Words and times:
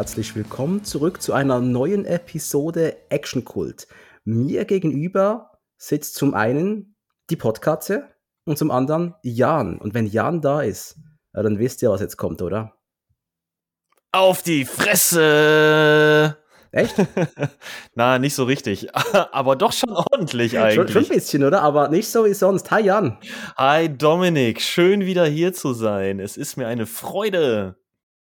herzlich 0.00 0.34
willkommen 0.34 0.82
zurück 0.82 1.20
zu 1.20 1.34
einer 1.34 1.60
neuen 1.60 2.06
Episode 2.06 2.96
Action 3.10 3.44
Kult. 3.44 3.86
Mir 4.24 4.64
gegenüber 4.64 5.50
sitzt 5.76 6.14
zum 6.14 6.32
einen 6.32 6.96
die 7.28 7.36
Podkatze 7.36 8.08
und 8.46 8.56
zum 8.56 8.70
anderen 8.70 9.14
Jan. 9.22 9.76
Und 9.76 9.92
wenn 9.92 10.06
Jan 10.06 10.40
da 10.40 10.62
ist, 10.62 10.96
dann 11.34 11.58
wisst 11.58 11.82
ihr, 11.82 11.90
was 11.90 12.00
jetzt 12.00 12.16
kommt, 12.16 12.40
oder? 12.40 12.78
Auf 14.10 14.42
die 14.42 14.64
Fresse! 14.64 16.38
Echt? 16.72 16.94
Na, 17.94 18.18
nicht 18.18 18.34
so 18.34 18.44
richtig. 18.44 18.88
Aber 19.32 19.54
doch 19.54 19.74
schon 19.74 19.90
ordentlich 19.90 20.58
eigentlich. 20.58 20.76
Schon, 20.76 20.88
schon, 20.88 21.02
ein 21.02 21.08
bisschen, 21.08 21.44
oder? 21.44 21.60
Aber 21.60 21.90
nicht 21.90 22.08
so 22.08 22.24
wie 22.24 22.32
sonst. 22.32 22.70
Hi 22.70 22.84
Jan. 22.84 23.18
Hi 23.58 23.94
Dominik, 23.94 24.62
schön 24.62 25.04
wieder 25.04 25.26
hier 25.26 25.52
zu 25.52 25.74
sein. 25.74 26.20
Es 26.20 26.38
ist 26.38 26.56
mir 26.56 26.68
eine 26.68 26.86
Freude. 26.86 27.76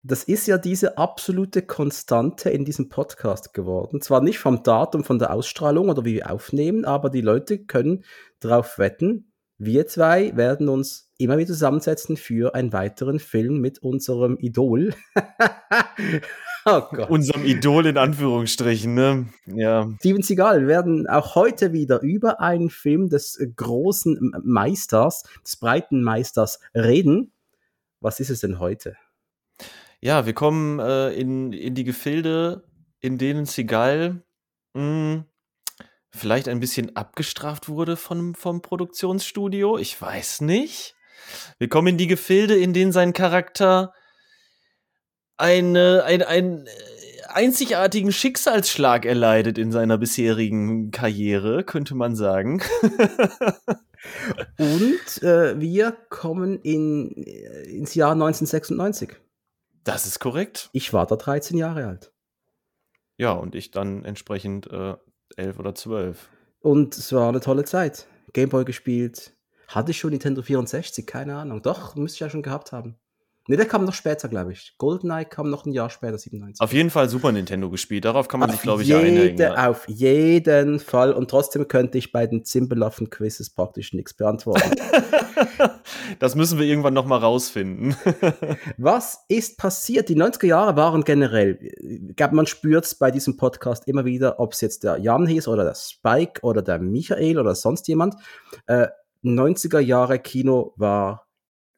Das 0.07 0.23
ist 0.23 0.47
ja 0.47 0.57
diese 0.57 0.97
absolute 0.97 1.61
Konstante 1.63 2.49
in 2.49 2.63
diesem 2.63 2.87
Podcast 2.87 3.53
geworden. 3.53 3.99
Zwar 3.99 4.21
nicht 4.21 4.39
vom 4.39 4.63
Datum, 4.63 5.03
von 5.03 5.19
der 5.19 5.33
Ausstrahlung 5.33 5.89
oder 5.89 6.05
wie 6.05 6.13
wir 6.13 6.31
aufnehmen, 6.31 6.85
aber 6.85 7.09
die 7.09 7.19
Leute 7.19 7.59
können 7.59 8.05
darauf 8.39 8.79
wetten, 8.79 9.33
wir 9.57 9.85
zwei 9.87 10.37
werden 10.37 10.69
uns 10.69 11.11
immer 11.17 11.37
wieder 11.37 11.47
zusammensetzen 11.47 12.15
für 12.15 12.55
einen 12.55 12.71
weiteren 12.71 13.19
Film 13.19 13.59
mit 13.59 13.79
unserem 13.79 14.37
Idol. 14.39 14.93
Oh 16.69 16.83
Unserem 17.07 17.45
Idol 17.45 17.85
in 17.85 17.97
Anführungsstrichen, 17.97 18.93
ne? 18.93 19.27
Ja. 19.45 19.89
Steven 19.99 20.21
Seagal, 20.21 20.59
wir 20.59 20.67
werden 20.67 21.07
auch 21.07 21.35
heute 21.35 21.71
wieder 21.71 22.01
über 22.01 22.41
einen 22.41 22.69
Film 22.69 23.07
des 23.07 23.39
großen 23.55 24.33
Meisters, 24.43 25.23
des 25.45 25.55
breiten 25.55 26.03
Meisters 26.03 26.59
reden. 26.75 27.31
Was 28.01 28.19
ist 28.19 28.31
es 28.31 28.41
denn 28.41 28.59
heute? 28.59 28.97
Ja, 29.99 30.25
wir 30.25 30.33
kommen 30.33 30.79
äh, 30.79 31.09
in, 31.09 31.53
in 31.53 31.73
die 31.73 31.83
Gefilde, 31.83 32.63
in 32.99 33.17
denen 33.17 33.45
Seagal 33.45 34.23
hm, 34.75 35.25
vielleicht 36.11 36.47
ein 36.47 36.59
bisschen 36.59 36.95
abgestraft 36.95 37.67
wurde 37.67 37.97
von, 37.97 38.35
vom 38.35 38.61
Produktionsstudio. 38.61 39.77
Ich 39.77 39.99
weiß 39.99 40.41
nicht. 40.41 40.95
Wir 41.57 41.67
kommen 41.67 41.87
in 41.89 41.97
die 41.97 42.07
Gefilde, 42.07 42.55
in 42.55 42.73
denen 42.73 42.91
sein 42.91 43.13
Charakter 43.13 43.93
eine, 45.37 46.03
ein, 46.05 46.21
ein 46.23 46.67
äh, 46.67 46.69
einzigartigen 47.29 48.11
Schicksalsschlag 48.11 49.05
erleidet 49.05 49.57
in 49.57 49.71
seiner 49.71 49.97
bisherigen 49.97 50.91
Karriere, 50.91 51.63
könnte 51.63 51.95
man 51.95 52.15
sagen. 52.15 52.61
Und 54.57 55.23
äh, 55.23 55.59
wir 55.59 55.97
kommen 56.09 56.59
in, 56.61 57.11
äh, 57.17 57.63
ins 57.69 57.95
Jahr 57.95 58.11
1996. 58.11 59.15
Das 59.87 60.05
ist 60.05 60.19
korrekt. 60.19 60.69
Ich 60.73 60.91
war 60.91 61.05
da 61.05 61.15
13 61.15 61.57
Jahre 61.57 61.87
alt. 61.87 62.11
Ja, 63.15 63.31
und 63.31 63.55
ich 63.55 63.71
dann 63.71 64.03
entsprechend 64.03 64.67
äh, 64.67 64.95
11 65.37 65.59
oder 65.59 65.75
12. 65.75 66.29
Und 66.59 66.97
es 66.97 67.13
war 67.13 67.29
eine 67.29 67.39
tolle 67.39 67.63
Zeit. 67.63 68.05
Gameboy 68.33 68.65
gespielt. 68.65 69.33
Hatte 69.69 69.91
ich 69.91 69.97
schon 69.97 70.09
Nintendo 70.09 70.41
64? 70.41 71.07
Keine 71.07 71.37
Ahnung. 71.37 71.61
Doch, 71.61 71.95
müsste 71.95 72.15
ich 72.17 72.19
ja 72.19 72.29
schon 72.29 72.43
gehabt 72.43 72.73
haben. 72.73 72.97
Ne, 73.47 73.55
der 73.55 73.65
kam 73.65 73.85
noch 73.85 73.93
später, 73.93 74.27
glaube 74.27 74.51
ich. 74.51 74.73
GoldenEye 74.77 75.23
kam 75.23 75.49
noch 75.49 75.65
ein 75.65 75.71
Jahr 75.71 75.89
später, 75.89 76.17
97. 76.17 76.61
Auf 76.61 76.73
jeden 76.73 76.89
Fall 76.89 77.07
Super 77.07 77.31
Nintendo 77.31 77.69
gespielt. 77.69 78.03
Darauf 78.03 78.27
kann 78.27 78.41
man 78.41 78.49
auf 78.49 78.55
sich, 78.55 78.63
glaube 78.63 78.83
ich, 78.83 78.93
einigen. 78.93 79.41
Auf 79.55 79.87
jeden 79.87 80.79
Fall. 80.79 81.13
Und 81.13 81.29
trotzdem 81.29 81.67
könnte 81.67 81.97
ich 81.97 82.11
bei 82.11 82.27
den 82.27 82.43
Zimbelaffen 82.43 83.09
Quizzes 83.09 83.49
praktisch 83.49 83.93
nichts 83.93 84.13
beantworten. 84.13 84.71
das 86.19 86.35
müssen 86.35 86.59
wir 86.59 86.65
irgendwann 86.65 86.93
noch 86.93 87.05
mal 87.05 87.19
rausfinden. 87.19 87.95
Was 88.77 89.23
ist 89.29 89.57
passiert? 89.57 90.09
Die 90.09 90.17
90er 90.17 90.47
Jahre 90.47 90.75
waren 90.75 91.03
generell, 91.03 91.57
gab 92.17 92.33
man 92.33 92.47
spürt 92.47 92.83
es 92.83 92.95
bei 92.95 93.11
diesem 93.11 93.37
Podcast 93.37 93.87
immer 93.87 94.03
wieder, 94.03 94.39
ob 94.41 94.53
es 94.53 94.61
jetzt 94.61 94.83
der 94.83 94.97
Jan 94.97 95.25
hieß 95.25 95.47
oder 95.47 95.63
der 95.63 95.75
Spike 95.75 96.41
oder 96.41 96.61
der 96.61 96.79
Michael 96.79 97.39
oder 97.39 97.55
sonst 97.55 97.87
jemand. 97.87 98.15
Äh, 98.65 98.87
90er 99.23 99.79
Jahre 99.79 100.19
Kino 100.19 100.73
war 100.75 101.27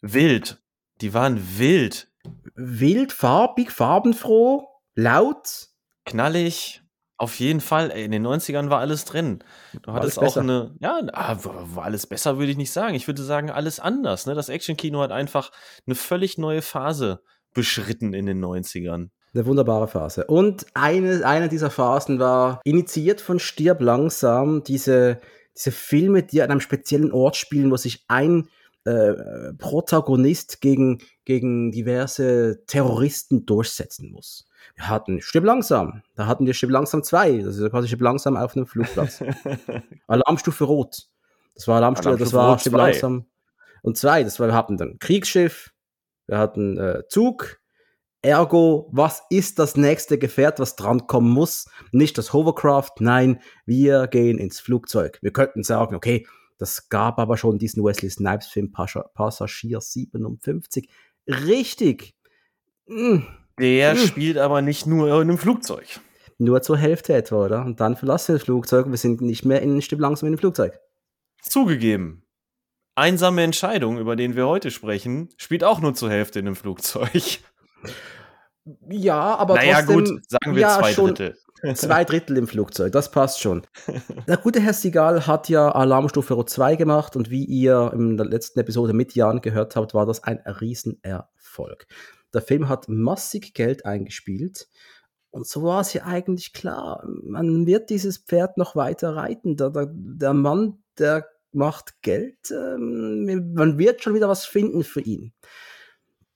wild. 0.02 0.60
Die 1.02 1.14
waren 1.14 1.40
wild. 1.58 2.08
Wild, 2.56 3.12
farbig, 3.14 3.72
farbenfroh, 3.72 4.68
laut. 4.96 5.70
Knallig. 6.06 6.82
Auf 7.18 7.38
jeden 7.40 7.60
Fall, 7.60 7.92
ey, 7.92 8.06
in 8.06 8.12
den 8.12 8.26
90ern 8.26 8.70
war 8.70 8.80
alles 8.80 9.04
drin. 9.04 9.44
Du 9.82 9.92
hattest 9.92 10.18
auch 10.20 10.24
besser. 10.24 10.40
eine, 10.40 10.74
ja, 10.80 11.02
ah, 11.12 11.38
war 11.44 11.84
alles 11.84 12.08
besser, 12.08 12.38
würde 12.38 12.52
ich 12.52 12.58
nicht 12.58 12.72
sagen. 12.72 12.96
Ich 12.96 13.08
würde 13.08 13.24
sagen, 13.24 13.50
alles 13.50 13.82
anders. 13.82 14.26
Ne? 14.26 14.36
Das 14.36 14.48
Actionkino 14.48 15.02
hat 15.02 15.12
einfach 15.12 15.52
eine 15.86 15.96
völlig 15.96 16.38
neue 16.38 16.62
Phase 16.62 17.22
beschritten 17.54 18.14
in 18.14 18.26
den 18.26 18.44
90ern. 18.44 19.10
Eine 19.34 19.46
wunderbare 19.46 19.90
Phase. 19.90 20.26
Und 20.26 20.66
eine, 20.74 21.26
eine 21.26 21.50
dieser 21.50 21.70
Phasen 21.70 22.20
war 22.20 22.62
initiiert 22.64 23.20
von 23.20 23.40
Stirb 23.40 23.82
langsam, 23.82 24.64
diese, 24.64 25.20
diese 25.56 25.72
Filme, 25.72 26.24
die 26.24 26.42
an 26.42 26.52
einem 26.52 26.62
speziellen 26.62 27.12
Ort 27.12 27.36
spielen, 27.36 27.70
wo 27.70 27.76
sich 27.76 28.06
ein 28.08 28.48
äh, 28.86 29.54
Protagonist 29.58 30.62
gegen, 30.62 31.00
gegen 31.26 31.72
diverse 31.72 32.64
Terroristen 32.66 33.46
durchsetzen 33.46 34.12
muss. 34.12 34.46
Wir 34.76 34.90
hatten 34.90 35.22
Stipp 35.22 35.44
langsam, 35.44 36.04
da 36.16 36.26
hatten 36.26 36.46
wir 36.46 36.54
Stipp 36.54 36.70
langsam 36.70 37.04
2, 37.04 37.40
das 37.40 37.58
ist 37.58 37.70
quasi 37.70 37.88
Stipp 37.88 38.02
langsam 38.02 38.38
auf 38.38 38.56
einem 38.56 38.66
Flugplatz. 38.66 39.24
Alarmstufe 40.08 40.64
Rot, 40.64 41.08
das 41.56 41.68
war 41.68 41.78
Alarmstufe, 41.78 42.10
Alarmstufe 42.10 42.32
das 42.32 42.34
war 42.34 42.60
Stipp 42.60 42.74
langsam. 42.74 43.26
Und 43.82 43.98
2, 43.98 44.24
das 44.24 44.40
war, 44.40 44.48
wir 44.48 44.56
hatten 44.56 44.78
dann 44.78 45.00
Kriegsschiff, 45.00 45.72
wir 46.28 46.38
hatten 46.38 46.78
äh, 46.78 47.04
Zug, 47.10 47.60
Ergo, 48.22 48.90
was 48.92 49.24
ist 49.30 49.60
das 49.60 49.78
nächste 49.78 50.18
Gefährt, 50.18 50.60
was 50.60 50.76
drankommen 50.76 51.32
muss? 51.32 51.70
Nicht 51.94 52.18
das 52.18 52.34
Hovercraft, 52.34 52.96
nein, 53.00 53.42
wir 53.66 54.08
gehen 54.08 54.38
ins 54.38 54.60
Flugzeug. 54.60 55.20
Wir 55.22 55.32
könnten 55.32 55.64
sagen, 55.64 55.96
okay, 55.96 56.28
das 56.60 56.90
gab 56.90 57.20
aber 57.20 57.38
schon 57.38 57.58
diesen 57.58 57.84
Wesley 57.84 58.10
Snipes 58.10 58.48
Film 58.48 58.72
Passagier 58.72 59.82
57. 59.82 60.90
Richtig. 61.28 62.16
Mm. 62.86 63.20
Der 63.60 63.96
mm. 63.96 63.98
spielt 63.98 64.38
aber 64.38 64.62
nicht 64.62 64.86
nur 64.86 65.08
in 65.08 65.30
einem 65.30 65.38
Flugzeug. 65.38 66.00
Nur 66.38 66.62
zur 66.62 66.78
Hälfte 66.78 67.14
etwa, 67.14 67.46
oder? 67.46 67.66
Und 67.66 67.80
dann 67.80 67.96
verlassen 67.96 68.30
wir 68.30 68.36
das 68.36 68.44
Flugzeug 68.44 68.86
und 68.86 68.92
wir 68.92 68.98
sind 68.98 69.22
nicht 69.22 69.46
mehr 69.46 69.62
in 69.62 69.78
ein 69.78 69.82
Stück 69.82 70.00
langsam 70.00 70.28
in 70.28 70.34
dem 70.34 70.40
Flugzeug. 70.40 70.80
Zugegeben. 71.42 72.24
Einsame 72.96 73.44
Entscheidung, 73.44 73.98
über 73.98 74.18
den 74.18 74.36
wir 74.36 74.48
heute 74.48 74.72
sprechen, 74.72 75.30
spielt 75.38 75.64
auch 75.64 75.80
nur 75.80 75.94
zur 75.94 76.10
Hälfte 76.10 76.40
in 76.40 76.48
einem 76.48 76.56
Flugzeug. 76.56 77.40
Ja, 78.90 79.36
aber 79.36 79.56
naja, 79.56 79.82
trotzdem. 79.82 80.18
gut, 80.18 80.30
sagen 80.30 80.56
wir 80.56 80.62
ja, 80.62 80.80
zwei 80.80 80.94
Drittel. 80.94 81.38
Zwei 81.76 82.04
Drittel 82.04 82.38
im 82.38 82.48
Flugzeug, 82.48 82.92
das 82.92 83.12
passt 83.12 83.42
schon. 83.42 83.66
Der 84.28 84.38
gute 84.38 84.60
Herr 84.60 84.74
Sigal 84.74 85.28
hat 85.28 85.50
ja 85.50 85.72
Alarmstufe 85.72 86.34
Rot 86.34 86.50
2 86.50 86.76
gemacht 86.76 87.16
und 87.16 87.30
wie 87.30 87.46
ihr 87.46 87.92
in 87.94 88.18
der 88.18 88.26
letzten 88.26 88.60
Episode 88.60 88.94
mit 88.94 89.14
Jan 89.16 89.42
gehört 89.42 89.76
habt, 89.76 89.94
war 89.94 90.06
das 90.06 90.24
ein 90.24 90.40
Riesenerfolg. 90.40 91.88
Der 92.34 92.42
Film 92.42 92.70
hat 92.70 92.88
massig 92.88 93.54
Geld 93.54 93.86
eingespielt 93.86 94.68
und 95.32 95.48
so 95.48 95.64
war 95.64 95.82
es 95.82 95.94
ja 95.94 96.06
eigentlich 96.06 96.54
klar. 96.54 97.04
Man 97.06 97.66
wird 97.68 97.90
dieses 97.90 98.18
Pferd 98.18 98.58
noch 98.58 98.76
weiter 98.76 99.16
reiten. 99.16 99.58
Der, 99.58 99.70
der, 99.70 99.90
der 99.94 100.34
Mann, 100.34 100.84
der 100.98 101.28
macht 101.52 102.02
Geld, 102.02 102.52
ähm, 102.52 103.54
man 103.54 103.78
wird 103.78 104.04
schon 104.04 104.14
wieder 104.14 104.30
was 104.30 104.46
finden 104.46 104.84
für 104.84 105.02
ihn. 105.02 105.34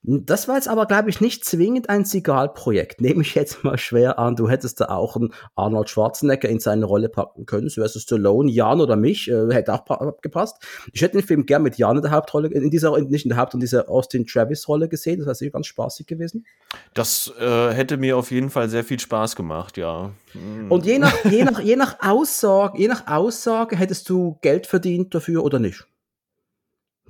Das 0.06 0.50
war 0.50 0.56
jetzt 0.56 0.68
aber, 0.68 0.86
glaube 0.86 1.10
ich, 1.10 1.22
nicht 1.22 1.46
zwingend 1.46 1.90
ein 1.90 2.04
Sigal-Projekt. 2.04 3.00
Nehme 3.00 3.22
ich 3.22 3.36
jetzt 3.36 3.64
mal 3.64 3.78
schwer 3.78 4.20
an. 4.20 4.36
Du 4.36 4.50
hättest 4.50 4.82
da 4.82 4.90
auch 4.90 5.16
einen 5.16 5.34
Arnold 5.56 5.90
Schwarzenegger 5.90 6.50
in 6.50 6.60
seine 6.60 6.86
Rolle 6.86 7.08
packen 7.08 7.46
können. 7.46 7.70
Du 7.74 7.88
Stallone, 7.88 8.52
Jan 8.52 8.82
oder 8.82 8.98
mich. 8.98 9.30
Äh, 9.30 9.54
hätte 9.54 9.74
auch 9.74 9.86
gepasst. 10.22 10.58
Ich 10.92 11.02
hätte 11.02 11.18
den 11.18 11.26
Film 11.26 11.46
gern 11.46 11.64
mit 11.64 11.78
Jan 11.78 11.96
in 11.96 12.02
der 12.02 12.12
Hauptrolle, 12.12 12.50
in 12.50 12.70
dieser, 12.70 13.00
nicht 13.00 13.24
in 13.24 13.30
der 13.30 13.38
Haupt- 13.38 13.54
und 13.54 13.62
dieser 13.62 13.90
Austin 13.90 14.28
Travis-Rolle 14.28 14.90
gesehen. 14.90 15.20
Das 15.20 15.28
wäre 15.28 15.36
sicher 15.36 15.52
ganz 15.52 15.68
spaßig 15.68 16.06
gewesen. 16.06 16.46
Das 16.94 17.32
äh, 17.40 17.72
hätte 17.72 17.96
mir 17.96 18.18
auf 18.18 18.32
jeden 18.32 18.50
Fall 18.50 18.68
sehr 18.68 18.84
viel 18.84 19.00
Spaß 19.00 19.38
gemacht, 19.38 19.78
ja. 19.78 20.12
Mhm. 20.34 20.70
Und 20.70 20.86
je 20.86 21.00
nach, 21.00 21.14
je 21.24 21.46
nach, 21.46 21.60
je 21.62 21.78
nach 21.78 21.98
Aussage, 22.02 22.78
je 22.78 22.90
nach 22.90 23.08
Aussage 23.08 23.78
hättest 23.78 24.10
du 24.10 24.38
Geld 24.42 24.68
verdient 24.68 25.16
dafür 25.16 25.46
oder 25.46 25.60
nicht. 25.60 25.86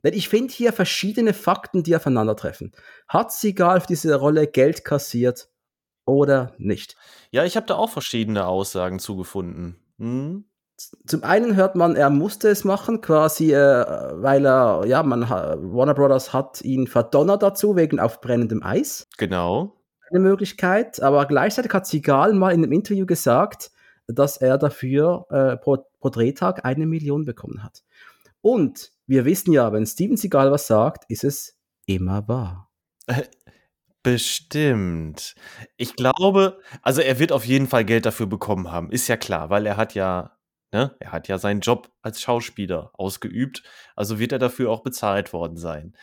Denn 0.04 0.14
ich 0.14 0.30
finde 0.30 0.54
hier 0.54 0.74
verschiedene 0.74 1.34
Fakten, 1.34 1.84
die 1.84 1.96
aufeinandertreffen. 1.96 2.74
Hat 3.08 3.32
Seagal 3.32 3.78
auf 3.78 3.86
diese 3.86 4.16
Rolle 4.16 4.48
Geld 4.48 4.84
kassiert 4.84 5.50
oder 6.06 6.54
nicht? 6.58 6.96
Ja, 7.32 7.46
ich 7.46 7.56
habe 7.56 7.66
da 7.66 7.76
auch 7.76 7.90
verschiedene 7.90 8.46
Aussagen 8.46 9.00
zugefunden. 9.00 9.78
Hm? 9.98 10.46
Zum 11.06 11.24
einen 11.24 11.56
hört 11.56 11.76
man, 11.76 11.96
er 11.96 12.10
musste 12.10 12.50
es 12.50 12.64
machen, 12.64 13.00
quasi, 13.00 13.54
äh, 13.54 13.86
weil 14.16 14.46
er, 14.46 14.86
ja, 14.86 15.04
man, 15.04 15.30
Warner 15.30 15.94
Brothers 15.94 16.34
hat 16.34 16.62
ihn 16.62 16.88
verdonnert 16.88 17.44
dazu, 17.44 17.76
wegen 17.76 18.00
auf 18.00 18.22
brennendem 18.22 18.64
Eis. 18.64 19.08
Genau. 19.18 19.78
Eine 20.10 20.20
Möglichkeit, 20.20 21.02
aber 21.02 21.26
gleichzeitig 21.26 21.72
hat 21.74 21.88
Seagal 21.88 22.34
mal 22.34 22.52
in 22.52 22.64
einem 22.64 22.72
Interview 22.72 23.06
gesagt, 23.06 23.72
dass 24.08 24.38
er 24.38 24.58
dafür 24.58 25.26
äh, 25.30 25.58
pro, 25.58 25.78
pro 26.00 26.10
Drehtag 26.10 26.66
eine 26.66 26.86
Million 26.86 27.24
bekommen 27.24 27.64
hat. 27.64 27.84
Und 28.42 28.92
wir 29.06 29.26
wissen 29.26 29.54
ja, 29.54 29.72
wenn 29.74 29.86
Steven 29.86 30.18
Seagal 30.18 30.52
was 30.52 30.68
sagt, 30.68 31.06
ist 31.10 31.24
es 31.24 31.58
immer 31.86 32.28
wahr. 32.28 32.72
Bestimmt. 34.04 35.36
Ich 35.78 35.96
glaube, 35.96 36.60
also 36.82 37.02
er 37.02 37.20
wird 37.20 37.32
auf 37.32 37.46
jeden 37.46 37.68
Fall 37.68 37.86
Geld 37.86 38.06
dafür 38.06 38.26
bekommen 38.26 38.70
haben, 38.70 38.92
ist 38.92 39.08
ja 39.08 39.16
klar, 39.16 39.50
weil 39.50 39.66
er 39.66 39.78
hat 39.78 39.94
ja, 39.94 40.38
ne, 40.74 40.96
er 41.00 41.12
hat 41.14 41.30
ja 41.30 41.38
seinen 41.38 41.62
Job 41.62 41.90
als 42.02 42.22
Schauspieler 42.22 42.92
ausgeübt, 42.94 43.64
also 43.96 44.20
wird 44.20 44.34
er 44.34 44.40
dafür 44.40 44.72
auch 44.72 44.84
bezahlt 44.84 45.32
worden 45.32 45.56
sein. 45.56 45.96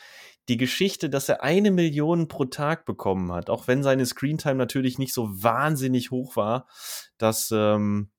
Die 0.48 0.56
Geschichte, 0.56 1.10
dass 1.10 1.28
er 1.28 1.42
eine 1.42 1.70
Million 1.70 2.26
pro 2.26 2.46
Tag 2.46 2.86
bekommen 2.86 3.32
hat, 3.32 3.50
auch 3.50 3.68
wenn 3.68 3.82
seine 3.82 4.06
Screentime 4.06 4.56
natürlich 4.56 4.98
nicht 4.98 5.12
so 5.12 5.28
wahnsinnig 5.30 6.10
hoch 6.10 6.36
war, 6.36 6.66
dass 7.18 7.50
ähm, 7.52 8.10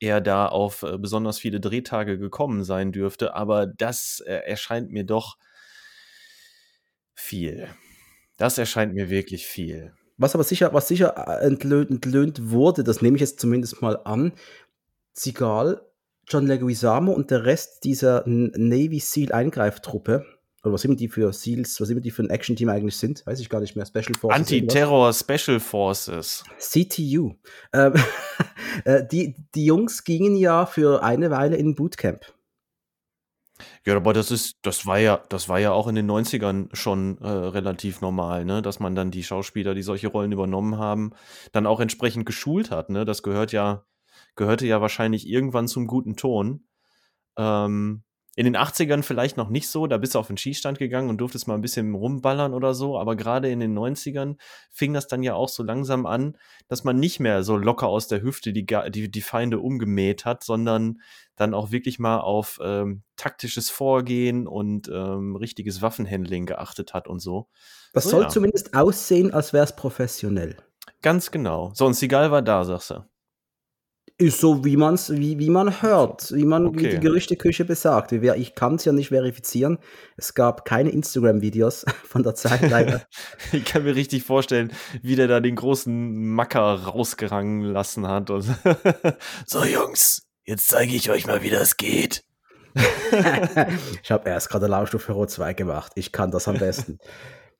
er 0.00 0.20
da 0.20 0.46
auf 0.46 0.82
äh, 0.82 0.98
besonders 0.98 1.38
viele 1.38 1.60
Drehtage 1.60 2.18
gekommen 2.18 2.64
sein 2.64 2.92
dürfte, 2.92 3.34
aber 3.34 3.66
das 3.66 4.20
äh, 4.26 4.34
erscheint 4.34 4.90
mir 4.90 5.04
doch 5.04 5.36
viel. 7.14 7.68
Das 8.36 8.58
erscheint 8.58 8.94
mir 8.94 9.10
wirklich 9.10 9.46
viel. 9.46 9.92
Was 10.16 10.34
aber 10.34 10.44
sicher, 10.44 10.72
was 10.72 10.88
sicher 10.88 11.14
äh, 11.16 11.46
entlöhnt, 11.46 11.90
entlöhnt 11.90 12.50
wurde, 12.50 12.84
das 12.84 13.02
nehme 13.02 13.16
ich 13.16 13.20
jetzt 13.20 13.40
zumindest 13.40 13.82
mal 13.82 13.96
an, 14.04 14.32
Sigal, 15.12 15.82
John 16.28 16.46
Leguizamo 16.46 17.12
und 17.12 17.30
der 17.30 17.44
Rest 17.44 17.84
dieser 17.84 18.22
Navy 18.26 19.00
SEAL 19.00 19.32
Eingreiftruppe, 19.32 20.26
oder 20.62 20.72
was 20.72 20.84
immer 20.84 20.96
die 20.96 21.08
für 21.08 21.32
SEALs, 21.32 21.80
was 21.80 21.90
immer 21.90 22.00
die 22.00 22.10
für 22.10 22.22
ein 22.22 22.30
Action-Team 22.30 22.68
eigentlich 22.68 22.96
sind, 22.96 23.24
weiß 23.26 23.40
ich 23.40 23.48
gar 23.48 23.60
nicht 23.60 23.76
mehr, 23.76 23.86
Special 23.86 24.14
Forces. 24.14 24.40
Anti-Terror 24.40 25.12
Special 25.12 25.60
Forces. 25.60 26.44
CTU. 26.58 27.34
Ähm, 27.72 27.94
äh, 28.84 29.06
die, 29.06 29.36
die 29.54 29.64
Jungs 29.64 30.04
gingen 30.04 30.36
ja 30.36 30.66
für 30.66 31.02
eine 31.02 31.30
Weile 31.30 31.56
in 31.56 31.74
Bootcamp. 31.74 32.32
Ja, 33.84 33.96
aber 33.96 34.12
das 34.12 34.30
ist 34.30 34.58
das 34.62 34.86
war 34.86 34.98
ja 34.98 35.22
das 35.30 35.48
war 35.48 35.58
ja 35.58 35.72
auch 35.72 35.88
in 35.88 35.96
den 35.96 36.08
90ern 36.08 36.68
schon, 36.74 37.18
äh, 37.18 37.28
relativ 37.28 38.00
normal, 38.00 38.44
ne, 38.44 38.62
dass 38.62 38.78
man 38.78 38.94
dann 38.94 39.10
die 39.10 39.24
Schauspieler, 39.24 39.74
die 39.74 39.82
solche 39.82 40.08
Rollen 40.08 40.30
übernommen 40.30 40.78
haben, 40.78 41.12
dann 41.52 41.66
auch 41.66 41.80
entsprechend 41.80 42.24
geschult 42.24 42.70
hat, 42.70 42.90
ne? 42.90 43.04
Das 43.04 43.22
gehört 43.22 43.50
ja 43.52 43.84
gehörte 44.36 44.66
ja 44.66 44.80
wahrscheinlich 44.80 45.28
irgendwann 45.28 45.68
zum 45.68 45.86
guten 45.86 46.16
Ton. 46.16 46.64
Ähm 47.36 48.04
in 48.38 48.44
den 48.44 48.56
80ern 48.56 49.02
vielleicht 49.02 49.36
noch 49.36 49.48
nicht 49.48 49.68
so, 49.68 49.88
da 49.88 49.98
bist 49.98 50.14
du 50.14 50.20
auf 50.20 50.28
den 50.28 50.36
Schießstand 50.36 50.78
gegangen 50.78 51.08
und 51.08 51.18
durftest 51.18 51.48
mal 51.48 51.56
ein 51.56 51.60
bisschen 51.60 51.92
rumballern 51.92 52.54
oder 52.54 52.72
so, 52.72 52.96
aber 52.96 53.16
gerade 53.16 53.50
in 53.50 53.58
den 53.58 53.76
90ern 53.76 54.36
fing 54.70 54.92
das 54.92 55.08
dann 55.08 55.24
ja 55.24 55.34
auch 55.34 55.48
so 55.48 55.64
langsam 55.64 56.06
an, 56.06 56.36
dass 56.68 56.84
man 56.84 57.00
nicht 57.00 57.18
mehr 57.18 57.42
so 57.42 57.56
locker 57.56 57.88
aus 57.88 58.06
der 58.06 58.22
Hüfte 58.22 58.52
die, 58.52 58.64
die, 58.64 59.10
die 59.10 59.20
Feinde 59.22 59.58
umgemäht 59.58 60.24
hat, 60.24 60.44
sondern 60.44 61.00
dann 61.34 61.52
auch 61.52 61.72
wirklich 61.72 61.98
mal 61.98 62.20
auf 62.20 62.60
ähm, 62.62 63.02
taktisches 63.16 63.70
Vorgehen 63.70 64.46
und 64.46 64.86
ähm, 64.86 65.34
richtiges 65.34 65.82
Waffenhandling 65.82 66.46
geachtet 66.46 66.94
hat 66.94 67.08
und 67.08 67.18
so. 67.18 67.48
Das 67.92 68.04
so, 68.04 68.10
soll 68.10 68.22
ja. 68.22 68.28
zumindest 68.28 68.72
aussehen, 68.72 69.34
als 69.34 69.52
wäre 69.52 69.64
es 69.64 69.74
professionell. 69.74 70.54
Ganz 71.02 71.32
genau. 71.32 71.72
So, 71.74 71.86
und 71.86 71.94
Sigal 71.94 72.30
war 72.30 72.42
da, 72.42 72.64
sagst 72.64 72.90
du. 72.90 73.04
Ist 74.20 74.40
so, 74.40 74.64
wie, 74.64 74.76
man's, 74.76 75.10
wie, 75.10 75.38
wie 75.38 75.48
man 75.48 75.80
hört, 75.80 76.34
wie 76.34 76.44
man 76.44 76.66
okay. 76.66 76.78
wie 76.78 76.88
die 76.88 76.98
Gerüchteküche 76.98 77.64
besagt. 77.64 78.10
Ich 78.10 78.54
kann 78.56 78.74
es 78.74 78.84
ja 78.84 78.90
nicht 78.90 79.10
verifizieren. 79.10 79.78
Es 80.16 80.34
gab 80.34 80.64
keine 80.64 80.90
Instagram-Videos 80.90 81.84
von 82.04 82.24
der 82.24 82.34
Zeit 82.34 82.68
leider. 82.68 83.02
ich 83.52 83.64
kann 83.64 83.84
mir 83.84 83.94
richtig 83.94 84.24
vorstellen, 84.24 84.72
wie 85.02 85.14
der 85.14 85.28
da 85.28 85.38
den 85.38 85.54
großen 85.54 86.32
Macker 86.34 86.82
rausgerangen 86.82 87.62
lassen 87.62 88.08
hat. 88.08 88.28
so, 89.46 89.64
Jungs, 89.64 90.26
jetzt 90.44 90.66
zeige 90.66 90.96
ich 90.96 91.10
euch 91.10 91.28
mal, 91.28 91.42
wie 91.42 91.50
das 91.50 91.76
geht. 91.76 92.24
ich 94.02 94.10
habe 94.10 94.28
erst 94.28 94.50
gerade 94.50 94.66
Laufstufe 94.66 95.12
Hero 95.12 95.26
2 95.26 95.54
gemacht. 95.54 95.92
Ich 95.94 96.10
kann 96.10 96.32
das 96.32 96.48
am 96.48 96.58
besten. 96.58 96.98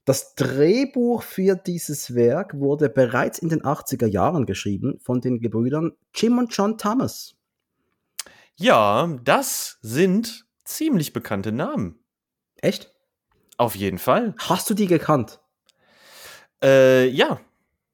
Das 0.09 0.35
Drehbuch 0.37 1.23
für 1.23 1.55
dieses 1.55 2.15
Werk 2.15 2.59
wurde 2.59 2.89
bereits 2.89 3.39
in 3.39 3.51
den 3.51 3.61
80er 3.61 4.07
Jahren 4.07 4.47
geschrieben 4.47 4.99
von 5.03 5.21
den 5.21 5.39
Gebrüdern 5.39 5.93
Jim 6.15 6.39
und 6.39 6.57
John 6.57 6.79
Thomas. 6.79 7.35
Ja, 8.57 9.19
das 9.23 9.77
sind 9.83 10.47
ziemlich 10.65 11.13
bekannte 11.13 11.53
Namen. 11.53 12.03
Echt? 12.57 12.91
Auf 13.59 13.77
jeden 13.77 13.99
Fall. 13.99 14.35
Hast 14.39 14.71
du 14.71 14.73
die 14.73 14.87
gekannt? 14.87 15.41
Äh, 16.65 17.09
ja. 17.09 17.39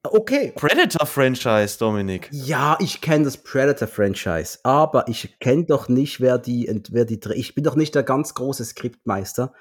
Okay. 0.05 0.52
Predator-Franchise, 0.55 1.78
Dominik. 1.81 2.28
Ja, 2.31 2.78
ich 2.78 3.00
kenne 3.00 3.25
das 3.25 3.38
Predator-Franchise, 3.38 4.60
aber 4.62 5.08
ich 5.08 5.40
kenne 5.40 5.64
doch 5.64 5.88
nicht, 5.88 6.20
wer 6.20 6.38
die, 6.38 6.70
wer 6.93 7.06
die, 7.06 7.19
ich 7.34 7.56
bin 7.56 7.64
doch 7.64 7.75
nicht 7.75 7.96
der 7.96 8.05
ganz 8.05 8.34
große 8.34 8.64
Skriptmeister. 8.64 9.52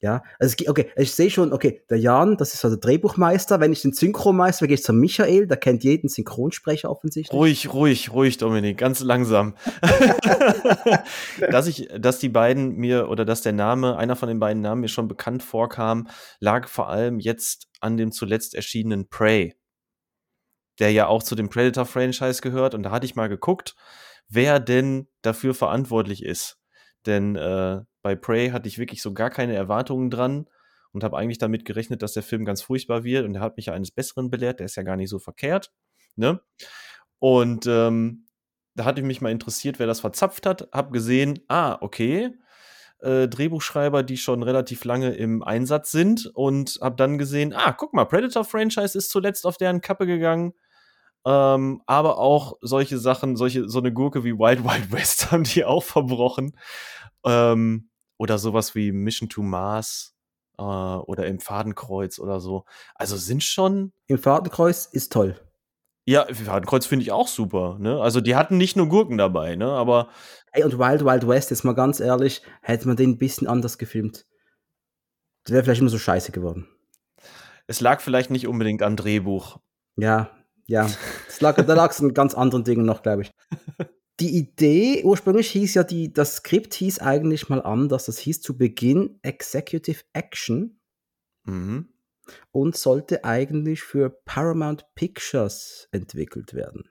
Ja, 0.00 0.22
also 0.38 0.54
okay, 0.68 0.90
ich 0.96 1.12
sehe 1.12 1.30
schon, 1.30 1.54
okay, 1.54 1.82
der 1.88 1.98
Jan, 1.98 2.36
das 2.36 2.52
ist 2.52 2.62
also 2.64 2.76
der 2.76 2.82
Drehbuchmeister. 2.82 3.60
Wenn 3.60 3.72
ich 3.72 3.80
den 3.80 3.94
Synchromeister 3.94 4.66
gehe 4.66 4.74
ich 4.74 4.82
zu 4.82 4.92
Michael, 4.92 5.46
der 5.46 5.56
kennt 5.56 5.84
jeden 5.84 6.10
Synchronsprecher 6.10 6.90
offensichtlich. 6.90 7.36
Ruhig, 7.36 7.72
ruhig, 7.72 8.12
ruhig, 8.12 8.36
Dominik, 8.36 8.76
ganz 8.76 9.00
langsam. 9.00 9.54
dass 11.50 11.66
ich, 11.66 11.88
dass 11.98 12.18
die 12.18 12.28
beiden 12.28 12.76
mir 12.76 13.08
oder 13.08 13.24
dass 13.24 13.40
der 13.40 13.54
Name, 13.54 13.96
einer 13.96 14.16
von 14.16 14.28
den 14.28 14.38
beiden 14.38 14.60
Namen 14.60 14.82
mir 14.82 14.88
schon 14.88 15.08
bekannt 15.08 15.42
vorkam, 15.42 16.08
lag 16.40 16.68
vor 16.68 16.90
allem 16.90 17.18
jetzt 17.18 17.66
an 17.80 17.96
dem 17.96 18.12
zuletzt 18.12 18.54
erschienenen 18.54 19.08
Prey, 19.08 19.54
der 20.78 20.92
ja 20.92 21.06
auch 21.06 21.22
zu 21.22 21.34
dem 21.34 21.48
Predator-Franchise 21.48 22.42
gehört. 22.42 22.74
Und 22.74 22.82
da 22.82 22.90
hatte 22.90 23.06
ich 23.06 23.16
mal 23.16 23.30
geguckt, 23.30 23.74
wer 24.28 24.60
denn 24.60 25.08
dafür 25.22 25.54
verantwortlich 25.54 26.22
ist. 26.22 26.55
Denn 27.06 27.36
äh, 27.36 27.80
bei 28.02 28.16
Prey 28.16 28.50
hatte 28.50 28.68
ich 28.68 28.78
wirklich 28.78 29.02
so 29.02 29.14
gar 29.14 29.30
keine 29.30 29.54
Erwartungen 29.54 30.10
dran 30.10 30.46
und 30.92 31.04
habe 31.04 31.16
eigentlich 31.16 31.38
damit 31.38 31.64
gerechnet, 31.64 32.02
dass 32.02 32.14
der 32.14 32.22
Film 32.22 32.44
ganz 32.44 32.62
furchtbar 32.62 33.04
wird. 33.04 33.24
Und 33.24 33.34
er 33.36 33.40
hat 33.40 33.56
mich 33.56 33.66
ja 33.66 33.72
eines 33.72 33.90
Besseren 33.90 34.30
belehrt. 34.30 34.60
Der 34.60 34.66
ist 34.66 34.76
ja 34.76 34.82
gar 34.82 34.96
nicht 34.96 35.10
so 35.10 35.18
verkehrt. 35.18 35.72
Ne? 36.16 36.40
Und 37.18 37.66
ähm, 37.66 38.26
da 38.74 38.84
hatte 38.84 39.00
ich 39.00 39.06
mich 39.06 39.20
mal 39.20 39.32
interessiert, 39.32 39.78
wer 39.78 39.86
das 39.86 40.00
verzapft 40.00 40.46
hat. 40.46 40.68
Hab 40.72 40.92
gesehen, 40.92 41.40
ah, 41.48 41.78
okay. 41.80 42.30
Äh, 43.00 43.28
Drehbuchschreiber, 43.28 44.02
die 44.02 44.16
schon 44.16 44.42
relativ 44.42 44.84
lange 44.84 45.14
im 45.14 45.42
Einsatz 45.42 45.90
sind 45.92 46.30
und 46.34 46.78
habe 46.80 46.96
dann 46.96 47.18
gesehen, 47.18 47.52
ah, 47.54 47.72
guck 47.72 47.92
mal, 47.92 48.06
Predator 48.06 48.44
Franchise 48.44 48.96
ist 48.96 49.10
zuletzt 49.10 49.46
auf 49.46 49.58
deren 49.58 49.80
Kappe 49.82 50.06
gegangen. 50.06 50.54
Ähm, 51.26 51.82
aber 51.86 52.18
auch 52.18 52.56
solche 52.60 52.98
Sachen, 52.98 53.34
solche, 53.34 53.68
so 53.68 53.80
eine 53.80 53.92
Gurke 53.92 54.22
wie 54.22 54.38
Wild 54.38 54.62
Wild 54.62 54.92
West 54.92 55.30
haben 55.32 55.42
die 55.42 55.64
auch 55.64 55.82
verbrochen. 55.82 56.56
Ähm, 57.24 57.90
oder 58.16 58.38
sowas 58.38 58.76
wie 58.76 58.92
Mission 58.92 59.28
to 59.28 59.42
Mars 59.42 60.14
äh, 60.56 60.62
oder 60.62 61.26
im 61.26 61.40
Fadenkreuz 61.40 62.20
oder 62.20 62.38
so. 62.38 62.64
Also 62.94 63.16
sind 63.16 63.42
schon. 63.42 63.92
Im 64.06 64.18
Fadenkreuz 64.18 64.86
ist 64.86 65.12
toll. 65.12 65.40
Ja, 66.04 66.32
Fadenkreuz 66.32 66.86
finde 66.86 67.02
ich 67.02 67.10
auch 67.10 67.26
super. 67.26 67.76
Ne? 67.80 68.00
Also 68.00 68.20
die 68.20 68.36
hatten 68.36 68.56
nicht 68.56 68.76
nur 68.76 68.88
Gurken 68.88 69.18
dabei, 69.18 69.56
ne? 69.56 69.66
Aber. 69.66 70.08
Ey, 70.52 70.62
und 70.62 70.78
Wild 70.78 71.04
Wild 71.04 71.26
West, 71.26 71.50
jetzt 71.50 71.64
mal 71.64 71.74
ganz 71.74 71.98
ehrlich, 71.98 72.42
hätte 72.62 72.86
man 72.86 72.96
den 72.96 73.10
ein 73.10 73.18
bisschen 73.18 73.48
anders 73.48 73.78
gefilmt. 73.78 74.26
Das 75.42 75.52
wäre 75.52 75.64
vielleicht 75.64 75.80
immer 75.80 75.90
so 75.90 75.98
scheiße 75.98 76.30
geworden. 76.30 76.68
Es 77.66 77.80
lag 77.80 78.00
vielleicht 78.00 78.30
nicht 78.30 78.46
unbedingt 78.46 78.82
am 78.82 78.94
Drehbuch. 78.94 79.58
Ja, 79.96 80.30
ja. 80.66 80.90
Es 81.28 81.40
lag, 81.40 81.56
da 81.56 81.74
lag 81.74 81.90
es 81.90 82.00
an 82.00 82.14
ganz 82.14 82.34
anderen 82.34 82.64
Dingen 82.64 82.84
noch, 82.84 83.02
glaube 83.02 83.22
ich. 83.22 83.30
die 84.20 84.36
Idee, 84.36 85.02
ursprünglich 85.04 85.50
hieß 85.50 85.74
ja 85.74 85.84
die, 85.84 86.12
das 86.12 86.36
Skript 86.36 86.74
hieß 86.74 87.00
eigentlich 87.00 87.48
mal 87.48 87.62
anders. 87.62 88.06
Das 88.06 88.18
hieß 88.18 88.40
zu 88.40 88.56
Beginn 88.56 89.18
Executive 89.22 90.02
Action 90.12 90.80
mhm. 91.44 91.88
und 92.50 92.76
sollte 92.76 93.24
eigentlich 93.24 93.82
für 93.82 94.10
Paramount 94.10 94.86
Pictures 94.94 95.88
entwickelt 95.92 96.54
werden. 96.54 96.88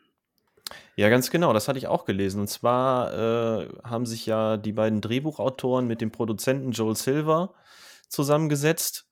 Ja, 0.95 1.09
ganz 1.09 1.29
genau, 1.29 1.53
das 1.53 1.67
hatte 1.67 1.77
ich 1.77 1.87
auch 1.87 2.05
gelesen. 2.05 2.41
Und 2.41 2.47
zwar 2.47 3.13
äh, 3.13 3.69
haben 3.83 4.05
sich 4.05 4.25
ja 4.25 4.57
die 4.57 4.73
beiden 4.73 5.01
Drehbuchautoren 5.01 5.87
mit 5.87 6.01
dem 6.01 6.11
Produzenten 6.11 6.71
Joel 6.71 6.95
Silver 6.95 7.53
zusammengesetzt 8.09 9.07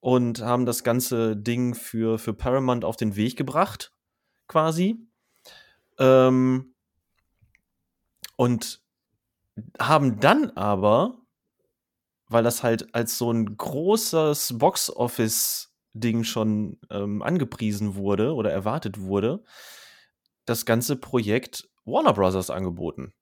und 0.00 0.40
haben 0.40 0.66
das 0.66 0.84
ganze 0.84 1.36
Ding 1.36 1.74
für, 1.74 2.18
für 2.18 2.32
Paramount 2.32 2.84
auf 2.84 2.96
den 2.96 3.16
Weg 3.16 3.36
gebracht, 3.36 3.92
quasi. 4.48 4.96
Ähm, 5.98 6.74
und 8.36 8.82
haben 9.80 10.20
dann 10.20 10.50
aber, 10.50 11.18
weil 12.28 12.44
das 12.44 12.62
halt 12.62 12.94
als 12.94 13.18
so 13.18 13.30
ein 13.30 13.56
großes 13.56 14.58
Box-Office-Ding 14.58 16.24
schon 16.24 16.78
ähm, 16.90 17.22
angepriesen 17.22 17.94
wurde 17.94 18.34
oder 18.34 18.52
erwartet 18.52 19.00
wurde, 19.00 19.42
das 20.44 20.66
ganze 20.66 20.96
Projekt 20.96 21.68
Warner 21.84 22.12
Brothers 22.12 22.50
angeboten. 22.50 23.12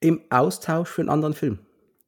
Im 0.00 0.22
Austausch 0.30 0.90
für 0.90 1.02
einen 1.02 1.08
anderen 1.08 1.34
Film. 1.34 1.60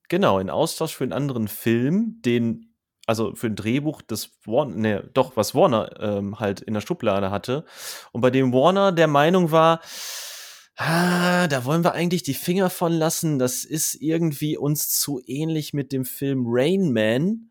Genau, 0.08 0.38
in 0.38 0.50
Austausch 0.50 0.94
für 0.94 1.04
einen 1.04 1.12
anderen 1.12 1.49
Film, 1.49 2.20
den, 2.23 2.73
also 3.06 3.34
für 3.34 3.49
ein 3.49 3.56
Drehbuch, 3.56 4.02
das 4.02 4.30
Warner, 4.46 4.76
ne, 4.76 5.11
doch, 5.12 5.37
was 5.37 5.54
Warner 5.54 6.00
ähm, 6.00 6.40
halt 6.40 6.61
in 6.61 6.75
der 6.75 6.80
Schublade 6.80 7.30
hatte. 7.30 7.64
Und 8.12 8.20
bei 8.20 8.30
dem 8.30 8.52
Warner 8.52 8.92
der 8.92 9.08
Meinung 9.08 9.50
war, 9.50 9.80
ah, 10.76 11.46
da 11.49 11.64
wollen 11.64 11.84
wir 11.84 11.92
eigentlich 11.92 12.23
die 12.23 12.34
Finger 12.34 12.70
von 12.70 12.92
lassen. 12.92 13.38
Das 13.38 13.64
ist 13.64 13.94
irgendwie 13.94 14.56
uns 14.56 14.88
zu 14.88 15.20
ähnlich 15.26 15.75
mit 15.75 15.92
dem 15.92 16.04
Film 16.04 16.44
Rain 16.46 16.92
Man, 16.92 17.50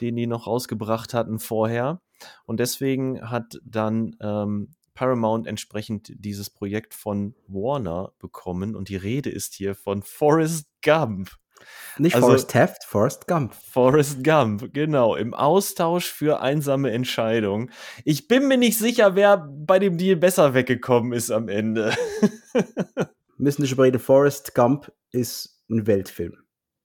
den 0.00 0.16
die 0.16 0.26
noch 0.26 0.46
rausgebracht 0.46 1.14
hatten 1.14 1.38
vorher. 1.38 2.00
Und 2.44 2.60
deswegen 2.60 3.30
hat 3.30 3.58
dann 3.64 4.16
ähm, 4.20 4.74
Paramount 4.94 5.46
entsprechend 5.46 6.12
dieses 6.14 6.50
Projekt 6.50 6.92
von 6.92 7.34
Warner 7.46 8.12
bekommen. 8.18 8.76
Und 8.76 8.90
die 8.90 8.96
Rede 8.96 9.30
ist 9.30 9.54
hier 9.54 9.74
von 9.74 10.02
Forrest 10.02 10.66
Gump. 10.82 11.39
Nicht 11.98 12.14
also, 12.14 12.28
Forrest 12.28 12.50
Taft, 12.50 12.84
Forrest 12.84 13.26
Gump. 13.26 13.54
Forrest 13.54 14.24
Gump, 14.24 14.72
genau. 14.72 15.14
Im 15.16 15.34
Austausch 15.34 16.10
für 16.10 16.40
einsame 16.40 16.90
Entscheidungen. 16.90 17.70
Ich 18.04 18.28
bin 18.28 18.48
mir 18.48 18.56
nicht 18.56 18.78
sicher, 18.78 19.14
wer 19.14 19.36
bei 19.36 19.78
dem 19.78 19.98
Deal 19.98 20.16
besser 20.16 20.54
weggekommen 20.54 21.12
ist 21.12 21.30
am 21.30 21.48
Ende. 21.48 21.94
Müssen 23.36 23.62
nicht 23.62 23.72
überreden, 23.72 23.98
Forrest 23.98 24.54
Gump 24.54 24.92
ist 25.12 25.62
ein 25.70 25.86
Weltfilm. 25.86 26.36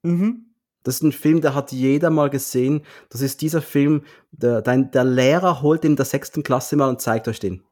Mhm. 0.04 0.46
Das 0.84 0.96
ist 0.96 1.02
ein 1.02 1.12
Film, 1.12 1.42
der 1.42 1.56
hat 1.56 1.72
jeder 1.72 2.12
mal 2.12 2.30
gesehen. 2.30 2.86
Das 3.10 3.22
ist 3.22 3.42
dieser 3.42 3.62
Film, 3.62 4.04
der, 4.32 4.62
dein, 4.62 4.92
der 4.92 5.04
Lehrer 5.04 5.62
holt 5.62 5.84
in 5.84 5.96
der 5.96 6.06
sechsten 6.06 6.44
Klasse 6.44 6.76
mal 6.76 6.90
und 6.90 7.02
zeigt 7.02 7.28
euch 7.28 7.40
den. 7.40 7.64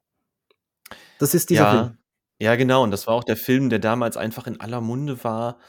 Das 1.20 1.36
ist 1.36 1.52
dieser 1.52 1.64
ja, 1.64 1.72
Film. 1.72 1.98
Ja, 2.40 2.56
genau. 2.56 2.84
Und 2.84 2.92
das 2.92 3.06
war 3.06 3.14
auch 3.14 3.24
der 3.24 3.38
Film, 3.38 3.70
der 3.70 3.80
damals 3.80 4.18
einfach 4.18 4.48
in 4.48 4.60
aller 4.60 4.82
Munde 4.82 5.24
war 5.24 5.60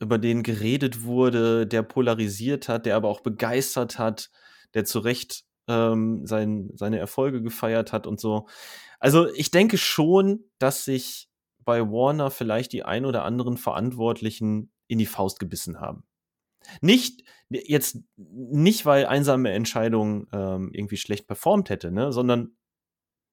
über 0.00 0.18
den 0.18 0.42
geredet 0.42 1.02
wurde, 1.02 1.66
der 1.66 1.82
polarisiert 1.82 2.68
hat, 2.68 2.86
der 2.86 2.96
aber 2.96 3.08
auch 3.08 3.20
begeistert 3.20 3.98
hat, 3.98 4.30
der 4.74 4.84
zu 4.84 5.00
Recht 5.00 5.44
ähm, 5.68 6.26
sein, 6.26 6.70
seine 6.74 6.98
Erfolge 6.98 7.42
gefeiert 7.42 7.92
hat 7.92 8.06
und 8.06 8.20
so. 8.20 8.48
Also 9.00 9.32
ich 9.34 9.50
denke 9.50 9.78
schon, 9.78 10.44
dass 10.58 10.84
sich 10.84 11.28
bei 11.64 11.82
Warner 11.82 12.30
vielleicht 12.30 12.72
die 12.72 12.84
ein 12.84 13.04
oder 13.04 13.24
anderen 13.24 13.56
Verantwortlichen 13.56 14.72
in 14.86 14.98
die 14.98 15.06
Faust 15.06 15.38
gebissen 15.38 15.80
haben. 15.80 16.04
Nicht 16.80 17.24
jetzt 17.48 17.98
nicht, 18.16 18.84
weil 18.86 19.06
einsame 19.06 19.52
Entscheidung 19.52 20.26
ähm, 20.32 20.70
irgendwie 20.72 20.96
schlecht 20.96 21.26
performt 21.26 21.70
hätte, 21.70 21.90
ne, 21.90 22.12
sondern 22.12 22.56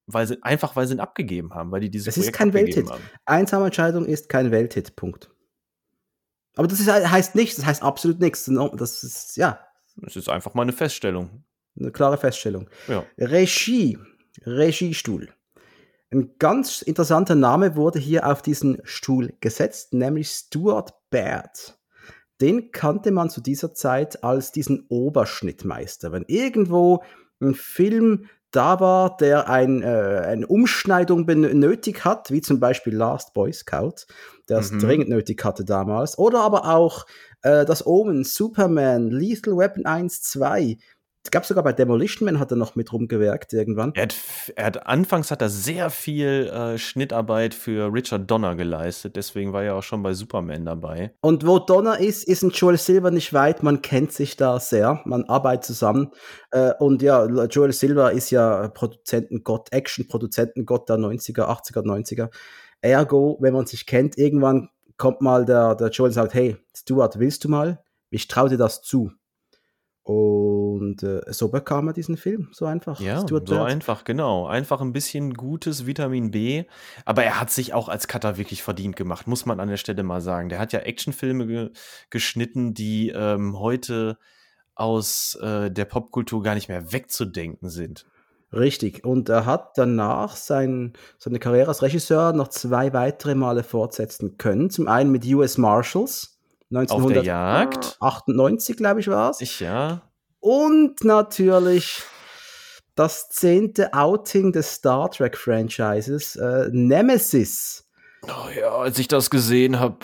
weil 0.06 0.26
sie 0.26 0.42
einfach, 0.42 0.76
weil 0.76 0.86
sie 0.86 0.94
ihn 0.94 1.00
abgegeben 1.00 1.54
haben, 1.54 1.72
weil 1.72 1.80
die 1.80 1.90
diese 1.90 2.08
Es 2.08 2.16
ist 2.16 2.32
kein 2.32 2.52
Welthit. 2.52 2.88
Einsame 3.24 3.66
Entscheidung 3.66 4.04
ist 4.04 4.28
kein 4.28 4.50
Welthit. 4.50 4.94
Punkt. 4.96 5.30
Aber 6.56 6.66
das 6.66 6.80
ist, 6.80 6.90
heißt 6.90 7.34
nichts, 7.34 7.56
das 7.56 7.66
heißt 7.66 7.82
absolut 7.82 8.18
nichts. 8.18 8.50
Das 8.74 9.04
ist, 9.04 9.36
ja. 9.36 9.60
Es 10.04 10.16
ist 10.16 10.28
einfach 10.28 10.54
mal 10.54 10.62
eine 10.62 10.72
Feststellung. 10.72 11.44
Eine 11.78 11.92
klare 11.92 12.16
Feststellung. 12.16 12.68
Ja. 12.88 13.04
Regie, 13.18 13.98
Regiestuhl. 14.44 15.28
Ein 16.10 16.34
ganz 16.38 16.82
interessanter 16.82 17.34
Name 17.34 17.76
wurde 17.76 17.98
hier 17.98 18.26
auf 18.26 18.40
diesen 18.40 18.80
Stuhl 18.84 19.34
gesetzt, 19.40 19.92
nämlich 19.92 20.30
Stuart 20.30 20.94
Baird. 21.10 21.78
Den 22.40 22.70
kannte 22.70 23.10
man 23.10 23.28
zu 23.28 23.40
dieser 23.40 23.74
Zeit 23.74 24.22
als 24.24 24.52
diesen 24.52 24.86
Oberschnittmeister. 24.88 26.12
Wenn 26.12 26.24
irgendwo 26.26 27.02
ein 27.40 27.54
Film 27.54 28.28
da 28.56 28.80
war, 28.80 29.16
der 29.18 29.48
ein, 29.48 29.82
äh, 29.82 29.86
eine 29.86 30.46
Umschneidung 30.46 31.26
benötigt 31.26 32.04
hat, 32.04 32.30
wie 32.30 32.40
zum 32.40 32.58
Beispiel 32.58 32.94
Last 32.94 33.34
Boy 33.34 33.52
Scout, 33.52 34.06
der 34.48 34.58
es 34.58 34.72
mhm. 34.72 34.78
dringend 34.78 35.08
nötig 35.10 35.44
hatte 35.44 35.64
damals, 35.64 36.18
oder 36.18 36.40
aber 36.40 36.74
auch 36.74 37.06
äh, 37.42 37.64
das 37.64 37.86
Omen, 37.86 38.24
Superman, 38.24 39.10
Lethal 39.10 39.56
Weapon 39.56 39.84
1, 39.84 40.22
2, 40.22 40.78
es 41.26 41.32
gab 41.32 41.44
sogar 41.44 41.64
bei 41.64 41.72
Demolition 41.72 42.24
Man 42.26 42.38
hat 42.38 42.52
er 42.52 42.56
noch 42.56 42.76
mit 42.76 42.92
rumgewerkt 42.92 43.52
irgendwann. 43.52 43.92
Er 43.94 44.04
hat, 44.04 44.16
er 44.54 44.64
hat 44.66 44.86
anfangs 44.86 45.32
hat 45.32 45.42
er 45.42 45.48
sehr 45.48 45.90
viel 45.90 46.46
äh, 46.46 46.78
Schnittarbeit 46.78 47.52
für 47.52 47.92
Richard 47.92 48.30
Donner 48.30 48.54
geleistet, 48.54 49.16
deswegen 49.16 49.52
war 49.52 49.64
er 49.64 49.74
auch 49.74 49.82
schon 49.82 50.04
bei 50.04 50.14
Superman 50.14 50.64
dabei. 50.64 51.14
Und 51.20 51.44
wo 51.44 51.58
Donner 51.58 51.98
ist, 51.98 52.28
ist 52.28 52.42
ein 52.42 52.50
Joel 52.50 52.78
Silver 52.78 53.10
nicht 53.10 53.32
weit. 53.32 53.64
Man 53.64 53.82
kennt 53.82 54.12
sich 54.12 54.36
da 54.36 54.60
sehr, 54.60 55.02
man 55.04 55.24
arbeitet 55.24 55.64
zusammen. 55.64 56.12
Äh, 56.52 56.74
und 56.78 57.02
ja, 57.02 57.26
Joel 57.46 57.72
Silver 57.72 58.12
ist 58.12 58.30
ja 58.30 58.68
Produzentengott, 58.68 59.72
Action-Produzentengott 59.72 60.88
der 60.88 60.96
90er, 60.96 61.42
80er, 61.42 61.84
90er. 61.84 62.30
Ergo, 62.82 63.36
wenn 63.40 63.52
man 63.52 63.66
sich 63.66 63.86
kennt, 63.86 64.16
irgendwann 64.16 64.68
kommt 64.96 65.22
mal 65.22 65.44
der, 65.44 65.74
der 65.74 65.88
Joel 65.88 66.10
und 66.10 66.14
sagt, 66.14 66.34
hey, 66.34 66.56
Stuart, 66.76 67.18
willst 67.18 67.42
du 67.42 67.48
mal? 67.48 67.82
Ich 68.10 68.28
traue 68.28 68.48
dir 68.48 68.58
das 68.58 68.82
zu. 68.82 69.10
Und 70.06 71.02
äh, 71.02 71.20
so 71.32 71.48
bekam 71.48 71.88
er 71.88 71.92
diesen 71.92 72.16
Film, 72.16 72.46
so 72.52 72.64
einfach. 72.64 73.00
Ja, 73.00 73.22
Stuart 73.22 73.48
so 73.48 73.60
einfach, 73.60 74.04
genau. 74.04 74.46
Einfach 74.46 74.80
ein 74.80 74.92
bisschen 74.92 75.34
gutes 75.34 75.84
Vitamin 75.84 76.30
B. 76.30 76.62
Aber 77.04 77.24
er 77.24 77.40
hat 77.40 77.50
sich 77.50 77.74
auch 77.74 77.88
als 77.88 78.06
Cutter 78.06 78.36
wirklich 78.36 78.62
verdient 78.62 78.94
gemacht, 78.94 79.26
muss 79.26 79.46
man 79.46 79.58
an 79.58 79.68
der 79.68 79.78
Stelle 79.78 80.04
mal 80.04 80.20
sagen. 80.20 80.48
Der 80.48 80.60
hat 80.60 80.72
ja 80.72 80.78
Actionfilme 80.78 81.48
ge 81.48 81.70
geschnitten, 82.08 82.72
die 82.72 83.08
ähm, 83.08 83.58
heute 83.58 84.16
aus 84.76 85.36
äh, 85.42 85.72
der 85.72 85.86
Popkultur 85.86 86.40
gar 86.40 86.54
nicht 86.54 86.68
mehr 86.68 86.92
wegzudenken 86.92 87.68
sind. 87.68 88.06
Richtig. 88.52 89.04
Und 89.04 89.28
er 89.28 89.44
hat 89.44 89.76
danach 89.76 90.36
sein, 90.36 90.92
seine 91.18 91.40
Karriere 91.40 91.66
als 91.66 91.82
Regisseur 91.82 92.32
noch 92.32 92.46
zwei 92.46 92.92
weitere 92.92 93.34
Male 93.34 93.64
fortsetzen 93.64 94.38
können. 94.38 94.70
Zum 94.70 94.86
einen 94.86 95.10
mit 95.10 95.26
US 95.26 95.58
Marshals 95.58 96.35
1998, 96.70 98.76
glaube 98.76 99.00
ich, 99.00 99.08
war 99.08 99.30
es. 99.30 99.40
Ich, 99.40 99.60
ja. 99.60 100.02
Und 100.40 101.04
natürlich 101.04 102.02
das 102.96 103.28
zehnte 103.28 103.92
Outing 103.92 104.52
des 104.52 104.74
Star 104.74 105.10
Trek 105.10 105.36
Franchises, 105.36 106.36
äh, 106.36 106.68
Nemesis. 106.72 107.88
Oh 108.24 108.48
ja, 108.58 108.74
als 108.74 108.98
ich 108.98 109.08
das 109.08 109.30
gesehen 109.30 109.78
habe. 109.78 109.98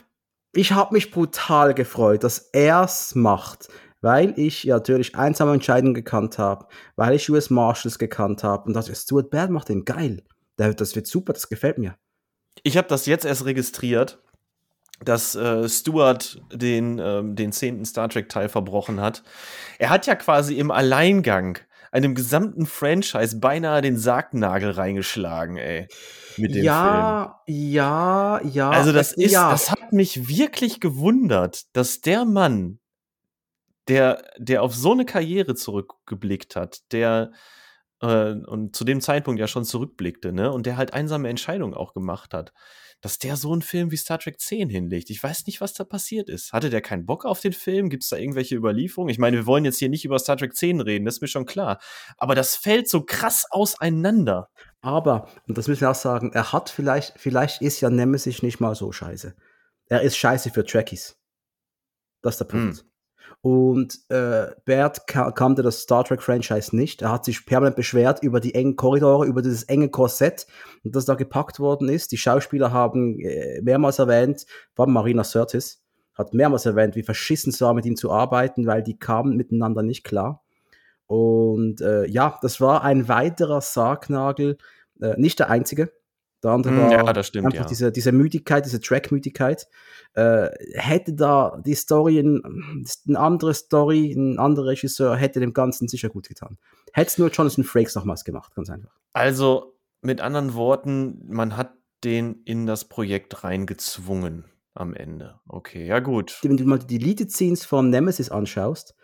Ich 0.54 0.72
habe 0.72 0.94
mich 0.94 1.10
brutal 1.10 1.74
gefreut, 1.74 2.24
dass 2.24 2.50
er 2.52 2.84
es 2.84 3.14
macht, 3.14 3.68
weil 4.02 4.38
ich 4.38 4.64
ja 4.64 4.76
natürlich 4.76 5.16
einsame 5.16 5.54
Entscheidungen 5.54 5.94
gekannt 5.94 6.38
habe, 6.38 6.66
weil 6.94 7.14
ich 7.14 7.30
US 7.30 7.48
Marshals 7.48 7.98
gekannt 7.98 8.44
habe 8.44 8.64
und 8.64 8.74
dachte, 8.74 8.94
Stuart 8.94 9.30
Baird 9.30 9.50
macht 9.50 9.70
den 9.70 9.84
geil. 9.84 10.22
Das 10.56 10.94
wird 10.94 11.06
super, 11.06 11.32
das 11.32 11.48
gefällt 11.48 11.78
mir. 11.78 11.96
Ich 12.62 12.76
habe 12.76 12.86
das 12.86 13.06
jetzt 13.06 13.24
erst 13.24 13.46
registriert 13.46 14.22
dass 15.00 15.34
äh, 15.34 15.68
Stuart 15.68 16.40
den, 16.52 16.98
ähm, 16.98 17.34
den 17.34 17.52
zehnten 17.52 17.84
Star 17.84 18.08
Trek-Teil 18.08 18.48
verbrochen 18.48 19.00
hat. 19.00 19.22
Er 19.78 19.90
hat 19.90 20.06
ja 20.06 20.14
quasi 20.14 20.58
im 20.58 20.70
Alleingang 20.70 21.58
einem 21.90 22.14
gesamten 22.14 22.66
Franchise 22.66 23.38
beinahe 23.38 23.82
den 23.82 23.98
Sargnagel 23.98 24.70
reingeschlagen, 24.70 25.58
ey. 25.58 25.88
Mit 26.38 26.54
dem 26.54 26.64
ja, 26.64 27.42
Film. 27.44 27.58
ja, 27.58 28.40
ja. 28.42 28.70
Also 28.70 28.92
das 28.92 29.12
ist, 29.12 29.32
ja. 29.32 29.50
das 29.50 29.70
hat 29.70 29.92
mich 29.92 30.28
wirklich 30.28 30.80
gewundert, 30.80 31.64
dass 31.76 32.00
der 32.00 32.24
Mann, 32.24 32.78
der, 33.88 34.24
der 34.38 34.62
auf 34.62 34.74
so 34.74 34.92
eine 34.92 35.04
Karriere 35.04 35.54
zurückgeblickt 35.54 36.56
hat, 36.56 36.80
der 36.92 37.32
äh, 38.00 38.32
und 38.32 38.74
zu 38.74 38.84
dem 38.84 39.02
Zeitpunkt 39.02 39.38
ja 39.38 39.46
schon 39.46 39.64
zurückblickte, 39.64 40.32
ne, 40.32 40.50
und 40.50 40.64
der 40.64 40.78
halt 40.78 40.94
einsame 40.94 41.28
Entscheidungen 41.28 41.74
auch 41.74 41.92
gemacht 41.92 42.32
hat, 42.32 42.54
dass 43.02 43.18
der 43.18 43.36
so 43.36 43.52
einen 43.52 43.62
Film 43.62 43.90
wie 43.90 43.96
Star 43.96 44.18
Trek 44.18 44.40
10 44.40 44.70
hinlegt. 44.70 45.10
Ich 45.10 45.22
weiß 45.22 45.46
nicht, 45.46 45.60
was 45.60 45.74
da 45.74 45.84
passiert 45.84 46.30
ist. 46.30 46.52
Hatte 46.52 46.70
der 46.70 46.80
keinen 46.80 47.04
Bock 47.04 47.24
auf 47.24 47.40
den 47.40 47.52
Film? 47.52 47.90
Gibt 47.90 48.04
es 48.04 48.08
da 48.08 48.16
irgendwelche 48.16 48.54
Überlieferungen? 48.54 49.10
Ich 49.10 49.18
meine, 49.18 49.36
wir 49.36 49.46
wollen 49.46 49.64
jetzt 49.64 49.78
hier 49.78 49.88
nicht 49.88 50.04
über 50.04 50.18
Star 50.20 50.36
Trek 50.36 50.56
10 50.56 50.80
reden, 50.80 51.04
das 51.04 51.16
ist 51.16 51.20
mir 51.20 51.28
schon 51.28 51.44
klar. 51.44 51.80
Aber 52.16 52.34
das 52.34 52.54
fällt 52.56 52.88
so 52.88 53.02
krass 53.02 53.44
auseinander. 53.50 54.48
Aber, 54.80 55.28
und 55.48 55.58
das 55.58 55.66
müssen 55.66 55.82
wir 55.82 55.90
auch 55.90 55.96
sagen, 55.96 56.32
er 56.32 56.52
hat 56.52 56.70
vielleicht, 56.70 57.18
vielleicht 57.18 57.60
ist 57.60 57.80
ja 57.80 57.90
Nemesis 57.90 58.42
nicht 58.42 58.60
mal 58.60 58.74
so 58.76 58.92
scheiße. 58.92 59.34
Er 59.86 60.02
ist 60.02 60.16
scheiße 60.16 60.50
für 60.50 60.64
Trekkies. 60.64 61.18
Das 62.22 62.34
ist 62.34 62.38
der 62.38 62.44
Punkt. 62.46 62.78
Hm. 62.78 62.91
Und 63.42 63.98
äh, 64.08 64.52
Bert 64.64 65.08
kannte 65.08 65.62
das 65.62 65.80
Star 65.80 66.04
Trek-Franchise 66.04 66.74
nicht. 66.76 67.02
Er 67.02 67.10
hat 67.10 67.24
sich 67.24 67.44
permanent 67.44 67.74
beschwert 67.74 68.22
über 68.22 68.38
die 68.38 68.54
engen 68.54 68.76
Korridore, 68.76 69.26
über 69.26 69.42
dieses 69.42 69.64
enge 69.64 69.88
Korsett, 69.88 70.46
das 70.84 71.06
da 71.06 71.14
gepackt 71.14 71.58
worden 71.58 71.88
ist. 71.88 72.12
Die 72.12 72.18
Schauspieler 72.18 72.70
haben 72.70 73.18
äh, 73.18 73.60
mehrmals 73.60 73.98
erwähnt, 73.98 74.46
allem 74.76 74.92
Marina 74.92 75.24
Sirtis, 75.24 75.82
hat 76.14 76.34
mehrmals 76.34 76.66
erwähnt, 76.66 76.94
wie 76.94 77.02
verschissen 77.02 77.50
es 77.50 77.60
war, 77.60 77.74
mit 77.74 77.84
ihm 77.84 77.96
zu 77.96 78.12
arbeiten, 78.12 78.66
weil 78.68 78.84
die 78.84 78.96
kamen 78.96 79.36
miteinander 79.36 79.82
nicht 79.82 80.04
klar. 80.04 80.44
Und 81.08 81.80
äh, 81.80 82.06
ja, 82.06 82.38
das 82.42 82.60
war 82.60 82.84
ein 82.84 83.08
weiterer 83.08 83.60
Sargnagel, 83.60 84.56
äh, 85.00 85.14
nicht 85.18 85.40
der 85.40 85.50
einzige. 85.50 85.90
Der 86.42 86.50
andere 86.50 86.72
hm, 86.74 86.80
war 86.80 87.16
ja, 87.16 87.22
stimmt, 87.22 87.46
einfach 87.46 87.60
ja. 87.60 87.66
diese, 87.66 87.92
diese 87.92 88.12
Müdigkeit, 88.12 88.64
diese 88.64 88.80
Track-Müdigkeit. 88.80 89.68
Äh, 90.14 90.50
hätte 90.74 91.14
da 91.14 91.60
die 91.64 91.74
Story, 91.74 92.18
ein, 92.18 92.84
eine 93.08 93.18
andere 93.18 93.54
Story, 93.54 94.12
ein 94.12 94.38
anderer 94.38 94.66
Regisseur, 94.66 95.16
hätte 95.16 95.40
dem 95.40 95.52
Ganzen 95.52 95.88
sicher 95.88 96.08
gut 96.08 96.28
getan. 96.28 96.58
Hätte 96.92 97.08
es 97.08 97.18
nur 97.18 97.30
Jonathan 97.30 97.64
Frakes 97.64 97.94
nochmals 97.94 98.24
gemacht, 98.24 98.54
ganz 98.54 98.68
einfach. 98.70 98.92
Also, 99.12 99.78
mit 100.02 100.20
anderen 100.20 100.54
Worten, 100.54 101.22
man 101.28 101.56
hat 101.56 101.74
den 102.04 102.42
in 102.44 102.66
das 102.66 102.84
Projekt 102.86 103.44
reingezwungen 103.44 104.44
am 104.74 104.94
Ende. 104.94 105.38
Okay, 105.46 105.86
ja 105.86 106.00
gut. 106.00 106.38
Wenn 106.42 106.56
du 106.56 106.64
mal 106.64 106.78
die 106.78 106.98
Deleted-Scenes 106.98 107.64
von 107.64 107.90
Nemesis 107.90 108.30
anschaust, 108.30 108.94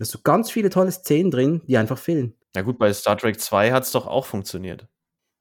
hast 0.00 0.14
du 0.14 0.18
ganz 0.22 0.50
viele 0.50 0.70
tolle 0.70 0.92
Szenen 0.92 1.30
drin, 1.30 1.62
die 1.66 1.76
einfach 1.76 1.98
fehlen. 1.98 2.34
Ja 2.56 2.62
gut, 2.62 2.78
bei 2.78 2.92
Star 2.92 3.16
Trek 3.18 3.38
2 3.38 3.72
hat 3.72 3.84
es 3.84 3.92
doch 3.92 4.06
auch 4.06 4.24
funktioniert. 4.24 4.88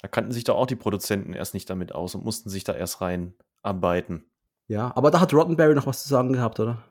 Da 0.01 0.07
kannten 0.07 0.31
sich 0.31 0.43
doch 0.43 0.55
auch 0.55 0.67
die 0.67 0.75
Produzenten 0.75 1.33
erst 1.33 1.53
nicht 1.53 1.69
damit 1.69 1.93
aus 1.93 2.15
und 2.15 2.23
mussten 2.23 2.49
sich 2.49 2.63
da 2.63 2.73
erst 2.73 3.01
reinarbeiten. 3.01 4.25
Ja, 4.67 4.91
aber 4.95 5.11
da 5.11 5.19
hat 5.19 5.33
Rottenberry 5.33 5.73
noch 5.75 5.87
was 5.87 6.03
zu 6.03 6.09
sagen 6.09 6.33
gehabt, 6.33 6.59
oder? 6.59 6.83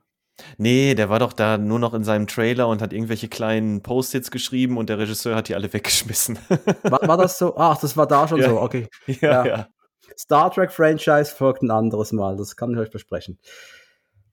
Nee, 0.58 0.94
der 0.94 1.08
war 1.08 1.18
doch 1.18 1.32
da 1.32 1.56
nur 1.56 1.78
noch 1.78 1.94
in 1.94 2.04
seinem 2.04 2.26
Trailer 2.26 2.68
und 2.68 2.82
hat 2.82 2.92
irgendwelche 2.92 3.28
kleinen 3.28 3.82
Post-its 3.82 4.30
geschrieben 4.30 4.76
und 4.76 4.88
der 4.90 4.98
Regisseur 4.98 5.34
hat 5.34 5.48
die 5.48 5.54
alle 5.54 5.72
weggeschmissen. 5.72 6.38
War, 6.82 7.06
war 7.08 7.16
das 7.16 7.38
so? 7.38 7.56
Ach, 7.56 7.78
das 7.78 7.96
war 7.96 8.06
da 8.06 8.28
schon 8.28 8.40
Ja. 8.42 8.50
so, 8.50 8.60
okay. 8.60 8.88
ja, 9.06 9.16
Ja. 9.20 9.46
ja. 9.46 9.68
Star 10.18 10.50
Trek 10.50 10.72
Franchise 10.72 11.26
folgt 11.34 11.62
ein 11.62 11.70
anderes 11.70 12.12
Mal, 12.12 12.36
das 12.36 12.56
kann 12.56 12.72
ich 12.72 12.78
euch 12.78 12.90
versprechen. 12.90 13.38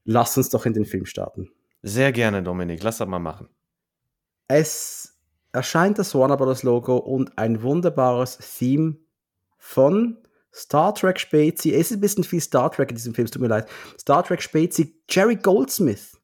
Lasst 0.05 0.37
uns 0.37 0.49
doch 0.49 0.65
in 0.65 0.73
den 0.73 0.85
Film 0.85 1.05
starten. 1.05 1.49
Sehr 1.81 2.11
gerne, 2.11 2.41
Dominik. 2.43 2.81
Lass 2.83 2.97
das 2.97 3.07
mal 3.07 3.19
machen. 3.19 3.49
Es 4.47 5.12
erscheint 5.53 5.99
das 5.99 6.13
Warner 6.13 6.35
Bros. 6.35 6.63
Logo 6.63 6.97
und 6.97 7.37
ein 7.37 7.61
wunderbares 7.61 8.37
Theme 8.37 8.97
von 9.57 10.17
Star 10.53 10.93
Trek 10.93 11.19
Spezi. 11.19 11.73
Es 11.73 11.91
ist 11.91 11.97
ein 11.97 12.01
bisschen 12.01 12.23
viel 12.23 12.41
Star 12.41 12.71
Trek 12.71 12.89
in 12.89 12.95
diesem 12.95 13.13
Film, 13.13 13.25
es 13.25 13.31
tut 13.31 13.41
mir 13.41 13.47
leid. 13.47 13.69
Star 13.99 14.23
Trek 14.23 14.41
Spezi, 14.41 15.01
Jerry 15.09 15.35
Goldsmith. 15.35 16.19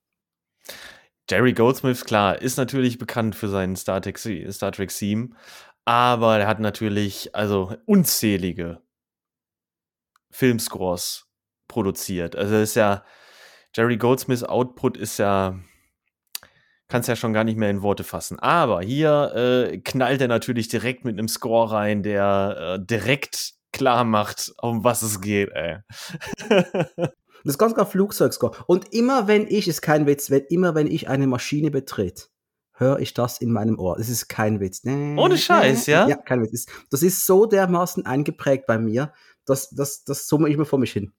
Jerry 1.29 1.53
Goldsmith, 1.53 2.05
klar, 2.05 2.41
ist 2.41 2.57
natürlich 2.57 2.97
bekannt 2.97 3.35
für 3.35 3.49
seinen 3.49 3.75
Star 3.75 4.01
Trek, 4.01 4.17
Star 4.17 4.71
Trek 4.71 4.89
Theme, 4.89 5.29
aber 5.85 6.39
er 6.39 6.47
hat 6.47 6.59
natürlich 6.59 7.35
also 7.35 7.75
unzählige 7.85 8.81
Filmscores 10.31 11.27
produziert. 11.67 12.35
Also 12.35 12.55
ist 12.55 12.75
ja 12.75 13.03
Jerry 13.75 13.97
Goldsmiths 13.97 14.43
Output 14.43 14.97
ist 14.97 15.19
ja 15.19 15.59
kannst 16.89 17.07
ja 17.07 17.15
schon 17.15 17.33
gar 17.33 17.43
nicht 17.43 17.57
mehr 17.57 17.69
in 17.69 17.81
Worte 17.81 18.03
fassen. 18.03 18.39
Aber 18.39 18.81
hier 18.81 19.31
äh, 19.35 19.77
knallt 19.77 20.21
er 20.21 20.27
natürlich 20.27 20.67
direkt 20.67 21.05
mit 21.05 21.17
einem 21.17 21.27
Score 21.27 21.71
rein, 21.71 22.03
der 22.03 22.77
äh, 22.79 22.85
direkt 22.85 23.53
klar 23.71 24.03
macht, 24.03 24.51
um 24.61 24.83
was 24.83 25.01
es 25.01 25.21
geht. 25.21 25.49
Ey. 25.53 25.77
Das 27.45 27.53
ist 27.53 27.57
ganz 27.57 27.73
klar 27.73 27.85
Flugzeugscore. 27.85 28.65
Und 28.67 28.93
immer 28.93 29.29
wenn 29.29 29.47
ich, 29.47 29.69
ist 29.69 29.81
kein 29.81 30.05
Witz, 30.05 30.29
wenn, 30.29 30.43
immer 30.49 30.75
wenn 30.75 30.87
ich 30.87 31.07
eine 31.07 31.25
Maschine 31.25 31.71
betrete, 31.71 32.23
höre 32.73 32.99
ich 32.99 33.13
das 33.13 33.39
in 33.39 33.51
meinem 33.51 33.79
Ohr. 33.79 33.95
Das 33.97 34.09
ist 34.09 34.27
kein 34.27 34.59
Witz. 34.59 34.81
Ohne 34.85 35.37
Scheiß, 35.37 35.85
ja? 35.85 36.05
Ja, 36.07 36.17
kein 36.17 36.41
Witz. 36.41 36.65
Das 36.89 37.01
ist 37.01 37.25
so 37.25 37.45
dermaßen 37.45 38.05
eingeprägt 38.05 38.65
bei 38.67 38.77
mir, 38.77 39.13
dass 39.45 39.69
das, 39.69 40.03
das 40.03 40.27
summe 40.27 40.49
ich 40.49 40.57
mir 40.57 40.65
vor 40.65 40.79
mich 40.79 40.91
hin. 40.91 41.13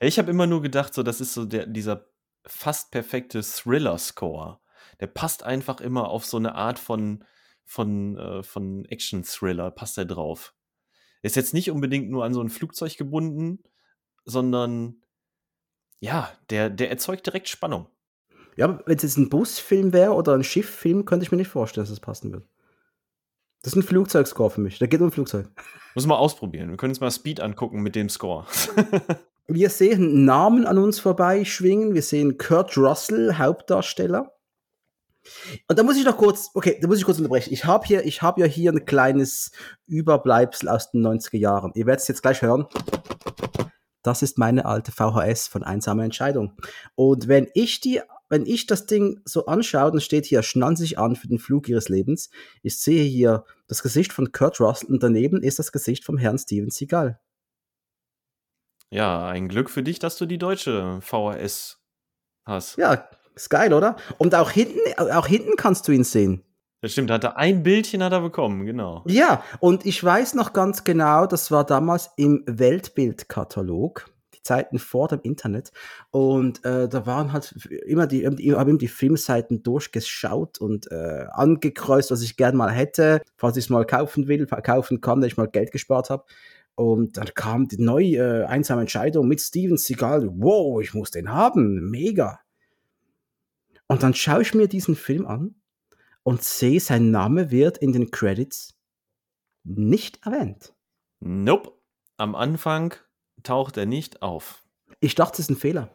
Ich 0.00 0.18
habe 0.18 0.30
immer 0.30 0.46
nur 0.46 0.62
gedacht, 0.62 0.94
so 0.94 1.02
das 1.02 1.20
ist 1.20 1.34
so 1.34 1.44
der, 1.44 1.66
dieser 1.66 2.06
fast 2.46 2.92
perfekte 2.92 3.42
Thriller-Score. 3.42 4.60
Der 5.00 5.06
passt 5.06 5.42
einfach 5.42 5.80
immer 5.80 6.08
auf 6.08 6.24
so 6.24 6.36
eine 6.36 6.54
Art 6.54 6.78
von, 6.78 7.24
von, 7.64 8.16
äh, 8.16 8.42
von 8.42 8.84
Action-Thriller, 8.84 9.70
passt 9.70 9.98
er 9.98 10.04
drauf. 10.04 10.54
Ist 11.22 11.36
jetzt 11.36 11.54
nicht 11.54 11.70
unbedingt 11.70 12.10
nur 12.10 12.24
an 12.24 12.34
so 12.34 12.40
ein 12.40 12.50
Flugzeug 12.50 12.96
gebunden, 12.96 13.62
sondern 14.24 15.02
ja, 16.00 16.30
der, 16.50 16.70
der 16.70 16.90
erzeugt 16.90 17.26
direkt 17.26 17.48
Spannung. 17.48 17.88
Ja, 18.56 18.80
wenn 18.86 18.96
es 18.96 19.02
jetzt 19.02 19.18
ein 19.18 19.28
Busfilm 19.28 19.92
wäre 19.92 20.12
oder 20.12 20.34
ein 20.34 20.44
Schifffilm, 20.44 21.04
könnte 21.04 21.24
ich 21.24 21.30
mir 21.30 21.38
nicht 21.38 21.48
vorstellen, 21.48 21.84
dass 21.84 21.90
das 21.90 22.00
passen 22.00 22.32
würde. 22.32 22.46
Das 23.62 23.72
ist 23.72 23.76
ein 23.76 23.82
Flugzeugscore 23.82 24.50
für 24.50 24.60
mich. 24.60 24.78
Da 24.78 24.86
geht 24.86 25.00
um 25.00 25.08
ein 25.08 25.12
Flugzeug. 25.12 25.48
Muss 25.94 26.06
mal 26.06 26.16
ausprobieren. 26.16 26.70
Wir 26.70 26.76
können 26.76 26.92
uns 26.92 27.00
mal 27.00 27.10
Speed 27.10 27.40
angucken 27.40 27.82
mit 27.82 27.96
dem 27.96 28.08
Score. 28.08 28.46
Wir 29.50 29.70
sehen 29.70 30.24
Namen 30.24 30.66
an 30.66 30.78
uns 30.78 31.00
vorbeischwingen. 31.00 31.94
Wir 31.94 32.02
sehen 32.02 32.36
Kurt 32.36 32.76
Russell, 32.76 33.38
Hauptdarsteller. 33.38 34.37
Und 35.68 35.78
da 35.78 35.82
muss 35.82 35.96
ich 35.96 36.04
noch 36.04 36.16
kurz, 36.16 36.50
okay, 36.54 36.78
da 36.80 36.88
muss 36.88 36.98
ich 36.98 37.04
kurz 37.04 37.18
unterbrechen. 37.18 37.52
Ich 37.52 37.64
habe 37.64 37.86
hier, 37.86 38.04
ich 38.04 38.22
habe 38.22 38.40
ja 38.40 38.46
hier 38.46 38.72
ein 38.72 38.84
kleines 38.84 39.50
Überbleibsel 39.86 40.68
aus 40.68 40.90
den 40.90 41.06
90er 41.06 41.38
Jahren. 41.38 41.72
Ihr 41.74 41.86
werdet 41.86 42.02
es 42.02 42.08
jetzt 42.08 42.22
gleich 42.22 42.42
hören. 42.42 42.66
Das 44.02 44.22
ist 44.22 44.38
meine 44.38 44.64
alte 44.64 44.92
VHS 44.92 45.48
von 45.48 45.62
Einsame 45.62 46.04
Entscheidung. 46.04 46.54
Und 46.94 47.28
wenn 47.28 47.48
ich 47.54 47.80
die, 47.80 48.00
wenn 48.30 48.46
ich 48.46 48.66
das 48.66 48.86
Ding 48.86 49.20
so 49.24 49.46
anschaue, 49.46 49.90
dann 49.90 50.00
steht 50.00 50.26
hier, 50.26 50.42
schnannen 50.42 50.76
Sie 50.76 50.84
sich 50.84 50.98
an 50.98 51.16
für 51.16 51.28
den 51.28 51.38
Flug 51.38 51.68
Ihres 51.68 51.88
Lebens. 51.88 52.30
Ich 52.62 52.78
sehe 52.78 53.04
hier 53.04 53.44
das 53.66 53.82
Gesicht 53.82 54.12
von 54.12 54.32
Kurt 54.32 54.60
Russell 54.60 54.88
und 54.88 55.02
daneben 55.02 55.42
ist 55.42 55.58
das 55.58 55.72
Gesicht 55.72 56.04
vom 56.04 56.16
Herrn 56.18 56.38
Steven 56.38 56.70
Seagal. 56.70 57.20
ja, 58.90 59.26
ein 59.26 59.48
Glück 59.48 59.68
für 59.70 59.82
dich, 59.82 59.98
dass 59.98 60.16
du 60.16 60.26
die 60.26 60.38
deutsche 60.38 61.00
VHS 61.02 61.82
hast. 62.46 62.76
Ja, 62.78 63.08
ist 63.42 63.50
geil, 63.50 63.72
oder? 63.72 63.96
Und 64.18 64.34
auch 64.34 64.50
hinten, 64.50 64.78
auch 64.96 65.26
hinten 65.26 65.56
kannst 65.56 65.88
du 65.88 65.92
ihn 65.92 66.04
sehen. 66.04 66.42
Das 66.80 66.92
stimmt, 66.92 67.10
hat 67.10 67.24
er 67.24 67.36
ein 67.36 67.64
Bildchen 67.64 68.04
hat 68.04 68.12
er 68.12 68.20
bekommen, 68.20 68.64
genau. 68.64 69.02
Ja, 69.06 69.42
und 69.58 69.84
ich 69.84 70.02
weiß 70.02 70.34
noch 70.34 70.52
ganz 70.52 70.84
genau, 70.84 71.26
das 71.26 71.50
war 71.50 71.66
damals 71.66 72.10
im 72.16 72.44
Weltbildkatalog, 72.46 74.08
die 74.34 74.42
Zeiten 74.42 74.78
vor 74.78 75.08
dem 75.08 75.20
Internet. 75.22 75.72
Und 76.12 76.64
äh, 76.64 76.88
da 76.88 77.04
waren 77.04 77.32
halt 77.32 77.52
immer 77.84 78.06
die, 78.06 78.22
ich 78.22 78.54
habe 78.54 78.78
die 78.78 78.86
Filmseiten 78.86 79.64
durchgeschaut 79.64 80.58
und 80.58 80.88
äh, 80.92 81.24
angekreuzt, 81.32 82.12
was 82.12 82.22
ich 82.22 82.36
gern 82.36 82.56
mal 82.56 82.70
hätte, 82.70 83.22
falls 83.36 83.56
ich 83.56 83.64
es 83.64 83.70
mal 83.70 83.84
kaufen 83.84 84.28
will, 84.28 84.46
kaufen 84.46 85.00
kann, 85.00 85.20
dass 85.20 85.32
ich 85.32 85.36
mal 85.36 85.48
Geld 85.48 85.72
gespart 85.72 86.10
habe. 86.10 86.26
Und 86.76 87.16
dann 87.16 87.26
kam 87.34 87.66
die 87.66 87.82
neue 87.82 88.18
äh, 88.18 88.44
einsame 88.44 88.82
Entscheidung 88.82 89.26
mit 89.26 89.40
Steven 89.40 89.76
Seagal. 89.76 90.28
Wow, 90.32 90.80
ich 90.80 90.94
muss 90.94 91.10
den 91.10 91.32
haben. 91.32 91.90
Mega. 91.90 92.38
Und 93.88 94.02
dann 94.02 94.14
schaue 94.14 94.42
ich 94.42 94.54
mir 94.54 94.68
diesen 94.68 94.94
Film 94.94 95.26
an 95.26 95.60
und 96.22 96.42
sehe, 96.42 96.78
sein 96.78 97.10
Name 97.10 97.50
wird 97.50 97.78
in 97.78 97.92
den 97.92 98.10
Credits 98.10 98.78
nicht 99.64 100.24
erwähnt. 100.24 100.74
Nope. 101.20 101.72
Am 102.16 102.34
Anfang 102.34 102.94
taucht 103.42 103.76
er 103.76 103.86
nicht 103.86 104.22
auf. 104.22 104.64
Ich 105.00 105.14
dachte, 105.14 105.32
das 105.32 105.40
ist 105.40 105.50
ein 105.50 105.56
Fehler. 105.56 105.90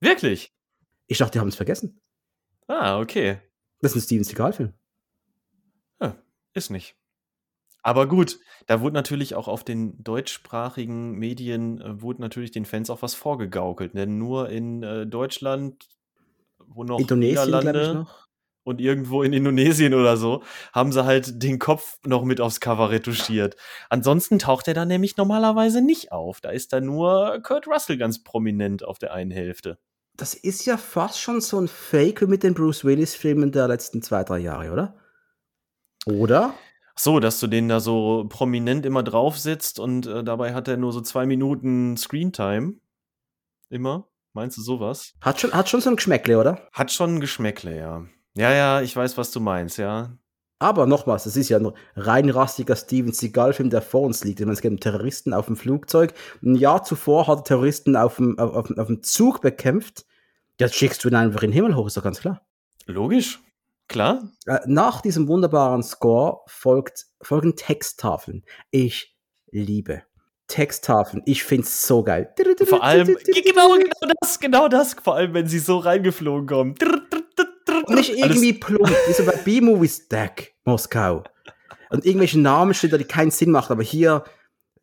Wirklich? 0.00 0.52
Ich 1.06 1.18
dachte, 1.18 1.32
die 1.32 1.40
haben 1.40 1.48
es 1.48 1.56
vergessen. 1.56 2.00
Ah, 2.66 2.98
okay. 2.98 3.40
Das 3.80 3.92
ist 3.92 3.96
ein 3.96 4.06
Steven 4.06 4.24
Seagal-Film. 4.24 4.74
Ja, 6.00 6.16
ist 6.54 6.70
nicht. 6.70 6.96
Aber 7.82 8.06
gut, 8.06 8.38
da 8.66 8.80
wurde 8.80 8.94
natürlich 8.94 9.34
auch 9.34 9.48
auf 9.48 9.64
den 9.64 10.02
deutschsprachigen 10.02 11.12
Medien, 11.18 11.80
äh, 11.80 12.00
wurde 12.00 12.20
natürlich 12.20 12.52
den 12.52 12.64
Fans 12.64 12.90
auch 12.90 13.02
was 13.02 13.14
vorgegaukelt. 13.14 13.94
Denn 13.94 14.18
nur 14.18 14.48
in 14.48 14.82
äh, 14.82 15.06
Deutschland, 15.06 15.88
wo 16.68 16.84
noch 16.84 16.98
Indonesien, 16.98 17.48
glaube 17.48 17.58
ich 17.58 17.64
Niederlande 17.66 17.94
noch. 18.00 18.28
und 18.64 18.80
irgendwo 18.80 19.22
in 19.22 19.32
Indonesien 19.32 19.94
oder 19.94 20.16
so, 20.16 20.42
haben 20.72 20.92
sie 20.92 21.04
halt 21.04 21.42
den 21.42 21.58
Kopf 21.58 21.98
noch 22.04 22.24
mit 22.24 22.40
aufs 22.40 22.60
Cover 22.60 22.90
retuschiert. 22.90 23.56
Ansonsten 23.90 24.38
taucht 24.38 24.68
er 24.68 24.74
da 24.74 24.84
nämlich 24.84 25.16
normalerweise 25.16 25.82
nicht 25.82 26.12
auf. 26.12 26.40
Da 26.40 26.50
ist 26.50 26.72
da 26.72 26.80
nur 26.80 27.40
Kurt 27.42 27.66
Russell 27.66 27.96
ganz 27.98 28.22
prominent 28.22 28.84
auf 28.84 28.98
der 28.98 29.12
einen 29.12 29.30
Hälfte. 29.30 29.78
Das 30.16 30.34
ist 30.34 30.66
ja 30.66 30.76
fast 30.76 31.20
schon 31.20 31.40
so 31.40 31.58
ein 31.58 31.68
Fake 31.68 32.22
mit 32.28 32.42
den 32.42 32.54
Bruce 32.54 32.84
Willis-Filmen 32.84 33.50
der 33.50 33.66
letzten 33.68 34.02
zwei, 34.02 34.24
drei 34.24 34.38
Jahre, 34.38 34.70
oder? 34.70 34.94
Oder? 36.06 36.54
So, 36.94 37.20
dass 37.20 37.40
du 37.40 37.46
den 37.46 37.68
da 37.68 37.80
so 37.80 38.26
prominent 38.28 38.84
immer 38.84 39.02
drauf 39.02 39.38
sitzt 39.38 39.78
und 39.78 40.06
äh, 40.06 40.22
dabei 40.22 40.52
hat 40.52 40.68
er 40.68 40.76
nur 40.76 40.92
so 40.92 41.00
zwei 41.00 41.24
Minuten 41.26 41.96
Screentime. 41.96 42.74
Immer. 43.70 44.06
Meinst 44.34 44.56
du 44.56 44.62
sowas? 44.62 45.12
Hat 45.20 45.40
schon, 45.40 45.52
hat 45.52 45.68
schon 45.68 45.80
so 45.80 45.90
ein 45.90 45.96
Geschmäckle, 45.96 46.38
oder? 46.38 46.68
Hat 46.72 46.90
schon 46.90 47.16
ein 47.16 47.20
Geschmäckle, 47.20 47.76
ja. 47.76 48.06
Ja, 48.34 48.52
ja, 48.52 48.80
ich 48.80 48.96
weiß, 48.96 49.18
was 49.18 49.30
du 49.30 49.40
meinst, 49.40 49.76
ja. 49.76 50.16
Aber 50.58 50.86
nochmals, 50.86 51.24
das 51.24 51.36
ist 51.36 51.48
ja 51.48 51.58
ein 51.58 51.72
rein 51.96 52.30
rassiger 52.30 52.76
Steven 52.76 53.12
Seagal-Film, 53.12 53.68
der 53.68 53.82
vor 53.82 54.02
uns 54.02 54.22
liegt. 54.24 54.40
Ich 54.40 54.46
meine, 54.46 54.54
es 54.54 54.62
geht 54.62 54.70
um 54.70 54.80
Terroristen 54.80 55.34
auf 55.34 55.46
dem 55.46 55.56
Flugzeug. 55.56 56.14
Ein 56.40 56.54
Jahr 56.54 56.84
zuvor 56.84 57.26
hat 57.26 57.40
er 57.40 57.44
Terroristen 57.44 57.96
auf 57.96 58.16
dem, 58.16 58.38
auf, 58.38 58.54
auf, 58.54 58.78
auf 58.78 58.86
dem 58.86 59.02
Zug 59.02 59.40
bekämpft. 59.40 60.06
Jetzt 60.60 60.76
schickst 60.76 61.02
du 61.02 61.08
ihn 61.08 61.16
einfach 61.16 61.42
in 61.42 61.50
den 61.50 61.54
Himmel 61.54 61.74
hoch, 61.74 61.88
ist 61.88 61.96
doch 61.96 62.04
ganz 62.04 62.20
klar. 62.20 62.46
Logisch. 62.86 63.40
Klar. 63.88 64.30
Äh, 64.46 64.60
nach 64.66 65.00
diesem 65.00 65.28
wunderbaren 65.28 65.82
Score 65.82 66.42
folgt, 66.46 67.06
folgen 67.20 67.56
Texttafeln. 67.56 68.44
Ich 68.70 69.16
liebe 69.50 70.04
Texttafeln. 70.52 71.22
Ich 71.24 71.44
find's 71.44 71.86
so 71.86 72.02
geil. 72.02 72.30
Vor 72.66 72.84
allem, 72.84 73.06
genau, 73.24 73.72
genau 73.72 74.12
das, 74.20 74.38
genau 74.38 74.68
das. 74.68 74.94
Vor 75.02 75.16
allem, 75.16 75.32
wenn 75.32 75.46
sie 75.46 75.58
so 75.58 75.78
reingeflogen 75.78 76.46
kommen. 76.46 76.74
Und 77.86 77.94
nicht 77.94 78.14
irgendwie 78.14 78.52
plump, 78.52 78.90
wie 79.06 79.12
so 79.14 79.24
bei 79.24 79.36
B-Movies 79.36 80.08
Deck, 80.08 80.54
Moskau. 80.66 81.24
Und 81.88 82.04
irgendwelche 82.04 82.38
Namen 82.38 82.74
stehen 82.74 82.90
da, 82.90 82.98
die 82.98 83.04
keinen 83.04 83.30
Sinn 83.30 83.50
machen, 83.50 83.72
aber 83.72 83.82
hier 83.82 84.24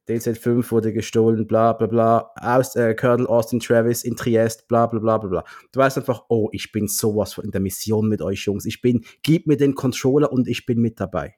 DZ5 0.10 0.72
wurde 0.72 0.92
gestohlen, 0.92 1.46
bla 1.46 1.74
bla 1.74 1.86
bla, 1.86 2.32
aus 2.42 2.76
äh, 2.76 2.96
Colonel 2.96 3.28
Austin 3.28 3.60
Travis 3.60 4.04
in 4.04 4.16
Triest, 4.16 4.68
bla 4.68 4.88
bla 4.88 5.00
bla 5.00 5.20
bla 5.20 5.30
bla. 5.30 5.44
Du 5.72 5.80
weißt 5.80 6.00
einfach, 6.00 6.24
oh, 6.30 6.50
ich 6.52 6.72
bin 6.72 6.88
sowas 6.88 7.34
von 7.34 7.46
in 7.46 7.52
der 7.52 7.62
Mission 7.62 8.10
mit 8.10 8.24
euch 8.24 8.44
Jungs. 8.46 8.66
Ich 8.66 8.82
bin, 8.82 9.06
gib 9.22 9.46
mir 9.46 9.58
den 9.58 9.76
Controller 9.76 10.32
und 10.32 10.48
ich 10.48 10.66
bin 10.66 10.80
mit 10.80 11.00
dabei. 11.00 11.36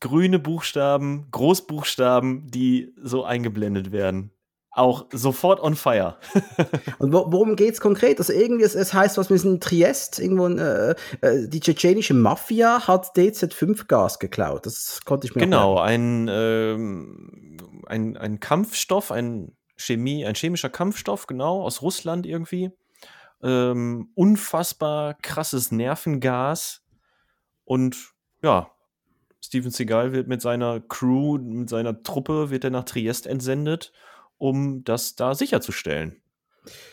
Grüne 0.00 0.38
Buchstaben, 0.38 1.26
Großbuchstaben, 1.30 2.50
die 2.50 2.92
so 3.02 3.24
eingeblendet 3.24 3.92
werden. 3.92 4.30
Auch 4.76 5.06
sofort 5.12 5.60
on 5.60 5.76
fire. 5.76 6.16
Und 6.98 7.12
wo, 7.12 7.30
worum 7.30 7.54
geht's 7.54 7.80
konkret? 7.80 8.18
Also 8.18 8.32
irgendwie, 8.32 8.64
es, 8.64 8.74
es 8.74 8.92
heißt, 8.92 9.16
was 9.18 9.30
wir 9.30 9.38
sind 9.38 9.52
in 9.52 9.60
Triest, 9.60 10.18
irgendwo 10.18 10.46
in, 10.46 10.58
äh, 10.58 10.94
äh, 11.20 11.48
die 11.48 11.60
tschetschenische 11.60 12.12
Mafia 12.14 12.86
hat 12.88 13.16
DZ5-Gas 13.16 14.18
geklaut. 14.18 14.66
Das 14.66 15.00
konnte 15.04 15.28
ich 15.28 15.34
mir 15.36 15.42
Genau, 15.42 15.78
ein, 15.78 16.28
ähm, 16.28 17.56
ein, 17.86 18.16
ein 18.16 18.40
Kampfstoff, 18.40 19.12
ein 19.12 19.56
Chemie, 19.76 20.26
ein 20.26 20.34
chemischer 20.34 20.70
Kampfstoff, 20.70 21.26
genau, 21.28 21.62
aus 21.62 21.80
Russland 21.82 22.26
irgendwie. 22.26 22.72
ähm, 23.42 24.10
unfassbar 24.14 25.14
krasses 25.14 25.70
Nervengas 25.70 26.82
und 27.64 27.96
ja, 28.42 28.70
Steven 29.44 29.70
Seagal 29.70 30.12
wird 30.12 30.26
mit 30.26 30.40
seiner 30.40 30.80
Crew, 30.80 31.38
mit 31.38 31.68
seiner 31.68 32.02
Truppe, 32.02 32.50
wird 32.50 32.64
er 32.64 32.70
nach 32.70 32.84
Triest 32.84 33.26
entsendet, 33.26 33.92
um 34.38 34.84
das 34.84 35.16
da 35.16 35.34
sicherzustellen. 35.34 36.20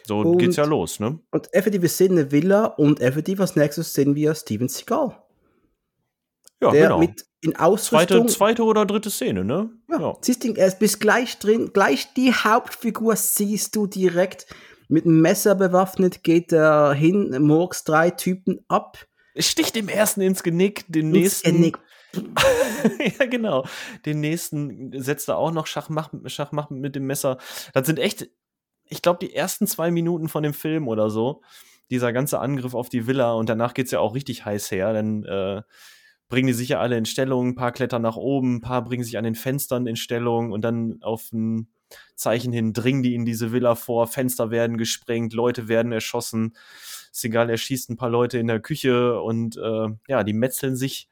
So 0.06 0.20
Und- 0.20 0.38
geht's 0.38 0.58
ja 0.58 0.66
los, 0.66 1.00
ne? 1.00 1.20
Und 1.32 1.54
effektiv, 1.54 1.82
wir 1.82 1.90
sehen 1.90 2.12
eine 2.12 2.32
Villa 2.32 2.66
und 2.66 3.00
effektiv 3.00 3.40
als 3.40 3.56
nächstes 3.56 3.94
sehen 3.94 4.16
wir 4.16 4.36
Steven 4.36 4.68
Seagal. 4.68 5.18
Ja, 6.62 6.72
der 6.72 6.84
genau. 6.84 7.00
mit 7.00 7.26
in 7.44 7.54
Zweite, 7.54 7.64
Ausrüstung. 7.64 8.28
zweite 8.28 8.64
oder 8.64 8.86
dritte 8.86 9.10
Szene, 9.10 9.44
ne? 9.44 9.72
ja, 9.90 10.14
Siehst 10.22 10.44
du, 10.44 10.54
er 10.54 10.68
ist 10.68 10.78
bis 10.78 11.00
gleich 11.00 11.40
drin, 11.40 11.72
gleich 11.74 12.14
die 12.14 12.34
Hauptfigur 12.34 13.16
siehst 13.16 13.76
du 13.76 13.88
direkt. 13.88 14.46
Mit 14.90 15.06
einem 15.06 15.22
Messer 15.22 15.56
bewaffnet 15.56 16.24
geht 16.24 16.52
er 16.52 16.94
hin, 16.94 17.36
murks 17.42 17.84
drei 17.84 18.12
Typen 18.12 18.60
ab. 18.68 19.08
Sticht 19.38 19.76
dem 19.76 19.88
ersten 19.88 20.22
ins 20.22 20.44
Genick, 20.44 20.84
den 20.90 21.08
ins 21.08 21.14
nächsten. 21.14 21.52
Genick. 21.54 21.80
ja, 23.20 23.26
genau. 23.26 23.66
Den 24.06 24.20
nächsten 24.20 24.92
setzt 25.02 25.30
er 25.30 25.38
auch 25.38 25.52
noch 25.52 25.68
Schachmach, 25.68 26.12
Schachmach 26.26 26.70
mit 26.70 26.96
dem 26.96 27.06
Messer. 27.06 27.38
Das 27.74 27.86
sind 27.86 28.00
echt, 28.00 28.30
ich 28.86 29.02
glaube, 29.02 29.20
die 29.20 29.36
ersten 29.36 29.68
zwei 29.68 29.92
Minuten 29.92 30.30
von 30.30 30.44
dem 30.44 30.54
Film 30.54 30.88
oder 30.88 31.10
so. 31.10 31.42
Dieser 31.90 32.14
ganze 32.14 32.40
Angriff 32.40 32.74
auf 32.74 32.90
die 32.90 33.08
Villa 33.08 33.34
und 33.34 33.50
danach 33.50 33.74
geht's 33.74 33.92
ja 33.92 34.00
auch 34.00 34.16
richtig 34.16 34.46
heiß 34.46 34.72
her. 34.72 34.94
Dann 34.94 35.24
äh, 35.26 35.62
bringen 36.30 36.48
die 36.48 36.54
sich 36.54 36.70
ja 36.70 36.80
alle 36.80 36.98
in 36.98 37.06
Stellung, 37.06 37.50
ein 37.50 37.56
paar 37.56 37.74
klettern 37.74 38.02
nach 38.02 38.16
oben, 38.16 38.56
ein 38.56 38.62
paar 38.62 38.84
bringen 38.84 39.04
sich 39.04 39.18
an 39.18 39.26
den 39.26 39.36
Fenstern 39.36 39.88
in 39.88 39.98
Stellung 39.98 40.52
und 40.52 40.62
dann 40.62 41.00
auf 41.02 41.32
ein 41.34 41.68
Zeichen 42.16 42.54
hin 42.54 42.72
dringen 42.72 43.04
die 43.04 43.16
in 43.16 43.26
diese 43.26 43.52
Villa 43.52 43.76
vor, 43.76 44.08
Fenster 44.08 44.50
werden 44.50 44.78
gesprengt, 44.78 45.34
Leute 45.34 45.68
werden 45.68 45.92
erschossen. 45.92 46.56
Ist 47.12 47.26
egal, 47.26 47.50
er 47.50 47.58
schießt 47.58 47.90
ein 47.90 47.98
paar 47.98 48.10
Leute 48.10 48.38
in 48.40 48.48
der 48.48 48.62
Küche 48.62 49.22
und 49.22 49.58
äh, 49.58 49.88
ja, 50.08 50.24
die 50.24 50.34
metzeln 50.34 50.78
sich 50.78 51.10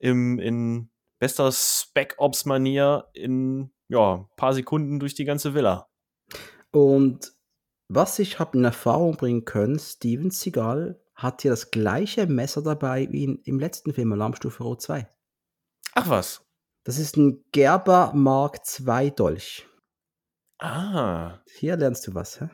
im, 0.00 0.38
in 0.38 0.90
bester 1.20 1.52
Spec-Ops-Manier 1.52 3.08
in 3.12 3.70
ja, 3.88 4.26
paar 4.36 4.54
Sekunden 4.54 4.98
durch 4.98 5.14
die 5.14 5.24
ganze 5.24 5.54
Villa. 5.54 5.88
Und 6.72 7.32
was 7.88 8.18
ich 8.18 8.38
habe 8.38 8.58
in 8.58 8.64
Erfahrung 8.64 9.16
bringen 9.16 9.44
können, 9.44 9.78
Steven 9.78 10.30
Seagal 10.30 11.00
hat 11.14 11.42
hier 11.42 11.50
das 11.50 11.70
gleiche 11.70 12.26
Messer 12.26 12.62
dabei 12.62 13.08
wie 13.10 13.24
in, 13.24 13.42
im 13.44 13.58
letzten 13.58 13.92
Film 13.92 14.12
Alarmstufe 14.12 14.62
Rot 14.62 14.80
2. 14.80 15.08
Ach 15.94 16.08
was. 16.08 16.46
Das 16.84 16.98
ist 16.98 17.16
ein 17.16 17.44
Gerber 17.52 18.12
Mark 18.14 18.60
II 18.78 19.10
Dolch. 19.10 19.66
Ah, 20.58 21.40
Hier 21.58 21.76
lernst 21.76 22.06
du 22.06 22.14
was, 22.14 22.40
hä? 22.40 22.48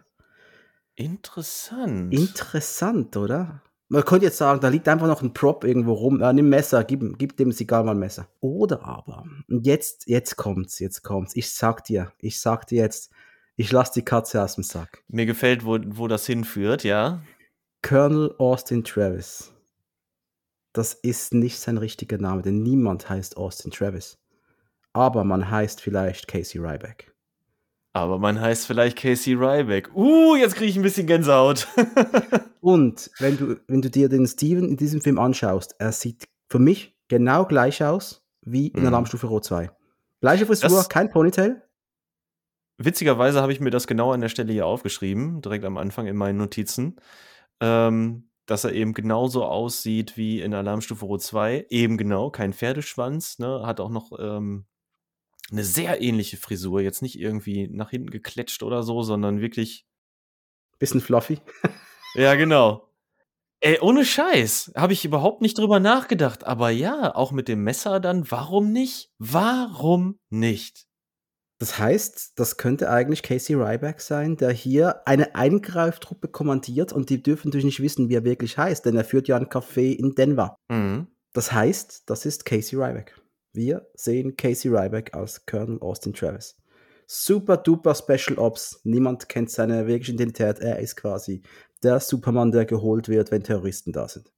interessant. 0.94 2.12
Interessant, 2.14 3.16
oder? 3.16 3.62
Man 3.88 4.04
könnte 4.04 4.26
jetzt 4.26 4.38
sagen, 4.38 4.60
da 4.60 4.68
liegt 4.68 4.88
einfach 4.88 5.06
noch 5.06 5.22
ein 5.22 5.32
Prop 5.32 5.62
irgendwo 5.62 5.92
rum. 5.92 6.20
Äh, 6.20 6.32
nimm 6.32 6.48
Messer, 6.48 6.82
gib, 6.82 7.18
gib 7.18 7.36
dem 7.36 7.52
Seagal 7.52 7.84
mal 7.84 7.92
ein 7.92 7.98
Messer. 7.98 8.28
Oder 8.40 8.84
aber, 8.84 9.24
und 9.48 9.64
jetzt, 9.64 10.08
jetzt 10.08 10.36
kommt's, 10.36 10.80
jetzt 10.80 11.02
kommt's. 11.02 11.36
Ich 11.36 11.52
sag 11.52 11.84
dir, 11.84 12.12
ich 12.18 12.40
sag 12.40 12.66
dir 12.66 12.82
jetzt, 12.82 13.12
ich 13.54 13.70
lass 13.70 13.92
die 13.92 14.04
Katze 14.04 14.42
aus 14.42 14.56
dem 14.56 14.64
Sack. 14.64 15.02
Mir 15.08 15.24
gefällt, 15.24 15.64
wo, 15.64 15.78
wo 15.86 16.08
das 16.08 16.26
hinführt, 16.26 16.82
ja. 16.82 17.22
Colonel 17.82 18.34
Austin 18.38 18.82
Travis. 18.82 19.52
Das 20.72 20.92
ist 20.92 21.32
nicht 21.32 21.58
sein 21.58 21.78
richtiger 21.78 22.18
Name, 22.18 22.42
denn 22.42 22.62
niemand 22.62 23.08
heißt 23.08 23.36
Austin 23.36 23.70
Travis. 23.70 24.18
Aber 24.92 25.24
man 25.24 25.50
heißt 25.50 25.80
vielleicht 25.80 26.26
Casey 26.26 26.60
Ryback. 26.60 27.15
Aber 27.96 28.18
man 28.18 28.38
heißt 28.38 28.66
vielleicht 28.66 28.98
Casey 28.98 29.32
Ryback. 29.32 29.88
Uh, 29.96 30.36
jetzt 30.36 30.54
kriege 30.54 30.68
ich 30.68 30.76
ein 30.76 30.82
bisschen 30.82 31.06
Gänsehaut. 31.06 31.66
Und 32.60 33.10
wenn 33.20 33.38
du, 33.38 33.56
wenn 33.68 33.80
du 33.80 33.88
dir 33.88 34.10
den 34.10 34.26
Steven 34.26 34.68
in 34.68 34.76
diesem 34.76 35.00
Film 35.00 35.18
anschaust, 35.18 35.74
er 35.78 35.92
sieht 35.92 36.28
für 36.50 36.58
mich 36.58 36.94
genau 37.08 37.46
gleich 37.46 37.82
aus 37.82 38.22
wie 38.42 38.68
in 38.68 38.80
Mhm. 38.82 38.88
Alarmstufe 38.88 39.26
Rot 39.28 39.46
2. 39.46 39.70
Gleiche 40.20 40.44
Frisur, 40.44 40.68
Das- 40.68 40.90
kein 40.90 41.08
Ponytail. 41.08 41.62
Witzigerweise 42.76 43.40
habe 43.40 43.52
ich 43.52 43.60
mir 43.60 43.70
das 43.70 43.86
genau 43.86 44.12
an 44.12 44.20
der 44.20 44.28
Stelle 44.28 44.52
hier 44.52 44.66
aufgeschrieben, 44.66 45.40
direkt 45.40 45.64
am 45.64 45.78
Anfang 45.78 46.06
in 46.06 46.16
meinen 46.16 46.36
Notizen, 46.36 46.96
ähm, 47.62 48.28
dass 48.44 48.64
er 48.64 48.74
eben 48.74 48.92
genauso 48.92 49.46
aussieht 49.46 50.18
wie 50.18 50.42
in 50.42 50.52
Alarmstufe 50.52 51.06
Rot 51.06 51.22
2. 51.22 51.64
Eben 51.70 51.96
genau, 51.96 52.28
kein 52.30 52.52
Pferdeschwanz, 52.52 53.38
ne? 53.38 53.62
hat 53.64 53.80
auch 53.80 53.88
noch 53.88 54.10
ähm, 54.18 54.66
eine 55.50 55.64
sehr 55.64 56.00
ähnliche 56.00 56.36
Frisur, 56.36 56.80
jetzt 56.80 57.02
nicht 57.02 57.18
irgendwie 57.18 57.68
nach 57.68 57.90
hinten 57.90 58.10
gekletscht 58.10 58.62
oder 58.62 58.82
so, 58.82 59.02
sondern 59.02 59.40
wirklich, 59.40 59.86
Bisschen 60.78 61.00
fluffy. 61.00 61.38
ja 62.14 62.34
genau. 62.34 62.82
Ey, 63.60 63.80
ohne 63.80 64.04
Scheiß, 64.04 64.72
habe 64.76 64.92
ich 64.92 65.04
überhaupt 65.04 65.40
nicht 65.40 65.58
drüber 65.58 65.80
nachgedacht, 65.80 66.44
aber 66.44 66.68
ja, 66.70 67.14
auch 67.14 67.32
mit 67.32 67.48
dem 67.48 67.64
Messer 67.64 68.00
dann, 68.00 68.30
warum 68.30 68.70
nicht? 68.70 69.10
Warum 69.18 70.18
nicht? 70.28 70.86
Das 71.58 71.78
heißt, 71.78 72.34
das 72.36 72.58
könnte 72.58 72.90
eigentlich 72.90 73.22
Casey 73.22 73.56
Ryback 73.56 74.02
sein, 74.02 74.36
der 74.36 74.50
hier 74.50 75.08
eine 75.08 75.34
Eingreiftruppe 75.34 76.28
kommandiert 76.28 76.92
und 76.92 77.08
die 77.08 77.22
dürfen 77.22 77.48
natürlich 77.48 77.64
nicht 77.64 77.80
wissen, 77.80 78.10
wie 78.10 78.14
er 78.14 78.24
wirklich 78.24 78.58
heißt, 78.58 78.84
denn 78.84 78.94
er 78.94 79.04
führt 79.04 79.26
ja 79.26 79.38
ein 79.38 79.46
Café 79.46 79.94
in 79.94 80.14
Denver. 80.14 80.56
Mhm. 80.68 81.06
Das 81.32 81.52
heißt, 81.52 82.02
das 82.10 82.26
ist 82.26 82.44
Casey 82.44 82.78
Ryback. 82.78 83.18
Wir 83.56 83.86
sehen 83.94 84.36
Casey 84.36 84.70
Ryback 84.70 85.14
als 85.14 85.46
Colonel 85.46 85.80
Austin 85.80 86.12
Travis. 86.12 86.56
Super 87.06 87.56
duper 87.56 87.94
Special 87.94 88.38
Ops. 88.38 88.80
Niemand 88.84 89.30
kennt 89.30 89.50
seine 89.50 89.86
wirkliche 89.86 90.12
Identität. 90.12 90.58
Er 90.58 90.78
ist 90.78 90.94
quasi 90.96 91.40
der 91.82 92.00
Superman, 92.00 92.52
der 92.52 92.66
geholt 92.66 93.08
wird, 93.08 93.30
wenn 93.30 93.42
Terroristen 93.42 93.92
da 93.92 94.08
sind. 94.08 94.30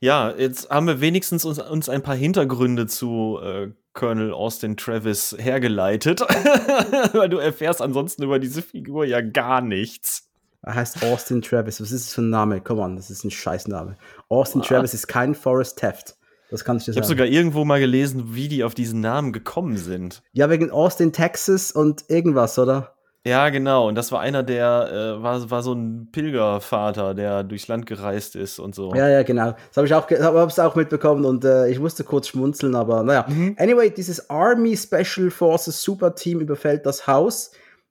Ja, 0.00 0.34
jetzt 0.34 0.70
haben 0.70 0.86
wir 0.86 1.02
wenigstens 1.02 1.44
uns, 1.44 1.58
uns 1.58 1.90
ein 1.90 2.02
paar 2.02 2.14
Hintergründe 2.14 2.86
zu 2.86 3.38
äh, 3.42 3.68
Colonel 3.92 4.32
Austin 4.32 4.78
Travis 4.78 5.36
hergeleitet, 5.38 6.20
weil 7.12 7.28
du 7.28 7.36
erfährst 7.36 7.82
ansonsten 7.82 8.22
über 8.22 8.38
diese 8.38 8.62
Figur 8.62 9.04
ja 9.04 9.20
gar 9.20 9.60
nichts. 9.60 10.30
Er 10.62 10.74
heißt 10.74 11.02
Austin 11.04 11.42
Travis. 11.42 11.82
Was 11.82 11.90
ist 11.90 12.06
das 12.06 12.14
für 12.14 12.22
ein 12.22 12.30
Name? 12.30 12.62
Come 12.62 12.80
on, 12.80 12.96
das 12.96 13.10
ist 13.10 13.24
ein 13.24 13.30
Scheißname. 13.30 13.98
Austin 14.30 14.62
Ah. 14.62 14.64
Travis 14.64 14.94
ist 14.94 15.06
kein 15.06 15.34
Forrest 15.34 15.78
Taft. 15.78 16.17
Das 16.50 16.64
kann 16.64 16.78
ich 16.78 16.84
dir 16.84 16.92
Ich 16.92 16.96
habe 16.96 17.06
sagen. 17.06 17.18
sogar 17.18 17.26
irgendwo 17.26 17.64
mal 17.64 17.80
gelesen, 17.80 18.34
wie 18.34 18.48
die 18.48 18.64
auf 18.64 18.74
diesen 18.74 19.00
Namen 19.00 19.32
gekommen 19.32 19.76
sind. 19.76 20.22
ja, 20.32 20.48
wegen 20.50 20.70
Austin, 20.70 21.12
Texas 21.12 21.72
und 21.72 22.04
irgendwas, 22.08 22.58
oder? 22.58 22.94
Ja, 23.26 23.50
genau. 23.50 23.88
Und 23.88 23.94
das 23.96 24.10
war 24.10 24.20
einer, 24.20 24.42
der 24.42 25.16
äh, 25.18 25.22
war, 25.22 25.50
war 25.50 25.62
so 25.62 25.74
ein 25.74 26.08
Pilgervater, 26.12 27.14
der 27.14 27.42
durchs 27.42 27.68
Land 27.68 27.84
gereist 27.84 28.36
ist 28.36 28.58
und 28.58 28.74
so. 28.74 28.94
Ja, 28.94 29.08
ja, 29.08 29.22
genau. 29.22 29.54
Das 29.68 29.76
habe 29.76 29.86
ich 29.86 29.92
auch, 29.92 30.08
hab, 30.08 30.58
auch 30.58 30.74
mitbekommen 30.76 31.24
und 31.26 31.44
äh, 31.44 31.68
ich 31.68 31.78
musste 31.78 32.04
kurz 32.04 32.28
schmunzeln, 32.28 32.74
aber 32.74 33.02
naja. 33.02 33.26
Mhm. 33.28 33.56
Anyway, 33.58 33.90
dieses 33.90 34.30
Army 34.30 34.76
Special 34.76 35.30
Forces 35.30 35.82
Super 35.82 36.14
Team 36.14 36.40
überfällt 36.40 36.86
das 36.86 37.06
Haus. 37.06 37.50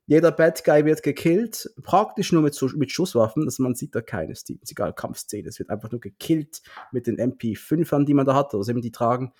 Jeder 0.09 0.31
Bad 0.31 0.63
Guy 0.63 0.85
wird 0.85 1.03
gekillt, 1.03 1.69
praktisch 1.83 2.31
nur 2.31 2.41
mit, 2.41 2.59
mit 2.75 2.91
Schusswaffen. 2.91 3.43
Also 3.43 3.61
man 3.61 3.75
sieht 3.75 3.93
da 3.93 4.01
keine 4.01 4.35
Steven 4.35 4.61
Seagal 4.63 4.93
Kampfszene. 4.93 5.49
Es 5.49 5.59
wird 5.59 5.69
einfach 5.69 5.91
nur 5.91 5.99
gekillt 5.99 6.61
mit 6.91 7.07
den 7.07 7.17
MP5ern, 7.17 8.05
die 8.05 8.13
man 8.13 8.25
da 8.25 8.33
hat, 8.33 8.53
oder 8.53 8.61
was 8.61 8.69
eben 8.69 8.81
die 8.81 8.91
tragen. 8.93 9.33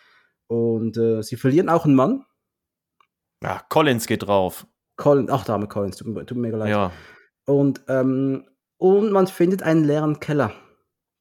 Und 0.48 0.98
äh, 0.98 1.24
sie 1.24 1.38
verlieren 1.38 1.70
auch 1.70 1.86
einen 1.86 1.96
Mann. 1.96 2.26
Ja, 3.42 3.62
Collins 3.70 4.08
geht 4.08 4.24
drauf. 4.28 4.68
Colin, 4.98 5.30
ach, 5.30 5.46
da 5.46 5.54
haben 5.54 5.64
wir 5.64 5.68
Collins, 5.68 5.98
tut, 5.98 6.08
mir- 6.08 6.26
tut 6.26 6.38
mir 6.38 6.48
mega 6.48 6.58
leid. 6.58 6.70
Ja. 6.70 6.92
Und, 7.46 7.82
ähm, 7.88 8.46
und 8.78 9.12
man 9.12 9.28
findet 9.28 9.64
einen 9.64 9.84
leeren 9.86 10.20
Keller. 10.20 10.52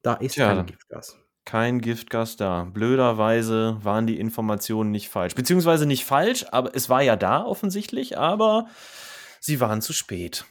Da 0.01 0.15
ist 0.15 0.33
Tja. 0.33 0.53
kein 0.55 0.65
Giftgas. 0.65 1.17
Kein 1.45 1.79
Giftgas 1.79 2.35
da. 2.35 2.65
Blöderweise 2.65 3.77
waren 3.81 4.07
die 4.07 4.19
Informationen 4.19 4.91
nicht 4.91 5.07
falsch. 5.09 5.35
Beziehungsweise 5.35 5.85
nicht 5.85 6.03
falsch, 6.03 6.45
aber 6.51 6.75
es 6.75 6.89
war 6.89 7.01
ja 7.01 7.15
da 7.15 7.45
offensichtlich, 7.45 8.17
aber 8.17 8.67
sie 9.39 9.59
waren 9.59 9.81
zu 9.81 9.93
spät. 9.93 10.45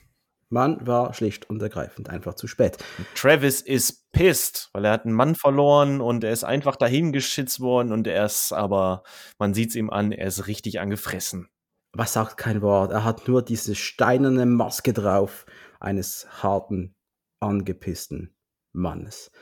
Man 0.49 0.87
war 0.87 1.13
schlicht 1.13 1.51
und 1.51 1.61
ergreifend 1.61 2.09
einfach 2.09 2.35
zu 2.35 2.47
spät. 2.47 2.79
Travis 3.17 3.61
ist 3.61 4.13
pissed, 4.13 4.71
weil 4.73 4.85
er 4.85 4.93
hat 4.93 5.05
einen 5.05 5.15
Mann 5.15 5.35
verloren 5.35 6.01
und 6.01 6.23
er 6.23 6.31
ist 6.31 6.45
einfach 6.45 6.77
dahin 6.77 7.13
geschützt 7.13 7.61
worden 7.61 7.93
und 7.93 8.07
er 8.07 8.27
ist 8.27 8.53
aber, 8.53 9.03
man 9.39 9.55
sieht 9.55 9.71
es 9.71 9.75
ihm 9.75 9.91
an, 9.91 10.13
er 10.13 10.29
ist 10.29 10.47
richtig 10.47 10.79
angefressen. 10.79 11.49
Was 11.93 12.13
sagt 12.13 12.37
kein 12.37 12.63
Wort? 12.63 12.93
Er 12.93 13.05
hat 13.05 13.27
nur 13.27 13.43
diese 13.43 13.75
steinerne 13.75 14.47
Maske 14.47 14.93
drauf 14.93 15.47
eines 15.81 16.27
harten, 16.43 16.95
angepissten 17.41 18.37
Mannes. 18.73 19.33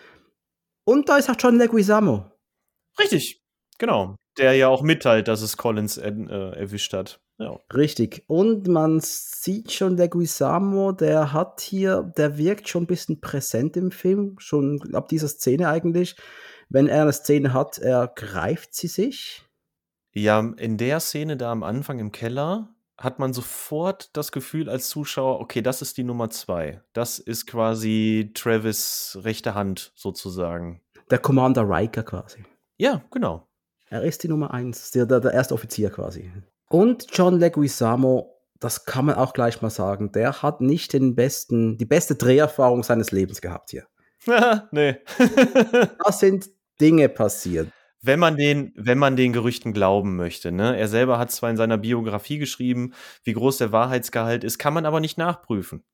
Und 0.87 1.09
da 1.09 1.19
ist 1.19 1.29
auch 1.29 1.37
John 1.39 1.59
Leguizamo. 1.59 2.31
Richtig, 2.99 3.43
genau. 3.79 4.17
Der 4.39 4.55
ja 4.55 4.69
auch 4.69 4.83
mitteilt, 4.83 5.29
dass 5.29 5.43
es 5.43 5.57
Collins 5.57 5.97
äh, 5.97 6.11
erwischt 6.11 6.93
hat. 6.93 7.21
Ja. 7.39 7.59
Richtig. 7.75 8.25
Und 8.29 8.69
man 8.69 9.01
sieht 9.01 9.73
schon 9.73 9.97
Leguizamo, 9.97 10.93
der 10.93 11.33
hat 11.33 11.61
hier, 11.61 12.03
der 12.17 12.39
wirkt 12.39 12.69
schon 12.69 12.85
ein 12.85 12.89
bisschen 12.89 13.21
präsent 13.21 13.77
im 13.77 13.91
Film, 13.91 14.37
schon 14.39 14.95
ab 14.95 15.09
dieser 15.09 15.29
Szene 15.29 15.69
eigentlich. 15.69 16.17
Wenn 16.69 16.87
er 16.87 17.03
eine 17.03 17.13
Szene 17.13 17.53
hat, 17.53 17.79
er 17.79 18.09
greift 18.15 18.75
sie 18.75 18.87
sich. 18.87 19.45
Ja, 20.13 20.41
in 20.57 20.77
der 20.77 21.01
Szene 21.01 21.37
da 21.37 21.51
am 21.51 21.65
Anfang 21.65 21.99
im 21.99 22.13
Keller 22.13 22.75
hat 22.97 23.19
man 23.19 23.33
sofort 23.33 24.17
das 24.17 24.31
Gefühl 24.31 24.69
als 24.71 24.89
Zuschauer, 24.89 25.41
okay, 25.41 25.61
das 25.61 25.83
ist 25.83 25.97
die 25.97 26.05
Nummer 26.05 26.31
zwei. 26.31 26.83
Das 26.93 27.19
ist 27.19 27.47
quasi 27.47 28.31
Travis 28.35 29.19
rechte 29.23 29.55
Hand 29.55 29.93
sozusagen. 29.97 30.81
Der 31.11 31.19
Commander 31.19 31.69
Riker 31.69 32.05
quasi. 32.05 32.45
Ja, 32.77 33.05
genau. 33.11 33.49
Er 33.91 34.03
ist 34.03 34.23
die 34.23 34.29
Nummer 34.29 34.53
eins, 34.53 34.91
der, 34.91 35.07
der, 35.07 35.21
der 35.21 35.33
erste 35.33 35.55
Offizier 35.55 35.91
quasi. 35.91 36.31
Und 36.69 37.07
John 37.13 37.39
Leguizamo, 37.39 38.35
das 38.59 38.85
kann 38.85 39.07
man 39.07 39.17
auch 39.17 39.33
gleich 39.33 39.63
mal 39.63 39.71
sagen, 39.71 40.13
der 40.13 40.43
hat 40.43 40.61
nicht 40.61 40.93
den 40.93 41.15
besten, 41.15 41.77
die 41.77 41.85
beste 41.85 42.15
Dreherfahrung 42.15 42.83
seines 42.83 43.13
Lebens 43.13 43.41
gehabt 43.41 43.71
hier. 43.71 43.87
nee. 44.73 44.97
da 46.05 46.13
sind 46.13 46.51
Dinge 46.81 47.09
passiert. 47.09 47.69
Wenn 48.01 48.19
man 48.19 48.37
den, 48.37 48.73
wenn 48.77 48.99
man 48.99 49.17
den 49.17 49.33
Gerüchten 49.33 49.73
glauben 49.73 50.17
möchte, 50.17 50.53
ne? 50.53 50.77
Er 50.77 50.89
selber 50.89 51.19
hat 51.19 51.31
zwar 51.31 51.49
in 51.49 51.57
seiner 51.57 51.79
Biografie 51.79 52.39
geschrieben, 52.39 52.93
wie 53.23 53.33
groß 53.33 53.59
der 53.59 53.73
Wahrheitsgehalt 53.73 54.45
ist, 54.45 54.59
kann 54.59 54.75
man 54.75 54.85
aber 54.85 55.01
nicht 55.01 55.17
nachprüfen. 55.17 55.85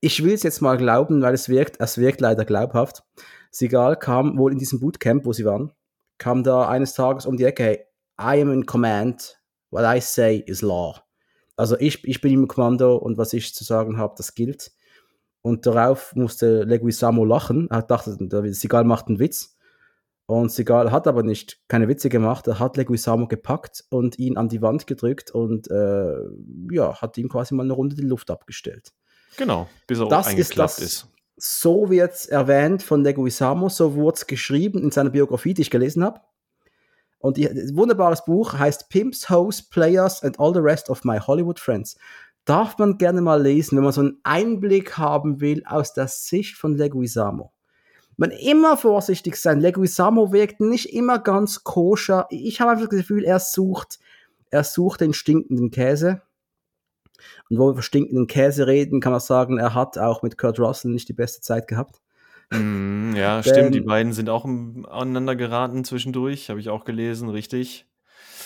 Ich 0.00 0.24
will 0.24 0.32
es 0.32 0.42
jetzt 0.42 0.62
mal 0.62 0.78
glauben, 0.78 1.22
weil 1.22 1.34
es 1.34 1.48
wirkt, 1.48 1.76
es 1.78 1.98
wirkt 1.98 2.20
leider 2.20 2.44
glaubhaft. 2.44 3.02
Sigal 3.50 3.96
kam 3.96 4.38
wohl 4.38 4.50
in 4.50 4.58
diesem 4.58 4.80
Bootcamp, 4.80 5.24
wo 5.26 5.32
sie 5.32 5.44
waren, 5.44 5.72
kam 6.20 6.44
da 6.44 6.68
eines 6.68 6.94
Tages 6.94 7.26
um 7.26 7.36
die 7.36 7.44
Ecke, 7.44 7.64
hey, 7.64 7.86
I 8.20 8.40
am 8.40 8.52
in 8.52 8.66
command, 8.66 9.40
what 9.70 9.84
I 9.84 10.00
say 10.00 10.36
is 10.36 10.62
law. 10.62 11.02
Also 11.56 11.76
ich, 11.78 12.06
ich 12.06 12.20
bin 12.20 12.32
im 12.32 12.48
Kommando 12.48 12.96
und 12.96 13.18
was 13.18 13.32
ich 13.32 13.54
zu 13.54 13.64
sagen 13.64 13.98
habe, 13.98 14.14
das 14.16 14.34
gilt. 14.34 14.72
Und 15.42 15.66
darauf 15.66 16.14
musste 16.14 16.64
Leguizamo 16.64 17.24
lachen. 17.24 17.68
Er 17.70 17.82
dachte, 17.82 18.16
Sigal 18.52 18.84
macht 18.84 19.08
einen 19.08 19.18
Witz. 19.18 19.56
Und 20.26 20.52
Segal 20.52 20.92
hat 20.92 21.06
aber 21.06 21.22
nicht 21.22 21.60
keine 21.68 21.88
Witze 21.88 22.08
gemacht. 22.08 22.46
Er 22.46 22.60
hat 22.60 22.76
Leguizamo 22.76 23.26
gepackt 23.26 23.84
und 23.90 24.18
ihn 24.18 24.36
an 24.36 24.48
die 24.48 24.62
Wand 24.62 24.86
gedrückt 24.86 25.32
und 25.32 25.70
äh, 25.70 26.14
ja, 26.70 27.00
hat 27.00 27.18
ihm 27.18 27.28
quasi 27.28 27.54
mal 27.54 27.64
eine 27.64 27.72
Runde 27.72 27.96
die 27.96 28.02
Luft 28.02 28.30
abgestellt. 28.30 28.92
Genau, 29.36 29.68
bis 29.86 29.98
er 29.98 30.08
das 30.08 30.32
ist, 30.32 30.58
das, 30.58 30.78
ist. 30.78 31.08
So 31.42 31.90
wird 31.90 32.12
es 32.12 32.26
erwähnt 32.26 32.82
von 32.82 33.02
Leguizamo, 33.02 33.68
so 33.68 33.94
wurde 33.94 34.16
es 34.16 34.26
geschrieben 34.26 34.82
in 34.82 34.90
seiner 34.90 35.10
Biografie, 35.10 35.54
die 35.54 35.62
ich 35.62 35.70
gelesen 35.70 36.04
habe. 36.04 36.20
Und 37.18 37.38
ein 37.38 37.76
wunderbares 37.76 38.24
Buch 38.24 38.54
heißt 38.54 38.88
Pimps, 38.88 39.28
Hoes, 39.28 39.62
Players 39.62 40.22
and 40.22 40.38
All 40.38 40.54
the 40.54 40.60
Rest 40.60 40.88
of 40.90 41.04
My 41.04 41.18
Hollywood 41.18 41.58
Friends. 41.58 41.96
Darf 42.44 42.78
man 42.78 42.98
gerne 42.98 43.20
mal 43.20 43.42
lesen, 43.42 43.76
wenn 43.76 43.84
man 43.84 43.92
so 43.92 44.00
einen 44.00 44.20
Einblick 44.22 44.96
haben 44.96 45.40
will 45.40 45.62
aus 45.66 45.92
der 45.92 46.08
Sicht 46.08 46.56
von 46.56 46.76
Leguizamo 46.76 47.52
man 48.20 48.32
immer 48.32 48.76
vorsichtig 48.76 49.36
sein. 49.36 49.60
Leguizamo 49.60 50.30
wirkt 50.30 50.60
nicht 50.60 50.92
immer 50.92 51.18
ganz 51.18 51.64
koscher. 51.64 52.26
Ich 52.28 52.60
habe 52.60 52.72
einfach 52.72 52.88
das 52.88 52.98
Gefühl, 52.98 53.24
er 53.24 53.40
sucht, 53.40 53.98
er 54.50 54.62
sucht 54.62 55.00
den 55.00 55.14
stinkenden 55.14 55.70
Käse. 55.70 56.20
Und 57.48 57.58
wo 57.58 57.66
wir 57.66 57.72
über 57.72 57.82
stinkenden 57.82 58.26
Käse 58.26 58.66
reden, 58.66 59.00
kann 59.00 59.12
man 59.12 59.20
sagen, 59.20 59.58
er 59.58 59.74
hat 59.74 59.98
auch 59.98 60.22
mit 60.22 60.38
Kurt 60.38 60.58
Russell 60.58 60.90
nicht 60.90 61.08
die 61.08 61.14
beste 61.14 61.40
Zeit 61.40 61.68
gehabt. 61.68 62.00
Mm, 62.50 63.14
ja, 63.14 63.40
denn, 63.40 63.52
stimmt. 63.52 63.74
Die 63.74 63.80
beiden 63.80 64.12
sind 64.12 64.28
auch 64.28 64.44
aneinander 64.44 65.36
geraten 65.36 65.84
zwischendurch, 65.84 66.50
habe 66.50 66.60
ich 66.60 66.68
auch 66.68 66.84
gelesen, 66.84 67.28
richtig. 67.28 67.86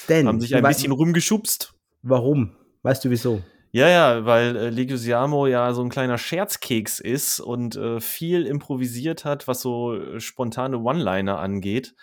Denn, 0.08 0.28
haben 0.28 0.40
sich 0.40 0.54
ein 0.54 0.62
bisschen 0.62 0.92
rumgeschubst. 0.92 1.74
Warum? 2.02 2.56
Weißt 2.82 3.04
du 3.04 3.10
wieso? 3.10 3.42
Ja, 3.74 3.88
ja, 3.88 4.24
weil 4.24 4.54
äh, 4.54 4.70
Leguizamo 4.70 5.48
ja 5.48 5.72
so 5.72 5.82
ein 5.82 5.88
kleiner 5.88 6.16
Scherzkeks 6.16 7.00
ist 7.00 7.40
und 7.40 7.74
äh, 7.74 7.98
viel 8.00 8.46
improvisiert 8.46 9.24
hat, 9.24 9.48
was 9.48 9.62
so 9.62 9.94
äh, 9.96 10.20
spontane 10.20 10.78
One-Liner 10.78 11.40
angeht. 11.40 11.96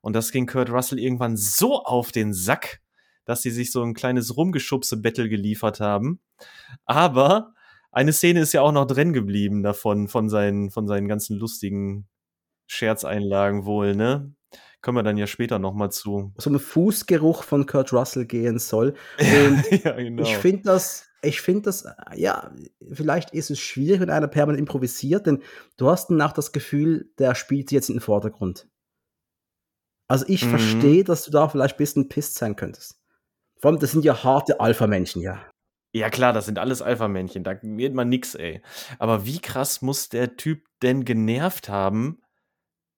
Und 0.00 0.14
das 0.14 0.30
ging 0.30 0.46
Kurt 0.46 0.70
Russell 0.70 1.00
irgendwann 1.00 1.36
so 1.36 1.82
auf 1.82 2.12
den 2.12 2.32
Sack, 2.32 2.80
dass 3.28 3.42
sie 3.42 3.50
sich 3.50 3.70
so 3.72 3.82
ein 3.82 3.92
kleines 3.92 4.38
Rumgeschubse-Battle 4.38 5.28
geliefert 5.28 5.80
haben. 5.80 6.18
Aber 6.86 7.52
eine 7.92 8.14
Szene 8.14 8.40
ist 8.40 8.54
ja 8.54 8.62
auch 8.62 8.72
noch 8.72 8.86
drin 8.86 9.12
geblieben 9.12 9.62
davon, 9.62 10.08
von 10.08 10.30
seinen, 10.30 10.70
von 10.70 10.86
seinen 10.86 11.08
ganzen 11.08 11.36
lustigen 11.36 12.08
Scherzeinlagen 12.68 13.66
wohl, 13.66 13.94
ne? 13.94 14.32
Kommen 14.80 14.96
wir 14.96 15.02
dann 15.02 15.18
ja 15.18 15.26
später 15.26 15.58
nochmal 15.58 15.92
zu. 15.92 16.32
So 16.38 16.48
ein 16.48 16.58
Fußgeruch 16.58 17.42
von 17.42 17.66
Kurt 17.66 17.92
Russell 17.92 18.24
gehen 18.24 18.58
soll. 18.58 18.94
Und 19.18 19.64
ja, 19.84 19.92
genau. 19.92 20.22
Ich 20.22 20.34
finde 20.38 20.62
das, 20.62 21.06
ich 21.20 21.42
finde 21.42 21.62
das, 21.62 21.86
ja, 22.14 22.50
vielleicht 22.90 23.32
ist 23.32 23.50
es 23.50 23.58
schwierig, 23.58 24.00
wenn 24.00 24.08
einer 24.08 24.28
permanent 24.28 24.60
improvisiert, 24.60 25.26
denn 25.26 25.42
du 25.76 25.90
hast 25.90 26.08
danach 26.08 26.32
das 26.32 26.52
Gefühl, 26.52 27.10
der 27.18 27.34
spielt 27.34 27.72
jetzt 27.72 27.90
in 27.90 27.96
den 27.96 28.00
Vordergrund. 28.00 28.68
Also 30.06 30.24
ich 30.28 30.46
mhm. 30.46 30.50
verstehe, 30.50 31.04
dass 31.04 31.24
du 31.24 31.30
da 31.30 31.46
vielleicht 31.50 31.74
ein 31.74 31.78
bisschen 31.78 32.08
pisst 32.08 32.36
sein 32.36 32.56
könntest. 32.56 32.98
Vor 33.60 33.76
das 33.78 33.92
sind 33.92 34.04
ja 34.04 34.22
harte 34.22 34.60
Alpha-Männchen, 34.60 35.22
ja. 35.22 35.40
Ja, 35.92 36.10
klar, 36.10 36.32
das 36.32 36.46
sind 36.46 36.58
alles 36.58 36.82
Alpha-Männchen, 36.82 37.44
da 37.44 37.58
wird 37.62 37.94
man 37.94 38.08
nix, 38.08 38.34
ey. 38.34 38.62
Aber 38.98 39.24
wie 39.24 39.40
krass 39.40 39.82
muss 39.82 40.08
der 40.08 40.36
Typ 40.36 40.66
denn 40.82 41.04
genervt 41.04 41.68
haben, 41.68 42.20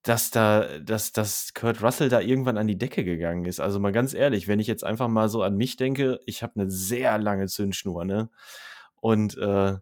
dass 0.03 0.31
da, 0.31 0.79
dass, 0.79 1.11
dass 1.11 1.53
Kurt 1.53 1.83
Russell 1.83 2.09
da 2.09 2.19
irgendwann 2.21 2.57
an 2.57 2.67
die 2.67 2.77
Decke 2.77 3.03
gegangen 3.03 3.45
ist. 3.45 3.59
Also 3.59 3.79
mal 3.79 3.91
ganz 3.91 4.13
ehrlich, 4.13 4.47
wenn 4.47 4.59
ich 4.59 4.67
jetzt 4.67 4.83
einfach 4.83 5.07
mal 5.07 5.29
so 5.29 5.43
an 5.43 5.55
mich 5.55 5.77
denke, 5.77 6.19
ich 6.25 6.41
habe 6.41 6.53
eine 6.55 6.71
sehr 6.71 7.17
lange 7.19 7.47
Zündschnur, 7.47 8.03
ne? 8.05 8.29
Und 8.99 9.37
äh, 9.37 9.77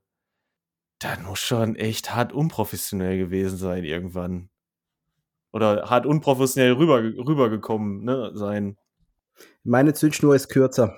das 0.99 1.19
muss 1.21 1.39
schon 1.39 1.75
echt 1.75 2.13
hart 2.13 2.33
unprofessionell 2.33 3.17
gewesen 3.17 3.57
sein 3.57 3.85
irgendwann. 3.85 4.49
Oder 5.53 5.89
hart 5.89 6.05
unprofessionell 6.05 6.73
rüber, 6.73 7.01
rübergekommen 7.01 8.03
ne, 8.03 8.31
sein. 8.33 8.77
Meine 9.63 9.93
Zündschnur 9.93 10.35
ist 10.35 10.49
kürzer. 10.49 10.95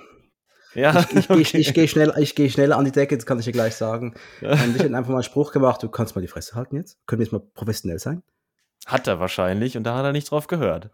Ja, 0.74 1.06
ich, 1.10 1.16
ich, 1.16 1.30
okay. 1.30 1.42
ich, 1.42 1.54
ich 1.54 1.74
gehe 1.74 1.88
schnell, 1.88 2.14
geh 2.36 2.50
schneller 2.50 2.78
an 2.78 2.86
die 2.86 2.92
Decke, 2.92 3.18
das 3.18 3.26
kann 3.26 3.40
ich 3.40 3.46
dir 3.46 3.52
gleich 3.52 3.76
sagen. 3.76 4.14
Ja. 4.40 4.52
Und 4.52 4.76
ich 4.76 4.84
hätte 4.84 4.96
einfach 4.96 5.10
mal 5.10 5.16
einen 5.16 5.24
Spruch 5.24 5.52
gemacht, 5.52 5.84
du 5.84 5.90
kannst 5.90 6.16
mal 6.16 6.22
die 6.22 6.28
Fresse 6.28 6.56
halten 6.56 6.78
jetzt. 6.78 6.98
Können 7.08 7.20
wir 7.20 7.26
jetzt 7.26 7.34
mal 7.34 7.42
professionell 7.54 8.00
sein? 8.00 8.24
Hat 8.86 9.08
er 9.08 9.20
wahrscheinlich 9.20 9.78
und 9.78 9.84
da 9.84 9.98
hat 9.98 10.06
er 10.06 10.14
nicht 10.14 10.32
drauf 10.32 10.48
gehört. 10.48 10.90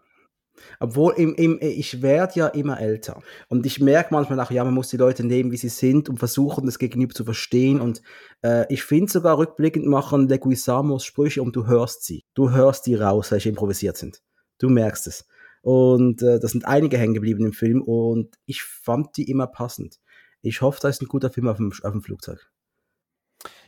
Obwohl, 0.80 1.14
im, 1.16 1.34
im, 1.36 1.58
ich 1.60 2.02
werde 2.02 2.40
ja 2.40 2.46
immer 2.48 2.80
älter. 2.80 3.22
Und 3.48 3.64
ich 3.66 3.80
merke 3.80 4.12
manchmal 4.12 4.36
nach, 4.36 4.50
ja, 4.50 4.64
man 4.64 4.74
muss 4.74 4.88
die 4.88 4.96
Leute 4.96 5.24
nehmen, 5.24 5.52
wie 5.52 5.56
sie 5.56 5.68
sind 5.68 6.08
und 6.08 6.18
versuchen, 6.18 6.66
das 6.66 6.78
Gegenüber 6.78 7.14
zu 7.14 7.24
verstehen. 7.24 7.80
Und 7.80 8.02
äh, 8.42 8.66
ich 8.72 8.82
finde 8.82 9.10
sogar 9.10 9.38
rückblickend 9.38 9.86
machen 9.86 10.28
Leguizamos 10.28 11.04
Sprüche 11.04 11.42
und 11.42 11.54
du 11.54 11.66
hörst 11.66 12.04
sie. 12.04 12.24
Du 12.34 12.50
hörst 12.50 12.86
die 12.86 12.96
raus, 12.96 13.30
welche 13.30 13.48
improvisiert 13.48 13.96
sind. 13.96 14.20
Du 14.58 14.68
merkst 14.68 15.06
es. 15.06 15.26
Und 15.62 16.22
äh, 16.22 16.38
das 16.38 16.52
sind 16.52 16.66
einige 16.66 16.98
hängen 16.98 17.14
geblieben 17.14 17.44
im 17.44 17.52
Film 17.52 17.82
und 17.82 18.36
ich 18.46 18.62
fand 18.62 19.16
die 19.16 19.30
immer 19.30 19.46
passend. 19.46 19.98
Ich 20.40 20.62
hoffe, 20.62 20.78
da 20.80 20.88
ist 20.88 21.02
ein 21.02 21.08
guter 21.08 21.30
Film 21.30 21.48
auf 21.48 21.56
dem, 21.56 21.72
auf 21.82 21.92
dem 21.92 22.02
Flugzeug. 22.02 22.50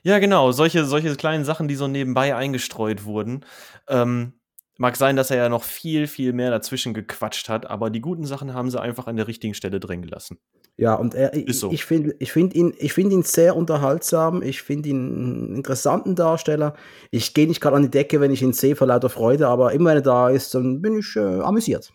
Ja, 0.03 0.18
genau, 0.18 0.53
solche, 0.53 0.85
solche 0.87 1.14
kleinen 1.16 1.44
Sachen, 1.44 1.68
die 1.68 1.74
so 1.74 1.87
nebenbei 1.87 2.35
eingestreut 2.35 3.05
wurden. 3.05 3.44
Ähm, 3.88 4.39
mag 4.80 4.96
sein, 4.96 5.14
dass 5.14 5.30
er 5.30 5.36
ja 5.36 5.48
noch 5.50 5.62
viel, 5.62 6.06
viel 6.06 6.32
mehr 6.32 6.50
dazwischen 6.50 6.94
gequatscht 6.94 7.50
hat, 7.50 7.68
aber 7.68 7.90
die 7.90 8.00
guten 8.00 8.24
Sachen 8.24 8.54
haben 8.54 8.70
sie 8.70 8.80
einfach 8.80 9.06
an 9.06 9.16
der 9.16 9.28
richtigen 9.28 9.52
Stelle 9.52 9.78
drin 9.78 10.00
gelassen. 10.00 10.38
Ja, 10.78 10.94
und 10.94 11.14
er, 11.14 11.32
so. 11.52 11.70
ich 11.70 11.84
finde 11.84 12.16
ich 12.18 12.32
find 12.32 12.54
ihn, 12.54 12.72
find 12.72 13.12
ihn 13.12 13.22
sehr 13.22 13.56
unterhaltsam, 13.56 14.40
ich 14.42 14.62
finde 14.62 14.88
ihn 14.88 14.96
einen 14.96 15.56
interessanten 15.56 16.14
Darsteller. 16.14 16.74
Ich 17.10 17.34
gehe 17.34 17.46
nicht 17.46 17.60
gerade 17.60 17.76
an 17.76 17.82
die 17.82 17.90
Decke, 17.90 18.22
wenn 18.22 18.30
ich 18.30 18.40
ihn 18.40 18.54
sehe, 18.54 18.74
vor 18.74 18.86
lauter 18.86 19.10
Freude, 19.10 19.48
aber 19.48 19.72
immer 19.72 19.90
wenn 19.90 19.98
er 19.98 20.02
da 20.02 20.30
ist, 20.30 20.54
dann 20.54 20.80
bin 20.80 20.98
ich 20.98 21.14
äh, 21.14 21.40
amüsiert. 21.40 21.92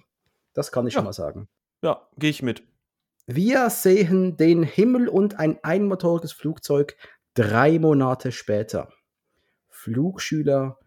Das 0.53 0.71
kann 0.71 0.85
ich 0.85 0.93
ja. 0.93 0.99
schon 0.99 1.05
mal 1.05 1.13
sagen. 1.13 1.47
Ja, 1.81 2.07
gehe 2.19 2.29
ich 2.29 2.43
mit. 2.43 2.61
Wir 3.25 3.71
sehen 3.71 4.37
den 4.37 4.61
Himmel 4.61 5.07
und 5.07 5.39
ein 5.39 5.57
einmotoriges 5.63 6.33
Flugzeug 6.33 6.95
drei 7.33 7.79
Monate 7.79 8.31
später. 8.31 8.89
Flugschüler, 9.69 10.77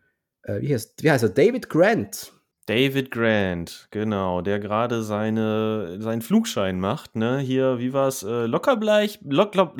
äh, 0.42 0.60
wie, 0.60 0.74
heißt, 0.74 1.02
wie 1.02 1.10
heißt 1.10 1.24
er? 1.24 1.30
David 1.30 1.68
Grant. 1.68 2.32
David 2.66 3.10
Grant, 3.10 3.88
genau, 3.90 4.42
der 4.42 4.58
gerade 4.58 5.02
seine, 5.02 5.96
seinen 6.00 6.20
Flugschein 6.20 6.78
macht. 6.78 7.16
Ne? 7.16 7.38
Hier, 7.38 7.78
wie 7.78 7.94
war 7.94 8.08
es? 8.08 8.22
Äh, 8.22 8.44
locker, 8.44 8.76
bleich, 8.76 9.18
lock, 9.22 9.54
lock, 9.54 9.74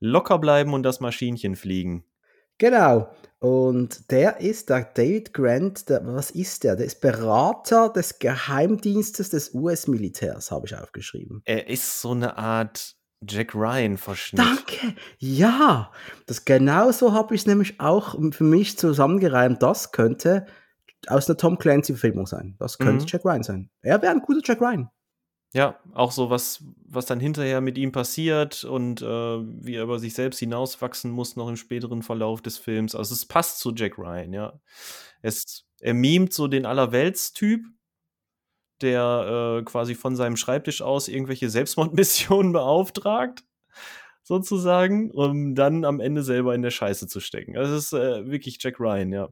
locker 0.00 0.38
bleiben 0.38 0.72
und 0.72 0.82
das 0.82 1.00
Maschinchen 1.00 1.56
fliegen. 1.56 2.04
Genau. 2.56 3.10
Und 3.38 4.10
der 4.10 4.40
ist, 4.40 4.68
der 4.68 4.84
David 4.84 5.32
Grant, 5.32 5.88
der, 5.88 6.06
was 6.06 6.30
ist 6.30 6.64
der? 6.64 6.76
Der 6.76 6.86
ist 6.86 7.00
Berater 7.00 7.88
des 7.88 8.18
Geheimdienstes 8.18 9.30
des 9.30 9.54
US-Militärs, 9.54 10.50
habe 10.50 10.66
ich 10.66 10.76
aufgeschrieben. 10.76 11.40
Er 11.46 11.68
ist 11.68 12.02
so 12.02 12.12
eine 12.12 12.36
Art 12.36 12.96
Jack 13.28 13.54
Ryan 13.54 13.98
Verschnitt. 13.98 14.44
Danke. 14.44 14.94
Ja, 15.18 15.92
das 16.26 16.44
genau 16.44 16.90
so 16.90 17.12
habe 17.12 17.34
ich 17.34 17.42
es 17.42 17.46
nämlich 17.46 17.80
auch 17.80 18.16
für 18.32 18.44
mich 18.44 18.78
zusammengereimt. 18.78 19.62
Das 19.62 19.92
könnte 19.92 20.46
aus 21.06 21.28
einer 21.28 21.36
Tom 21.36 21.58
Clancy 21.58 21.94
Filmung 21.94 22.26
sein. 22.26 22.56
Das 22.58 22.78
könnte 22.78 23.04
mhm. 23.04 23.08
Jack 23.08 23.24
Ryan 23.24 23.42
sein. 23.42 23.70
Er 23.82 24.00
wäre 24.02 24.12
ein 24.12 24.20
guter 24.20 24.40
Jack 24.44 24.60
Ryan. 24.60 24.90
Ja, 25.52 25.80
auch 25.94 26.12
so 26.12 26.30
was, 26.30 26.62
was 26.84 27.06
dann 27.06 27.18
hinterher 27.18 27.60
mit 27.60 27.76
ihm 27.76 27.90
passiert 27.90 28.62
und 28.62 29.02
äh, 29.02 29.06
wie 29.06 29.74
er 29.74 29.82
über 29.82 29.98
sich 29.98 30.14
selbst 30.14 30.38
hinauswachsen 30.38 31.10
muss 31.10 31.34
noch 31.34 31.48
im 31.48 31.56
späteren 31.56 32.02
Verlauf 32.02 32.40
des 32.40 32.56
Films. 32.56 32.94
Also 32.94 33.14
es 33.14 33.26
passt 33.26 33.58
zu 33.58 33.74
Jack 33.74 33.98
Ryan, 33.98 34.32
ja. 34.32 34.60
Es, 35.22 35.66
er 35.80 35.94
mimt 35.94 36.32
so 36.32 36.46
den 36.46 36.66
Allerweltstyp, 36.66 37.64
der 38.82 39.58
äh, 39.60 39.64
quasi 39.64 39.94
von 39.94 40.16
seinem 40.16 40.36
Schreibtisch 40.36 40.82
aus 40.82 41.08
irgendwelche 41.08 41.50
Selbstmordmissionen 41.50 42.52
beauftragt. 42.54 43.44
sozusagen, 44.22 45.10
um 45.10 45.54
dann 45.54 45.84
am 45.84 46.00
Ende 46.00 46.22
selber 46.22 46.54
in 46.54 46.62
der 46.62 46.70
Scheiße 46.70 47.08
zu 47.08 47.20
stecken. 47.20 47.56
Also 47.56 47.74
es 47.74 47.84
ist 47.86 47.92
äh, 47.94 48.30
wirklich 48.30 48.58
Jack 48.60 48.78
Ryan, 48.80 49.12
ja. 49.12 49.28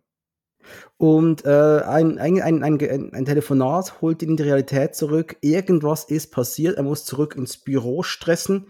Und 0.97 1.45
äh, 1.45 1.81
ein, 1.85 2.19
ein, 2.19 2.43
ein, 2.43 2.63
ein, 2.63 3.15
ein 3.15 3.25
Telefonat 3.25 4.01
holt 4.01 4.23
ihn 4.23 4.31
in 4.31 4.37
die 4.37 4.43
Realität 4.45 4.95
zurück. 4.95 5.37
Irgendwas 5.41 6.05
ist 6.05 6.33
passiert. 6.33 6.77
Er 6.77 6.83
muss 6.83 7.05
zurück 7.05 7.37
ins 7.37 7.59
Büro 7.59 8.03
stressen. 8.03 8.67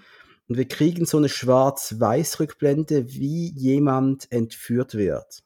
Und 0.49 0.57
wir 0.57 0.67
kriegen 0.67 1.05
so 1.05 1.19
eine 1.19 1.29
Schwarz-Weiß-Rückblende, 1.29 3.09
wie 3.09 3.53
jemand 3.55 4.31
entführt 4.33 4.95
wird. 4.95 5.43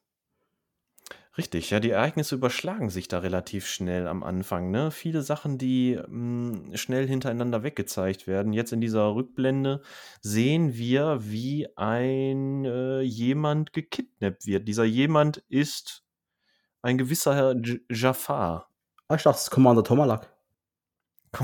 Richtig, 1.39 1.71
ja, 1.71 1.81
die 1.81 1.91
Ereignisse 1.91 2.35
überschlagen 2.35 2.91
sich 2.91 3.09
da 3.09 3.21
relativ 3.21 3.67
schnell 3.67 4.07
am 4.07 4.23
Anfang, 4.23 4.71
ne? 4.71 4.91
Viele 4.91 5.23
Sachen, 5.23 5.57
die 5.57 5.99
mh, 6.07 6.77
schnell 6.77 7.09
hintereinander 7.09 7.63
weggezeigt 7.63 8.27
werden. 8.27 8.53
Jetzt 8.53 8.73
in 8.73 8.83
dieser 8.83 9.15
Rückblende 9.15 9.81
sehen 10.21 10.75
wir, 10.75 11.21
wie 11.23 11.69
ein 11.77 12.67
äh, 12.67 13.01
jemand 13.01 13.73
gekidnappt 13.73 14.47
wird. 14.47 14.69
Dieser 14.69 14.85
jemand 14.85 15.39
ist 15.49 16.05
ein 16.83 16.99
gewisser 16.99 17.35
Herr 17.35 17.53
J 17.57 17.81
Jafar. 17.91 18.69
Ah, 19.09 19.17
ich 19.17 19.23
dachte, 19.23 19.37
das 19.37 19.45
ist 19.45 19.51
Commander 19.51 19.85
Tomalak. 19.85 20.31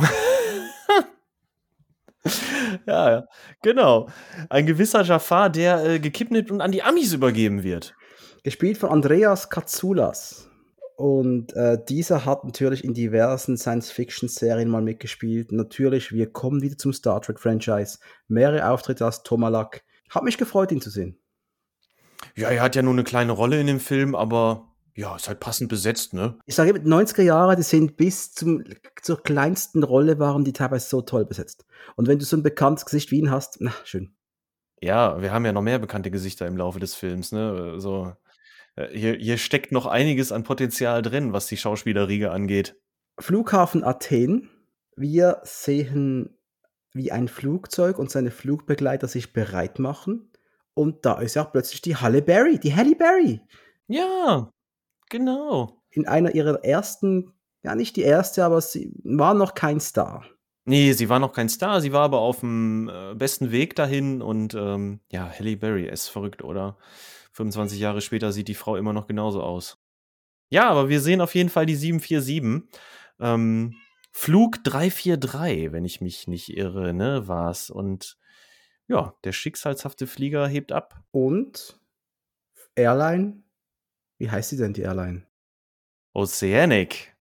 ja, 2.86 3.10
ja, 3.10 3.26
genau. 3.62 4.08
Ein 4.50 4.66
gewisser 4.66 5.02
Jafar, 5.02 5.50
der 5.50 5.84
äh, 5.84 5.98
gekidnappt 6.00 6.50
und 6.50 6.60
an 6.60 6.72
die 6.72 6.82
Amis 6.82 7.12
übergeben 7.12 7.62
wird. 7.62 7.94
Gespielt 8.42 8.78
von 8.78 8.90
Andreas 8.90 9.50
Katsoulas. 9.50 10.48
Und 10.96 11.54
äh, 11.54 11.78
dieser 11.88 12.24
hat 12.24 12.44
natürlich 12.44 12.82
in 12.82 12.92
diversen 12.92 13.56
Science-Fiction-Serien 13.56 14.68
mal 14.68 14.82
mitgespielt. 14.82 15.52
Natürlich, 15.52 16.10
wir 16.12 16.32
kommen 16.32 16.60
wieder 16.60 16.76
zum 16.76 16.92
Star 16.92 17.20
Trek-Franchise. 17.20 17.98
Mehrere 18.26 18.68
Auftritte 18.68 19.04
als 19.04 19.22
Tomalak. 19.22 19.84
Hat 20.10 20.24
mich 20.24 20.38
gefreut, 20.38 20.72
ihn 20.72 20.80
zu 20.80 20.90
sehen. 20.90 21.16
Ja, 22.34 22.48
er 22.48 22.62
hat 22.62 22.74
ja 22.74 22.82
nur 22.82 22.94
eine 22.94 23.04
kleine 23.04 23.30
Rolle 23.30 23.60
in 23.60 23.68
dem 23.68 23.78
Film, 23.78 24.16
aber 24.16 24.68
ja, 24.96 25.14
ist 25.14 25.28
halt 25.28 25.38
passend 25.38 25.68
besetzt, 25.68 26.14
ne? 26.14 26.36
Ich 26.46 26.56
sage, 26.56 26.72
90er 26.72 27.22
Jahre, 27.22 27.54
die 27.54 27.62
sind 27.62 27.96
bis 27.96 28.32
zum, 28.32 28.64
zur 29.00 29.22
kleinsten 29.22 29.84
Rolle 29.84 30.18
waren 30.18 30.42
die 30.42 30.52
teilweise 30.52 30.88
so 30.88 31.02
toll 31.02 31.24
besetzt. 31.24 31.64
Und 31.94 32.08
wenn 32.08 32.18
du 32.18 32.24
so 32.24 32.36
ein 32.36 32.42
bekanntes 32.42 32.84
Gesicht 32.84 33.12
wie 33.12 33.20
ihn 33.20 33.30
hast, 33.30 33.58
na, 33.60 33.72
schön. 33.84 34.16
Ja, 34.80 35.22
wir 35.22 35.32
haben 35.32 35.44
ja 35.44 35.52
noch 35.52 35.62
mehr 35.62 35.78
bekannte 35.78 36.10
Gesichter 36.10 36.48
im 36.48 36.56
Laufe 36.56 36.80
des 36.80 36.96
Films, 36.96 37.30
ne? 37.30 37.78
So, 37.78 38.06
äh, 38.06 38.12
hier, 38.92 39.14
hier 39.14 39.38
steckt 39.38 39.72
noch 39.72 39.86
einiges 39.86 40.32
an 40.32 40.44
Potenzial 40.44 41.02
drin, 41.02 41.32
was 41.32 41.46
die 41.46 41.56
Schauspielerriege 41.56 42.30
angeht. 42.30 42.76
Flughafen 43.18 43.84
Athen. 43.84 44.50
Wir 44.96 45.40
sehen, 45.44 46.36
wie 46.92 47.12
ein 47.12 47.28
Flugzeug 47.28 47.98
und 47.98 48.10
seine 48.10 48.30
Flugbegleiter 48.30 49.08
sich 49.08 49.32
bereit 49.32 49.78
machen. 49.78 50.30
Und 50.74 51.04
da 51.04 51.20
ist 51.20 51.34
ja 51.34 51.44
auch 51.44 51.52
plötzlich 51.52 51.82
die 51.82 51.96
Halle 51.96 52.22
Berry, 52.22 52.58
die 52.58 52.74
Halle 52.74 52.94
Berry. 52.94 53.40
Ja, 53.86 54.52
Genau. 55.08 55.82
In 55.90 56.06
einer 56.06 56.34
ihrer 56.34 56.64
ersten, 56.64 57.32
ja 57.62 57.74
nicht 57.74 57.96
die 57.96 58.02
erste, 58.02 58.44
aber 58.44 58.60
sie 58.60 58.92
war 59.04 59.34
noch 59.34 59.54
kein 59.54 59.80
Star. 59.80 60.24
Nee, 60.64 60.92
sie 60.92 61.08
war 61.08 61.18
noch 61.18 61.32
kein 61.32 61.48
Star, 61.48 61.80
sie 61.80 61.92
war 61.92 62.02
aber 62.02 62.18
auf 62.18 62.40
dem 62.40 62.90
äh, 62.90 63.14
besten 63.14 63.50
Weg 63.50 63.74
dahin 63.74 64.20
und 64.20 64.54
ähm, 64.54 65.00
ja, 65.10 65.30
Halle 65.30 65.56
Berry 65.56 65.88
ist 65.88 66.08
verrückt, 66.08 66.44
oder? 66.44 66.76
25 67.32 67.78
Jahre 67.78 68.00
später 68.00 68.32
sieht 68.32 68.48
die 68.48 68.54
Frau 68.54 68.76
immer 68.76 68.92
noch 68.92 69.06
genauso 69.06 69.42
aus. 69.42 69.78
Ja, 70.50 70.68
aber 70.70 70.88
wir 70.88 71.00
sehen 71.00 71.20
auf 71.20 71.34
jeden 71.34 71.50
Fall 71.50 71.66
die 71.66 71.76
747. 71.76 72.68
Ähm, 73.20 73.74
Flug 74.10 74.64
343, 74.64 75.72
wenn 75.72 75.84
ich 75.84 76.00
mich 76.00 76.26
nicht 76.26 76.56
irre, 76.56 76.94
ne, 76.94 77.28
war's. 77.28 77.70
Und 77.70 78.16
ja, 78.88 79.14
der 79.24 79.32
schicksalshafte 79.32 80.06
Flieger 80.06 80.48
hebt 80.48 80.72
ab. 80.72 81.02
Und 81.10 81.78
Airline 82.74 83.42
wie 84.18 84.30
heißt 84.30 84.50
sie 84.50 84.56
denn, 84.56 84.72
die 84.72 84.82
Airline? 84.82 85.26
Oceanic. 86.12 87.16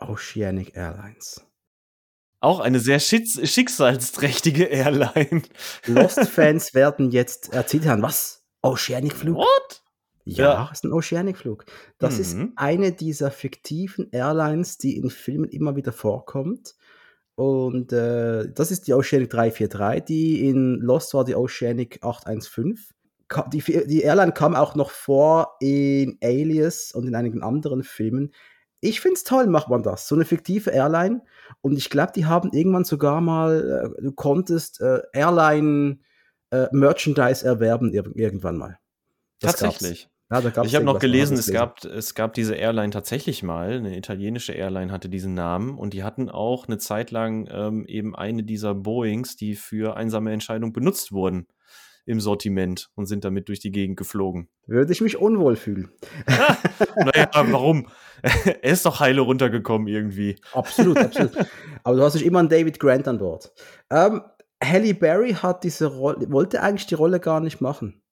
Oceanic 0.00 0.76
Airlines. 0.76 1.44
Auch 2.40 2.60
eine 2.60 2.80
sehr 2.80 3.00
schicksalsträchtige 3.00 4.64
Airline. 4.64 5.42
Lost-Fans 5.86 6.74
werden 6.74 7.10
jetzt 7.10 7.52
erzählt 7.52 7.86
haben, 7.86 8.02
was? 8.02 8.41
Oceanic-Flug? 8.62 9.36
What? 9.36 9.82
Ja, 10.24 10.44
ja, 10.44 10.70
ist 10.72 10.84
ein 10.84 10.92
Oceanic-Flug. 10.92 11.64
Das 11.98 12.14
mhm. 12.14 12.20
ist 12.20 12.36
eine 12.56 12.92
dieser 12.92 13.30
fiktiven 13.30 14.08
Airlines, 14.12 14.78
die 14.78 14.96
in 14.96 15.10
Filmen 15.10 15.48
immer 15.48 15.74
wieder 15.76 15.92
vorkommt. 15.92 16.76
Und 17.34 17.92
äh, 17.92 18.50
das 18.52 18.70
ist 18.70 18.86
die 18.86 18.94
Oceanic 18.94 19.30
343, 19.30 20.04
die 20.04 20.48
in 20.48 20.76
Lost 20.80 21.14
war 21.14 21.24
die 21.24 21.34
Oceanic 21.34 21.98
815 22.02 22.94
die, 23.52 23.62
die 23.62 24.02
Airline 24.02 24.32
kam 24.32 24.54
auch 24.54 24.74
noch 24.74 24.90
vor 24.90 25.56
in 25.60 26.18
Alias 26.22 26.92
und 26.92 27.06
in 27.06 27.14
einigen 27.14 27.42
anderen 27.42 27.82
Filmen. 27.82 28.32
Ich 28.80 29.00
finde 29.00 29.14
es 29.14 29.24
toll, 29.24 29.46
macht 29.46 29.68
man 29.68 29.82
das. 29.82 30.08
So 30.08 30.14
eine 30.14 30.24
fiktive 30.24 30.70
Airline. 30.70 31.22
Und 31.60 31.76
ich 31.76 31.88
glaube, 31.88 32.12
die 32.14 32.26
haben 32.26 32.50
irgendwann 32.52 32.84
sogar 32.84 33.20
mal, 33.20 33.94
äh, 33.98 34.02
du 34.02 34.12
konntest 34.12 34.80
äh, 34.80 35.00
Airline 35.12 35.98
äh, 36.52 36.68
Merchandise 36.70 37.44
erwerben 37.44 37.92
irgendwann 37.92 38.56
mal. 38.56 38.78
Das 39.40 39.56
Tatsächlich. 39.56 40.08
Ja, 40.30 40.40
ich 40.62 40.74
habe 40.74 40.86
noch 40.86 40.98
gelesen, 40.98 41.36
es 41.36 41.52
gab, 41.52 41.84
es 41.84 42.14
gab 42.14 42.32
diese 42.32 42.54
Airline 42.54 42.90
tatsächlich 42.90 43.42
mal, 43.42 43.72
eine 43.72 43.98
italienische 43.98 44.52
Airline 44.52 44.90
hatte 44.90 45.10
diesen 45.10 45.34
Namen 45.34 45.76
und 45.76 45.92
die 45.92 46.04
hatten 46.04 46.30
auch 46.30 46.66
eine 46.66 46.78
Zeit 46.78 47.10
lang 47.10 47.46
ähm, 47.50 47.84
eben 47.86 48.14
eine 48.16 48.42
dieser 48.42 48.74
Boeings, 48.74 49.36
die 49.36 49.56
für 49.56 49.94
einsame 49.94 50.32
Entscheidung 50.32 50.72
benutzt 50.72 51.12
wurden 51.12 51.48
im 52.04 52.20
Sortiment 52.20 52.90
und 52.94 53.06
sind 53.06 53.24
damit 53.24 53.48
durch 53.48 53.60
die 53.60 53.70
Gegend 53.70 53.96
geflogen. 53.96 54.48
Würde 54.66 54.92
ich 54.92 55.00
mich 55.00 55.18
unwohl 55.18 55.54
fühlen. 55.56 55.90
naja, 56.96 57.30
warum? 57.32 57.88
er 58.22 58.64
ist 58.64 58.86
doch 58.86 59.00
heile 59.00 59.20
runtergekommen 59.20 59.86
irgendwie. 59.86 60.36
Absolut, 60.52 60.98
absolut. 60.98 61.32
Aber 61.84 61.96
du 61.96 62.02
hast 62.02 62.14
nicht 62.14 62.24
immer 62.24 62.40
einen 62.40 62.48
David 62.48 62.80
Grant 62.80 63.06
an 63.06 63.18
Bord. 63.18 63.52
Ähm, 63.90 64.22
Halle 64.62 64.94
Berry 64.94 65.32
hat 65.32 65.64
diese 65.64 65.86
Rolle, 65.86 66.30
wollte 66.30 66.62
eigentlich 66.62 66.86
die 66.86 66.94
Rolle 66.94 67.20
gar 67.20 67.40
nicht 67.40 67.60
machen. 67.60 68.02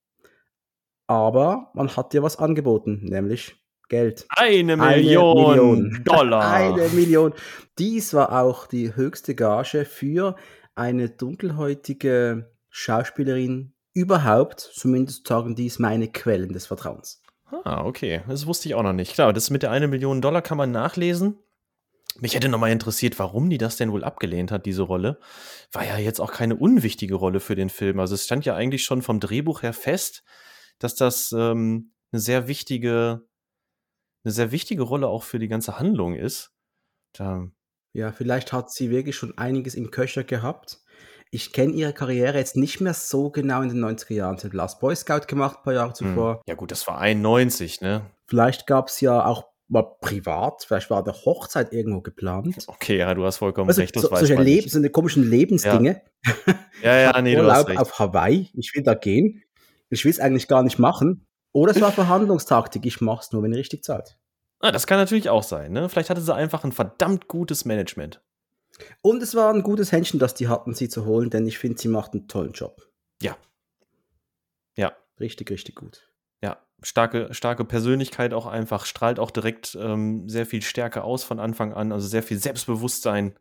Aber 1.07 1.71
man 1.73 1.95
hat 1.95 2.13
dir 2.13 2.23
was 2.23 2.37
angeboten, 2.37 3.01
nämlich 3.03 3.55
Geld. 3.89 4.25
Eine 4.29 4.77
Million, 4.77 5.37
Eine 5.37 5.61
Million. 5.61 6.03
Dollar. 6.05 6.51
Eine 6.51 6.87
Million. 6.89 7.33
Dies 7.77 8.13
war 8.13 8.41
auch 8.41 8.67
die 8.67 8.95
höchste 8.95 9.35
Gage 9.35 9.85
für 9.85 10.35
eine 10.75 11.09
dunkelhäutige 11.09 12.49
Schauspielerin 12.69 13.73
überhaupt, 13.93 14.61
zumindest 14.61 15.27
sagen 15.27 15.55
dies 15.55 15.79
meine 15.79 16.07
Quellen 16.07 16.53
des 16.53 16.67
Vertrauens. 16.67 17.21
Ah, 17.65 17.83
okay. 17.83 18.21
Das 18.29 18.47
wusste 18.47 18.69
ich 18.69 18.75
auch 18.75 18.83
noch 18.83 18.93
nicht. 18.93 19.13
Klar, 19.13 19.33
das 19.33 19.49
mit 19.49 19.63
der 19.63 19.71
eine 19.71 19.89
Million 19.89 20.21
Dollar 20.21 20.41
kann 20.41 20.57
man 20.57 20.71
nachlesen. 20.71 21.37
Mich 22.19 22.35
hätte 22.35 22.49
noch 22.49 22.59
mal 22.59 22.71
interessiert, 22.71 23.17
warum 23.19 23.49
die 23.49 23.57
das 23.57 23.77
denn 23.77 23.91
wohl 23.91 24.03
abgelehnt 24.03 24.51
hat, 24.51 24.65
diese 24.65 24.83
Rolle. 24.83 25.19
War 25.71 25.85
ja 25.85 25.97
jetzt 25.97 26.19
auch 26.19 26.31
keine 26.31 26.55
unwichtige 26.55 27.15
Rolle 27.15 27.39
für 27.39 27.55
den 27.55 27.69
Film. 27.69 27.99
Also 27.99 28.15
es 28.15 28.25
stand 28.25 28.45
ja 28.45 28.55
eigentlich 28.55 28.83
schon 28.83 29.01
vom 29.01 29.19
Drehbuch 29.19 29.61
her 29.61 29.73
fest, 29.73 30.23
dass 30.77 30.95
das 30.95 31.31
ähm, 31.31 31.93
eine 32.11 32.19
sehr 32.19 32.47
wichtige, 32.47 33.21
eine 34.23 34.31
sehr 34.31 34.51
wichtige 34.51 34.83
Rolle 34.83 35.07
auch 35.07 35.23
für 35.23 35.39
die 35.39 35.47
ganze 35.47 35.79
Handlung 35.79 36.15
ist. 36.15 36.53
Da 37.13 37.47
ja, 37.93 38.11
vielleicht 38.13 38.53
hat 38.53 38.71
sie 38.71 38.89
wirklich 38.89 39.17
schon 39.17 39.37
einiges 39.37 39.75
im 39.75 39.91
Köcher 39.91 40.23
gehabt 40.23 40.81
ich 41.33 41.53
kenne 41.53 41.73
ihre 41.73 41.93
Karriere 41.93 42.37
jetzt 42.37 42.57
nicht 42.57 42.81
mehr 42.81 42.93
so 42.93 43.29
genau 43.29 43.61
in 43.61 43.69
den 43.69 43.83
90er 43.83 44.13
Jahren. 44.13 44.37
Sie 44.37 44.47
hat 44.47 44.53
Last 44.53 44.81
Boy 44.81 44.95
Scout 44.95 45.27
gemacht, 45.27 45.59
ein 45.59 45.63
paar 45.63 45.73
Jahre 45.73 45.89
hm. 45.89 45.95
zuvor. 45.95 46.41
Ja, 46.45 46.55
gut, 46.55 46.71
das 46.71 46.85
war 46.87 46.99
91, 46.99 47.79
ne? 47.79 48.05
Vielleicht 48.27 48.67
gab 48.67 48.89
es 48.89 48.99
ja 48.99 49.25
auch 49.25 49.50
mal 49.71 49.83
privat, 50.01 50.65
vielleicht 50.65 50.89
war 50.89 51.03
der 51.03 51.13
Hochzeit 51.13 51.71
irgendwo 51.71 52.01
geplant. 52.01 52.65
Okay, 52.67 52.97
ja, 52.97 53.13
du 53.13 53.25
hast 53.25 53.37
vollkommen 53.37 53.69
also, 53.69 53.81
recht. 53.81 53.95
Das 53.95 54.03
so, 54.03 54.11
weiß 54.11 54.19
solche 54.19 54.41
Leb 54.41 54.69
so 54.69 54.77
eine 54.77 54.89
komischen 54.89 55.29
Lebensdinge. 55.29 56.01
Ja, 56.83 56.93
ja, 56.95 56.99
ja 57.11 57.21
nee, 57.21 57.35
du 57.35 57.49
hast 57.49 57.69
recht. 57.69 57.79
auf 57.79 57.97
Hawaii, 57.97 58.49
ich 58.53 58.75
will 58.75 58.83
da 58.83 58.93
gehen. 58.93 59.43
Ich 59.89 60.03
will 60.03 60.11
es 60.11 60.19
eigentlich 60.19 60.47
gar 60.47 60.61
nicht 60.63 60.77
machen. 60.77 61.25
Oder 61.53 61.71
es 61.71 61.81
war 61.81 61.91
Verhandlungstaktik, 61.91 62.85
ich 62.85 63.01
mach's 63.01 63.31
nur, 63.31 63.43
wenn 63.43 63.53
ihr 63.53 63.59
richtig 63.59 63.83
zahlt. 63.83 64.17
Ah, 64.59 64.71
das 64.71 64.87
kann 64.87 64.99
natürlich 64.99 65.29
auch 65.29 65.43
sein, 65.43 65.71
ne? 65.71 65.89
Vielleicht 65.89 66.09
hatte 66.09 66.21
sie 66.21 66.35
einfach 66.35 66.63
ein 66.63 66.71
verdammt 66.71 67.27
gutes 67.27 67.65
Management. 67.65 68.21
Und 69.01 69.23
es 69.23 69.35
war 69.35 69.53
ein 69.53 69.63
gutes 69.63 69.91
Händchen, 69.91 70.19
das 70.19 70.33
die 70.33 70.47
hatten, 70.47 70.73
sie 70.73 70.89
zu 70.89 71.05
holen, 71.05 71.29
denn 71.29 71.47
ich 71.47 71.57
finde, 71.57 71.79
sie 71.79 71.87
macht 71.87 72.13
einen 72.13 72.27
tollen 72.27 72.51
Job. 72.51 72.81
Ja. 73.21 73.37
Ja. 74.75 74.95
Richtig, 75.19 75.49
richtig 75.49 75.75
gut. 75.75 76.10
Starke, 76.81 77.33
starke 77.33 77.65
Persönlichkeit 77.65 78.33
auch 78.33 78.47
einfach, 78.47 78.85
strahlt 78.85 79.19
auch 79.19 79.31
direkt 79.31 79.77
ähm, 79.79 80.27
sehr 80.27 80.45
viel 80.45 80.61
Stärke 80.61 81.03
aus 81.03 81.23
von 81.23 81.39
Anfang 81.39 81.73
an, 81.73 81.91
also 81.91 82.07
sehr 82.07 82.23
viel 82.23 82.37
Selbstbewusstsein, 82.37 83.37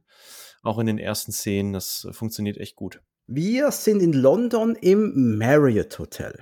auch 0.63 0.79
in 0.79 0.87
den 0.87 0.99
ersten 0.99 1.33
Szenen. 1.33 1.73
Das 1.73 2.07
äh, 2.09 2.13
funktioniert 2.13 2.59
echt 2.59 2.77
gut. 2.77 3.01
Wir 3.27 3.71
sind 3.71 4.03
in 4.03 4.13
London 4.13 4.75
im 4.75 5.39
Marriott 5.39 5.99
Hotel. 5.99 6.39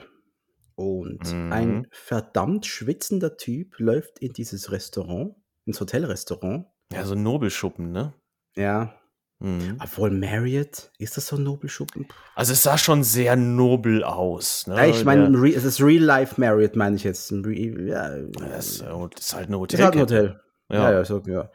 Und 0.75 1.33
mhm. 1.33 1.53
ein 1.53 1.87
verdammt 1.91 2.65
schwitzender 2.65 3.37
Typ 3.37 3.79
läuft 3.79 4.21
in 4.21 4.33
dieses 4.33 4.71
Restaurant, 4.71 5.35
ins 5.65 5.81
Hotelrestaurant. 5.81 6.67
Ja, 6.93 7.05
so 7.05 7.15
ein 7.15 7.23
Nobelschuppen, 7.23 7.91
ne? 7.91 8.15
Ja. 8.57 8.95
Mhm. 9.41 9.78
Obwohl 9.80 10.11
Marriott, 10.11 10.91
ist 10.99 11.16
das 11.16 11.28
so 11.28 11.36
ein 11.36 11.45
Nobelschuppen? 11.45 12.07
Also 12.34 12.53
es 12.55 12.62
sah 12.64 12.76
schon 12.76 13.05
sehr 13.05 13.36
nobel 13.36 14.03
aus. 14.03 14.66
Ne? 14.66 14.74
Ja, 14.76 14.86
ich 14.86 15.05
meine, 15.05 15.30
Der- 15.30 15.57
es 15.57 15.64
ist 15.64 15.80
Real 15.80 16.03
Life 16.03 16.41
Marriott, 16.41 16.74
meine 16.74 16.97
ich 16.97 17.05
jetzt. 17.05 17.30
Ja, 17.30 18.18
das 18.18 18.66
ist, 18.66 18.82
ist 19.18 19.34
halt 19.34 19.49
ein 19.49 19.53
ist 19.53 19.59
Hotel. 19.59 19.84
halt 19.84 19.95
ein 19.95 20.01
Hotel. 20.01 20.41
Ja, 20.70 20.76
Ja. 20.76 20.93
ja, 20.93 21.05
so, 21.05 21.22
ja. 21.26 21.51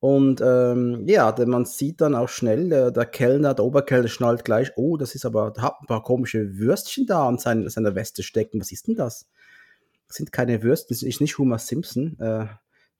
Und 0.00 0.40
ähm, 0.42 1.04
ja, 1.08 1.32
denn 1.32 1.48
man 1.48 1.64
sieht 1.64 2.00
dann 2.00 2.14
auch 2.14 2.28
schnell, 2.28 2.68
der, 2.68 2.90
der 2.90 3.06
Kellner, 3.06 3.54
der 3.54 3.64
Oberkellner 3.64 4.08
schnallt 4.08 4.44
gleich, 4.44 4.72
oh, 4.76 4.96
das 4.96 5.14
ist 5.14 5.24
aber, 5.24 5.50
da 5.50 5.62
hat 5.62 5.74
ein 5.80 5.86
paar 5.86 6.02
komische 6.02 6.58
Würstchen 6.58 7.06
da 7.06 7.26
an 7.26 7.38
sein, 7.38 7.68
seiner 7.68 7.94
Weste 7.94 8.22
stecken. 8.22 8.60
Was 8.60 8.72
ist 8.72 8.86
denn 8.88 8.94
das? 8.94 9.26
Das 10.06 10.16
sind 10.16 10.32
keine 10.32 10.62
Würstchen, 10.62 10.88
das 10.90 11.02
ist 11.02 11.20
nicht 11.20 11.38
Homer 11.38 11.58
Simpson. 11.58 12.16
Äh, 12.20 12.46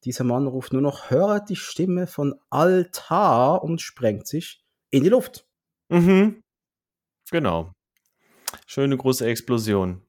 dieser 0.05 0.25
Mann 0.25 0.47
ruft 0.47 0.73
nur 0.73 0.83
noch, 0.83 1.11
höre 1.11 1.41
die 1.41 1.57
Stimme 1.57 2.07
von 2.07 2.35
Altar 2.51 3.63
und 3.63 3.81
sprengt 3.81 4.27
sich 4.27 4.65
in 4.91 5.03
die 5.03 5.09
Luft. 5.09 5.47
Mhm. 5.89 6.43
Genau. 7.31 7.73
Schöne 8.67 8.97
große 8.97 9.27
Explosion. 9.27 10.03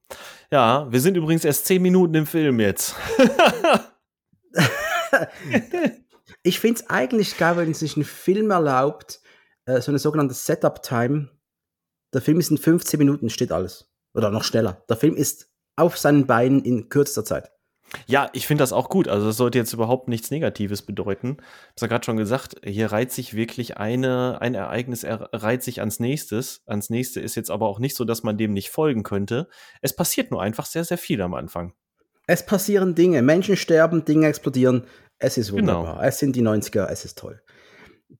Ja, 0.50 0.90
wir 0.90 1.00
sind 1.00 1.16
übrigens 1.16 1.44
erst 1.44 1.66
zehn 1.66 1.82
Minuten 1.82 2.14
im 2.14 2.26
Film 2.26 2.60
jetzt. 2.60 2.94
Ich 6.42 6.60
finde 6.60 6.80
es 6.80 6.90
eigentlich 6.90 7.36
geil, 7.36 7.56
wenn 7.56 7.74
sich 7.74 7.96
ein 7.96 8.04
Film 8.04 8.50
erlaubt, 8.50 9.20
äh, 9.66 9.80
so 9.80 9.90
eine 9.90 9.98
sogenannte 9.98 10.34
Setup-Time. 10.34 11.28
Der 12.14 12.22
Film 12.22 12.38
ist 12.38 12.50
in 12.50 12.58
15 12.58 12.98
Minuten, 12.98 13.28
steht 13.28 13.52
alles. 13.52 13.92
Oder 14.14 14.30
noch 14.30 14.44
schneller. 14.44 14.84
Der 14.88 14.96
Film 14.96 15.14
ist 15.14 15.50
auf 15.76 15.98
seinen 15.98 16.26
Beinen 16.26 16.64
in 16.64 16.88
kürzester 16.88 17.24
Zeit. 17.24 17.52
Ja, 18.06 18.28
ich 18.32 18.46
finde 18.46 18.62
das 18.62 18.72
auch 18.72 18.88
gut. 18.88 19.08
Also, 19.08 19.26
das 19.26 19.36
sollte 19.36 19.58
jetzt 19.58 19.72
überhaupt 19.72 20.08
nichts 20.08 20.30
Negatives 20.30 20.82
bedeuten. 20.82 21.38
Ich 21.76 21.82
habe 21.82 21.82
ja 21.82 21.86
gerade 21.88 22.04
schon 22.04 22.16
gesagt, 22.16 22.56
hier 22.64 22.92
reiht 22.92 23.12
sich 23.12 23.34
wirklich 23.34 23.76
eine, 23.76 24.40
ein 24.40 24.54
Ereignis 24.54 25.04
er, 25.04 25.30
reiht 25.32 25.62
sich 25.62 25.80
ans 25.80 26.00
nächstes. 26.00 26.62
Ans 26.66 26.90
nächste 26.90 27.20
ist 27.20 27.34
jetzt 27.34 27.50
aber 27.50 27.68
auch 27.68 27.78
nicht 27.78 27.96
so, 27.96 28.04
dass 28.04 28.22
man 28.22 28.36
dem 28.36 28.52
nicht 28.52 28.70
folgen 28.70 29.02
könnte. 29.02 29.48
Es 29.80 29.94
passiert 29.96 30.30
nur 30.30 30.42
einfach 30.42 30.66
sehr, 30.66 30.84
sehr 30.84 30.98
viel 30.98 31.20
am 31.22 31.34
Anfang. 31.34 31.72
Es 32.26 32.44
passieren 32.44 32.94
Dinge, 32.94 33.22
Menschen 33.22 33.56
sterben, 33.56 34.04
Dinge 34.04 34.26
explodieren. 34.28 34.84
Es 35.18 35.38
ist 35.38 35.50
Genau. 35.50 35.78
wunderbar. 35.78 36.04
Es 36.04 36.18
sind 36.18 36.36
die 36.36 36.42
90er, 36.42 36.86
es 36.90 37.04
ist 37.04 37.18
toll. 37.18 37.40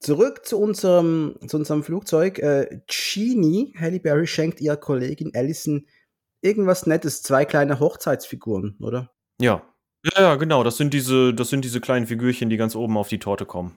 Zurück 0.00 0.44
zu 0.46 0.58
unserem, 0.58 1.36
zu 1.46 1.56
unserem 1.58 1.82
Flugzeug. 1.82 2.38
Äh, 2.38 2.80
Genie, 2.86 3.74
Halle 3.78 4.00
Berry, 4.00 4.26
schenkt 4.26 4.60
ihrer 4.60 4.76
Kollegin 4.76 5.32
Allison 5.34 5.86
irgendwas 6.40 6.86
Nettes, 6.86 7.22
zwei 7.22 7.44
kleine 7.44 7.80
Hochzeitsfiguren, 7.80 8.76
oder? 8.80 9.10
Ja. 9.40 9.62
Ja, 10.04 10.22
ja, 10.22 10.34
genau. 10.36 10.62
Das 10.62 10.76
sind 10.76 10.94
diese, 10.94 11.34
das 11.34 11.50
sind 11.50 11.64
diese 11.64 11.80
kleinen 11.80 12.06
Figürchen, 12.06 12.50
die 12.50 12.56
ganz 12.56 12.76
oben 12.76 12.96
auf 12.96 13.08
die 13.08 13.18
Torte 13.18 13.46
kommen. 13.46 13.76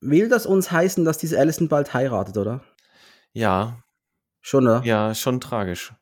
Will 0.00 0.28
das 0.28 0.46
uns 0.46 0.70
heißen, 0.70 1.04
dass 1.04 1.18
diese 1.18 1.38
Allison 1.38 1.68
bald 1.68 1.92
heiratet, 1.94 2.36
oder? 2.36 2.62
Ja, 3.32 3.82
Schon, 4.40 4.64
oder? 4.66 4.82
ja, 4.84 5.14
schon 5.14 5.40
tragisch. 5.40 5.92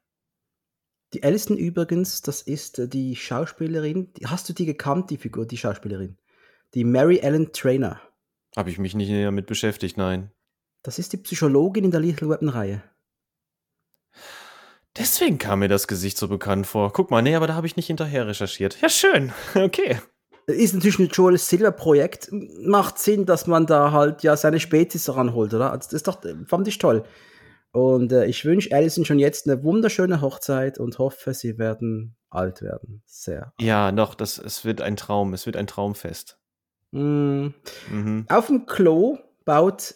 Die 1.13 1.23
Allison 1.23 1.57
übrigens, 1.57 2.21
das 2.23 2.43
ist 2.43 2.79
äh, 2.79 2.89
die 2.89 3.17
Schauspielerin. 3.17 4.13
Hast 4.25 4.49
du 4.49 4.53
die 4.53 4.67
gekannt, 4.67 5.11
die 5.11 5.17
Figur, 5.17 5.47
die 5.47 5.57
Schauspielerin? 5.57 6.17
Die 6.75 6.85
Mary 6.85 7.19
Ellen 7.19 7.53
Trainer. 7.53 8.01
Habe 8.57 8.71
ich 8.71 8.79
mich 8.79 8.95
nicht 8.95 9.09
näher 9.09 9.31
mit 9.31 9.47
beschäftigt, 9.47 9.97
nein. 9.97 10.31
Das 10.83 10.99
ist 10.99 11.13
die 11.13 11.17
Psychologin 11.17 11.85
in 11.85 11.91
der 11.91 12.01
Little 12.01 12.29
Weapon-Reihe. 12.29 12.83
Deswegen 14.99 15.39
kam 15.39 15.61
mir 15.61 15.69
das 15.69 15.89
Gesicht 15.89 16.19
so 16.19 16.29
bekannt 16.29 16.67
vor. 16.67 16.93
Guck 16.93 17.11
mal, 17.11 17.23
nee, 17.23 17.35
aber 17.35 17.47
da 17.47 17.55
habe 17.55 17.67
ich 17.67 17.77
nicht 17.77 17.87
hinterher 17.87 18.27
recherchiert. 18.27 18.81
Ja, 18.81 18.89
schön. 18.89 19.33
Okay. 19.55 19.99
Ist 20.47 20.75
natürlich 20.75 21.01
ein 21.01 21.09
Joel 21.09 21.39
Silver-Projekt. 21.39 22.29
Macht 22.31 22.99
Sinn, 22.99 23.27
dass 23.27 23.49
man 23.49 23.67
da 23.67 23.91
halt 23.91 24.23
ja 24.23 24.37
seine 24.37 24.61
Spezies 24.61 25.09
ranholt, 25.13 25.53
oder? 25.53 25.73
Also 25.73 25.87
das 25.89 25.93
ist 25.93 26.07
doch, 26.07 26.23
fand 26.47 26.69
ich 26.69 26.79
toll. 26.79 27.05
Und 27.73 28.13
äh, 28.13 28.27
ich 28.27 28.45
wünsche 28.45 28.75
Alison 28.75 29.05
schon 29.05 29.19
jetzt 29.19 29.49
eine 29.49 29.65
wunderschöne 29.65 30.21
Hochzeit 30.21 30.79
und 30.79 30.99
hoffe, 30.99 31.35
sie 31.35 31.59
werden 31.59 32.17
alt 32.31 32.63
werden. 32.63 33.03
Sehr. 33.07 33.53
Ja, 33.61 33.91
doch, 33.91 34.15
das, 34.15 34.39
es 34.39 34.65
wird 34.65 34.81
ein 34.81 34.97
Traum. 34.97 35.35
Es 35.35 35.47
wird 35.47 35.57
ein 35.57 35.67
Traumfest. 35.67 36.39
Mm. 36.93 37.49
Mhm. 37.91 38.27
Auf 38.29 38.47
dem 38.47 38.67
Klo 38.67 39.19
baut 39.45 39.95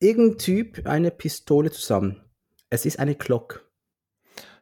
irgendein 0.00 0.38
Typ 0.38 0.86
eine 0.86 1.10
Pistole 1.10 1.70
zusammen. 1.70 2.22
Es 2.70 2.84
ist 2.84 2.98
eine 2.98 3.14
Glock. 3.14 3.65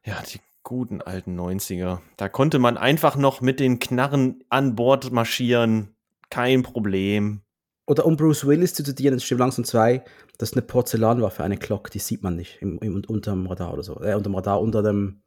Ja, 0.05 0.23
die 0.23 0.41
guten 0.63 1.01
alten 1.01 1.39
90er. 1.39 1.99
Da 2.17 2.29
konnte 2.29 2.59
man 2.59 2.77
einfach 2.77 3.17
noch 3.17 3.41
mit 3.41 3.61
den 3.61 3.79
Knarren 3.79 4.45
an 4.49 4.75
Bord 4.75 5.13
marschieren. 5.13 5.95
Kein 6.31 6.63
Problem. 6.63 7.43
Oder 7.87 8.07
um 8.07 8.17
Bruce 8.17 8.47
Willis 8.47 8.75
zu 8.75 8.83
zitieren, 8.83 9.15
in 9.15 9.21
Stimme 9.21 9.41
langsam 9.41 9.65
2, 9.65 10.03
das 10.39 10.51
ist 10.51 10.57
eine 10.57 10.63
Porzellanwaffe, 10.63 11.45
eine 11.45 11.59
Glock, 11.59 11.91
die 11.91 11.99
sieht 11.99 12.23
man 12.23 12.35
nicht 12.35 12.63
im, 12.63 12.79
im, 12.79 13.03
unterm 13.07 13.47
Radar 13.47 13.75
oder 13.75 13.83
so. 13.83 14.01
Äh, 14.01 14.15
unterm 14.15 14.35
Radar, 14.35 14.61
unter 14.61 14.83
dem 14.83 15.23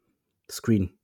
Screen. 0.49 0.97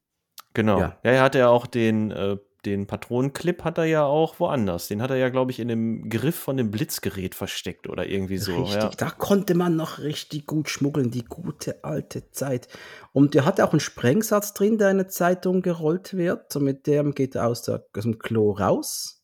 Genau. 0.54 0.80
Ja. 0.80 0.98
Ja, 1.04 1.12
er 1.12 1.22
hatte 1.22 1.40
ja 1.40 1.50
auch 1.50 1.68
den, 1.68 2.12
äh, 2.12 2.38
den 2.66 2.88
Patronenclip 2.88 3.64
hat 3.64 3.78
er 3.78 3.86
ja 3.86 4.06
auch 4.06 4.40
woanders. 4.40 4.88
Den 4.88 5.02
hat 5.02 5.10
er 5.12 5.18
ja, 5.18 5.30
glaube 5.30 5.52
ich, 5.52 5.60
in 5.60 5.68
dem 5.68 6.10
Griff 6.10 6.36
von 6.36 6.58
dem 6.58 6.72
Blitzgerät 6.72 7.36
versteckt 7.36 7.90
oder 7.90 8.08
irgendwie 8.08 8.38
so. 8.38 8.56
richtig, 8.64 8.82
Ja. 8.84 8.90
da 8.90 9.10
konnte 9.10 9.56
man 9.56 9.76
noch 9.76 10.00
richtig 10.00 10.46
gut 10.48 10.70
schmuggeln, 10.70 11.12
die 11.12 11.26
gute 11.26 11.84
alte 11.84 12.32
Zeit. 12.32 12.68
Und 13.12 13.34
der 13.34 13.46
hat 13.46 13.60
auch 13.60 13.72
einen 13.72 13.80
Sprengsatz 13.80 14.54
drin, 14.54 14.78
der 14.78 14.90
in 14.92 15.00
eine 15.00 15.08
Zeitung 15.08 15.62
gerollt 15.62 16.16
wird. 16.16 16.52
So 16.54 16.60
mit 16.60 16.88
dem 16.88 17.14
geht 17.14 17.36
er 17.36 17.48
aus, 17.48 17.64
der, 17.64 17.86
aus 17.96 18.04
dem 18.04 18.18
Klo 18.20 18.52
raus 18.52 19.24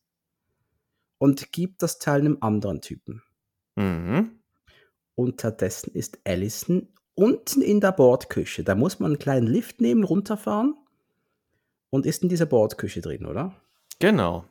und 1.18 1.52
gibt 1.52 1.82
das 1.82 2.00
Teil 2.00 2.22
einem 2.22 2.38
anderen 2.42 2.82
Typen. 2.82 3.24
Mhm. 3.76 4.40
Unterdessen 5.16 5.92
ist 5.94 6.20
Allison 6.26 6.88
unten 7.14 7.62
in 7.62 7.82
der 7.82 7.92
Bordküche. 7.92 8.64
Da 8.64 8.76
muss 8.76 9.00
man 9.00 9.12
einen 9.12 9.20
kleinen 9.20 9.48
Lift 9.48 9.82
nehmen, 9.82 10.04
runterfahren 10.04 10.76
und 11.90 12.06
ist 12.06 12.24
in 12.24 12.30
dieser 12.30 12.46
Bordküche 12.46 13.02
drin, 13.02 13.26
oder? 13.26 13.56
Genau. 14.00 14.46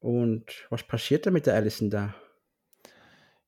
Und 0.00 0.44
was 0.70 0.82
passiert 0.82 1.26
da 1.26 1.30
mit 1.30 1.46
der 1.46 1.54
Allison 1.54 1.90
da? 1.90 2.14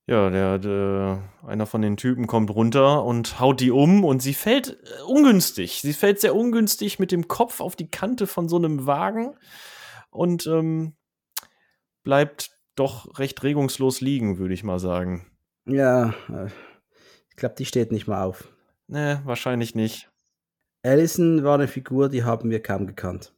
Ja, 0.07 0.31
der, 0.31 0.59
der, 0.59 1.23
einer 1.47 1.67
von 1.67 1.81
den 1.81 1.97
Typen 1.97 2.27
kommt 2.27 2.51
runter 2.51 3.05
und 3.05 3.39
haut 3.39 3.61
die 3.61 3.71
um 3.71 4.05
und 4.05 4.21
sie 4.21 4.35
fällt 4.35 4.71
äh, 4.71 5.03
ungünstig. 5.07 5.81
Sie 5.81 5.93
fällt 5.93 6.21
sehr 6.21 6.35
ungünstig 6.35 6.99
mit 6.99 7.13
dem 7.13 7.29
Kopf 7.29 7.61
auf 7.61 7.77
die 7.77 7.89
Kante 7.89 8.27
von 8.27 8.49
so 8.49 8.57
einem 8.57 8.87
Wagen 8.87 9.37
und 10.11 10.47
ähm, 10.47 10.95
bleibt 12.03 12.51
doch 12.75 13.19
recht 13.19 13.43
regungslos 13.43 14.01
liegen, 14.01 14.39
würde 14.39 14.55
ich 14.55 14.65
mal 14.65 14.81
sagen. 14.81 15.31
Ja, 15.67 16.15
äh, 16.29 16.49
ich 17.31 17.37
glaube, 17.37 17.55
die 17.57 17.65
steht 17.65 17.93
nicht 17.93 18.09
mal 18.09 18.25
auf. 18.25 18.49
Ne, 18.89 19.23
wahrscheinlich 19.25 19.75
nicht. 19.75 20.12
Allison 20.83 21.45
war 21.45 21.55
eine 21.55 21.69
Figur, 21.69 22.09
die 22.09 22.25
haben 22.25 22.51
wir 22.51 22.63
kaum 22.63 22.87
gekannt. 22.87 23.33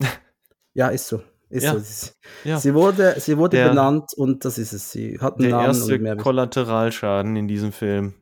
ja, 0.74 0.88
ist 0.88 1.08
so. 1.08 1.22
Ist 1.50 1.64
Ja. 1.64 1.72
so. 1.74 1.78
Sie, 1.80 2.10
Ja, 2.48 2.58
sie 2.58 2.74
wurde, 2.74 3.14
sie 3.20 3.36
wurde 3.38 3.56
Der- 3.56 3.68
benannt 3.70 4.12
und 4.16 4.44
das 4.44 4.58
ist 4.58 4.72
es. 4.72 4.90
Sie 4.92 5.18
hat 5.20 5.34
einen 5.34 5.42
der 5.48 5.50
Namen 5.50 5.66
erste 5.66 5.94
und 5.94 6.02
mehr. 6.02 6.16
Kollateralschaden 6.16 7.36
in 7.36 7.48
diesem 7.48 7.72
Film. 7.72 8.14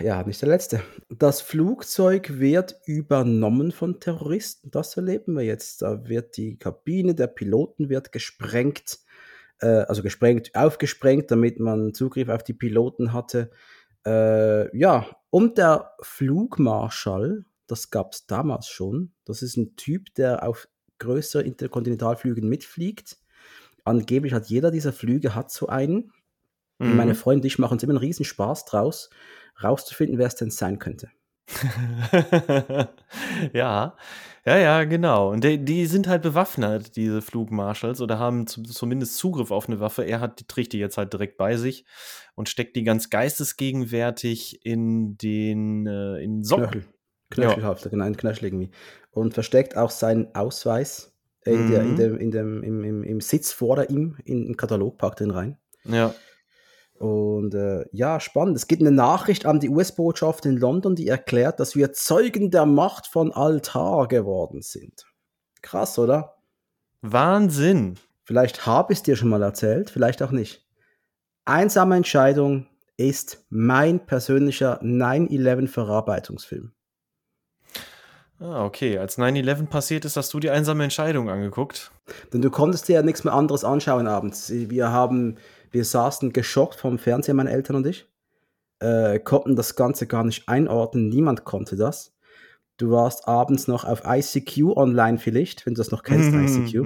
Ja, 0.00 0.22
nicht 0.24 0.42
der 0.42 0.48
letzte. 0.48 0.82
Das 1.08 1.40
Flugzeug 1.40 2.38
wird 2.40 2.74
übernommen 2.86 3.70
von 3.70 4.00
Terroristen. 4.00 4.70
Das 4.72 4.96
erleben 4.96 5.34
wir 5.36 5.44
jetzt. 5.44 5.82
Da 5.82 6.08
wird 6.08 6.36
die 6.36 6.58
Kabine 6.58 7.14
der 7.14 7.28
Piloten 7.28 7.88
wird 7.88 8.10
gesprengt, 8.12 8.98
äh, 9.60 9.66
also 9.66 10.02
gesprengt, 10.02 10.50
aufgesprengt, 10.54 11.30
damit 11.30 11.60
man 11.60 11.94
Zugriff 11.94 12.28
auf 12.28 12.42
die 12.42 12.52
Piloten 12.52 13.12
hatte. 13.12 13.50
Äh, 14.04 14.76
ja, 14.76 15.06
und 15.30 15.58
der 15.58 15.92
Flugmarschall, 16.02 17.44
das 17.66 17.90
gab 17.90 18.12
es 18.14 18.26
damals 18.26 18.68
schon. 18.68 19.12
Das 19.24 19.42
ist 19.42 19.56
ein 19.56 19.76
Typ, 19.76 20.14
der 20.14 20.46
auf 20.46 20.68
größeren 20.98 21.46
Interkontinentalflügen 21.46 22.48
mitfliegt. 22.48 23.18
Angeblich 23.84 24.32
hat 24.34 24.46
jeder 24.48 24.70
dieser 24.70 24.92
Flüge 24.92 25.34
hat 25.34 25.50
so 25.50 25.68
einen. 25.68 26.12
Und 26.84 26.94
Meine 26.96 27.14
Mhm. 27.14 27.16
Freunde 27.16 27.42
und 27.42 27.46
ich 27.46 27.58
machen 27.58 27.74
uns 27.74 27.82
immer 27.82 27.92
einen 27.92 27.98
riesen 28.00 28.24
Spaß 28.24 28.64
draus, 28.66 29.10
rauszufinden, 29.62 30.18
wer 30.18 30.28
es 30.28 30.36
denn 30.36 30.50
sein 30.50 30.78
könnte. 30.78 31.10
ja, 33.52 33.96
ja, 34.46 34.56
ja, 34.56 34.84
genau. 34.84 35.30
Und 35.30 35.44
die, 35.44 35.62
die 35.64 35.86
sind 35.86 36.08
halt 36.08 36.22
bewaffnet, 36.22 36.96
diese 36.96 37.20
Flugmarschalls, 37.20 38.00
oder 38.00 38.18
haben 38.18 38.46
zu, 38.46 38.62
zumindest 38.62 39.16
Zugriff 39.16 39.50
auf 39.50 39.68
eine 39.68 39.80
Waffe. 39.80 40.02
Er 40.04 40.20
hat, 40.20 40.40
die 40.40 40.46
trägt 40.46 40.72
die 40.72 40.78
jetzt 40.78 40.96
halt 40.96 41.12
direkt 41.12 41.36
bei 41.36 41.56
sich 41.56 41.84
und 42.34 42.48
steckt 42.48 42.76
die 42.76 42.84
ganz 42.84 43.10
geistesgegenwärtig 43.10 44.64
in 44.64 45.16
den, 45.18 45.86
äh, 45.86 46.22
in 46.22 46.42
Socken. 46.42 46.70
Knöchel. 46.70 46.84
Knöchelhafter, 47.30 47.90
genau, 47.90 48.04
ein 48.04 48.16
Knöchel 48.16 48.46
irgendwie. 48.46 48.70
Und 49.12 49.34
versteckt 49.34 49.76
auch 49.76 49.90
seinen 49.90 50.34
Ausweis 50.34 51.12
äh, 51.44 51.54
in 51.54 51.66
der, 51.68 51.82
in 51.82 51.90
Mhm. 51.90 51.96
dem, 51.96 52.18
in 52.18 52.30
dem, 52.30 52.62
im, 52.62 52.84
im, 52.84 53.04
im 53.04 53.20
Sitz 53.20 53.52
vor 53.52 53.88
ihm, 53.88 54.16
in 54.24 54.46
den 54.46 54.56
Katalog, 54.56 54.98
packt 54.98 55.20
den 55.20 55.30
rein. 55.30 55.58
Ja, 55.84 56.14
Und 57.00 57.54
äh, 57.54 57.86
ja, 57.92 58.20
spannend. 58.20 58.56
Es 58.56 58.66
gibt 58.66 58.82
eine 58.82 58.90
Nachricht 58.90 59.46
an 59.46 59.58
die 59.58 59.70
US-Botschaft 59.70 60.44
in 60.44 60.58
London, 60.58 60.94
die 60.94 61.08
erklärt, 61.08 61.58
dass 61.58 61.74
wir 61.74 61.92
Zeugen 61.92 62.50
der 62.50 62.66
Macht 62.66 63.06
von 63.06 63.32
Altar 63.32 64.06
geworden 64.06 64.60
sind. 64.60 65.06
Krass, 65.62 65.98
oder? 65.98 66.36
Wahnsinn. 67.00 67.98
Vielleicht 68.24 68.66
habe 68.66 68.92
ich 68.92 68.98
es 68.98 69.02
dir 69.02 69.16
schon 69.16 69.30
mal 69.30 69.42
erzählt, 69.42 69.90
vielleicht 69.90 70.22
auch 70.22 70.30
nicht. 70.30 70.66
Einsame 71.46 71.96
Entscheidung, 71.96 72.66
ist 73.00 73.46
mein 73.48 74.04
persönlicher 74.04 74.82
9-11-Verarbeitungsfilm. 74.82 76.72
Ah, 78.38 78.64
okay. 78.64 78.98
Als 78.98 79.16
9-11 79.18 79.66
passiert 79.68 80.04
ist, 80.04 80.16
hast 80.16 80.34
du 80.34 80.40
die 80.40 80.50
einsame 80.50 80.84
Entscheidung 80.84 81.30
angeguckt. 81.30 81.92
Denn 82.32 82.42
du 82.42 82.50
konntest 82.50 82.88
dir 82.88 82.96
ja 82.96 83.02
nichts 83.02 83.24
mehr 83.24 83.32
anderes 83.32 83.64
anschauen 83.64 84.06
abends. 84.06 84.50
Wir 84.50 84.92
haben, 84.92 85.38
wir 85.70 85.84
saßen 85.84 86.32
geschockt 86.32 86.76
vom 86.76 86.98
Fernseher, 86.98 87.34
meine 87.34 87.50
Eltern 87.50 87.76
und 87.76 87.86
ich, 87.86 88.08
äh, 88.80 89.18
konnten 89.18 89.56
das 89.56 89.76
Ganze 89.76 90.06
gar 90.06 90.24
nicht 90.24 90.48
einordnen. 90.48 91.08
Niemand 91.08 91.44
konnte 91.44 91.76
das. 91.76 92.12
Du 92.76 92.90
warst 92.90 93.28
abends 93.28 93.68
noch 93.68 93.84
auf 93.84 94.02
ICQ 94.06 94.76
online 94.76 95.18
vielleicht, 95.18 95.66
wenn 95.66 95.74
du 95.74 95.78
das 95.78 95.90
noch 95.90 96.02
kennst, 96.02 96.32
ICQ. 96.32 96.82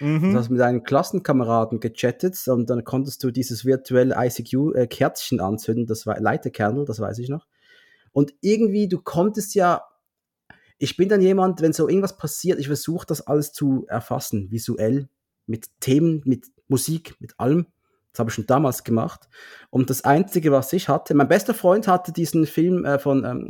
Mhm. 0.00 0.32
Du 0.32 0.38
hast 0.38 0.50
mit 0.50 0.60
deinen 0.60 0.82
Klassenkameraden 0.82 1.80
gechattet 1.80 2.36
und 2.48 2.68
dann 2.68 2.84
konntest 2.84 3.24
du 3.24 3.30
dieses 3.30 3.64
virtuelle 3.64 4.14
ICQ-Kerzchen 4.18 5.40
anzünden, 5.40 5.86
das 5.86 6.06
war 6.06 6.20
Leiterkernel, 6.20 6.84
das 6.84 7.00
weiß 7.00 7.18
ich 7.18 7.30
noch. 7.30 7.46
Und 8.12 8.34
irgendwie, 8.42 8.88
du 8.88 9.00
konntest 9.00 9.54
ja, 9.54 9.82
ich 10.78 10.98
bin 10.98 11.08
dann 11.08 11.22
jemand, 11.22 11.62
wenn 11.62 11.72
so 11.72 11.88
irgendwas 11.88 12.18
passiert, 12.18 12.58
ich 12.58 12.66
versuche 12.66 13.06
das 13.06 13.26
alles 13.26 13.52
zu 13.52 13.86
erfassen, 13.88 14.50
visuell, 14.50 15.08
mit 15.46 15.68
Themen, 15.80 16.22
mit 16.24 16.46
Musik, 16.68 17.14
mit 17.20 17.38
allem. 17.38 17.66
Das 18.12 18.20
habe 18.20 18.30
ich 18.30 18.34
schon 18.34 18.46
damals 18.46 18.82
gemacht. 18.82 19.28
Und 19.68 19.90
das 19.90 20.04
Einzige, 20.04 20.50
was 20.50 20.72
ich 20.72 20.88
hatte, 20.88 21.12
mein 21.14 21.28
bester 21.28 21.52
Freund 21.52 21.86
hatte 21.86 22.12
diesen 22.12 22.46
Film 22.46 22.86
äh, 22.86 22.98
von, 22.98 23.24
ähm, 23.26 23.48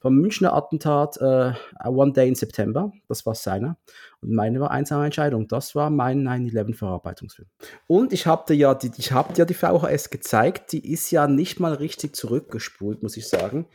vom 0.00 0.14
Münchner 0.14 0.52
Attentat 0.54 1.16
äh, 1.16 1.52
One 1.84 2.12
Day 2.12 2.28
in 2.28 2.36
September. 2.36 2.92
Das 3.08 3.26
war 3.26 3.34
seiner. 3.34 3.76
Und 4.20 4.32
meine 4.34 4.60
war 4.60 4.70
einsame 4.70 5.04
Entscheidung. 5.04 5.48
Das 5.48 5.74
war 5.74 5.90
mein 5.90 6.22
9-11-Verarbeitungsfilm. 6.28 7.48
Und 7.88 8.12
ich 8.12 8.28
habe 8.28 8.44
dir 8.46 8.54
ja 8.54 8.74
die, 8.74 8.92
ich 8.96 9.10
hab 9.10 9.34
dir 9.34 9.46
die 9.46 9.54
VHS 9.54 10.10
gezeigt. 10.10 10.70
Die 10.70 10.92
ist 10.92 11.10
ja 11.10 11.26
nicht 11.26 11.58
mal 11.58 11.74
richtig 11.74 12.14
zurückgespult, 12.14 13.02
muss 13.02 13.16
ich 13.16 13.28
sagen. 13.28 13.66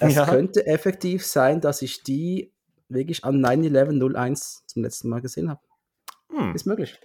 Es 0.00 0.16
Ja. 0.16 0.26
könnte 0.26 0.66
effektiv 0.66 1.24
sein, 1.24 1.60
dass 1.60 1.82
ich 1.82 2.02
die 2.02 2.52
wirklich 2.88 3.24
an 3.24 3.40
9-11-01 3.44 4.66
zum 4.66 4.82
letzten 4.82 5.08
Mal 5.08 5.20
gesehen 5.20 5.50
habe. 5.50 5.60
Hm. 6.30 6.54
Ist 6.54 6.66
möglich. 6.66 6.98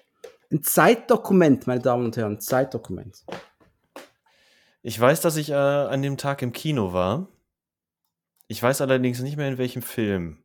Ein 0.51 0.63
Zeitdokument, 0.63 1.67
meine 1.67 1.81
Damen 1.81 2.05
und 2.05 2.17
Herren, 2.17 2.39
Zeitdokument. 2.39 3.23
Ich 4.81 4.99
weiß, 4.99 5.21
dass 5.21 5.37
ich 5.37 5.49
äh, 5.49 5.53
an 5.53 6.01
dem 6.01 6.17
Tag 6.17 6.41
im 6.41 6.51
Kino 6.51 6.93
war. 6.93 7.27
Ich 8.47 8.61
weiß 8.61 8.81
allerdings 8.81 9.21
nicht 9.21 9.37
mehr 9.37 9.47
in 9.47 9.57
welchem 9.57 9.81
Film. 9.81 10.43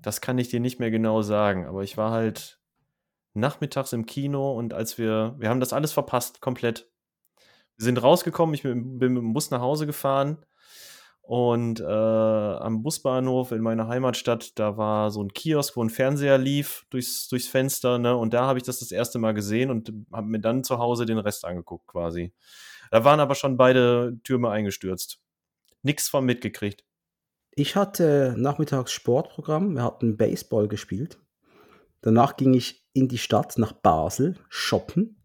Das 0.00 0.20
kann 0.20 0.38
ich 0.38 0.48
dir 0.48 0.60
nicht 0.60 0.80
mehr 0.80 0.90
genau 0.90 1.22
sagen, 1.22 1.66
aber 1.66 1.82
ich 1.82 1.96
war 1.96 2.10
halt 2.10 2.60
nachmittags 3.34 3.92
im 3.92 4.04
Kino 4.04 4.52
und 4.52 4.74
als 4.74 4.98
wir, 4.98 5.36
wir 5.38 5.48
haben 5.48 5.60
das 5.60 5.72
alles 5.72 5.92
verpasst, 5.92 6.40
komplett. 6.40 6.90
Wir 7.76 7.84
sind 7.84 8.02
rausgekommen, 8.02 8.54
ich 8.54 8.62
bin, 8.62 8.98
bin 8.98 9.14
mit 9.14 9.22
dem 9.22 9.32
Bus 9.32 9.50
nach 9.50 9.60
Hause 9.60 9.86
gefahren 9.86 10.44
und 11.22 11.80
äh, 11.80 11.84
am 11.84 12.82
Busbahnhof 12.82 13.52
in 13.52 13.62
meiner 13.62 13.86
Heimatstadt, 13.86 14.58
da 14.58 14.76
war 14.76 15.10
so 15.10 15.22
ein 15.22 15.32
Kiosk, 15.32 15.76
wo 15.76 15.82
ein 15.82 15.88
Fernseher 15.90 16.36
lief 16.36 16.84
durchs, 16.90 17.28
durchs 17.28 17.46
Fenster, 17.46 17.98
ne? 17.98 18.16
Und 18.16 18.34
da 18.34 18.46
habe 18.46 18.58
ich 18.58 18.64
das 18.64 18.80
das 18.80 18.90
erste 18.90 19.18
Mal 19.18 19.32
gesehen 19.32 19.70
und 19.70 19.92
habe 20.12 20.26
mir 20.26 20.40
dann 20.40 20.64
zu 20.64 20.78
Hause 20.78 21.06
den 21.06 21.18
Rest 21.18 21.44
angeguckt, 21.44 21.86
quasi. 21.86 22.32
Da 22.90 23.04
waren 23.04 23.20
aber 23.20 23.36
schon 23.36 23.56
beide 23.56 24.18
Türme 24.24 24.50
eingestürzt. 24.50 25.20
Nix 25.82 26.08
von 26.08 26.24
mitgekriegt. 26.24 26.84
Ich 27.54 27.76
hatte 27.76 28.34
nachmittags 28.36 28.92
Sportprogramm, 28.92 29.76
wir 29.76 29.84
hatten 29.84 30.16
Baseball 30.16 30.68
gespielt. 30.68 31.20
Danach 32.00 32.36
ging 32.36 32.52
ich 32.54 32.84
in 32.94 33.08
die 33.08 33.18
Stadt 33.18 33.58
nach 33.58 33.72
Basel 33.72 34.36
shoppen. 34.48 35.21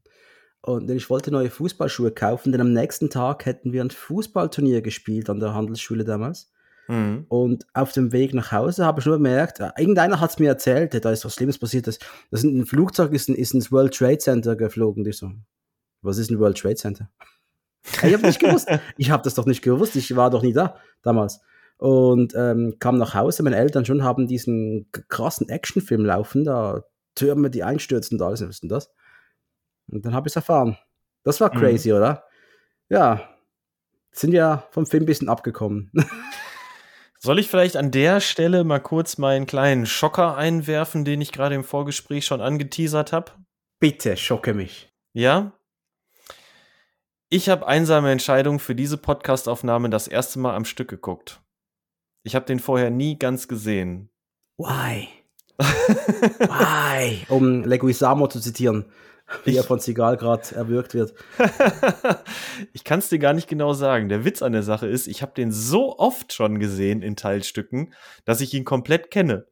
Und 0.61 0.89
ich 0.89 1.09
wollte 1.09 1.31
neue 1.31 1.49
Fußballschuhe 1.49 2.11
kaufen, 2.11 2.51
denn 2.51 2.61
am 2.61 2.73
nächsten 2.73 3.09
Tag 3.09 3.45
hätten 3.45 3.71
wir 3.71 3.83
ein 3.83 3.91
Fußballturnier 3.91 4.81
gespielt 4.81 5.29
an 5.29 5.39
der 5.39 5.53
Handelsschule 5.53 6.03
damals. 6.03 6.51
Mhm. 6.87 7.25
Und 7.27 7.65
auf 7.73 7.91
dem 7.91 8.11
Weg 8.11 8.33
nach 8.33 8.51
Hause 8.51 8.85
habe 8.85 8.99
ich 8.99 9.05
nur 9.05 9.17
bemerkt, 9.17 9.59
äh, 9.59 9.69
irgendeiner 9.77 10.19
hat 10.19 10.31
es 10.31 10.39
mir 10.39 10.47
erzählt, 10.47 10.93
da 11.03 11.11
ist 11.11 11.25
was 11.25 11.35
Schlimmes 11.35 11.57
passiert. 11.57 11.87
Das, 11.87 11.99
das 12.31 12.43
ein 12.43 12.65
Flugzeug 12.65 13.13
ist, 13.13 13.29
ist 13.29 13.53
ins 13.53 13.71
World 13.71 13.93
Trade 13.93 14.17
Center 14.17 14.55
geflogen. 14.55 15.03
Und 15.03 15.09
Ich 15.09 15.17
so, 15.17 15.31
was 16.01 16.17
ist 16.17 16.31
ein 16.31 16.39
World 16.39 16.57
Trade 16.57 16.75
Center? 16.75 17.09
ich 18.03 18.13
habe 18.13 18.25
nicht 18.25 18.39
gewusst. 18.39 18.67
Ich 18.97 19.11
habe 19.11 19.23
das 19.23 19.35
doch 19.35 19.45
nicht 19.45 19.61
gewusst. 19.61 19.95
Ich 19.95 20.15
war 20.15 20.29
doch 20.29 20.41
nie 20.41 20.53
da 20.53 20.77
damals. 21.01 21.41
Und 21.77 22.33
ähm, 22.35 22.75
kam 22.79 22.97
nach 22.97 23.13
Hause. 23.13 23.43
Meine 23.43 23.57
Eltern 23.57 23.85
schon 23.85 24.03
haben 24.03 24.27
diesen 24.27 24.89
krassen 25.09 25.49
Actionfilm 25.49 26.05
laufen, 26.05 26.43
da 26.43 26.83
Türme, 27.15 27.49
die 27.49 27.63
einstürzen 27.63 28.19
und 28.19 28.25
alles. 28.25 28.41
Was 28.41 28.49
ist 28.49 28.63
denn 28.63 28.69
das? 28.69 28.91
Und 29.91 30.05
dann 30.05 30.13
habe 30.13 30.27
ich 30.27 30.31
es 30.31 30.35
erfahren. 30.35 30.77
Das 31.23 31.39
war 31.41 31.53
Mhm. 31.53 31.59
crazy, 31.59 31.93
oder? 31.93 32.23
Ja. 32.89 33.29
Sind 34.11 34.33
ja 34.33 34.67
vom 34.71 34.85
Film 34.85 35.03
ein 35.03 35.07
bisschen 35.07 35.29
abgekommen. 35.29 35.91
Soll 37.19 37.39
ich 37.39 37.49
vielleicht 37.49 37.75
an 37.77 37.91
der 37.91 38.19
Stelle 38.21 38.63
mal 38.63 38.79
kurz 38.79 39.17
meinen 39.17 39.45
kleinen 39.47 39.85
Schocker 39.85 40.35
einwerfen, 40.37 41.03
den 41.03 41.19
ich 41.21 41.31
gerade 41.31 41.55
im 41.55 41.63
Vorgespräch 41.63 42.25
schon 42.25 42.41
angeteasert 42.41 43.11
habe? 43.11 43.31
Bitte, 43.79 44.17
schocke 44.17 44.53
mich. 44.53 44.89
Ja? 45.13 45.51
Ich 47.29 47.49
habe 47.49 47.67
einsame 47.67 48.11
Entscheidung 48.11 48.59
für 48.59 48.75
diese 48.75 48.97
Podcastaufnahme 48.97 49.89
das 49.89 50.07
erste 50.07 50.39
Mal 50.39 50.55
am 50.55 50.63
Stück 50.65 50.89
geguckt. 50.89 51.41
Ich 52.23 52.35
habe 52.35 52.45
den 52.45 52.59
vorher 52.59 52.89
nie 52.89 53.17
ganz 53.19 53.47
gesehen. 53.47 54.09
Why? 54.57 55.09
Why? 55.59 57.25
Um 57.29 57.63
Leguizamo 57.63 58.27
zu 58.27 58.39
zitieren, 58.39 58.85
wie 59.43 59.55
er 59.55 59.63
von 59.63 59.79
Seagal 59.79 60.17
gerade 60.17 60.55
erwürgt 60.55 60.93
wird. 60.93 61.13
ich 62.73 62.83
kann 62.83 62.99
es 62.99 63.09
dir 63.09 63.19
gar 63.19 63.33
nicht 63.33 63.47
genau 63.47 63.73
sagen. 63.73 64.09
Der 64.09 64.23
Witz 64.23 64.41
an 64.41 64.53
der 64.53 64.63
Sache 64.63 64.87
ist, 64.87 65.07
ich 65.07 65.21
habe 65.21 65.33
den 65.33 65.51
so 65.51 65.97
oft 65.97 66.33
schon 66.33 66.59
gesehen 66.59 67.01
in 67.01 67.15
Teilstücken, 67.15 67.93
dass 68.25 68.41
ich 68.41 68.53
ihn 68.53 68.65
komplett 68.65 69.11
kenne. 69.11 69.45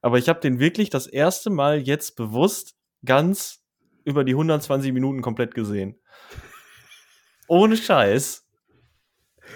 Aber 0.00 0.18
ich 0.18 0.28
habe 0.28 0.40
den 0.40 0.58
wirklich 0.58 0.90
das 0.90 1.06
erste 1.06 1.50
Mal 1.50 1.78
jetzt 1.78 2.16
bewusst 2.16 2.74
ganz 3.04 3.62
über 4.04 4.24
die 4.24 4.32
120 4.32 4.92
Minuten 4.92 5.22
komplett 5.22 5.54
gesehen. 5.54 5.98
Ohne 7.48 7.76
Scheiß. 7.76 8.46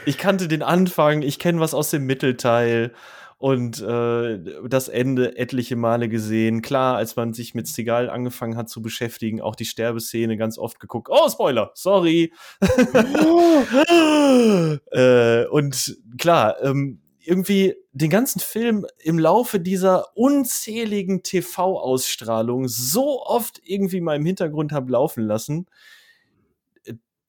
Ich 0.04 0.18
kannte 0.18 0.48
den 0.48 0.62
Anfang, 0.62 1.22
ich 1.22 1.38
kenne 1.38 1.60
was 1.60 1.74
aus 1.74 1.90
dem 1.90 2.04
Mittelteil 2.06 2.92
und 3.38 3.82
äh, 3.82 4.38
das 4.68 4.88
Ende 4.88 5.36
etliche 5.36 5.76
Male 5.76 6.08
gesehen. 6.08 6.62
Klar, 6.62 6.96
als 6.96 7.16
man 7.16 7.34
sich 7.34 7.54
mit 7.54 7.66
Seagal 7.66 8.08
angefangen 8.08 8.56
hat 8.56 8.70
zu 8.70 8.80
beschäftigen, 8.80 9.42
auch 9.42 9.56
die 9.56 9.66
Sterbeszene 9.66 10.36
ganz 10.36 10.58
oft 10.58 10.80
geguckt. 10.80 11.08
Oh, 11.10 11.28
Spoiler, 11.28 11.70
sorry. 11.74 12.32
äh, 14.90 15.44
und 15.46 15.98
klar, 16.18 16.62
ähm, 16.62 17.00
irgendwie 17.26 17.74
den 17.92 18.08
ganzen 18.08 18.40
Film 18.40 18.86
im 18.98 19.18
Laufe 19.18 19.60
dieser 19.60 20.16
unzähligen 20.16 21.22
TV-Ausstrahlung 21.22 22.68
so 22.68 23.22
oft 23.22 23.60
irgendwie 23.64 24.00
mal 24.00 24.16
im 24.16 24.24
Hintergrund 24.24 24.72
hab 24.72 24.88
laufen 24.88 25.24
lassen, 25.24 25.66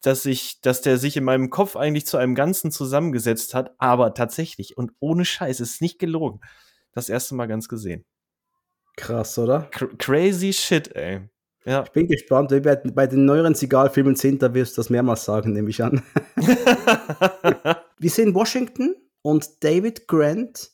dass 0.01 0.25
ich, 0.25 0.61
dass 0.61 0.81
der 0.81 0.97
sich 0.97 1.17
in 1.17 1.23
meinem 1.23 1.49
Kopf 1.49 1.75
eigentlich 1.75 2.05
zu 2.05 2.17
einem 2.17 2.35
Ganzen 2.35 2.71
zusammengesetzt 2.71 3.53
hat, 3.53 3.75
aber 3.77 4.13
tatsächlich 4.13 4.77
und 4.77 4.91
ohne 4.99 5.25
Scheiß, 5.25 5.59
ist 5.59 5.81
nicht 5.81 5.99
gelogen. 5.99 6.41
Das 6.93 7.09
erste 7.09 7.35
Mal 7.35 7.47
ganz 7.47 7.67
gesehen. 7.67 8.05
Krass, 8.95 9.37
oder? 9.37 9.69
Cr 9.71 9.87
crazy 9.97 10.53
shit, 10.53 10.95
ey. 10.95 11.21
Ja. 11.65 11.83
Ich 11.83 11.91
bin 11.91 12.07
gespannt, 12.07 12.51
wie 12.51 12.63
wir 12.63 12.77
bei 12.93 13.07
den 13.07 13.25
neueren 13.25 13.53
Seagal-Filmen 13.53 14.15
sind, 14.15 14.41
da 14.41 14.53
wirst 14.53 14.77
du 14.77 14.79
das 14.79 14.89
mehrmals 14.89 15.25
sagen, 15.25 15.51
nehme 15.51 15.69
ich 15.69 15.83
an. 15.83 16.01
Wir 17.99 18.09
sind 18.09 18.29
in 18.29 18.35
Washington 18.35 18.95
und 19.21 19.63
David 19.63 20.07
Grant 20.07 20.71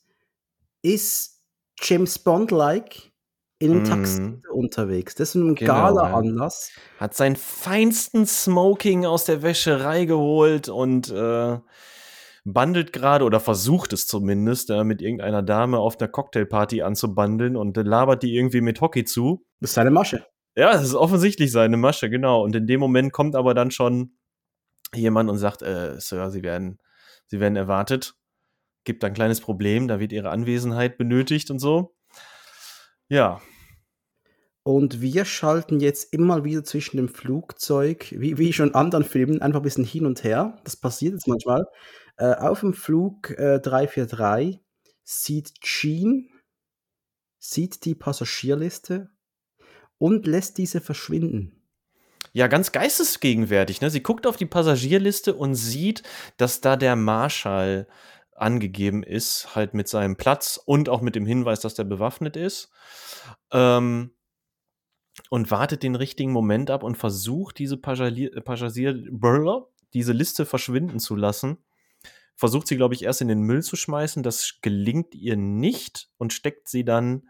ist 0.83 1.41
James 1.81 2.19
Bond-like 2.19 3.12
in 3.63 3.71
einem 3.71 3.83
Mm. 3.83 3.85
Taxi 3.85 4.41
unterwegs. 4.51 5.15
Das 5.15 5.29
ist 5.29 5.35
ein 5.35 5.55
Genau, 5.55 5.73
Gala-Anlass. 5.73 6.71
Hat 6.99 7.15
seinen 7.15 7.35
feinsten 7.35 8.25
Smoking 8.25 9.05
aus 9.05 9.25
der 9.25 9.41
Wäscherei 9.41 10.05
geholt 10.05 10.69
und 10.69 11.09
äh, 11.09 11.57
bandelt 12.45 12.91
gerade 12.91 13.23
oder 13.23 13.39
versucht 13.39 13.93
es 13.93 14.05
zumindest, 14.05 14.69
äh, 14.69 14.83
mit 14.83 15.01
irgendeiner 15.01 15.41
Dame 15.41 15.77
auf 15.79 15.99
einer 15.99 16.09
Cocktailparty 16.09 16.81
anzubandeln 16.81 17.55
und 17.55 17.77
äh, 17.77 17.83
labert 17.83 18.23
die 18.23 18.35
irgendwie 18.35 18.61
mit 18.61 18.81
Hockey 18.81 19.05
zu. 19.05 19.45
Das 19.61 19.71
ist 19.71 19.75
seine 19.75 19.91
Masche. 19.91 20.25
Ja, 20.55 20.73
das 20.73 20.83
ist 20.83 20.93
offensichtlich 20.95 21.51
seine 21.51 21.77
Masche, 21.77 22.09
genau. 22.09 22.43
Und 22.43 22.55
in 22.55 22.67
dem 22.67 22.79
Moment 22.79 23.13
kommt 23.13 23.35
aber 23.35 23.53
dann 23.53 23.71
schon 23.71 24.17
jemand 24.93 25.29
und 25.29 25.37
sagt, 25.37 25.61
äh, 25.61 25.99
Sir, 25.99 26.29
Sie 26.29 26.43
werden, 26.43 26.79
Sie 27.27 27.39
werden 27.39 27.55
erwartet. 27.55 28.13
Gibt 28.83 29.03
ein 29.05 29.13
kleines 29.13 29.39
Problem, 29.39 29.87
da 29.87 29.99
wird 29.99 30.11
Ihre 30.11 30.29
Anwesenheit 30.29 30.97
benötigt 30.97 31.49
und 31.49 31.59
so. 31.59 31.95
Ja, 33.07 33.41
Und 34.63 35.01
wir 35.01 35.25
schalten 35.25 35.81
jetzt 35.81 36.13
immer 36.13 36.45
wieder 36.45 36.63
zwischen 36.63 36.95
dem 36.95 37.09
Flugzeug, 37.09 38.07
wie, 38.17 38.37
wie 38.37 38.53
schon 38.53 38.69
in 38.69 38.75
anderen 38.75 39.03
Filmen, 39.03 39.41
einfach 39.41 39.59
ein 39.59 39.63
bisschen 39.63 39.83
hin 39.83 40.05
und 40.05 40.23
her. 40.23 40.57
Das 40.63 40.77
passiert 40.77 41.13
jetzt 41.13 41.27
manchmal. 41.27 41.65
Äh, 42.15 42.35
auf 42.35 42.61
dem 42.61 42.73
Flug 42.73 43.31
äh, 43.31 43.59
343 43.59 44.61
sieht 45.03 45.59
Jean, 45.61 46.29
sieht 47.39 47.83
die 47.83 47.95
Passagierliste 47.95 49.09
und 49.97 50.27
lässt 50.27 50.57
diese 50.57 50.79
verschwinden. 50.79 51.61
ja 52.31 52.47
ganz 52.47 52.71
geistesgegenwärtig. 52.71 53.81
Ne? 53.81 53.89
Sie 53.89 54.01
guckt 54.01 54.25
auf 54.25 54.37
die 54.37 54.45
Passagierliste 54.45 55.33
und 55.35 55.55
sieht, 55.55 56.03
dass 56.37 56.61
da 56.61 56.77
der 56.77 56.95
Marschall 56.95 57.87
angegeben 58.35 59.03
ist, 59.03 59.55
halt 59.55 59.73
mit 59.73 59.89
seinem 59.89 60.15
Platz 60.15 60.59
und 60.63 60.87
auch 60.87 61.01
mit 61.01 61.15
dem 61.15 61.25
Hinweis, 61.25 61.59
dass 61.59 61.75
der 61.75 61.83
bewaffnet 61.83 62.37
ist. 62.37 62.71
Ähm, 63.51 64.11
und 65.29 65.51
wartet 65.51 65.83
den 65.83 65.95
richtigen 65.95 66.31
Moment 66.31 66.69
ab 66.69 66.83
und 66.83 66.97
versucht, 66.97 67.59
diese 67.59 67.77
Passagier, 67.77 68.31
Passagier 68.41 68.93
diese 69.93 70.11
Liste 70.11 70.45
verschwinden 70.45 70.99
zu 70.99 71.15
lassen. 71.15 71.57
Versucht 72.35 72.67
sie, 72.67 72.77
glaube 72.77 72.95
ich, 72.95 73.03
erst 73.03 73.21
in 73.21 73.27
den 73.27 73.41
Müll 73.41 73.61
zu 73.61 73.75
schmeißen. 73.75 74.23
Das 74.23 74.59
gelingt 74.61 75.13
ihr 75.13 75.35
nicht 75.35 76.09
und 76.17 76.33
steckt 76.33 76.67
sie 76.67 76.83
dann 76.83 77.29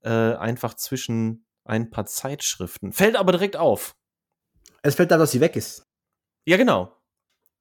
äh, 0.00 0.08
einfach 0.08 0.74
zwischen 0.74 1.44
ein 1.64 1.90
paar 1.90 2.06
Zeitschriften. 2.06 2.92
Fällt 2.92 3.16
aber 3.16 3.32
direkt 3.32 3.56
auf. 3.56 3.94
Es 4.82 4.94
fällt 4.94 5.10
da, 5.10 5.18
dass 5.18 5.32
sie 5.32 5.40
weg 5.40 5.54
ist. 5.54 5.86
Ja, 6.46 6.56
genau. 6.56 6.96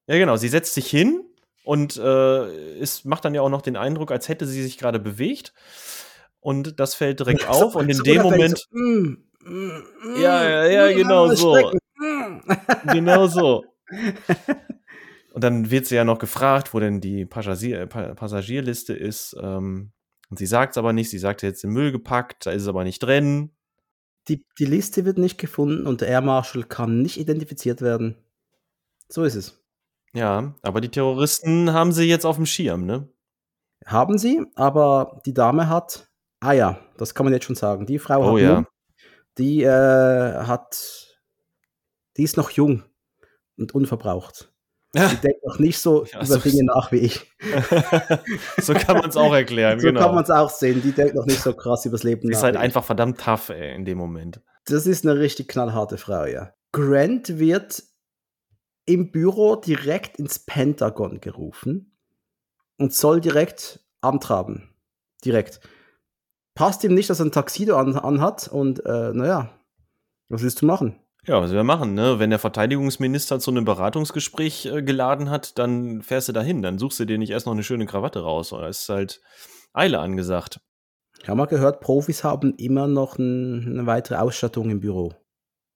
Ja, 0.08 0.18
genau. 0.18 0.38
Sie 0.38 0.48
setzt 0.48 0.74
sich 0.74 0.90
hin 0.90 1.26
und 1.66 1.98
äh, 1.98 2.80
es 2.80 3.04
macht 3.04 3.26
dann 3.26 3.36
ja 3.36 3.42
auch 3.42 3.50
noch 3.50 3.62
den 3.62 3.76
Eindruck, 3.76 4.12
als 4.12 4.30
hätte 4.30 4.46
sie 4.46 4.64
sich 4.64 4.78
gerade 4.78 5.00
bewegt. 5.00 5.54
Und 6.40 6.80
das 6.80 6.96
fällt 6.96 7.20
direkt 7.20 7.46
auf. 7.50 7.76
Und 7.76 7.90
in 7.90 8.02
dem 8.04 8.22
Moment. 8.22 8.60
So, 8.60 8.78
mm, 8.78 9.27
ja, 9.46 10.44
ja, 10.44 10.66
ja, 10.66 10.92
genau 10.96 11.34
so. 11.34 11.72
genau 12.92 13.28
so. 13.28 13.66
Und 15.34 15.44
dann 15.44 15.70
wird 15.70 15.86
sie 15.86 15.96
ja 15.96 16.04
noch 16.04 16.20
gefragt, 16.20 16.74
wo 16.74 16.80
denn 16.80 17.00
die 17.00 17.26
Passagier, 17.26 17.86
Passagierliste 17.86 18.94
ist. 18.94 19.36
Ähm, 19.40 19.92
und 20.30 20.40
sie 20.40 20.46
sagt 20.46 20.72
es 20.72 20.78
aber 20.78 20.94
nicht. 20.94 21.10
Sie 21.10 21.20
sagt 21.20 21.42
jetzt 21.44 21.64
in 21.64 21.72
Müll 21.72 21.92
gepackt, 21.92 22.46
da 22.46 22.52
ist 22.52 22.64
es 22.64 22.68
aber 22.68 22.84
nicht 22.84 23.00
drin. 23.00 23.52
Die, 24.28 24.46
die 24.60 24.66
Liste 24.66 25.06
wird 25.06 25.18
nicht 25.18 25.38
gefunden 25.38 25.88
und 25.88 26.02
der 26.02 26.10
Air 26.10 26.22
Marshal 26.22 26.64
kann 26.64 27.02
nicht 27.02 27.18
identifiziert 27.18 27.82
werden. 27.82 28.18
So 29.08 29.24
ist 29.24 29.36
es. 29.36 29.64
Ja, 30.14 30.56
aber 30.64 30.82
die 30.82 30.90
Terroristen 30.90 31.72
haben 31.72 31.94
sie 31.94 32.06
jetzt 32.06 32.26
auf 32.26 32.36
dem 32.36 32.46
Schirm, 32.46 32.86
ne? 32.86 33.08
Haben 33.86 34.18
sie, 34.18 34.44
aber 34.56 35.22
die 35.26 35.34
Dame 35.34 35.70
hat 35.70 36.08
Ah 36.40 36.52
ja, 36.54 36.80
das 36.98 37.16
kann 37.16 37.26
man 37.26 37.34
jetzt 37.34 37.46
schon 37.46 37.56
sagen. 37.56 37.86
Die 37.86 38.00
Frau 38.00 38.22
oh, 38.22 38.36
hat 38.36 38.42
ja. 38.42 38.66
Die 39.38 39.64
äh, 39.64 39.70
hat, 39.70 41.18
die 42.18 42.24
ist 42.24 42.38
noch 42.38 42.50
jung 42.52 42.84
und 43.58 43.74
unverbraucht. 43.74 44.52
Die 44.96 45.18
denkt 45.18 45.46
noch 45.46 45.60
nicht 45.60 45.78
so 45.78 46.06
ja, 46.06 46.18
über 46.18 46.26
so 46.26 46.40
Dinge 46.40 46.64
nach 46.64 46.92
wie 46.92 46.98
ich. 46.98 47.32
so 48.58 48.74
kann 48.74 48.98
man 48.98 49.10
es 49.10 49.18
auch 49.18 49.34
erklären. 49.34 49.80
so 49.80 49.88
genau. 49.88 50.00
kann 50.00 50.16
man 50.16 50.24
es 50.24 50.32
auch 50.32 50.50
sehen. 50.50 50.82
Die 50.82 50.92
denkt 50.92 51.14
noch 51.14 51.26
nicht 51.26 51.42
so 51.42 51.54
krass 51.54 51.86
übers 51.86 52.04
Leben 52.04 52.28
nach. 52.28 52.38
Ist 52.38 52.44
halt 52.44 52.58
einfach 52.58 52.84
verdammt 52.84 53.20
tough 53.20 53.50
ey, 53.50 53.76
in 53.76 53.86
dem 53.86 53.98
Moment. 53.98 54.42
Das 54.66 54.88
ist 54.88 55.06
eine 55.06 55.20
richtig 55.20 55.50
knallharte 55.50 55.98
Frau, 55.98 56.26
ja. 56.26 56.54
Grant 56.72 57.38
wird 57.38 57.84
im 58.86 59.12
Büro 59.12 59.56
direkt 59.56 60.18
ins 60.18 60.40
Pentagon 60.40 61.20
gerufen 61.20 61.98
und 62.78 62.94
soll 62.94 63.22
direkt 63.22 63.82
Amt 64.02 64.30
haben. 64.30 64.74
Direkt 65.26 65.60
passt 66.58 66.84
ihm 66.84 66.96
nicht, 66.96 67.10
dass 67.10 67.20
er 67.20 67.28
ein 67.28 67.32
Taxido 67.32 67.78
an, 67.78 67.96
anhat 67.96 68.48
und 68.48 68.84
äh, 68.86 69.12
naja, 69.14 69.50
was 70.28 70.42
willst 70.42 70.62
du 70.62 70.66
machen? 70.66 71.00
Ja, 71.26 71.42
was 71.42 71.52
wir 71.52 71.64
machen, 71.64 71.94
ne? 71.94 72.20
Wenn 72.20 72.32
der 72.32 72.40
Verteidigungsminister 72.40 73.40
zu 73.40 73.52
einem 73.52 73.64
Beratungsgespräch 73.64 74.66
äh, 74.66 74.82
geladen 74.82 75.30
hat, 75.30 75.60
dann 75.60 76.02
fährst 76.02 76.30
du 76.30 76.34
dahin, 76.34 76.62
dann 76.62 76.80
suchst 76.80 77.00
du 77.00 77.06
dir 77.06 77.18
nicht 77.18 77.30
erst 77.30 77.46
noch 77.46 77.54
eine 77.54 77.64
schöne 77.64 77.86
Krawatte 77.86 78.22
raus, 78.22 78.54
oder 78.54 78.68
ist 78.70 78.90
halt 78.90 79.22
Eile 79.74 80.00
angesagt. 80.00 80.60
Ich 81.22 81.30
habe 81.30 81.38
mal 81.38 81.46
gehört, 81.46 81.80
Profis 81.80 82.24
haben 82.24 82.56
immer 82.56 82.88
noch 82.88 83.18
ein, 83.18 83.68
eine 83.68 83.86
weitere 83.86 84.16
Ausstattung 84.18 84.70
im 84.70 84.80
Büro. 84.80 85.14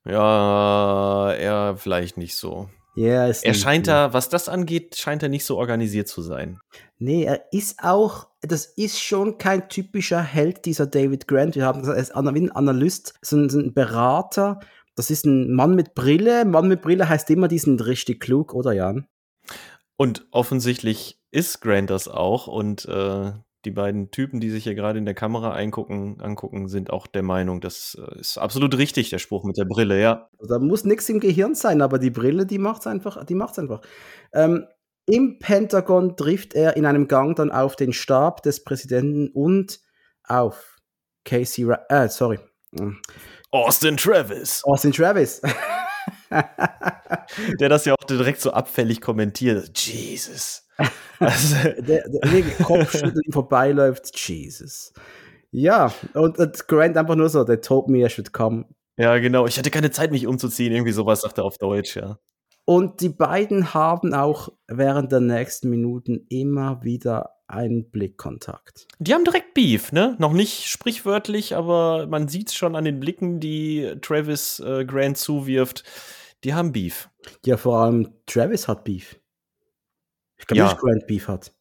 Ja, 0.05 1.32
er 1.34 1.75
vielleicht 1.77 2.17
nicht 2.17 2.36
so. 2.36 2.69
Ja, 2.93 3.27
ist 3.27 3.45
er 3.45 3.53
scheint 3.53 3.87
da, 3.87 4.13
was 4.13 4.27
das 4.29 4.49
angeht, 4.49 4.97
scheint 4.97 5.23
er 5.23 5.29
nicht 5.29 5.45
so 5.45 5.57
organisiert 5.57 6.07
zu 6.09 6.21
sein. 6.21 6.59
Nee, 6.99 7.23
er 7.23 7.45
ist 7.51 7.79
auch, 7.83 8.27
das 8.41 8.65
ist 8.65 8.99
schon 8.99 9.37
kein 9.37 9.69
typischer 9.69 10.21
Held, 10.21 10.65
dieser 10.65 10.87
David 10.87 11.27
Grant. 11.27 11.55
Wir 11.55 11.65
haben 11.65 11.81
das 11.81 11.89
als 11.89 12.11
Analyst, 12.11 13.13
so 13.21 13.37
ein 13.37 13.73
Berater. 13.73 14.59
Das 14.95 15.09
ist 15.09 15.25
ein 15.25 15.53
Mann 15.53 15.75
mit 15.75 15.93
Brille. 15.95 16.43
Mann 16.43 16.67
mit 16.67 16.81
Brille 16.81 17.07
heißt 17.07 17.29
immer, 17.29 17.47
die 17.47 17.59
sind 17.59 17.85
richtig 17.85 18.19
klug, 18.19 18.53
oder 18.53 18.73
Jan? 18.73 19.07
Und 19.95 20.27
offensichtlich 20.31 21.19
ist 21.31 21.61
Grant 21.61 21.89
das 21.89 22.09
auch. 22.09 22.47
Und 22.47 22.85
äh, 22.85 23.31
die 23.66 23.72
beiden 23.72 24.12
Typen, 24.12 24.39
die 24.39 24.49
sich 24.49 24.64
hier 24.64 24.76
gerade 24.76 24.99
in 24.99 25.05
der 25.05 25.14
Kamera 25.14 25.53
eingucken, 25.53 26.20
angucken, 26.22 26.68
sind 26.68 26.91
auch 26.91 27.07
der 27.07 27.24
Meinung, 27.24 27.62
das 27.62 27.97
äh, 27.99 28.20
ist 28.20 28.38
absolut 28.38 28.78
richtig, 28.78 29.09
der 29.09 29.20
Spruch 29.20 29.43
mit 29.43 29.57
der 29.57 29.66
Brille, 29.66 30.01
ja. 30.01 30.30
Da 30.47 30.59
muss 30.59 30.84
nichts 30.84 31.09
im 31.09 31.20
Gehirn 31.20 31.55
sein, 31.55 31.82
aber 31.82 31.99
die 31.99 32.09
Brille, 32.09 32.45
die 32.45 32.57
macht's 32.57 32.88
einfach, 32.88 33.24
die 33.26 33.36
macht's 33.36 33.59
einfach. 33.59 33.82
Ähm, 34.34 34.66
Im 35.05 35.39
Pentagon 35.39 36.16
trifft 36.16 36.53
er 36.53 36.78
in 36.78 36.86
einem 36.86 37.07
Gang 37.07 37.36
dann 37.36 37.51
auf 37.51 37.76
den 37.76 37.93
Stab 37.93 38.43
des 38.43 38.64
Präsidenten 38.64 39.30
und 39.30 39.80
auf 40.24 40.78
Casey, 41.26 41.66
Ra 41.66 41.80
äh, 41.89 42.07
sorry. 42.09 42.39
Austin 43.51 43.97
Travis. 43.97 44.64
Austin 44.64 44.91
Travis. 44.91 45.41
der 47.60 47.70
das 47.70 47.86
ja 47.86 47.93
auch 47.93 48.04
direkt 48.06 48.41
so 48.41 48.52
abfällig 48.52 49.02
kommentiert. 49.02 49.78
Jesus. 49.78 50.68
Also, 51.20 51.56
der, 51.80 52.10
der 52.10 52.41
Kopfschütteln 52.64 53.22
vorbeiläuft, 53.32 54.18
Jesus. 54.28 54.93
Ja, 55.52 55.93
und, 56.14 56.39
und 56.39 56.68
Grant 56.68 56.97
einfach 56.97 57.16
nur 57.16 57.30
so, 57.30 57.43
der 57.43 57.62
told 57.62 57.89
me 57.89 58.06
I 58.06 58.10
should 58.10 58.34
come. 58.34 58.66
Ja, 58.97 59.18
genau. 59.20 59.45
Ich 59.47 59.58
hatte 59.58 59.72
keine 59.72 59.91
Zeit, 59.91 60.12
mich 60.12 60.28
umzuziehen. 60.28 60.74
Irgendwie 60.74 60.91
sowas 60.91 61.22
sagt 61.22 61.38
er 61.38 61.43
auf 61.43 61.58
Deutsch, 61.58 61.95
ja. 61.95 62.18
Und 62.72 63.01
die 63.01 63.09
beiden 63.09 63.74
haben 63.74 64.13
auch 64.13 64.47
während 64.65 65.11
der 65.11 65.19
nächsten 65.19 65.69
Minuten 65.69 66.26
immer 66.30 66.82
wieder 66.86 67.32
einen 67.45 67.91
Blickkontakt. 67.91 68.88
Die 68.97 69.13
haben 69.13 69.26
direkt 69.26 69.53
Beef, 69.53 69.91
ne? 69.91 70.15
Noch 70.19 70.32
nicht 70.32 70.67
sprichwörtlich, 70.67 71.53
aber 71.53 72.07
man 72.07 72.30
sieht 72.30 72.47
es 72.47 72.55
schon 72.55 72.78
an 72.78 72.86
den 72.86 73.01
Blicken, 73.01 73.41
die 73.41 73.97
Travis 74.01 74.61
äh, 74.61 74.86
Grant 74.86 75.17
zuwirft. 75.17 75.84
Die 76.45 76.53
haben 76.53 76.72
Beef. 76.72 77.09
Ja, 77.45 77.57
vor 77.57 77.80
allem 77.80 78.07
Travis 78.26 78.69
hat 78.69 78.86
Beef. 78.86 79.19
Ich 80.38 80.47
glaube 80.47 80.59
ja. 80.59 80.69
nicht, 80.69 80.78
Grant 80.78 81.07
Beef 81.07 81.28
hat. 81.28 81.51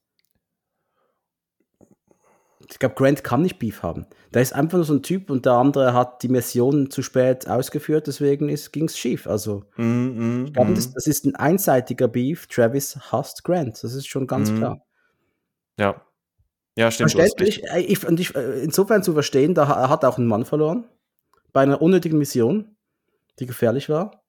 Ich 2.70 2.78
glaube, 2.78 2.94
Grant 2.94 3.24
kann 3.24 3.42
nicht 3.42 3.58
Beef 3.58 3.82
haben. 3.82 4.06
Da 4.32 4.40
ist 4.40 4.54
einfach 4.54 4.78
nur 4.78 4.84
so 4.84 4.94
ein 4.94 5.02
Typ 5.02 5.30
und 5.30 5.44
der 5.44 5.54
andere 5.54 5.92
hat 5.92 6.22
die 6.22 6.28
Mission 6.28 6.90
zu 6.90 7.02
spät 7.02 7.48
ausgeführt, 7.48 8.06
deswegen 8.06 8.46
ging 8.46 8.84
es 8.84 8.96
schief. 8.98 9.26
Also, 9.26 9.64
mm, 9.76 9.82
mm, 9.82 10.44
ich 10.46 10.52
glaube, 10.52 10.70
mm. 10.70 10.74
das, 10.76 10.92
das, 10.92 11.06
ist 11.06 11.26
ein 11.26 11.34
einseitiger 11.34 12.06
Beef. 12.06 12.46
Travis 12.46 12.96
hasst 13.10 13.42
Grant, 13.44 13.82
das 13.82 13.94
ist 13.94 14.06
schon 14.06 14.26
ganz 14.26 14.52
mm. 14.52 14.56
klar. 14.56 14.86
Ja. 15.78 16.00
Ja, 16.76 16.90
stimmt. 16.90 17.10
Verständlich. 17.10 17.62
Ich, 17.76 18.06
und 18.06 18.20
ich, 18.20 18.34
äh, 18.36 18.62
insofern 18.62 19.02
zu 19.02 19.12
verstehen, 19.12 19.54
da 19.54 19.88
hat 19.88 20.04
auch 20.04 20.18
einen 20.18 20.28
Mann 20.28 20.44
verloren. 20.44 20.84
Bei 21.52 21.62
einer 21.62 21.82
unnötigen 21.82 22.18
Mission, 22.18 22.76
die 23.40 23.46
gefährlich 23.46 23.88
war 23.88 24.20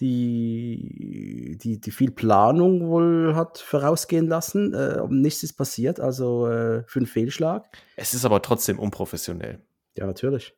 die, 0.00 1.58
die, 1.60 1.80
die 1.80 1.90
viel 1.90 2.10
Planung 2.10 2.88
wohl 2.88 3.34
hat 3.34 3.58
vorausgehen 3.58 4.28
lassen. 4.28 4.74
Äh, 4.74 5.02
nichts 5.08 5.42
ist 5.42 5.54
passiert, 5.54 6.00
also 6.00 6.46
äh, 6.46 6.84
für 6.86 7.00
einen 7.00 7.06
Fehlschlag. 7.06 7.66
Es 7.96 8.14
ist 8.14 8.24
aber 8.24 8.42
trotzdem 8.42 8.78
unprofessionell. 8.78 9.60
Ja, 9.96 10.06
natürlich. 10.06 10.54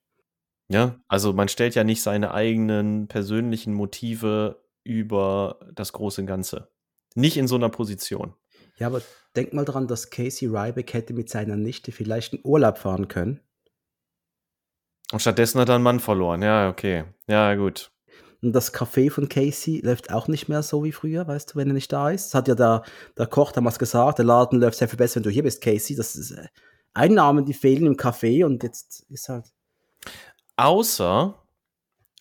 Ja, 0.69 1.01
also 1.09 1.33
man 1.33 1.49
stellt 1.49 1.75
ja 1.75 1.85
nicht 1.85 2.03
seine 2.03 2.33
eigenen 2.33 3.09
persönlichen 3.09 3.75
Motive 3.75 4.63
über 4.85 5.59
das 5.75 5.93
große 5.93 6.25
Ganze. 6.25 6.71
Nicht 7.15 7.37
in 7.37 7.49
so 7.49 7.57
einer 7.57 7.71
Position. 7.71 8.35
Ja, 8.77 8.87
aber 8.87 9.03
denk 9.35 9.53
mal 9.53 9.65
dran, 9.65 9.89
dass 9.89 10.11
Casey 10.11 10.49
Ryback 10.49 10.93
hätte 10.95 11.13
mit 11.13 11.29
seiner 11.29 11.57
Nichte 11.57 11.93
vielleicht 11.93 12.35
in 12.35 12.41
Urlaub 12.45 12.79
fahren 12.79 13.09
können. 13.09 13.41
Und 15.13 15.21
stattdessen 15.21 15.61
hat 15.61 15.69
er 15.69 15.75
einen 15.75 15.85
Mann 15.85 16.01
verloren. 16.01 16.43
Ja, 16.43 16.69
okay. 16.69 17.05
Ja, 17.27 17.55
gut. 17.57 17.91
Und 18.43 18.53
das 18.53 18.73
Café 18.73 19.11
von 19.11 19.29
Casey 19.29 19.81
läuft 19.85 20.13
auch 20.13 20.29
nicht 20.29 20.49
mehr 20.49 20.63
so 20.63 20.83
wie 20.85 20.93
früher, 20.93 21.27
weißt 21.27 21.53
du, 21.53 21.57
wenn 21.57 21.69
er 21.69 21.75
nicht 21.75 21.93
da 21.93 22.11
ist. 22.11 22.27
Das 22.27 22.35
hat 22.35 22.49
ja 22.49 22.55
der, 22.55 22.83
der 23.19 23.27
Koch 23.27 23.53
damals 23.53 23.79
gesagt, 23.79 24.19
der 24.19 24.25
Laden 24.25 24.61
läuft 24.61 24.79
sehr 24.79 24.89
viel 24.89 24.97
besser, 24.97 25.17
wenn 25.17 25.25
du 25.25 25.31
hier 25.31 25.43
bist, 25.43 25.63
Casey. 25.63 25.95
Das 25.95 26.17
ist 26.17 26.31
äh, 26.31 26.49
Einnahmen, 26.95 27.45
die 27.45 27.55
fehlen 27.55 27.87
im 27.87 27.97
Café 27.97 28.45
und 28.45 28.63
jetzt 28.63 29.05
ist 29.11 29.29
halt. 29.29 29.53
Außer 30.57 31.35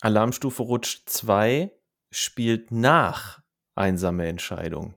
Alarmstufe 0.02 0.62
Rutsch 0.62 1.02
2 1.06 1.72
spielt 2.10 2.70
nach 2.70 3.40
einsame 3.74 4.26
Entscheidung. 4.28 4.94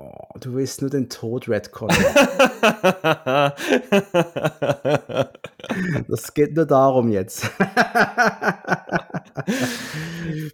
Oh, 0.00 0.38
du 0.38 0.54
willst 0.54 0.80
nur 0.80 0.90
den 0.90 1.08
Tod 1.08 1.48
Redcon. 1.48 1.88
das 6.08 6.34
geht 6.34 6.54
nur 6.54 6.66
darum 6.66 7.08
jetzt. 7.08 7.50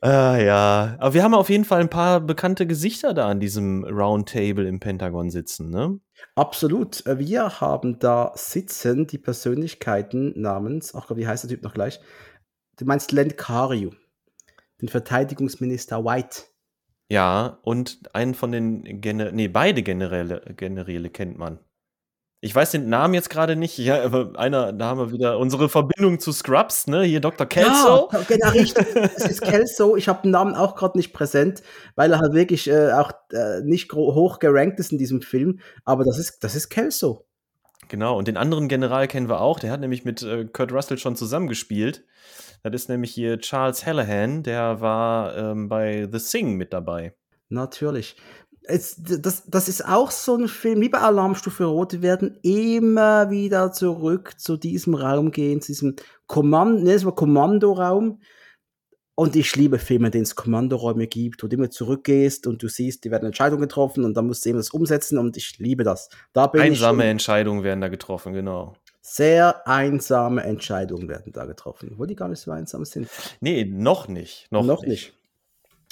ah, 0.01 0.39
ja, 0.39 0.97
aber 0.99 1.13
wir 1.13 1.23
haben 1.23 1.35
auf 1.35 1.51
jeden 1.51 1.67
Fall 1.67 1.83
ein 1.83 1.91
paar 1.91 2.21
bekannte 2.21 2.67
Gesichter 2.67 3.13
da 3.13 3.29
an 3.29 3.39
diesem 3.39 3.85
Roundtable 3.85 4.67
im 4.67 4.81
Pentagon 4.81 5.29
sitzen, 5.29 5.69
ne? 5.69 6.01
Absolut. 6.37 7.05
Wir 7.05 7.61
haben 7.61 7.99
da 7.99 8.33
sitzen 8.37 9.07
die 9.07 9.19
Persönlichkeiten 9.19 10.41
namens, 10.41 10.95
ach 10.95 11.11
wie 11.15 11.27
heißt 11.27 11.45
der 11.45 11.51
Typ 11.51 11.63
noch 11.63 11.75
gleich? 11.75 12.01
Du 12.79 12.87
meinst 12.87 13.13
Len 13.13 13.37
Cariu. 13.37 13.91
den 14.81 14.89
Verteidigungsminister 14.89 16.03
White. 16.03 16.54
Ja, 17.15 17.61
und 17.62 18.01
einen 18.12 18.35
von 18.35 18.51
den 18.51 19.01
Gener 19.01 19.31
nee, 19.31 19.47
beide 19.47 19.85
Generäle, 19.85 20.43
Generäle 20.57 21.11
kennt 21.11 21.39
man. 21.39 21.61
Ich 22.41 22.53
weiß 22.53 22.73
den 22.73 22.89
Namen 22.89 23.15
jetzt 23.15 23.31
gerade 23.31 23.55
nicht. 23.55 23.79
Ja, 23.79 24.03
aber 24.03 24.33
einer, 24.37 24.73
da 24.73 24.87
haben 24.87 24.99
wir 24.99 25.12
wieder 25.12 25.39
unsere 25.39 25.69
Verbindung 25.69 26.19
zu 26.19 26.33
Scrubs, 26.33 26.89
ne? 26.89 27.05
Hier 27.05 27.21
Dr. 27.21 27.47
Kelso. 27.47 28.09
Ja, 28.11 28.21
genau, 28.27 28.51
richtig. 28.51 28.85
Es 29.15 29.27
ist 29.27 29.43
Kelso. 29.43 29.95
Ich 29.95 30.09
habe 30.09 30.23
den 30.23 30.33
Namen 30.33 30.57
auch 30.57 30.75
gerade 30.75 30.99
nicht 30.99 31.12
präsent, 31.12 31.62
weil 31.95 32.11
er 32.11 32.19
halt 32.19 32.35
wirklich 32.35 32.69
äh, 32.69 32.91
auch 32.91 33.12
äh, 33.31 33.61
nicht 33.62 33.93
hoch 33.93 34.41
gerankt 34.41 34.81
ist 34.81 34.91
in 34.91 34.99
diesem 34.99 35.23
Film. 35.23 35.61
Aber 35.85 36.03
das 36.03 36.19
ist, 36.19 36.43
das 36.43 36.57
ist 36.57 36.69
Kelso. 36.69 37.29
Genau, 37.87 38.19
und 38.19 38.27
den 38.27 38.37
anderen 38.37 38.67
General 38.67 39.07
kennen 39.07 39.29
wir 39.29 39.41
auch. 39.41 39.61
Der 39.61 39.71
hat 39.71 39.79
nämlich 39.79 40.05
mit 40.05 40.21
äh, 40.25 40.47
Kurt 40.47 40.73
Russell 40.73 40.99
schon 40.99 41.15
zusammengespielt. 41.15 42.05
Das 42.65 42.73
ist 42.73 42.89
nämlich 42.89 43.12
hier 43.12 43.39
Charles 43.39 43.85
Hallahan, 43.85 44.43
der 44.43 44.81
war 44.81 45.37
ähm, 45.37 45.69
bei 45.69 46.09
The 46.11 46.19
Sing 46.19 46.57
mit 46.57 46.73
dabei. 46.73 47.15
Natürlich. 47.51 48.17
Es, 48.62 48.97
das, 48.97 49.45
das 49.45 49.69
ist 49.69 49.87
auch 49.87 50.11
so 50.11 50.37
ein 50.37 50.49
Film, 50.49 50.81
wie 50.81 50.89
bei 50.89 51.01
Alarmstufe 51.01 51.65
Rot, 51.65 51.93
die 51.93 52.01
werden 52.01 52.39
immer 52.43 53.29
wieder 53.29 53.73
zurück 53.73 54.41
zu 54.41 54.57
diesem 54.57 54.95
Raum 54.95 55.31
gehen, 55.31 55.61
zu 55.61 55.73
diesem 55.73 55.97
Kommando, 56.27 56.83
ne, 56.83 57.12
Kommandoraum. 57.12 58.23
Und 59.15 59.37
ich 59.37 59.55
liebe 59.55 59.79
Filme, 59.79 60.11
denen 60.11 60.25
es 60.25 60.35
Kommandoräume 60.35 61.07
gibt, 61.07 61.43
wo 61.43 61.49
du 61.49 61.57
immer 61.57 61.71
zurückgehst 61.71 62.47
und 62.47 62.62
du 62.62 62.69
siehst, 62.69 63.05
die 63.05 63.11
werden 63.11 63.27
Entscheidungen 63.27 63.61
getroffen 63.61 64.05
und 64.05 64.15
dann 64.15 64.27
musst 64.27 64.45
du 64.45 64.49
eben 64.49 64.59
das 64.59 64.71
umsetzen 64.71 65.19
und 65.19 65.37
ich 65.37 65.59
liebe 65.59 65.85
das. 65.85 66.09
Da 66.33 66.47
Einsame 66.47 67.05
Entscheidungen 67.05 67.62
werden 67.62 67.83
da 67.83 67.89
getroffen, 67.89 68.33
genau. 68.33 68.75
Sehr 69.07 69.69
einsame 69.69 70.45
Entscheidungen 70.45 71.11
werden 71.11 71.31
da 71.31 71.45
getroffen, 71.45 71.91
obwohl 71.93 72.07
die 72.07 72.17
gar 72.17 72.29
nicht 72.29 72.41
so 72.41 72.51
einsam 72.51 72.87
sind. 72.87 73.11
Nee, 73.41 73.67
noch 73.67 74.09
nicht. 74.09 74.47
Noch, 74.51 74.65
noch 74.65 74.81
nicht. 74.81 74.89
nicht. 74.89 75.13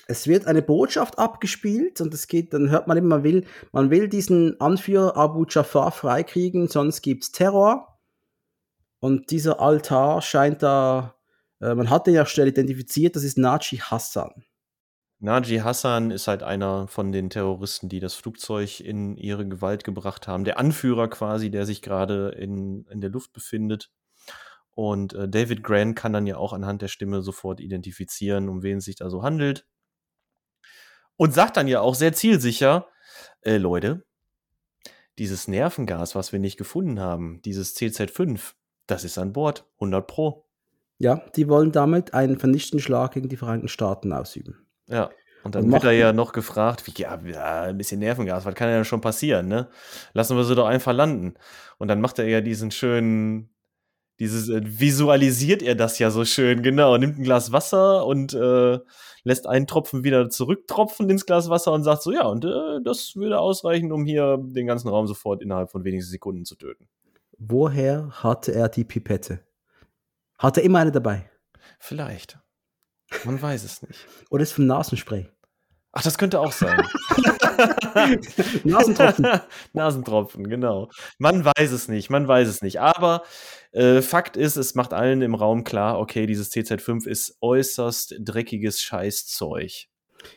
Es 0.06 0.26
wird 0.26 0.46
eine 0.46 0.62
Botschaft 0.62 1.18
abgespielt 1.18 2.00
und 2.00 2.14
es 2.14 2.26
geht, 2.26 2.54
dann 2.54 2.70
hört 2.70 2.86
man 2.86 2.96
immer, 2.96 3.16
man 3.16 3.22
will, 3.22 3.44
man 3.70 3.90
will 3.90 4.08
diesen 4.08 4.58
Anführer 4.62 5.14
Abu 5.14 5.44
Jafar 5.46 5.92
freikriegen, 5.92 6.68
sonst 6.68 7.02
gibt 7.02 7.24
es 7.24 7.32
Terror. 7.32 7.98
Und 8.98 9.30
dieser 9.30 9.60
Altar 9.60 10.22
scheint 10.22 10.62
da, 10.62 11.14
äh, 11.60 11.74
man 11.74 11.90
hat 11.90 12.06
den 12.06 12.14
ja 12.14 12.24
schnell 12.24 12.48
identifiziert, 12.48 13.14
das 13.14 13.24
ist 13.24 13.36
Naji 13.36 13.76
Hassan. 13.76 14.42
Naji 15.22 15.58
Hassan 15.58 16.10
ist 16.10 16.26
halt 16.26 16.42
einer 16.42 16.88
von 16.88 17.12
den 17.12 17.30
Terroristen, 17.30 17.88
die 17.88 18.00
das 18.00 18.14
Flugzeug 18.14 18.80
in 18.80 19.16
ihre 19.16 19.46
Gewalt 19.46 19.84
gebracht 19.84 20.26
haben. 20.26 20.42
Der 20.42 20.58
Anführer 20.58 21.06
quasi, 21.06 21.48
der 21.48 21.64
sich 21.64 21.80
gerade 21.80 22.30
in, 22.30 22.86
in 22.90 23.00
der 23.00 23.10
Luft 23.10 23.32
befindet. 23.32 23.92
Und 24.72 25.12
äh, 25.14 25.28
David 25.28 25.62
Grant 25.62 25.94
kann 25.94 26.12
dann 26.12 26.26
ja 26.26 26.38
auch 26.38 26.52
anhand 26.52 26.82
der 26.82 26.88
Stimme 26.88 27.22
sofort 27.22 27.60
identifizieren, 27.60 28.48
um 28.48 28.64
wen 28.64 28.78
es 28.78 28.84
sich 28.84 28.96
da 28.96 29.10
so 29.10 29.22
handelt. 29.22 29.64
Und 31.14 31.32
sagt 31.32 31.56
dann 31.56 31.68
ja 31.68 31.80
auch 31.80 31.94
sehr 31.94 32.12
zielsicher, 32.12 32.88
äh, 33.42 33.58
Leute, 33.58 34.04
dieses 35.18 35.46
Nervengas, 35.46 36.16
was 36.16 36.32
wir 36.32 36.40
nicht 36.40 36.56
gefunden 36.56 36.98
haben, 36.98 37.40
dieses 37.42 37.76
CZ5, 37.76 38.54
das 38.88 39.04
ist 39.04 39.18
an 39.18 39.32
Bord, 39.32 39.70
100 39.74 40.04
Pro. 40.04 40.48
Ja, 40.98 41.24
die 41.36 41.48
wollen 41.48 41.70
damit 41.70 42.12
einen 42.12 42.40
vernichtenden 42.40 42.82
Schlag 42.82 43.12
gegen 43.12 43.28
die 43.28 43.36
Vereinigten 43.36 43.68
Staaten 43.68 44.12
ausüben. 44.12 44.66
Ja. 44.88 45.10
Und 45.44 45.54
dann 45.54 45.64
und 45.64 45.72
wird 45.72 45.84
er 45.84 45.92
ja 45.92 46.12
noch 46.12 46.32
gefragt, 46.32 46.86
wie, 46.86 47.00
ja, 47.00 47.20
ja, 47.24 47.62
ein 47.62 47.76
bisschen 47.76 47.98
Nervengas, 47.98 48.44
was 48.44 48.54
kann 48.54 48.70
ja 48.70 48.84
schon 48.84 49.00
passieren, 49.00 49.48
ne? 49.48 49.68
Lassen 50.12 50.36
wir 50.36 50.44
sie 50.44 50.54
doch 50.54 50.66
einfach 50.66 50.92
landen. 50.92 51.34
Und 51.78 51.88
dann 51.88 52.00
macht 52.00 52.18
er 52.20 52.28
ja 52.28 52.40
diesen 52.40 52.70
schönen, 52.70 53.50
dieses, 54.20 54.48
äh, 54.48 54.60
visualisiert 54.62 55.62
er 55.62 55.74
das 55.74 55.98
ja 55.98 56.10
so 56.10 56.24
schön, 56.24 56.62
genau, 56.62 56.96
nimmt 56.96 57.18
ein 57.18 57.24
Glas 57.24 57.50
Wasser 57.50 58.06
und 58.06 58.34
äh, 58.34 58.78
lässt 59.24 59.48
einen 59.48 59.66
Tropfen 59.66 60.04
wieder 60.04 60.30
zurücktropfen 60.30 61.10
ins 61.10 61.26
Glas 61.26 61.48
Wasser 61.48 61.72
und 61.72 61.82
sagt 61.82 62.02
so, 62.02 62.12
ja, 62.12 62.26
und 62.26 62.44
äh, 62.44 62.80
das 62.84 63.16
würde 63.16 63.40
ausreichen, 63.40 63.90
um 63.90 64.04
hier 64.04 64.38
den 64.40 64.66
ganzen 64.66 64.88
Raum 64.88 65.08
sofort 65.08 65.42
innerhalb 65.42 65.72
von 65.72 65.82
wenigen 65.82 66.02
Sekunden 66.04 66.44
zu 66.44 66.54
töten. 66.54 66.88
Woher 67.38 68.10
hatte 68.22 68.54
er 68.54 68.68
die 68.68 68.84
Pipette? 68.84 69.40
Hat 70.38 70.56
er 70.56 70.62
immer 70.62 70.78
eine 70.78 70.92
dabei? 70.92 71.28
Vielleicht. 71.80 72.38
Man 73.24 73.40
weiß 73.40 73.64
es 73.64 73.82
nicht. 73.82 74.06
Oder 74.30 74.42
ist 74.42 74.52
vom 74.52 74.66
Nasenspray? 74.66 75.28
Ach, 75.92 76.02
das 76.02 76.16
könnte 76.16 76.40
auch 76.40 76.52
sein. 76.52 76.82
Nasentropfen. 78.64 79.28
Nasentropfen, 79.74 80.48
genau. 80.48 80.88
Man 81.18 81.44
weiß 81.44 81.70
es 81.70 81.88
nicht, 81.88 82.08
man 82.08 82.26
weiß 82.26 82.48
es 82.48 82.62
nicht. 82.62 82.80
Aber 82.80 83.22
äh, 83.72 84.00
Fakt 84.00 84.38
ist, 84.38 84.56
es 84.56 84.74
macht 84.74 84.94
allen 84.94 85.20
im 85.20 85.34
Raum 85.34 85.64
klar, 85.64 85.98
okay, 85.98 86.26
dieses 86.26 86.50
TZ5 86.50 87.06
ist 87.06 87.36
äußerst 87.42 88.14
dreckiges 88.20 88.80
Scheißzeug. 88.80 89.88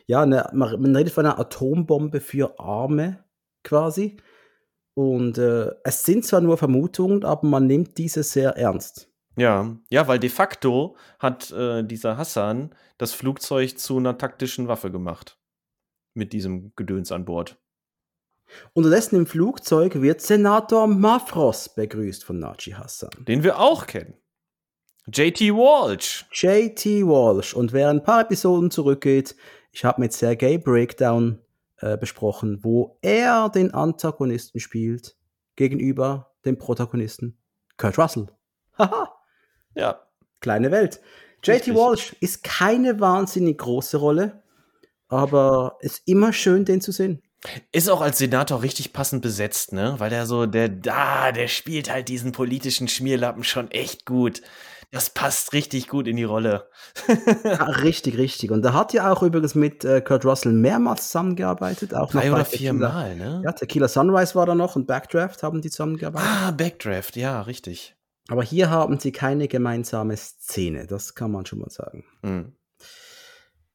Ja, 0.08 0.26
ne, 0.26 0.50
man 0.52 0.96
redet 0.96 1.14
von 1.14 1.26
einer 1.26 1.40
Atombombe 1.40 2.20
für 2.20 2.60
Arme 2.60 3.24
quasi. 3.64 4.18
Und 4.94 5.38
äh, 5.38 5.72
es 5.84 6.04
sind 6.04 6.26
zwar 6.26 6.42
nur 6.42 6.58
Vermutungen, 6.58 7.24
aber 7.24 7.48
man 7.48 7.66
nimmt 7.66 7.98
diese 7.98 8.24
sehr 8.24 8.52
ernst. 8.58 9.10
Ja, 9.36 9.76
ja, 9.90 10.08
weil 10.08 10.20
de 10.20 10.30
facto 10.30 10.96
hat 11.20 11.52
äh, 11.52 11.84
dieser 11.84 12.18
Hassan 12.18 12.74
das 12.98 13.14
Flugzeug 13.14 13.78
zu 13.78 13.98
einer 13.98 14.18
taktischen 14.18 14.68
Waffe 14.68 14.92
gemacht. 14.92 15.38
Mit 16.14 16.32
diesem 16.32 16.74
Gedöns 16.76 17.12
an 17.12 17.26
Bord. 17.26 17.58
Unterdessen 18.74 19.16
im 19.18 19.26
Flugzeug 19.26 20.02
wird 20.02 20.22
Senator 20.22 20.88
Mafros 20.88 21.70
begrüßt 21.74 22.24
von 22.24 22.40
Naji 22.40 22.74
Hassan. 22.74 23.10
Den 23.28 23.44
wir 23.44 23.60
auch 23.60 23.88
kennen. 23.88 24.14
JT 25.08 25.42
Walsh. 25.54 26.26
JT 26.32 26.86
Walsh. 27.06 27.54
Und 27.54 27.74
wer 27.74 27.90
ein 27.90 28.04
paar 28.04 28.22
Episoden 28.22 28.72
zurückgeht, 28.72 29.36
ich 29.72 29.84
habe 29.84 30.02
mit 30.02 30.14
Sergei 30.14 30.58
Breakdown 30.58 31.40
äh, 31.78 31.98
besprochen, 31.98 32.64
wo 32.64 32.98
er 33.02 33.50
den 33.50 33.74
Antagonisten 33.74 34.60
spielt 34.60 35.18
gegenüber 35.56 36.34
dem 36.46 36.58
Protagonisten 36.58 37.38
Kurt 37.78 37.98
Russell. 37.98 38.28
Haha. 38.78 39.15
Ja. 39.76 40.02
Kleine 40.42 40.72
Welt. 40.72 41.02
JT. 41.44 41.76
Walsh 41.76 42.16
ist 42.22 42.44
keine 42.44 43.00
wahnsinnig 43.00 43.60
große 43.60 43.98
Rolle, 43.98 44.42
aber 45.08 45.78
ist 45.82 46.02
immer 46.06 46.34
schön, 46.34 46.66
den 46.66 46.82
zu 46.82 46.92
sehen. 46.92 47.22
Ist 47.72 47.90
auch 47.90 48.02
als 48.02 48.18
Senator 48.18 48.64
richtig 48.64 48.94
passend 48.94 49.22
besetzt, 49.22 49.72
ne? 49.72 49.96
Weil 50.00 50.10
der 50.10 50.26
so, 50.26 50.48
der 50.48 50.70
da, 50.70 51.32
der 51.32 51.48
spielt 51.48 51.92
halt 51.92 52.10
diesen 52.10 52.32
politischen 52.32 52.88
Schmierlappen 52.88 53.44
schon 53.44 53.70
echt 53.70 54.06
gut. 54.06 54.42
Das 54.92 55.10
passt 55.10 55.54
richtig 55.54 55.88
gut 55.88 56.08
in 56.08 56.16
die 56.16 56.24
Rolle. 56.24 56.70
ja, 57.44 57.64
richtig, 57.84 58.18
richtig. 58.18 58.52
Und 58.52 58.62
da 58.62 58.74
hat 58.74 58.94
ja 58.94 59.12
auch 59.12 59.24
übrigens 59.24 59.54
mit 59.54 59.84
äh, 59.84 60.02
Kurt 60.02 60.26
Russell 60.26 60.54
mehrmals 60.54 61.08
zusammengearbeitet. 61.08 61.94
Auch 61.94 62.12
Drei 62.12 62.32
oder 62.32 62.46
viermal, 62.46 63.16
ne? 63.16 63.42
Ja, 63.44 63.52
Tequila 63.52 63.88
Sunrise 63.88 64.36
war 64.36 64.46
da 64.46 64.56
noch 64.56 64.76
und 64.76 64.88
Backdraft 64.88 65.44
haben 65.44 65.62
die 65.62 65.70
zusammengearbeitet. 65.70 66.28
Ah, 66.28 66.52
Backdraft, 66.52 67.16
ja, 67.16 67.42
richtig. 67.42 67.96
Aber 68.28 68.44
hier 68.44 68.70
haben 68.70 69.00
sie 69.00 69.12
keine 69.12 69.48
gemeinsame 69.48 70.18
Szene, 70.18 70.88
das 70.88 71.16
kann 71.16 71.32
man 71.32 71.46
schon 71.46 71.60
mal 71.60 71.70
sagen. 71.70 72.06
Mhm. 72.22 72.56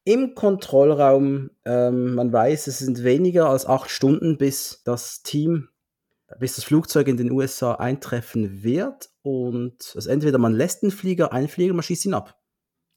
Im 0.03 0.33
Kontrollraum, 0.33 1.51
ähm, 1.63 2.15
man 2.15 2.33
weiß, 2.33 2.67
es 2.67 2.79
sind 2.79 3.03
weniger 3.03 3.49
als 3.49 3.67
acht 3.67 3.89
Stunden, 3.89 4.37
bis 4.37 4.81
das 4.83 5.21
Team, 5.21 5.69
bis 6.39 6.55
das 6.55 6.63
Flugzeug 6.63 7.07
in 7.07 7.17
den 7.17 7.31
USA 7.31 7.75
eintreffen 7.75 8.63
wird. 8.63 9.09
Und 9.21 9.93
also 9.93 10.09
entweder 10.09 10.39
man 10.39 10.53
lässt 10.53 10.81
den 10.81 10.91
Flieger 10.91 11.31
einfliegen, 11.31 11.75
man 11.75 11.83
schießt 11.83 12.05
ihn 12.05 12.15
ab. 12.15 12.41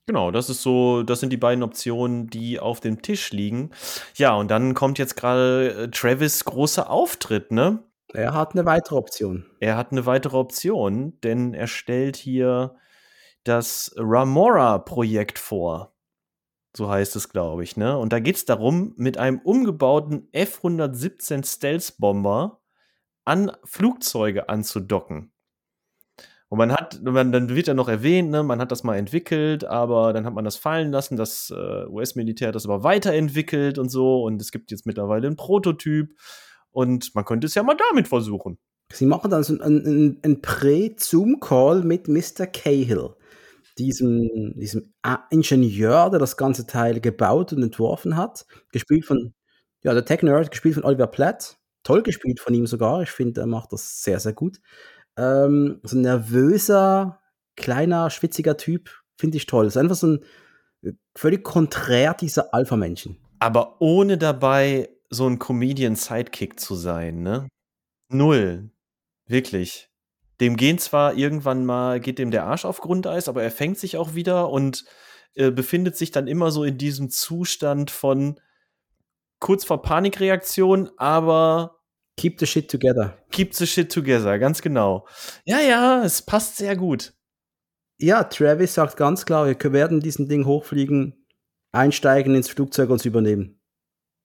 Genau, 0.07 0.31
das 0.31 0.51
ist 0.51 0.63
so, 0.63 1.03
das 1.03 1.21
sind 1.21 1.31
die 1.31 1.39
beiden 1.39 1.63
Optionen, 1.63 2.29
die 2.29 2.59
auf 2.59 2.81
dem 2.81 3.01
Tisch 3.01 3.33
liegen. 3.33 3.71
Ja, 4.17 4.35
und 4.35 4.51
dann 4.51 4.75
kommt 4.75 4.99
jetzt 4.99 5.17
gerade 5.17 5.75
äh, 5.75 5.91
Travis 5.91 6.45
großer 6.45 6.91
Auftritt, 6.91 7.53
ne? 7.53 7.83
Er 8.15 8.33
hat 8.33 8.53
eine 8.53 8.65
weitere 8.65 8.95
Option. 8.95 9.45
Er 9.59 9.77
hat 9.77 9.91
eine 9.91 10.07
weitere 10.07 10.37
Option, 10.37 11.21
denn 11.23 11.53
er 11.53 11.67
stellt 11.67 12.17
hier 12.17 12.77
das 13.43 13.93
Ramora-Projekt 13.97 15.39
vor. 15.39 15.95
So 16.77 16.89
heißt 16.89 17.17
es, 17.17 17.29
glaube 17.29 17.65
ich, 17.65 17.77
ne? 17.77 17.99
Und 17.99 18.13
da 18.13 18.21
geht 18.21 18.37
es 18.37 18.45
darum, 18.45 18.95
mit 18.97 19.19
einem 19.19 19.41
umgebauten 19.41 20.29
F-117 20.33 21.45
Stealth-Bomber 21.45 22.61
an 23.25 23.53
Flugzeuge 23.65 24.49
anzudocken. 24.49 25.33
Und 26.49 26.59
man 26.59 26.73
hat, 26.73 27.03
man, 27.03 27.33
dann 27.33 27.49
wird 27.49 27.67
ja 27.67 27.75
noch 27.75 27.89
erwähnt, 27.89 28.31
ne, 28.31 28.45
man 28.45 28.61
hat 28.61 28.71
das 28.71 28.85
mal 28.85 28.97
entwickelt, 28.97 29.65
aber 29.65 30.13
dann 30.13 30.25
hat 30.25 30.35
man 30.35 30.45
das 30.45 30.57
fallen 30.57 30.93
lassen. 30.93 31.17
Das 31.17 31.51
äh, 31.51 31.87
US-Militär 31.87 32.49
hat 32.49 32.55
das 32.55 32.67
aber 32.67 32.85
weiterentwickelt 32.85 33.79
und 33.79 33.89
so. 33.89 34.23
Und 34.23 34.41
es 34.41 34.53
gibt 34.53 34.71
jetzt 34.71 34.87
mittlerweile 34.87 35.27
einen 35.27 35.37
Prototyp. 35.37 36.15
Und 36.75 37.15
man 37.15 37.25
könnte 37.25 37.47
es 37.47 37.55
ja 37.55 37.63
mal 37.63 37.77
damit 37.91 38.09
versuchen. 38.09 38.59
Sie 38.93 39.07
machen 39.07 39.31
dann 39.31 39.45
so 39.45 39.55
einen, 39.55 39.87
einen, 39.87 40.19
einen 40.23 40.43
Prä-Zoom-Call 40.43 41.85
mit 41.85 42.09
Mr. 42.09 42.47
Cahill, 42.47 43.11
diesem, 43.79 44.59
diesem 44.59 44.93
Ingenieur, 45.31 46.11
der 46.11 46.19
das 46.19 46.37
ganze 46.37 46.67
Teil 46.67 47.01
gebaut 47.01 47.53
und 47.53 47.63
entworfen 47.63 48.17
hat. 48.17 48.45
Gespielt 48.73 49.05
von, 49.05 49.35
ja, 49.83 49.95
der 49.95 50.05
Tech-Nerd, 50.05 50.51
gespielt 50.51 50.75
von 50.75 50.85
Oliver 50.85 51.07
Platt. 51.07 51.59
Toll 51.85 52.03
gespielt 52.03 52.41
von 52.41 52.55
ihm 52.55 52.67
sogar. 52.67 53.03
Ich 53.03 53.11
finde, 53.11 53.43
er 53.43 53.47
macht 53.47 53.73
das 53.73 54.03
sehr, 54.03 54.19
sehr 54.19 54.33
gut. 54.33 54.59
Ähm, 55.17 55.81
so 55.85 55.97
ein 55.97 56.03
nervöser, 56.03 57.21
kleiner, 57.57 58.11
schwitziger 58.11 58.57
Typ. 58.57 58.91
Finde 59.17 59.37
ich 59.37 59.47
toll. 59.47 59.67
Das 59.67 59.77
ist 59.77 59.81
einfach 59.81 59.95
so 59.95 60.09
ein, 60.09 60.25
völlig 61.15 61.45
konträr 61.45 62.15
dieser 62.15 62.53
Alpha-Männchen. 62.53 63.19
Aber 63.39 63.81
ohne 63.81 64.19
dabei 64.19 64.89
so 65.11 65.27
ein 65.29 65.39
Comedian-Sidekick 65.39 66.59
zu 66.59 66.75
sein, 66.75 67.23
ne? 67.23 67.49
Null. 68.09 68.71
Wirklich. 69.27 69.89
Dem 70.41 70.57
gehen 70.57 70.79
zwar 70.79 71.15
irgendwann 71.15 71.65
mal 71.65 72.01
geht 72.01 72.19
dem 72.19 72.31
der 72.31 72.45
Arsch 72.45 72.65
auf 72.65 72.81
Grundeis, 72.81 73.29
aber 73.29 73.43
er 73.43 73.51
fängt 73.51 73.79
sich 73.79 73.97
auch 73.97 74.15
wieder 74.15 74.51
und, 74.51 74.85
äh, 75.35 75.51
befindet 75.51 75.97
sich 75.97 76.11
dann 76.11 76.27
immer 76.27 76.51
so 76.51 76.65
in 76.65 76.79
diesem 76.79 77.11
Zustand 77.11 77.91
von 77.91 78.41
kurz 79.41 79.65
vor 79.65 79.83
Panikreaktion, 79.83 80.91
aber 80.97 81.81
Keep 82.17 82.39
the 82.39 82.47
shit 82.47 82.71
together. 82.71 83.19
keep 83.31 83.55
the 83.55 83.67
shit 83.67 83.93
together, 83.93 84.39
ganz 84.39 84.63
genau. 84.63 85.07
Ja, 85.45 85.61
ja, 85.61 86.05
es 86.05 86.23
passt 86.23 86.57
sehr 86.57 86.77
gut. 86.77 87.13
Ja, 87.99 88.25
Travis 88.25 88.75
sagt 88.75 88.97
ganz 88.97 89.27
klar, 89.27 89.47
wir 89.47 89.73
werden 89.73 90.01
diesen 90.01 90.29
Ding 90.29 90.47
hochfliegen, 90.47 91.27
einsteigen 91.73 92.35
ins 92.35 92.49
Flugzeug 92.49 92.91
und 92.91 92.97
es 92.97 93.05
übernehmen. 93.05 93.61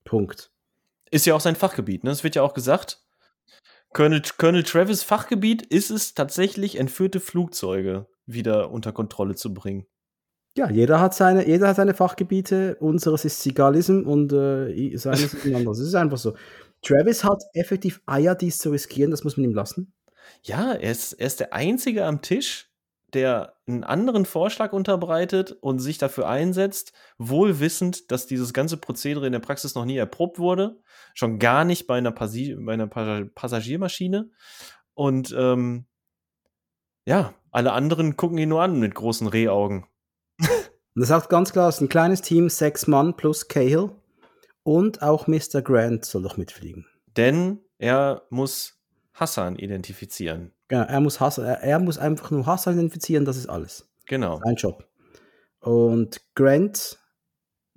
Punkt. 0.04 0.49
Ist 1.10 1.26
ja 1.26 1.34
auch 1.34 1.40
sein 1.40 1.56
Fachgebiet, 1.56 2.04
ne? 2.04 2.10
Es 2.10 2.24
wird 2.24 2.36
ja 2.36 2.42
auch 2.42 2.54
gesagt, 2.54 3.02
Colonel, 3.92 4.22
Colonel 4.38 4.62
Travis 4.62 5.02
Fachgebiet 5.02 5.62
ist 5.62 5.90
es 5.90 6.14
tatsächlich, 6.14 6.78
entführte 6.78 7.18
Flugzeuge 7.18 8.06
wieder 8.26 8.70
unter 8.70 8.92
Kontrolle 8.92 9.34
zu 9.34 9.52
bringen. 9.52 9.86
Ja, 10.56 10.68
jeder 10.70 11.00
hat 11.00 11.14
seine, 11.14 11.46
jeder 11.46 11.68
hat 11.68 11.76
seine 11.76 11.94
Fachgebiete. 11.94 12.76
Unseres 12.80 13.24
ist 13.24 13.40
Zigalism 13.40 14.02
und 14.04 14.32
äh, 14.32 14.96
seines 14.96 15.34
ist 15.34 15.44
ein 15.44 15.54
anderes. 15.54 15.78
Es 15.78 15.88
ist 15.88 15.94
einfach 15.94 16.18
so. 16.18 16.34
Travis 16.82 17.24
hat 17.24 17.42
effektiv 17.52 18.00
Eier, 18.06 18.34
dies 18.34 18.58
zu 18.58 18.70
riskieren, 18.70 19.10
das 19.10 19.22
muss 19.22 19.36
man 19.36 19.44
ihm 19.44 19.54
lassen. 19.54 19.92
Ja, 20.42 20.72
er 20.72 20.90
ist, 20.90 21.12
er 21.14 21.26
ist 21.26 21.40
der 21.40 21.52
Einzige 21.52 22.04
am 22.04 22.22
Tisch, 22.22 22.69
der 23.14 23.56
einen 23.66 23.84
anderen 23.84 24.24
Vorschlag 24.24 24.72
unterbreitet 24.72 25.52
und 25.52 25.78
sich 25.78 25.98
dafür 25.98 26.28
einsetzt, 26.28 26.92
wohl 27.18 27.60
wissend, 27.60 28.10
dass 28.10 28.26
dieses 28.26 28.52
ganze 28.52 28.76
Prozedere 28.76 29.26
in 29.26 29.32
der 29.32 29.40
Praxis 29.40 29.74
noch 29.74 29.84
nie 29.84 29.96
erprobt 29.96 30.38
wurde. 30.38 30.80
Schon 31.14 31.38
gar 31.38 31.64
nicht 31.64 31.86
bei 31.86 31.98
einer, 31.98 32.12
Passi 32.12 32.56
bei 32.58 32.74
einer 32.74 32.86
Passa- 32.86 33.28
Passagiermaschine. 33.34 34.30
Und 34.94 35.34
ähm, 35.36 35.86
ja, 37.04 37.34
alle 37.50 37.72
anderen 37.72 38.16
gucken 38.16 38.38
ihn 38.38 38.48
nur 38.48 38.62
an 38.62 38.78
mit 38.78 38.94
großen 38.94 39.26
Rehaugen. 39.26 39.86
Er 40.96 41.06
sagt 41.06 41.30
ganz 41.30 41.52
klar, 41.52 41.68
es 41.68 41.76
ist 41.76 41.82
ein 41.82 41.88
kleines 41.88 42.20
Team, 42.20 42.48
sechs 42.50 42.86
Mann 42.86 43.16
plus 43.16 43.48
Cahill. 43.48 43.90
Und 44.64 45.02
auch 45.02 45.28
Mr. 45.28 45.62
Grant 45.62 46.04
soll 46.04 46.22
doch 46.22 46.36
mitfliegen. 46.36 46.84
Denn 47.16 47.60
er 47.78 48.26
muss 48.28 48.82
Hassan 49.14 49.56
identifizieren. 49.56 50.52
Genau, 50.70 50.84
er 50.84 51.00
muss, 51.00 51.18
Hassan, 51.18 51.46
er, 51.46 51.62
er 51.64 51.80
muss 51.80 51.98
einfach 51.98 52.30
nur 52.30 52.46
Hassan 52.46 52.74
identifizieren, 52.74 53.24
das 53.24 53.36
ist 53.36 53.48
alles. 53.48 53.88
Genau. 54.06 54.40
Sein 54.44 54.54
Job. 54.54 54.88
Und 55.58 56.20
Grant, 56.36 56.96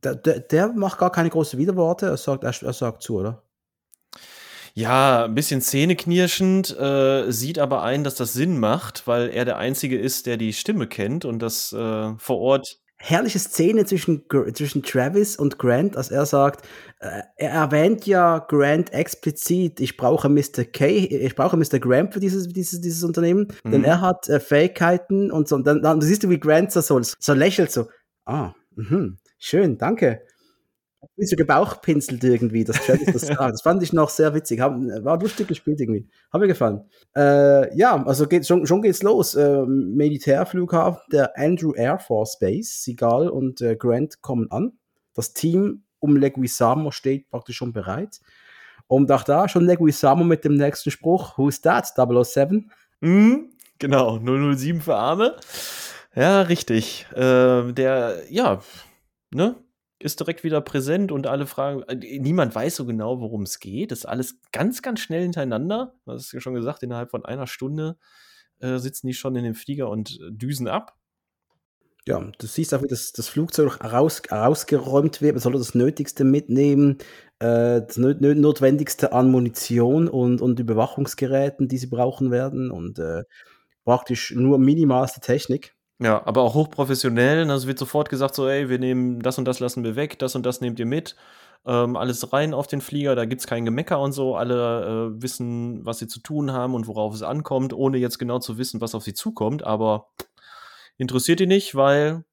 der, 0.03 0.13
der, 0.13 0.39
der 0.39 0.67
macht 0.73 0.99
gar 0.99 1.11
keine 1.11 1.31
großen 1.31 1.57
Widerworte, 1.57 2.05
er 2.05 2.17
sagt, 2.17 2.43
er, 2.43 2.53
er 2.61 2.73
sagt 2.73 3.01
zu, 3.01 3.17
oder? 3.17 3.41
Ja, 4.75 5.25
ein 5.25 5.33
bisschen 5.33 5.61
zähneknirschend, 5.61 6.77
äh, 6.79 7.31
sieht 7.31 7.57
aber 7.57 7.81
ein, 7.81 8.03
dass 8.03 8.13
das 8.13 8.33
Sinn 8.33 8.59
macht, 8.59 9.07
weil 9.07 9.29
er 9.29 9.45
der 9.45 9.57
Einzige 9.57 9.97
ist, 9.97 10.27
der 10.27 10.37
die 10.37 10.53
Stimme 10.53 10.85
kennt 10.85 11.25
und 11.25 11.39
das 11.39 11.73
äh, 11.73 12.13
vor 12.17 12.37
Ort. 12.37 12.79
Herrliche 13.05 13.37
Szene 13.39 13.85
zwischen, 13.85 14.23
zwischen 14.53 14.81
Travis 14.81 15.35
und 15.35 15.59
Grant, 15.59 15.97
als 15.97 16.09
er 16.09 16.25
sagt, 16.25 16.65
äh, 16.99 17.21
er 17.35 17.51
erwähnt 17.51 18.05
ja 18.07 18.39
Grant 18.39 18.93
explizit, 18.93 19.81
ich 19.81 19.97
brauche 19.97 20.29
Mr. 20.29 20.63
K, 20.63 20.85
ich 20.87 21.35
brauche 21.35 21.57
Mr. 21.57 21.79
Grant 21.79 22.13
für 22.13 22.21
dieses, 22.21 22.47
dieses, 22.47 22.79
dieses 22.79 23.03
Unternehmen, 23.03 23.47
denn 23.65 23.81
Mhm. 23.81 23.85
er 23.85 23.99
hat 23.99 24.29
äh, 24.29 24.39
Fähigkeiten 24.39 25.31
und 25.31 25.49
so. 25.49 25.55
Und 25.55 25.67
dann, 25.67 25.81
dann 25.81 25.99
siehst 25.99 26.23
du, 26.23 26.29
wie 26.29 26.39
Grant 26.39 26.71
so, 26.71 26.79
so, 26.79 27.01
so 27.01 27.33
lächelt, 27.33 27.71
so, 27.71 27.89
ah, 28.23 28.53
mhm, 28.75 29.17
schön, 29.37 29.77
danke. 29.77 30.21
Wie 31.15 31.25
so 31.25 31.35
gebauchpinselt 31.35 32.23
irgendwie, 32.23 32.63
dass 32.63 32.83
Travis 32.85 33.13
das 33.13 33.21
sagt. 33.27 33.53
Das 33.53 33.61
fand 33.61 33.83
ich 33.83 33.93
noch 33.93 34.09
sehr 34.09 34.33
witzig. 34.33 34.59
Hab, 34.59 34.73
war 34.75 35.19
lustig 35.19 35.47
gespielt 35.47 35.79
irgendwie. 35.79 36.07
Hat 36.31 36.41
mir 36.41 36.47
gefallen. 36.47 36.81
Äh, 37.15 37.75
ja, 37.77 38.03
also 38.03 38.27
geht, 38.27 38.47
schon, 38.47 38.65
schon 38.65 38.81
geht's 38.81 39.03
los. 39.03 39.35
Äh, 39.35 39.63
Militärflughafen, 39.65 41.01
der 41.11 41.37
Andrew 41.37 41.73
Air 41.75 41.99
Force 41.99 42.39
Base, 42.39 42.71
Seagal 42.81 43.29
und 43.29 43.61
äh, 43.61 43.75
Grant 43.75 44.21
kommen 44.21 44.49
an. 44.49 44.73
Das 45.13 45.33
Team 45.33 45.83
um 45.99 46.17
Leguizamo 46.17 46.91
steht 46.91 47.29
praktisch 47.29 47.57
schon 47.57 47.73
bereit. 47.73 48.19
Und 48.87 49.11
auch 49.11 49.23
da 49.23 49.47
schon 49.47 49.65
Leguizamo 49.65 50.23
mit 50.23 50.43
dem 50.43 50.55
nächsten 50.55 50.91
Spruch, 50.91 51.37
Who's 51.37 51.61
that? 51.61 51.93
007? 51.95 52.71
Mhm, 53.01 53.51
genau, 53.79 54.19
007 54.19 54.81
für 54.81 54.95
Arme. 54.95 55.35
Ja, 56.15 56.41
richtig. 56.41 57.07
Äh, 57.13 57.71
der, 57.71 58.17
ja, 58.29 58.61
ne? 59.31 59.55
Ist 60.03 60.19
direkt 60.19 60.43
wieder 60.43 60.59
präsent 60.59 61.13
und 61.13 61.27
alle 61.27 61.47
fragen, 61.47 61.83
äh, 61.83 62.19
niemand 62.19 62.53
weiß 62.53 62.75
so 62.75 62.85
genau, 62.85 63.21
worum 63.21 63.43
es 63.43 63.59
geht. 63.59 63.91
Das 63.91 63.99
ist 63.99 64.05
alles 64.05 64.35
ganz, 64.51 64.81
ganz 64.81 64.99
schnell 64.99 65.21
hintereinander. 65.21 65.95
Das 66.05 66.23
ist 66.23 66.33
ja 66.33 66.41
schon 66.41 66.55
gesagt, 66.55 66.83
innerhalb 66.83 67.09
von 67.09 67.23
einer 67.23 67.47
Stunde 67.47 67.97
äh, 68.59 68.79
sitzen 68.79 69.07
die 69.07 69.13
schon 69.13 69.35
in 69.37 69.45
dem 69.45 69.55
Flieger 69.55 69.89
und 69.89 70.19
äh, 70.19 70.29
düsen 70.29 70.67
ab. 70.67 70.97
Ja, 72.05 72.19
du 72.19 72.47
siehst 72.47 72.73
auch, 72.73 72.83
wie 72.83 72.87
das, 72.87 73.13
das 73.13 73.29
Flugzeug 73.29 73.81
raus, 73.81 74.21
rausgeräumt 74.29 75.21
wird. 75.21 75.35
Man 75.35 75.41
soll 75.41 75.53
das 75.53 75.73
Nötigste 75.73 76.25
mitnehmen, 76.25 76.97
äh, 77.39 77.79
das 77.81 77.97
nö- 77.97 78.35
Notwendigste 78.35 79.13
an 79.13 79.31
Munition 79.31 80.09
und, 80.09 80.41
und 80.41 80.59
Überwachungsgeräten, 80.59 81.69
die 81.69 81.77
sie 81.77 81.87
brauchen 81.87 82.29
werden 82.29 82.71
und 82.71 82.99
äh, 82.99 83.23
praktisch 83.85 84.31
nur 84.31 84.59
minimalste 84.59 85.21
Technik. 85.21 85.75
Ja, 85.99 86.25
aber 86.25 86.41
auch 86.41 86.53
hochprofessionell. 86.53 87.49
Also 87.49 87.67
wird 87.67 87.79
sofort 87.79 88.09
gesagt, 88.09 88.35
so, 88.35 88.47
ey, 88.47 88.69
wir 88.69 88.79
nehmen 88.79 89.21
das 89.21 89.37
und 89.37 89.45
das 89.45 89.59
lassen 89.59 89.83
wir 89.83 89.95
weg, 89.95 90.19
das 90.19 90.35
und 90.35 90.45
das 90.45 90.61
nehmt 90.61 90.79
ihr 90.79 90.85
mit. 90.85 91.15
Ähm, 91.65 91.95
alles 91.95 92.33
rein 92.33 92.53
auf 92.53 92.67
den 92.67 92.81
Flieger, 92.81 93.15
da 93.15 93.23
gibt's 93.25 93.47
kein 93.47 93.63
Gemecker 93.63 93.99
und 93.99 94.11
so. 94.11 94.35
Alle 94.35 95.13
äh, 95.15 95.21
wissen, 95.21 95.85
was 95.85 95.99
sie 95.99 96.07
zu 96.07 96.19
tun 96.19 96.51
haben 96.51 96.75
und 96.75 96.87
worauf 96.87 97.13
es 97.13 97.21
ankommt, 97.23 97.73
ohne 97.73 97.97
jetzt 97.97 98.19
genau 98.19 98.39
zu 98.39 98.57
wissen, 98.57 98.81
was 98.81 98.95
auf 98.95 99.03
sie 99.03 99.13
zukommt. 99.13 99.63
Aber 99.63 100.09
interessiert 100.97 101.39
die 101.39 101.47
nicht, 101.47 101.75
weil 101.75 102.25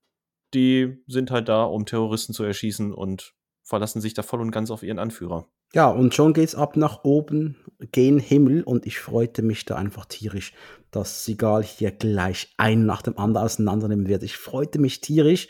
die 0.55 1.03
sind 1.07 1.31
halt 1.31 1.49
da, 1.49 1.63
um 1.65 1.87
Terroristen 1.87 2.35
zu 2.35 2.43
erschießen 2.43 2.93
und 2.93 3.35
verlassen 3.63 4.01
sich 4.01 4.15
da 4.15 4.23
voll 4.23 4.41
und 4.41 4.51
ganz 4.51 4.71
auf 4.71 4.83
ihren 4.83 4.99
Anführer. 4.99 5.47
Ja, 5.73 5.89
und 5.89 6.15
schon 6.15 6.33
geht's 6.33 6.57
ab 6.57 6.77
nach 6.77 7.05
oben, 7.05 7.57
gen 7.93 8.19
Himmel 8.19 8.65
und 8.65 8.87
ich 8.87 8.99
freute 8.99 9.43
mich 9.43 9.65
da 9.65 9.77
einfach 9.77 10.05
tierisch, 10.05 10.53
dass 10.91 11.25
Sigal 11.25 11.63
hier 11.63 11.93
gleich 11.93 12.53
einen 12.57 12.87
nach 12.87 13.03
dem 13.03 13.17
anderen 13.19 13.47
auseinandernehmen 13.47 14.09
wird. 14.09 14.25
Ich 14.25 14.37
freute 14.37 14.81
mich 14.81 15.01
tierisch. 15.01 15.47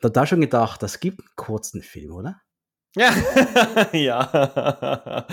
Da 0.00 0.10
da 0.10 0.26
schon 0.26 0.42
gedacht, 0.42 0.82
das 0.82 1.00
gibt 1.00 1.20
einen 1.20 1.28
kurzen 1.36 1.80
Film, 1.82 2.12
oder? 2.12 2.42
Ja, 2.94 3.14
ja. 3.92 5.26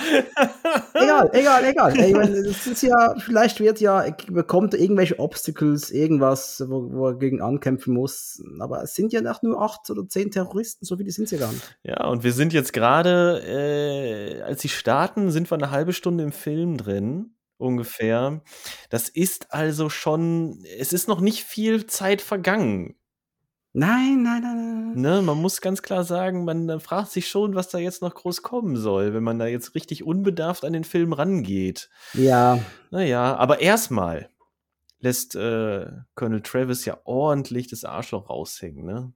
Egal, 0.93 1.29
egal, 1.33 1.65
egal. 1.65 1.99
Ich 1.99 2.13
meine, 2.13 2.43
das 2.43 2.65
ist 2.65 2.83
ja, 2.83 3.15
vielleicht 3.19 3.59
wird 3.59 3.81
ja, 3.81 4.05
bekommt 4.27 4.73
er 4.73 4.79
irgendwelche 4.79 5.19
Obstacles, 5.19 5.91
irgendwas, 5.91 6.63
wo, 6.67 6.89
wo 6.91 7.07
er 7.07 7.15
gegen 7.15 7.41
ankämpfen 7.41 7.93
muss. 7.93 8.41
Aber 8.59 8.83
es 8.83 8.95
sind 8.95 9.11
ja 9.11 9.21
noch 9.21 9.41
nur 9.41 9.61
acht 9.61 9.89
oder 9.89 10.07
zehn 10.07 10.31
Terroristen, 10.31 10.85
so 10.85 10.95
viele 10.95 11.11
sind 11.11 11.25
es 11.25 11.31
ja 11.31 11.39
gar 11.39 11.51
nicht. 11.51 11.77
Ja, 11.83 12.05
und 12.07 12.23
wir 12.23 12.31
sind 12.31 12.53
jetzt 12.53 12.71
gerade, 12.71 13.41
äh, 13.45 14.41
als 14.41 14.61
sie 14.61 14.69
starten, 14.69 15.29
sind 15.29 15.51
wir 15.51 15.57
eine 15.57 15.71
halbe 15.71 15.91
Stunde 15.91 16.23
im 16.23 16.31
Film 16.31 16.77
drin, 16.77 17.35
ungefähr. 17.57 18.41
Das 18.89 19.09
ist 19.09 19.53
also 19.53 19.89
schon, 19.89 20.63
es 20.77 20.93
ist 20.93 21.09
noch 21.09 21.19
nicht 21.19 21.43
viel 21.43 21.87
Zeit 21.87 22.21
vergangen. 22.21 22.95
Nein, 23.79 24.23
nein, 24.23 24.41
nein, 24.41 24.93
nein. 24.93 25.01
Ne? 25.01 25.21
Man 25.21 25.37
muss 25.37 25.61
ganz 25.61 25.81
klar 25.81 26.03
sagen, 26.03 26.43
man 26.43 26.81
fragt 26.81 27.11
sich 27.11 27.29
schon, 27.29 27.55
was 27.55 27.69
da 27.69 27.77
jetzt 27.77 28.01
noch 28.01 28.13
groß 28.13 28.41
kommen 28.41 28.75
soll, 28.75 29.13
wenn 29.13 29.23
man 29.23 29.39
da 29.39 29.47
jetzt 29.47 29.73
richtig 29.73 30.03
unbedarft 30.03 30.65
an 30.65 30.73
den 30.73 30.83
Film 30.83 31.13
rangeht. 31.13 31.89
Ja, 32.13 32.59
Naja, 32.91 33.37
aber 33.37 33.61
erstmal 33.61 34.29
lässt 34.99 35.35
äh, 35.35 35.85
Colonel 36.15 36.41
Travis 36.41 36.83
ja 36.83 36.99
ordentlich 37.05 37.67
das 37.67 37.85
Arschloch 37.85 38.29
raushängen, 38.29 38.85
ne? 38.85 39.13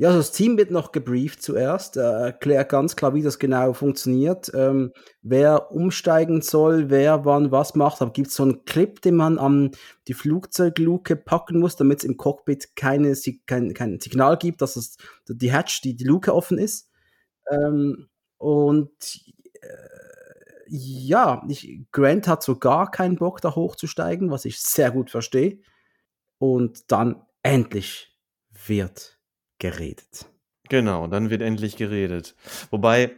Ja, 0.00 0.08
also 0.08 0.20
das 0.20 0.32
Team 0.32 0.56
wird 0.56 0.70
noch 0.70 0.92
gebrieft 0.92 1.42
zuerst, 1.42 1.98
äh, 1.98 2.00
erklärt 2.00 2.70
ganz 2.70 2.96
klar, 2.96 3.12
wie 3.12 3.20
das 3.20 3.38
genau 3.38 3.74
funktioniert, 3.74 4.50
ähm, 4.54 4.94
wer 5.20 5.72
umsteigen 5.72 6.40
soll, 6.40 6.88
wer 6.88 7.26
wann 7.26 7.50
was 7.50 7.74
macht. 7.74 8.00
Aber 8.00 8.10
gibt 8.10 8.28
es 8.28 8.34
so 8.34 8.44
einen 8.44 8.64
Clip, 8.64 9.02
den 9.02 9.14
man 9.14 9.36
an 9.38 9.72
die 10.08 10.14
Flugzeugluke 10.14 11.16
packen 11.16 11.60
muss, 11.60 11.76
damit 11.76 11.98
es 11.98 12.04
im 12.04 12.16
Cockpit 12.16 12.76
keine, 12.76 13.14
kein, 13.46 13.74
kein 13.74 14.00
Signal 14.00 14.38
gibt, 14.38 14.62
dass 14.62 14.76
es 14.76 14.96
die 15.28 15.52
Hatch, 15.52 15.82
die, 15.82 15.94
die 15.94 16.04
Luke 16.04 16.34
offen 16.34 16.56
ist. 16.56 16.88
Ähm, 17.50 18.08
und 18.38 19.20
äh, 19.60 20.66
ja, 20.66 21.44
ich, 21.46 21.84
Grant 21.92 22.26
hat 22.26 22.42
so 22.42 22.58
gar 22.58 22.90
keinen 22.90 23.16
Bock, 23.16 23.42
da 23.42 23.54
hochzusteigen, 23.54 24.30
was 24.30 24.46
ich 24.46 24.62
sehr 24.62 24.92
gut 24.92 25.10
verstehe. 25.10 25.58
Und 26.38 26.90
dann 26.90 27.22
endlich 27.42 28.16
wird 28.66 29.19
geredet. 29.60 30.26
Genau, 30.68 31.06
dann 31.06 31.30
wird 31.30 31.42
endlich 31.42 31.76
geredet. 31.76 32.34
Wobei, 32.70 33.16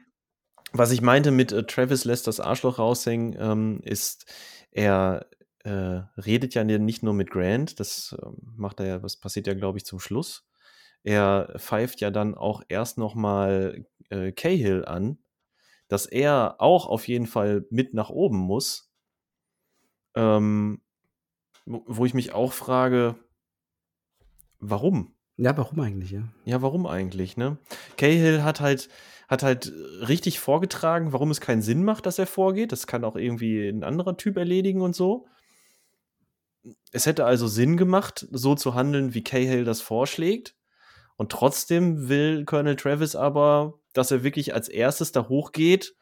was 0.73 0.91
ich 0.91 1.01
meinte 1.01 1.31
mit 1.31 1.53
äh, 1.53 1.65
Travis 1.65 2.05
lässt 2.05 2.27
das 2.27 2.41
Arschloch 2.41 2.79
raushängen, 2.79 3.37
ähm, 3.39 3.81
ist, 3.83 4.27
er 4.71 5.27
äh, 5.65 6.03
redet 6.21 6.55
ja 6.55 6.65
nicht 6.65 7.03
nur 7.03 7.15
mit 7.15 7.31
Grant, 7.31 7.79
das 7.81 8.17
ähm, 8.23 8.37
macht 8.57 8.81
er 8.81 8.87
ja, 8.87 9.03
was 9.03 9.17
passiert 9.17 9.47
ja, 9.47 9.55
glaube 9.55 9.79
ich, 9.79 9.85
zum 9.85 10.01
Schluss. 10.01 10.47
er 11.05 11.55
pfeift 11.59 12.01
ja 12.01 12.11
dann 12.11 12.35
auch 12.35 12.63
erst 12.69 12.99
noch 12.99 13.15
mal 13.15 13.85
äh, 14.11 14.33
Cahill 14.33 14.85
an, 14.85 15.19
dass 15.89 16.07
er 16.07 16.57
auch 16.59 16.87
auf 16.87 17.09
jeden 17.09 17.27
Fall 17.27 17.67
mit 17.71 17.95
nach 17.95 18.11
oben 18.11 18.39
muss. 18.39 18.91
Ähm, 20.15 20.83
wo 21.67 22.05
ich 22.05 22.15
mich 22.15 22.33
auch 22.33 22.53
frage, 22.53 23.17
warum? 24.59 25.15
Ja, 25.37 25.57
warum 25.57 25.81
eigentlich, 25.81 26.11
ja? 26.11 26.29
Ja, 26.45 26.63
warum 26.63 26.87
eigentlich, 26.87 27.37
ne? 27.37 27.59
Cahill 27.97 28.43
hat 28.43 28.61
halt, 28.61 28.89
hat 29.29 29.43
halt 29.43 29.73
richtig 30.07 30.41
vorgetragen, 30.41 31.13
warum 31.13 31.31
es 31.31 31.41
keinen 31.41 31.63
Sinn 31.63 31.85
macht, 31.85 32.07
dass 32.07 32.19
er 32.19 32.27
vorgeht. 32.27 32.73
Das 32.73 32.87
kann 32.87 33.05
auch 33.05 33.17
irgendwie 33.17 33.69
ein 33.69 33.83
anderer 33.83 34.17
Typ 34.17 34.37
erledigen 34.37 34.83
und 34.83 34.95
so. 34.95 35.27
Es 36.93 37.07
hätte 37.07 37.25
also 37.25 37.49
Sinn 37.49 37.77
gemacht, 37.77 38.27
so 38.31 38.55
zu 38.55 38.75
handeln, 38.75 39.15
wie 39.15 39.25
Cahill 39.25 39.65
das 39.65 39.81
vorschlägt. 39.81 40.55
Und 41.17 41.33
trotzdem 41.33 42.09
will 42.09 42.45
Colonel 42.45 42.77
Travis 42.77 43.17
aber, 43.17 43.81
dass 43.95 44.11
er 44.11 44.23
wirklich 44.23 44.55
als 44.55 44.69
erstes 44.69 45.13
da 45.13 45.29
hochgeht 45.29 45.95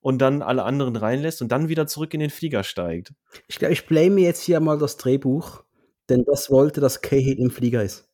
und 0.00 0.18
dann 0.18 0.42
alle 0.42 0.64
anderen 0.64 0.96
reinlässt 0.96 1.42
und 1.42 1.52
dann 1.52 1.68
wieder 1.68 1.86
zurück 1.86 2.14
in 2.14 2.20
den 2.20 2.30
Flieger 2.30 2.64
steigt. 2.64 3.12
Ich 3.46 3.58
glaube, 3.58 3.74
ich 3.74 3.86
blame 3.86 4.20
jetzt 4.20 4.42
hier 4.42 4.60
mal 4.60 4.78
das 4.78 4.96
Drehbuch, 4.96 5.64
denn 6.08 6.24
das 6.24 6.50
wollte, 6.50 6.80
dass 6.80 7.02
Cahill 7.02 7.38
im 7.38 7.50
Flieger 7.50 7.82
ist. 7.82 8.09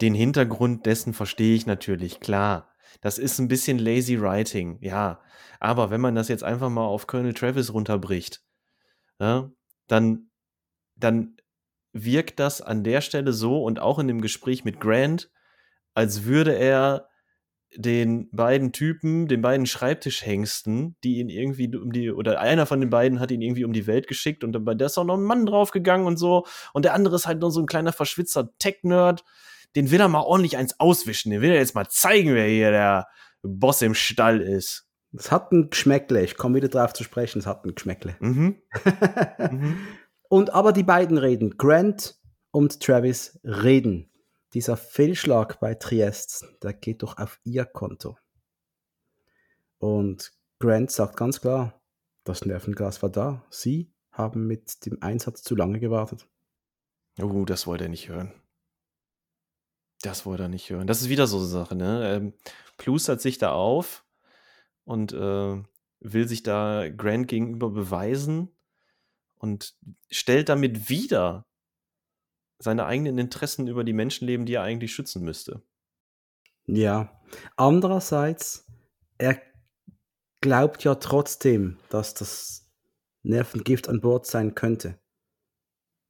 Den 0.00 0.14
Hintergrund 0.14 0.86
dessen 0.86 1.14
verstehe 1.14 1.54
ich 1.54 1.66
natürlich, 1.66 2.20
klar. 2.20 2.72
Das 3.00 3.18
ist 3.18 3.38
ein 3.38 3.48
bisschen 3.48 3.78
lazy 3.78 4.20
writing, 4.20 4.78
ja. 4.80 5.20
Aber 5.60 5.90
wenn 5.90 6.00
man 6.00 6.14
das 6.14 6.28
jetzt 6.28 6.44
einfach 6.44 6.70
mal 6.70 6.86
auf 6.86 7.06
Colonel 7.06 7.34
Travis 7.34 7.72
runterbricht, 7.72 8.42
ja, 9.18 9.50
dann, 9.88 10.30
dann 10.96 11.36
wirkt 11.92 12.38
das 12.38 12.62
an 12.62 12.84
der 12.84 13.00
Stelle 13.00 13.32
so 13.32 13.62
und 13.62 13.80
auch 13.80 13.98
in 13.98 14.08
dem 14.08 14.20
Gespräch 14.20 14.64
mit 14.64 14.80
Grant, 14.80 15.30
als 15.94 16.24
würde 16.24 16.54
er 16.54 17.08
den 17.76 18.30
beiden 18.30 18.72
Typen, 18.72 19.28
den 19.28 19.42
beiden 19.42 19.66
Schreibtischhengsten, 19.66 20.96
die 21.04 21.18
ihn 21.18 21.28
irgendwie 21.28 21.74
um 21.76 21.92
die, 21.92 22.10
oder 22.10 22.40
einer 22.40 22.66
von 22.66 22.80
den 22.80 22.88
beiden 22.88 23.20
hat 23.20 23.30
ihn 23.30 23.42
irgendwie 23.42 23.64
um 23.64 23.72
die 23.72 23.86
Welt 23.86 24.06
geschickt 24.06 24.42
und 24.42 24.52
dabei 24.52 24.72
ist 24.72 24.96
auch 24.96 25.04
noch 25.04 25.16
ein 25.16 25.22
Mann 25.22 25.44
draufgegangen 25.44 26.06
und 26.06 26.16
so. 26.16 26.46
Und 26.72 26.84
der 26.84 26.94
andere 26.94 27.16
ist 27.16 27.26
halt 27.26 27.40
nur 27.40 27.50
so 27.50 27.60
ein 27.60 27.66
kleiner 27.66 27.92
verschwitzter 27.92 28.56
Tech-Nerd. 28.58 29.24
Den 29.76 29.90
will 29.90 30.00
er 30.00 30.08
mal 30.08 30.22
ordentlich 30.22 30.56
eins 30.56 30.78
auswischen. 30.80 31.30
Den 31.30 31.40
will 31.40 31.50
er 31.50 31.58
jetzt 31.58 31.74
mal 31.74 31.88
zeigen, 31.88 32.34
wer 32.34 32.46
hier 32.46 32.70
der 32.70 33.06
Boss 33.42 33.82
im 33.82 33.94
Stall 33.94 34.40
ist. 34.40 34.86
Es 35.12 35.30
hat 35.30 35.52
ein 35.52 35.70
Geschmäckle. 35.70 36.22
Ich 36.22 36.36
komme 36.36 36.56
wieder 36.56 36.68
drauf 36.68 36.92
zu 36.92 37.04
sprechen. 37.04 37.38
Es 37.38 37.46
hat 37.46 37.64
ein 37.64 37.74
Geschmäckle. 37.74 38.16
Mhm. 38.20 38.62
mhm. 39.50 39.78
Und 40.28 40.52
aber 40.52 40.72
die 40.72 40.82
beiden 40.82 41.18
reden. 41.18 41.56
Grant 41.56 42.18
und 42.50 42.80
Travis 42.80 43.38
reden 43.44 44.08
dieser 44.54 44.76
Fehlschlag 44.76 45.60
bei 45.60 45.74
Triest, 45.74 46.46
der 46.62 46.72
geht 46.72 47.02
doch 47.02 47.18
auf 47.18 47.40
ihr 47.44 47.64
Konto. 47.64 48.16
Und 49.78 50.32
Grant 50.58 50.90
sagt 50.90 51.16
ganz 51.16 51.40
klar, 51.40 51.80
das 52.24 52.44
Nervengas 52.44 53.02
war 53.02 53.10
da. 53.10 53.44
Sie 53.50 53.92
haben 54.10 54.46
mit 54.46 54.84
dem 54.86 55.02
Einsatz 55.02 55.42
zu 55.42 55.54
lange 55.54 55.78
gewartet. 55.78 56.26
Oh, 57.20 57.44
das 57.44 57.66
wollte 57.66 57.84
er 57.84 57.90
nicht 57.90 58.08
hören. 58.08 58.32
Das 60.02 60.26
wollte 60.26 60.44
er 60.44 60.48
nicht 60.48 60.70
hören. 60.70 60.86
Das 60.86 61.00
ist 61.00 61.08
wieder 61.08 61.26
so 61.26 61.38
eine 61.38 61.46
Sache, 61.46 61.74
ne? 61.74 62.16
Ähm, 62.16 62.32
plustert 62.76 63.20
sich 63.20 63.38
da 63.38 63.52
auf 63.52 64.04
und 64.84 65.12
äh, 65.12 65.62
will 66.00 66.28
sich 66.28 66.42
da 66.42 66.88
Grant 66.88 67.28
gegenüber 67.28 67.70
beweisen 67.70 68.48
und 69.36 69.74
stellt 70.10 70.48
damit 70.48 70.88
wieder 70.88 71.46
seine 72.58 72.86
eigenen 72.86 73.18
Interessen 73.18 73.68
über 73.68 73.84
die 73.84 73.92
Menschenleben, 73.92 74.46
die 74.46 74.54
er 74.54 74.62
eigentlich 74.62 74.92
schützen 74.92 75.24
müsste. 75.24 75.62
Ja. 76.66 77.20
Andererseits, 77.56 78.66
er 79.16 79.40
glaubt 80.40 80.84
ja 80.84 80.96
trotzdem, 80.96 81.78
dass 81.88 82.14
das 82.14 82.68
Nervengift 83.22 83.88
an 83.88 84.00
Bord 84.00 84.26
sein 84.26 84.54
könnte. 84.54 84.98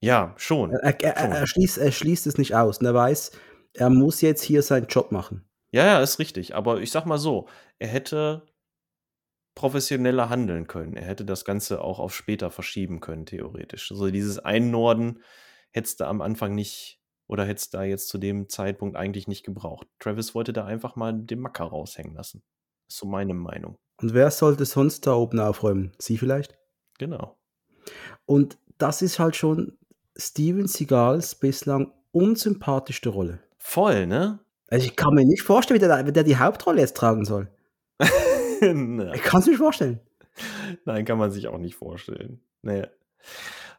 Ja, 0.01 0.35
schon. 0.37 0.71
Er, 0.71 1.01
er, 1.03 1.19
schon. 1.19 1.33
er, 1.33 1.47
schließt, 1.47 1.79
er 1.79 1.93
schließt 1.93 2.27
es 2.27 2.39
nicht 2.39 2.55
aus. 2.55 2.79
Und 2.79 2.87
er 2.87 2.95
weiß, 2.95 3.33
er 3.79 3.91
muss 3.91 4.21
jetzt 4.21 4.43
hier 4.43 4.63
seinen 4.63 4.87
Job 4.87 5.13
machen. 5.13 5.49
Ja, 5.71 5.85
ja, 5.85 6.01
ist 6.01 6.19
richtig. 6.19 6.55
Aber 6.55 6.81
ich 6.81 6.91
sag 6.91 7.07
mal 7.07 7.19
so, 7.19 7.49
er 7.79 7.89
hätte 7.89 8.43
professioneller 9.55 10.31
handeln 10.31 10.67
können. 10.67 10.97
Er 10.97 11.05
hätte 11.05 11.25
das 11.25 11.45
Ganze 11.45 11.81
auch 11.81 11.99
auf 11.99 12.15
später 12.15 12.51
verschieben 12.51 13.01
können, 13.01 13.27
theoretisch. 13.27 13.91
Also 13.91 14.11
dieses 14.11 14.39
Einnorden 14.39 15.23
hättest 15.71 16.01
du 16.01 16.07
am 16.07 16.21
Anfang 16.21 16.55
nicht 16.55 17.01
oder 17.29 17.45
hättest 17.45 17.75
da 17.75 17.85
jetzt 17.85 18.09
zu 18.09 18.19
dem 18.19 18.49
Zeitpunkt 18.49 18.97
eigentlich 18.97 19.29
nicht 19.29 19.45
gebraucht. 19.45 19.87
Travis 19.99 20.35
wollte 20.35 20.53
da 20.53 20.65
einfach 20.65 20.97
mal 20.97 21.13
den 21.13 21.41
Macker 21.41 21.65
raushängen 21.65 22.15
lassen. 22.15 22.43
Das 22.87 22.95
ist 22.95 23.01
so 23.01 23.07
meine 23.07 23.35
Meinung. 23.35 23.79
Und 24.01 24.15
wer 24.15 24.31
sollte 24.31 24.65
sonst 24.65 25.07
da 25.07 25.15
oben 25.15 25.39
aufräumen? 25.39 25.93
Sie 25.99 26.19
vielleicht? 26.19 26.57
Genau. 26.99 27.37
Und 28.27 28.59
das 28.79 29.03
ist 29.03 29.19
halt 29.19 29.37
schon 29.37 29.77
Steven 30.17 30.67
Seagals 30.67 31.35
bislang 31.35 31.93
unsympathischste 32.13 33.11
Rolle. 33.11 33.41
Voll, 33.59 34.07
ne? 34.07 34.41
Also 34.69 34.87
ich 34.87 34.97
kann 34.97 35.15
mir 35.15 35.25
nicht 35.25 35.43
vorstellen, 35.43 35.81
wie 35.81 35.87
der, 35.87 36.07
wie 36.07 36.13
der 36.13 36.25
die 36.25 36.37
Hauptrolle 36.37 36.81
jetzt 36.81 36.97
tragen 36.97 37.25
soll. 37.25 37.49
ich 38.01 38.09
kann 38.61 39.41
es 39.41 39.47
mir 39.47 39.53
nicht 39.53 39.59
vorstellen. 39.59 40.01
Nein, 40.85 41.05
kann 41.05 41.19
man 41.19 41.31
sich 41.31 41.49
auch 41.49 41.59
nicht 41.59 41.75
vorstellen. 41.75 42.41
Nee. 42.63 42.87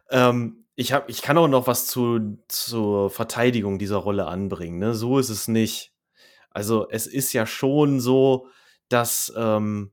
Ähm, 0.09 0.65
ich, 0.75 0.93
hab, 0.93 1.09
ich 1.09 1.21
kann 1.21 1.37
auch 1.37 1.47
noch 1.47 1.67
was 1.67 1.87
zu, 1.87 2.37
zur 2.47 3.09
Verteidigung 3.09 3.79
dieser 3.79 3.97
Rolle 3.97 4.25
anbringen. 4.27 4.79
Ne? 4.79 4.93
So 4.93 5.19
ist 5.19 5.29
es 5.29 5.47
nicht. 5.47 5.93
Also 6.49 6.89
es 6.89 7.05
ist 7.05 7.33
ja 7.33 7.45
schon 7.45 7.99
so, 7.99 8.47
dass, 8.89 9.31
ähm, 9.35 9.91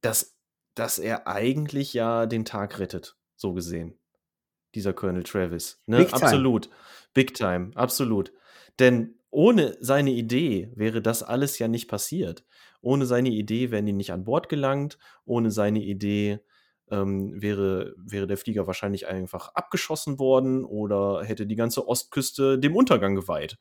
dass, 0.00 0.36
dass 0.74 0.98
er 0.98 1.26
eigentlich 1.26 1.92
ja 1.92 2.26
den 2.26 2.44
Tag 2.44 2.78
rettet, 2.78 3.16
so 3.36 3.52
gesehen. 3.52 3.98
Dieser 4.74 4.92
Colonel 4.92 5.24
Travis. 5.24 5.82
Ne? 5.86 5.98
Big 5.98 6.14
absolut. 6.14 6.70
Big 7.12 7.34
time, 7.34 7.72
absolut. 7.74 8.32
Denn 8.78 9.18
ohne 9.30 9.76
seine 9.80 10.10
Idee 10.10 10.70
wäre 10.74 11.00
das 11.00 11.22
alles 11.22 11.58
ja 11.58 11.68
nicht 11.68 11.88
passiert. 11.88 12.44
Ohne 12.80 13.06
seine 13.06 13.30
Idee 13.30 13.70
wären 13.70 13.86
die 13.86 13.92
nicht 13.92 14.12
an 14.12 14.24
Bord 14.24 14.48
gelangt. 14.48 14.98
Ohne 15.24 15.50
seine 15.50 15.80
Idee 15.80 16.40
ähm, 16.90 17.40
wäre, 17.40 17.94
wäre 17.96 18.26
der 18.26 18.36
Flieger 18.36 18.66
wahrscheinlich 18.66 19.08
einfach 19.08 19.54
abgeschossen 19.54 20.18
worden 20.18 20.64
oder 20.64 21.22
hätte 21.24 21.46
die 21.46 21.56
ganze 21.56 21.88
Ostküste 21.88 22.58
dem 22.58 22.76
Untergang 22.76 23.14
geweiht. 23.14 23.56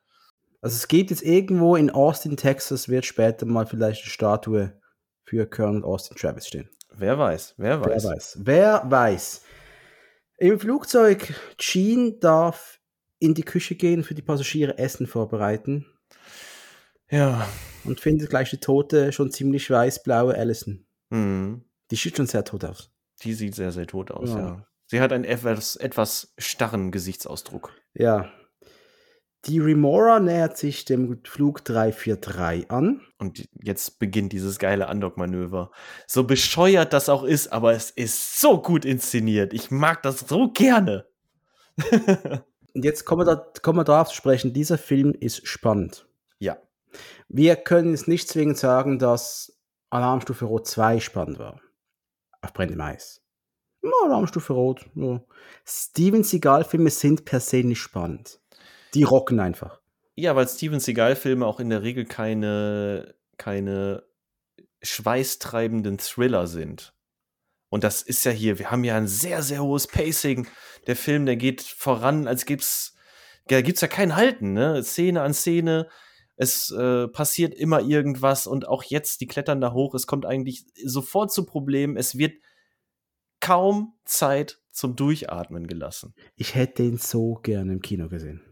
Also 0.60 0.76
es 0.76 0.88
geht 0.88 1.10
jetzt 1.10 1.24
irgendwo 1.24 1.76
in 1.76 1.90
Austin, 1.90 2.38
Texas, 2.38 2.90
wird 2.90 3.06
später 3.06 3.46
mal 3.46 3.66
vielleicht 3.66 4.04
eine 4.04 4.12
Statue 4.12 4.80
für 5.24 5.48
Colonel 5.48 5.84
Austin 5.84 6.18
Travis 6.18 6.48
stehen. 6.48 6.70
Wer 6.94 7.18
weiß, 7.18 7.56
wer 7.58 7.80
weiß. 7.80 8.04
Wer 8.04 8.12
weiß. 8.12 8.38
Wer 8.42 8.84
weiß. 8.86 9.42
Im 10.38 10.60
Flugzeug, 10.60 11.34
Jean 11.58 12.20
darf 12.20 12.81
in 13.22 13.36
die 13.36 13.44
Küche 13.44 13.76
gehen, 13.76 14.04
für 14.04 14.16
die 14.16 14.24
Passagiere 14.24 14.78
Essen 14.78 15.08
vorbereiten. 15.08 15.86
Ja. 17.10 17.48
Und 17.84 18.00
findet 18.00 18.30
gleich 18.30 18.50
die 18.50 18.58
tote, 18.58 19.12
schon 19.12 19.32
ziemlich 19.32 19.70
weiß-blaue 19.70 20.36
Allison. 20.36 20.86
Mhm. 21.10 21.64
Die 21.92 21.96
sieht 21.96 22.18
schon 22.18 22.28
sehr 22.28 22.44
tot 22.44 22.66
aus. 22.66 22.92
Die 23.22 23.34
sieht 23.34 23.56
sehr, 23.56 23.72
sehr 23.72 23.86
tot 23.86 24.12
aus, 24.12 24.30
ja. 24.30 24.40
ja. 24.40 24.68
Sie 24.88 25.00
hat 25.00 25.14
einen 25.14 25.24
etwas, 25.24 25.76
etwas 25.76 26.34
starren 26.38 26.92
Gesichtsausdruck. 26.92 27.72
Ja. 27.94 28.32
Die 29.46 29.60
Remora 29.60 30.20
nähert 30.20 30.58
sich 30.58 30.86
dem 30.86 31.22
Flug 31.24 31.64
343 31.64 32.72
an. 32.72 33.02
Und 33.18 33.48
jetzt 33.54 34.00
beginnt 34.00 34.34
dieses 34.34 34.58
geile 34.58 34.88
Andock-Manöver. 34.88 35.72
So 36.08 36.24
bescheuert 36.24 36.94
das 36.94 37.08
auch 37.08 37.24
ist, 37.24 37.52
aber 37.54 37.74
es 37.74 37.92
ist 37.92 38.40
so 38.40 38.62
gut 38.62 38.84
inszeniert. 38.84 39.54
Ich 39.54 39.70
mag 39.70 40.02
das 40.02 40.22
so 40.22 40.52
gerne. 40.52 41.06
Und 42.74 42.86
jetzt 42.86 43.06
kommen 43.06 43.26
wir, 43.26 43.36
da, 43.36 43.52
kommen 43.62 43.80
wir 43.80 43.84
darauf 43.84 44.10
zu 44.10 44.16
sprechen, 44.16 44.54
dieser 44.54 44.78
Film 44.78 45.14
ist 45.14 45.48
spannend. 45.48 46.08
Ja. 46.40 46.58
Wir 47.28 47.56
können 47.56 47.92
jetzt 47.92 48.08
nicht 48.08 48.30
zwingend 48.30 48.58
sagen, 48.58 49.00
dass 49.00 49.58
Alarmstufe 49.90 50.46
Rot 50.46 50.68
2 50.68 51.00
spannend 51.00 51.40
war 51.40 51.62
auf 52.42 52.54
brennendem 52.54 52.82
Eis. 52.82 53.22
Ja, 53.84 53.92
Alarmstufe 54.04 54.54
Rot. 54.54 54.90
Ja. 54.96 55.22
Steven 55.66 56.24
Seagal-Filme 56.24 56.90
sind 56.90 57.26
per 57.26 57.40
se 57.40 57.58
nicht 57.58 57.80
spannend. 57.80 58.40
Die 58.94 59.04
rocken 59.04 59.40
einfach. 59.40 59.80
Ja, 60.16 60.36
weil 60.36 60.48
Steven 60.48 60.80
Seagal-Filme 60.80 61.46
auch 61.46 61.60
in 61.60 61.70
der 61.70 61.82
Regel 61.82 62.06
keine, 62.06 63.16
keine 63.38 64.04
schweißtreibenden 64.84 65.98
Thriller 65.98 66.48
sind. 66.48 66.94
Und 67.72 67.86
das 67.86 68.02
ist 68.02 68.26
ja 68.26 68.32
hier, 68.32 68.60
wir 68.60 68.70
haben 68.70 68.84
ja 68.84 68.98
ein 68.98 69.08
sehr, 69.08 69.42
sehr 69.42 69.64
hohes 69.64 69.88
Pacing. 69.88 70.46
Der 70.88 70.98
Film, 70.98 71.26
der 71.26 71.38
geht 71.38 71.62
voran, 71.62 72.28
als 72.28 72.46
gibt's, 72.46 72.96
da 73.48 73.62
gibt's 73.62 73.80
ja 73.80 73.88
kein 73.88 74.18
Halten, 74.18 74.52
ne? 74.52 74.84
Szene 74.84 75.22
an 75.22 75.34
Szene. 75.34 75.88
Es 76.36 76.70
äh, 76.72 77.08
passiert 77.08 77.54
immer 77.54 77.80
irgendwas 77.80 78.46
und 78.46 78.68
auch 78.68 78.84
jetzt, 78.84 79.22
die 79.22 79.28
klettern 79.28 79.62
da 79.62 79.72
hoch. 79.72 79.96
Es 79.96 80.06
kommt 80.06 80.26
eigentlich 80.26 80.66
sofort 80.84 81.32
zu 81.32 81.46
Problemen. 81.46 81.96
Es 81.96 82.18
wird 82.18 82.34
kaum 83.40 83.94
Zeit 84.04 84.60
zum 84.72 84.98
Durchatmen 84.98 85.66
gelassen. 85.66 86.14
Ich 86.36 86.56
hätte 86.56 86.84
ihn 86.84 86.98
so 86.98 87.36
gerne 87.36 87.72
im 87.72 87.82
Kino 87.82 88.10
gesehen. 88.10 88.51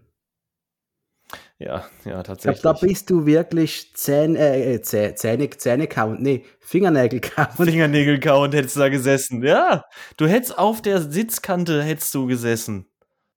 Ja, 1.60 1.86
ja, 2.06 2.24
tatsächlich. 2.24 2.62
da 2.62 2.74
bist 2.74 3.10
du 3.10 3.26
wirklich 3.26 3.94
Zähne, 3.96 4.38
äh, 4.40 4.76
Zäh- 4.78 5.14
Zähne, 5.16 5.50
Zähne 5.50 5.88
count, 5.88 6.22
nee, 6.22 6.46
Fingernägel 6.60 7.20
count. 7.20 7.52
Fingernägel 7.56 8.20
kauen 8.20 8.52
hättest 8.52 8.76
du 8.78 8.80
da 8.80 8.90
gesessen. 8.90 9.44
Ja, 9.44 9.84
du 10.18 10.28
hättest 10.28 10.58
auf 10.58 10.82
der 10.82 11.02
Sitzkante 11.02 11.84
hättest 11.84 12.14
du 12.16 12.28
gesessen. 12.28 12.86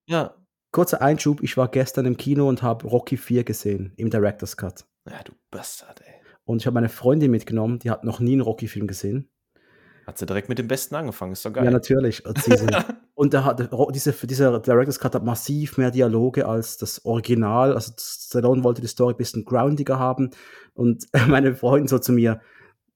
Ja. 0.07 0.35
Kurzer 0.71 1.03
Einschub, 1.03 1.43
ich 1.43 1.57
war 1.59 1.69
gestern 1.69 2.07
im 2.07 2.17
Kino 2.17 2.49
und 2.49 2.63
habe 2.63 2.87
Rocky 2.87 3.19
4 3.19 3.45
gesehen, 3.45 3.93
im 3.97 4.09
Director's 4.09 4.57
Cut. 4.57 4.87
Ja, 5.11 5.23
du 5.23 5.33
Bastard, 5.51 6.01
ey. 6.01 6.15
Und 6.45 6.63
ich 6.63 6.67
habe 6.67 6.75
meine 6.75 6.89
Freundin 6.89 7.31
mitgenommen, 7.31 7.79
die 7.81 7.91
hat 7.91 8.05
noch 8.05 8.21
nie 8.21 8.33
einen 8.33 8.41
Rocky-Film 8.41 8.87
gesehen. 8.87 9.29
Hat 10.07 10.17
sie 10.19 10.27
direkt 10.27 10.49
mit 10.49 10.59
dem 10.59 10.67
Besten 10.69 10.95
angefangen, 10.95 11.33
ist 11.33 11.45
doch 11.45 11.55
Ja, 11.55 11.63
geil. 11.63 11.71
natürlich. 11.73 12.25
Und, 12.25 12.43
sie 12.43 12.57
so, 12.57 12.67
und 13.23 13.33
da 13.35 13.45
hat, 13.45 13.73
Ro- 13.73 13.93
diese, 13.93 14.11
dieser 14.11 14.59
Director's 14.59 14.99
Cut 14.99 15.15
hat 15.15 15.23
massiv 15.23 15.79
mehr 15.79 15.93
Dialoge 15.93 16.45
als 16.45 16.77
das 16.77 17.05
Original. 17.05 17.73
Also 17.73 17.93
Stallone 17.97 18.65
wollte 18.65 18.81
die 18.81 18.89
Story 18.89 19.15
ein 19.15 19.17
bisschen 19.17 19.45
groundiger 19.45 20.01
haben. 20.01 20.31
Und 20.75 21.07
meine 21.29 21.55
Freundin 21.55 21.87
so 21.87 22.01
zu 22.01 22.13
mir, 22.13 22.41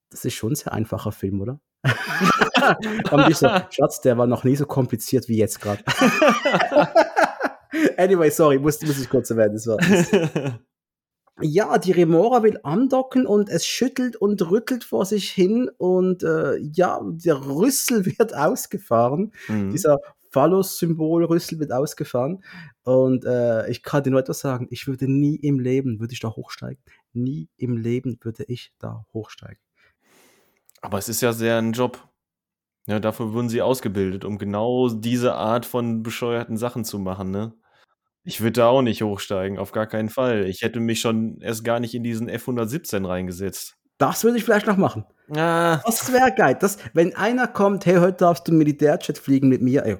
das 0.09 0.25
ist 0.25 0.33
schon 0.33 0.51
ein 0.51 0.55
sehr 0.55 0.73
einfacher 0.73 1.13
Film, 1.13 1.39
oder? 1.39 1.61
und 3.11 3.29
ich 3.29 3.37
so, 3.37 3.47
Schatz, 3.69 4.01
der 4.01 4.17
war 4.17 4.27
noch 4.27 4.43
nie 4.43 4.57
so 4.57 4.65
kompliziert 4.65 5.29
wie 5.29 5.37
jetzt 5.37 5.61
gerade. 5.61 5.81
anyway, 7.97 8.29
sorry, 8.29 8.59
muss, 8.59 8.81
muss 8.81 8.99
ich 8.99 9.09
kurz 9.09 9.29
erwähnen. 9.29 9.53
Das 9.53 9.67
war, 9.67 9.77
das. 9.77 10.11
Ja, 11.39 11.77
die 11.77 11.91
Remora 11.91 12.41
will 12.41 12.59
andocken 12.63 13.27
und 13.27 13.49
es 13.49 13.65
schüttelt 13.65 14.15
und 14.15 14.49
rüttelt 14.49 14.83
vor 14.83 15.05
sich 15.05 15.29
hin 15.29 15.69
und 15.77 16.23
äh, 16.23 16.57
ja, 16.57 16.99
der 17.03 17.45
Rüssel 17.45 18.05
wird 18.07 18.35
ausgefahren. 18.35 19.33
Mhm. 19.47 19.69
Dieser 19.69 19.99
Phallus-Symbol-Rüssel 20.37 21.59
wird 21.59 21.71
ausgefahren 21.71 22.43
und 22.83 23.25
äh, 23.25 23.67
ich 23.71 23.81
kann 23.81 24.03
dir 24.03 24.11
nur 24.11 24.19
etwas 24.19 24.39
sagen, 24.39 24.67
ich 24.69 24.85
würde 24.85 25.11
nie 25.11 25.35
im 25.35 25.59
Leben, 25.59 25.99
würde 25.99 26.13
ich 26.13 26.19
da 26.19 26.29
hochsteigen. 26.29 26.83
Nie 27.13 27.49
im 27.57 27.75
Leben 27.75 28.19
würde 28.21 28.43
ich 28.43 28.71
da 28.77 29.03
hochsteigen. 29.13 29.57
Aber 30.81 30.99
es 30.99 31.09
ist 31.09 31.21
ja 31.21 31.33
sehr 31.33 31.57
ein 31.57 31.71
Job. 31.73 32.07
Ja, 32.85 32.99
dafür 32.99 33.33
wurden 33.33 33.49
sie 33.49 33.63
ausgebildet, 33.63 34.25
um 34.25 34.37
genau 34.37 34.89
diese 34.89 35.33
Art 35.33 35.65
von 35.65 36.03
bescheuerten 36.03 36.55
Sachen 36.55 36.85
zu 36.85 36.99
machen, 36.99 37.31
ne? 37.31 37.53
Ich 38.23 38.41
würde 38.41 38.59
da 38.59 38.67
auch 38.67 38.83
nicht 38.83 39.01
hochsteigen, 39.01 39.57
auf 39.57 39.71
gar 39.71 39.87
keinen 39.87 40.09
Fall. 40.09 40.45
Ich 40.45 40.61
hätte 40.61 40.79
mich 40.79 40.99
schon 41.01 41.41
erst 41.41 41.63
gar 41.63 41.79
nicht 41.79 41.95
in 41.95 42.03
diesen 42.03 42.29
F-117 42.29 43.07
reingesetzt. 43.07 43.75
Das 43.97 44.23
würde 44.23 44.37
ich 44.37 44.43
vielleicht 44.43 44.67
noch 44.67 44.77
machen. 44.77 45.05
Ah, 45.35 45.81
Das 45.85 46.11
wäre 46.13 46.31
geil. 46.35 46.57
Das, 46.59 46.77
wenn 46.93 47.15
einer 47.15 47.47
kommt, 47.47 47.85
hey, 47.85 47.95
heute 47.95 48.17
darfst 48.17 48.47
du 48.47 48.53
Militärjet 48.53 49.17
fliegen 49.17 49.47
mit 49.49 49.61
mir, 49.61 49.83
ey, 49.85 49.97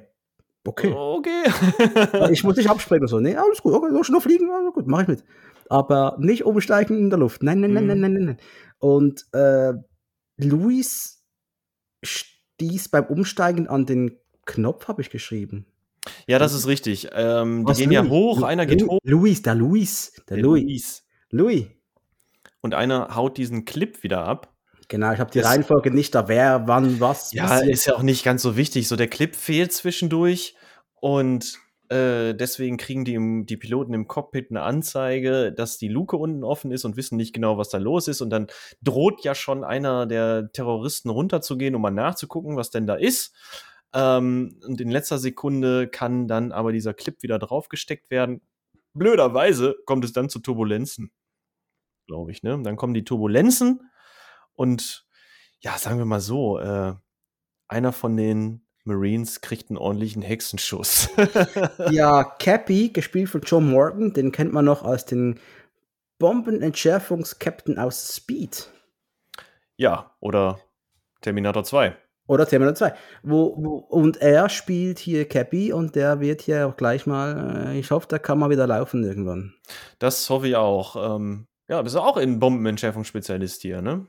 okay. 0.68 0.94
okay. 0.94 1.44
Ich 2.32 2.44
muss 2.44 2.56
nicht 2.58 2.70
abspringen 2.70 3.04
und 3.04 3.08
so. 3.08 3.20
Nee, 3.20 3.36
alles 3.36 3.62
gut, 3.62 3.74
okay, 3.74 3.88
so 4.04 4.12
nur 4.12 4.22
fliegen, 4.22 4.50
also 4.52 4.72
gut, 4.72 4.88
mach 4.88 5.02
ich 5.02 5.08
mit. 5.08 5.24
Aber 5.70 6.16
nicht 6.20 6.46
umsteigen 6.46 6.98
in 6.98 7.10
der 7.10 7.20
Luft. 7.20 7.44
Nein, 7.44 7.60
nein, 7.60 7.74
nein, 7.74 7.84
Mhm. 7.84 7.88
nein, 7.90 8.00
nein, 8.02 8.14
nein, 8.14 8.26
nein. 8.26 8.38
Und 8.80 9.26
äh, 9.34 9.74
Luis 10.38 11.24
stieß 12.04 12.90
beim 12.90 13.06
Umsteigen 13.06 13.68
an 13.68 13.86
den 13.86 14.18
Knopf, 14.46 14.88
habe 14.88 15.02
ich 15.02 15.10
geschrieben. 15.10 15.66
ja, 16.28 16.40
das 16.40 16.54
ist 16.54 16.68
richtig. 16.68 17.10
Ähm, 17.14 17.66
die 17.66 17.74
gehen 17.74 17.92
ja 17.92 18.02
Louis? 18.02 18.12
hoch, 18.12 18.40
Lu- 18.40 18.46
einer 18.46 18.66
geht 18.66 18.82
Lu- 18.82 18.88
hoch. 18.92 19.00
Luis, 19.04 19.42
der 19.42 19.56
Luis, 19.56 20.14
der 20.30 20.38
Louis. 20.38 20.64
Luis. 20.64 21.04
Louis. 21.32 21.66
Und 22.62 22.74
einer 22.74 23.16
haut 23.16 23.38
diesen 23.38 23.66
Clip 23.66 24.02
wieder 24.04 24.24
ab. 24.24 24.54
Genau, 24.88 25.12
ich 25.12 25.20
habe 25.20 25.30
die 25.32 25.40
Das- 25.40 25.50
Reihenfolge 25.50 25.92
nicht 25.92 26.16
da, 26.16 26.30
wer, 26.30 26.66
wann, 26.68 27.02
was. 27.02 27.34
Ja, 27.34 27.46
passiert. 27.48 27.72
ist 27.74 27.86
ja 27.88 27.96
auch 27.96 28.04
nicht 28.04 28.24
ganz 28.24 28.42
so 28.42 28.56
wichtig. 28.56 28.88
So 28.88 28.96
der 28.96 29.08
Clip 29.10 29.36
fehlt 29.36 29.74
zwischendurch 29.74 30.56
und 31.00 31.60
äh, 31.90 32.36
deswegen 32.36 32.78
kriegen 32.78 33.06
die, 33.06 33.14
im, 33.14 33.46
die 33.46 33.56
Piloten 33.58 33.94
im 33.94 34.08
Cockpit 34.08 34.50
eine 34.50 34.62
Anzeige, 34.62 35.54
dass 35.54 35.78
die 35.78 35.88
Luke 35.88 36.18
unten 36.18 36.44
offen 36.44 36.72
ist 36.72 36.84
und 36.84 36.98
wissen 36.98 37.16
nicht 37.16 37.34
genau, 37.34 37.58
was 37.58 37.70
da 37.70 37.78
los 37.78 38.08
ist. 38.08 38.22
Und 38.22 38.30
dann 38.30 38.48
droht 38.82 39.24
ja 39.24 39.36
schon 39.36 39.64
einer 39.64 40.06
der 40.06 40.52
Terroristen 40.52 41.10
runterzugehen, 41.10 41.76
um 41.76 41.82
mal 41.82 41.92
nachzugucken, 41.92 42.58
was 42.58 42.72
denn 42.72 42.88
da 42.88 42.96
ist. 42.96 43.34
Ähm, 43.94 44.60
und 44.66 44.82
in 44.82 44.90
letzter 44.90 45.18
Sekunde 45.18 45.88
kann 45.88 46.28
dann 46.28 46.52
aber 46.52 46.74
dieser 46.74 46.94
Clip 46.94 47.22
wieder 47.24 47.40
draufgesteckt 47.40 48.12
werden. 48.12 48.42
Blöderweise 48.94 49.78
kommt 49.86 50.04
es 50.04 50.12
dann 50.12 50.28
zu 50.28 50.40
Turbulenzen, 50.40 51.12
glaube 52.08 52.32
ich. 52.32 52.44
Ne? 52.44 52.60
Dann 52.64 52.76
kommen 52.76 52.94
die 52.94 53.06
Turbulenzen 53.06 53.90
und 54.56 55.06
ja, 55.62 55.78
sagen 55.78 56.00
wir 56.00 56.06
mal 56.06 56.20
so, 56.20 56.60
äh, 56.60 56.94
einer 57.70 57.94
von 57.94 58.18
den 58.18 58.67
Marines 58.88 59.42
kriegt 59.42 59.70
einen 59.70 59.78
ordentlichen 59.78 60.22
Hexenschuss. 60.22 61.10
Ja, 61.92 62.24
Cappy, 62.24 62.90
gespielt 62.90 63.30
von 63.30 63.42
John 63.42 63.70
Morgan, 63.70 64.14
den 64.14 64.32
kennt 64.32 64.54
man 64.54 64.66
noch 64.66 64.84
als 64.84 65.06
den 65.06 65.40
Bombenentschärfungs-Captain 66.20 67.78
aus 67.78 68.16
Speed. 68.16 68.70
ja, 69.78 70.12
oder 70.20 70.60
Terminator 71.22 71.64
2. 71.64 71.96
Oder 72.28 72.46
Terminator 72.46 72.76
2. 72.76 72.94
Wo, 73.24 73.56
wo, 73.58 73.76
und 73.78 74.18
er 74.18 74.50
spielt 74.50 75.00
hier 75.00 75.28
Cappy 75.28 75.72
und 75.72 75.96
der 75.96 76.20
wird 76.20 76.42
hier 76.42 76.68
auch 76.68 76.76
gleich 76.76 77.06
mal, 77.06 77.68
äh, 77.70 77.80
ich 77.80 77.92
hoffe, 77.92 78.08
der 78.08 78.20
kann 78.20 78.40
mal 78.40 78.50
wieder 78.50 78.68
laufen 78.68 79.04
irgendwann. 79.04 79.54
Das 80.00 80.30
hoffe 80.30 80.48
ich 80.48 80.56
auch. 80.56 81.16
Ähm, 81.16 81.48
ja, 81.70 81.82
bist 81.82 81.96
du 81.96 82.00
auch 82.00 82.18
ein 82.18 82.40
Bombenentschärfungsspezialist 82.40 83.62
hier, 83.62 83.82
ne? 83.82 84.08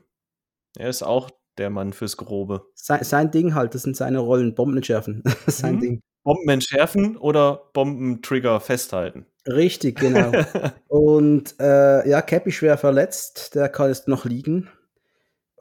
Er 0.77 0.89
ist 0.89 1.01
auch 1.03 1.29
der 1.59 1.69
Mann 1.69 1.93
fürs 1.93 2.17
Grobe. 2.17 2.65
Sein, 2.73 3.03
sein 3.03 3.31
Ding 3.31 3.53
halt, 3.53 3.75
das 3.75 3.83
sind 3.83 3.95
seine 3.95 4.19
Rollen, 4.19 4.55
Bomben 4.55 4.77
entschärfen. 4.77 5.23
Sein 5.47 5.75
Mhm. 5.75 5.79
Ding. 5.81 6.01
Bomben 6.23 6.49
entschärfen 6.49 7.17
oder 7.17 7.69
Bombentrigger 7.73 8.59
festhalten. 8.59 9.25
Richtig, 9.47 9.99
genau. 9.99 10.31
und 10.87 11.55
äh, 11.59 12.07
ja, 12.09 12.21
Cappy 12.21 12.51
schwer 12.51 12.77
verletzt, 12.77 13.55
der 13.55 13.69
kann 13.69 13.87
jetzt 13.89 14.07
noch 14.07 14.25
liegen. 14.25 14.69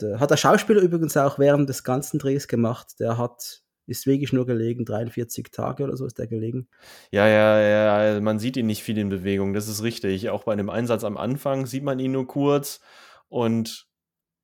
Der, 0.00 0.20
hat 0.20 0.30
der 0.30 0.36
Schauspieler 0.36 0.80
übrigens 0.82 1.16
auch 1.16 1.38
während 1.38 1.68
des 1.68 1.84
ganzen 1.84 2.18
Drehs 2.18 2.48
gemacht. 2.48 3.00
Der 3.00 3.18
hat, 3.18 3.62
ist 3.86 4.06
wirklich 4.06 4.32
nur 4.32 4.46
gelegen, 4.46 4.84
43 4.84 5.50
Tage 5.50 5.84
oder 5.84 5.96
so 5.96 6.06
ist 6.06 6.18
der 6.18 6.26
gelegen. 6.26 6.68
Ja, 7.10 7.26
ja, 7.26 7.60
ja, 7.60 8.20
man 8.20 8.38
sieht 8.38 8.56
ihn 8.56 8.66
nicht 8.66 8.82
viel 8.82 8.98
in 8.98 9.08
Bewegung, 9.08 9.54
das 9.54 9.68
ist 9.68 9.82
richtig. 9.82 10.28
Auch 10.30 10.44
bei 10.44 10.52
einem 10.52 10.70
Einsatz 10.70 11.04
am 11.04 11.16
Anfang 11.16 11.66
sieht 11.66 11.82
man 11.82 11.98
ihn 11.98 12.12
nur 12.12 12.26
kurz 12.26 12.80
und 13.28 13.87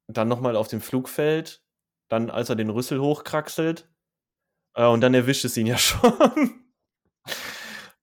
dann 0.09 0.29
nochmal 0.29 0.57
auf 0.57 0.69
dem 0.69 0.81
Flugfeld, 0.81 1.63
dann 2.09 2.31
als 2.31 2.49
er 2.51 2.57
den 2.57 2.71
Rüssel 2.71 3.01
hochkraxelt 3.01 3.89
äh, 4.75 4.87
und 4.87 5.01
dann 5.01 5.15
erwischt 5.15 5.45
es 5.45 5.57
ihn 5.57 5.67
ja 5.67 5.79
schon. 5.79 6.65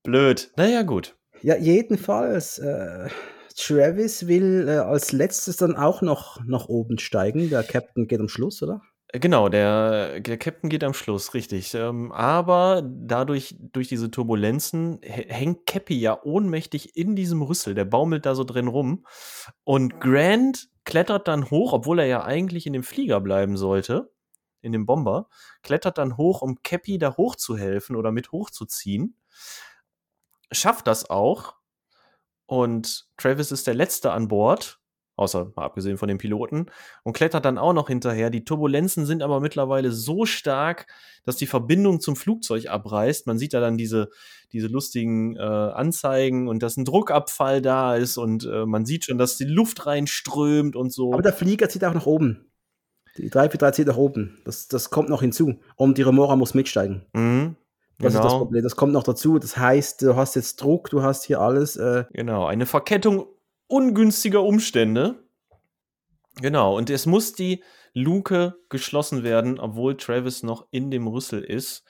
Blöd. 0.03 0.52
Naja, 0.57 0.82
gut. 0.82 1.15
Ja, 1.41 1.56
jedenfalls, 1.57 2.60
äh, 2.60 3.10
Travis 3.56 4.28
will 4.28 4.68
äh, 4.68 4.78
als 4.78 5.11
letztes 5.11 5.57
dann 5.57 5.76
auch 5.76 6.02
noch 6.02 6.44
nach 6.45 6.68
oben 6.68 6.98
steigen. 6.98 7.49
Der 7.49 7.64
Captain 7.64 8.07
geht 8.07 8.19
am 8.19 8.30
Schluss, 8.30 8.61
oder? 8.64 8.82
Äh, 9.10 9.19
Genau, 9.19 9.49
der, 9.49 10.19
der 10.22 10.38
Captain 10.38 10.69
geht 10.69 10.84
am 10.84 10.94
Schluss, 10.94 11.34
richtig. 11.34 11.73
Ähm, 11.76 12.11
aber 12.11 12.82
dadurch, 12.84 13.56
durch 13.60 13.88
diese 13.90 14.10
Turbulenzen, 14.10 14.99
hä- 15.03 15.28
hängt 15.30 15.65
Cappy 15.68 15.99
ja 15.99 16.19
ohnmächtig 16.23 16.95
in 16.95 17.15
diesem 17.15 17.41
Rüssel. 17.44 17.76
Der 17.76 17.86
baumelt 17.86 18.26
da 18.26 18.34
so 18.36 18.44
drin 18.44 18.68
rum. 18.68 19.06
Und 19.64 19.99
Grant 19.99 20.69
klettert 20.85 21.27
dann 21.27 21.49
hoch, 21.49 21.73
obwohl 21.73 21.99
er 21.99 22.07
ja 22.07 22.23
eigentlich 22.23 22.67
in 22.67 22.73
dem 22.73 22.83
Flieger 22.83 23.21
bleiben 23.21 23.57
sollte, 23.57 24.11
in 24.61 24.71
dem 24.71 24.85
Bomber, 24.85 25.29
klettert 25.63 25.97
dann 25.97 26.17
hoch, 26.17 26.41
um 26.41 26.61
Cappy 26.63 26.97
da 26.97 27.17
hochzuhelfen 27.17 27.95
oder 27.95 28.11
mit 28.11 28.31
hochzuziehen. 28.31 29.15
Schafft 30.51 30.87
das 30.87 31.09
auch. 31.09 31.55
Und 32.45 33.07
Travis 33.17 33.51
ist 33.51 33.67
der 33.67 33.73
Letzte 33.75 34.11
an 34.11 34.27
Bord, 34.27 34.80
außer 35.22 35.52
mal 35.56 35.64
abgesehen 35.65 35.98
von 35.98 36.07
den 36.07 36.18
Piloten, 36.18 36.65
und 37.03 37.14
klettert 37.14 37.45
dann 37.45 37.57
auch 37.57 37.73
noch 37.73 37.88
hinterher. 37.88 38.30
Die 38.30 38.43
Turbulenzen 38.43 39.06
sind 39.06 39.23
aber 39.23 39.39
mittlerweile 39.39 39.91
so 39.91 40.26
stark, 40.26 40.88
dass 41.23 41.38
die 41.38 41.48
Verbindung 41.48 42.02
zum 42.02 42.15
Flugzeug 42.15 42.68
abreißt. 42.68 43.27
Man 43.27 43.38
sieht 43.38 43.53
da 43.53 43.60
dann 43.60 43.77
diese, 43.77 44.10
diese 44.52 44.68
lustigen 44.68 45.35
äh, 45.35 45.39
Anzeigen 45.39 46.48
und 46.48 46.64
dass 46.64 46.77
ein 46.77 46.85
Druckabfall 46.85 47.61
da 47.61 47.95
ist 47.95 48.18
und 48.18 48.45
äh, 48.45 48.65
man 48.65 48.85
sieht 48.85 49.06
schon, 49.06 49.18
dass 49.18 49.38
die 49.38 49.45
Luft 49.45 49.85
reinströmt 49.85 50.76
und 50.76 50.91
so. 50.91 51.14
Aber 51.14 51.22
der 51.22 51.34
Flieger 51.34 51.69
zieht 51.69 51.85
auch 51.85 51.93
nach 51.93 52.06
oben. 52.06 52.52
Die 53.18 53.30
343 53.30 53.76
zieht 53.76 53.88
nach 53.88 53.98
oben. 53.98 54.39
Das, 54.45 54.68
das 54.68 54.89
kommt 54.89 55.10
noch 55.10 55.22
hinzu. 55.22 55.56
Und 55.76 55.98
die 55.98 56.02
Remora 56.02 56.35
muss 56.35 56.53
mitsteigen. 56.53 57.06
Mhm, 57.14 57.56
Das 57.98 58.14
ist 58.14 58.19
das 58.19 58.27
genau, 58.27 58.39
Problem. 58.39 58.64
Das 58.64 58.76
kommt 58.76 58.93
noch 58.93 59.03
dazu. 59.03 59.38
Das 59.38 59.57
heißt, 59.57 60.02
du 60.02 60.15
hast 60.15 60.35
jetzt 60.35 60.61
Druck, 60.61 60.89
du 60.89 61.03
hast 61.03 61.26
hier 61.26 61.41
alles. 61.41 61.76
Äh, 61.76 62.06
genau. 62.14 62.45
Eine 62.45 62.65
Verkettung 62.65 63.27
ungünstiger 63.72 64.43
Umstände. 64.43 65.23
Genau, 66.41 66.77
und 66.77 66.89
es 66.89 67.06
muss 67.06 67.34
die 67.34 67.64
Luke 67.93 68.56
geschlossen 68.69 69.23
werden, 69.23 69.60
obwohl 69.60 69.98
Travis 69.98 70.43
noch 70.43 70.68
in 70.72 70.91
dem 70.91 71.07
Rüssel 71.07 71.43
ist. 71.43 71.84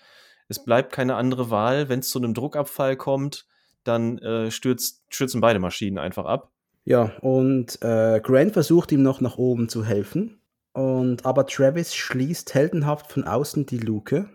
Es 0.48 0.64
bleibt 0.64 0.92
keine 0.92 1.16
andere 1.16 1.50
Wahl. 1.50 1.90
Wenn 1.90 2.00
es 2.00 2.10
zu 2.10 2.20
einem 2.20 2.34
Druckabfall 2.34 2.98
kommt, 2.98 3.46
dann 3.84 4.18
äh, 4.20 4.52
stürzt, 4.52 5.04
stürzen 5.10 5.42
beide 5.42 5.60
Maschinen 5.60 5.98
einfach 5.98 6.26
ab. 6.26 6.52
ja, 6.86 7.18
und 7.22 7.82
äh, 7.82 8.20
Grant 8.22 8.54
versucht 8.54 8.92
ihm 8.92 9.02
noch 9.02 9.22
nach 9.22 9.38
oben 9.38 9.70
zu 9.70 9.86
helfen. 9.86 10.42
Und 10.74 11.26
aber 11.26 11.46
Travis 11.46 11.96
schließt 11.96 12.54
heldenhaft 12.54 13.12
von 13.12 13.26
außen 13.26 13.66
die 13.66 13.78
Luke. 13.78 14.30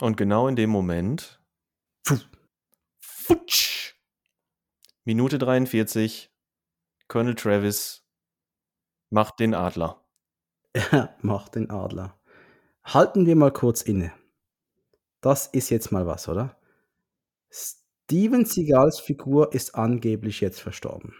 Und 0.00 0.16
genau 0.16 0.48
in 0.48 0.56
dem 0.56 0.70
Moment 0.70 1.40
Puh. 2.04 2.18
futsch, 3.00 3.94
Minute 5.04 5.38
43, 5.38 6.33
Colonel 7.08 7.34
Travis 7.34 8.04
macht 9.10 9.40
den 9.40 9.54
Adler. 9.54 10.00
Er 10.90 11.16
macht 11.22 11.54
den 11.54 11.70
Adler. 11.70 12.18
Halten 12.84 13.26
wir 13.26 13.36
mal 13.36 13.52
kurz 13.52 13.82
inne. 13.82 14.12
Das 15.20 15.46
ist 15.46 15.70
jetzt 15.70 15.92
mal 15.92 16.06
was, 16.06 16.28
oder? 16.28 16.58
Steven 17.50 18.44
Seagals 18.44 19.00
Figur 19.00 19.54
ist 19.54 19.74
angeblich 19.74 20.40
jetzt 20.40 20.60
verstorben. 20.60 21.14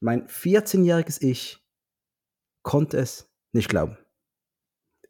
Mein 0.00 0.26
14-jähriges 0.26 1.22
Ich 1.22 1.64
konnte 2.62 2.98
es 2.98 3.30
nicht 3.52 3.68
glauben. 3.68 3.96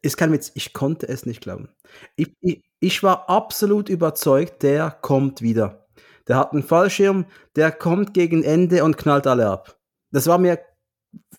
Ist 0.01 0.17
kein 0.17 0.31
Witz, 0.31 0.51
ich 0.55 0.73
konnte 0.73 1.07
es 1.07 1.25
nicht 1.25 1.41
glauben. 1.41 1.69
Ich, 2.15 2.35
ich, 2.41 2.61
ich 2.79 3.03
war 3.03 3.29
absolut 3.29 3.89
überzeugt, 3.89 4.61
der 4.63 4.91
kommt 4.91 5.41
wieder. 5.41 5.82
Der 6.27 6.37
hat 6.37 6.53
einen 6.53 6.63
Fallschirm, 6.63 7.25
der 7.55 7.71
kommt 7.71 8.13
gegen 8.13 8.43
Ende 8.43 8.83
und 8.83 8.97
knallt 8.97 9.27
alle 9.27 9.49
ab. 9.49 9.77
Das 10.11 10.27
war 10.27 10.37
mir, 10.37 10.59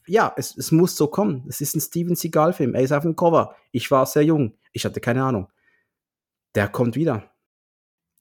ja, 0.06 0.32
es, 0.36 0.56
es 0.56 0.73
muss 0.73 0.97
so 0.97 1.06
kommen. 1.06 1.44
Es 1.48 1.61
ist 1.61 1.74
ein 1.74 1.81
Steven 1.81 2.16
Seagal-Film. 2.16 2.74
Er 2.74 2.82
ist 2.82 2.93
auf 2.93 3.02
dem 3.02 3.16
Cover. 3.16 3.56
Ich 3.73 3.90
war 3.90 4.06
sehr 4.06 4.24
jung. 4.24 4.59
Ich 4.73 4.85
hatte 4.85 5.01
keine 5.01 5.24
Ahnung. 5.24 5.48
Der 6.55 6.69
kommt 6.69 6.97
wieder 6.97 7.35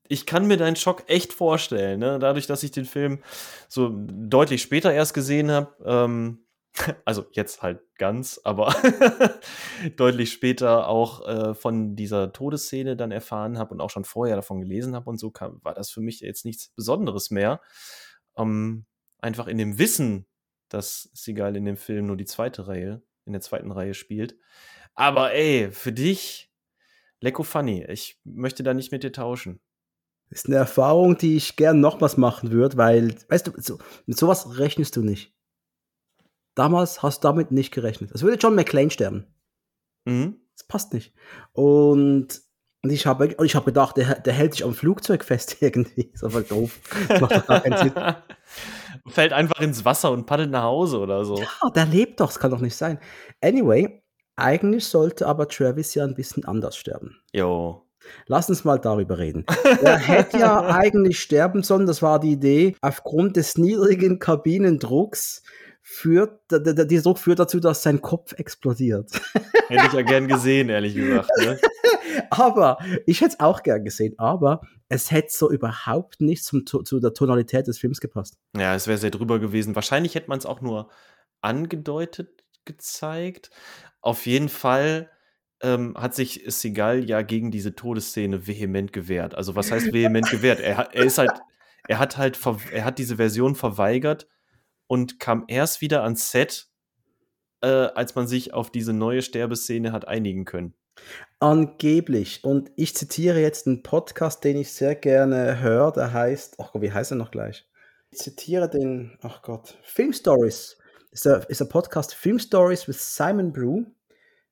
ich 0.07 0.25
kann 0.25 0.47
mir 0.47 0.57
deinen 0.57 0.75
Schock 0.75 1.03
echt 1.07 1.33
vorstellen, 1.33 1.99
ne? 1.99 2.19
dadurch, 2.19 2.45
dass 2.47 2.63
ich 2.63 2.71
den 2.71 2.85
Film 2.85 3.19
so 3.67 3.91
deutlich 3.91 4.61
später 4.61 4.93
erst 4.93 5.13
gesehen 5.13 5.49
habe. 5.51 5.73
Ähm, 5.85 6.42
also 7.05 7.25
jetzt 7.31 7.61
halt 7.61 7.81
ganz, 7.97 8.39
aber 8.43 8.75
deutlich 9.97 10.31
später 10.31 10.87
auch 10.87 11.27
äh, 11.27 11.53
von 11.53 11.95
dieser 11.95 12.33
Todesszene 12.33 12.95
dann 12.95 13.11
erfahren 13.11 13.57
habe 13.57 13.73
und 13.73 13.81
auch 13.81 13.89
schon 13.89 14.05
vorher 14.05 14.35
davon 14.35 14.61
gelesen 14.61 14.95
habe 14.95 15.09
und 15.09 15.19
so 15.19 15.31
kam, 15.31 15.59
war 15.63 15.73
das 15.73 15.91
für 15.91 16.01
mich 16.01 16.21
jetzt 16.21 16.45
nichts 16.45 16.69
Besonderes 16.69 17.31
mehr. 17.31 17.61
Ähm, 18.37 18.85
einfach 19.19 19.47
in 19.47 19.57
dem 19.57 19.77
Wissen, 19.77 20.25
dass 20.69 21.09
Seagal 21.13 21.55
in 21.55 21.65
dem 21.65 21.77
Film 21.77 22.07
nur 22.07 22.17
die 22.17 22.25
zweite 22.25 22.67
Reihe, 22.67 23.03
in 23.25 23.33
der 23.33 23.41
zweiten 23.41 23.71
Reihe 23.71 23.93
spielt. 23.93 24.35
Aber 24.95 25.33
ey, 25.33 25.71
für 25.71 25.91
dich, 25.91 26.51
Lecko 27.19 27.43
funny. 27.43 27.85
Ich 27.87 28.19
möchte 28.23 28.63
da 28.63 28.73
nicht 28.73 28.91
mit 28.91 29.03
dir 29.03 29.11
tauschen 29.11 29.61
ist 30.33 30.47
eine 30.47 30.55
Erfahrung, 30.55 31.17
die 31.17 31.37
ich 31.37 31.55
gern 31.55 31.79
nochmals 31.79 32.17
machen 32.17 32.51
würde, 32.51 32.77
weil, 32.77 33.15
weißt 33.29 33.47
du, 33.47 33.51
so, 33.57 33.77
mit 34.05 34.17
sowas 34.17 34.57
rechnest 34.57 34.95
du 34.95 35.01
nicht. 35.01 35.32
Damals 36.55 37.01
hast 37.01 37.23
du 37.23 37.27
damit 37.27 37.51
nicht 37.51 37.73
gerechnet. 37.73 38.11
Es 38.13 38.21
würde 38.21 38.37
John 38.37 38.55
McClane 38.55 38.91
sterben. 38.91 39.27
Mhm. 40.05 40.39
Das 40.55 40.67
passt 40.67 40.93
nicht. 40.93 41.13
Und, 41.53 42.41
ich 42.85 43.07
habe 43.07 43.35
ich 43.43 43.55
hab 43.55 43.65
gedacht, 43.65 43.95
der, 43.97 44.19
der 44.19 44.33
hält 44.33 44.53
sich 44.53 44.65
am 44.65 44.73
Flugzeug 44.73 45.23
fest 45.23 45.57
irgendwie. 45.61 46.11
Ist 46.13 46.23
einfach 46.23 46.43
doof. 46.43 46.79
Das 47.07 47.21
macht 47.21 47.35
doch 47.35 47.47
gar 47.47 47.61
keinen 47.61 47.77
Sinn. 47.77 47.93
Fällt 49.07 49.33
einfach 49.33 49.59
ins 49.59 49.83
Wasser 49.83 50.11
und 50.11 50.25
paddelt 50.25 50.51
nach 50.51 50.63
Hause 50.63 50.99
oder 50.99 51.25
so. 51.25 51.37
Ja, 51.37 51.69
der 51.75 51.85
lebt 51.85 52.19
doch, 52.19 52.27
das 52.27 52.39
kann 52.39 52.51
doch 52.51 52.59
nicht 52.59 52.75
sein. 52.75 52.99
Anyway, 53.41 54.01
eigentlich 54.35 54.85
sollte 54.85 55.27
aber 55.27 55.47
Travis 55.47 55.93
ja 55.93 56.05
ein 56.05 56.15
bisschen 56.15 56.45
anders 56.45 56.77
sterben. 56.77 57.17
Jo. 57.33 57.87
Lass 58.27 58.49
uns 58.49 58.63
mal 58.63 58.79
darüber 58.79 59.17
reden. 59.17 59.45
Er 59.81 59.97
hätte 59.97 60.37
ja 60.37 60.61
eigentlich 60.67 61.21
sterben 61.21 61.63
sollen, 61.63 61.85
das 61.85 62.01
war 62.01 62.19
die 62.19 62.33
Idee. 62.33 62.75
Aufgrund 62.81 63.37
des 63.37 63.57
niedrigen 63.57 64.19
Kabinendrucks 64.19 65.43
führt, 65.85 66.39
dieser 66.49 67.03
Druck 67.03 67.19
führt 67.19 67.39
dazu, 67.39 67.59
dass 67.59 67.83
sein 67.83 68.01
Kopf 68.01 68.31
explodiert. 68.39 69.11
Hätte 69.67 69.87
ich 69.87 69.93
ja 69.93 70.01
gern 70.01 70.27
gesehen, 70.29 70.69
ehrlich 70.69 70.95
gesagt. 70.95 71.29
Ne? 71.39 71.59
aber, 72.29 72.77
ich 73.05 73.21
hätte 73.21 73.33
es 73.33 73.39
auch 73.39 73.63
gern 73.63 73.83
gesehen, 73.83 74.13
aber 74.17 74.61
es 74.87 75.11
hätte 75.11 75.29
so 75.31 75.51
überhaupt 75.51 76.21
nicht 76.21 76.43
zum, 76.43 76.65
zu 76.65 76.99
der 76.99 77.13
Tonalität 77.13 77.67
des 77.67 77.79
Films 77.79 77.99
gepasst. 77.99 78.37
Ja, 78.55 78.75
es 78.75 78.87
wäre 78.87 78.97
sehr 78.97 79.11
drüber 79.11 79.39
gewesen. 79.39 79.75
Wahrscheinlich 79.75 80.15
hätte 80.15 80.29
man 80.29 80.39
es 80.39 80.45
auch 80.45 80.61
nur 80.61 80.89
angedeutet 81.41 82.43
gezeigt. 82.65 83.49
Auf 84.01 84.25
jeden 84.25 84.49
Fall 84.49 85.09
ähm, 85.61 85.95
hat 85.97 86.13
sich 86.13 86.43
Seagal 86.47 87.09
ja 87.09 87.21
gegen 87.23 87.51
diese 87.51 87.75
Todesszene 87.75 88.47
vehement 88.47 88.93
gewehrt. 88.93 89.35
Also 89.35 89.55
was 89.55 89.71
heißt 89.71 89.93
vehement 89.93 90.29
gewehrt? 90.29 90.59
Er, 90.59 90.93
er 90.93 91.03
ist 91.03 91.17
halt, 91.17 91.31
er 91.87 91.99
hat 91.99 92.17
halt, 92.17 92.39
er 92.71 92.85
hat 92.85 92.99
diese 92.99 93.17
Version 93.17 93.55
verweigert 93.55 94.27
und 94.93 95.19
kam 95.19 95.45
erst 95.47 95.81
wieder 95.81 96.03
ans 96.03 96.29
Set, 96.29 96.67
äh, 97.63 97.67
als 97.67 98.13
man 98.13 98.27
sich 98.27 98.53
auf 98.53 98.69
diese 98.69 98.93
neue 98.93 99.23
Sterbeszene 99.23 99.91
hat 99.91 100.07
einigen 100.07 100.45
können. 100.45 100.75
Angeblich. 101.39 102.43
Und 102.43 102.69
ich 102.75 102.95
zitiere 102.95 103.41
jetzt 103.41 103.65
einen 103.65 103.81
Podcast, 103.81 104.43
den 104.43 104.55
ich 104.55 104.71
sehr 104.71 104.93
gerne 104.93 105.59
höre. 105.59 105.93
Der 105.93 106.13
heißt, 106.13 106.57
ach 106.59 106.73
Gott, 106.73 106.83
wie 106.83 106.91
heißt 106.91 107.11
er 107.11 107.17
noch 107.17 107.31
gleich? 107.31 107.67
Ich 108.11 108.19
zitiere 108.19 108.69
den, 108.69 109.17
ach 109.23 109.41
Gott, 109.41 109.79
Film 109.81 110.13
Stories. 110.13 110.77
Ist 111.09 111.25
der, 111.25 111.49
ist 111.49 111.59
der 111.59 111.65
Podcast 111.65 112.13
Film 112.13 112.37
Stories 112.37 112.87
with 112.87 113.15
Simon 113.15 113.51
Brew. 113.51 113.85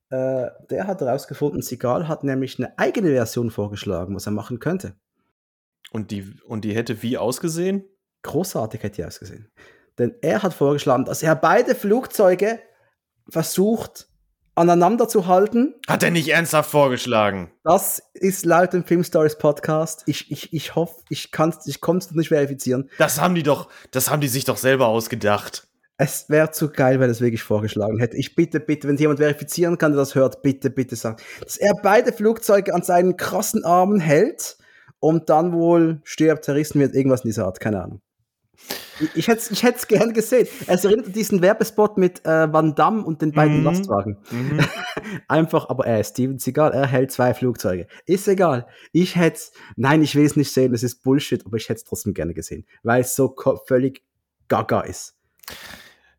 Äh, 0.09 0.49
der 0.71 0.87
hat 0.87 1.01
herausgefunden, 1.01 1.61
Seagal 1.61 2.07
hat 2.07 2.23
nämlich 2.23 2.57
eine 2.57 2.79
eigene 2.79 3.09
Version 3.09 3.51
vorgeschlagen, 3.51 4.15
was 4.15 4.25
er 4.25 4.31
machen 4.31 4.57
könnte. 4.57 4.95
Und 5.91 6.09
die, 6.09 6.33
und 6.47 6.65
die 6.65 6.73
hätte 6.73 7.03
wie 7.03 7.19
ausgesehen? 7.19 7.83
Großartig 8.23 8.81
hätte 8.81 8.95
die 8.95 9.05
ausgesehen. 9.05 9.51
Denn 10.01 10.15
er 10.21 10.41
hat 10.41 10.53
vorgeschlagen, 10.53 11.05
dass 11.05 11.21
er 11.21 11.35
beide 11.35 11.75
Flugzeuge 11.75 12.59
versucht 13.29 14.07
aneinander 14.55 15.07
zu 15.07 15.27
halten. 15.27 15.75
Hat 15.87 16.01
er 16.03 16.09
nicht 16.09 16.29
ernsthaft 16.29 16.71
vorgeschlagen? 16.71 17.51
Das 17.63 18.01
ist 18.13 18.45
laut 18.45 18.73
dem 18.73 18.83
Film 18.83 19.03
Stories 19.03 19.37
Podcast. 19.37 20.03
Ich, 20.07 20.31
ich, 20.31 20.53
ich 20.53 20.75
hoffe, 20.75 21.01
ich 21.09 21.31
kann 21.31 21.53
ich 21.65 21.79
es 21.83 22.11
nicht 22.11 22.29
verifizieren. 22.29 22.89
Das 22.97 23.21
haben 23.21 23.35
die 23.35 23.43
doch, 23.43 23.69
das 23.91 24.09
haben 24.09 24.21
die 24.21 24.27
sich 24.27 24.45
doch 24.45 24.57
selber 24.57 24.87
ausgedacht. 24.87 25.67
Es 25.97 26.29
wäre 26.29 26.49
zu 26.49 26.71
geil, 26.71 26.99
wenn 26.99 27.11
es 27.11 27.21
wirklich 27.21 27.43
vorgeschlagen 27.43 27.99
hätte. 27.99 28.17
Ich 28.17 28.35
bitte, 28.35 28.59
bitte, 28.59 28.87
wenn 28.87 28.97
jemand 28.97 29.19
verifizieren 29.19 29.77
kann, 29.77 29.91
der 29.91 29.99
das 29.99 30.15
hört, 30.15 30.41
bitte, 30.41 30.71
bitte 30.71 30.95
sagen, 30.95 31.17
dass 31.43 31.57
er 31.57 31.75
beide 31.75 32.11
Flugzeuge 32.11 32.73
an 32.73 32.81
seinen 32.81 33.17
krassen 33.17 33.63
Armen 33.63 33.99
hält 33.99 34.57
und 34.99 35.29
dann 35.29 35.53
wohl 35.53 36.01
stirbt, 36.03 36.43
zerrissen 36.43 36.81
wird, 36.81 36.95
irgendwas 36.95 37.21
in 37.21 37.29
dieser 37.29 37.45
Art, 37.45 37.59
keine 37.59 37.83
Ahnung. 37.83 38.01
Ich, 39.15 39.27
hätte 39.27 39.39
es 39.39 39.51
ich 39.51 39.87
gern 39.87 40.13
gesehen. 40.13 40.47
Es 40.67 40.85
erinnert 40.85 41.07
an 41.07 41.13
diesen 41.13 41.41
Werbespot 41.41 41.97
mit 41.97 42.23
äh, 42.25 42.51
Van 42.51 42.75
Damme 42.75 43.03
und 43.03 43.21
den 43.21 43.31
beiden 43.31 43.59
mhm. 43.59 43.63
Lastwagen. 43.63 44.17
Mhm. 44.29 44.59
Einfach, 45.27 45.69
aber 45.69 45.87
er 45.87 45.99
ist 45.99 46.11
Steven 46.11 46.37
Seagal, 46.37 46.71
er 46.71 46.87
hält 46.87 47.11
zwei 47.11 47.33
Flugzeuge. 47.33 47.87
Ist 48.05 48.27
egal. 48.27 48.67
Ich 48.91 49.15
hätte 49.15 49.41
nein, 49.75 50.03
ich 50.03 50.15
will 50.15 50.25
es 50.25 50.35
nicht 50.35 50.51
sehen, 50.51 50.71
das 50.71 50.83
ist 50.83 51.03
Bullshit, 51.03 51.45
aber 51.45 51.57
ich 51.57 51.69
hätte 51.69 51.79
es 51.79 51.83
trotzdem 51.83 52.13
gerne 52.13 52.33
gesehen, 52.33 52.65
weil 52.83 53.01
es 53.01 53.15
so 53.15 53.35
völlig 53.65 54.03
gaga 54.47 54.81
ist. 54.81 55.15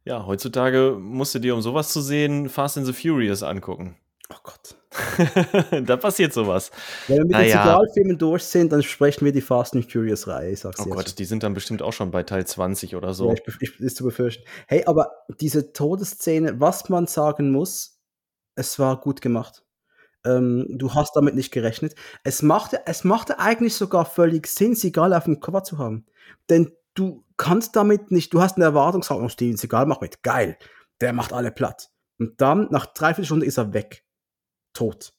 Ja, 0.04 0.26
heutzutage 0.26 0.96
musst 0.98 1.34
du 1.34 1.38
dir, 1.38 1.54
um 1.54 1.62
sowas 1.62 1.92
zu 1.92 2.00
sehen, 2.00 2.48
Fast 2.48 2.76
and 2.76 2.86
the 2.86 2.92
Furious 2.92 3.42
angucken. 3.42 3.96
Oh 4.30 4.38
Gott. 4.42 4.76
da 5.84 5.96
passiert 5.96 6.32
sowas. 6.32 6.70
Wenn 7.08 7.18
wir 7.18 7.24
mit 7.24 7.32
naja. 7.32 7.44
den 7.44 7.62
Signalfilmen 7.62 8.18
durch 8.18 8.44
sind, 8.44 8.72
dann 8.72 8.82
sprechen 8.82 9.24
wir 9.24 9.32
die 9.32 9.40
Fast 9.40 9.74
and 9.74 9.90
Furious 9.90 10.26
Reihe, 10.26 10.56
sag's 10.56 10.80
Oh 10.80 10.84
Gott, 10.90 11.18
die 11.18 11.24
sind 11.24 11.42
dann 11.42 11.54
bestimmt 11.54 11.82
auch 11.82 11.92
schon 11.92 12.10
bei 12.10 12.22
Teil 12.22 12.46
20 12.46 12.96
oder 12.96 13.14
so. 13.14 13.28
Ja, 13.28 13.34
ich, 13.46 13.56
ich, 13.60 13.80
ist 13.80 13.96
zu 13.96 14.04
befürchten. 14.04 14.44
Hey, 14.66 14.84
aber 14.86 15.10
diese 15.40 15.72
Todesszene, 15.72 16.60
was 16.60 16.88
man 16.88 17.06
sagen 17.06 17.50
muss, 17.50 18.00
es 18.54 18.78
war 18.78 19.00
gut 19.00 19.20
gemacht. 19.20 19.64
Ähm, 20.24 20.66
du 20.68 20.94
hast 20.94 21.16
damit 21.16 21.34
nicht 21.34 21.52
gerechnet. 21.52 21.94
Es 22.22 22.42
machte, 22.42 22.82
es 22.86 23.04
machte 23.04 23.38
eigentlich 23.38 23.74
sogar 23.74 24.04
völlig 24.04 24.46
Sinn, 24.46 24.74
Sigal 24.74 25.14
auf 25.14 25.24
dem 25.24 25.40
Cover 25.40 25.64
zu 25.64 25.78
haben. 25.78 26.06
Denn 26.48 26.70
du 26.94 27.24
kannst 27.36 27.76
damit 27.76 28.10
nicht, 28.10 28.32
du 28.32 28.40
hast 28.40 28.56
eine 28.56 28.66
Erwartungshaltung, 28.66 29.28
Steven 29.28 29.56
Seagal 29.56 29.86
macht 29.86 30.02
mit, 30.02 30.22
geil, 30.22 30.56
der 31.00 31.12
macht 31.12 31.32
alle 31.32 31.50
platt. 31.50 31.90
Und 32.18 32.40
dann, 32.40 32.68
nach 32.70 32.86
drei, 32.86 33.14
vier 33.14 33.24
Stunden 33.24 33.44
ist 33.44 33.58
er 33.58 33.72
weg. 33.72 34.04
Tot. 34.72 35.12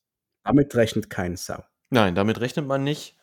Damit 0.44 0.76
rechnet 0.76 1.10
kein 1.10 1.36
Sau. 1.36 1.64
Nein, 1.90 2.16
damit 2.16 2.40
rechnet 2.40 2.66
man 2.66 2.84
nicht. 2.84 3.18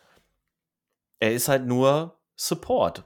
Er 1.18 1.34
ist 1.34 1.48
halt 1.48 1.66
nur 1.66 2.20
Support 2.36 3.04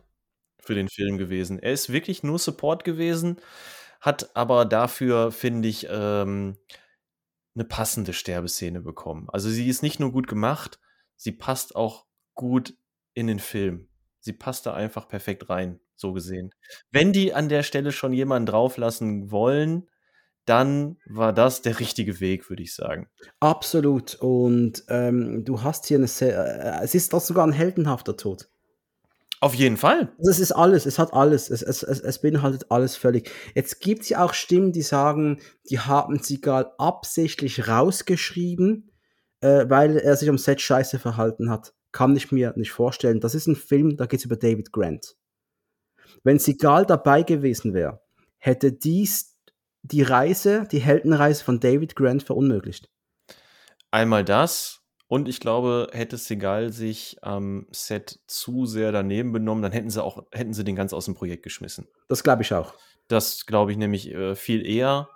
für 0.61 0.75
den 0.75 0.89
Film 0.89 1.19
gewesen. 1.19 1.59
Er 1.59 1.73
ist 1.73 1.91
wirklich 1.91 2.23
nur 2.23 2.39
Support 2.39 2.85
gewesen, 2.85 3.41
hat 4.01 4.35
aber 4.37 4.65
dafür, 4.65 5.33
finde 5.33 5.69
ich, 5.69 5.89
ähm, 5.91 6.57
eine 7.55 7.65
passende 7.65 8.13
Sterbeszene 8.13 8.81
bekommen. 8.81 9.29
Also 9.31 9.49
sie 9.49 9.69
ist 9.69 9.83
nicht 9.83 10.01
nur 10.01 10.13
gut 10.13 10.29
gemacht, 10.29 10.79
sie 11.17 11.33
passt 11.33 11.77
auch 11.77 12.07
gut 12.35 12.75
in 13.15 13.27
den 13.27 13.39
Film 13.39 13.89
sie 14.25 14.33
passt 14.33 14.67
da 14.67 14.75
einfach 14.75 15.07
perfekt 15.07 15.51
rein, 15.51 15.79
so 15.97 16.13
gesehen. 16.13 16.51
Wenn 16.91 17.13
die 17.13 17.35
an 17.35 17.49
der 17.49 17.63
Stelle 17.63 17.93
schon 17.93 18.13
jemanden 18.13 18.47
drauflassen 18.47 19.31
wollen, 19.31 19.89
dann 20.47 20.97
war 21.07 21.33
das 21.33 21.63
der 21.63 21.81
richtige 21.81 22.21
Weg, 22.21 22.49
würde 22.51 22.63
ich 22.63 22.75
sagen. 22.75 23.09
Absolut. 23.41 24.15
Und 24.17 24.85
ähm, 24.89 25.45
du 25.45 25.63
hast 25.63 25.87
hier 25.87 25.99
eine 25.99 26.07
sehr, 26.07 26.81
äh, 26.81 26.85
es 26.85 26.95
ist 26.95 27.13
doch 27.13 27.21
sogar 27.21 27.47
ein 27.47 27.53
heldenhafter 27.53 28.17
Tod. 28.17 28.49
Auf 29.41 29.55
jeden 29.55 29.77
Fall. 29.77 30.13
Das 30.19 30.39
ist 30.39 30.53
alles, 30.53 30.87
es 30.87 30.99
hat 30.99 31.13
alles, 31.13 31.51
es, 31.51 31.63
es, 31.63 31.83
es, 31.83 32.01
es 32.01 32.21
beinhaltet 32.21 32.71
alles 32.71 32.97
völlig. 32.97 33.31
Jetzt 33.55 33.81
gibt 33.81 34.03
es 34.03 34.09
ja 34.09 34.25
auch 34.25 34.33
Stimmen, 34.33 34.73
die 34.73 34.83
sagen, 34.83 35.41
die 35.69 35.81
haben 35.81 36.19
Sigal 36.23 36.73
absichtlich 36.79 37.69
rausgeschrieben, 37.69 38.91
äh, 39.41 39.67
weil 39.69 39.99
er 39.99 40.17
sich 40.17 40.29
am 40.29 40.39
Set 40.39 40.61
scheiße 40.61 40.99
verhalten 40.99 41.51
hat 41.51 41.75
kann 41.95 42.17
ich 42.17 42.33
mir 42.33 42.53
nicht 42.57 42.73
vorstellen. 42.73 43.21
Das 43.21 43.35
ist 43.35 43.47
ein 43.47 43.57
Film, 43.57 43.97
da 43.97 44.05
geht 44.07 44.19
es 44.19 44.27
über 44.27 44.37
David 44.37 44.73
Grant. 44.73 45.17
Wenn 46.25 46.39
Seagal 46.39 46.85
dabei 46.85 47.23
gewesen 47.23 47.73
wäre, 47.73 48.03
hätte 48.37 48.73
dies 48.73 49.34
die 49.85 50.03
Reise, 50.03 50.67
die 50.71 50.81
Heldenreise 50.81 51.45
von 51.45 51.61
David 51.61 51.95
Grant 51.95 52.23
verunmöglicht. 52.23 52.89
Einmal 53.91 54.25
das 54.25 54.81
und 55.07 55.29
ich 55.29 55.39
glaube, 55.39 55.89
hätte 55.93 56.17
Seagal 56.17 56.73
sich 56.73 57.19
am 57.23 57.67
Set 57.71 58.21
zu 58.27 58.67
sehr 58.67 58.91
daneben 58.91 59.33
benommen, 59.33 59.63
dann 59.63 59.73
hätten 59.73 59.91
sie 59.91 60.03
auch 60.03 60.25
hätten 60.33 60.55
sie 60.55 60.65
den 60.65 60.75
ganz 60.77 60.93
aus 60.93 61.05
dem 61.05 61.15
Projekt 61.15 61.43
geschmissen. 61.43 61.87
Das 62.09 62.25
glaube 62.25 62.43
ich 62.43 62.53
auch. 62.55 62.75
Das 63.09 63.45
glaube 63.47 63.71
ich 63.71 63.79
nämlich 63.79 64.11
äh, 64.13 64.35
viel 64.35 64.67
eher. 64.67 65.11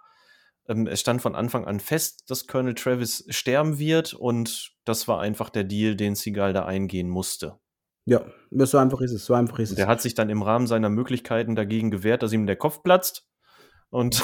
Ähm, 0.69 0.87
es 0.87 1.01
stand 1.01 1.23
von 1.23 1.35
Anfang 1.35 1.65
an 1.65 1.81
fest, 1.81 2.31
dass 2.31 2.47
Colonel 2.47 2.75
Travis 2.75 3.25
sterben 3.31 3.79
wird 3.79 4.13
und 4.13 4.73
das 4.85 5.09
war 5.09 5.21
einfach 5.21 5.49
der 5.49 5.65
Deal, 5.65 5.97
den 5.97 6.15
Seagal 6.15 6.53
da 6.53 6.67
eingehen 6.67 7.09
musste. 7.09 7.59
Ja, 8.05 8.25
so 8.51 8.79
einfach 8.79 9.01
ist 9.01 9.13
es, 9.13 9.25
so 9.27 9.35
einfach 9.35 9.59
ist 9.59 9.71
es. 9.71 9.77
Der 9.77 9.87
hat 9.87 10.01
sich 10.01 10.15
dann 10.15 10.31
im 10.31 10.43
Rahmen 10.43 10.67
seiner 10.67 10.89
Möglichkeiten 10.89 11.55
dagegen 11.55 11.91
gewehrt, 11.91 12.23
dass 12.23 12.33
ihm 12.33 12.47
der 12.47 12.57
Kopf 12.57 12.83
platzt. 12.83 13.28
Und 13.91 14.23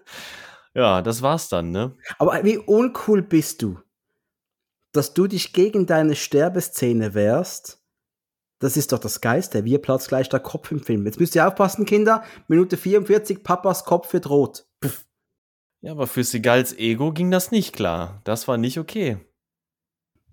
ja, 0.74 1.02
das 1.02 1.22
war's 1.22 1.48
dann, 1.48 1.70
ne? 1.70 1.96
Aber 2.18 2.44
wie 2.44 2.58
uncool 2.58 3.22
bist 3.22 3.62
du, 3.62 3.78
dass 4.92 5.14
du 5.14 5.26
dich 5.26 5.52
gegen 5.52 5.86
deine 5.86 6.14
Sterbeszene 6.14 7.14
wehrst? 7.14 7.82
Das 8.58 8.76
ist 8.76 8.92
doch 8.92 8.98
das 8.98 9.20
Geiste. 9.20 9.64
Wie 9.64 9.76
platzt 9.76 10.08
gleich 10.08 10.28
der 10.28 10.40
Kopf 10.40 10.70
im 10.70 10.80
Film. 10.80 11.04
Jetzt 11.04 11.20
müsst 11.20 11.34
ihr 11.34 11.46
aufpassen, 11.46 11.84
Kinder. 11.84 12.24
Minute 12.48 12.76
44, 12.76 13.44
Papas 13.44 13.84
Kopf 13.84 14.12
wird 14.12 14.30
rot. 14.30 14.66
Puff. 14.80 15.04
Ja, 15.82 15.92
aber 15.92 16.06
für 16.06 16.24
Segals 16.24 16.72
Ego 16.76 17.12
ging 17.12 17.30
das 17.30 17.50
nicht 17.50 17.74
klar. 17.74 18.22
Das 18.24 18.48
war 18.48 18.56
nicht 18.56 18.78
okay. 18.78 19.18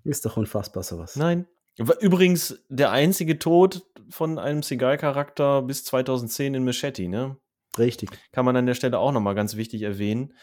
Ist 0.04 0.24
doch 0.24 0.36
unfassbar 0.36 0.82
sowas. 0.82 1.16
Nein. 1.16 1.46
Übrigens 1.76 2.58
der 2.68 2.92
einzige 2.92 3.38
Tod 3.38 3.82
von 4.08 4.38
einem 4.38 4.62
Seagal-Charakter 4.62 5.62
bis 5.62 5.84
2010 5.84 6.54
in 6.54 6.64
Machete, 6.64 7.08
ne? 7.08 7.36
Richtig. 7.78 8.10
Kann 8.32 8.44
man 8.44 8.56
an 8.56 8.66
der 8.66 8.74
Stelle 8.74 8.98
auch 8.98 9.12
nochmal 9.12 9.34
ganz 9.34 9.56
wichtig 9.56 9.82
erwähnen. 9.82 10.34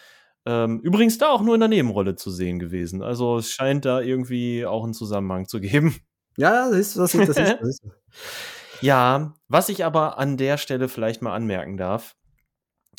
Ähm, 0.45 0.79
übrigens 0.81 1.17
da 1.17 1.29
auch 1.29 1.41
nur 1.41 1.53
in 1.53 1.59
der 1.59 1.69
Nebenrolle 1.69 2.15
zu 2.15 2.31
sehen 2.31 2.59
gewesen. 2.59 3.03
Also 3.03 3.37
es 3.37 3.51
scheint 3.51 3.85
da 3.85 4.01
irgendwie 4.01 4.65
auch 4.65 4.83
einen 4.83 4.93
Zusammenhang 4.93 5.47
zu 5.47 5.59
geben. 5.59 5.95
Ja, 6.37 6.69
das 6.69 6.77
ist, 6.77 6.97
das 6.97 7.13
ist, 7.13 7.29
das 7.29 7.37
ist, 7.37 7.57
das 7.59 7.69
ist. 7.69 7.83
ja, 8.81 9.33
was 9.47 9.69
ich 9.69 9.85
aber 9.85 10.17
an 10.17 10.37
der 10.37 10.57
Stelle 10.57 10.89
vielleicht 10.89 11.21
mal 11.21 11.35
anmerken 11.35 11.77
darf, 11.77 12.15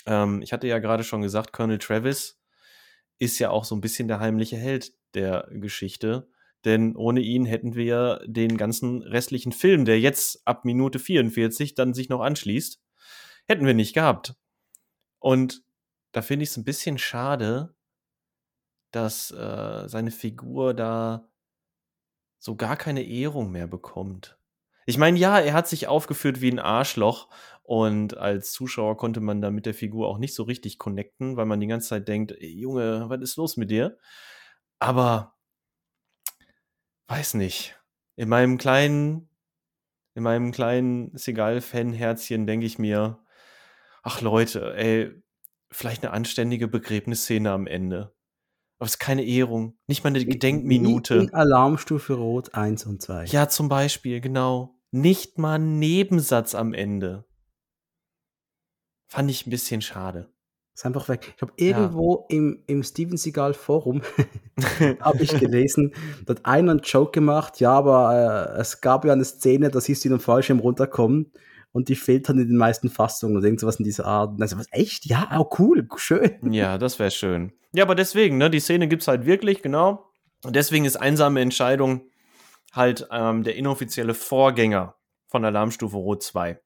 ähm, 0.07 0.43
ich 0.43 0.53
hatte 0.53 0.69
ja 0.69 0.79
gerade 0.79 1.05
schon 1.05 1.23
gesagt, 1.23 1.53
Colonel 1.53 1.79
Travis 1.79 2.41
ist 3.19 3.39
ja 3.39 3.51
auch 3.51 3.65
so 3.65 3.75
ein 3.75 3.81
bisschen 3.81 4.09
der 4.09 4.21
heimliche 4.21 4.57
Held 4.57 4.93
der 5.15 5.49
Geschichte. 5.51 6.29
Denn 6.65 6.95
ohne 6.95 7.21
ihn 7.21 7.45
hätten 7.45 7.75
wir 7.75 8.21
den 8.25 8.57
ganzen 8.57 9.03
restlichen 9.03 9.53
Film, 9.53 9.85
der 9.85 9.99
jetzt 9.99 10.47
ab 10.47 10.65
Minute 10.65 11.01
44 11.01 11.75
dann 11.75 11.93
sich 11.93 12.09
noch 12.09 12.21
anschließt, 12.21 12.81
hätten 13.49 13.67
wir 13.67 13.75
nicht 13.75 13.95
gehabt. 13.95 14.35
Und 15.19 15.63
da 16.13 16.23
finde 16.23 16.45
ich 16.45 16.51
es 16.51 16.57
ein 16.57 16.65
bisschen 16.65 16.99
schade, 16.99 17.75
dass 18.91 19.31
äh, 19.31 19.89
seine 19.89 20.11
Figur 20.11 20.75
da 20.75 21.29
so 22.39 22.57
gar 22.57 22.77
keine 22.77 23.05
Ehrung 23.05 23.51
mehr 23.51 23.67
bekommt. 23.67 24.39
Ich 24.85 24.99
meine, 24.99 25.19
ja, 25.19 25.39
er 25.39 25.55
hat 25.55 25.69
sich 25.69 25.87
aufgeführt 25.87 26.41
wie 26.41 26.51
ein 26.51 26.59
Arschloch 26.59 27.29
und 27.63 28.17
als 28.17 28.53
Zuschauer 28.53 28.97
konnte 28.97 29.21
man 29.21 29.41
da 29.41 29.51
mit 29.51 29.65
der 29.65 29.75
Figur 29.75 30.09
auch 30.09 30.19
nicht 30.19 30.35
so 30.35 30.43
richtig 30.43 30.79
connecten, 30.79 31.37
weil 31.37 31.47
man 31.47 31.61
die 31.61 31.69
ganze 31.69 31.91
Zeit 31.91 32.09
denkt, 32.09 32.35
Junge, 32.41 33.09
was 33.09 33.21
ist 33.21 33.37
los 33.37 33.57
mit 33.57 33.71
dir? 33.71 33.97
Aber 34.81 35.37
weiß 37.07 37.35
nicht. 37.35 37.79
In 38.17 38.29
meinem 38.29 38.59
kleinen, 38.59 39.31
in 40.15 40.25
meinem 40.25 40.51
kleinen 40.51 41.17
Segal-Fan-Herzchen 41.17 42.47
denke 42.47 42.67
ich 42.67 42.79
mir, 42.79 43.22
ach 44.03 44.21
Leute, 44.21 44.75
ey, 44.77 45.11
vielleicht 45.71 46.05
eine 46.05 46.13
anständige 46.13 46.69
Begräbnisszene 46.69 47.51
am 47.51 47.67
Ende. 47.67 48.15
Aber 48.79 48.87
es 48.87 48.93
ist 48.93 48.99
keine 48.99 49.25
Ehrung, 49.25 49.79
nicht 49.87 50.03
mal 50.03 50.09
eine 50.09 50.25
Gedenkminute. 50.25 51.15
In 51.15 51.35
Alarmstufe 51.35 52.15
Rot 52.15 52.55
1 52.55 52.85
und 52.87 53.01
2. 53.01 53.27
Ja, 53.27 53.49
zum 53.49 53.69
Beispiel, 53.69 54.21
genau. 54.21 54.77
Nicht 54.91 55.39
mal 55.39 55.55
ein 55.59 55.79
Nebensatz 55.79 56.55
am 56.55 56.75
Ende. 56.75 57.25
Fand 59.09 59.31
ich 59.31 59.47
ein 59.47 59.51
bisschen 59.51 59.83
schade. 59.83 60.33
Ist 60.75 60.87
einfach 60.87 61.09
weg. 61.09 61.33
Ich 61.37 61.43
habe 61.43 61.53
irgendwo 61.57 62.27
ja. 62.29 62.37
im, 62.37 62.65
im 62.67 62.83
Steven 62.83 63.17
Seagal 63.17 63.55
Forum 63.55 64.03
habe 65.01 65.23
ich 65.23 65.39
gelesen, 65.39 65.95
da 66.25 66.35
hat 66.35 66.47
einer 66.47 66.73
einen 66.73 66.81
Joke 66.81 67.13
gemacht, 67.13 67.61
ja, 67.61 67.73
aber 67.73 68.55
äh, 68.57 68.61
es 68.61 68.81
gab 68.81 69.05
ja 69.05 69.13
eine 69.13 69.25
Szene, 69.25 69.71
da 69.71 69.81
siehst 69.81 70.05
du 70.05 70.09
ihn 70.09 70.15
am 70.15 70.21
Fallschirm 70.21 70.61
runterkommen 70.61 71.31
und 71.73 71.89
die 71.89 71.97
fehlt 71.97 72.29
dann 72.29 72.39
in 72.39 72.49
den 72.49 72.57
meisten 72.57 72.91
Fassungen 72.91 73.37
oder 73.37 73.47
irgendwas 73.47 73.77
in 73.77 73.85
dieser 73.85 74.05
Art. 74.05 74.39
Dann 74.39 74.59
was, 74.59 74.67
echt? 74.71 75.07
Ja, 75.07 75.29
oh, 75.39 75.49
cool, 75.59 75.89
schön. 75.97 76.53
Ja, 76.53 76.79
das 76.79 76.99
wäre 76.99 77.11
schön. 77.11 77.53
Ja, 77.73 77.85
aber 77.85 77.95
deswegen, 77.95 78.37
ne, 78.37 78.51
die 78.51 78.61
Szene 78.61 78.89
gibt 78.89 79.03
es 79.03 79.09
halt 79.09 79.27
wirklich, 79.27 79.63
genau. 79.63 80.07
Und 80.45 80.55
deswegen 80.57 80.85
ist 80.85 80.97
einsame 80.97 81.41
Entscheidung 81.41 82.03
halt 82.73 83.09
ähm, 83.11 83.43
der 83.43 83.57
inoffizielle 83.57 84.15
Vorgänger 84.15 84.97
von 85.29 85.45
Alarmstufe 85.45 85.97
Rot 85.97 86.23
2. 86.23 86.61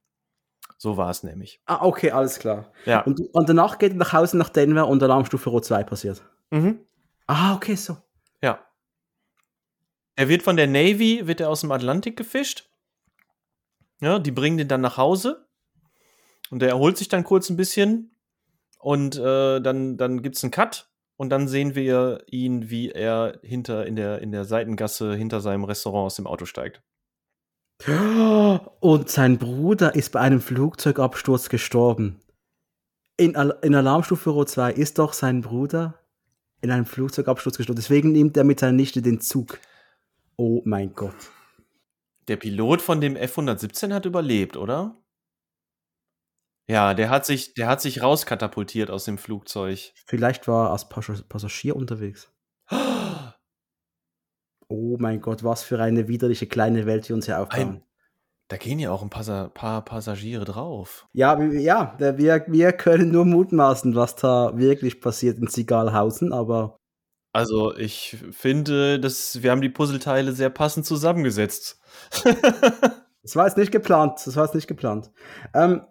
So 0.79 0.97
war 0.97 1.11
es 1.11 1.23
nämlich. 1.23 1.61
Ah, 1.67 1.85
okay, 1.85 2.11
alles 2.11 2.39
klar. 2.39 2.73
Ja. 2.85 3.01
Und, 3.03 3.21
und 3.33 3.49
danach 3.49 3.79
geht 3.79 3.93
er 3.93 3.99
nach 3.99 4.13
Hause 4.13 4.37
nach 4.37 4.51
Denver 4.51 4.89
und 4.89 5.03
Alarmstufe 5.03 5.51
Rot 5.51 5.65
2 5.65 5.85
passiert. 5.85 6.23
Mhm. 6.51 6.81
Ah, 7.27 7.55
okay, 7.55 7.77
so. 7.77 7.97
Ja. 8.43 8.61
Er 10.17 10.29
wird 10.29 10.43
von 10.43 10.57
der 10.57 10.67
Navy, 10.67 11.27
wird 11.27 11.41
er 11.41 11.49
aus 11.49 11.61
dem 11.61 11.73
Atlantik 11.73 12.17
gefischt. 12.17 12.69
Ja, 14.01 14.19
die 14.19 14.31
bringen 14.31 14.59
den 14.59 14.69
dann 14.69 14.81
nach 14.81 14.97
Hause. 14.97 15.47
Und 16.51 16.61
der 16.61 16.69
erholt 16.69 16.97
sich 16.97 17.09
dann 17.09 17.25
kurz 17.25 17.51
ein 17.51 17.57
bisschen. 17.57 18.17
Und 18.79 19.17
äh, 19.17 19.61
dann, 19.61 19.97
dann 19.97 20.23
gibt 20.23 20.37
es 20.37 20.45
einen 20.45 20.51
Cut. 20.51 20.89
Und 21.17 21.31
dann 21.31 21.49
sehen 21.49 21.75
wir 21.75 22.23
ihn, 22.27 22.69
wie 22.69 22.91
er 22.91 23.39
hinter 23.43 23.87
in 23.87 23.97
der, 23.97 24.21
in 24.21 24.33
der 24.33 24.45
Seitengasse 24.45 25.15
hinter 25.15 25.41
seinem 25.41 25.65
Restaurant 25.65 26.07
aus 26.07 26.17
dem 26.17 26.27
Auto 26.27 26.45
steigt. 26.45 26.83
Und 28.81 29.11
sein 29.11 29.39
Bruder 29.39 29.95
ist 29.95 30.13
bei 30.13 30.21
einem 30.21 30.41
Flugzeugabsturz 30.41 31.49
gestorben. 31.49 32.21
In, 33.19 33.37
Al 33.37 33.59
in 33.63 33.75
Alarmstufe 33.75 34.31
Rot 34.31 34.49
2 34.51 34.73
ist 34.73 34.99
doch 34.99 35.13
sein 35.13 35.41
Bruder 35.41 35.99
in 36.61 36.71
einem 36.71 36.87
Flugzeugabsturz 36.87 37.57
gestorben. 37.57 37.77
Deswegen 37.77 38.13
nimmt 38.13 38.37
er 38.37 38.45
mit 38.45 38.61
seiner 38.61 38.73
Nichte 38.73 39.03
den 39.03 39.21
Zug. 39.21 39.59
Oh 40.37 40.63
mein 40.65 40.95
Gott. 40.95 41.15
Der 42.29 42.37
Pilot 42.37 42.83
von 42.83 43.01
dem 43.01 43.17
F-117 43.17 43.93
hat 43.93 44.05
überlebt, 44.05 44.57
oder? 44.57 44.97
Ja, 46.69 46.95
der 46.95 47.11
hat 47.11 47.25
sich, 47.25 47.55
der 47.55 47.69
hat 47.69 47.81
sich 47.81 48.03
rauskatapultiert 48.03 48.91
aus 48.91 49.05
dem 49.05 49.19
Flugzeug. 49.19 49.93
Vielleicht 50.07 50.49
war 50.49 50.69
er 50.69 50.73
als 50.73 50.89
Passagier 50.89 51.77
unterwegs. 51.77 52.33
Oh 54.69 54.97
mein 54.99 55.21
Gott, 55.21 55.45
was 55.45 55.63
für 55.63 55.81
eine 55.81 56.09
widerliche 56.09 56.49
kleine 56.49 56.87
Welt, 56.87 57.07
die 57.07 57.13
uns 57.13 57.27
hier 57.27 57.39
aufbauen. 57.39 57.69
Ein, 57.69 57.85
da 58.49 58.57
gehen 58.57 58.81
ja 58.81 58.91
auch 58.91 59.03
ein 59.03 59.11
paar, 59.11 59.49
paar 59.51 59.85
Passagiere 59.85 60.45
drauf. 60.45 61.07
Ja, 61.13 61.41
ja, 61.41 61.97
wir, 61.99 62.45
wir 62.49 62.73
können 62.73 63.13
nur 63.13 63.25
mutmaßen, 63.25 63.95
was 63.95 64.17
da 64.17 64.57
wirklich 64.59 65.01
passiert 65.01 65.39
in 65.39 65.47
Sigalhausen, 65.47 66.33
aber. 66.33 66.77
Also, 67.37 67.77
ich 67.77 68.17
finde, 68.31 68.99
dass 68.99 69.43
wir 69.43 69.51
haben 69.51 69.61
die 69.61 69.69
Puzzleteile 69.69 70.33
sehr 70.33 70.49
passend 70.49 70.87
zusammengesetzt. 70.87 71.79
das 73.23 73.37
war 73.37 73.47
jetzt 73.47 73.59
nicht 73.59 73.73
geplant. 73.73 74.23
Das 74.25 74.37
war 74.37 74.45
jetzt 74.47 74.55
nicht 74.55 74.69
geplant. 74.69 75.11
Ähm, 75.53 75.83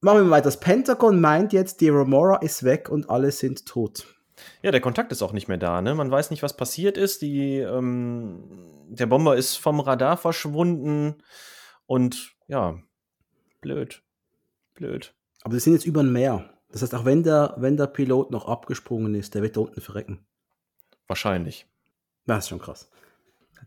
machen 0.00 0.18
wir 0.18 0.30
weiter. 0.30 0.44
Das 0.44 0.60
Pentagon 0.60 1.20
meint 1.20 1.52
jetzt, 1.52 1.80
die 1.80 1.88
Remora 1.88 2.36
ist 2.36 2.62
weg 2.62 2.88
und 2.90 3.10
alle 3.10 3.32
sind 3.32 3.66
tot. 3.66 4.06
Ja, 4.62 4.70
der 4.70 4.80
Kontakt 4.80 5.10
ist 5.10 5.22
auch 5.22 5.32
nicht 5.32 5.48
mehr 5.48 5.58
da. 5.58 5.82
Ne? 5.82 5.96
Man 5.96 6.12
weiß 6.12 6.30
nicht, 6.30 6.44
was 6.44 6.56
passiert 6.56 6.96
ist. 6.96 7.22
Die, 7.22 7.58
ähm, 7.58 8.44
der 8.86 9.06
Bomber 9.06 9.34
ist 9.34 9.56
vom 9.56 9.80
Radar 9.80 10.16
verschwunden. 10.16 11.24
Und 11.86 12.36
ja, 12.46 12.78
blöd. 13.60 14.04
Blöd. 14.74 15.12
Aber 15.42 15.54
sie 15.54 15.60
sind 15.60 15.72
jetzt 15.72 15.86
über 15.86 16.04
ein 16.04 16.12
Meer. 16.12 16.50
Das 16.70 16.82
heißt, 16.82 16.94
auch 16.94 17.04
wenn 17.04 17.24
der, 17.24 17.56
wenn 17.58 17.76
der 17.76 17.88
Pilot 17.88 18.30
noch 18.30 18.46
abgesprungen 18.46 19.16
ist, 19.16 19.34
der 19.34 19.42
wird 19.42 19.56
da 19.56 19.62
unten 19.62 19.80
verrecken. 19.80 20.24
Wahrscheinlich. 21.12 21.66
Das 22.24 22.44
ist 22.44 22.48
schon 22.48 22.58
krass. 22.58 22.88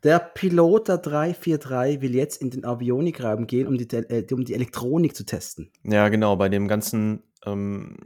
Der 0.03 0.17
Pilot 0.17 0.87
der 0.87 0.97
343 0.97 2.01
will 2.01 2.15
jetzt 2.15 2.41
in 2.41 2.49
den 2.49 2.65
Avionikraum 2.65 3.45
gehen, 3.45 3.67
um 3.67 3.77
die, 3.77 3.87
äh, 3.95 4.25
um 4.33 4.43
die 4.43 4.55
Elektronik 4.55 5.15
zu 5.15 5.25
testen. 5.25 5.71
Ja, 5.83 6.09
genau. 6.09 6.35
Bei 6.37 6.49
dem 6.49 6.67
ganzen 6.67 7.21
ähm, 7.45 7.97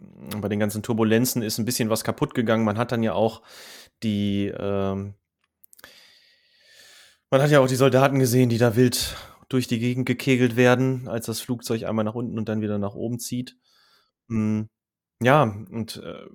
bei 0.42 0.50
den 0.50 0.60
ganzen 0.60 0.84
Turbulenzen 0.84 1.42
ist 1.42 1.58
ein 1.58 1.64
bisschen 1.66 1.90
was 1.90 2.04
kaputt 2.04 2.34
gegangen. 2.34 2.66
Man 2.66 2.78
hat 2.78 2.92
dann 2.92 3.02
ja 3.02 3.14
auch 3.14 3.42
die, 4.04 4.48
ähm, 4.48 5.14
man 7.32 7.42
hat 7.42 7.50
ja 7.50 7.62
auch 7.62 7.68
die 7.68 7.76
Soldaten 7.76 8.20
gesehen, 8.20 8.50
die 8.50 8.58
da 8.58 8.76
wild 8.76 9.16
durch 9.48 9.68
die 9.68 9.80
Gegend 9.80 10.06
gekegelt 10.06 10.58
werden, 10.58 11.08
als 11.08 11.28
das 11.28 11.40
Flugzeug 11.40 11.84
einmal 11.84 12.04
nach 12.04 12.16
unten 12.16 12.38
und 12.38 12.50
dann 12.50 12.62
wieder 12.62 12.78
nach 12.78 12.96
oben 12.96 13.20
zieht. 13.20 13.58
Mhm. 14.28 14.68
Ja, 15.22 15.44
und 15.44 16.02
äh, 16.04 16.28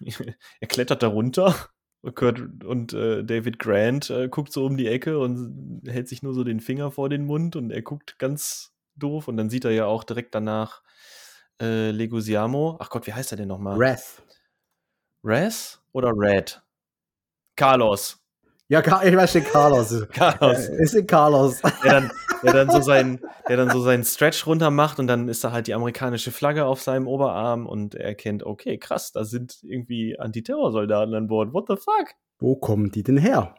er 0.60 0.68
klettert 0.68 1.02
da 1.02 1.08
runter. 1.08 1.54
Kurt 2.12 2.64
und 2.64 2.92
äh, 2.92 3.24
David 3.24 3.58
Grant 3.58 4.10
äh, 4.10 4.28
guckt 4.28 4.52
so 4.52 4.64
um 4.64 4.76
die 4.76 4.86
Ecke 4.86 5.18
und 5.18 5.82
hält 5.86 6.08
sich 6.08 6.22
nur 6.22 6.34
so 6.34 6.44
den 6.44 6.60
Finger 6.60 6.90
vor 6.90 7.08
den 7.08 7.24
Mund 7.24 7.56
und 7.56 7.70
er 7.70 7.82
guckt 7.82 8.18
ganz 8.18 8.74
doof. 8.94 9.28
Und 9.28 9.36
dann 9.36 9.50
sieht 9.50 9.64
er 9.64 9.72
ja 9.72 9.86
auch 9.86 10.04
direkt 10.04 10.34
danach 10.34 10.82
äh, 11.60 11.90
Legusiamo. 11.90 12.76
Ach 12.80 12.90
Gott, 12.90 13.06
wie 13.06 13.12
heißt 13.12 13.32
er 13.32 13.38
denn 13.38 13.48
nochmal? 13.48 13.78
Wrath. 13.78 14.22
Raz 15.22 15.80
oder 15.92 16.12
Red? 16.14 16.62
Carlos. 17.56 18.25
Ja, 18.68 18.80
ich 18.80 19.16
weiß 19.16 19.36
nicht, 19.36 19.48
Carlos. 19.48 20.06
Carlos. 20.12 20.68
Äh, 20.68 20.82
ist 20.82 20.94
in 20.94 21.06
Carlos. 21.06 21.60
Der 21.84 21.92
dann, 21.92 22.10
der, 22.42 22.52
dann 22.52 22.70
so 22.70 22.80
sein, 22.82 23.20
der 23.48 23.56
dann 23.56 23.70
so 23.70 23.80
seinen 23.80 24.04
Stretch 24.04 24.46
runter 24.46 24.70
macht 24.70 24.98
und 24.98 25.06
dann 25.06 25.28
ist 25.28 25.44
da 25.44 25.52
halt 25.52 25.68
die 25.68 25.74
amerikanische 25.74 26.32
Flagge 26.32 26.64
auf 26.64 26.82
seinem 26.82 27.06
Oberarm 27.06 27.66
und 27.66 27.94
er 27.94 28.06
erkennt, 28.06 28.42
okay, 28.42 28.78
krass, 28.78 29.12
da 29.12 29.24
sind 29.24 29.58
irgendwie 29.62 30.18
Antiterrorsoldaten 30.18 31.14
an 31.14 31.28
Bord. 31.28 31.52
What 31.52 31.66
the 31.68 31.76
fuck? 31.76 32.14
Wo 32.38 32.56
kommen 32.56 32.90
die 32.90 33.04
denn 33.04 33.18
her? 33.18 33.54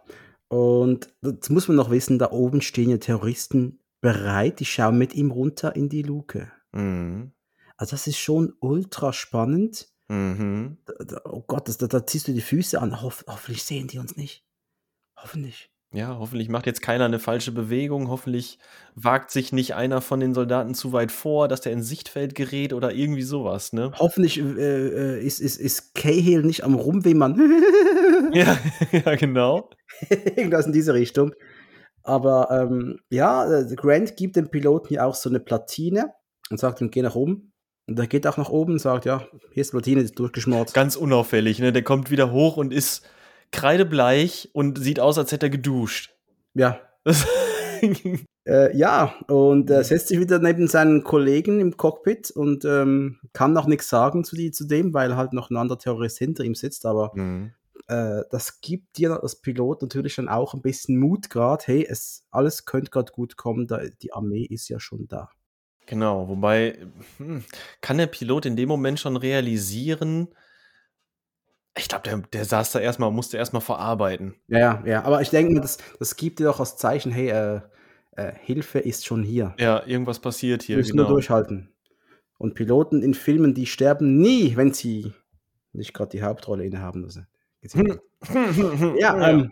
Und 0.49 1.09
das 1.21 1.49
muss 1.49 1.67
man 1.67 1.77
noch 1.77 1.89
wissen, 1.89 2.19
da 2.19 2.31
oben 2.31 2.61
stehen 2.61 2.89
ja 2.89 2.97
Terroristen 2.97 3.79
bereit, 4.01 4.59
die 4.59 4.65
schauen 4.65 4.97
mit 4.97 5.13
ihm 5.15 5.31
runter 5.31 5.75
in 5.75 5.89
die 5.89 6.03
Luke. 6.03 6.51
Mhm. 6.71 7.31
Also 7.75 7.91
das 7.91 8.07
ist 8.07 8.17
schon 8.17 8.53
ultra 8.59 9.13
spannend. 9.13 9.89
Mhm. 10.09 10.77
Da, 10.85 10.93
da, 11.03 11.21
oh 11.25 11.43
Gott, 11.45 11.67
das, 11.67 11.77
da, 11.77 11.87
da, 11.87 12.05
ziehst 12.05 12.27
du 12.27 12.33
die 12.33 12.41
Füße 12.41 12.81
an. 12.81 13.01
Hoff, 13.01 13.25
hoffentlich 13.27 13.63
sehen 13.63 13.87
die 13.87 13.99
uns 13.99 14.15
nicht. 14.15 14.46
Hoffentlich. 15.17 15.69
Ja, 15.93 16.17
hoffentlich 16.19 16.49
macht 16.49 16.65
jetzt 16.65 16.81
keiner 16.81 17.05
eine 17.05 17.17
falsche 17.17 17.51
Bewegung. 17.51 18.09
Hoffentlich 18.09 18.59
wagt 18.95 19.31
sich 19.31 19.53
nicht 19.53 19.73
einer 19.73 20.01
von 20.01 20.19
den 20.19 20.33
Soldaten 20.33 20.73
zu 20.73 20.91
weit 20.91 21.11
vor, 21.11 21.47
dass 21.47 21.61
der 21.61 21.71
ins 21.71 21.87
Sichtfeld 21.87 22.35
gerät 22.35 22.73
oder 22.73 22.93
irgendwie 22.93 23.21
sowas, 23.21 23.71
ne? 23.71 23.91
Hoffentlich 23.97 24.37
äh, 24.37 25.19
ist, 25.19 25.39
ist, 25.39 25.57
ist 25.57 25.95
Cahill 25.95 26.43
nicht 26.43 26.63
am 26.65 26.75
Rumwimmern. 26.75 27.39
ja, 28.33 28.57
ja, 28.91 29.15
genau. 29.15 29.69
Irgendwas 30.09 30.65
in 30.65 30.73
diese 30.73 30.93
Richtung. 30.93 31.33
Aber 32.03 32.49
ähm, 32.51 32.99
ja, 33.09 33.49
äh, 33.51 33.75
Grant 33.75 34.17
gibt 34.17 34.35
dem 34.35 34.49
Piloten 34.49 34.93
ja 34.93 35.05
auch 35.05 35.15
so 35.15 35.29
eine 35.29 35.39
Platine 35.39 36.13
und 36.49 36.59
sagt 36.59 36.81
ihm, 36.81 36.91
geh 36.91 37.01
nach 37.01 37.15
oben. 37.15 37.53
Und 37.87 37.97
der 37.97 38.07
geht 38.07 38.27
auch 38.27 38.37
nach 38.37 38.49
oben 38.49 38.73
und 38.73 38.79
sagt, 38.79 39.05
ja, 39.05 39.25
hier 39.51 39.61
ist 39.61 39.71
die 39.71 39.77
Platine, 39.77 40.01
die 40.01 40.05
ist 40.05 40.19
durchgeschmort. 40.19 40.73
Ganz 40.73 40.97
unauffällig, 40.97 41.59
ne? 41.59 41.71
Der 41.71 41.83
kommt 41.83 42.11
wieder 42.11 42.31
hoch 42.31 42.57
und 42.57 42.73
ist 42.73 43.07
kreidebleich 43.51 44.49
und 44.53 44.79
sieht 44.79 44.99
aus, 44.99 45.17
als 45.17 45.31
hätte 45.31 45.47
er 45.47 45.51
geduscht. 45.51 46.13
Ja. 46.53 46.79
äh, 48.45 48.75
ja, 48.75 49.15
und 49.27 49.69
er 49.69 49.83
setzt 49.83 50.09
sich 50.09 50.19
wieder 50.19 50.39
neben 50.39 50.67
seinen 50.67 51.03
Kollegen 51.03 51.59
im 51.59 51.77
Cockpit 51.77 52.31
und 52.31 52.65
ähm, 52.65 53.19
kann 53.33 53.53
noch 53.53 53.67
nichts 53.67 53.89
sagen 53.89 54.23
zu, 54.23 54.35
die, 54.35 54.51
zu 54.51 54.65
dem, 54.65 54.93
weil 54.93 55.15
halt 55.15 55.33
noch 55.33 55.49
ein 55.49 55.57
anderer 55.57 55.79
Terrorist 55.79 56.17
hinter 56.17 56.43
ihm 56.43 56.55
sitzt, 56.55 56.85
aber 56.85 57.11
mhm. 57.15 57.53
äh, 57.87 58.23
das 58.31 58.61
gibt 58.61 58.97
dir 58.97 59.21
als 59.21 59.37
Pilot 59.37 59.81
natürlich 59.81 60.15
dann 60.15 60.29
auch 60.29 60.53
ein 60.53 60.61
bisschen 60.61 60.97
Mut 60.97 61.29
gerade, 61.29 61.63
hey, 61.67 61.87
es, 61.87 62.25
alles 62.31 62.65
könnte 62.65 62.91
gerade 62.91 63.11
gut 63.11 63.37
kommen, 63.37 63.67
da, 63.67 63.81
die 64.01 64.13
Armee 64.13 64.43
ist 64.43 64.67
ja 64.69 64.79
schon 64.79 65.07
da. 65.07 65.29
Genau, 65.85 66.27
wobei 66.27 66.77
hm, 67.17 67.45
kann 67.79 67.97
der 67.97 68.07
Pilot 68.07 68.45
in 68.45 68.57
dem 68.57 68.67
Moment 68.67 68.99
schon 68.99 69.15
realisieren, 69.15 70.27
ich 71.77 71.87
glaube, 71.87 72.03
der, 72.03 72.17
der 72.17 72.45
saß 72.45 72.71
da 72.71 72.79
erstmal, 72.79 73.11
musste 73.11 73.37
erstmal 73.37 73.61
verarbeiten. 73.61 74.35
Ja, 74.47 74.59
ja, 74.59 74.83
ja. 74.85 75.03
Aber 75.03 75.21
ich 75.21 75.29
denke, 75.29 75.59
das, 75.59 75.77
das 75.99 76.15
gibt 76.15 76.39
dir 76.39 76.45
doch 76.45 76.59
als 76.59 76.77
Zeichen, 76.77 77.11
hey, 77.11 77.29
äh, 77.29 77.61
äh, 78.17 78.33
Hilfe 78.41 78.79
ist 78.79 79.05
schon 79.05 79.23
hier. 79.23 79.53
Ja, 79.59 79.85
irgendwas 79.85 80.19
passiert 80.19 80.63
hier. 80.63 80.75
Wir 80.75 80.81
müssen 80.81 80.97
genau. 80.97 81.03
nur 81.03 81.13
durchhalten. 81.13 81.69
Und 82.37 82.55
Piloten 82.55 83.01
in 83.01 83.13
Filmen, 83.13 83.53
die 83.53 83.65
sterben 83.65 84.17
nie, 84.17 84.55
wenn 84.55 84.73
sie 84.73 85.13
nicht 85.73 85.93
gerade 85.93 86.11
die 86.11 86.23
Hauptrolle 86.23 86.65
innehaben. 86.65 87.03
Also, 87.03 87.21
ja, 88.99 89.29
ähm, 89.29 89.51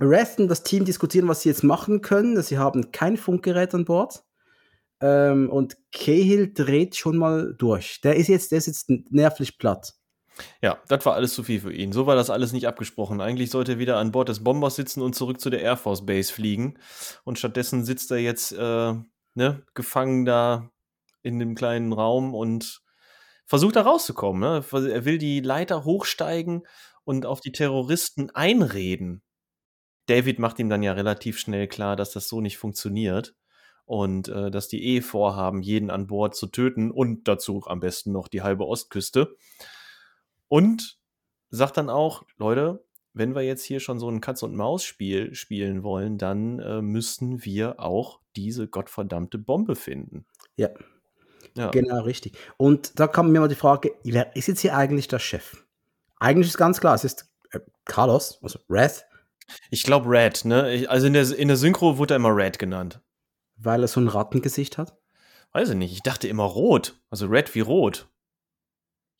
Rest 0.00 0.40
und 0.40 0.48
das 0.48 0.62
Team 0.62 0.84
diskutieren, 0.84 1.28
was 1.28 1.42
sie 1.42 1.50
jetzt 1.50 1.64
machen 1.64 2.00
können. 2.00 2.40
Sie 2.42 2.58
haben 2.58 2.92
kein 2.92 3.16
Funkgerät 3.16 3.74
an 3.74 3.84
Bord. 3.84 4.24
Ähm, 5.00 5.50
und 5.50 5.76
Cahill 5.92 6.52
dreht 6.52 6.96
schon 6.96 7.16
mal 7.16 7.54
durch. 7.54 8.00
Der 8.02 8.16
ist 8.16 8.28
jetzt, 8.28 8.52
der 8.52 8.58
ist 8.58 8.66
jetzt 8.66 8.88
nervlich 9.10 9.58
platt. 9.58 9.94
Ja, 10.60 10.78
das 10.88 11.04
war 11.06 11.14
alles 11.14 11.34
zu 11.34 11.42
viel 11.42 11.60
für 11.60 11.72
ihn. 11.72 11.92
So 11.92 12.06
war 12.06 12.16
das 12.16 12.30
alles 12.30 12.52
nicht 12.52 12.66
abgesprochen. 12.66 13.20
Eigentlich 13.20 13.50
sollte 13.50 13.72
er 13.72 13.78
wieder 13.78 13.98
an 13.98 14.12
Bord 14.12 14.28
des 14.28 14.44
Bombers 14.44 14.76
sitzen 14.76 15.02
und 15.02 15.14
zurück 15.14 15.40
zu 15.40 15.50
der 15.50 15.60
Air 15.60 15.76
Force 15.76 16.06
Base 16.06 16.32
fliegen. 16.32 16.78
Und 17.24 17.38
stattdessen 17.38 17.84
sitzt 17.84 18.10
er 18.10 18.18
jetzt 18.18 18.52
äh, 18.52 18.94
ne, 19.34 19.62
gefangen 19.74 20.24
da 20.24 20.70
in 21.22 21.38
dem 21.38 21.54
kleinen 21.54 21.92
Raum 21.92 22.34
und 22.34 22.82
versucht 23.46 23.76
da 23.76 23.82
rauszukommen. 23.82 24.40
Ne? 24.40 24.64
Er 24.90 25.04
will 25.04 25.18
die 25.18 25.40
Leiter 25.40 25.84
hochsteigen 25.84 26.62
und 27.04 27.26
auf 27.26 27.40
die 27.40 27.52
Terroristen 27.52 28.30
einreden. 28.30 29.22
David 30.06 30.38
macht 30.38 30.58
ihm 30.58 30.68
dann 30.68 30.82
ja 30.82 30.92
relativ 30.92 31.38
schnell 31.38 31.68
klar, 31.68 31.96
dass 31.96 32.12
das 32.12 32.28
so 32.28 32.40
nicht 32.40 32.58
funktioniert 32.58 33.34
und 33.84 34.28
äh, 34.28 34.50
dass 34.50 34.68
die 34.68 34.82
eh 34.84 35.00
vorhaben, 35.00 35.62
jeden 35.62 35.90
an 35.90 36.06
Bord 36.06 36.34
zu 36.34 36.46
töten 36.46 36.90
und 36.90 37.28
dazu 37.28 37.62
am 37.66 37.80
besten 37.80 38.12
noch 38.12 38.28
die 38.28 38.42
halbe 38.42 38.66
Ostküste. 38.66 39.36
Und 40.52 40.98
sagt 41.48 41.78
dann 41.78 41.88
auch, 41.88 42.24
Leute, 42.36 42.84
wenn 43.14 43.34
wir 43.34 43.40
jetzt 43.40 43.64
hier 43.64 43.80
schon 43.80 43.98
so 43.98 44.10
ein 44.10 44.20
Katz-und-Maus-Spiel 44.20 45.34
spielen 45.34 45.82
wollen, 45.82 46.18
dann 46.18 46.58
äh, 46.58 46.82
müssen 46.82 47.42
wir 47.42 47.80
auch 47.80 48.20
diese 48.36 48.68
gottverdammte 48.68 49.38
Bombe 49.38 49.76
finden. 49.76 50.26
Ja. 50.56 50.68
ja. 51.56 51.70
Genau, 51.70 52.02
richtig. 52.02 52.36
Und 52.58 53.00
da 53.00 53.06
kam 53.06 53.32
mir 53.32 53.40
mal 53.40 53.48
die 53.48 53.54
Frage, 53.54 53.94
wer 54.04 54.36
ist 54.36 54.46
jetzt 54.46 54.60
hier 54.60 54.76
eigentlich 54.76 55.08
der 55.08 55.20
Chef? 55.20 55.64
Eigentlich 56.20 56.48
ist 56.48 56.58
ganz 56.58 56.80
klar, 56.80 56.96
es 56.96 57.04
ist 57.04 57.32
äh, 57.52 57.60
Carlos, 57.86 58.38
also 58.42 58.58
Red. 58.68 59.06
Ich 59.70 59.84
glaube 59.84 60.10
Red, 60.10 60.44
ne? 60.44 60.84
Also 60.86 61.06
in 61.06 61.14
der, 61.14 61.34
in 61.34 61.48
der 61.48 61.56
Synchro 61.56 61.96
wurde 61.96 62.12
er 62.12 62.16
immer 62.16 62.36
Red 62.36 62.58
genannt. 62.58 63.00
Weil 63.56 63.80
er 63.80 63.88
so 63.88 64.00
ein 64.00 64.08
Rattengesicht 64.08 64.76
hat? 64.76 64.98
Weiß 65.52 65.70
ich 65.70 65.76
nicht. 65.76 65.94
Ich 65.94 66.02
dachte 66.02 66.28
immer 66.28 66.44
rot. 66.44 67.00
Also 67.08 67.24
Red 67.24 67.54
wie 67.54 67.60
rot. 67.60 68.11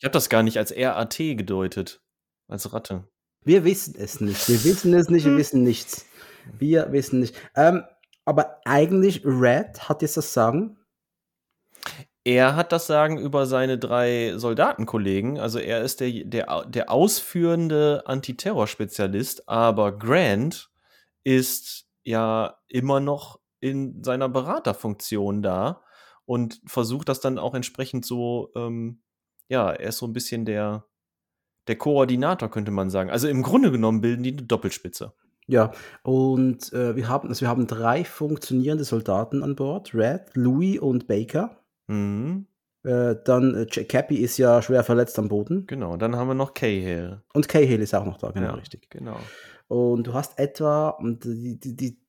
Ich 0.03 0.05
habe 0.05 0.15
das 0.15 0.29
gar 0.29 0.43
nicht 0.43 0.59
als 0.59 0.75
RAT 0.77 1.17
gedeutet. 1.17 2.03
Als 2.49 2.73
Ratte. 2.73 3.09
Wir 3.45 3.63
wissen 3.63 3.95
es 3.97 4.21
nicht. 4.21 4.49
Wir 4.49 4.65
wissen 4.65 4.93
es 4.95 5.09
nicht, 5.09 5.25
wir 5.25 5.31
hm. 5.31 5.39
wissen 5.39 5.63
nichts. 5.63 6.07
Wir 6.59 6.91
wissen 6.91 7.21
nicht. 7.21 7.37
Ähm, 7.55 7.85
aber 8.25 8.59
eigentlich, 8.65 9.25
Red 9.25 9.89
hat 9.89 10.03
jetzt 10.03 10.17
das 10.17 10.33
Sagen. 10.33 10.77
Er 12.25 12.57
hat 12.57 12.73
das 12.73 12.89
Sagen 12.89 13.17
über 13.17 13.47
seine 13.47 13.79
drei 13.79 14.33
Soldatenkollegen. 14.37 15.39
Also 15.39 15.61
er 15.61 15.83
ist 15.83 16.01
der, 16.01 16.25
der, 16.25 16.65
der 16.65 16.91
ausführende 16.91 18.03
Antiterrorspezialist, 18.05 19.49
aber 19.49 19.97
Grant 19.97 20.73
ist 21.23 21.87
ja 22.03 22.57
immer 22.67 22.99
noch 22.99 23.39
in 23.61 24.03
seiner 24.03 24.29
Beraterfunktion 24.29 25.43
da 25.43 25.85
und 26.25 26.61
versucht 26.67 27.09
das 27.09 27.21
dann 27.21 27.39
auch 27.39 27.55
entsprechend 27.55 28.05
so 28.05 28.51
ähm, 28.57 29.02
ja, 29.53 29.71
er 29.71 29.91
ist 29.91 29.99
so 29.99 30.07
ein 30.07 30.15
bisschen 30.15 30.47
der, 30.47 30.87
der 31.69 31.77
Koordinator, 31.77 32.51
könnte 32.51 32.71
man 32.71 32.89
sagen. 32.89 33.11
Also 33.11 33.29
im 33.29 33.43
Grunde 33.43 33.71
genommen 33.71 34.01
bilden 34.01 34.23
die 34.23 34.33
eine 34.33 34.43
Doppelspitze. 34.43 35.13
Ja, 35.47 35.73
und 36.03 36.73
äh, 36.73 36.97
wir, 36.97 37.09
haben, 37.09 37.29
also 37.29 37.43
wir 37.43 37.49
haben 37.49 37.67
drei 37.67 38.05
funktionierende 38.05 38.85
Soldaten 38.85 39.43
an 39.43 39.55
Bord: 39.55 39.95
Red, 39.95 40.31
Louis 40.35 40.79
und 40.79 41.07
Baker. 41.07 41.63
Mhm. 41.87 42.47
Äh, 42.83 43.17
dann 43.25 43.55
äh, 43.55 43.67
Cappy 43.67 44.17
ist 44.17 44.39
ja 44.39 44.63
schwer 44.63 44.85
verletzt 44.85 45.19
am 45.19 45.29
Boden. 45.29 45.67
Genau, 45.67 45.99
dann 45.99 46.17
haben 46.17 46.29
wir 46.29 46.35
noch 46.35 46.55
Cahill. 46.55 47.23
Und 47.35 47.47
Cahill 47.49 47.83
ist 47.83 47.95
auch 47.95 48.07
noch 48.07 48.17
da, 48.17 48.31
genau, 48.31 48.47
ja, 48.47 48.55
richtig. 48.55 48.89
Genau. 48.89 49.19
Und 49.69 50.07
du 50.07 50.15
hast 50.15 50.39
etwa, 50.39 50.89
und 50.89 51.25
die, 51.25 51.61
die, 51.61 51.77
die, 51.77 52.01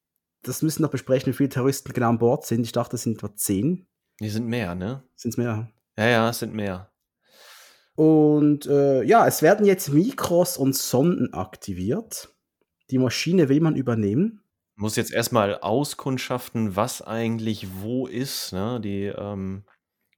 das 0.43 0.61
müssen 0.61 0.79
wir 0.79 0.85
noch 0.85 0.91
besprechen, 0.91 1.33
wie 1.33 1.35
viele 1.35 1.49
Terroristen 1.49 1.91
genau 1.91 2.09
an 2.09 2.19
Bord 2.19 2.45
sind. 2.45 2.61
Ich 2.61 2.71
dachte, 2.71 2.95
es 2.95 3.03
sind 3.03 3.17
etwa 3.17 3.35
zehn. 3.35 3.85
Die 4.21 4.29
sind 4.29 4.47
mehr, 4.47 4.75
ne? 4.75 5.03
Sind 5.15 5.31
es 5.31 5.37
mehr? 5.37 5.69
Ja, 5.97 6.07
ja, 6.07 6.29
es 6.29 6.39
sind 6.39 6.53
mehr. 6.53 6.92
Und 7.95 8.65
äh, 8.65 9.03
ja, 9.03 9.27
es 9.27 9.41
werden 9.41 9.65
jetzt 9.65 9.89
Mikros 9.89 10.57
und 10.57 10.75
Sonden 10.75 11.33
aktiviert. 11.33 12.29
Die 12.89 12.97
Maschine 12.97 13.49
will 13.49 13.61
man 13.61 13.75
übernehmen. 13.75 14.41
Muss 14.75 14.95
jetzt 14.95 15.13
erstmal 15.13 15.59
auskundschaften, 15.59 16.75
was 16.75 17.01
eigentlich 17.01 17.67
wo 17.81 18.07
ist. 18.07 18.53
Ne? 18.53 18.81
Die 18.81 19.05
ähm, 19.05 19.63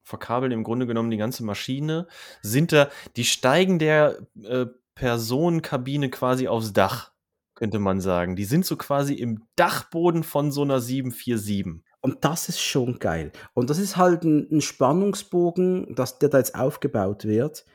verkabeln 0.03 0.53
im 0.53 0.63
Grunde 0.63 0.87
genommen 0.87 1.11
die 1.11 1.17
ganze 1.17 1.43
Maschine. 1.43 2.07
Sind 2.41 2.71
da, 2.71 2.89
die 3.17 3.25
steigen 3.25 3.79
der 3.79 4.19
äh, 4.41 4.67
Personenkabine 4.95 6.09
quasi 6.09 6.47
aufs 6.47 6.71
Dach, 6.71 7.11
könnte 7.53 7.79
man 7.79 7.99
sagen. 7.99 8.37
Die 8.37 8.45
sind 8.45 8.65
so 8.65 8.77
quasi 8.77 9.15
im 9.15 9.45
Dachboden 9.57 10.23
von 10.23 10.51
so 10.51 10.61
einer 10.61 10.79
747. 10.79 11.83
Und 12.05 12.23
das 12.23 12.49
ist 12.49 12.61
schon 12.61 12.99
geil. 12.99 13.31
Und 13.55 13.71
das 13.71 13.79
ist 13.79 13.97
halt 13.97 14.23
ein, 14.25 14.47
ein 14.51 14.61
Spannungsbogen, 14.61 15.95
dass 15.95 16.19
der 16.19 16.29
da 16.29 16.37
jetzt 16.37 16.53
aufgebaut 16.53 17.25
wird. 17.25 17.65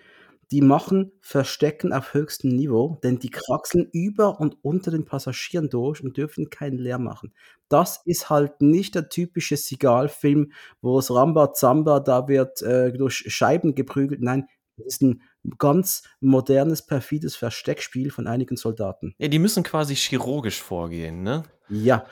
Die 0.53 0.61
machen 0.61 1.11
Verstecken 1.21 1.93
auf 1.93 2.15
höchstem 2.15 2.55
Niveau, 2.55 3.01
denn 3.03 3.19
die 3.19 3.31
kraxeln 3.31 3.89
über 3.93 4.39
und 4.39 4.57
unter 4.63 4.93
den 4.93 5.05
Passagieren 5.05 5.69
durch 5.69 6.05
und 6.05 6.17
dürfen 6.17 6.49
keinen 6.49 6.79
Leer 6.79 7.01
machen. 7.01 7.35
Das 7.69 8.03
ist 8.05 8.31
halt 8.31 8.61
nicht 8.61 8.95
der 8.95 9.09
typische 9.09 9.57
Sigal-Film, 9.57 10.53
wo 10.81 11.01
es 11.01 11.13
Ramba 11.13 11.53
Zamba 11.53 11.99
da 11.99 12.29
wird 12.29 12.63
äh, 12.63 12.93
durch 12.93 13.25
Scheiben 13.27 13.75
geprügelt. 13.75 14.21
Nein, 14.21 14.47
das 14.77 14.87
ist 14.87 15.03
ein 15.03 15.23
ganz 15.59 16.05
modernes, 16.21 16.87
perfides 16.87 17.35
Versteckspiel 17.35 18.13
von 18.13 18.29
einigen 18.29 18.57
Soldaten. 18.57 19.13
Ja, 19.19 19.27
die 19.27 19.41
müssen 19.41 19.65
quasi 19.65 19.97
chirurgisch 19.97 20.63
vorgehen, 20.63 21.25
ne? 21.25 21.43
Ja. 21.69 22.07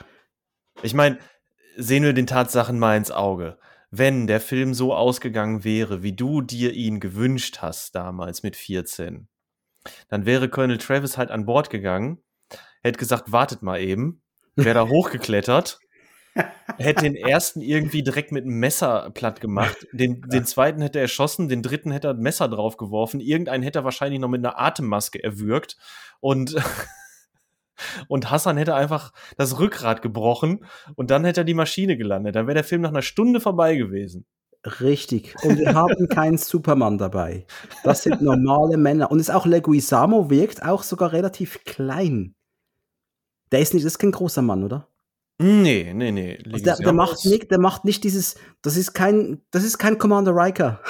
Ich 0.83 0.93
meine, 0.93 1.19
sehen 1.79 2.03
wir 2.03 2.13
den 2.13 2.27
Tatsachen 2.27 2.77
mal 2.77 2.97
ins 2.97 3.11
Auge. 3.11 3.57
Wenn 3.91 4.27
der 4.27 4.39
Film 4.39 4.73
so 4.73 4.93
ausgegangen 4.93 5.63
wäre, 5.63 6.03
wie 6.03 6.13
du 6.13 6.41
dir 6.41 6.73
ihn 6.73 6.99
gewünscht 6.99 7.59
hast 7.61 7.95
damals 7.95 8.43
mit 8.43 8.55
14, 8.55 9.27
dann 10.09 10.25
wäre 10.25 10.49
Colonel 10.49 10.77
Travis 10.77 11.17
halt 11.17 11.31
an 11.31 11.45
Bord 11.45 11.69
gegangen, 11.69 12.21
hätte 12.83 12.99
gesagt, 12.99 13.31
wartet 13.31 13.63
mal 13.63 13.81
eben, 13.81 14.21
wäre 14.55 14.75
da 14.75 14.87
hochgeklettert, 14.89 15.79
hätte 16.77 17.03
den 17.03 17.15
ersten 17.15 17.61
irgendwie 17.61 18.03
direkt 18.03 18.31
mit 18.31 18.43
einem 18.43 18.59
Messer 18.59 19.09
platt 19.11 19.41
gemacht, 19.41 19.87
den, 19.91 20.21
den 20.21 20.45
zweiten 20.45 20.81
hätte 20.81 20.99
er 20.99 21.03
erschossen, 21.03 21.49
den 21.49 21.63
dritten 21.63 21.91
hätte 21.91 22.09
er 22.09 22.13
ein 22.13 22.19
Messer 22.19 22.47
draufgeworfen, 22.47 23.19
irgendeinen 23.19 23.63
hätte 23.63 23.79
er 23.79 23.85
wahrscheinlich 23.85 24.19
noch 24.19 24.29
mit 24.29 24.45
einer 24.45 24.59
Atemmaske 24.59 25.23
erwürgt 25.23 25.77
und 26.19 26.55
und 28.07 28.31
Hassan 28.31 28.57
hätte 28.57 28.75
einfach 28.75 29.11
das 29.37 29.59
Rückgrat 29.59 30.01
gebrochen 30.01 30.65
und 30.95 31.11
dann 31.11 31.25
hätte 31.25 31.41
er 31.41 31.45
die 31.45 31.53
Maschine 31.53 31.97
gelandet. 31.97 32.35
Dann 32.35 32.47
wäre 32.47 32.55
der 32.55 32.63
Film 32.63 32.81
nach 32.81 32.89
einer 32.89 33.01
Stunde 33.01 33.39
vorbei 33.39 33.75
gewesen. 33.75 34.25
Richtig. 34.81 35.35
Und 35.43 35.57
wir 35.57 35.73
haben 35.73 36.07
keinen 36.09 36.37
Superman 36.37 36.97
dabei. 36.97 37.45
Das 37.83 38.03
sind 38.03 38.21
normale 38.21 38.77
Männer. 38.77 39.09
Und 39.09 39.19
es 39.19 39.29
ist 39.29 39.35
auch 39.35 39.45
Leguizamo 39.45 40.29
wirkt 40.29 40.63
auch 40.63 40.83
sogar 40.83 41.13
relativ 41.13 41.63
klein. 41.63 42.35
Der 43.51 43.61
ist 43.61 43.73
nicht, 43.73 43.85
das 43.85 43.93
ist 43.93 43.99
kein 43.99 44.11
großer 44.11 44.41
Mann, 44.41 44.63
oder? 44.63 44.87
Nee, 45.41 45.93
nee, 45.93 46.11
nee. 46.11 46.37
Also 46.51 46.65
der, 46.65 46.75
der, 46.75 46.93
macht 46.93 47.25
nicht, 47.25 47.49
der 47.49 47.59
macht 47.59 47.85
nicht 47.85 48.03
dieses, 48.03 48.35
das 48.61 48.75
ist 48.75 48.93
kein, 48.93 49.41
das 49.51 49.63
ist 49.63 49.77
kein 49.77 49.97
Commander 49.97 50.33
Riker. 50.35 50.81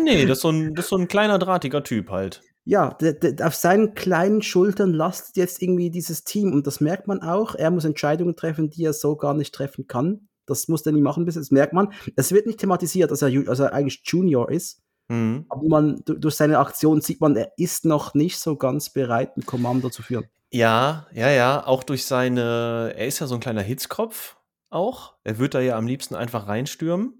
nee, 0.00 0.24
das 0.24 0.38
ist, 0.38 0.42
so 0.42 0.50
ein, 0.50 0.74
das 0.76 0.84
ist 0.84 0.90
so 0.90 0.96
ein 0.96 1.08
kleiner, 1.08 1.40
drahtiger 1.40 1.82
Typ 1.82 2.10
halt 2.10 2.40
ja, 2.64 2.96
auf 3.42 3.54
seinen 3.54 3.94
kleinen 3.94 4.42
Schultern 4.42 4.92
lastet 4.92 5.36
jetzt 5.36 5.62
irgendwie 5.62 5.90
dieses 5.90 6.24
Team 6.24 6.52
und 6.52 6.66
das 6.66 6.80
merkt 6.80 7.08
man 7.08 7.22
auch. 7.22 7.54
Er 7.54 7.70
muss 7.70 7.84
Entscheidungen 7.84 8.36
treffen, 8.36 8.70
die 8.70 8.84
er 8.84 8.92
so 8.92 9.16
gar 9.16 9.34
nicht 9.34 9.54
treffen 9.54 9.86
kann. 9.86 10.28
Das 10.46 10.68
muss 10.68 10.84
er 10.84 10.92
nie 10.92 11.00
machen, 11.00 11.24
bis 11.24 11.36
das 11.36 11.50
merkt 11.50 11.72
man. 11.72 11.92
Es 12.16 12.32
wird 12.32 12.46
nicht 12.46 12.60
thematisiert, 12.60 13.10
dass 13.10 13.22
er, 13.22 13.30
er 13.30 13.72
eigentlich 13.72 14.02
Junior 14.04 14.50
ist. 14.50 14.82
Mhm. 15.08 15.46
Aber 15.48 15.68
man, 15.68 16.02
durch 16.04 16.34
seine 16.34 16.58
Aktion 16.58 17.00
sieht 17.00 17.20
man, 17.20 17.36
er 17.36 17.52
ist 17.56 17.84
noch 17.84 18.14
nicht 18.14 18.38
so 18.38 18.56
ganz 18.56 18.90
bereit, 18.90 19.36
ein 19.36 19.46
Kommando 19.46 19.90
zu 19.90 20.02
führen. 20.02 20.26
Ja, 20.52 21.06
ja, 21.12 21.30
ja. 21.30 21.66
Auch 21.66 21.82
durch 21.82 22.04
seine, 22.04 22.92
er 22.96 23.06
ist 23.06 23.20
ja 23.20 23.26
so 23.26 23.34
ein 23.34 23.40
kleiner 23.40 23.62
Hitzkopf 23.62 24.36
auch. 24.68 25.14
Er 25.24 25.38
wird 25.38 25.54
da 25.54 25.60
ja 25.60 25.76
am 25.76 25.86
liebsten 25.86 26.14
einfach 26.14 26.46
reinstürmen. 26.46 27.19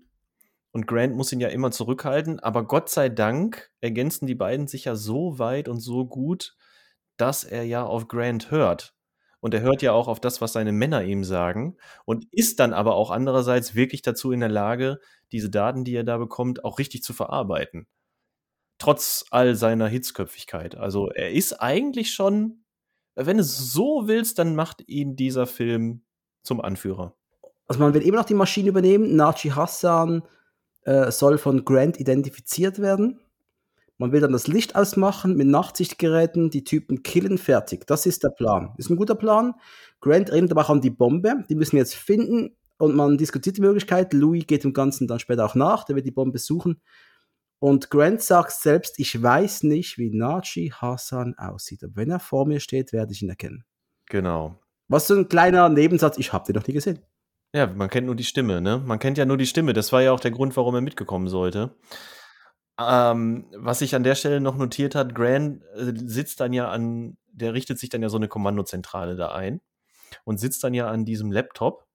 Und 0.72 0.86
Grant 0.86 1.16
muss 1.16 1.32
ihn 1.32 1.40
ja 1.40 1.48
immer 1.48 1.70
zurückhalten, 1.70 2.38
aber 2.40 2.64
Gott 2.64 2.88
sei 2.90 3.08
Dank 3.08 3.70
ergänzen 3.80 4.26
die 4.26 4.36
beiden 4.36 4.68
sich 4.68 4.84
ja 4.84 4.94
so 4.94 5.38
weit 5.38 5.68
und 5.68 5.80
so 5.80 6.06
gut, 6.06 6.56
dass 7.16 7.44
er 7.44 7.64
ja 7.64 7.84
auf 7.84 8.08
Grant 8.08 8.50
hört. 8.50 8.94
Und 9.40 9.54
er 9.54 9.62
hört 9.62 9.82
ja 9.82 9.92
auch 9.92 10.06
auf 10.06 10.20
das, 10.20 10.40
was 10.40 10.52
seine 10.52 10.72
Männer 10.72 11.02
ihm 11.02 11.24
sagen 11.24 11.76
und 12.04 12.26
ist 12.30 12.60
dann 12.60 12.72
aber 12.72 12.94
auch 12.94 13.10
andererseits 13.10 13.74
wirklich 13.74 14.02
dazu 14.02 14.32
in 14.32 14.40
der 14.40 14.50
Lage, 14.50 15.00
diese 15.32 15.50
Daten, 15.50 15.84
die 15.84 15.94
er 15.94 16.04
da 16.04 16.18
bekommt, 16.18 16.64
auch 16.64 16.78
richtig 16.78 17.02
zu 17.02 17.14
verarbeiten. 17.14 17.86
Trotz 18.78 19.24
all 19.30 19.54
seiner 19.54 19.88
Hitzköpfigkeit. 19.88 20.76
Also 20.76 21.08
er 21.08 21.32
ist 21.32 21.54
eigentlich 21.54 22.12
schon, 22.12 22.64
wenn 23.14 23.38
du 23.38 23.42
es 23.42 23.72
so 23.72 24.06
willst, 24.06 24.38
dann 24.38 24.54
macht 24.54 24.86
ihn 24.86 25.16
dieser 25.16 25.46
Film 25.46 26.04
zum 26.42 26.60
Anführer. 26.60 27.16
Also 27.66 27.80
man 27.80 27.94
will 27.94 28.02
immer 28.02 28.18
noch 28.18 28.24
die 28.24 28.34
Maschine 28.34 28.68
übernehmen. 28.68 29.16
Nachi 29.16 29.50
Hassan 29.50 30.22
äh, 30.82 31.10
soll 31.10 31.38
von 31.38 31.64
Grant 31.64 32.00
identifiziert 32.00 32.80
werden. 32.80 33.20
Man 33.98 34.12
will 34.12 34.20
dann 34.20 34.32
das 34.32 34.46
Licht 34.46 34.76
ausmachen 34.76 35.36
mit 35.36 35.46
Nachtsichtgeräten, 35.46 36.48
die 36.48 36.64
Typen 36.64 37.02
killen, 37.02 37.36
fertig. 37.36 37.86
Das 37.86 38.06
ist 38.06 38.24
der 38.24 38.30
Plan. 38.30 38.72
Ist 38.78 38.88
ein 38.88 38.96
guter 38.96 39.14
Plan. 39.14 39.54
Grant 40.00 40.30
erinnert 40.30 40.52
aber 40.52 40.62
auch 40.62 40.70
an 40.70 40.80
die 40.80 40.88
Bombe. 40.90 41.44
Die 41.50 41.54
müssen 41.54 41.72
wir 41.72 41.80
jetzt 41.80 41.96
finden. 41.96 42.56
Und 42.78 42.96
man 42.96 43.18
diskutiert 43.18 43.58
die 43.58 43.60
Möglichkeit. 43.60 44.14
Louis 44.14 44.46
geht 44.46 44.64
dem 44.64 44.72
Ganzen 44.72 45.06
dann 45.06 45.18
später 45.18 45.44
auch 45.44 45.54
nach. 45.54 45.84
Der 45.84 45.96
wird 45.96 46.06
die 46.06 46.12
Bombe 46.12 46.38
suchen. 46.38 46.80
Und 47.58 47.90
Grant 47.90 48.22
sagt 48.22 48.52
selbst, 48.52 48.98
ich 48.98 49.22
weiß 49.22 49.64
nicht, 49.64 49.98
wie 49.98 50.08
Naji 50.08 50.72
Hassan 50.74 51.34
aussieht. 51.36 51.84
Aber 51.84 51.96
wenn 51.96 52.10
er 52.10 52.20
vor 52.20 52.46
mir 52.46 52.58
steht, 52.58 52.94
werde 52.94 53.12
ich 53.12 53.20
ihn 53.20 53.28
erkennen. 53.28 53.66
Genau. 54.06 54.58
Was 54.88 55.08
so 55.08 55.14
ein 55.14 55.28
kleiner 55.28 55.68
Nebensatz, 55.68 56.16
ich 56.16 56.32
habe 56.32 56.46
den 56.46 56.56
noch 56.56 56.66
nie 56.66 56.72
gesehen. 56.72 57.00
Ja, 57.52 57.66
man 57.66 57.90
kennt 57.90 58.06
nur 58.06 58.14
die 58.14 58.24
Stimme, 58.24 58.60
ne? 58.60 58.78
Man 58.78 59.00
kennt 59.00 59.18
ja 59.18 59.24
nur 59.24 59.36
die 59.36 59.46
Stimme. 59.46 59.72
Das 59.72 59.92
war 59.92 60.02
ja 60.02 60.12
auch 60.12 60.20
der 60.20 60.30
Grund, 60.30 60.56
warum 60.56 60.74
er 60.76 60.80
mitgekommen 60.80 61.28
sollte. 61.28 61.76
Ähm, 62.78 63.46
was 63.56 63.80
sich 63.80 63.94
an 63.94 64.04
der 64.04 64.14
Stelle 64.14 64.40
noch 64.40 64.56
notiert 64.56 64.94
hat, 64.94 65.14
Grant 65.14 65.62
äh, 65.74 65.92
sitzt 65.96 66.40
dann 66.40 66.52
ja 66.52 66.70
an, 66.70 67.18
der 67.32 67.52
richtet 67.52 67.78
sich 67.78 67.90
dann 67.90 68.02
ja 68.02 68.08
so 68.08 68.16
eine 68.16 68.28
Kommandozentrale 68.28 69.16
da 69.16 69.32
ein 69.32 69.60
und 70.24 70.38
sitzt 70.38 70.64
dann 70.64 70.74
ja 70.74 70.88
an 70.88 71.04
diesem 71.04 71.32
Laptop. 71.32 71.86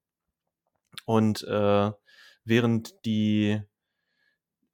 Und 1.05 1.43
äh, 1.43 1.91
während 2.43 3.05
die 3.05 3.61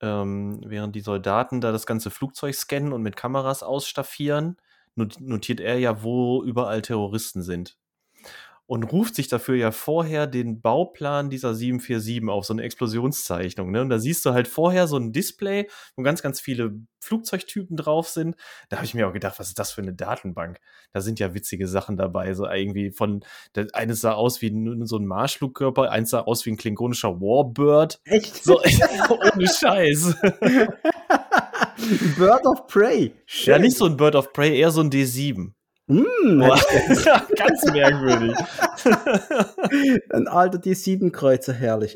ähm, 0.01 0.61
während 0.65 0.95
die 0.95 1.01
Soldaten 1.01 1.61
da 1.61 1.71
das 1.71 1.85
ganze 1.85 2.09
Flugzeug 2.09 2.55
scannen 2.55 2.91
und 2.91 3.03
mit 3.03 3.15
Kameras 3.15 3.63
ausstaffieren, 3.63 4.57
notiert 4.95 5.59
er 5.59 5.77
ja, 5.79 6.03
wo 6.03 6.43
überall 6.43 6.81
Terroristen 6.81 7.43
sind 7.43 7.77
und 8.71 8.83
ruft 8.85 9.15
sich 9.15 9.27
dafür 9.27 9.55
ja 9.55 9.71
vorher 9.71 10.27
den 10.27 10.61
Bauplan 10.61 11.29
dieser 11.29 11.53
747 11.53 12.29
auf, 12.29 12.45
so 12.45 12.53
eine 12.53 12.61
Explosionszeichnung. 12.63 13.69
Ne? 13.69 13.81
Und 13.81 13.89
da 13.89 13.99
siehst 13.99 14.25
du 14.25 14.31
halt 14.31 14.47
vorher 14.47 14.87
so 14.87 14.95
ein 14.95 15.11
Display, 15.11 15.67
wo 15.97 16.03
ganz, 16.03 16.21
ganz 16.21 16.39
viele 16.39 16.71
Flugzeugtypen 17.01 17.75
drauf 17.75 18.07
sind. 18.07 18.37
Da 18.69 18.77
habe 18.77 18.85
ich 18.85 18.93
mir 18.93 19.09
auch 19.09 19.11
gedacht, 19.11 19.37
was 19.39 19.49
ist 19.49 19.59
das 19.59 19.73
für 19.73 19.81
eine 19.81 19.91
Datenbank? 19.91 20.61
Da 20.93 21.01
sind 21.01 21.19
ja 21.19 21.33
witzige 21.33 21.67
Sachen 21.67 21.97
dabei. 21.97 22.33
So 22.33 22.47
irgendwie 22.47 22.91
von, 22.91 23.25
eines 23.73 23.99
sah 23.99 24.13
aus 24.13 24.41
wie 24.41 24.47
so 24.85 24.97
ein 24.97 25.05
Marschflugkörper, 25.05 25.91
eins 25.91 26.11
sah 26.11 26.21
aus 26.21 26.45
wie 26.45 26.51
ein 26.51 26.57
klingonischer 26.57 27.19
Warbird. 27.19 27.99
Echt? 28.05 28.41
So, 28.41 28.61
ohne 29.09 29.47
Scheiß. 29.49 30.15
Bird 32.17 32.45
of 32.45 32.67
Prey. 32.67 33.11
Schön. 33.25 33.51
Ja, 33.51 33.59
nicht 33.59 33.75
so 33.75 33.83
ein 33.83 33.97
Bird 33.97 34.15
of 34.15 34.31
Prey, 34.31 34.57
eher 34.57 34.71
so 34.71 34.79
ein 34.79 34.89
D7. 34.89 35.51
Mm, 35.91 36.39
Ganz 37.35 37.65
merkwürdig. 37.65 38.35
Ein 40.09 40.27
alter 40.27 40.57
D7-Kreuzer, 40.57 41.53
herrlich. 41.53 41.95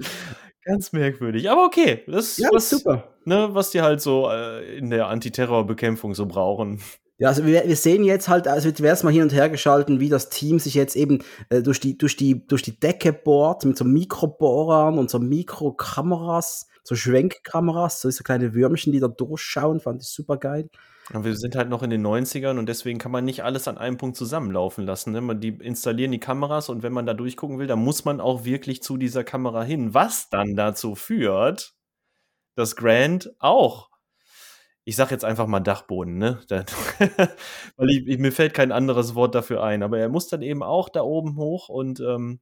Ganz 0.63 0.91
merkwürdig. 0.91 1.49
Aber 1.49 1.65
okay, 1.65 2.03
das 2.07 2.37
ja, 2.37 2.49
was, 2.51 2.69
super. 2.69 3.15
Ne, 3.23 3.49
was 3.51 3.69
die 3.69 3.81
halt 3.81 4.01
so 4.01 4.29
äh, 4.29 4.77
in 4.77 4.89
der 4.89 5.07
Antiterrorbekämpfung 5.07 6.13
so 6.13 6.25
brauchen. 6.25 6.81
Ja, 7.17 7.29
also 7.29 7.45
wir, 7.45 7.65
wir 7.65 7.75
sehen 7.77 8.03
jetzt 8.03 8.27
halt, 8.27 8.49
also 8.49 8.65
wird 8.65 8.81
erstmal 8.81 9.13
hin 9.13 9.21
und 9.21 9.33
her 9.33 9.49
geschalten, 9.49 10.01
wie 10.01 10.09
das 10.09 10.27
Team 10.27 10.59
sich 10.59 10.73
jetzt 10.73 10.97
eben 10.97 11.19
äh, 11.49 11.61
durch, 11.61 11.79
die, 11.79 11.97
durch, 11.97 12.17
die, 12.17 12.45
durch 12.45 12.63
die 12.63 12.77
Decke 12.77 13.13
bohrt 13.13 13.63
mit 13.63 13.77
so 13.77 13.85
Mikrobohrern 13.85 14.97
und 14.97 15.09
so 15.09 15.19
Mikrokameras, 15.19 16.67
so 16.83 16.95
Schwenkkameras, 16.95 18.01
so, 18.01 18.09
so 18.09 18.23
kleine 18.23 18.53
Würmchen, 18.53 18.91
die 18.91 18.99
da 18.99 19.07
durchschauen, 19.07 19.79
fand 19.79 20.01
ich 20.01 20.09
super 20.09 20.35
geil. 20.35 20.69
Aber 21.13 21.25
wir 21.25 21.35
sind 21.35 21.55
halt 21.55 21.69
noch 21.69 21.83
in 21.83 21.91
den 21.91 22.05
90ern 22.05 22.57
und 22.57 22.67
deswegen 22.67 22.97
kann 22.97 23.11
man 23.11 23.25
nicht 23.25 23.43
alles 23.43 23.67
an 23.67 23.77
einem 23.77 23.97
Punkt 23.97 24.17
zusammenlaufen 24.17 24.85
lassen. 24.85 25.11
Ne? 25.11 25.35
Die 25.35 25.49
installieren 25.49 26.11
die 26.11 26.19
Kameras 26.19 26.69
und 26.69 26.81
wenn 26.81 26.93
man 26.93 27.05
da 27.05 27.13
durchgucken 27.13 27.59
will, 27.59 27.67
dann 27.67 27.83
muss 27.83 28.05
man 28.05 28.19
auch 28.19 28.43
wirklich 28.43 28.81
zu 28.81 28.97
dieser 28.97 29.23
Kamera 29.23 29.63
hin. 29.63 29.93
Was 29.93 30.29
dann 30.29 30.55
dazu 30.55 30.95
führt, 30.95 31.75
dass 32.55 32.75
Grant 32.75 33.31
auch, 33.37 33.89
ich 34.83 34.95
sag 34.95 35.11
jetzt 35.11 35.25
einfach 35.25 35.45
mal 35.45 35.59
Dachboden, 35.59 36.17
ne? 36.17 36.39
Weil 37.77 37.89
ich, 37.89 38.07
ich, 38.07 38.17
mir 38.17 38.31
fällt 38.31 38.55
kein 38.55 38.71
anderes 38.71 39.13
Wort 39.13 39.35
dafür 39.35 39.63
ein, 39.63 39.83
aber 39.83 39.99
er 39.99 40.09
muss 40.09 40.27
dann 40.27 40.41
eben 40.41 40.63
auch 40.63 40.89
da 40.89 41.01
oben 41.01 41.37
hoch 41.37 41.69
und 41.69 41.99
ähm, 41.99 42.39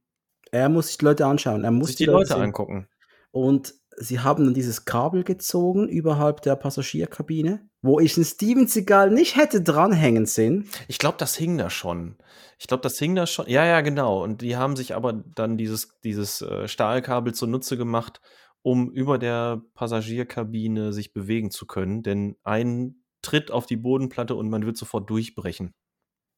er 0.52 0.68
muss 0.70 0.86
sich 0.88 0.98
die 0.98 1.04
Leute 1.04 1.26
anschauen. 1.26 1.64
Er 1.64 1.70
muss 1.70 1.88
sich 1.88 1.96
die, 1.96 2.04
die 2.04 2.10
Leute, 2.10 2.32
Leute 2.32 2.42
angucken. 2.42 2.88
Und 3.30 3.74
sie 3.96 4.20
haben 4.20 4.44
dann 4.44 4.54
dieses 4.54 4.84
Kabel 4.84 5.24
gezogen 5.24 5.88
überhalb 5.88 6.42
der 6.42 6.56
Passagierkabine, 6.56 7.68
wo 7.84 8.00
ich 8.00 8.16
ein 8.16 8.24
Steven 8.24 8.66
Seagal 8.66 9.10
nicht 9.10 9.36
hätte 9.36 9.60
dranhängen 9.60 10.24
sehen. 10.24 10.66
Ich 10.88 10.98
glaube, 10.98 11.18
das 11.18 11.36
hing 11.36 11.58
da 11.58 11.68
schon. 11.68 12.16
Ich 12.58 12.66
glaube, 12.66 12.80
das 12.80 12.98
hing 12.98 13.14
da 13.14 13.26
schon. 13.26 13.46
Ja, 13.46 13.66
ja, 13.66 13.82
genau. 13.82 14.22
Und 14.22 14.40
die 14.40 14.56
haben 14.56 14.74
sich 14.74 14.94
aber 14.94 15.12
dann 15.12 15.58
dieses, 15.58 16.00
dieses 16.02 16.40
äh, 16.40 16.66
Stahlkabel 16.66 17.34
zunutze 17.34 17.76
gemacht, 17.76 18.22
um 18.62 18.90
über 18.90 19.18
der 19.18 19.60
Passagierkabine 19.74 20.94
sich 20.94 21.12
bewegen 21.12 21.50
zu 21.50 21.66
können. 21.66 22.02
Denn 22.02 22.36
ein 22.42 23.04
Tritt 23.20 23.50
auf 23.50 23.66
die 23.66 23.76
Bodenplatte 23.76 24.34
und 24.34 24.48
man 24.48 24.64
wird 24.64 24.78
sofort 24.78 25.10
durchbrechen. 25.10 25.74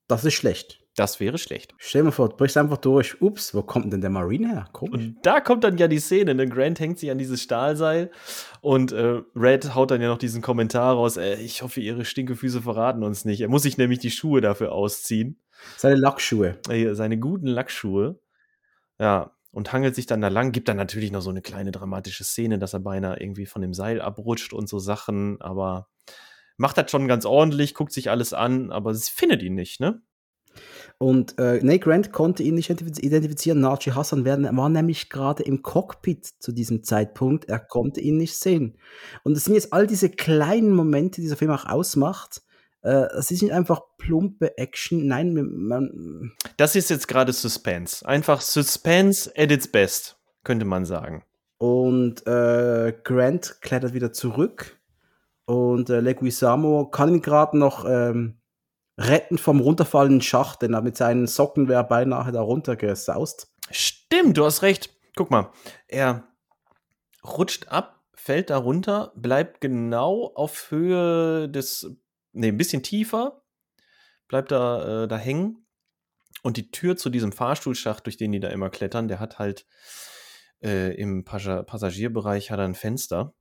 Das 0.09 0.25
ist 0.25 0.35
schlecht. 0.35 0.86
Das 0.97 1.21
wäre 1.21 1.37
schlecht. 1.37 1.75
Stell 1.77 2.01
dir 2.01 2.05
mal 2.07 2.11
vor, 2.11 2.31
du 2.31 2.37
brichst 2.37 2.57
einfach 2.57 2.79
durch. 2.79 3.21
Ups, 3.21 3.55
wo 3.55 3.63
kommt 3.63 3.93
denn 3.93 4.01
der 4.01 4.09
Marine 4.09 4.49
her? 4.49 4.69
Komisch. 4.73 4.95
Und 4.95 5.17
da 5.23 5.41
kommt 5.41 5.63
dann 5.63 5.77
ja 5.77 5.89
die 5.89 5.99
Szene. 5.99 6.35
Ne? 6.35 6.49
Grant 6.49 6.81
hängt 6.81 6.99
sich 6.99 7.11
an 7.11 7.19
dieses 7.19 7.43
Stahlseil 7.43 8.11
und 8.63 8.93
äh, 8.93 9.21
Red 9.35 9.75
haut 9.75 9.91
dann 9.91 10.01
ja 10.01 10.09
noch 10.09 10.17
diesen 10.17 10.41
Kommentar 10.41 10.95
raus. 10.95 11.19
Äh, 11.19 11.35
ich 11.35 11.61
hoffe, 11.61 11.83
ihre 11.83 12.07
Stinkefüße 12.07 12.63
verraten 12.63 13.03
uns 13.03 13.27
nicht. 13.27 13.43
Er 13.43 13.49
muss 13.49 13.63
sich 13.63 13.77
nämlich 13.77 13.99
die 13.99 14.11
Schuhe 14.11 14.41
dafür 14.41 14.73
ausziehen. 14.73 15.39
Seine 15.77 15.97
Lackschuhe. 15.97 16.57
Äh, 16.71 16.95
seine 16.95 17.19
guten 17.19 17.49
Lackschuhe. 17.49 18.19
Ja, 18.99 19.37
und 19.51 19.75
hangelt 19.75 19.95
sich 19.95 20.07
dann 20.07 20.23
da 20.23 20.29
lang. 20.29 20.53
Gibt 20.53 20.69
dann 20.69 20.79
natürlich 20.79 21.13
noch 21.13 21.21
so 21.21 21.29
eine 21.31 21.43
kleine 21.43 21.73
dramatische 21.73 22.25
Szene, 22.25 22.59
dass 22.59 22.73
er 22.73 22.81
beinahe 22.81 23.21
irgendwie 23.21 23.45
von 23.45 23.61
dem 23.61 23.75
Seil 23.75 24.01
abrutscht 24.01 24.55
und 24.55 24.67
so 24.67 24.79
Sachen. 24.79 25.43
Aber 25.43 25.89
macht 26.57 26.79
das 26.79 26.91
schon 26.91 27.07
ganz 27.07 27.27
ordentlich, 27.27 27.75
guckt 27.75 27.93
sich 27.93 28.09
alles 28.09 28.33
an, 28.33 28.71
aber 28.71 28.95
sie 28.95 29.11
findet 29.11 29.43
ihn 29.43 29.55
nicht, 29.55 29.79
ne? 29.79 30.01
Und 30.99 31.39
äh, 31.39 31.63
Nate 31.63 31.81
Grant 31.81 32.13
konnte 32.13 32.43
ihn 32.43 32.55
nicht 32.55 32.71
identifizieren. 32.71 33.61
Najee 33.61 33.93
Hassan 33.93 34.25
war 34.25 34.69
nämlich 34.69 35.11
gerade 35.11 35.43
im 35.43 35.63
Cockpit 35.63 36.27
zu 36.39 36.53
diesem 36.53 36.83
Zeitpunkt. 36.83 37.47
Er 37.47 37.59
konnte 37.59 38.01
ihn 38.01 38.17
nicht 38.17 38.37
sehen. 38.37 38.79
Und 39.23 39.37
es 39.37 39.45
sind 39.45 39.55
jetzt 39.55 39.73
all 39.73 39.87
diese 39.87 40.09
kleinen 40.09 40.75
Momente, 40.75 41.17
die 41.17 41.23
dieser 41.23 41.37
Film 41.37 41.51
auch 41.51 41.67
ausmacht. 41.67 42.43
Äh, 42.83 43.09
es 43.19 43.31
ist 43.31 43.43
nicht 43.43 43.53
einfach 43.53 43.81
plumpe 43.99 44.57
Action. 44.57 45.07
Nein, 45.07 45.35
man. 45.35 46.33
Das 46.57 46.77
ist 46.77 46.89
jetzt 46.89 47.09
gerade 47.09 47.33
Suspense. 47.33 48.07
Einfach 48.07 48.41
Suspense 48.41 49.31
at 49.37 49.51
its 49.51 49.69
best, 49.69 50.17
könnte 50.45 50.65
man 50.65 50.87
sagen. 50.87 51.25
Und 51.59 52.27
äh, 52.27 52.95
Grant 53.05 53.59
klettert 53.61 53.93
wieder 53.93 54.13
zurück. 54.13 54.79
Und 55.45 55.91
äh, 55.91 56.01
Leguizamo 56.01 56.87
kann 56.87 57.15
ihn 57.15 57.23
gerade 57.23 57.59
noch. 57.59 57.85
Ähm, 57.89 58.39
retten 58.99 59.39
vom 59.39 59.61
runterfallenden 59.61 60.23
Schacht, 60.23 60.63
denn 60.63 60.75
er 60.75 60.83
mit 60.83 60.97
seinen 60.97 61.27
Socken 61.27 61.69
wäre 61.69 61.85
beinahe 61.85 62.33
da 62.33 62.41
runtergesaust. 62.41 63.53
Stimmt, 63.71 64.37
du 64.37 64.45
hast 64.45 64.63
recht. 64.63 64.91
Guck 65.17 65.31
mal, 65.31 65.53
er 65.89 66.29
rutscht 67.25 67.69
ab, 67.69 68.05
fällt 68.15 68.51
da 68.51 68.59
runter, 68.59 69.13
bleibt 69.17 69.61
genau 69.61 70.33
auf 70.35 70.71
Höhe 70.71 71.49
des, 71.49 71.91
ne, 72.33 72.49
ein 72.49 72.57
bisschen 72.57 72.83
tiefer, 72.83 73.43
bleibt 74.29 74.51
da, 74.51 75.05
äh, 75.05 75.09
da 75.09 75.17
hängen. 75.17 75.67
Und 76.43 76.57
die 76.57 76.71
Tür 76.71 76.97
zu 76.97 77.11
diesem 77.11 77.33
Fahrstuhlschacht, 77.33 78.07
durch 78.07 78.17
den 78.17 78.33
die 78.33 78.41
da 78.41 78.49
immer 78.49 78.71
klettern, 78.71 79.09
der 79.09 79.21
hat 79.21 79.39
halt 79.39 79.67
äh, 80.63 80.95
im 80.95 81.25
Passagierbereich 81.25 82.51
hat 82.51 82.59
er 82.59 82.67
ein 82.67 82.75
Fenster. 82.75 83.35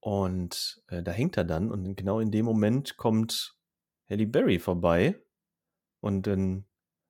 Und 0.00 0.82
äh, 0.88 1.02
da 1.02 1.12
hängt 1.12 1.36
er 1.36 1.44
dann 1.44 1.70
und 1.70 1.94
genau 1.96 2.20
in 2.20 2.30
dem 2.30 2.44
Moment 2.44 2.96
kommt 2.96 3.57
Halle 4.08 4.26
Berry 4.26 4.58
vorbei 4.58 5.16
und 6.00 6.26
dann 6.26 6.64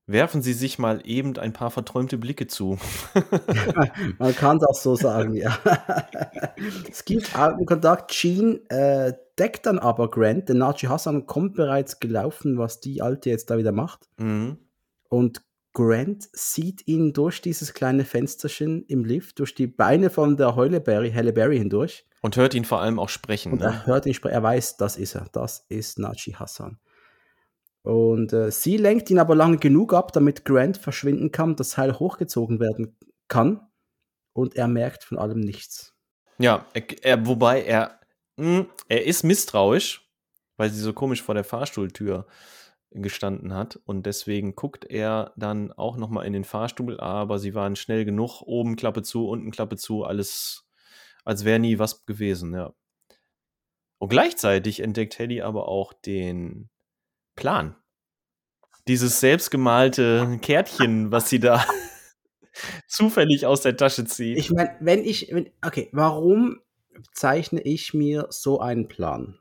werfen 0.08 0.40
sie 0.42 0.54
sich 0.54 0.78
mal 0.78 1.02
eben 1.04 1.36
ein 1.36 1.52
paar 1.52 1.70
verträumte 1.70 2.16
Blicke 2.16 2.46
zu. 2.46 2.78
Man 4.18 4.34
kann 4.34 4.56
es 4.56 4.64
auch 4.64 4.74
so 4.74 4.96
sagen, 4.96 5.34
ja. 5.34 5.58
es 6.90 7.04
gibt 7.04 7.38
Augenkontakt. 7.38 8.10
Jean 8.10 8.66
äh, 8.70 9.12
deckt 9.38 9.66
dann 9.66 9.78
aber 9.78 10.10
Grant, 10.10 10.48
denn 10.48 10.58
Nachi 10.58 10.86
Hassan 10.86 11.26
kommt 11.26 11.54
bereits 11.54 12.00
gelaufen, 12.00 12.58
was 12.58 12.80
die 12.80 13.02
Alte 13.02 13.28
jetzt 13.28 13.50
da 13.50 13.58
wieder 13.58 13.72
macht. 13.72 14.08
Mhm. 14.16 14.56
Und 15.10 15.42
Grant 15.74 16.28
sieht 16.32 16.88
ihn 16.88 17.12
durch 17.12 17.42
dieses 17.42 17.74
kleine 17.74 18.04
Fensterchen 18.04 18.84
im 18.86 19.04
Lift, 19.04 19.38
durch 19.38 19.54
die 19.54 19.66
Beine 19.66 20.10
von 20.10 20.36
der 20.36 20.56
Halle 20.56 20.80
Berry, 20.80 21.12
Halle 21.12 21.34
Berry 21.34 21.58
hindurch. 21.58 22.06
Und 22.22 22.36
hört 22.36 22.54
ihn 22.54 22.64
vor 22.64 22.80
allem 22.80 22.98
auch 22.98 23.10
sprechen. 23.10 23.52
Und 23.52 23.60
ne? 23.60 23.66
er 23.66 23.86
hört 23.86 24.06
ihn 24.06 24.14
sprechen, 24.14 24.34
er 24.34 24.42
weiß, 24.42 24.78
das 24.78 24.96
ist 24.96 25.14
er, 25.14 25.26
das 25.32 25.66
ist 25.68 25.98
Nachi 25.98 26.32
Hassan. 26.32 26.78
Und 27.89 28.35
äh, 28.35 28.51
sie 28.51 28.77
lenkt 28.77 29.09
ihn 29.09 29.19
aber 29.19 29.35
lange 29.35 29.56
genug 29.56 29.94
ab, 29.94 30.12
damit 30.12 30.44
Grant 30.44 30.77
verschwinden 30.77 31.32
kann, 31.32 31.56
das 31.56 31.70
Seil 31.70 31.98
hochgezogen 31.98 32.60
werden 32.60 32.98
kann. 33.28 33.66
Und 34.35 34.56
er 34.56 34.69
merkt 34.69 35.05
von 35.05 35.19
allem 35.19 35.40
nichts. 35.40 35.97
Ja, 36.36 36.66
er, 36.74 36.82
er, 37.02 37.27
wobei 37.27 37.62
er, 37.62 37.98
mh, 38.36 38.59
hm, 38.59 38.66
er 38.89 39.06
ist 39.06 39.23
misstrauisch, 39.23 40.06
weil 40.59 40.69
sie 40.69 40.81
so 40.81 40.93
komisch 40.93 41.23
vor 41.23 41.35
der 41.35 41.44
Fahrstuhltür 41.44 42.27
gestanden 42.90 43.55
hat. 43.55 43.81
Und 43.86 44.05
deswegen 44.05 44.55
guckt 44.55 44.85
er 44.85 45.32
dann 45.36 45.73
auch 45.73 45.97
nochmal 45.97 46.27
in 46.27 46.35
den 46.35 46.44
Fahrstuhl, 46.44 47.01
aber 47.01 47.39
sie 47.39 47.55
waren 47.55 47.74
schnell 47.74 48.05
genug. 48.05 48.43
Oben 48.43 48.77
Klappe 48.77 49.01
zu, 49.01 49.27
unten 49.27 49.51
Klappe 49.51 49.77
zu, 49.77 50.05
alles, 50.05 50.69
als 51.24 51.47
wäre 51.47 51.59
nie 51.59 51.78
was 51.78 52.05
gewesen, 52.05 52.52
ja. 52.52 52.74
Und 53.97 54.10
gleichzeitig 54.10 54.81
entdeckt 54.81 55.15
Teddy 55.15 55.40
aber 55.40 55.69
auch 55.69 55.94
den 55.94 56.69
Plan. 57.39 57.77
Dieses 58.89 59.20
selbstgemalte 59.20 60.40
Kärtchen, 60.43 61.12
was 61.12 61.28
sie 61.28 61.39
da 61.39 61.65
zufällig 62.89 63.47
aus 63.47 63.60
der 63.60 63.77
Tasche 63.77 64.05
zieht. 64.06 64.39
Ich 64.39 64.51
meine, 64.51 64.77
wenn 64.81 65.05
ich, 65.05 65.28
wenn, 65.32 65.48
okay, 65.65 65.89
warum 65.93 66.60
zeichne 67.12 67.60
ich 67.60 67.94
mir 67.94 68.27
so 68.31 68.59
einen 68.59 68.89
Plan? 68.89 69.39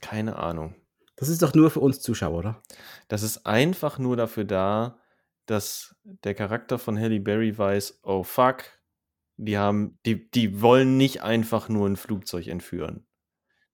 Keine 0.00 0.36
Ahnung. 0.36 0.76
Das 1.16 1.28
ist 1.28 1.42
doch 1.42 1.54
nur 1.54 1.72
für 1.72 1.80
uns 1.80 2.00
Zuschauer, 2.00 2.38
oder? 2.38 2.62
Das 3.08 3.24
ist 3.24 3.44
einfach 3.44 3.98
nur 3.98 4.16
dafür 4.16 4.44
da, 4.44 5.00
dass 5.46 5.96
der 6.04 6.36
Charakter 6.36 6.78
von 6.78 6.96
Halle 6.96 7.18
Berry 7.18 7.58
weiß, 7.58 7.98
oh 8.04 8.22
fuck, 8.22 8.62
die 9.38 9.58
haben, 9.58 9.98
die, 10.06 10.30
die 10.30 10.62
wollen 10.62 10.96
nicht 10.96 11.22
einfach 11.22 11.68
nur 11.68 11.88
ein 11.88 11.96
Flugzeug 11.96 12.46
entführen 12.46 13.07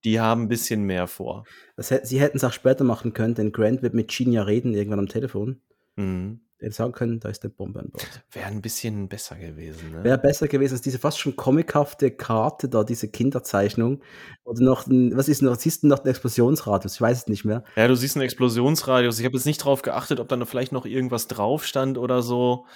die 0.05 0.20
haben 0.20 0.43
ein 0.43 0.48
bisschen 0.48 0.85
mehr 0.85 1.06
vor. 1.06 1.44
Das, 1.76 1.89
sie 1.89 2.20
hätten 2.20 2.36
es 2.36 2.44
auch 2.44 2.52
später 2.52 2.85
machen 2.85 3.12
können, 3.12 3.35
denn 3.35 3.52
Grant 3.52 3.82
wird 3.82 3.94
mit 3.94 4.09
Gene 4.09 4.35
ja 4.35 4.43
reden, 4.43 4.74
irgendwann 4.74 5.01
am 5.01 5.09
Telefon. 5.09 5.60
Mhm. 5.97 6.40
Er 6.64 6.72
sagen 6.72 6.93
können, 6.93 7.20
da 7.20 7.28
ist 7.28 7.43
eine 7.43 7.52
Bombe 7.52 7.81
an 7.81 7.90
Bord. 7.90 8.24
Wäre 8.31 8.47
ein 8.47 8.62
bisschen 8.62 9.09
besser 9.09 9.36
gewesen. 9.36 9.93
Ne? 9.93 10.05
Wäre 10.05 10.16
besser 10.16 10.48
gewesen 10.48 10.72
als 10.72 10.81
diese 10.81 10.98
fast 10.98 11.18
schon 11.18 11.36
comichafte 11.36 12.10
Karte 12.10 12.70
da, 12.70 12.85
diese 12.85 13.09
Kinderzeichnung. 13.09 14.02
Oder 14.44 14.62
noch, 14.62 14.86
ein, 14.86 15.14
was 15.14 15.28
ist 15.28 15.43
noch, 15.43 15.56
siehst 15.56 15.82
du 15.82 15.89
noch 15.89 15.98
einen 15.98 16.09
Explosionsradius? 16.09 16.94
Ich 16.94 17.01
weiß 17.01 17.18
es 17.18 17.26
nicht 17.26 17.44
mehr. 17.44 17.64
Ja, 17.76 17.86
du 17.86 17.97
siehst 17.97 18.16
einen 18.16 18.22
Explosionsradius. 18.22 19.18
Ich 19.18 19.26
habe 19.26 19.36
jetzt 19.36 19.44
nicht 19.44 19.59
drauf 19.59 19.82
geachtet, 19.82 20.20
ob 20.20 20.28
da 20.28 20.43
vielleicht 20.47 20.72
noch 20.72 20.86
irgendwas 20.86 21.28
drauf 21.28 21.66
stand 21.66 21.98
oder 21.98 22.22
so. 22.22 22.66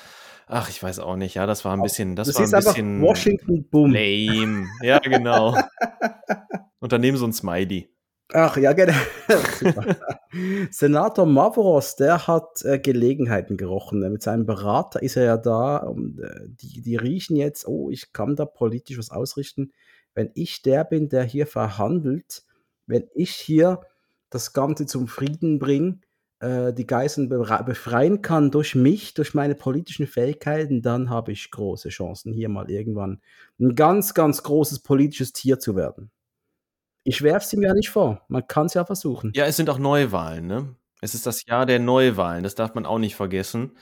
Ach, 0.47 0.69
ich 0.69 0.83
weiß 0.83 0.99
auch 0.99 1.17
nicht. 1.17 1.37
Ja, 1.37 1.47
das 1.47 1.65
war 1.65 1.73
ein 1.73 1.83
bisschen, 1.83 2.15
das 2.15 2.29
du 2.29 2.35
war 2.35 2.43
ein 2.43 2.51
bisschen 2.51 3.01
Washington 3.01 3.69
Boom. 3.71 3.93
lame. 3.93 4.67
Ja, 4.83 4.99
genau. 4.99 5.57
Und 6.81 6.93
daneben 6.93 7.17
so 7.17 7.27
ein 7.27 7.33
Smiley. 7.33 7.89
Ach 8.33 8.57
ja, 8.59 8.75
genau. 8.75 8.93
Senator 10.71 11.25
Mavros, 11.25 11.97
der 11.97 12.27
hat 12.27 12.63
äh, 12.63 12.79
Gelegenheiten 12.79 13.57
gerochen. 13.57 14.01
Mit 14.01 14.23
seinem 14.23 14.45
Berater 14.45 15.03
ist 15.03 15.17
er 15.17 15.25
ja 15.25 15.37
da. 15.39 15.79
Und, 15.79 16.21
äh, 16.21 16.47
die, 16.47 16.83
die 16.83 16.97
riechen 16.97 17.37
jetzt, 17.37 17.67
oh, 17.67 17.91
ich 17.91 18.13
kann 18.13 18.37
da 18.37 18.45
politisch 18.45 18.99
was 18.99 19.11
ausrichten. 19.11 19.73
Wenn 20.15 20.31
ich 20.35 20.61
der 20.61 20.85
bin, 20.85 21.09
der 21.09 21.25
hier 21.25 21.47
verhandelt, 21.47 22.43
wenn 22.87 23.09
ich 23.15 23.31
hier 23.31 23.81
das 24.29 24.53
Ganze 24.53 24.85
zum 24.85 25.09
Frieden 25.09 25.59
bringe, 25.59 26.01
äh, 26.41 26.75
die 26.75 26.87
Geiseln 26.87 27.31
befreien 27.31 28.21
kann 28.21 28.51
durch 28.51 28.75
mich, 28.75 29.15
durch 29.15 29.33
meine 29.33 29.55
politischen 29.55 30.07
Fähigkeiten, 30.07 30.83
dann 30.83 31.09
habe 31.09 31.33
ich 31.33 31.51
große 31.51 31.89
Chancen, 31.89 32.35
hier 32.35 32.51
mal 32.51 32.71
irgendwann 32.71 33.23
ein 33.59 33.75
ganz, 33.75 34.13
ganz 34.13 34.43
großes 34.43 34.81
politisches 34.81 35.33
Tier 35.33 35.59
zu 35.59 35.77
werden. 35.77 36.11
Ich 37.09 37.23
werfe 37.23 37.47
es 37.47 37.53
ihm 37.55 37.63
ja 37.63 37.73
nicht 37.73 37.89
vor. 37.89 38.27
Man 38.29 38.47
kann 38.47 38.67
es 38.67 38.75
ja 38.75 38.85
versuchen. 38.85 39.33
Ja, 39.35 39.47
es 39.47 39.57
sind 39.57 39.71
auch 39.71 39.79
Neuwahlen, 39.79 40.47
ne? 40.47 40.77
Es 41.01 41.15
ist 41.15 41.25
das 41.25 41.47
Jahr 41.47 41.65
der 41.65 41.79
Neuwahlen, 41.79 42.43
das 42.43 42.55
darf 42.55 42.75
man 42.75 42.85
auch 42.85 42.99
nicht 42.99 43.17
vergessen. 43.17 43.79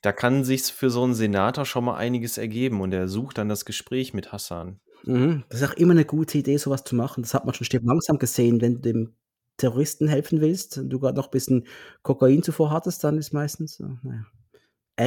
Da 0.00 0.12
kann 0.12 0.44
sich 0.44 0.62
für 0.62 0.88
so 0.88 1.02
einen 1.02 1.14
Senator 1.14 1.64
schon 1.64 1.84
mal 1.84 1.96
einiges 1.96 2.38
ergeben 2.38 2.80
und 2.80 2.94
er 2.94 3.08
sucht 3.08 3.38
dann 3.38 3.48
das 3.48 3.64
Gespräch 3.64 4.14
mit 4.14 4.30
Hassan. 4.30 4.78
Mhm. 5.02 5.42
Das 5.48 5.60
ist 5.60 5.68
auch 5.68 5.74
immer 5.74 5.90
eine 5.90 6.04
gute 6.04 6.38
Idee, 6.38 6.56
sowas 6.56 6.84
zu 6.84 6.94
machen. 6.94 7.22
Das 7.22 7.34
hat 7.34 7.46
man 7.46 7.54
schon 7.54 7.66
langsam 7.82 8.18
gesehen, 8.18 8.60
wenn 8.60 8.74
du 8.74 8.80
dem 8.80 9.16
Terroristen 9.56 10.06
helfen 10.06 10.40
willst 10.40 10.78
und 10.78 10.88
du 10.88 11.00
gerade 11.00 11.16
noch 11.16 11.26
ein 11.26 11.32
bisschen 11.32 11.66
Kokain 12.02 12.44
zuvor 12.44 12.70
hattest, 12.70 13.02
dann 13.02 13.18
ist 13.18 13.32
meistens, 13.32 13.74
so, 13.74 13.98
naja. 14.02 14.24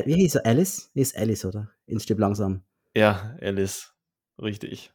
Wie 0.05 0.15
hieß 0.15 0.35
er? 0.35 0.45
Alice? 0.45 0.91
Ist 0.93 1.15
Alice, 1.15 1.45
oder? 1.45 1.69
In 1.85 2.01
Stipp 2.01 2.19
langsam. 2.19 2.63
Ja, 2.93 3.37
Alice. 3.39 3.93
Richtig. 4.41 4.91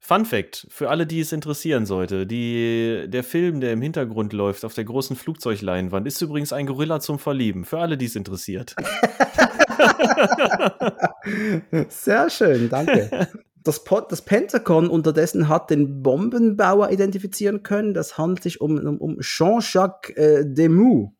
Fun 0.00 0.24
Fact, 0.24 0.66
für 0.70 0.90
alle, 0.90 1.06
die 1.06 1.20
es 1.20 1.32
interessieren 1.32 1.84
sollte, 1.84 2.26
die, 2.26 3.06
der 3.08 3.24
Film, 3.24 3.60
der 3.60 3.72
im 3.72 3.82
Hintergrund 3.82 4.32
läuft 4.32 4.64
auf 4.64 4.74
der 4.74 4.84
großen 4.84 5.16
Flugzeugleinwand, 5.16 6.06
ist 6.06 6.22
übrigens 6.22 6.52
ein 6.52 6.66
Gorilla 6.66 7.00
zum 7.00 7.18
Verlieben. 7.18 7.64
Für 7.64 7.80
alle, 7.80 7.98
die 7.98 8.06
es 8.06 8.14
interessiert. 8.14 8.76
Sehr 11.88 12.30
schön, 12.30 12.68
danke. 12.68 13.28
Das, 13.64 13.82
das, 14.08 14.22
Pentagon 14.22 14.88
unterdessen 14.88 15.48
hat 15.48 15.70
den 15.70 16.02
Bombenbauer 16.02 16.90
identifizieren 16.90 17.64
können. 17.64 17.92
Das 17.92 18.16
handelt 18.16 18.42
sich 18.42 18.60
um, 18.60 18.78
um, 18.78 18.98
um 18.98 19.20
Jean-Jacques 19.20 20.16
äh, 20.16 20.44
Demus. 20.46 21.10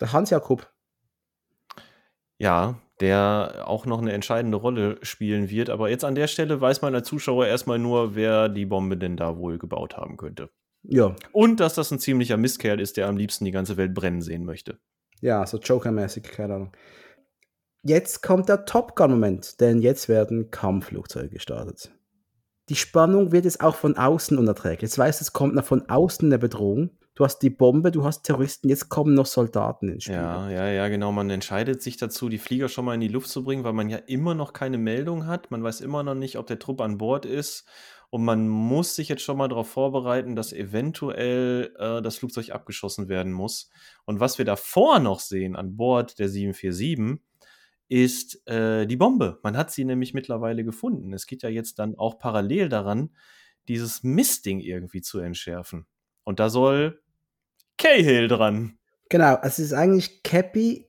Der 0.00 0.12
Hans 0.12 0.30
Jakob. 0.30 0.70
Ja, 2.38 2.80
der 3.02 3.64
auch 3.66 3.84
noch 3.84 4.00
eine 4.00 4.12
entscheidende 4.12 4.56
Rolle 4.56 4.96
spielen 5.02 5.50
wird. 5.50 5.68
Aber 5.68 5.90
jetzt 5.90 6.04
an 6.04 6.14
der 6.14 6.28
Stelle 6.28 6.60
weiß 6.60 6.80
man 6.82 6.94
als 6.94 7.08
Zuschauer 7.08 7.46
erstmal 7.46 7.78
nur, 7.78 8.14
wer 8.14 8.48
die 8.48 8.64
Bombe 8.64 8.96
denn 8.96 9.16
da 9.16 9.36
wohl 9.36 9.58
gebaut 9.58 9.96
haben 9.96 10.16
könnte. 10.16 10.48
Ja. 10.84 11.14
Und 11.32 11.60
dass 11.60 11.74
das 11.74 11.90
ein 11.90 11.98
ziemlicher 11.98 12.36
Mistkerl 12.36 12.80
ist, 12.80 12.96
der 12.96 13.08
am 13.08 13.16
liebsten 13.16 13.44
die 13.44 13.50
ganze 13.50 13.76
Welt 13.76 13.92
brennen 13.92 14.22
sehen 14.22 14.44
möchte. 14.44 14.78
Ja, 15.20 15.44
so 15.46 15.58
Joker-mäßig, 15.58 16.22
keine 16.22 16.54
Ahnung. 16.54 16.72
Jetzt 17.82 18.22
kommt 18.22 18.48
der 18.48 18.64
Top 18.64 18.94
Gun-Moment, 18.94 19.60
denn 19.60 19.82
jetzt 19.82 20.08
werden 20.08 20.50
Kampfflugzeuge 20.50 21.30
gestartet. 21.30 21.92
Die 22.68 22.76
Spannung 22.76 23.32
wird 23.32 23.44
jetzt 23.44 23.60
auch 23.60 23.74
von 23.74 23.96
außen 23.96 24.38
unerträglich. 24.38 24.82
Jetzt 24.82 24.98
weißt 24.98 25.20
du, 25.20 25.24
es 25.24 25.32
kommt 25.32 25.56
noch 25.56 25.64
von 25.64 25.88
außen 25.88 26.28
eine 26.28 26.38
Bedrohung 26.38 26.90
du 27.14 27.24
hast 27.24 27.40
die 27.40 27.50
Bombe, 27.50 27.90
du 27.90 28.04
hast 28.04 28.22
Terroristen, 28.22 28.68
jetzt 28.68 28.88
kommen 28.88 29.14
noch 29.14 29.26
Soldaten 29.26 29.88
ins 29.88 30.04
Spiel. 30.04 30.16
Ja, 30.16 30.50
ja, 30.50 30.68
ja, 30.68 30.88
genau. 30.88 31.12
Man 31.12 31.30
entscheidet 31.30 31.82
sich 31.82 31.96
dazu, 31.96 32.28
die 32.28 32.38
Flieger 32.38 32.68
schon 32.68 32.84
mal 32.84 32.94
in 32.94 33.00
die 33.00 33.08
Luft 33.08 33.28
zu 33.28 33.44
bringen, 33.44 33.64
weil 33.64 33.72
man 33.72 33.90
ja 33.90 33.98
immer 33.98 34.34
noch 34.34 34.52
keine 34.52 34.78
Meldung 34.78 35.26
hat. 35.26 35.50
Man 35.50 35.62
weiß 35.62 35.80
immer 35.80 36.02
noch 36.02 36.14
nicht, 36.14 36.36
ob 36.38 36.46
der 36.46 36.58
Trupp 36.58 36.80
an 36.80 36.98
Bord 36.98 37.26
ist. 37.26 37.66
und 38.10 38.24
man 38.24 38.46
muss 38.48 38.94
sich 38.94 39.08
jetzt 39.08 39.22
schon 39.22 39.38
mal 39.38 39.48
darauf 39.48 39.70
vorbereiten, 39.70 40.36
dass 40.36 40.52
eventuell 40.52 41.74
äh, 41.78 42.02
das 42.02 42.18
Flugzeug 42.18 42.50
abgeschossen 42.50 43.08
werden 43.08 43.32
muss. 43.32 43.70
Und 44.04 44.20
was 44.20 44.36
wir 44.36 44.44
davor 44.44 44.98
noch 44.98 45.20
sehen 45.20 45.56
an 45.56 45.76
Bord 45.76 46.18
der 46.18 46.28
747 46.28 47.22
ist 47.88 48.46
äh, 48.48 48.86
die 48.86 48.96
Bombe. 48.96 49.38
Man 49.42 49.54
hat 49.56 49.70
sie 49.70 49.84
nämlich 49.84 50.14
mittlerweile 50.14 50.64
gefunden. 50.64 51.12
Es 51.12 51.26
geht 51.26 51.42
ja 51.42 51.50
jetzt 51.50 51.78
dann 51.78 51.94
auch 51.96 52.18
parallel 52.18 52.70
daran, 52.70 53.10
dieses 53.68 54.02
Mistding 54.02 54.60
irgendwie 54.60 55.02
zu 55.02 55.18
entschärfen. 55.18 55.86
Und 56.24 56.40
da 56.40 56.48
soll 56.48 57.01
Cahill 57.78 58.28
dran. 58.28 58.78
Genau, 59.08 59.38
es 59.42 59.58
ist 59.58 59.72
eigentlich 59.72 60.22
Cappy 60.22 60.88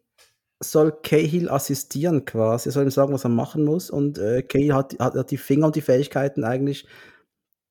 soll 0.64 0.94
Cahill 1.04 1.50
assistieren 1.50 2.26
quasi. 2.26 2.70
Er 2.70 2.72
soll 2.72 2.84
ihm 2.84 2.92
sagen, 2.92 3.14
was 3.14 3.26
er 3.26 3.30
machen 3.30 3.64
muss. 3.64 3.90
Und 3.90 4.18
äh, 4.18 4.42
Cahill 4.42 4.74
hat, 4.74 4.98
hat, 5.00 5.16
hat 5.16 5.32
die 5.32 5.38
Finger 5.38 5.68
und 5.68 5.76
die 5.76 5.82
Fähigkeiten 5.82 6.44
eigentlich, 6.44 6.88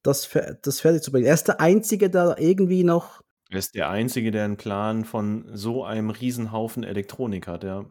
das, 0.02 0.28
das 0.62 0.80
fertig 0.80 1.02
zu 1.02 1.12
bringen. 1.12 1.26
Er 1.26 1.34
ist 1.34 1.48
der 1.48 1.60
Einzige, 1.60 2.10
der 2.10 2.36
irgendwie 2.39 2.84
noch. 2.84 3.22
Er 3.51 3.59
ist 3.59 3.74
der 3.74 3.90
Einzige, 3.90 4.30
der 4.30 4.44
einen 4.44 4.56
Plan 4.56 5.05
von 5.05 5.48
so 5.52 5.84
einem 5.84 6.10
Riesenhaufen 6.10 6.84
Elektronik 6.84 7.47
hat, 7.47 7.64
ja. 7.64 7.84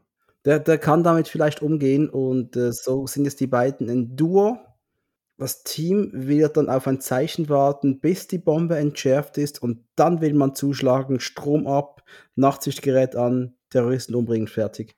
Der, 0.43 0.59
der 0.59 0.79
kann 0.79 1.03
damit 1.03 1.27
vielleicht 1.27 1.61
umgehen 1.61 2.09
und 2.09 2.55
äh, 2.55 2.71
so 2.71 3.05
sind 3.05 3.25
jetzt 3.25 3.39
die 3.39 3.47
beiden 3.47 3.89
ein 3.89 4.15
Duo. 4.15 4.57
Das 5.41 5.63
Team 5.63 6.11
wird 6.13 6.55
dann 6.55 6.69
auf 6.69 6.85
ein 6.85 7.01
Zeichen 7.01 7.49
warten, 7.49 7.99
bis 7.99 8.27
die 8.27 8.37
Bombe 8.37 8.77
entschärft 8.77 9.39
ist 9.39 9.59
und 9.59 9.83
dann 9.95 10.21
will 10.21 10.35
man 10.35 10.53
zuschlagen, 10.53 11.19
Strom 11.19 11.65
ab, 11.65 12.03
Nachtsichtgerät 12.35 13.15
an, 13.15 13.55
Terroristen 13.71 14.13
umbringen, 14.13 14.47
fertig. 14.47 14.95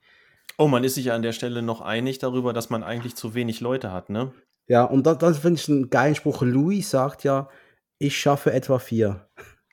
Oh, 0.58 0.68
man 0.68 0.84
ist 0.84 0.96
sich 0.96 1.06
ja 1.06 1.14
an 1.14 1.22
der 1.22 1.32
Stelle 1.32 1.62
noch 1.62 1.80
einig 1.80 2.18
darüber, 2.18 2.52
dass 2.52 2.68
man 2.68 2.82
eigentlich 2.82 3.14
zu 3.14 3.32
wenig 3.32 3.62
Leute 3.62 3.90
hat, 3.90 4.10
ne? 4.10 4.34
Ja, 4.66 4.84
und 4.84 5.06
das, 5.06 5.16
das 5.16 5.38
finde 5.38 5.58
ich 5.58 5.66
einen 5.70 5.88
geilen 5.88 6.14
Spruch. 6.14 6.42
Louis 6.42 6.90
sagt 6.90 7.24
ja, 7.24 7.48
ich 7.98 8.18
schaffe 8.18 8.52
etwa 8.52 8.78
vier. 8.78 9.26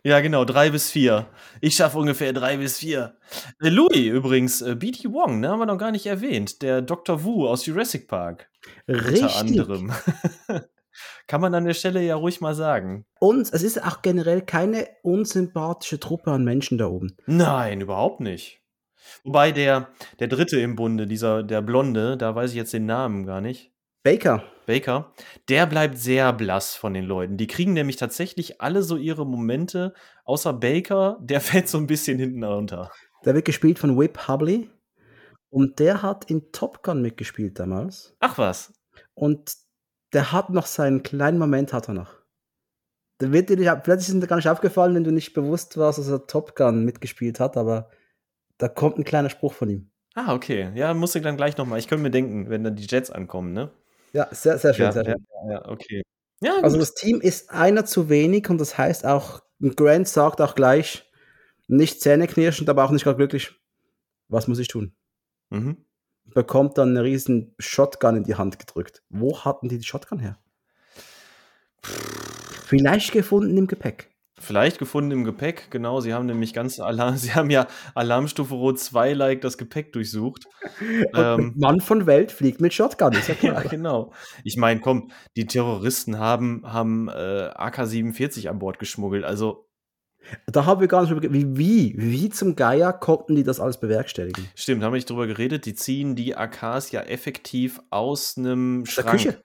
Ja, 0.03 0.19
genau, 0.19 0.45
drei 0.45 0.71
bis 0.71 0.89
vier. 0.89 1.27
Ich 1.59 1.75
schaffe 1.75 1.99
ungefähr 1.99 2.33
drei 2.33 2.57
bis 2.57 2.79
vier. 2.79 3.17
Äh, 3.61 3.69
Louis 3.69 4.07
übrigens, 4.07 4.61
äh, 4.61 4.75
B.T. 4.75 5.11
Wong, 5.11 5.39
ne, 5.39 5.49
haben 5.49 5.59
wir 5.59 5.67
noch 5.67 5.77
gar 5.77 5.91
nicht 5.91 6.07
erwähnt. 6.07 6.63
Der 6.63 6.81
Dr. 6.81 7.23
Wu 7.23 7.47
aus 7.47 7.67
Jurassic 7.67 8.07
Park. 8.07 8.49
Richtig. 8.87 9.21
Unter 9.21 9.35
anderem. 9.35 9.93
Kann 11.27 11.39
man 11.39 11.53
an 11.53 11.65
der 11.65 11.75
Stelle 11.75 12.01
ja 12.01 12.15
ruhig 12.15 12.41
mal 12.41 12.55
sagen. 12.55 13.05
Und 13.19 13.53
es 13.53 13.61
ist 13.61 13.81
auch 13.83 14.01
generell 14.01 14.41
keine 14.41 14.87
unsympathische 15.03 15.99
Truppe 15.99 16.31
an 16.31 16.43
Menschen 16.43 16.77
da 16.79 16.87
oben. 16.87 17.15
Nein, 17.27 17.81
überhaupt 17.81 18.21
nicht. 18.21 18.61
Wobei 19.23 19.51
der, 19.51 19.89
der 20.19 20.27
dritte 20.27 20.59
im 20.59 20.75
Bunde, 20.75 21.05
dieser, 21.05 21.43
der 21.43 21.61
Blonde, 21.61 22.17
da 22.17 22.35
weiß 22.35 22.51
ich 22.51 22.57
jetzt 22.57 22.73
den 22.73 22.85
Namen 22.85 23.25
gar 23.25 23.39
nicht. 23.39 23.70
Baker. 24.03 24.43
Baker, 24.65 25.11
der 25.49 25.65
bleibt 25.65 25.97
sehr 25.97 26.31
blass 26.33 26.75
von 26.75 26.93
den 26.93 27.05
Leuten. 27.05 27.37
Die 27.37 27.47
kriegen 27.47 27.73
nämlich 27.73 27.97
tatsächlich 27.97 28.61
alle 28.61 28.83
so 28.83 28.95
ihre 28.95 29.25
Momente, 29.25 29.93
außer 30.23 30.53
Baker, 30.53 31.17
der 31.21 31.41
fällt 31.41 31.67
so 31.67 31.77
ein 31.77 31.87
bisschen 31.87 32.19
hinten 32.19 32.43
runter. 32.43 32.91
Der 33.25 33.35
wird 33.35 33.45
gespielt 33.45 33.79
von 33.79 33.97
Whip 33.97 34.27
Hubley. 34.27 34.69
Und 35.49 35.79
der 35.79 36.01
hat 36.01 36.31
in 36.31 36.51
Top 36.51 36.81
Gun 36.81 37.01
mitgespielt 37.01 37.59
damals. 37.59 38.15
Ach 38.19 38.37
was. 38.37 38.73
Und 39.13 39.53
der 40.13 40.31
hat 40.31 40.49
noch 40.49 40.65
seinen 40.65 41.03
kleinen 41.03 41.37
Moment, 41.37 41.73
hat 41.73 41.89
er 41.89 41.93
noch. 41.93 42.13
Der 43.19 43.33
wird 43.33 43.49
dir 43.49 43.57
nicht, 43.57 43.69
vielleicht 43.83 44.07
ist 44.07 44.13
dir 44.13 44.27
gar 44.27 44.37
nicht 44.37 44.49
aufgefallen, 44.49 44.95
wenn 44.95 45.03
du 45.03 45.11
nicht 45.11 45.33
bewusst 45.33 45.77
warst, 45.77 45.99
dass 45.99 46.09
er 46.09 46.25
Top 46.25 46.55
Gun 46.55 46.85
mitgespielt 46.85 47.39
hat, 47.39 47.57
aber 47.57 47.89
da 48.57 48.67
kommt 48.67 48.97
ein 48.97 49.03
kleiner 49.03 49.29
Spruch 49.29 49.53
von 49.53 49.69
ihm. 49.69 49.91
Ah, 50.15 50.33
okay. 50.33 50.71
Ja, 50.75 50.93
musst 50.93 51.15
du 51.15 51.19
dann 51.19 51.37
gleich 51.37 51.57
nochmal. 51.57 51.79
Ich 51.79 51.87
könnte 51.87 52.03
mir 52.03 52.11
denken, 52.11 52.49
wenn 52.49 52.63
dann 52.63 52.75
die 52.75 52.87
Jets 52.87 53.11
ankommen, 53.11 53.53
ne? 53.53 53.71
Ja, 54.13 54.27
sehr, 54.31 54.57
sehr 54.57 54.73
schön. 54.73 54.85
Ja, 54.85 54.91
sehr 54.91 55.03
ja, 55.05 55.11
schön. 55.11 55.51
ja, 55.51 55.69
okay. 55.69 56.03
Ja, 56.41 56.55
Also 56.61 56.77
das 56.77 56.93
Team 56.93 57.21
ist 57.21 57.49
einer 57.51 57.85
zu 57.85 58.09
wenig 58.09 58.49
und 58.49 58.57
das 58.57 58.77
heißt 58.77 59.05
auch, 59.05 59.41
Grant 59.75 60.07
sagt 60.07 60.41
auch 60.41 60.55
gleich, 60.55 61.09
nicht 61.67 62.01
zähneknirschend, 62.01 62.69
aber 62.69 62.83
auch 62.83 62.91
nicht 62.91 63.03
gerade 63.03 63.17
glücklich, 63.17 63.53
was 64.27 64.47
muss 64.47 64.59
ich 64.59 64.67
tun? 64.67 64.93
Mhm. 65.49 65.85
Bekommt 66.25 66.77
dann 66.77 66.89
eine 66.89 67.03
riesen 67.03 67.53
Shotgun 67.59 68.17
in 68.17 68.23
die 68.23 68.35
Hand 68.35 68.59
gedrückt. 68.59 69.03
Wo 69.09 69.39
hatten 69.39 69.69
die 69.69 69.77
die 69.77 69.85
Shotgun 69.85 70.19
her? 70.19 70.37
Vielleicht 71.81 73.11
gefunden 73.11 73.57
im 73.57 73.67
Gepäck. 73.67 74.10
Vielleicht 74.41 74.79
gefunden 74.79 75.11
im 75.11 75.23
Gepäck, 75.23 75.69
genau. 75.71 76.01
Sie 76.01 76.13
haben 76.13 76.25
nämlich 76.25 76.53
ganz 76.53 76.79
Alarm, 76.79 77.15
sie 77.17 77.33
haben 77.33 77.49
ja 77.49 77.67
Alarmstufe 77.95 78.53
Rot 78.53 78.79
2 78.79 79.13
like 79.13 79.41
das 79.41 79.57
Gepäck 79.57 79.93
durchsucht. 79.93 80.45
Ähm, 81.15 81.53
Mann 81.57 81.79
von 81.81 82.05
Welt 82.05 82.31
fliegt 82.31 82.59
mit 82.59 82.73
Shotgun, 82.73 83.13
ist 83.13 83.27
ja 83.29 83.35
Ja, 83.41 83.51
klar. 83.51 83.63
genau. 83.69 84.13
Ich 84.43 84.57
meine, 84.57 84.79
komm, 84.79 85.11
die 85.35 85.45
Terroristen 85.45 86.17
haben, 86.19 86.61
haben 86.65 87.07
äh, 87.09 87.49
AK-47 87.55 88.47
an 88.49 88.59
Bord 88.59 88.79
geschmuggelt. 88.79 89.23
Also 89.23 89.67
Da 90.47 90.65
haben 90.65 90.81
wir 90.81 90.87
gar 90.87 91.01
nicht 91.01 91.11
drüber 91.11 91.31
wie, 91.33 91.57
wie, 91.57 91.93
wie 91.97 92.29
zum 92.29 92.55
Geier 92.55 92.93
konnten 92.93 93.35
die 93.35 93.43
das 93.43 93.59
alles 93.59 93.79
bewerkstelligen? 93.79 94.47
stimmt, 94.55 94.83
haben 94.83 94.91
wir 94.93 94.97
nicht 94.97 95.09
drüber 95.09 95.27
geredet. 95.27 95.65
Die 95.65 95.73
ziehen 95.75 96.15
die 96.15 96.35
AKs 96.35 96.91
ja 96.91 97.01
effektiv 97.01 97.81
aus 97.89 98.37
einem 98.37 98.83
Aus 98.87 98.95
der 98.95 99.03
Schrank. 99.03 99.11
Küche. 99.23 99.41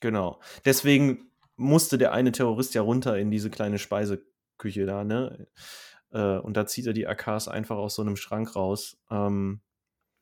Genau. 0.00 0.40
Deswegen 0.64 1.30
musste 1.56 1.98
der 1.98 2.12
eine 2.12 2.30
Terrorist 2.30 2.74
ja 2.74 2.82
runter 2.82 3.18
in 3.18 3.30
diese 3.32 3.50
kleine 3.50 3.78
Speiseküche 4.58 4.86
da, 4.86 5.04
ne? 5.04 5.46
Äh, 6.10 6.38
und 6.38 6.56
da 6.56 6.66
zieht 6.66 6.86
er 6.86 6.92
die 6.92 7.06
AKs 7.06 7.48
einfach 7.48 7.76
aus 7.76 7.94
so 7.94 8.02
einem 8.02 8.16
Schrank 8.16 8.56
raus. 8.56 8.98
Ähm, 9.10 9.60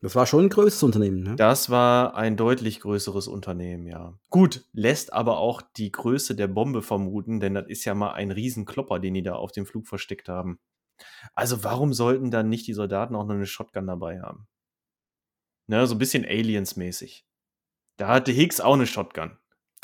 Das 0.01 0.15
war 0.15 0.27
schon 0.27 0.45
ein 0.47 0.51
größeres 0.51 0.83
Unternehmen, 0.83 1.23
ne? 1.23 1.37
Das 1.37 1.71
war 1.71 2.15
ein 2.17 2.37
deutlich 2.37 2.81
größeres 2.81 3.29
Unternehmen, 3.29 3.87
ja. 3.87 4.15
Gut, 4.31 4.65
lässt 4.73 5.13
aber 5.13 5.39
auch 5.39 5.63
die 5.77 5.91
Größe 5.91 6.35
der 6.35 6.49
Bombe 6.49 6.83
vermuten, 6.83 7.41
denn 7.41 7.55
das 7.55 7.67
ist 7.69 7.85
ja 7.85 7.95
mal 7.95 8.13
ein 8.13 8.31
Riesenklopper, 8.31 8.99
den 8.99 9.15
die 9.15 9.23
da 9.23 9.35
auf 9.35 9.53
dem 9.53 9.67
Flug 9.67 9.87
versteckt 9.87 10.29
haben. 10.29 10.59
Also 11.35 11.63
warum 11.65 11.93
sollten 11.93 12.31
dann 12.31 12.49
nicht 12.49 12.67
die 12.67 12.73
Soldaten 12.73 13.15
auch 13.15 13.27
noch 13.27 13.35
eine 13.35 13.47
Shotgun 13.47 13.87
dabei 13.87 14.21
haben? 14.21 14.47
Ne, 15.69 15.87
so 15.87 15.95
ein 15.97 15.99
bisschen 15.99 16.25
Aliens-mäßig. 16.25 17.27
Da 17.97 18.09
hatte 18.09 18.31
Higgs 18.33 18.61
auch 18.61 18.75
eine 18.75 18.87
Shotgun. 18.87 19.37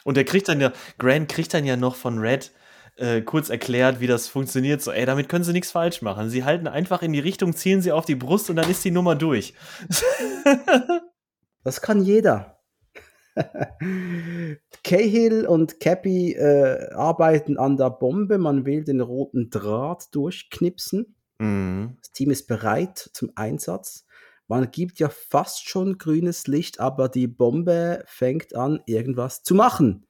Und 0.05 0.16
der 0.16 0.24
kriegt 0.24 0.49
dann 0.49 0.61
ja, 0.61 0.73
Grant 0.99 1.29
kriegt 1.29 1.53
dann 1.55 1.65
ja 1.65 1.77
noch 1.77 1.97
von 1.97 2.19
Red 2.19 2.53
äh, 2.97 3.23
kurz 3.23 3.51
erklärt, 3.51 4.01
wie 4.01 4.06
das 4.06 4.28
funktioniert. 4.28 4.82
So, 4.82 4.93
ey, 4.93 5.06
damit 5.06 5.28
können 5.28 5.44
sie 5.44 5.52
nichts 5.52 5.70
falsch 5.70 6.02
machen. 6.02 6.31
Sie 6.31 6.44
halten 6.44 6.66
einfach 6.69 7.02
in 7.02 7.12
die 7.12 7.20
Richtung, 7.20 7.55
zielen 7.55 7.82
sie 7.82 7.93
auf 7.93 8.05
die 8.05 8.14
Brust 8.14 8.51
und 8.51 8.56
dann 8.56 8.70
ist 8.70 8.85
die 8.85 8.90
Nummer 8.90 9.14
durch. 9.14 9.55
Das 11.64 11.81
kann 11.81 12.02
jeder. 12.02 12.59
Cahill 14.82 15.47
und 15.47 15.81
Cappy 15.81 16.32
äh, 16.32 16.93
arbeiten 16.93 17.56
an 17.56 17.77
der 17.77 17.90
Bombe. 17.90 18.39
Man 18.39 18.66
will 18.66 18.85
den 18.85 19.01
roten 19.01 19.48
Draht 19.48 20.14
durchknipsen. 20.14 21.14
mhm. 21.39 21.98
Das 22.01 22.12
Team 22.12 22.31
ist 22.31 22.47
bereit 22.48 23.10
zum 23.12 23.31
Einsatz. 23.36 24.06
Man 24.48 24.70
gibt 24.70 24.98
ja 24.98 25.09
fast 25.09 25.69
schon 25.69 25.98
grünes 25.98 26.47
Licht, 26.47 26.81
aber 26.81 27.09
die 27.09 27.28
Bombe 27.28 28.02
fängt 28.06 28.55
an, 28.55 28.81
irgendwas 28.86 29.44
zu 29.44 29.55
machen. 29.55 30.05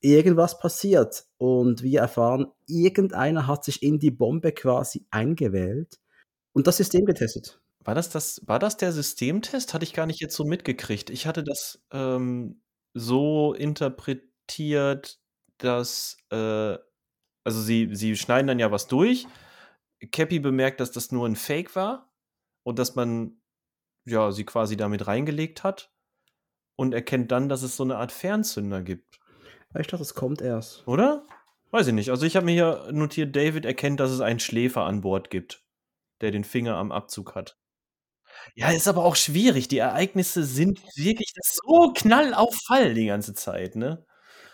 Irgendwas 0.00 0.58
passiert. 0.58 1.24
Und 1.38 1.82
wir 1.82 2.00
erfahren, 2.00 2.46
irgendeiner 2.66 3.46
hat 3.46 3.64
sich 3.64 3.82
in 3.82 3.98
die 3.98 4.10
Bombe 4.10 4.52
quasi 4.52 5.06
eingewählt 5.10 5.98
und 6.52 6.66
das 6.66 6.76
System 6.78 7.04
getestet. 7.04 7.60
War 7.80 7.94
das, 7.94 8.10
das, 8.10 8.42
war 8.46 8.58
das 8.58 8.76
der 8.76 8.92
Systemtest? 8.92 9.72
Hatte 9.72 9.84
ich 9.84 9.92
gar 9.92 10.06
nicht 10.06 10.20
jetzt 10.20 10.34
so 10.34 10.44
mitgekriegt. 10.44 11.08
Ich 11.10 11.26
hatte 11.26 11.44
das 11.44 11.84
ähm, 11.92 12.60
so 12.94 13.54
interpretiert, 13.54 15.20
dass, 15.58 16.16
äh, 16.30 16.76
also 17.44 17.60
sie, 17.60 17.90
sie 17.92 18.16
schneiden 18.16 18.48
dann 18.48 18.58
ja 18.58 18.72
was 18.72 18.88
durch. 18.88 19.26
Cappy 20.10 20.40
bemerkt, 20.40 20.80
dass 20.80 20.90
das 20.90 21.12
nur 21.12 21.26
ein 21.26 21.36
Fake 21.36 21.76
war 21.76 22.12
und 22.64 22.78
dass 22.78 22.96
man 22.96 23.40
ja 24.04 24.32
sie 24.32 24.44
quasi 24.44 24.76
damit 24.76 25.06
reingelegt 25.06 25.62
hat 25.64 25.92
und 26.76 26.92
erkennt 26.92 27.30
dann, 27.32 27.48
dass 27.48 27.62
es 27.62 27.76
so 27.76 27.84
eine 27.84 27.96
Art 27.96 28.12
Fernzünder 28.12 28.82
gibt. 28.82 29.20
Ich 29.78 29.86
dachte, 29.86 29.98
das 29.98 30.14
kommt 30.14 30.40
erst. 30.40 30.86
Oder? 30.86 31.26
Weiß 31.70 31.86
ich 31.86 31.92
nicht. 31.92 32.10
Also 32.10 32.24
ich 32.24 32.36
habe 32.36 32.46
mir 32.46 32.52
hier 32.52 32.92
notiert, 32.92 33.34
David 33.36 33.64
erkennt, 33.64 34.00
dass 34.00 34.10
es 34.10 34.20
einen 34.20 34.40
Schläfer 34.40 34.82
an 34.82 35.00
Bord 35.00 35.30
gibt, 35.30 35.62
der 36.20 36.30
den 36.30 36.44
Finger 36.44 36.76
am 36.76 36.92
Abzug 36.92 37.34
hat. 37.34 37.58
Ja, 38.54 38.70
ist 38.70 38.88
aber 38.88 39.04
auch 39.04 39.16
schwierig. 39.16 39.68
Die 39.68 39.78
Ereignisse 39.78 40.44
sind 40.44 40.80
wirklich 40.96 41.32
so 41.42 41.92
knall 41.94 42.34
auf 42.34 42.54
Fall 42.66 42.94
die 42.94 43.06
ganze 43.06 43.34
Zeit, 43.34 43.76
ne? 43.76 44.04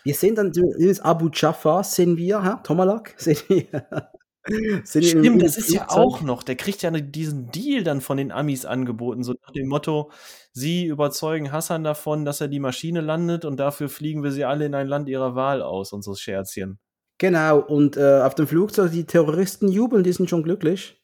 Wir 0.03 0.15
sehen 0.15 0.35
dann 0.35 0.51
übrigens 0.51 0.99
Abu 0.99 1.29
Jafar, 1.33 1.83
sehen 1.83 2.17
wir, 2.17 2.43
ha? 2.43 2.55
Tomalak, 2.63 3.13
sehen 3.17 3.41
wir. 3.47 4.11
Stimmt, 4.45 5.41
das 5.41 5.57
ist 5.57 5.71
ja 5.71 5.89
auch 5.89 6.21
noch. 6.21 6.43
Der 6.43 6.55
kriegt 6.55 6.81
ja 6.81 6.91
diesen 6.91 7.49
Deal 7.51 7.83
dann 7.83 8.01
von 8.01 8.17
den 8.17 8.31
Amis 8.31 8.65
angeboten, 8.65 9.23
so 9.23 9.33
nach 9.41 9.53
dem 9.53 9.67
Motto, 9.67 10.11
sie 10.51 10.85
überzeugen 10.85 11.51
Hassan 11.51 11.83
davon, 11.83 12.25
dass 12.25 12.41
er 12.41 12.49
die 12.49 12.59
Maschine 12.59 13.01
landet 13.01 13.45
und 13.45 13.57
dafür 13.57 13.87
fliegen 13.87 14.23
wir 14.23 14.31
sie 14.31 14.43
alle 14.43 14.65
in 14.65 14.75
ein 14.75 14.87
Land 14.87 15.07
ihrer 15.07 15.35
Wahl 15.35 15.61
aus 15.61 15.93
und 15.93 16.03
so 16.03 16.13
Scherzchen. 16.15 16.79
Genau, 17.19 17.59
und 17.59 17.95
äh, 17.95 18.21
auf 18.21 18.35
dem 18.35 18.47
Flugzeug, 18.47 18.91
die 18.91 19.05
Terroristen 19.05 19.69
jubeln, 19.69 20.03
die 20.03 20.11
sind 20.11 20.29
schon 20.29 20.43
glücklich. 20.43 21.01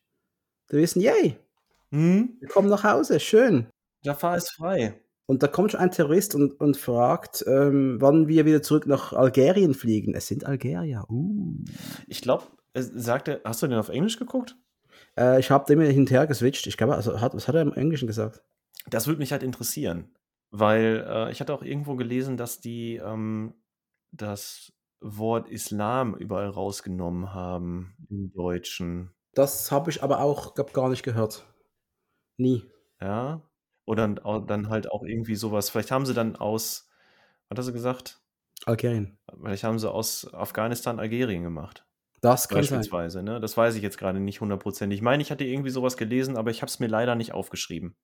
Die 0.72 0.76
wissen, 0.76 1.02
yay, 1.02 1.38
Hm? 1.92 2.38
wir 2.40 2.48
kommen 2.50 2.70
nach 2.70 2.84
Hause, 2.84 3.20
schön. 3.20 3.68
Jafar 4.04 4.38
ist 4.38 4.52
frei. 4.52 5.02
Und 5.26 5.44
da 5.44 5.48
kommt 5.48 5.72
schon 5.72 5.80
ein 5.80 5.92
Terrorist 5.92 6.34
und, 6.34 6.60
und 6.60 6.78
fragt, 6.78 7.44
ähm, 7.48 7.98
wann 8.00 8.28
wir 8.28 8.46
wieder 8.46 8.62
zurück 8.64 8.88
nach 8.88 9.14
Algerien 9.14 9.74
fliegen. 9.74 10.16
Es 10.16 10.28
sind 10.28 10.46
Algerier. 10.46 11.06
Uh. 11.10 11.56
Ich 12.08 12.22
glaube, 12.22 12.46
sagte, 12.74 13.42
hast 13.44 13.62
du 13.62 13.68
den 13.68 13.80
auf 13.80 13.90
Englisch 13.90 14.18
geguckt? 14.18 14.56
Äh, 15.18 15.40
ich 15.40 15.52
habe 15.52 15.66
dem 15.66 15.82
hin 15.82 16.00
und 16.00 16.12
her 16.12 16.28
geswitcht. 16.28 16.68
Ich 16.68 16.78
glaube, 16.78 16.96
also 16.96 17.20
hat, 17.22 17.34
was 17.34 17.48
hat 17.48 17.56
er 17.56 17.62
im 17.62 17.74
Englischen 17.74 18.08
gesagt? 18.08 18.44
Das 18.90 19.08
würde 19.08 19.20
mich 19.20 19.32
halt 19.32 19.44
interessieren, 19.44 20.16
weil 20.52 21.06
äh, 21.08 21.32
ich 21.32 21.42
hatte 21.42 21.54
auch 21.54 21.64
irgendwo 21.64 21.96
gelesen, 21.96 22.38
dass 22.38 22.60
die 22.60 22.96
ähm, 22.96 23.54
das 24.12 24.74
Wort 25.02 25.50
Islam 25.50 26.16
überall 26.16 26.50
rausgenommen 26.50 27.34
haben 27.34 27.96
im 28.10 28.32
Deutschen. 28.32 29.12
Das 29.34 29.72
habe 29.72 29.90
ich 29.90 30.04
aber 30.04 30.20
auch, 30.22 30.56
glaube 30.56 30.74
gar 30.74 30.90
nicht 30.90 31.04
gehört. 31.04 31.46
Nie. 32.38 32.64
Ja. 33.00 33.42
Oder 33.86 34.08
dann 34.08 34.70
halt 34.70 34.92
auch 34.92 35.04
irgendwie 35.04 35.36
sowas. 35.36 35.70
Vielleicht 35.70 35.92
haben 35.92 36.06
sie 36.06 36.14
dann 36.14 36.36
aus, 36.36 36.90
was 37.48 37.60
hast 37.60 37.68
du 37.68 37.74
gesagt? 37.74 38.22
Algerien. 38.66 39.18
Vielleicht 39.42 39.64
haben 39.64 39.80
sie 39.80 39.90
aus 39.90 40.32
Afghanistan 40.34 41.00
Algerien 41.00 41.44
gemacht. 41.44 41.86
Das 42.22 42.48
kann 42.48 42.60
Beispielsweise, 42.60 43.20
sein. 43.20 43.26
ne? 43.26 43.40
Das 43.40 43.56
weiß 43.56 43.76
ich 43.76 43.82
jetzt 43.82 43.98
gerade 43.98 44.20
nicht 44.20 44.42
hundertprozentig. 44.42 45.00
Ich 45.00 45.04
meine, 45.04 45.22
ich 45.22 45.32
hatte 45.32 45.46
irgendwie 45.46 45.70
sowas 45.70 45.98
gelesen, 45.98 46.38
aber 46.38 46.52
ich 46.52 46.62
habe 46.62 46.70
es 46.70 46.80
mir 46.80 46.88
leider 46.88 47.16
nicht 47.16 47.34
aufgeschrieben. 47.34 47.96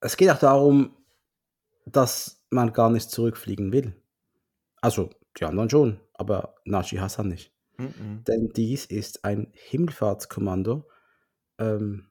Es 0.00 0.16
geht 0.16 0.30
auch 0.30 0.38
darum, 0.38 0.96
dass 1.86 2.44
man 2.50 2.72
gar 2.72 2.90
nicht 2.90 3.10
zurückfliegen 3.10 3.72
will. 3.72 3.94
Also, 4.80 5.10
die 5.38 5.44
anderen 5.44 5.70
schon, 5.70 6.00
aber 6.14 6.54
Naji 6.64 6.98
Hassan 6.98 7.28
nicht. 7.28 7.52
Mhm. 7.76 8.24
Denn 8.26 8.52
dies 8.54 8.84
ist 8.86 9.24
ein 9.24 9.52
Himmelfahrtskommando 9.54 10.88
ähm, 11.58 12.10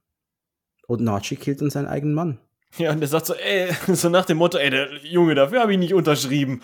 und 0.86 1.00
Naji 1.02 1.36
killt 1.36 1.60
dann 1.60 1.70
seinen 1.70 1.86
eigenen 1.86 2.14
Mann. 2.14 2.40
Ja, 2.78 2.90
und 2.90 3.00
der 3.00 3.08
sagt 3.08 3.26
so, 3.26 3.34
ey, 3.34 3.70
so 3.94 4.08
nach 4.08 4.24
dem 4.24 4.38
Motto, 4.38 4.58
ey, 4.58 4.70
der 4.70 4.96
Junge, 5.04 5.34
dafür 5.34 5.60
habe 5.60 5.72
ich 5.72 5.78
nicht 5.78 5.94
unterschrieben. 5.94 6.62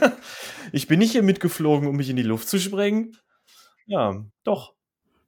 ich 0.72 0.86
bin 0.86 0.98
nicht 1.00 1.12
hier 1.12 1.22
mitgeflogen, 1.22 1.88
um 1.88 1.96
mich 1.96 2.08
in 2.08 2.16
die 2.16 2.22
Luft 2.22 2.48
zu 2.48 2.58
sprengen. 2.58 3.16
Ja, 3.86 4.24
doch. 4.44 4.74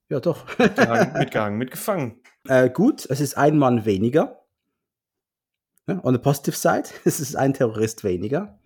Ja, 0.08 0.20
doch. 0.20 0.46
Mitgehangen, 0.58 1.12
mitgehangen 1.18 1.58
mitgefangen. 1.58 2.22
Äh, 2.46 2.70
gut, 2.70 3.06
es 3.08 3.20
ist 3.20 3.36
ein 3.36 3.58
Mann 3.58 3.84
weniger. 3.84 4.44
Ja, 5.86 6.00
on 6.02 6.14
the 6.14 6.20
positive 6.20 6.56
side, 6.56 6.84
es 7.04 7.20
ist 7.20 7.36
ein 7.36 7.54
Terrorist 7.54 8.04
weniger. 8.04 8.58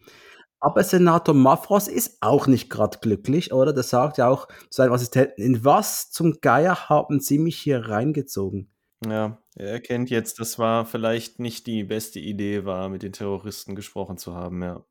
Aber 0.60 0.82
Senator 0.82 1.34
Mafros 1.34 1.86
ist 1.86 2.18
auch 2.20 2.48
nicht 2.48 2.68
gerade 2.68 2.98
glücklich, 3.00 3.52
oder? 3.52 3.72
Der 3.72 3.84
sagt 3.84 4.18
ja 4.18 4.28
auch 4.28 4.48
zu 4.48 4.66
seinem 4.70 4.92
Assistenten, 4.92 5.40
in 5.40 5.64
was 5.64 6.10
zum 6.10 6.40
Geier 6.40 6.88
haben 6.88 7.20
Sie 7.20 7.38
mich 7.38 7.56
hier 7.56 7.88
reingezogen? 7.88 8.72
Ja, 9.06 9.40
er 9.54 9.70
erkennt 9.70 10.10
jetzt, 10.10 10.40
das 10.40 10.58
war 10.58 10.84
vielleicht 10.84 11.38
nicht 11.38 11.68
die 11.68 11.84
beste 11.84 12.18
Idee 12.18 12.64
war, 12.64 12.88
mit 12.88 13.04
den 13.04 13.12
Terroristen 13.12 13.76
gesprochen 13.76 14.18
zu 14.18 14.34
haben, 14.34 14.62
ja. 14.62 14.84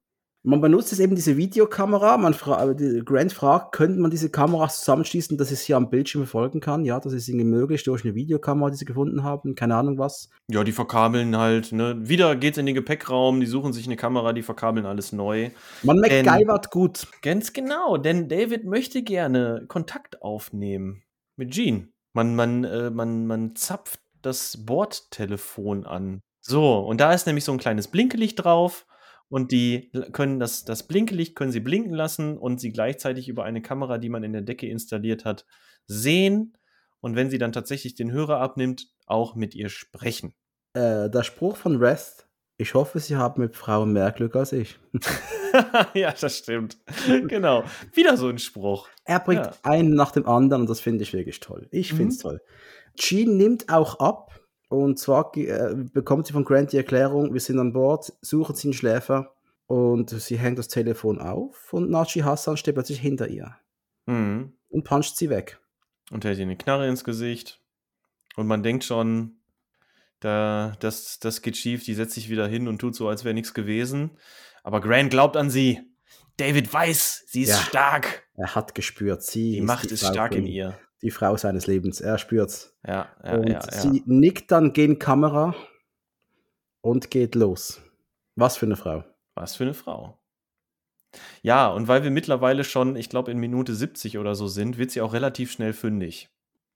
Man 0.47 0.61
benutzt 0.61 0.91
jetzt 0.91 1.01
eben 1.01 1.13
diese 1.13 1.35
Videokamera. 1.35 2.15
Man 2.15 2.33
fra 2.33 2.71
äh, 2.71 3.01
Grant 3.01 3.33
fragt, 3.33 3.73
könnte 3.73 3.99
man 3.99 4.09
diese 4.09 4.29
Kameras 4.29 4.79
zusammenschließen, 4.79 5.37
dass 5.37 5.51
es 5.51 5.59
hier 5.59 5.75
am 5.75 5.89
Bildschirm 5.89 6.21
verfolgen 6.21 6.61
kann? 6.61 6.85
Ja, 6.85 7.01
das 7.01 7.11
ist 7.11 7.27
irgendwie 7.27 7.45
möglich 7.45 7.83
durch 7.83 8.05
eine 8.05 8.15
Videokamera, 8.15 8.69
die 8.69 8.77
sie 8.77 8.85
gefunden 8.85 9.23
haben. 9.23 9.55
Keine 9.55 9.75
Ahnung 9.75 9.97
was. 9.97 10.29
Ja, 10.49 10.63
die 10.63 10.71
verkabeln 10.71 11.35
halt. 11.35 11.73
Ne? 11.73 11.97
Wieder 11.99 12.37
geht's 12.37 12.57
in 12.57 12.65
den 12.65 12.75
Gepäckraum, 12.75 13.41
die 13.41 13.45
suchen 13.45 13.73
sich 13.73 13.87
eine 13.87 13.97
Kamera, 13.97 14.31
die 14.31 14.41
verkabeln 14.41 14.85
alles 14.85 15.11
neu. 15.11 15.49
Man 15.83 15.99
MacGyvert 15.99 16.71
gut. 16.71 17.07
Ganz 17.21 17.51
genau, 17.51 17.97
denn 17.97 18.29
David 18.29 18.63
möchte 18.63 19.03
gerne 19.03 19.65
Kontakt 19.67 20.21
aufnehmen 20.21 21.03
mit 21.35 21.51
Jean. 21.51 21.91
Man, 22.13 22.37
man, 22.37 22.63
äh, 22.63 22.89
man, 22.89 23.27
man 23.27 23.53
zapft 23.57 23.99
das 24.21 24.65
Bordtelefon 24.65 25.85
an. 25.85 26.21
So, 26.39 26.79
und 26.79 27.01
da 27.01 27.11
ist 27.11 27.27
nämlich 27.27 27.43
so 27.43 27.51
ein 27.51 27.57
kleines 27.57 27.89
Blinkelicht 27.89 28.45
drauf 28.45 28.85
und 29.29 29.51
die 29.51 29.91
können 30.13 30.39
das, 30.39 30.65
das 30.65 30.87
Blinkelicht 30.87 31.35
können 31.35 31.51
sie 31.51 31.59
blinken 31.59 31.93
lassen 31.93 32.37
und 32.37 32.59
sie 32.59 32.71
gleichzeitig 32.71 33.27
über 33.29 33.43
eine 33.43 33.61
Kamera, 33.61 33.97
die 33.97 34.09
man 34.09 34.23
in 34.23 34.33
der 34.33 34.41
Decke 34.41 34.67
installiert 34.67 35.25
hat, 35.25 35.45
sehen 35.85 36.57
und 36.99 37.15
wenn 37.15 37.29
sie 37.29 37.37
dann 37.37 37.51
tatsächlich 37.51 37.95
den 37.95 38.11
Hörer 38.11 38.39
abnimmt, 38.39 38.87
auch 39.05 39.35
mit 39.35 39.55
ihr 39.55 39.69
sprechen. 39.69 40.33
Äh, 40.73 41.09
der 41.09 41.23
Spruch 41.23 41.57
von 41.57 41.77
Rest, 41.77 42.27
ich 42.59 42.73
hoffe, 42.73 42.99
Sie 42.99 43.15
haben 43.15 43.41
mit 43.41 43.55
Frauen 43.55 43.93
mehr 43.93 44.11
Glück 44.11 44.35
als 44.35 44.51
ich. 44.51 44.79
ja, 45.93 46.11
das 46.19 46.39
stimmt. 46.39 46.77
genau. 47.27 47.63
Wieder 47.93 48.17
so 48.17 48.29
ein 48.29 48.39
Spruch. 48.39 48.89
Er 49.05 49.19
bringt 49.19 49.45
ja. 49.45 49.53
einen 49.61 49.93
nach 49.93 50.11
dem 50.11 50.25
anderen 50.25 50.63
und 50.63 50.69
das 50.69 50.79
finde 50.79 51.03
ich 51.03 51.13
wirklich 51.13 51.39
toll. 51.39 51.67
Ich 51.71 51.93
finde 51.93 52.13
es 52.13 52.17
mhm. 52.17 52.21
toll. 52.21 52.41
Jean 52.95 53.37
nimmt 53.37 53.69
auch 53.69 53.99
ab 53.99 54.39
und 54.69 54.99
zwar 54.99 55.35
äh, 55.37 55.75
bekommt 55.75 56.27
sie 56.27 56.33
von 56.33 56.43
Grant 56.43 56.73
die 56.73 56.77
Erklärung, 56.77 57.33
wir 57.33 57.39
sind 57.39 57.59
an 57.59 57.73
Bord, 57.73 58.13
suchen 58.21 58.55
sie 58.55 58.67
einen 58.67 58.73
Schläfer 58.73 59.33
und 59.65 60.09
sie 60.09 60.37
hängt 60.37 60.59
das 60.59 60.67
Telefon 60.67 61.19
auf 61.19 61.73
und 61.73 61.89
Nachi 61.89 62.19
Hassan 62.19 62.57
steht 62.57 62.75
plötzlich 62.75 62.99
hinter 62.99 63.27
ihr 63.27 63.55
mhm. 64.05 64.53
und 64.69 64.83
puncht 64.83 65.17
sie 65.17 65.29
weg. 65.29 65.59
Und 66.11 66.25
hält 66.25 66.37
ihr 66.37 66.45
eine 66.45 66.57
Knarre 66.57 66.87
ins 66.87 67.03
Gesicht 67.03 67.61
und 68.35 68.47
man 68.47 68.63
denkt 68.63 68.83
schon, 68.83 69.37
da, 70.19 70.75
das, 70.79 71.19
das 71.19 71.41
geht 71.41 71.57
schief, 71.57 71.83
die 71.83 71.93
setzt 71.93 72.15
sich 72.15 72.29
wieder 72.29 72.47
hin 72.47 72.67
und 72.67 72.79
tut 72.79 72.95
so, 72.95 73.07
als 73.07 73.23
wäre 73.23 73.35
nichts 73.35 73.53
gewesen. 73.53 74.17
Aber 74.63 74.81
Grant 74.81 75.11
glaubt 75.11 75.37
an 75.37 75.49
sie. 75.49 75.79
David 76.37 76.71
weiß, 76.71 77.25
sie 77.27 77.43
ist 77.43 77.49
ja, 77.49 77.57
stark. 77.57 78.27
Er 78.35 78.55
hat 78.55 78.75
gespürt, 78.75 79.23
sie 79.23 79.53
die 79.53 79.61
Macht 79.61 79.91
ist, 79.91 80.05
stark 80.05 80.35
in 80.35 80.45
ihr 80.45 80.77
die 81.01 81.11
Frau 81.11 81.37
seines 81.37 81.67
Lebens. 81.67 82.01
Er 82.01 82.17
spürt's. 82.17 82.77
Ja, 82.85 83.09
ja, 83.23 83.35
und 83.35 83.49
ja, 83.49 83.61
sie 83.71 84.03
nickt 84.05 84.51
dann 84.51 84.73
gegen 84.73 84.99
Kamera 84.99 85.55
und 86.81 87.11
geht 87.11 87.35
los. 87.35 87.81
Was 88.35 88.57
für 88.57 88.65
eine 88.65 88.75
Frau. 88.75 89.03
Was 89.35 89.55
für 89.55 89.63
eine 89.63 89.73
Frau. 89.73 90.19
Ja, 91.41 91.67
und 91.69 91.87
weil 91.87 92.03
wir 92.03 92.11
mittlerweile 92.11 92.63
schon, 92.63 92.95
ich 92.95 93.09
glaube, 93.09 93.31
in 93.31 93.37
Minute 93.37 93.73
70 93.73 94.17
oder 94.17 94.35
so 94.35 94.47
sind, 94.47 94.77
wird 94.77 94.91
sie 94.91 95.01
auch 95.01 95.13
relativ 95.13 95.51
schnell 95.51 95.73
fündig. 95.73 96.29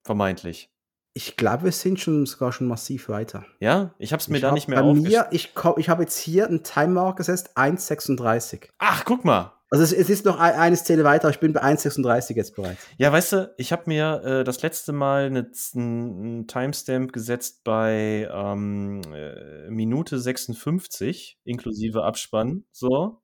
Vermeintlich. 0.04 0.70
Ich 1.14 1.36
glaube, 1.36 1.66
wir 1.66 1.72
sind 1.72 2.00
schon 2.00 2.26
sogar 2.26 2.54
schon 2.54 2.68
massiv 2.68 3.10
weiter. 3.10 3.46
Ja, 3.60 3.94
ich 3.98 4.14
habe 4.14 4.22
es 4.22 4.30
mir 4.30 4.38
ich 4.38 4.42
da 4.42 4.48
hab 4.48 4.54
nicht 4.56 4.70
mehr 4.70 4.82
aufgeschrieben. 4.82 5.26
Ich, 5.32 5.54
ich 5.78 5.90
habe 5.90 6.04
jetzt 6.04 6.18
hier 6.18 6.48
einen 6.48 6.64
Timer 6.64 7.14
gesetzt, 7.16 7.58
1,36. 7.58 8.70
Ach, 8.78 9.04
guck 9.04 9.26
mal. 9.26 9.54
Also 9.74 9.86
es, 9.86 9.94
es, 9.94 10.10
ist 10.10 10.26
noch 10.26 10.38
ein, 10.38 10.54
eine 10.54 10.76
Szene 10.76 11.06
weiter, 11.06 11.30
ich 11.30 11.40
bin 11.40 11.54
bei 11.54 11.64
1,36 11.64 12.36
jetzt 12.36 12.58
bereits. 12.58 12.86
Ja, 12.98 13.10
weißt 13.10 13.32
du, 13.32 13.54
ich 13.58 13.72
habe 13.72 13.84
mir 13.86 14.22
äh, 14.26 14.44
das 14.44 14.62
letzte 14.62 14.92
Mal 14.92 15.28
einen 15.28 16.46
Timestamp 16.46 17.14
gesetzt 17.14 17.64
bei 17.64 18.30
ähm, 18.30 19.02
äh, 19.14 19.70
Minute 19.70 20.20
56, 20.20 21.40
inklusive 21.46 22.04
Abspann. 22.04 22.66
So. 22.74 23.22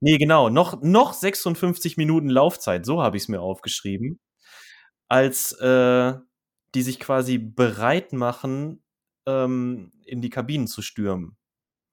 Nee, 0.00 0.18
genau, 0.18 0.48
noch, 0.48 0.82
noch 0.82 1.12
56 1.12 1.96
Minuten 1.96 2.28
Laufzeit, 2.28 2.84
so 2.84 3.00
habe 3.00 3.16
ich 3.16 3.24
es 3.24 3.28
mir 3.28 3.40
aufgeschrieben. 3.40 4.18
Als 5.06 5.52
äh, 5.60 6.14
die 6.74 6.82
sich 6.82 6.98
quasi 6.98 7.38
bereit 7.38 8.12
machen, 8.12 8.82
ähm, 9.26 9.92
in 10.04 10.22
die 10.22 10.30
Kabinen 10.30 10.66
zu 10.66 10.82
stürmen. 10.82 11.37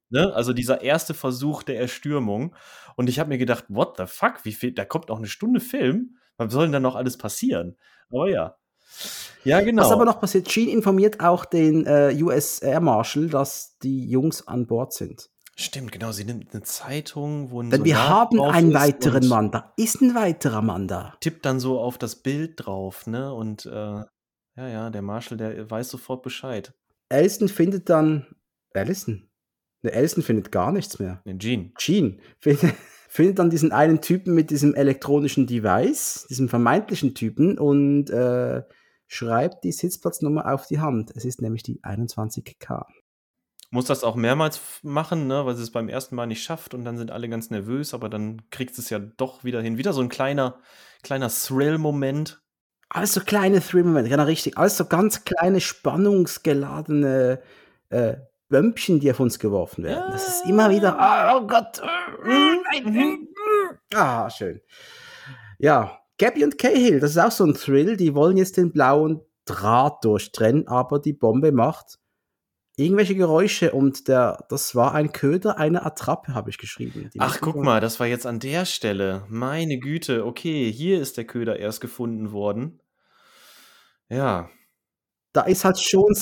Ne? 0.09 0.33
Also 0.33 0.53
dieser 0.53 0.81
erste 0.81 1.13
Versuch 1.13 1.63
der 1.63 1.79
Erstürmung. 1.79 2.55
Und 2.95 3.09
ich 3.09 3.19
habe 3.19 3.29
mir 3.29 3.37
gedacht, 3.37 3.65
what 3.69 3.97
the 3.97 4.05
fuck? 4.05 4.43
Wie 4.43 4.53
viel? 4.53 4.71
Da 4.71 4.85
kommt 4.85 5.09
noch 5.09 5.17
eine 5.17 5.27
Stunde 5.27 5.59
Film. 5.59 6.17
Was 6.37 6.51
soll 6.51 6.65
denn 6.65 6.73
da 6.73 6.79
noch 6.79 6.95
alles 6.95 7.17
passieren? 7.17 7.77
Aber 8.09 8.29
ja. 8.29 8.55
Ja, 9.43 9.61
genau. 9.61 9.83
Was 9.83 9.91
aber 9.91 10.05
noch 10.05 10.19
passiert, 10.19 10.47
Gene 10.47 10.71
informiert 10.71 11.19
auch 11.19 11.45
den 11.45 11.85
äh, 11.85 12.15
US 12.21 12.59
Air 12.59 12.79
Marshal, 12.79 13.27
dass 13.27 13.77
die 13.79 14.09
Jungs 14.09 14.47
an 14.47 14.67
Bord 14.67 14.93
sind. 14.93 15.29
Stimmt, 15.57 15.91
genau. 15.91 16.11
Sie 16.11 16.25
nimmt 16.25 16.53
eine 16.53 16.63
Zeitung, 16.63 17.51
wo 17.51 17.61
ein 17.61 17.69
Denn 17.69 17.85
wir 17.85 18.09
haben 18.09 18.41
einen 18.41 18.73
weiteren 18.73 19.27
Mann 19.27 19.51
da. 19.51 19.73
Ist 19.77 20.01
ein 20.01 20.13
weiterer 20.13 20.61
Mann 20.61 20.87
da. 20.87 21.15
Tippt 21.21 21.45
dann 21.45 21.59
so 21.59 21.79
auf 21.79 21.97
das 21.97 22.17
Bild 22.17 22.65
drauf, 22.65 23.07
ne? 23.07 23.33
Und 23.33 23.65
äh, 23.65 23.69
ja, 23.69 24.07
ja, 24.67 24.89
der 24.89 25.01
Marshal, 25.01 25.37
der 25.37 25.69
weiß 25.69 25.89
sofort 25.89 26.23
Bescheid. 26.23 26.73
Alison 27.09 27.47
findet 27.47 27.89
dann. 27.89 28.25
Alison? 28.73 29.29
Ne, 29.85 29.93
Alison 29.93 30.23
findet 30.23 30.51
gar 30.51 30.71
nichts 30.71 30.99
mehr. 30.99 31.21
Ne, 31.25 31.37
Jean. 31.37 31.73
Jean 31.77 32.19
findet, 32.39 32.73
findet 33.09 33.39
dann 33.39 33.49
diesen 33.49 33.71
einen 33.71 34.01
Typen 34.01 34.33
mit 34.33 34.49
diesem 34.49 34.73
elektronischen 34.73 35.47
Device, 35.47 36.25
diesem 36.29 36.49
vermeintlichen 36.49 37.13
Typen 37.13 37.57
und 37.59 38.09
äh, 38.09 38.63
schreibt 39.07 39.63
die 39.63 39.71
Sitzplatznummer 39.71 40.51
auf 40.51 40.65
die 40.67 40.79
Hand. 40.79 41.11
Es 41.15 41.23
ist 41.23 41.41
nämlich 41.41 41.63
die 41.63 41.81
21K. 41.81 42.85
Muss 43.69 43.85
das 43.85 44.03
auch 44.03 44.15
mehrmals 44.15 44.59
machen, 44.83 45.27
ne, 45.27 45.45
weil 45.45 45.55
sie 45.55 45.63
es 45.63 45.71
beim 45.71 45.89
ersten 45.89 46.15
Mal 46.15 46.27
nicht 46.27 46.43
schafft 46.43 46.73
und 46.73 46.83
dann 46.83 46.97
sind 46.97 47.11
alle 47.11 47.29
ganz 47.29 47.49
nervös, 47.51 47.93
aber 47.93 48.09
dann 48.09 48.49
kriegt 48.49 48.77
es 48.77 48.89
ja 48.89 48.99
doch 48.99 49.43
wieder 49.43 49.61
hin. 49.61 49.77
Wieder 49.77 49.93
so 49.93 50.01
ein 50.01 50.09
kleiner, 50.09 50.59
kleiner 51.03 51.29
Thrill-Moment. 51.29 52.41
Alles 52.89 53.13
so 53.13 53.21
kleine 53.21 53.61
Thrill-Momente, 53.61 54.09
genau 54.09 54.23
richtig. 54.23 54.57
Alles 54.57 54.77
so 54.77 54.85
ganz 54.85 55.25
kleine, 55.25 55.59
spannungsgeladene 55.59 57.41
äh, 57.89 58.15
Bömpchen, 58.49 58.99
die 58.99 59.11
auf 59.11 59.19
uns 59.19 59.39
geworfen 59.39 59.83
werden. 59.83 60.11
Das 60.11 60.27
ist 60.27 60.45
immer 60.45 60.69
wieder, 60.69 60.97
oh, 60.99 61.37
oh 61.37 61.47
Gott. 61.47 61.81
Mhm. 62.23 63.27
Ah, 63.93 64.29
schön. 64.29 64.61
Ja, 65.57 65.99
Gabby 66.17 66.43
und 66.43 66.57
Cahill, 66.57 66.99
das 66.99 67.11
ist 67.11 67.17
auch 67.17 67.31
so 67.31 67.45
ein 67.45 67.53
Thrill. 67.53 67.97
Die 67.97 68.15
wollen 68.15 68.37
jetzt 68.37 68.57
den 68.57 68.71
blauen 68.71 69.21
Draht 69.45 70.03
durchtrennen, 70.03 70.67
aber 70.67 70.99
die 70.99 71.13
Bombe 71.13 71.51
macht 71.51 71.99
irgendwelche 72.77 73.15
Geräusche 73.15 73.71
und 73.71 74.07
der, 74.07 74.45
das 74.49 74.75
war 74.75 74.93
ein 74.93 75.11
Köder, 75.11 75.57
eine 75.57 75.85
Attrappe, 75.85 76.33
habe 76.33 76.49
ich 76.49 76.57
geschrieben. 76.57 77.09
Die 77.13 77.19
Ach, 77.19 77.39
guck 77.39 77.55
mal, 77.55 77.79
das 77.79 77.99
war 77.99 78.07
jetzt 78.07 78.25
an 78.25 78.39
der 78.39 78.65
Stelle. 78.65 79.23
Meine 79.29 79.77
Güte, 79.77 80.25
okay, 80.25 80.71
hier 80.71 81.01
ist 81.01 81.17
der 81.17 81.25
Köder 81.25 81.57
erst 81.57 81.79
gefunden 81.79 82.31
worden. 82.31 82.81
Ja, 84.09 84.49
Da 85.35 85.41
ist 85.41 85.65
halt 85.65 85.79
schon, 85.79 86.15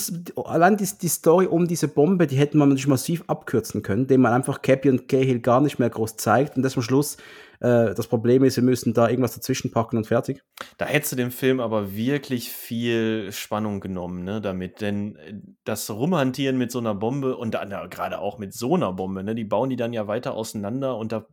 allein 0.44 0.77
die, 0.77 0.88
die 1.02 1.07
Story 1.07 1.45
um 1.45 1.68
diese 1.68 1.88
Bombe, 1.88 2.26
die 2.26 2.38
hätte 2.38 2.57
man 2.57 2.69
natürlich 2.69 2.88
massiv 2.88 3.23
abkürzen 3.27 3.84
können, 3.84 4.03
indem 4.03 4.22
man 4.22 4.34
einfach 4.34 4.61
Cappy 4.61 4.90
und 4.90 5.07
Cahill 5.07 5.40
gar 5.40 5.61
nicht 5.61 5.77
mehr 5.77 5.90
groß 5.90 6.18
zeigt 6.18 6.57
und 6.57 6.64
das 6.64 6.76
am 6.76 6.81
Schluss 6.81 7.18
äh, 7.64 7.95
das 7.95 8.07
Problem 8.07 8.44
ist, 8.44 8.57
wir 8.57 8.64
müssen 8.64 8.94
da 8.94 9.07
irgendwas 9.07 9.35
dazwischen 9.35 9.72
packen 9.72 9.95
und 9.95 10.06
fertig. 10.06 10.44
da 10.77 10.85
hättest 10.85 11.14
du 11.14 11.15
dem 11.15 11.31
Film 11.31 11.61
aber 11.61 11.95
wirklich 11.95 12.52
viel 12.52 13.31
Spannung 13.31 13.80
genommen, 13.80 14.26
ne, 14.26 14.41
damit. 14.41 14.81
Denn 14.81 15.15
äh, 15.15 15.35
das 15.64 15.90
Rumhantieren 15.90 16.57
mit 16.57 16.72
so 16.72 16.80
einer 16.80 16.94
Bombe 16.94 17.38
und 17.38 17.53
ja, 17.53 17.88
gerade 17.88 18.19
auch 18.19 18.38
mit 18.38 18.53
so 18.53 18.76
einer 18.76 18.91
Bombe, 18.91 19.23
ne, 19.23 19.34
die 19.34 19.45
bauen 19.45 19.69
die 19.69 19.77
dann 19.77 19.94
ja 19.94 20.07
weiter 20.07 20.34
auseinander 20.34 20.98
und 20.98 21.14
da, 21.14 21.26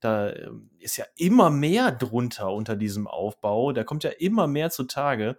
da 0.00 0.28
äh, 0.28 0.50
ist 0.78 0.98
ja 0.98 1.06
immer 1.16 1.48
mehr 1.48 1.90
drunter 1.90 2.52
unter 2.52 2.76
diesem 2.76 3.06
Aufbau. 3.06 3.72
Da 3.72 3.82
kommt 3.82 4.04
ja 4.04 4.10
immer 4.10 4.46
mehr 4.46 4.68
zutage. 4.68 5.38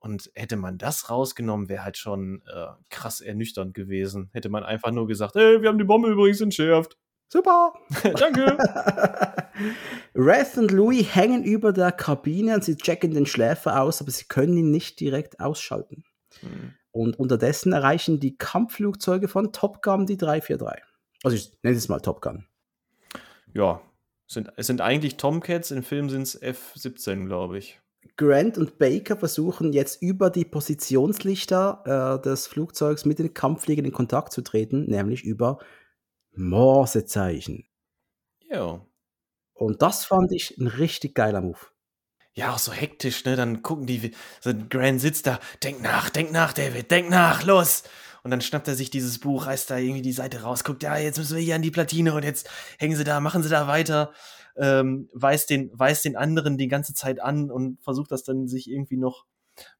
Und 0.00 0.30
hätte 0.34 0.56
man 0.56 0.78
das 0.78 1.10
rausgenommen, 1.10 1.68
wäre 1.68 1.84
halt 1.84 1.98
schon 1.98 2.42
äh, 2.46 2.68
krass 2.88 3.20
ernüchternd 3.20 3.74
gewesen. 3.74 4.30
Hätte 4.32 4.48
man 4.48 4.64
einfach 4.64 4.90
nur 4.90 5.06
gesagt, 5.06 5.34
hey, 5.34 5.60
wir 5.60 5.68
haben 5.68 5.78
die 5.78 5.84
Bombe 5.84 6.08
übrigens 6.08 6.40
entschärft. 6.40 6.96
Super! 7.28 7.74
Danke. 8.02 8.56
Wrath 10.14 10.56
und 10.56 10.72
Louis 10.72 11.14
hängen 11.14 11.44
über 11.44 11.72
der 11.72 11.92
Kabine 11.92 12.54
und 12.54 12.64
sie 12.64 12.76
checken 12.76 13.12
den 13.12 13.26
Schläfer 13.26 13.82
aus, 13.82 14.00
aber 14.00 14.10
sie 14.10 14.24
können 14.24 14.56
ihn 14.56 14.70
nicht 14.70 14.98
direkt 14.98 15.38
ausschalten. 15.38 16.02
Hm. 16.40 16.74
Und 16.92 17.18
unterdessen 17.18 17.72
erreichen 17.72 18.18
die 18.18 18.36
Kampfflugzeuge 18.36 19.28
von 19.28 19.52
Top 19.52 19.82
Gun 19.82 20.06
die 20.06 20.16
343. 20.16 20.82
Also 21.22 21.36
ich 21.36 21.52
nenne 21.62 21.76
es 21.76 21.88
mal 21.88 22.00
Top 22.00 22.20
Gun. 22.20 22.46
Ja, 23.54 23.80
sind, 24.26 24.52
es 24.56 24.66
sind 24.66 24.80
eigentlich 24.80 25.16
Tomcats, 25.16 25.70
im 25.70 25.82
Film 25.82 26.08
sind 26.08 26.22
es 26.22 26.40
F-17, 26.40 27.26
glaube 27.26 27.58
ich. 27.58 27.80
Grant 28.16 28.58
und 28.58 28.78
Baker 28.78 29.16
versuchen 29.16 29.72
jetzt 29.72 30.02
über 30.02 30.30
die 30.30 30.44
Positionslichter 30.44 32.18
äh, 32.18 32.22
des 32.22 32.46
Flugzeugs 32.46 33.04
mit 33.04 33.18
den 33.18 33.32
Kampffliegern 33.34 33.84
in 33.84 33.92
Kontakt 33.92 34.32
zu 34.32 34.42
treten, 34.42 34.86
nämlich 34.86 35.24
über 35.24 35.58
Morsezeichen. 36.34 37.66
Ja. 38.50 38.84
Und 39.54 39.82
das 39.82 40.04
fand 40.04 40.32
ich 40.32 40.58
ein 40.58 40.66
richtig 40.66 41.14
geiler 41.14 41.40
Move. 41.40 41.58
Ja, 42.32 42.54
auch 42.54 42.58
so 42.58 42.72
hektisch, 42.72 43.24
ne? 43.24 43.36
Dann 43.36 43.62
gucken 43.62 43.86
die, 43.86 44.12
so 44.40 44.52
Grant 44.68 45.00
sitzt 45.00 45.26
da, 45.26 45.40
denk 45.62 45.82
nach, 45.82 46.10
denk 46.10 46.32
nach, 46.32 46.52
David, 46.52 46.90
denk 46.90 47.10
nach, 47.10 47.44
los! 47.44 47.82
Und 48.22 48.30
dann 48.30 48.40
schnappt 48.40 48.68
er 48.68 48.74
sich 48.74 48.90
dieses 48.90 49.18
Buch, 49.18 49.46
reißt 49.46 49.70
da 49.70 49.78
irgendwie 49.78 50.02
die 50.02 50.12
Seite 50.12 50.42
raus, 50.42 50.62
guckt, 50.62 50.82
ja, 50.82 50.96
jetzt 50.96 51.18
müssen 51.18 51.36
wir 51.36 51.42
hier 51.42 51.54
an 51.54 51.62
die 51.62 51.70
Platine 51.70 52.14
und 52.14 52.22
jetzt 52.22 52.48
hängen 52.78 52.96
sie 52.96 53.04
da, 53.04 53.18
machen 53.20 53.42
sie 53.42 53.48
da 53.48 53.66
weiter, 53.66 54.12
ähm, 54.56 55.08
weist, 55.12 55.50
den, 55.50 55.70
weist 55.72 56.04
den 56.04 56.16
anderen 56.16 56.58
die 56.58 56.68
ganze 56.68 56.94
Zeit 56.94 57.20
an 57.20 57.50
und 57.50 57.82
versucht 57.82 58.10
das 58.10 58.22
dann 58.22 58.48
sich 58.48 58.70
irgendwie 58.70 58.96
noch 58.96 59.26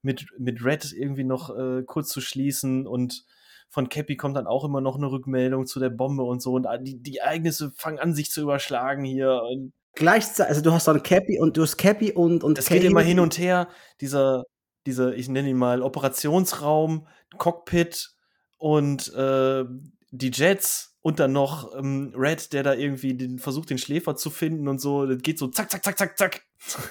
mit, 0.02 0.26
mit 0.38 0.64
Red 0.64 0.92
irgendwie 0.92 1.24
noch 1.24 1.56
äh, 1.56 1.82
kurz 1.84 2.08
zu 2.08 2.20
schließen. 2.20 2.86
Und 2.86 3.24
von 3.68 3.88
Cappy 3.88 4.16
kommt 4.16 4.36
dann 4.36 4.46
auch 4.46 4.64
immer 4.64 4.80
noch 4.80 4.96
eine 4.96 5.10
Rückmeldung 5.10 5.66
zu 5.66 5.80
der 5.80 5.90
Bombe 5.90 6.22
und 6.24 6.42
so. 6.42 6.52
Und 6.52 6.66
die, 6.82 6.98
die 7.02 7.18
Ereignisse 7.18 7.72
fangen 7.76 7.98
an, 7.98 8.14
sich 8.14 8.30
zu 8.30 8.42
überschlagen 8.42 9.04
hier. 9.04 9.42
Und 9.42 9.72
Gleichzeitig, 9.94 10.50
also 10.50 10.60
du 10.62 10.72
hast 10.72 10.86
dann 10.86 11.02
Cappy 11.02 11.40
und 11.40 11.56
du 11.56 11.62
hast 11.62 11.76
Cappy 11.76 12.12
und 12.12 12.44
und 12.44 12.58
das 12.58 12.68
geht 12.68 12.84
immer 12.84 13.00
hin 13.00 13.20
und 13.20 13.38
her. 13.38 13.68
Dieser, 14.00 14.44
dieser, 14.86 15.14
ich 15.14 15.28
nenne 15.28 15.50
ihn 15.50 15.56
mal 15.56 15.82
Operationsraum, 15.82 17.06
Cockpit 17.38 18.10
und 18.58 19.12
äh, 19.14 19.64
die 20.10 20.30
Jets 20.32 20.96
und 21.02 21.18
dann 21.18 21.32
noch 21.32 21.74
ähm, 21.76 22.12
Red, 22.16 22.52
der 22.52 22.62
da 22.62 22.74
irgendwie 22.74 23.14
den, 23.14 23.38
versucht, 23.38 23.70
den 23.70 23.78
Schläfer 23.78 24.16
zu 24.16 24.30
finden 24.30 24.68
und 24.68 24.80
so. 24.80 25.06
Das 25.06 25.22
geht 25.22 25.38
so 25.38 25.48
zack, 25.48 25.70
zack, 25.70 25.84
zack, 25.84 25.98
zack, 25.98 26.18
zack. 26.18 26.42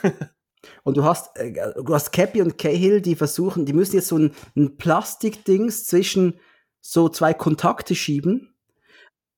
Und 0.83 0.97
du 0.97 1.03
hast, 1.03 1.37
äh, 1.37 1.53
du 1.53 1.93
hast 1.93 2.11
Cappy 2.11 2.41
und 2.41 2.57
Cahill, 2.57 3.01
die 3.01 3.15
versuchen, 3.15 3.65
die 3.65 3.73
müssen 3.73 3.95
jetzt 3.95 4.09
so 4.09 4.17
ein, 4.17 4.31
ein 4.57 4.77
Plastikdings 4.77 5.85
zwischen 5.85 6.39
so 6.81 7.09
zwei 7.09 7.33
Kontakte 7.33 7.95
schieben. 7.95 8.53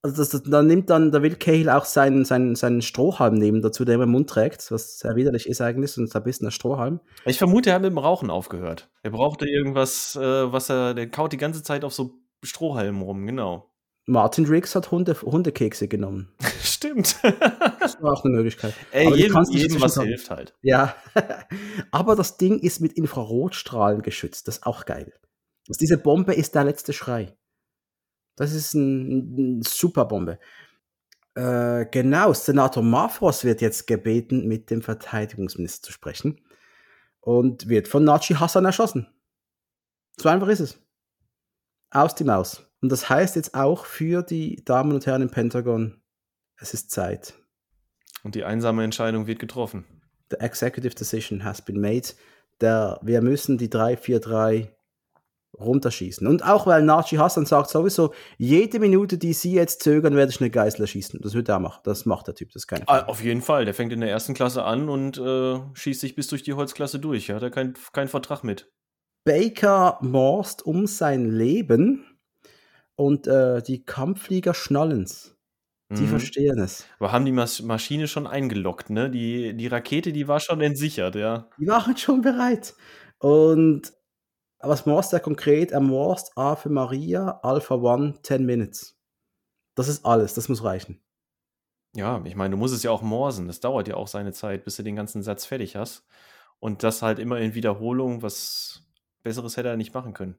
Also 0.02 0.16
das, 0.16 0.30
das, 0.30 0.42
da 0.42 0.62
nimmt 0.62 0.90
dann, 0.90 1.12
da 1.12 1.22
will 1.22 1.36
Cahill 1.36 1.70
auch 1.70 1.84
seinen, 1.84 2.24
seinen, 2.24 2.56
seinen 2.56 2.82
Strohhalm 2.82 3.34
nehmen, 3.34 3.62
dazu, 3.62 3.84
der 3.84 3.98
er 3.98 4.02
im 4.02 4.10
Mund 4.10 4.28
trägt, 4.28 4.72
was 4.72 4.98
sehr 4.98 5.14
widerlich 5.14 5.48
ist 5.48 5.60
eigentlich, 5.60 5.92
sonst 5.92 6.16
ein 6.16 6.24
bisschen 6.24 6.46
der 6.46 6.50
Strohhalm. 6.50 6.98
Ich 7.24 7.38
vermute, 7.38 7.70
er 7.70 7.76
hat 7.76 7.82
mit 7.82 7.92
dem 7.92 7.98
Rauchen 7.98 8.28
aufgehört. 8.28 8.90
Er 9.02 9.12
brauchte 9.12 9.48
irgendwas, 9.48 10.16
äh, 10.16 10.52
was 10.52 10.70
er, 10.70 10.94
der 10.94 11.08
kaut 11.08 11.32
die 11.32 11.36
ganze 11.36 11.62
Zeit 11.62 11.84
auf 11.84 11.94
so 11.94 12.18
Strohhalmen 12.42 13.02
rum, 13.02 13.26
genau. 13.26 13.71
Martin 14.06 14.46
Riggs 14.46 14.74
hat 14.74 14.90
Hunde, 14.90 15.20
Hundekekse 15.20 15.86
genommen. 15.88 16.28
Stimmt. 16.62 17.16
Das 17.80 18.02
war 18.02 18.12
auch 18.12 18.24
eine 18.24 18.34
Möglichkeit. 18.34 18.74
Ey, 18.90 19.06
Aber 19.06 19.16
jedem, 19.16 19.44
jedem 19.50 19.80
was 19.80 20.00
hilft 20.00 20.30
halt. 20.30 20.54
Ja, 20.62 20.96
aber 21.92 22.16
das 22.16 22.36
Ding 22.36 22.58
ist 22.58 22.80
mit 22.80 22.94
Infrarotstrahlen 22.94 24.02
geschützt. 24.02 24.48
Das 24.48 24.58
ist 24.58 24.66
auch 24.66 24.84
geil. 24.84 25.12
Also 25.68 25.78
diese 25.78 25.98
Bombe 25.98 26.34
ist 26.34 26.54
der 26.54 26.64
letzte 26.64 26.92
Schrei. 26.92 27.36
Das 28.36 28.52
ist 28.52 28.74
ein, 28.74 29.58
ein 29.58 29.62
super 29.62 30.06
Bombe. 30.06 30.38
Äh, 31.34 31.86
genau, 31.86 32.32
Senator 32.32 32.82
Marfos 32.82 33.44
wird 33.44 33.60
jetzt 33.60 33.86
gebeten, 33.86 34.48
mit 34.48 34.70
dem 34.70 34.82
Verteidigungsminister 34.82 35.86
zu 35.86 35.92
sprechen 35.92 36.40
und 37.20 37.68
wird 37.68 37.88
von 37.88 38.04
Nachi 38.04 38.34
Hassan 38.34 38.64
erschossen. 38.64 39.06
So 40.18 40.28
einfach 40.28 40.48
ist 40.48 40.60
es. 40.60 40.78
Aus 41.90 42.14
die 42.14 42.24
Maus. 42.24 42.66
Und 42.82 42.90
das 42.92 43.08
heißt 43.08 43.36
jetzt 43.36 43.54
auch 43.54 43.86
für 43.86 44.22
die 44.22 44.62
Damen 44.64 44.92
und 44.92 45.06
Herren 45.06 45.22
im 45.22 45.30
Pentagon, 45.30 46.02
es 46.60 46.74
ist 46.74 46.90
Zeit. 46.90 47.34
Und 48.24 48.34
die 48.34 48.44
einsame 48.44 48.84
Entscheidung 48.84 49.26
wird 49.26 49.38
getroffen. 49.38 49.84
The 50.30 50.38
executive 50.40 50.94
decision 50.94 51.44
has 51.44 51.62
been 51.62 51.80
made. 51.80 52.08
Der, 52.60 52.98
wir 53.02 53.22
müssen 53.22 53.56
die 53.58 53.70
343 53.70 54.68
runterschießen. 55.58 56.26
Und 56.26 56.42
auch 56.44 56.66
weil 56.66 56.82
Nachi 56.82 57.16
Hassan 57.16 57.44
sagt 57.46 57.68
sowieso, 57.68 58.14
jede 58.38 58.78
Minute, 58.78 59.18
die 59.18 59.32
sie 59.34 59.52
jetzt 59.52 59.82
zögern, 59.82 60.16
werde 60.16 60.30
ich 60.32 60.40
eine 60.40 60.50
Geißel 60.50 60.80
erschießen. 60.82 61.20
Das 61.22 61.34
wird 61.34 61.48
er 61.48 61.58
machen. 61.58 61.80
Das 61.84 62.06
macht 62.06 62.26
der 62.26 62.34
Typ, 62.34 62.48
das 62.52 62.62
ist 62.62 62.66
keine 62.68 62.88
Ah, 62.88 62.98
Frage. 62.98 63.08
auf 63.08 63.22
jeden 63.22 63.42
Fall. 63.42 63.64
Der 63.64 63.74
fängt 63.74 63.92
in 63.92 64.00
der 64.00 64.10
ersten 64.10 64.32
Klasse 64.34 64.64
an 64.64 64.88
und 64.88 65.18
äh, 65.18 65.60
schießt 65.74 66.00
sich 66.00 66.14
bis 66.14 66.28
durch 66.28 66.42
die 66.42 66.54
Holzklasse 66.54 66.98
durch. 66.98 67.28
Ja, 67.28 67.34
hat 67.36 67.42
er 67.42 67.50
keinen 67.50 67.74
keinen 67.92 68.08
Vertrag 68.08 68.44
mit. 68.44 68.72
Baker 69.24 69.98
morst 70.00 70.64
um 70.64 70.86
sein 70.86 71.26
Leben 71.30 72.06
und 72.96 73.26
äh, 73.26 73.62
die 73.62 73.84
Kampfflieger 73.84 74.54
schnallen's. 74.54 75.36
Die 75.98 76.06
Mhm. 76.06 76.08
verstehen 76.08 76.58
es. 76.60 76.86
Aber 76.98 77.12
haben 77.12 77.24
die 77.26 77.32
Mas 77.32 77.60
Maschine 77.62 78.08
schon 78.08 78.26
eingeloggt, 78.26 78.90
ne? 78.90 79.10
Die, 79.10 79.54
die 79.56 79.66
Rakete, 79.66 80.12
die 80.12 80.28
war 80.28 80.40
schon 80.40 80.60
entsichert, 80.62 81.14
ja. 81.16 81.50
Die 81.58 81.66
waren 81.66 81.96
schon 81.96 82.20
bereit. 82.22 82.74
Und 83.18 83.92
was 84.60 84.86
morst 84.86 85.12
er 85.14 85.20
konkret? 85.20 85.72
Er 85.72 85.80
morst 85.80 86.36
A 86.38 86.56
für 86.56 86.70
Maria, 86.70 87.40
Alpha 87.42 87.76
One, 87.76 88.14
10 88.22 88.46
Minutes. 88.46 88.98
Das 89.76 89.88
ist 89.88 90.06
alles, 90.06 90.34
das 90.34 90.48
muss 90.48 90.64
reichen. 90.64 91.02
Ja, 91.94 92.22
ich 92.24 92.36
meine, 92.36 92.52
du 92.52 92.56
musst 92.56 92.74
es 92.74 92.82
ja 92.82 92.90
auch 92.90 93.02
morsen. 93.02 93.46
Das 93.48 93.60
dauert 93.60 93.86
ja 93.88 93.96
auch 93.96 94.08
seine 94.08 94.32
Zeit, 94.32 94.64
bis 94.64 94.76
du 94.76 94.82
den 94.82 94.96
ganzen 94.96 95.22
Satz 95.22 95.44
fertig 95.44 95.76
hast. 95.76 96.06
Und 96.58 96.82
das 96.84 97.02
halt 97.02 97.18
immer 97.18 97.38
in 97.40 97.54
Wiederholung, 97.54 98.22
was 98.22 98.84
Besseres 99.22 99.56
hätte 99.56 99.68
er 99.68 99.76
nicht 99.76 99.92
machen 99.94 100.14
können. 100.14 100.38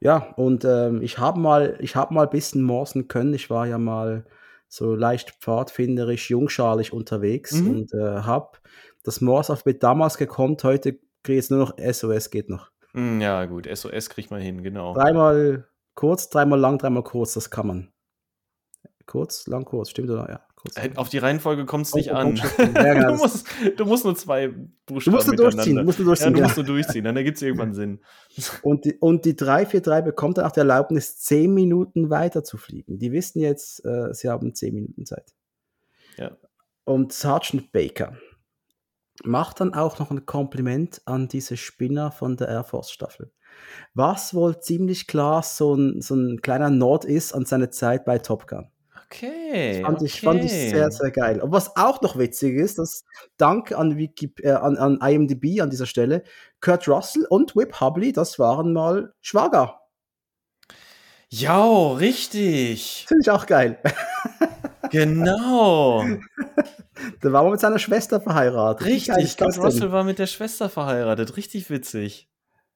Ja, 0.00 0.32
und 0.36 0.64
ähm, 0.64 1.00
ich 1.02 1.18
habe 1.18 1.40
mal, 1.40 1.76
ich 1.80 1.96
habe 1.96 2.12
mal 2.14 2.24
ein 2.24 2.30
bisschen 2.30 2.62
morsen 2.62 3.08
können. 3.08 3.34
Ich 3.34 3.50
war 3.50 3.66
ja 3.66 3.78
mal 3.78 4.24
so 4.68 4.94
leicht 4.94 5.30
pfadfinderisch, 5.40 6.30
jungschalig 6.30 6.92
unterwegs 6.92 7.52
Mhm. 7.52 7.70
und 7.70 7.94
äh, 7.94 8.22
habe 8.22 8.58
das 9.02 9.20
Morse-Alphabet 9.20 9.82
damals 9.82 10.16
gekonnt. 10.18 10.64
Heute 10.64 10.94
kriege 11.22 11.38
ich 11.38 11.44
jetzt 11.44 11.50
nur 11.50 11.60
noch 11.60 11.76
SOS, 11.78 12.30
geht 12.30 12.48
noch. 12.50 12.70
Hm, 12.92 13.20
ja, 13.20 13.44
gut, 13.46 13.66
SOS 13.66 14.10
kriegt 14.10 14.30
man 14.30 14.40
hin, 14.40 14.62
genau. 14.62 14.94
Dreimal 14.94 15.66
kurz, 15.94 16.28
dreimal 16.28 16.58
lang, 16.58 16.78
dreimal 16.78 17.02
kurz, 17.02 17.34
das 17.34 17.50
kann 17.50 17.66
man. 17.66 17.92
Kurz, 19.06 19.46
lang, 19.46 19.64
kurz, 19.64 19.90
stimmt 19.90 20.10
oder? 20.10 20.28
Ja, 20.28 20.40
kurz. 20.64 20.76
Äh, 20.76 20.90
Auf 20.96 21.08
die 21.08 21.18
Reihenfolge 21.18 21.64
kommt 21.66 21.86
es 21.86 21.92
Oh, 21.94 21.96
nicht 21.96 22.10
oh, 22.10 22.14
an. 22.14 22.40
oh, 22.58 22.62
ja, 22.74 23.10
du, 23.12 23.16
musst, 23.16 23.46
du 23.76 23.84
musst 23.84 24.04
nur 24.04 24.16
zwei 24.16 24.48
Du 24.48 24.94
Buchstaben 24.94 25.14
musst 25.16 25.26
nur 25.28 25.36
durchziehen, 25.36 25.74
miteinander. 25.76 25.80
du 25.82 25.86
musst 25.86 25.98
nur 25.98 26.06
Ja, 26.06 26.10
durchziehen. 26.10 26.32
du 26.32 26.34
genau. 26.34 26.46
musst 26.46 26.56
nur 26.56 26.66
durchziehen, 26.66 27.04
dann 27.04 27.16
ergibt 27.16 27.36
es 27.36 27.42
irgendwann 27.42 27.74
Sinn. 27.74 28.00
Und 28.62 28.84
die, 28.84 28.94
und 28.98 29.24
die 29.24 29.36
343 29.36 30.04
bekommt 30.04 30.38
dann 30.38 30.46
auch 30.46 30.52
die 30.52 30.60
Erlaubnis, 30.60 31.18
10 31.20 31.52
Minuten 31.54 32.10
weiter 32.10 32.42
zu 32.44 32.56
fliegen. 32.56 32.98
Die 32.98 33.12
wissen 33.12 33.40
jetzt, 33.40 33.84
äh, 33.84 34.12
sie 34.12 34.28
haben 34.28 34.54
10 34.54 34.74
Minuten 34.74 35.06
Zeit. 35.06 35.34
Ja. 36.16 36.36
Und 36.84 37.12
Sergeant 37.12 37.72
Baker 37.72 38.16
macht 39.22 39.60
dann 39.60 39.74
auch 39.74 39.98
noch 40.00 40.10
ein 40.10 40.26
Kompliment 40.26 41.00
an 41.04 41.28
diese 41.28 41.56
Spinner 41.56 42.10
von 42.10 42.36
der 42.36 42.48
Air 42.48 42.64
Force 42.64 42.90
Staffel. 42.90 43.32
Was 43.94 44.34
wohl 44.34 44.58
ziemlich 44.60 45.06
klar 45.06 45.42
so 45.44 45.74
ein, 45.74 46.00
so 46.02 46.16
ein 46.16 46.42
kleiner 46.42 46.70
Nord 46.70 47.04
ist 47.04 47.32
an 47.32 47.44
seine 47.46 47.70
Zeit 47.70 48.04
bei 48.04 48.18
Top 48.18 48.48
Gun. 48.48 48.66
Okay. 49.06 49.82
Fand, 49.82 50.02
ich, 50.02 50.14
okay. 50.16 50.26
fand 50.26 50.44
ich 50.44 50.52
sehr, 50.52 50.90
sehr 50.90 51.10
geil. 51.10 51.40
Und 51.40 51.52
was 51.52 51.76
auch 51.76 52.00
noch 52.02 52.18
witzig 52.18 52.56
ist, 52.56 52.78
dass 52.78 53.04
Dank 53.36 53.72
an, 53.72 53.96
Wiki, 53.96 54.32
äh, 54.40 54.52
an, 54.52 54.76
an 54.76 54.98
IMDb 55.00 55.60
an 55.60 55.70
dieser 55.70 55.86
Stelle, 55.86 56.22
Kurt 56.60 56.88
Russell 56.88 57.26
und 57.28 57.54
Whip 57.56 57.80
Hubley, 57.80 58.12
das 58.12 58.38
waren 58.38 58.72
mal 58.72 59.12
Schwager. 59.20 59.80
Ja, 61.28 61.92
richtig. 61.92 63.06
Finde 63.08 63.22
ich 63.22 63.30
auch 63.30 63.46
geil. 63.46 63.78
Genau. 64.90 66.04
da 67.20 67.32
war 67.32 67.42
man 67.42 67.52
mit 67.52 67.60
seiner 67.60 67.78
Schwester 67.78 68.20
verheiratet. 68.20 68.86
Richtig, 68.86 69.36
Kurt 69.36 69.58
Russell 69.58 69.90
war 69.90 70.04
mit 70.04 70.18
der 70.18 70.26
Schwester 70.26 70.68
verheiratet. 70.68 71.36
Richtig 71.36 71.70
witzig. 71.70 72.28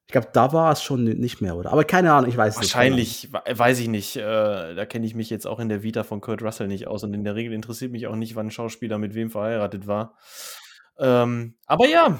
Ich 0.09 0.11
glaube, 0.11 0.29
da 0.33 0.51
war 0.53 0.71
es 0.71 0.81
schon 0.81 1.03
nicht 1.03 1.39
mehr, 1.39 1.55
oder? 1.55 1.71
Aber 1.71 1.83
keine 1.83 2.11
Ahnung, 2.11 2.31
ich 2.31 2.35
weiß 2.35 2.55
Wahrscheinlich, 2.55 3.25
nicht. 3.25 3.31
Wahrscheinlich, 3.33 3.59
weiß 3.59 3.79
ich 3.79 3.87
nicht. 3.89 4.15
Äh, 4.15 4.73
da 4.73 4.87
kenne 4.87 5.05
ich 5.05 5.13
mich 5.13 5.29
jetzt 5.29 5.45
auch 5.45 5.59
in 5.59 5.69
der 5.69 5.83
Vita 5.83 6.01
von 6.01 6.19
Kurt 6.19 6.41
Russell 6.41 6.67
nicht 6.67 6.87
aus. 6.87 7.03
Und 7.03 7.13
in 7.13 7.23
der 7.23 7.35
Regel 7.35 7.53
interessiert 7.53 7.91
mich 7.91 8.07
auch 8.07 8.15
nicht, 8.15 8.35
wann 8.35 8.47
ein 8.47 8.51
Schauspieler 8.51 8.97
mit 8.97 9.13
wem 9.13 9.29
verheiratet 9.29 9.85
war. 9.85 10.17
Ähm, 10.97 11.53
aber 11.67 11.85
ja, 11.85 12.19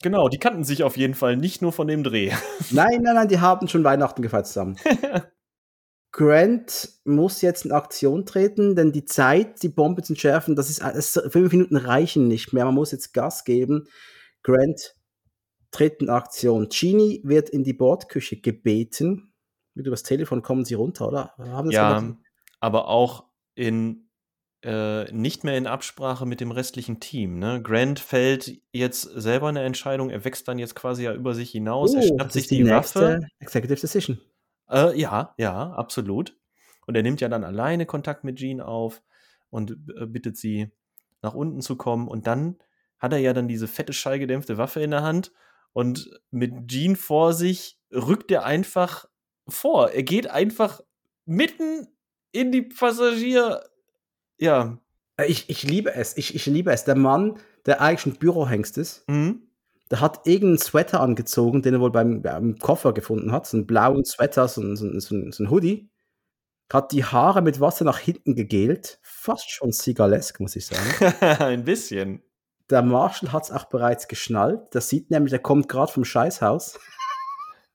genau, 0.00 0.30
die 0.30 0.38
kannten 0.38 0.64
sich 0.64 0.82
auf 0.82 0.96
jeden 0.96 1.12
Fall 1.12 1.36
nicht 1.36 1.60
nur 1.60 1.72
von 1.72 1.88
dem 1.88 2.04
Dreh. 2.04 2.32
Nein, 2.70 3.02
nein, 3.02 3.16
nein, 3.16 3.28
die 3.28 3.38
haben 3.38 3.68
schon 3.68 3.84
Weihnachten 3.84 4.22
gefeiert 4.22 4.46
zusammen. 4.46 4.78
Grant 6.12 6.88
muss 7.04 7.42
jetzt 7.42 7.66
in 7.66 7.72
Aktion 7.72 8.24
treten, 8.24 8.76
denn 8.76 8.92
die 8.92 9.04
Zeit, 9.04 9.62
die 9.62 9.68
Bombe 9.68 10.02
zu 10.02 10.14
entschärfen, 10.14 10.56
das 10.56 10.70
ist, 10.70 10.80
das 10.80 11.20
fünf 11.28 11.52
Minuten 11.52 11.76
reichen 11.76 12.28
nicht 12.28 12.54
mehr. 12.54 12.64
Man 12.64 12.76
muss 12.76 12.92
jetzt 12.92 13.12
Gas 13.12 13.44
geben. 13.44 13.88
Grant 14.42 14.96
tritt 15.76 16.02
in 16.02 16.10
Aktion. 16.10 16.68
Genie 16.70 17.20
wird 17.24 17.50
in 17.50 17.64
die 17.64 17.72
Bordküche 17.72 18.40
gebeten. 18.40 19.32
Mit 19.74 19.86
übers 19.86 20.02
Telefon 20.02 20.42
kommen 20.42 20.64
sie 20.64 20.74
runter, 20.74 21.08
oder? 21.08 21.34
ja, 21.70 21.98
gemacht? 21.98 22.18
aber 22.60 22.88
auch 22.88 23.24
in 23.54 24.08
äh, 24.62 25.12
nicht 25.12 25.44
mehr 25.44 25.56
in 25.58 25.66
Absprache 25.66 26.24
mit 26.24 26.40
dem 26.40 26.50
restlichen 26.50 26.98
Team. 26.98 27.38
Ne? 27.38 27.62
Grant 27.62 28.00
fällt 28.00 28.58
jetzt 28.72 29.02
selber 29.02 29.48
eine 29.48 29.62
Entscheidung, 29.62 30.08
er 30.08 30.24
wächst 30.24 30.48
dann 30.48 30.58
jetzt 30.58 30.74
quasi 30.74 31.04
ja 31.04 31.12
über 31.12 31.34
sich 31.34 31.50
hinaus, 31.50 31.94
oh, 31.94 31.98
er 31.98 32.02
schnappt 32.02 32.32
sich 32.32 32.48
die, 32.48 32.64
die 32.64 32.70
Waffe. 32.70 33.20
Executive 33.38 33.80
Decision. 33.80 34.18
Äh, 34.70 34.98
ja, 34.98 35.34
ja, 35.36 35.72
absolut. 35.72 36.36
Und 36.86 36.94
er 36.96 37.02
nimmt 37.02 37.20
ja 37.20 37.28
dann 37.28 37.44
alleine 37.44 37.84
Kontakt 37.84 38.24
mit 38.24 38.36
Jean 38.38 38.60
auf 38.60 39.02
und 39.50 39.72
äh, 40.00 40.06
bittet 40.06 40.36
sie, 40.36 40.72
nach 41.22 41.34
unten 41.34 41.60
zu 41.60 41.76
kommen. 41.76 42.08
Und 42.08 42.26
dann 42.26 42.56
hat 42.98 43.12
er 43.12 43.18
ja 43.18 43.32
dann 43.32 43.48
diese 43.48 43.68
fette, 43.68 43.92
schallgedämpfte 43.92 44.58
Waffe 44.58 44.80
in 44.80 44.90
der 44.90 45.02
Hand. 45.02 45.32
Und 45.72 46.10
mit 46.30 46.68
Jean 46.68 46.96
vor 46.96 47.32
sich 47.32 47.78
rückt 47.92 48.30
er 48.30 48.44
einfach 48.44 49.06
vor. 49.48 49.90
Er 49.90 50.02
geht 50.02 50.30
einfach 50.30 50.80
mitten 51.24 51.88
in 52.32 52.52
die 52.52 52.62
Passagier. 52.62 53.62
Ja. 54.38 54.78
Ich, 55.26 55.48
ich 55.48 55.62
liebe 55.62 55.94
es. 55.94 56.16
Ich, 56.16 56.34
ich 56.34 56.46
liebe 56.46 56.70
es. 56.72 56.84
Der 56.84 56.96
Mann, 56.96 57.38
der 57.64 57.80
eigentlich 57.80 58.14
ein 58.14 58.18
Bürohengst 58.18 58.78
ist, 58.78 59.08
mhm 59.08 59.46
der 59.90 60.00
hat 60.00 60.26
irgendeinen 60.26 60.58
Sweater 60.58 61.00
angezogen, 61.00 61.62
den 61.62 61.74
er 61.74 61.80
wohl 61.80 61.92
beim, 61.92 62.22
beim 62.22 62.58
Koffer 62.58 62.92
gefunden 62.92 63.32
hat, 63.32 63.46
so 63.46 63.56
einen 63.56 63.66
blauen 63.66 64.04
Sweater, 64.04 64.48
so 64.48 64.60
ein, 64.60 64.76
so, 64.76 64.86
ein, 64.86 65.00
so, 65.00 65.14
ein, 65.14 65.50
Hoodie, 65.50 65.90
hat 66.72 66.90
die 66.92 67.04
Haare 67.04 67.42
mit 67.42 67.60
Wasser 67.60 67.84
nach 67.84 67.98
hinten 67.98 68.34
gegelt, 68.34 68.98
fast 69.02 69.50
schon 69.50 69.72
sigalesk, 69.72 70.40
muss 70.40 70.56
ich 70.56 70.66
sagen. 70.66 71.14
ein 71.20 71.64
bisschen. 71.64 72.22
Der 72.70 72.82
Marshall 72.82 73.32
hat 73.32 73.44
es 73.44 73.50
auch 73.52 73.64
bereits 73.64 74.08
geschnallt. 74.08 74.60
Das 74.72 74.88
sieht 74.88 75.10
nämlich, 75.10 75.30
der 75.30 75.38
kommt 75.38 75.68
gerade 75.68 75.92
vom 75.92 76.04
Scheißhaus. 76.04 76.78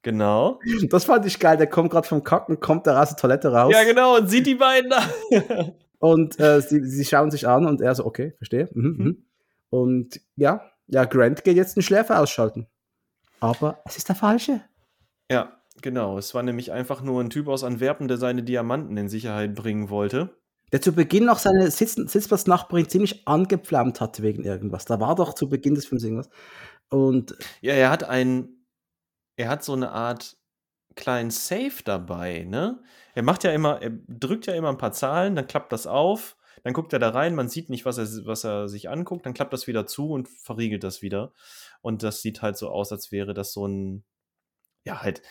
Genau. 0.03 0.59
Das 0.89 1.05
fand 1.05 1.26
ich 1.26 1.39
geil. 1.39 1.57
Der 1.57 1.68
kommt 1.68 1.91
gerade 1.91 2.07
vom 2.07 2.23
Kacken, 2.23 2.59
kommt 2.59 2.88
da 2.88 3.01
aus 3.01 3.09
der 3.09 3.18
Toilette 3.18 3.51
raus. 3.51 3.72
Ja, 3.73 3.84
genau, 3.84 4.18
und 4.18 4.30
sieht 4.30 4.47
die 4.47 4.55
beiden 4.55 4.89
da. 4.89 5.73
und 5.99 6.39
äh, 6.39 6.61
sie, 6.61 6.84
sie 6.84 7.05
schauen 7.05 7.31
sich 7.31 7.47
an 7.47 7.65
und 7.65 7.81
er 7.81 7.93
so, 7.95 8.05
okay, 8.05 8.34
verstehe. 8.38 8.69
Mhm, 8.73 8.95
mhm. 8.97 9.26
Und 9.69 10.22
ja, 10.35 10.72
ja, 10.88 11.05
Grant 11.05 11.43
geht 11.43 11.55
jetzt 11.55 11.76
den 11.76 11.84
Schläfer 11.84 12.19
ausschalten. 12.19 12.68
Aber 13.39 13.81
es 13.85 13.97
ist 13.97 14.09
der 14.09 14.15
falsche. 14.15 14.61
Ja, 15.31 15.61
genau. 15.81 16.18
Es 16.18 16.34
war 16.34 16.43
nämlich 16.43 16.72
einfach 16.72 17.01
nur 17.01 17.22
ein 17.22 17.30
Typ 17.30 17.47
aus 17.47 17.63
Antwerpen, 17.63 18.07
der 18.07 18.18
seine 18.18 18.43
Diamanten 18.43 18.97
in 18.97 19.07
Sicherheit 19.07 19.55
bringen 19.55 19.89
wollte. 19.89 20.35
Der 20.72 20.81
zu 20.81 20.93
Beginn 20.93 21.26
noch 21.26 21.39
seine 21.39 21.69
Sitz 21.72 21.95
Sitzplatznachbarin 21.95 22.89
ziemlich 22.89 23.27
angepflammt 23.27 23.99
hatte 24.02 24.23
wegen 24.23 24.43
irgendwas. 24.43 24.85
Da 24.85 24.99
war 24.99 25.15
doch 25.15 25.34
zu 25.34 25.49
Beginn 25.49 25.76
des 25.76 25.85
Films 25.85 26.03
irgendwas. 26.03 26.30
Und 26.89 27.35
ja, 27.61 27.73
er 27.73 27.89
hat 27.89 28.03
ein, 28.03 28.65
er 29.35 29.49
hat 29.49 29.64
so 29.64 29.73
eine 29.73 29.91
Art 29.91 30.38
kleinen 30.95 31.31
Safe 31.31 31.84
dabei, 31.84 32.43
ne? 32.43 32.81
Er 33.15 33.23
macht 33.23 33.43
ja 33.43 33.52
immer, 33.52 33.81
er 33.81 33.91
drückt 34.07 34.45
ja 34.48 34.53
immer 34.53 34.69
ein 34.69 34.77
paar 34.77 34.91
Zahlen, 34.91 35.35
dann 35.35 35.48
klappt 35.48 35.72
das 35.72 35.88
auf 35.88 36.38
dann 36.64 36.73
guckt 36.73 36.93
er 36.93 36.99
da 36.99 37.10
rein, 37.10 37.35
man 37.35 37.49
sieht 37.49 37.69
nicht, 37.69 37.85
was 37.85 37.98
er, 37.98 38.07
was 38.26 38.43
er 38.43 38.69
sich 38.69 38.89
anguckt, 38.89 39.26
dann 39.26 39.34
klappt 39.34 39.53
das 39.53 39.68
wieder 39.68 39.88
zu 39.88 40.11
und 40.11 40.30
verriegelt 40.30 40.84
das 40.84 41.02
wieder. 41.02 41.34
Und 41.81 42.03
das 42.03 42.22
sieht 42.22 42.41
halt 42.41 42.57
so 42.57 42.69
aus, 42.69 42.91
als 42.91 43.11
wäre 43.11 43.34
das 43.34 43.53
so 43.53 43.68
ein, 43.68 44.03
ja, 44.84 45.02
halt 45.02 45.22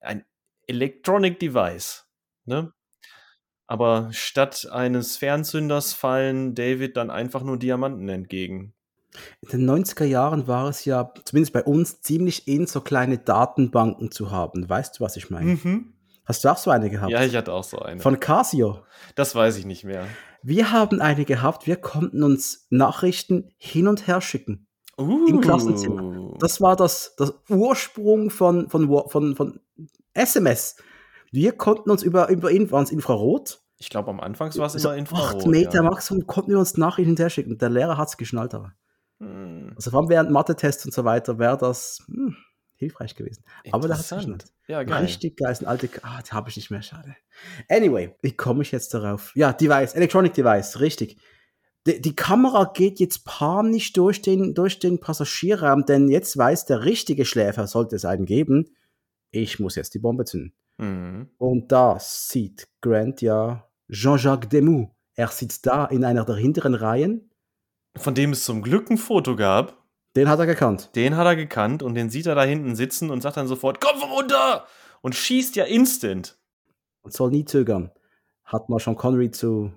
ein 0.00 0.24
Electronic 0.66 1.40
Device. 1.40 2.06
Ne? 2.44 2.72
Aber 3.68 4.08
statt 4.12 4.66
eines 4.72 5.18
Fernzünders 5.18 5.92
fallen 5.92 6.54
David 6.54 6.96
dann 6.96 7.10
einfach 7.10 7.42
nur 7.42 7.58
Diamanten 7.58 8.08
entgegen. 8.08 8.72
In 9.42 9.48
den 9.50 9.70
90er 9.70 10.04
Jahren 10.04 10.46
war 10.46 10.68
es 10.68 10.84
ja, 10.84 11.12
zumindest 11.24 11.52
bei 11.52 11.62
uns, 11.62 12.00
ziemlich 12.00 12.48
in, 12.48 12.66
so 12.66 12.80
kleine 12.80 13.18
Datenbanken 13.18 14.10
zu 14.10 14.30
haben. 14.30 14.68
Weißt 14.68 14.98
du, 14.98 15.04
was 15.04 15.16
ich 15.16 15.28
meine? 15.28 15.56
Mhm. 15.62 15.92
Hast 16.24 16.44
du 16.44 16.48
auch 16.48 16.56
so 16.56 16.70
eine 16.70 16.90
gehabt? 16.90 17.10
Ja, 17.10 17.22
ich 17.22 17.36
hatte 17.36 17.52
auch 17.52 17.64
so 17.64 17.78
eine. 17.78 18.00
Von 18.00 18.20
Casio? 18.20 18.80
Das 19.14 19.34
weiß 19.34 19.56
ich 19.56 19.66
nicht 19.66 19.84
mehr. 19.84 20.06
Wir 20.42 20.72
haben 20.72 21.00
eine 21.00 21.24
gehabt, 21.24 21.66
wir 21.66 21.76
konnten 21.76 22.22
uns 22.22 22.66
Nachrichten 22.70 23.50
hin 23.58 23.86
und 23.86 24.06
her 24.06 24.20
schicken. 24.20 24.66
Uh. 24.98 25.26
Im 25.26 25.40
Klassenzimmer. 25.40 26.34
Das 26.38 26.60
war 26.60 26.74
das, 26.74 27.14
das 27.16 27.34
Ursprung 27.48 28.30
von, 28.30 28.68
von, 28.68 29.08
von, 29.08 29.36
von 29.36 29.60
SMS. 30.14 30.76
Wir 31.30 31.52
konnten 31.52 31.90
uns 31.90 32.02
über, 32.02 32.28
über 32.28 32.50
Infrarot. 32.50 33.60
Ich 33.78 33.90
glaube, 33.90 34.10
am 34.10 34.20
Anfang 34.20 34.54
war 34.56 34.66
es 34.66 34.74
immer 34.74 34.96
Infrarot. 34.96 35.42
8 35.42 35.46
Meter 35.46 35.74
ja. 35.74 35.82
Maximum 35.82 36.26
konnten 36.26 36.50
wir 36.50 36.58
uns 36.58 36.76
Nachrichten 36.76 37.10
hinterher 37.10 37.30
schicken. 37.30 37.58
Der 37.58 37.70
Lehrer 37.70 37.96
hat 37.96 38.08
es 38.08 38.16
geschnallt, 38.16 38.54
aber. 38.54 38.72
Hm. 39.20 39.72
Also 39.76 39.90
vor 39.90 40.00
allem 40.00 40.08
während 40.08 40.30
Mathe-Tests 40.30 40.84
und 40.84 40.92
so 40.92 41.04
weiter 41.04 41.38
wäre 41.38 41.56
das. 41.56 42.04
Hm, 42.06 42.36
hilfreich 42.78 43.14
gewesen. 43.14 43.44
Aber 43.70 43.88
da 43.88 43.94
hat 43.94 44.00
es 44.00 44.10
ja, 44.68 44.82
geil. 44.82 45.02
Richtig 45.02 45.36
geil. 45.36 45.52
Ist 45.52 45.62
ein 45.62 45.66
alte, 45.66 45.88
ah, 46.02 46.20
die 46.22 46.30
habe 46.30 46.48
ich 46.48 46.56
nicht 46.56 46.70
mehr, 46.70 46.82
schade. 46.82 47.16
Anyway, 47.68 48.14
wie 48.22 48.32
komme 48.32 48.62
ich 48.62 48.70
jetzt 48.70 48.94
darauf? 48.94 49.32
Ja, 49.34 49.52
Device, 49.52 49.94
Electronic 49.94 50.34
Device, 50.34 50.80
richtig. 50.80 51.18
Die, 51.86 52.00
die, 52.00 52.14
Kamera 52.14 52.70
geht 52.74 53.00
jetzt 53.00 53.24
panisch 53.24 53.92
durch 53.94 54.20
den, 54.20 54.54
durch 54.54 54.78
den 54.78 55.00
Passagierraum, 55.00 55.86
denn 55.86 56.08
jetzt 56.08 56.36
weiß 56.36 56.66
der 56.66 56.84
richtige 56.84 57.24
Schläfer, 57.24 57.66
sollte 57.66 57.96
es 57.96 58.04
einen 58.04 58.26
geben, 58.26 58.76
ich 59.30 59.58
muss 59.58 59.74
jetzt 59.74 59.94
die 59.94 59.98
Bombe 59.98 60.24
zünden. 60.24 60.52
Mhm. 60.78 61.28
Und 61.38 61.70
da 61.70 61.98
sieht 62.00 62.68
Grant 62.80 63.20
ja 63.20 63.68
Jean-Jacques 63.90 64.48
Demou. 64.48 64.94
Er 65.14 65.28
sitzt 65.28 65.66
da 65.66 65.86
in 65.86 66.04
einer 66.04 66.24
der 66.24 66.36
hinteren 66.36 66.74
Reihen. 66.74 67.30
Von 67.96 68.14
dem 68.14 68.32
es 68.32 68.44
zum 68.44 68.62
Glück 68.62 68.90
ein 68.90 68.98
Foto 68.98 69.34
gab. 69.34 69.84
Den 70.14 70.28
hat 70.28 70.38
er 70.38 70.46
gekannt. 70.46 70.90
Den 70.94 71.16
hat 71.16 71.26
er 71.26 71.36
gekannt 71.36 71.82
und 71.82 71.94
den 71.94 72.10
sieht 72.10 72.26
er 72.26 72.34
da 72.34 72.44
hinten 72.44 72.76
sitzen 72.76 73.10
und 73.10 73.20
sagt 73.20 73.36
dann 73.36 73.48
sofort, 73.48 73.80
Kopf 73.80 74.02
runter! 74.02 74.66
Und 75.00 75.14
schießt 75.14 75.56
ja 75.56 75.64
instant. 75.64 76.38
Und 77.02 77.12
soll 77.12 77.30
nie 77.30 77.44
zögern. 77.44 77.90
Hat 78.44 78.68
mal 78.68 78.78
Sean 78.78 78.96
Connery 78.96 79.30
zu 79.30 79.72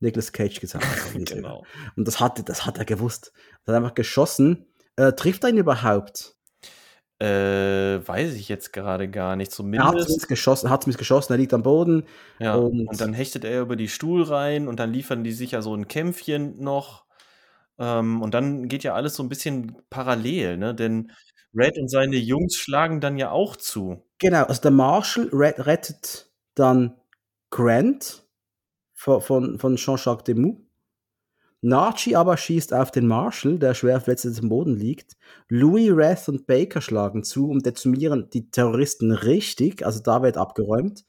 Nicolas 0.00 0.32
Cage 0.32 0.60
gesagt. 0.60 0.86
genau. 1.14 1.64
Und 1.96 2.06
das 2.06 2.20
hat, 2.20 2.48
das 2.48 2.66
hat 2.66 2.78
er 2.78 2.84
gewusst. 2.84 3.32
Er 3.64 3.74
hat 3.74 3.82
einfach 3.82 3.94
geschossen. 3.94 4.66
Äh, 4.96 5.12
trifft 5.12 5.44
er 5.44 5.50
ihn 5.50 5.58
überhaupt? 5.58 6.37
Äh, 7.20 8.06
weiß 8.06 8.34
ich 8.34 8.48
jetzt 8.48 8.72
gerade 8.72 9.08
gar 9.08 9.34
nicht. 9.34 9.50
Zumindest. 9.50 9.82
Er 9.82 9.88
hat 9.88 10.00
zumindest 10.02 10.28
geschossen, 10.28 10.70
hat 10.70 10.82
zumindest 10.84 10.98
geschossen, 10.98 11.32
er 11.32 11.38
liegt 11.38 11.52
am 11.52 11.64
Boden. 11.64 12.04
Ja, 12.38 12.54
und, 12.54 12.86
und 12.86 13.00
dann 13.00 13.12
hechtet 13.12 13.44
er 13.44 13.62
über 13.62 13.74
die 13.74 13.88
Stuhl 13.88 14.22
rein 14.22 14.68
und 14.68 14.78
dann 14.78 14.92
liefern 14.92 15.24
die 15.24 15.32
sich 15.32 15.52
ja 15.52 15.62
so 15.62 15.74
ein 15.74 15.88
Kämpfchen 15.88 16.60
noch. 16.60 17.04
Ähm, 17.78 18.22
und 18.22 18.34
dann 18.34 18.68
geht 18.68 18.84
ja 18.84 18.94
alles 18.94 19.14
so 19.14 19.22
ein 19.24 19.28
bisschen 19.28 19.76
parallel, 19.90 20.58
ne? 20.58 20.74
Denn 20.74 21.10
Red 21.54 21.78
und 21.78 21.88
seine 21.88 22.16
Jungs 22.16 22.54
schlagen 22.54 23.00
dann 23.00 23.16
ja 23.16 23.30
auch 23.30 23.56
zu. 23.56 24.04
Genau, 24.18 24.44
also 24.44 24.60
der 24.62 24.70
Marshall 24.70 25.28
rettet 25.32 26.30
dann 26.54 26.94
Grant 27.50 28.24
von, 28.94 29.20
von, 29.20 29.58
von 29.58 29.76
Jean-Jacques 29.76 30.24
Demou. 30.24 30.67
Nachi 31.60 32.14
aber 32.14 32.36
schießt 32.36 32.72
auf 32.72 32.90
den 32.90 33.06
Marshall, 33.06 33.58
der 33.58 33.74
schwer 33.74 34.00
verletzt 34.00 34.40
am 34.40 34.48
Boden 34.48 34.76
liegt. 34.76 35.16
Louis, 35.48 35.90
Rath 35.92 36.28
und 36.28 36.46
Baker 36.46 36.80
schlagen 36.80 37.24
zu 37.24 37.48
und 37.48 37.66
dezimieren 37.66 38.30
die 38.30 38.50
Terroristen 38.50 39.10
richtig, 39.10 39.84
also 39.84 40.00
da 40.00 40.22
wird 40.22 40.36
abgeräumt 40.36 41.04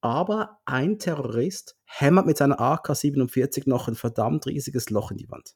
aber 0.00 0.60
ein 0.64 0.98
Terrorist 0.98 1.76
hämmert 1.84 2.26
mit 2.26 2.36
seiner 2.36 2.60
AK-47 2.60 3.68
noch 3.68 3.88
ein 3.88 3.94
verdammt 3.94 4.46
riesiges 4.46 4.90
Loch 4.90 5.10
in 5.10 5.18
die 5.18 5.30
Wand. 5.30 5.54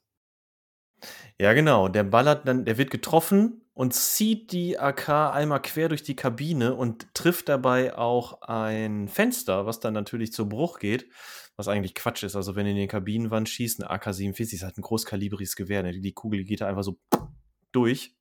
Ja, 1.39 1.53
genau. 1.53 1.89
Der 1.89 2.05
ballert 2.05 2.47
dann, 2.47 2.65
der 2.65 2.79
wird 2.79 2.91
getroffen 2.91 3.63
und 3.75 3.93
zieht 3.93 4.53
die 4.53 4.79
AK 4.79 5.09
einmal 5.09 5.61
quer 5.61 5.89
durch 5.89 6.03
die 6.03 6.17
Kabine 6.17 6.75
und 6.75 7.13
trifft 7.15 7.49
dabei 7.49 7.97
auch 7.97 8.43
ein 8.43 9.09
Fenster, 9.09 9.67
was 9.67 9.81
dann 9.81 9.95
natürlich 9.95 10.33
zu 10.33 10.49
Bruch 10.49 10.79
geht, 10.79 11.07
was 11.57 11.69
eigentlich 11.69 11.95
Quatsch 11.95 12.23
ist. 12.23 12.37
Also, 12.37 12.57
wenn 12.57 12.67
in 12.67 12.77
die 12.77 12.87
Kabinenwand 12.87 13.49
schießt, 13.49 13.83
eine 13.83 13.91
AK-47 13.91 14.55
ist 14.55 14.63
halt 14.63 14.79
ein 14.79 14.83
großkalibriges 14.83 15.57
Gewehr. 15.57 15.83
Ne? 15.83 15.93
Die 16.01 16.13
Kugel 16.13 16.45
geht 16.45 16.61
da 16.61 16.69
einfach 16.69 16.83
so 16.83 16.99
durch. 17.73 18.15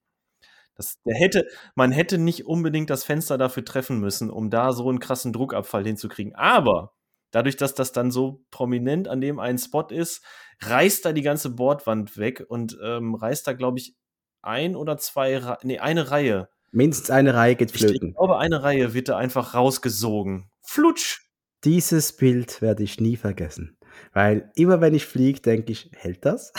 Das, 0.76 1.00
der 1.04 1.16
hätte, 1.16 1.48
man 1.76 1.92
hätte 1.92 2.18
nicht 2.18 2.46
unbedingt 2.46 2.90
das 2.90 3.04
Fenster 3.04 3.38
dafür 3.38 3.64
treffen 3.64 4.00
müssen, 4.00 4.30
um 4.32 4.50
da 4.50 4.74
so 4.74 4.90
einen 4.90 5.00
krassen 5.00 5.32
Druckabfall 5.32 5.86
hinzukriegen. 5.86 6.34
Aber 6.36 6.94
dadurch, 7.32 7.58
dass 7.58 7.76
das 7.76 7.92
dann 7.92 8.12
so 8.12 8.44
prominent 8.50 9.08
an 9.08 9.22
dem 9.22 9.40
einen 9.40 9.60
Spot 9.60 9.88
ist, 9.90 10.24
reißt 10.62 11.06
da 11.06 11.14
die 11.14 11.22
ganze 11.22 11.52
Bordwand 11.52 12.18
weg 12.18 12.44
und 12.48 12.78
ähm, 12.84 13.14
reißt 13.16 13.48
da, 13.48 13.54
glaube 13.54 13.80
ich, 13.80 13.96
ein 14.42 14.76
oder 14.76 14.98
zwei, 14.98 15.58
nee, 15.64 15.80
eine 15.80 16.10
Reihe. 16.12 16.50
Mindestens 16.72 17.12
eine 17.12 17.36
Reihe 17.36 17.56
geht 17.56 17.72
flöten. 17.72 18.10
Ich 18.10 18.16
glaube, 18.16 18.40
eine 18.40 18.64
Reihe 18.64 18.94
wird 18.94 19.10
da 19.10 19.18
einfach 19.18 19.54
rausgesogen. 19.54 20.50
Flutsch! 20.62 21.23
Dieses 21.64 22.14
Bild 22.14 22.62
werde 22.62 22.84
ich 22.84 23.00
nie 23.00 23.16
vergessen. 23.16 23.78
Weil 24.12 24.52
immer 24.56 24.82
wenn 24.82 24.94
ich 24.94 25.06
fliege, 25.06 25.40
denke 25.40 25.72
ich, 25.72 25.90
hält 25.94 26.26
das? 26.26 26.52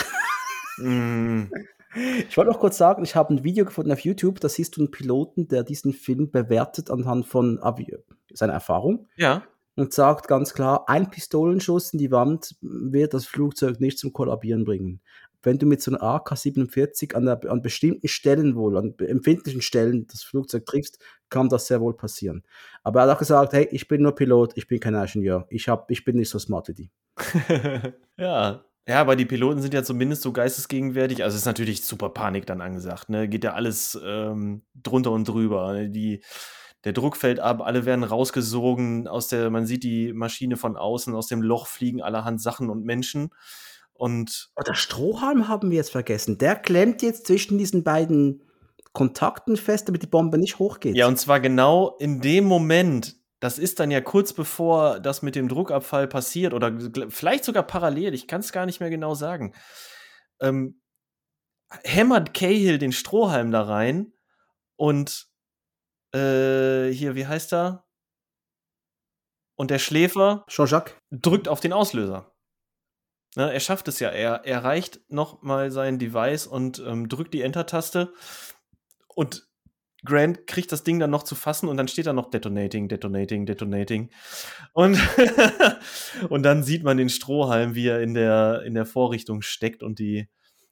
mm. 0.78 1.44
Ich 2.28 2.36
wollte 2.36 2.51
noch 2.51 2.59
kurz 2.59 2.76
sagen, 2.76 3.05
ich 3.05 3.14
habe 3.14 3.32
ein 3.32 3.44
Video 3.44 3.64
gefunden 3.64 3.93
auf 3.93 4.01
YouTube, 4.01 4.40
da 4.40 4.48
siehst 4.48 4.76
du 4.76 4.81
einen 4.81 4.90
Piloten, 4.90 5.47
der 5.47 5.62
diesen 5.62 5.93
Film 5.93 6.28
bewertet 6.28 6.90
anhand 6.90 7.24
von 7.26 7.60
seiner 8.32 8.52
Erfahrung. 8.52 9.06
Ja. 9.14 9.44
Und 9.76 9.93
sagt 9.93 10.26
ganz 10.26 10.55
klar, 10.55 10.89
ein 10.89 11.10
Pistolenschuss 11.10 11.93
in 11.93 12.01
die 12.01 12.10
Wand 12.10 12.56
wird 12.60 13.14
das 13.14 13.26
Flugzeug 13.26 13.81
nicht 13.81 14.01
zum 14.01 14.12
Kollabieren 14.12 14.64
bringen. 14.64 15.02
Wenn 15.45 15.59
du 15.59 15.66
mit 15.66 15.83
so 15.83 15.91
einer 15.91 16.03
AK-47 16.03 17.15
an, 17.15 17.29
an 17.29 17.62
bestimmten 17.62 18.09
Stellen 18.09 18.57
wohl, 18.57 18.77
an 18.77 18.95
empfindlichen 18.99 19.62
Stellen 19.62 20.07
das 20.07 20.23
Flugzeug 20.23 20.66
triffst, 20.66 20.99
kann 21.29 21.49
das 21.49 21.66
sehr 21.66 21.81
wohl 21.81 21.97
passieren. 21.97 22.43
Aber 22.83 23.01
er 23.01 23.09
hat 23.09 23.16
auch 23.16 23.19
gesagt, 23.19 23.53
hey, 23.53 23.69
ich 23.71 23.89
bin 23.89 24.03
nur 24.03 24.15
Pilot, 24.15 24.53
ich 24.57 24.66
bin 24.66 24.81
kein 24.81 24.95
Ingenieur. 24.95 25.47
Ich, 25.51 25.69
hab, 25.69 25.91
ich 25.91 26.05
bin 26.05 26.16
nicht 26.16 26.31
so 26.31 26.39
smart 26.39 26.69
wie 26.69 26.75
die. 26.75 26.91
ja, 28.19 28.65
ja, 28.87 29.01
aber 29.01 29.16
die 29.16 29.25
Piloten 29.25 29.62
sind 29.62 29.73
ja 29.73 29.83
zumindest 29.83 30.23
so 30.23 30.33
geistesgegenwärtig. 30.33 31.25
Also 31.25 31.37
ist 31.37 31.47
natürlich 31.47 31.85
super 31.85 32.11
Panik 32.11 32.45
dann 32.47 32.61
angesagt. 32.61 33.09
Ne? 33.09 33.29
Geht 33.29 33.45
ja 33.45 33.55
alles 33.55 33.99
ähm, 34.05 34.62
drunter 34.75 35.11
und 35.12 35.27
drüber. 35.27 35.73
Ne? 35.73 35.89
Die, 35.89 36.23
der 36.85 36.93
Druck 36.93 37.16
fällt 37.16 37.41
ab, 37.41 37.62
alle 37.62 37.87
werden 37.87 38.05
rausgesogen 38.05 39.09
aus 39.09 39.29
der, 39.29 39.49
man 39.49 39.65
sieht 39.65 39.85
die 39.85 40.12
Maschine 40.12 40.59
von 40.59 40.77
außen, 40.77 41.15
aus 41.15 41.29
dem 41.29 41.41
Loch 41.41 41.66
fliegen 41.66 42.03
allerhand 42.03 42.43
Sachen 42.43 42.69
und 42.69 42.85
Menschen. 42.85 43.31
Und 43.95 44.51
oh, 44.57 44.62
der 44.62 44.75
Strohhalm 44.75 45.49
haben 45.49 45.71
wir 45.71 45.77
jetzt 45.77 45.93
vergessen. 45.93 46.39
Der 46.39 46.57
klemmt 46.57 47.03
jetzt 47.03 47.27
zwischen 47.27 47.59
diesen 47.59 47.85
beiden 47.85 48.43
Kontakten 48.93 49.57
fest, 49.57 49.89
damit 49.89 50.03
die 50.03 50.09
Bombe 50.09 50.39
nicht 50.39 50.59
hochgeht. 50.59 50.97
Ja, 50.97 51.07
und 51.07 51.19
zwar 51.19 51.41
genau 51.41 51.97
in 51.99 52.21
dem 52.21 52.45
Moment, 52.45 53.16
das 53.41 53.59
ist 53.59 53.81
dann 53.81 53.91
ja 53.91 54.01
kurz 54.01 54.33
bevor 54.33 55.01
das 55.01 55.23
mit 55.23 55.35
dem 55.35 55.49
Druckabfall 55.49 56.09
passiert 56.09 56.55
oder 56.55 56.79
vielleicht 57.09 57.45
sogar 57.45 57.65
parallel, 57.65 58.15
ich 58.15 58.29
kann 58.29 58.41
es 58.41 58.53
gar 58.53 58.66
nicht 58.66 58.81
mehr 58.81 58.91
genau 58.91 59.15
sagen, 59.15 59.55
ähm, 60.41 60.81
hämmert 61.83 62.35
Cahill 62.35 62.79
den 62.79 62.93
Strohhalm 62.93 63.51
da 63.51 63.62
rein 63.62 64.12
und 64.77 65.29
äh, 66.15 66.91
hier, 66.91 67.15
wie 67.15 67.27
heißt 67.27 67.53
er? 67.53 67.85
Und 69.57 69.71
der 69.71 69.79
Schläfer 69.79 70.45
Jean-Jacques 70.49 70.95
drückt 71.11 71.49
auf 71.49 71.61
den 71.61 71.73
Auslöser. 71.73 72.34
Na, 73.36 73.51
er 73.51 73.61
schafft 73.61 73.89
es 73.89 74.01
ja. 74.01 74.11
Er 74.11 74.47
erreicht 74.47 75.01
noch 75.09 75.43
mal 75.43 75.70
sein 75.70 75.98
Device 75.98 76.47
und 76.47 76.82
ähm, 76.86 77.09
drückt 77.09 77.35
die 77.35 77.43
Enter-Taste. 77.43 78.12
Und 79.09 79.48
Grant 80.05 80.47
kriegt 80.47 80.70
das 80.70 80.85
Ding 80.85 80.98
dann 80.98 81.11
noch 81.11 81.23
zu 81.23 81.35
fassen 81.35 81.69
und 81.69 81.77
dann 81.77 81.89
steht 81.89 82.06
da 82.06 82.12
noch 82.12 82.31
Detonating, 82.31 82.89
Detonating, 82.89 83.47
Detonating. 83.47 84.11
Und, 84.73 84.98
und 86.28 86.43
dann 86.43 86.62
sieht 86.62 86.85
man 86.85 86.97
den 86.97 87.09
Strohhalm, 87.09 87.74
wie 87.74 87.89
er 87.89 88.02
in 88.02 88.15
der, 88.15 88.62
in 88.65 88.74
der 88.74 88.86
Vorrichtung 88.86 89.40
steckt 89.43 89.82
und 89.82 89.98
die 89.98 90.28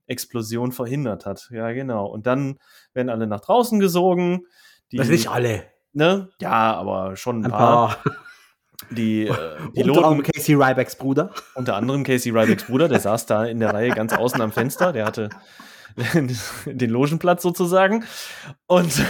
Explosion 0.06 0.72
verhindert 0.72 1.24
hat. 1.24 1.48
Ja, 1.50 1.72
genau. 1.72 2.06
Und 2.06 2.26
dann 2.26 2.58
werden 2.92 3.08
alle 3.08 3.26
nach 3.26 3.40
draußen 3.40 3.80
gesogen. 3.80 4.46
Die, 4.92 4.98
das 4.98 5.08
nicht 5.08 5.28
alle. 5.28 5.64
Ne? 5.94 6.28
Ja, 6.40 6.74
aber 6.74 7.16
schon 7.16 7.40
ein, 7.40 7.46
ein 7.46 7.50
paar. 7.50 7.88
paar. 8.02 8.14
Die 8.90 9.26
äh, 9.26 9.28
Piloten. 9.72 9.90
Unter 9.90 10.04
anderem 10.08 10.22
Casey 10.22 10.54
Rybacks 10.54 10.96
Bruder. 10.96 11.30
Unter 11.54 11.76
anderem 11.76 12.04
Casey 12.04 12.32
Rybacks 12.32 12.64
Bruder, 12.64 12.88
der 12.88 13.00
saß 13.00 13.26
da 13.26 13.44
in 13.44 13.60
der 13.60 13.72
Reihe 13.72 13.90
ganz 13.90 14.12
außen 14.12 14.40
am 14.40 14.52
Fenster. 14.52 14.92
Der 14.92 15.06
hatte 15.06 15.30
den 16.66 16.90
Logenplatz 16.90 17.42
sozusagen. 17.42 18.04
Und, 18.66 19.02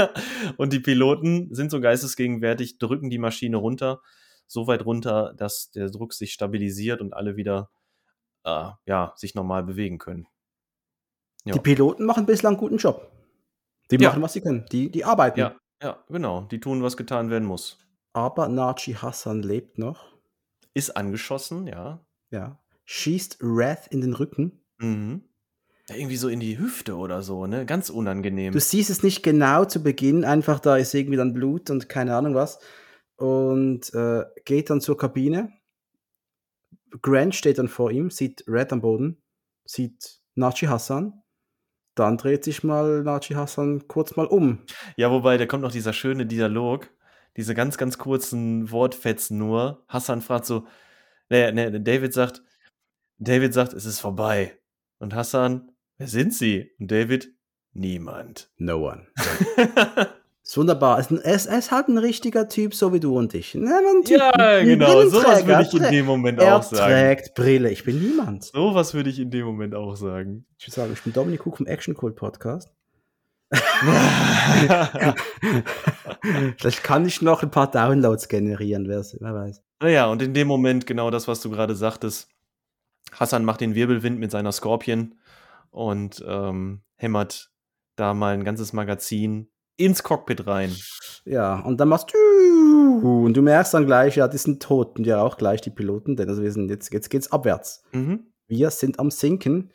und 0.56 0.72
die 0.72 0.80
Piloten 0.80 1.54
sind 1.54 1.70
so 1.70 1.80
geistesgegenwärtig, 1.80 2.78
drücken 2.78 3.10
die 3.10 3.18
Maschine 3.18 3.56
runter, 3.56 4.00
so 4.46 4.66
weit 4.66 4.84
runter, 4.84 5.34
dass 5.36 5.70
der 5.70 5.90
Druck 5.90 6.12
sich 6.12 6.32
stabilisiert 6.32 7.00
und 7.00 7.14
alle 7.14 7.36
wieder 7.36 7.70
äh, 8.44 8.70
ja, 8.86 9.12
sich 9.16 9.34
normal 9.34 9.64
bewegen 9.64 9.98
können. 9.98 10.26
Ja. 11.44 11.54
Die 11.54 11.60
Piloten 11.60 12.04
machen 12.04 12.26
bislang 12.26 12.54
einen 12.54 12.60
guten 12.60 12.78
Job. 12.78 13.10
Die 13.90 13.98
machen, 13.98 14.20
ja. 14.20 14.22
was 14.22 14.32
sie 14.32 14.40
können. 14.40 14.64
Die, 14.72 14.90
die 14.90 15.04
arbeiten. 15.04 15.38
Ja, 15.38 15.56
ja, 15.82 16.02
genau. 16.08 16.42
Die 16.42 16.60
tun, 16.60 16.82
was 16.82 16.96
getan 16.96 17.30
werden 17.30 17.44
muss. 17.44 17.78
Aber 18.14 18.48
Naji 18.48 18.94
Hassan 18.94 19.42
lebt 19.42 19.76
noch. 19.76 20.14
Ist 20.72 20.96
angeschossen, 20.96 21.66
ja. 21.66 22.06
Ja. 22.30 22.58
Schießt 22.86 23.38
Wrath 23.40 23.88
in 23.88 24.00
den 24.00 24.14
Rücken. 24.14 24.64
Mhm. 24.78 25.24
Irgendwie 25.88 26.16
so 26.16 26.28
in 26.28 26.40
die 26.40 26.58
Hüfte 26.58 26.96
oder 26.96 27.22
so, 27.22 27.46
ne? 27.46 27.66
Ganz 27.66 27.90
unangenehm. 27.90 28.52
Du 28.52 28.60
siehst 28.60 28.88
es 28.88 29.02
nicht 29.02 29.22
genau 29.22 29.66
zu 29.66 29.82
Beginn, 29.82 30.24
einfach 30.24 30.58
da 30.58 30.76
ist 30.76 30.94
irgendwie 30.94 31.18
dann 31.18 31.34
Blut 31.34 31.68
und 31.68 31.88
keine 31.88 32.16
Ahnung 32.16 32.34
was. 32.34 32.58
Und 33.16 33.92
äh, 33.92 34.24
geht 34.44 34.70
dann 34.70 34.80
zur 34.80 34.96
Kabine. 34.96 35.52
Grant 37.02 37.34
steht 37.34 37.58
dann 37.58 37.68
vor 37.68 37.90
ihm, 37.90 38.10
sieht 38.10 38.44
Red 38.46 38.72
am 38.72 38.80
Boden, 38.80 39.22
sieht 39.64 40.20
Nachi 40.34 40.66
Hassan. 40.66 41.22
Dann 41.94 42.16
dreht 42.16 42.44
sich 42.44 42.64
mal 42.64 43.02
Nachi 43.02 43.34
Hassan 43.34 43.86
kurz 43.88 44.16
mal 44.16 44.26
um. 44.26 44.60
Ja, 44.96 45.10
wobei, 45.10 45.36
da 45.36 45.46
kommt 45.46 45.62
noch 45.62 45.72
dieser 45.72 45.92
schöne 45.92 46.26
Dialog, 46.26 46.88
diese 47.36 47.54
ganz, 47.54 47.78
ganz 47.78 47.98
kurzen 47.98 48.70
Wortfetzen 48.70 49.38
nur. 49.38 49.84
Hassan 49.88 50.22
fragt 50.22 50.46
so, 50.46 50.66
ne, 51.28 51.52
ne, 51.52 51.80
David 51.80 52.12
sagt, 52.12 52.42
David 53.18 53.54
sagt, 53.54 53.72
es 53.72 53.84
ist 53.84 54.00
vorbei. 54.00 54.58
Und 54.98 55.14
Hassan, 55.14 55.74
Wer 55.96 56.08
sind 56.08 56.34
Sie? 56.34 56.72
Und 56.80 56.90
David, 56.90 57.32
niemand. 57.72 58.50
No 58.58 58.88
one. 58.88 59.06
ist 60.42 60.56
wunderbar. 60.56 60.98
Er 60.98 61.34
ist, 61.34 61.46
er 61.46 61.58
ist, 61.58 61.70
halt 61.70 61.86
ein 61.86 61.98
richtiger 61.98 62.48
Typ, 62.48 62.74
so 62.74 62.92
wie 62.92 62.98
du 62.98 63.16
und 63.16 63.32
ich. 63.32 63.54
Ja, 63.54 63.80
typ, 64.04 64.18
ja 64.18 64.64
genau. 64.64 65.06
Sowas 65.06 65.46
würde 65.46 65.62
ich 65.62 65.74
in 65.74 65.92
dem 65.92 66.06
Moment 66.06 66.40
er 66.40 66.56
auch 66.56 66.62
sagen. 66.64 66.92
Er 66.92 67.16
trägt 67.16 67.34
Brille. 67.36 67.70
Ich 67.70 67.84
bin 67.84 68.00
niemand. 68.00 68.44
Sowas 68.44 68.92
würde 68.92 69.08
ich 69.08 69.20
in 69.20 69.30
dem 69.30 69.46
Moment 69.46 69.76
auch 69.76 69.94
sagen. 69.94 70.46
Ich 70.58 70.66
würde 70.66 70.74
sagen, 70.74 70.92
ich 70.94 71.02
bin 71.02 71.12
Dominik 71.12 71.46
Cook 71.46 71.58
vom 71.58 71.66
Action 71.66 71.94
Cult 71.94 72.16
Podcast. 72.16 72.74
Vielleicht 76.58 76.82
kann 76.82 77.06
ich 77.06 77.22
noch 77.22 77.42
ein 77.42 77.50
paar 77.50 77.70
Downloads 77.70 78.28
generieren, 78.28 78.88
wer 78.88 79.00
weiß. 79.00 79.62
Naja, 79.80 80.06
und 80.06 80.22
in 80.22 80.34
dem 80.34 80.48
Moment 80.48 80.86
genau 80.86 81.10
das, 81.10 81.28
was 81.28 81.40
du 81.40 81.50
gerade 81.50 81.74
sagtest. 81.74 82.28
Hassan 83.12 83.44
macht 83.44 83.60
den 83.60 83.74
Wirbelwind 83.74 84.18
mit 84.18 84.30
seiner 84.30 84.52
Scorpion 84.52 85.14
und 85.70 86.24
ähm, 86.26 86.82
hämmert 86.96 87.50
da 87.96 88.14
mal 88.14 88.34
ein 88.34 88.44
ganzes 88.44 88.72
Magazin 88.72 89.50
ins 89.76 90.02
Cockpit 90.02 90.46
rein. 90.46 90.74
Ja, 91.24 91.60
und 91.60 91.78
dann 91.78 91.88
machst 91.88 92.12
du 92.12 93.24
und 93.24 93.36
du 93.36 93.42
merkst 93.42 93.74
dann 93.74 93.86
gleich, 93.86 94.16
ja, 94.16 94.28
die 94.28 94.38
sind 94.38 94.62
tot 94.62 94.98
und 94.98 95.06
ja 95.06 95.22
auch 95.22 95.36
gleich 95.36 95.60
die 95.60 95.70
Piloten, 95.70 96.16
denn 96.16 96.28
also 96.28 96.42
wir 96.42 96.52
sind 96.52 96.70
jetzt, 96.70 96.92
jetzt 96.92 97.10
geht's 97.10 97.32
abwärts. 97.32 97.82
Mhm. 97.92 98.32
Wir 98.46 98.70
sind 98.70 98.98
am 98.98 99.10
Sinken. 99.10 99.72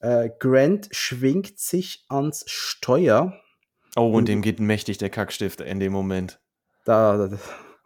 Äh, 0.00 0.30
Grant 0.38 0.88
schwingt 0.90 1.58
sich 1.58 2.04
ans 2.08 2.44
Steuer. 2.46 3.32
Oh, 3.96 4.08
und, 4.08 4.14
und 4.14 4.28
dem 4.28 4.42
geht 4.42 4.60
mächtig 4.60 4.98
der 4.98 5.10
Kackstift 5.10 5.60
in 5.60 5.80
dem 5.80 5.92
Moment. 5.92 6.38
Da, 6.84 7.28
da 7.28 7.38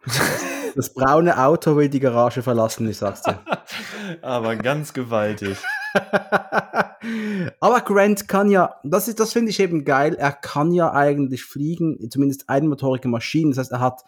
das 0.75 0.93
braune 0.93 1.37
Auto 1.37 1.75
will 1.75 1.89
die 1.89 1.99
Garage 1.99 2.43
verlassen, 2.43 2.89
ich 2.89 2.97
sag's 2.97 3.21
dir. 3.21 3.39
Aber 4.21 4.55
ganz 4.55 4.93
gewaltig. 4.93 5.57
Aber 7.59 7.81
Grant 7.81 8.27
kann 8.27 8.49
ja, 8.49 8.75
das 8.83 9.07
ist, 9.07 9.19
das 9.19 9.33
finde 9.33 9.51
ich 9.51 9.59
eben 9.59 9.85
geil, 9.85 10.15
er 10.15 10.31
kann 10.31 10.71
ja 10.71 10.91
eigentlich 10.93 11.43
fliegen, 11.43 12.09
zumindest 12.09 12.49
einmotorige 12.49 13.07
Maschinen. 13.07 13.51
Das 13.51 13.59
heißt, 13.59 13.71
er 13.71 13.79
hat 13.79 14.03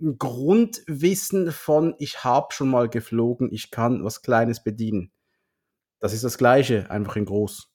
ein 0.00 0.16
Grundwissen 0.18 1.52
von, 1.52 1.94
ich 1.98 2.24
habe 2.24 2.52
schon 2.52 2.70
mal 2.70 2.88
geflogen, 2.88 3.50
ich 3.52 3.70
kann 3.70 4.04
was 4.04 4.22
Kleines 4.22 4.62
bedienen. 4.62 5.12
Das 6.00 6.12
ist 6.12 6.24
das 6.24 6.38
Gleiche, 6.38 6.90
einfach 6.90 7.16
in 7.16 7.26
groß. 7.26 7.68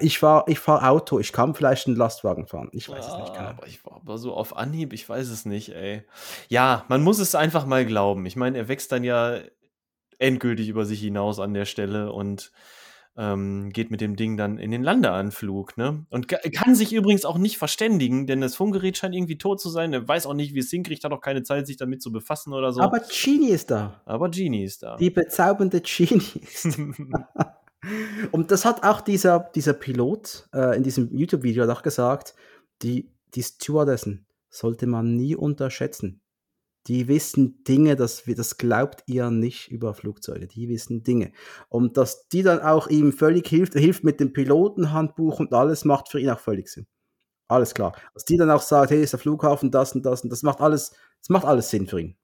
Ich 0.00 0.18
fahre 0.18 0.50
ich 0.50 0.58
fahr 0.58 0.88
Auto, 0.88 1.20
ich 1.20 1.32
kann 1.32 1.54
vielleicht 1.54 1.86
einen 1.86 1.96
Lastwagen 1.96 2.46
fahren. 2.46 2.68
Ich 2.72 2.88
weiß 2.88 3.06
ja, 3.06 3.12
es 3.12 3.20
nicht 3.20 3.34
genau. 3.34 3.48
Aber 3.50 3.66
ich 3.68 3.84
war 3.84 3.96
aber 3.96 4.18
so 4.18 4.34
auf 4.34 4.56
Anhieb, 4.56 4.92
ich 4.92 5.08
weiß 5.08 5.28
es 5.28 5.44
nicht, 5.46 5.68
ey. 5.68 6.02
Ja, 6.48 6.84
man 6.88 7.02
muss 7.02 7.20
es 7.20 7.36
einfach 7.36 7.66
mal 7.66 7.86
glauben. 7.86 8.26
Ich 8.26 8.34
meine, 8.34 8.58
er 8.58 8.68
wächst 8.68 8.90
dann 8.90 9.04
ja 9.04 9.38
endgültig 10.18 10.68
über 10.68 10.84
sich 10.84 11.00
hinaus 11.00 11.38
an 11.38 11.54
der 11.54 11.66
Stelle 11.66 12.12
und 12.12 12.50
ähm, 13.16 13.70
geht 13.70 13.90
mit 13.90 14.00
dem 14.00 14.16
Ding 14.16 14.36
dann 14.36 14.58
in 14.58 14.70
den 14.70 14.82
Landeanflug, 14.82 15.76
ne? 15.76 16.04
Und 16.10 16.28
kann 16.28 16.74
sich 16.74 16.92
übrigens 16.92 17.24
auch 17.24 17.38
nicht 17.38 17.58
verständigen, 17.58 18.26
denn 18.26 18.40
das 18.40 18.56
Funkgerät 18.56 18.98
scheint 18.98 19.14
irgendwie 19.14 19.38
tot 19.38 19.60
zu 19.60 19.70
sein. 19.70 19.92
Er 19.92 20.06
weiß 20.06 20.26
auch 20.26 20.34
nicht, 20.34 20.54
wie 20.54 20.58
es 20.58 20.70
hinkriegt, 20.70 21.04
hat 21.04 21.12
auch 21.12 21.20
keine 21.20 21.42
Zeit, 21.42 21.66
sich 21.66 21.76
damit 21.76 22.02
zu 22.02 22.12
befassen 22.12 22.52
oder 22.52 22.72
so. 22.72 22.80
Aber 22.80 23.00
Genie 23.00 23.50
ist 23.50 23.70
da. 23.70 24.02
Aber 24.04 24.30
Genie 24.30 24.64
ist 24.64 24.82
da. 24.82 24.96
Die 24.96 25.10
bezaubernde 25.10 25.80
Genie 25.80 26.40
ist 26.42 26.78
da. 26.78 27.62
Und 28.32 28.50
das 28.50 28.64
hat 28.64 28.82
auch 28.82 29.00
dieser, 29.00 29.50
dieser 29.54 29.74
Pilot 29.74 30.48
äh, 30.52 30.76
in 30.76 30.82
diesem 30.82 31.16
YouTube-Video 31.16 31.70
auch 31.70 31.82
gesagt, 31.82 32.34
die, 32.82 33.10
die 33.34 33.42
Stewardessen 33.42 34.26
sollte 34.50 34.86
man 34.86 35.14
nie 35.14 35.36
unterschätzen. 35.36 36.20
Die 36.86 37.08
wissen 37.08 37.64
Dinge, 37.64 37.96
das, 37.96 38.22
das 38.26 38.58
glaubt 38.58 39.02
ihr 39.06 39.30
nicht 39.30 39.70
über 39.70 39.92
Flugzeuge. 39.92 40.46
Die 40.46 40.68
wissen 40.68 41.02
Dinge. 41.02 41.32
Und 41.68 41.96
dass 41.96 42.28
die 42.28 42.42
dann 42.42 42.60
auch 42.60 42.86
ihm 42.86 43.12
völlig 43.12 43.48
hilft, 43.48 43.74
hilft 43.74 44.04
mit 44.04 44.20
dem 44.20 44.32
Pilotenhandbuch 44.32 45.40
und 45.40 45.52
alles, 45.52 45.84
macht 45.84 46.08
für 46.08 46.20
ihn 46.20 46.30
auch 46.30 46.38
völlig 46.38 46.68
Sinn. 46.68 46.86
Alles 47.48 47.74
klar. 47.74 47.96
Dass 48.14 48.24
die 48.24 48.36
dann 48.36 48.50
auch 48.50 48.62
sagt, 48.62 48.90
hey, 48.90 49.02
ist 49.02 49.12
der 49.12 49.20
Flughafen 49.20 49.70
das 49.70 49.94
und 49.94 50.04
das 50.04 50.22
und 50.22 50.30
das 50.30 50.42
macht 50.42 50.60
alles, 50.60 50.90
das 51.20 51.28
macht 51.28 51.44
alles 51.44 51.70
Sinn 51.70 51.86
für 51.86 52.00
ihn. 52.00 52.16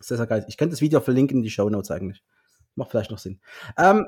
Sehr, 0.00 0.16
sehr 0.16 0.26
geil. 0.26 0.44
Ich 0.48 0.56
könnte 0.56 0.72
das 0.72 0.80
Video 0.80 1.00
verlinken 1.00 1.38
in 1.38 1.42
die 1.42 1.50
Show 1.50 1.68
Notes 1.68 1.90
eigentlich. 1.90 2.22
Macht 2.74 2.90
vielleicht 2.90 3.10
noch 3.10 3.18
Sinn. 3.18 3.40
Ähm, 3.76 4.06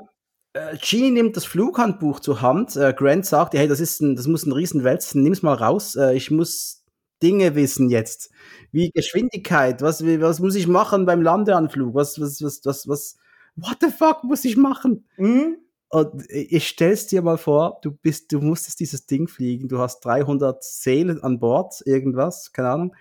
äh, 0.53 0.77
Genie 0.77 1.11
nimmt 1.11 1.35
das 1.35 1.45
Flughandbuch 1.45 2.19
zur 2.19 2.41
Hand. 2.41 2.75
Äh, 2.75 2.93
Grant 2.93 3.25
sagt, 3.25 3.53
hey, 3.53 3.67
das 3.67 3.79
ist 3.79 4.01
ein, 4.01 4.15
das 4.15 4.27
muss 4.27 4.45
ein 4.45 4.51
Riesenwelt 4.51 5.01
sein, 5.01 5.23
nimm's 5.23 5.41
mal 5.41 5.55
raus. 5.55 5.95
Äh, 5.95 6.15
ich 6.15 6.31
muss 6.31 6.82
Dinge 7.23 7.55
wissen 7.55 7.89
jetzt. 7.89 8.31
Wie 8.71 8.91
Geschwindigkeit, 8.91 9.81
was, 9.81 10.05
was 10.05 10.39
muss 10.39 10.55
ich 10.55 10.67
machen 10.67 11.05
beim 11.05 11.21
Landeanflug? 11.21 11.95
Was, 11.95 12.19
was, 12.19 12.43
was, 12.43 12.61
was, 12.65 12.87
was, 12.87 13.17
what 13.55 13.77
the 13.81 13.89
fuck 13.89 14.23
muss 14.23 14.45
ich 14.45 14.57
machen? 14.57 15.07
Mhm. 15.17 15.57
Und 15.89 16.23
ich 16.29 16.67
stell's 16.67 17.05
dir 17.05 17.21
mal 17.21 17.37
vor, 17.37 17.79
du 17.83 17.91
bist, 17.91 18.31
du 18.31 18.39
musstest 18.39 18.79
dieses 18.79 19.05
Ding 19.05 19.27
fliegen, 19.27 19.67
du 19.67 19.77
hast 19.77 20.03
300 20.03 20.63
Seelen 20.63 21.21
an 21.21 21.39
Bord, 21.39 21.83
irgendwas, 21.85 22.51
keine 22.51 22.69
Ahnung, 22.69 22.95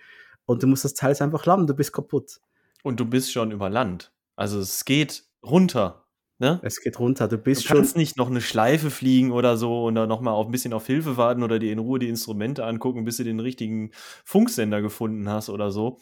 und 0.44 0.62
du 0.62 0.66
musst 0.66 0.84
das 0.84 0.92
Teil 0.92 1.16
einfach 1.18 1.46
landen, 1.46 1.66
du 1.66 1.74
bist 1.74 1.92
kaputt. 1.92 2.40
Und 2.82 3.00
du 3.00 3.06
bist 3.06 3.32
schon 3.32 3.50
über 3.50 3.70
Land. 3.70 4.12
Also 4.36 4.60
es 4.60 4.84
geht 4.84 5.24
runter. 5.42 6.01
Ne? 6.42 6.58
Es 6.64 6.80
geht 6.80 6.98
runter, 6.98 7.28
du 7.28 7.38
bist 7.38 7.62
du 7.62 7.68
schon. 7.68 7.76
kannst 7.76 7.96
nicht 7.96 8.16
noch 8.16 8.28
eine 8.28 8.40
Schleife 8.40 8.90
fliegen 8.90 9.30
oder 9.30 9.56
so 9.56 9.84
und 9.84 9.94
dann 9.94 10.08
nochmal 10.08 10.44
ein 10.44 10.50
bisschen 10.50 10.72
auf 10.72 10.88
Hilfe 10.88 11.16
warten 11.16 11.44
oder 11.44 11.60
dir 11.60 11.70
in 11.70 11.78
Ruhe 11.78 12.00
die 12.00 12.08
Instrumente 12.08 12.64
angucken, 12.64 13.04
bis 13.04 13.18
du 13.18 13.22
den 13.22 13.38
richtigen 13.38 13.92
Funksender 14.24 14.82
gefunden 14.82 15.28
hast 15.28 15.50
oder 15.50 15.70
so. 15.70 16.00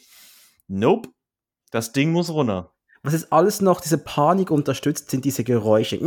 Nope. 0.67 1.09
Das 1.69 1.91
Ding 1.91 2.11
muss 2.11 2.31
runter. 2.31 2.73
Was 3.03 3.13
ist 3.13 3.31
alles 3.31 3.61
noch 3.61 3.81
diese 3.81 3.99
Panik 3.99 4.49
unterstützt, 4.49 5.11
sind 5.11 5.25
diese 5.25 5.43
Geräusche. 5.43 5.97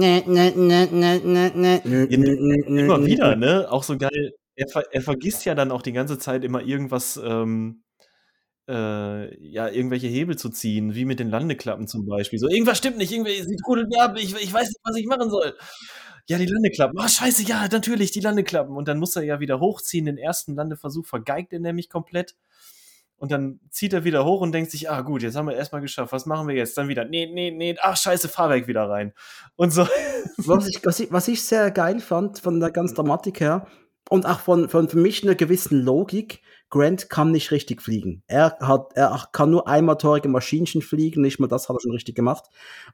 Immer 1.84 3.06
wieder, 3.06 3.36
ne? 3.36 3.68
Auch 3.70 3.84
so 3.84 3.96
geil. 3.96 4.32
Er, 4.56 4.66
ver 4.66 4.82
er 4.90 5.00
vergisst 5.02 5.44
ja 5.44 5.54
dann 5.54 5.70
auch 5.70 5.82
die 5.82 5.92
ganze 5.92 6.18
Zeit 6.18 6.42
immer 6.42 6.60
irgendwas 6.60 7.20
ähm, 7.24 7.84
äh, 8.68 9.46
ja, 9.46 9.68
irgendwelche 9.68 10.06
Hebel 10.06 10.36
zu 10.36 10.48
ziehen, 10.48 10.94
wie 10.94 11.04
mit 11.04 11.20
den 11.20 11.30
Landeklappen 11.30 11.86
zum 11.86 12.06
Beispiel. 12.06 12.38
So, 12.38 12.48
irgendwas 12.48 12.78
stimmt 12.78 12.98
nicht, 12.98 13.12
irgendwie 13.12 13.42
sieht 13.42 13.66
rudelt 13.66 13.88
mir 13.88 14.02
ab, 14.02 14.16
ich, 14.16 14.34
ich 14.34 14.52
weiß 14.52 14.68
nicht, 14.68 14.80
was 14.82 14.96
ich 14.96 15.06
machen 15.06 15.30
soll. 15.30 15.54
Ja, 16.26 16.38
die 16.38 16.46
Landeklappen. 16.46 16.98
Ah, 16.98 17.04
oh, 17.04 17.08
scheiße, 17.08 17.42
ja, 17.42 17.68
natürlich, 17.70 18.10
die 18.10 18.20
Landeklappen. 18.20 18.76
Und 18.76 18.88
dann 18.88 18.98
muss 18.98 19.14
er 19.14 19.24
ja 19.24 19.40
wieder 19.40 19.60
hochziehen. 19.60 20.06
Den 20.06 20.16
ersten 20.16 20.54
Landeversuch 20.54 21.04
vergeigt 21.04 21.52
er 21.52 21.60
nämlich 21.60 21.90
komplett. 21.90 22.34
Und 23.16 23.30
dann 23.30 23.60
zieht 23.70 23.92
er 23.92 24.04
wieder 24.04 24.24
hoch 24.24 24.40
und 24.40 24.52
denkt 24.52 24.70
sich, 24.70 24.90
ah 24.90 25.02
gut, 25.02 25.22
jetzt 25.22 25.36
haben 25.36 25.46
wir 25.46 25.54
erstmal 25.54 25.80
geschafft, 25.82 26.12
was 26.12 26.26
machen 26.26 26.48
wir 26.48 26.54
jetzt? 26.54 26.76
Dann 26.76 26.88
wieder, 26.88 27.04
nee, 27.04 27.26
nee, 27.26 27.50
nee, 27.50 27.76
ach 27.80 27.96
scheiße, 27.96 28.28
Fahrwerk 28.28 28.66
wieder 28.66 28.88
rein. 28.88 29.12
Und 29.56 29.70
so. 29.72 29.86
Was 30.38 30.66
ich, 30.66 30.84
was 30.84 31.00
ich, 31.00 31.12
was 31.12 31.28
ich 31.28 31.42
sehr 31.42 31.70
geil 31.70 32.00
fand 32.00 32.38
von 32.38 32.58
der 32.58 32.70
ganzen 32.70 32.96
Dramatik 32.96 33.40
her 33.40 33.66
und 34.08 34.26
auch 34.26 34.40
von, 34.40 34.68
von 34.68 34.88
für 34.88 34.98
mich 34.98 35.22
einer 35.22 35.34
gewissen 35.34 35.80
Logik, 35.80 36.42
Grant 36.74 37.08
kann 37.08 37.30
nicht 37.30 37.52
richtig 37.52 37.80
fliegen. 37.80 38.24
Er 38.26 38.56
hat, 38.58 38.94
er 38.94 39.28
kann 39.30 39.50
nur 39.50 39.68
einmotorige 39.68 40.28
Maschinchen 40.28 40.82
fliegen, 40.82 41.22
nicht 41.22 41.38
mal 41.38 41.46
das 41.46 41.68
hat 41.68 41.76
er 41.76 41.80
schon 41.80 41.92
richtig 41.92 42.16
gemacht. 42.16 42.46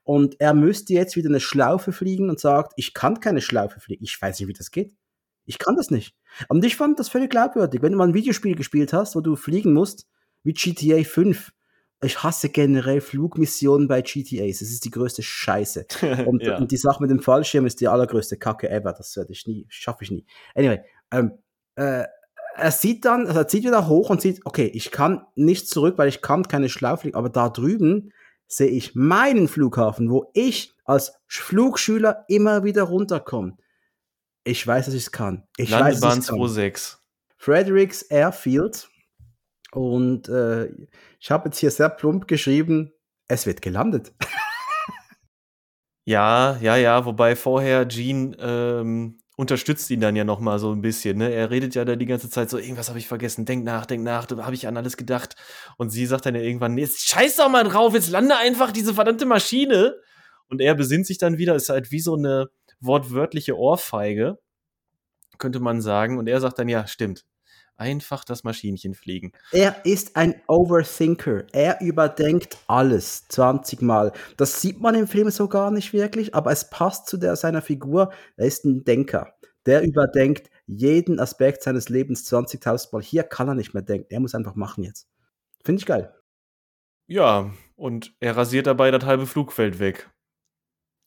Und 0.02 0.39
er 0.39 0.52
müsste 0.52 0.93
jetzt 0.93 1.16
wieder 1.16 1.31
eine 1.31 1.40
Schlaufe 1.40 1.93
fliegen 1.93 2.28
und 2.28 2.39
sagt, 2.39 2.74
ich 2.77 2.93
kann 2.93 3.20
keine 3.20 3.40
Schlaufe 3.40 3.81
fliegen. 3.81 4.05
Ich 4.05 4.20
weiß 4.20 4.39
nicht, 4.39 4.48
wie 4.48 4.52
das 4.52 4.70
geht. 4.70 4.94
Ich 5.47 5.59
kann 5.59 5.77
das 5.77 5.90
nicht. 5.90 6.15
Und 6.48 6.62
ich 6.62 6.77
fand 6.77 6.98
das 6.98 7.09
völlig 7.09 7.31
glaubwürdig. 7.31 7.81
Wenn 7.81 7.93
du 7.93 7.98
mal 7.98 8.09
ein 8.09 8.15
Videospiel 8.15 8.55
gespielt 8.55 8.93
hast, 8.93 9.16
wo 9.16 9.23
du 9.23 9.35
fliegen 9.35 9.73
musst, 9.73 10.07
wie 10.43 10.52
GTA 10.52 11.02
5, 11.02 11.51
ich 12.02 12.23
hasse 12.23 12.51
generell 12.51 13.01
Flugmissionen 13.01 13.89
bei 13.89 14.02
GTAs. 14.02 14.59
Das 14.59 14.69
ist 14.69 14.85
die 14.85 14.90
größte 14.90 15.23
Scheiße. 15.23 15.86
Und, 16.27 16.43
ja. 16.43 16.59
und 16.59 16.70
die 16.70 16.77
Sache 16.77 17.02
mit 17.02 17.11
dem 17.11 17.20
Fallschirm 17.20 17.65
ist 17.65 17.81
die 17.81 17.89
allergrößte 17.89 18.36
Kacke 18.36 18.69
ever. 18.69 18.93
Das 18.93 19.16
werde 19.16 19.32
ich 19.32 19.47
nie, 19.47 19.65
schaffe 19.70 20.05
ich 20.05 20.11
nie. 20.11 20.27
Anyway, 20.55 20.81
ähm, 21.11 21.32
äh, 21.77 22.05
er 22.56 22.70
sieht 22.70 23.05
dann, 23.05 23.27
also 23.27 23.40
er 23.40 23.48
zieht 23.48 23.64
wieder 23.64 23.86
hoch 23.89 24.10
und 24.10 24.20
sieht, 24.20 24.44
okay, 24.44 24.66
ich 24.66 24.90
kann 24.90 25.27
nicht 25.35 25.68
zurück, 25.68 25.98
weil 25.98 26.09
ich 26.09 26.22
kann 26.22 26.48
keine 26.48 26.68
Schlaufe 26.68 27.10
aber 27.14 27.28
da 27.28 27.48
drüben 27.48 28.12
sehe 28.47 28.68
ich 28.68 28.94
meinen 28.94 29.47
Flughafen, 29.48 30.10
wo 30.10 30.31
ich 30.35 30.74
als 30.85 31.12
Flugschüler 31.28 32.24
immer 32.28 32.64
wieder 32.64 32.82
runterkomme. 32.82 33.56
Ich 34.43 34.66
weiß, 34.66 34.86
dass 34.86 34.94
ich 34.94 35.05
es 35.05 35.12
kann. 35.12 35.47
Ich 35.56 35.70
Landebahn 35.70 36.18
weiß, 36.18 36.27
26. 36.27 36.97
Fredericks 37.36 38.02
Airfield. 38.02 38.90
Und 39.72 40.28
äh, 40.28 40.68
ich 41.20 41.31
habe 41.31 41.48
jetzt 41.48 41.59
hier 41.59 41.70
sehr 41.70 41.90
plump 41.90 42.27
geschrieben, 42.27 42.93
es 43.28 43.47
wird 43.47 43.62
gelandet. 43.62 44.12
ja, 46.05 46.56
ja, 46.60 46.74
ja, 46.74 47.05
wobei 47.05 47.36
vorher 47.36 47.86
Gene 47.86 48.36
ähm, 48.40 49.18
unterstützt 49.40 49.88
ihn 49.90 50.00
dann 50.00 50.16
ja 50.16 50.24
noch 50.24 50.38
mal 50.38 50.58
so 50.58 50.70
ein 50.70 50.82
bisschen. 50.82 51.16
Ne? 51.16 51.32
Er 51.32 51.50
redet 51.50 51.74
ja 51.74 51.86
da 51.86 51.96
die 51.96 52.04
ganze 52.04 52.28
Zeit 52.28 52.50
so, 52.50 52.58
irgendwas 52.58 52.90
habe 52.90 52.98
ich 52.98 53.08
vergessen, 53.08 53.46
denk 53.46 53.64
nach, 53.64 53.86
denk 53.86 54.04
nach, 54.04 54.26
da 54.26 54.44
habe 54.44 54.54
ich 54.54 54.68
an 54.68 54.76
alles 54.76 54.98
gedacht. 54.98 55.34
Und 55.78 55.88
sie 55.88 56.04
sagt 56.04 56.26
dann 56.26 56.34
ja 56.34 56.42
irgendwann, 56.42 56.74
nee, 56.74 56.86
scheiß 56.86 57.36
doch 57.36 57.48
mal 57.48 57.64
drauf, 57.64 57.94
jetzt 57.94 58.10
lande 58.10 58.36
einfach 58.36 58.70
diese 58.70 58.92
verdammte 58.92 59.24
Maschine. 59.24 59.94
Und 60.48 60.60
er 60.60 60.74
besinnt 60.74 61.06
sich 61.06 61.16
dann 61.16 61.38
wieder, 61.38 61.54
ist 61.54 61.70
halt 61.70 61.90
wie 61.90 62.00
so 62.00 62.16
eine 62.16 62.48
wortwörtliche 62.80 63.56
Ohrfeige, 63.56 64.38
könnte 65.38 65.60
man 65.60 65.80
sagen. 65.80 66.18
Und 66.18 66.28
er 66.28 66.40
sagt 66.40 66.58
dann, 66.58 66.68
ja, 66.68 66.86
stimmt, 66.86 67.24
einfach 67.81 68.24
das 68.24 68.44
Maschinchen 68.44 68.94
fliegen. 68.94 69.32
Er 69.52 69.85
ist 69.85 70.16
ein 70.16 70.40
Overthinker. 70.47 71.44
Er 71.52 71.81
überdenkt 71.81 72.59
alles 72.66 73.27
20 73.28 73.82
Mal. 73.82 74.12
Das 74.36 74.61
sieht 74.61 74.81
man 74.81 74.94
im 74.94 75.09
Film 75.09 75.31
so 75.31 75.48
gar 75.48 75.70
nicht 75.70 75.93
wirklich, 75.93 76.35
aber 76.35 76.52
es 76.52 76.69
passt 76.69 77.09
zu 77.09 77.16
der 77.16 77.36
seiner 77.36 77.62
Figur. 77.62 78.12
Er 78.36 78.47
ist 78.47 78.65
ein 78.65 78.85
Denker. 78.85 79.35
Der 79.66 79.82
überdenkt 79.82 80.51
jeden 80.66 81.19
Aspekt 81.19 81.62
seines 81.62 81.89
Lebens 81.89 82.31
20.000 82.31 82.89
Mal. 82.93 83.02
Hier 83.02 83.23
kann 83.24 83.48
er 83.48 83.55
nicht 83.55 83.74
mehr 83.74 83.82
denken. 83.82 84.07
Er 84.11 84.20
muss 84.20 84.35
einfach 84.35 84.55
machen 84.55 84.85
jetzt. 84.85 85.09
Finde 85.65 85.81
ich 85.81 85.86
geil. 85.86 86.15
Ja, 87.07 87.52
und 87.74 88.15
er 88.20 88.36
rasiert 88.36 88.66
dabei 88.66 88.90
das 88.90 89.05
halbe 89.05 89.27
Flugfeld 89.27 89.78
weg. 89.78 90.11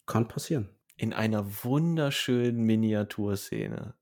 Kann 0.05 0.27
passieren. 0.27 0.69
In 0.97 1.13
einer 1.13 1.45
wunderschönen 1.63 2.61
Miniaturszene. 2.63 3.95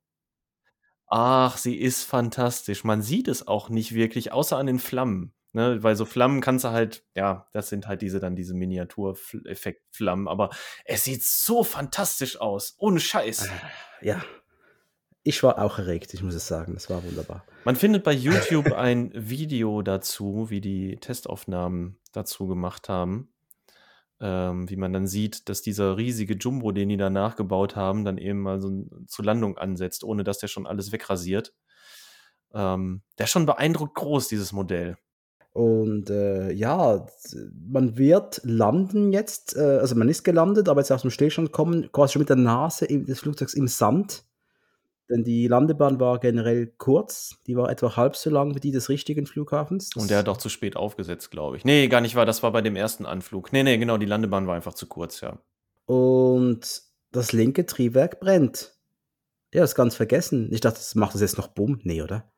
Ach, 1.13 1.57
sie 1.57 1.75
ist 1.75 2.03
fantastisch. 2.03 2.85
Man 2.85 3.01
sieht 3.01 3.27
es 3.27 3.45
auch 3.45 3.67
nicht 3.67 3.93
wirklich, 3.93 4.31
außer 4.31 4.57
an 4.57 4.65
den 4.65 4.79
Flammen. 4.79 5.33
Ne? 5.51 5.83
Weil 5.83 5.97
so 5.97 6.05
Flammen 6.05 6.39
kannst 6.39 6.63
du 6.63 6.69
halt, 6.69 7.03
ja, 7.15 7.49
das 7.51 7.67
sind 7.67 7.85
halt 7.85 8.01
diese 8.01 8.21
dann 8.21 8.38
diese 8.38 8.53
Miniatur-Effekt-Flammen, 8.53 10.29
aber 10.29 10.51
es 10.85 11.03
sieht 11.03 11.23
so 11.25 11.65
fantastisch 11.65 12.39
aus. 12.39 12.75
Ohne 12.77 13.01
Scheiß. 13.01 13.47
Äh, 13.47 13.49
ja. 14.07 14.23
Ich 15.23 15.43
war 15.43 15.61
auch 15.61 15.79
erregt, 15.79 16.13
ich 16.13 16.23
muss 16.23 16.33
es 16.33 16.47
sagen. 16.47 16.73
Das 16.73 16.89
war 16.89 17.03
wunderbar. 17.03 17.45
Man 17.65 17.75
findet 17.75 18.05
bei 18.05 18.13
YouTube 18.13 18.71
ein 18.71 19.11
Video 19.13 19.81
dazu, 19.81 20.49
wie 20.49 20.61
die 20.61 20.95
Testaufnahmen 20.95 21.99
dazu 22.13 22.47
gemacht 22.47 22.88
haben 22.88 23.30
ähm, 24.22 24.69
wie 24.69 24.76
man 24.76 24.93
dann 24.93 25.07
sieht, 25.07 25.49
dass 25.49 25.61
dieser 25.61 25.98
riesige 25.98 26.35
Jumbo, 26.35 26.72
den 26.72 26.89
die 26.89 26.98
da 26.98 27.10
nachgebaut 27.10 27.76
haben, 27.76 28.06
dann 28.06 28.18
eben 28.18 28.41
mal 28.41 28.61
so 28.61 28.85
zur 29.07 29.26
Landung 29.26 29.57
ansetzt, 29.57 30.03
ohne 30.03 30.23
dass 30.23 30.38
der 30.38 30.48
schon 30.48 30.68
alles 30.68 30.91
wegrasiert. 30.91 31.53
Ähm, 32.53 33.02
der 33.18 33.26
ist 33.26 33.31
schon 33.31 33.45
beeindruckt 33.45 33.95
groß, 33.95 34.27
dieses 34.27 34.53
Modell. 34.53 34.98
Und 35.53 36.10
äh, 36.10 36.52
ja, 36.52 37.06
man 37.68 37.98
wird 37.98 38.41
landen 38.43 39.11
jetzt, 39.11 39.57
äh, 39.57 39.80
also 39.80 39.95
man 39.95 40.07
ist 40.07 40.23
gelandet, 40.23 40.69
aber 40.69 40.80
jetzt 40.80 40.91
aus 40.91 41.02
dem 41.02 41.11
Stillstand 41.11 41.52
kommen, 41.52 41.91
quasi 41.91 42.14
schon 42.14 42.22
mit 42.22 42.30
der 42.30 42.38
Nase 42.38 42.88
des 42.88 43.19
Flugzeugs 43.19 43.53
im 43.53 43.68
Sand. 43.68 44.23
Denn 45.11 45.25
die 45.25 45.47
Landebahn 45.47 45.99
war 45.99 46.19
generell 46.19 46.67
kurz. 46.77 47.35
Die 47.45 47.57
war 47.57 47.69
etwa 47.69 47.97
halb 47.97 48.15
so 48.15 48.29
lang 48.29 48.55
wie 48.55 48.61
die 48.61 48.71
des 48.71 48.88
richtigen 48.88 49.25
Flughafens. 49.25 49.89
Und 49.95 50.09
der 50.09 50.19
hat 50.19 50.29
auch 50.29 50.38
zu 50.38 50.47
spät 50.47 50.77
aufgesetzt, 50.77 51.31
glaube 51.31 51.57
ich. 51.57 51.65
Nee, 51.65 51.89
gar 51.89 51.99
nicht 51.99 52.15
war. 52.15 52.25
Das 52.25 52.43
war 52.43 52.51
bei 52.51 52.61
dem 52.61 52.77
ersten 52.77 53.05
Anflug. 53.05 53.51
Nee, 53.51 53.63
nee, 53.63 53.77
genau. 53.77 53.97
Die 53.97 54.05
Landebahn 54.05 54.47
war 54.47 54.55
einfach 54.55 54.73
zu 54.73 54.88
kurz, 54.88 55.19
ja. 55.19 55.38
Und 55.85 56.81
das 57.11 57.33
linke 57.33 57.65
Triebwerk 57.65 58.21
brennt. 58.21 58.77
Ja, 59.53 59.61
das 59.61 59.75
ganz 59.75 59.95
vergessen. 59.95 60.47
Ich 60.53 60.61
dachte, 60.61 60.77
das 60.77 60.95
macht 60.95 61.13
das 61.13 61.19
jetzt 61.19 61.38
noch 61.38 61.47
Bumm. 61.47 61.81
Nee, 61.83 62.01
oder? 62.01 62.31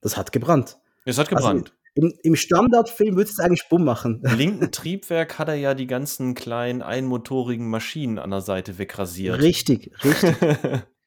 Das 0.00 0.16
hat 0.16 0.32
gebrannt. 0.32 0.78
Es 1.04 1.16
hat 1.16 1.28
gebrannt. 1.28 1.70
Also, 1.70 1.80
im, 1.94 2.12
Im 2.24 2.34
Standardfilm 2.34 3.14
würde 3.14 3.30
es 3.30 3.38
eigentlich 3.38 3.68
Bumm 3.68 3.84
machen. 3.84 4.20
Im 4.24 4.36
linken 4.36 4.72
Triebwerk 4.72 5.38
hat 5.38 5.48
er 5.48 5.54
ja 5.54 5.74
die 5.74 5.86
ganzen 5.86 6.34
kleinen 6.34 6.82
einmotorigen 6.82 7.68
Maschinen 7.68 8.18
an 8.18 8.30
der 8.30 8.40
Seite 8.40 8.78
wegrasiert. 8.78 9.40
Richtig, 9.40 9.92
richtig. 10.04 10.36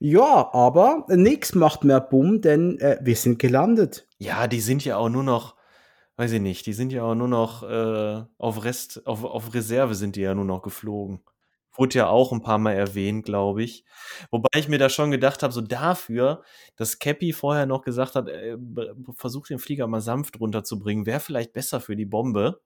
Ja, 0.00 0.50
aber 0.52 1.06
nichts 1.08 1.54
macht 1.54 1.82
mehr 1.82 2.00
Bumm, 2.00 2.40
denn 2.40 2.78
äh, 2.78 2.98
wir 3.02 3.16
sind 3.16 3.38
gelandet. 3.38 4.06
Ja, 4.18 4.46
die 4.46 4.60
sind 4.60 4.84
ja 4.84 4.96
auch 4.96 5.08
nur 5.08 5.24
noch, 5.24 5.56
weiß 6.16 6.32
ich 6.32 6.40
nicht, 6.40 6.66
die 6.66 6.72
sind 6.72 6.92
ja 6.92 7.02
auch 7.02 7.16
nur 7.16 7.28
noch 7.28 7.64
äh, 7.64 8.22
auf 8.38 8.64
Rest, 8.64 9.06
auf, 9.06 9.24
auf 9.24 9.54
Reserve 9.54 9.94
sind 9.96 10.14
die 10.16 10.20
ja 10.20 10.34
nur 10.34 10.44
noch 10.44 10.62
geflogen. 10.62 11.20
Wurde 11.72 11.98
ja 11.98 12.08
auch 12.08 12.32
ein 12.32 12.42
paar 12.42 12.58
Mal 12.58 12.74
erwähnt, 12.74 13.24
glaube 13.24 13.62
ich. 13.62 13.84
Wobei 14.30 14.48
ich 14.58 14.68
mir 14.68 14.78
da 14.78 14.88
schon 14.88 15.10
gedacht 15.10 15.42
habe, 15.42 15.52
so 15.52 15.60
dafür, 15.60 16.42
dass 16.76 16.98
Cappy 16.98 17.32
vorher 17.32 17.66
noch 17.66 17.82
gesagt 17.82 18.14
hat, 18.14 18.28
äh, 18.28 18.56
versucht 19.16 19.50
den 19.50 19.58
Flieger 19.58 19.86
mal 19.88 20.00
sanft 20.00 20.40
runterzubringen, 20.40 21.06
wäre 21.06 21.20
vielleicht 21.20 21.52
besser 21.52 21.80
für 21.80 21.96
die 21.96 22.06
Bombe. 22.06 22.60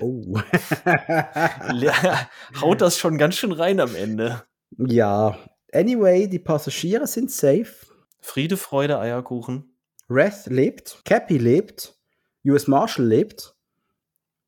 Oh. 0.00 0.38
Haut 2.60 2.80
das 2.80 2.98
schon 2.98 3.18
ganz 3.18 3.36
schön 3.36 3.52
rein 3.52 3.80
am 3.80 3.94
Ende. 3.94 4.42
Ja. 4.78 5.38
Anyway, 5.72 6.26
die 6.26 6.38
Passagiere 6.38 7.06
sind 7.06 7.30
safe. 7.30 7.86
Friede, 8.20 8.56
Freude, 8.56 8.98
Eierkuchen. 8.98 9.70
Wrath 10.08 10.46
lebt, 10.46 11.00
Cappy 11.04 11.38
lebt, 11.38 11.96
US 12.44 12.66
Marshall 12.66 13.06
lebt. 13.06 13.54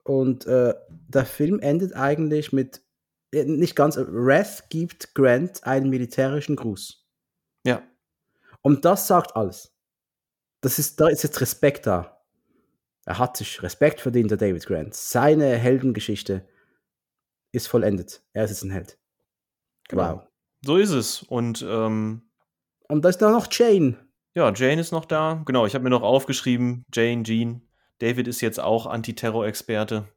Und 0.04 0.46
äh, 0.46 0.74
der 0.88 1.24
Film 1.24 1.60
endet 1.60 1.94
eigentlich 1.94 2.52
mit, 2.52 2.82
äh, 3.32 3.44
nicht 3.44 3.76
ganz, 3.76 3.96
Wrath 3.96 4.68
gibt 4.68 5.14
Grant 5.14 5.64
einen 5.64 5.88
militärischen 5.90 6.56
Gruß. 6.56 7.06
Ja. 7.64 7.82
Und 8.62 8.84
das 8.84 9.06
sagt 9.06 9.36
alles. 9.36 9.72
Das 10.60 10.78
ist, 10.78 11.00
da 11.00 11.08
ist 11.08 11.22
jetzt 11.22 11.40
Respekt 11.40 11.86
da. 11.86 12.20
Er 13.04 13.18
hat 13.18 13.36
sich 13.36 13.62
Respekt 13.62 14.00
verdient, 14.00 14.30
der 14.30 14.38
David 14.38 14.66
Grant. 14.66 14.94
Seine 14.94 15.56
Heldengeschichte 15.56 16.48
ist 17.52 17.68
vollendet. 17.68 18.22
Er 18.32 18.44
ist 18.44 18.50
jetzt 18.50 18.62
ein 18.64 18.70
Held. 18.70 18.98
Genau. 19.88 20.16
Wow. 20.16 20.31
So 20.64 20.76
ist 20.76 20.90
es. 20.90 21.22
Und, 21.22 21.64
ähm, 21.68 22.22
und 22.88 23.04
da 23.04 23.08
ist 23.08 23.18
da 23.18 23.30
noch 23.30 23.48
Jane. 23.50 23.96
Ja, 24.34 24.52
Jane 24.54 24.80
ist 24.80 24.92
noch 24.92 25.04
da. 25.04 25.42
Genau, 25.44 25.66
ich 25.66 25.74
habe 25.74 25.84
mir 25.84 25.90
noch 25.90 26.02
aufgeschrieben, 26.02 26.84
Jane, 26.92 27.22
Jean. 27.22 27.68
David 27.98 28.28
ist 28.28 28.40
jetzt 28.40 28.60
auch 28.60 28.86
Antiterror-Experte. 28.86 30.08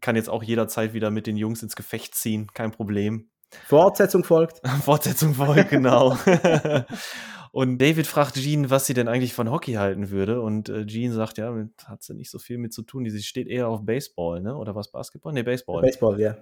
Kann 0.00 0.16
jetzt 0.16 0.30
auch 0.30 0.42
jederzeit 0.42 0.94
wieder 0.94 1.10
mit 1.10 1.26
den 1.26 1.36
Jungs 1.36 1.62
ins 1.62 1.76
Gefecht 1.76 2.14
ziehen, 2.14 2.48
kein 2.54 2.70
Problem. 2.70 3.30
Fortsetzung 3.66 4.24
folgt. 4.24 4.60
Fortsetzung 4.84 5.34
folgt, 5.34 5.70
genau. 5.70 6.16
Und 7.52 7.78
David 7.78 8.08
fragt 8.08 8.34
Jean, 8.34 8.68
was 8.70 8.86
sie 8.86 8.94
denn 8.94 9.06
eigentlich 9.06 9.32
von 9.32 9.48
Hockey 9.48 9.74
halten 9.74 10.10
würde. 10.10 10.40
Und 10.40 10.68
äh, 10.68 10.86
Jean 10.86 11.12
sagt, 11.12 11.38
ja, 11.38 11.54
hat 11.84 12.02
sie 12.02 12.14
nicht 12.14 12.30
so 12.30 12.40
viel 12.40 12.58
mit 12.58 12.72
zu 12.72 12.82
tun. 12.82 13.08
Sie 13.08 13.22
steht 13.22 13.46
eher 13.46 13.68
auf 13.68 13.84
Baseball, 13.84 14.40
ne? 14.40 14.56
Oder 14.56 14.74
was 14.74 14.90
Basketball? 14.90 15.32
Ne, 15.32 15.44
Baseball. 15.44 15.80
Baseball, 15.80 16.20
ja. 16.20 16.36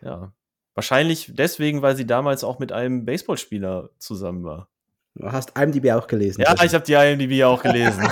Ja. 0.00 0.32
Wahrscheinlich 0.74 1.30
deswegen, 1.34 1.82
weil 1.82 1.96
sie 1.96 2.06
damals 2.06 2.44
auch 2.44 2.58
mit 2.58 2.72
einem 2.72 3.04
Baseballspieler 3.04 3.90
zusammen 3.98 4.44
war. 4.44 4.68
Du 5.14 5.30
hast 5.30 5.56
IMDb 5.56 5.92
auch 5.92 6.08
gelesen. 6.08 6.40
Ja, 6.42 6.54
ich 6.62 6.74
habe 6.74 6.84
die 6.84 6.94
IMDb 6.94 7.44
auch 7.44 7.62
gelesen. 7.62 8.02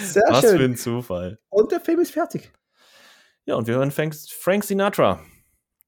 Sehr 0.00 0.24
was 0.28 0.40
schön. 0.40 0.56
für 0.56 0.64
ein 0.64 0.76
Zufall. 0.76 1.38
Und 1.50 1.70
der 1.70 1.80
Film 1.80 2.00
ist 2.00 2.12
fertig. 2.12 2.50
Ja, 3.44 3.56
und 3.56 3.66
wir 3.66 3.74
hören 3.74 3.90
Frank 3.90 4.64
Sinatra 4.64 5.20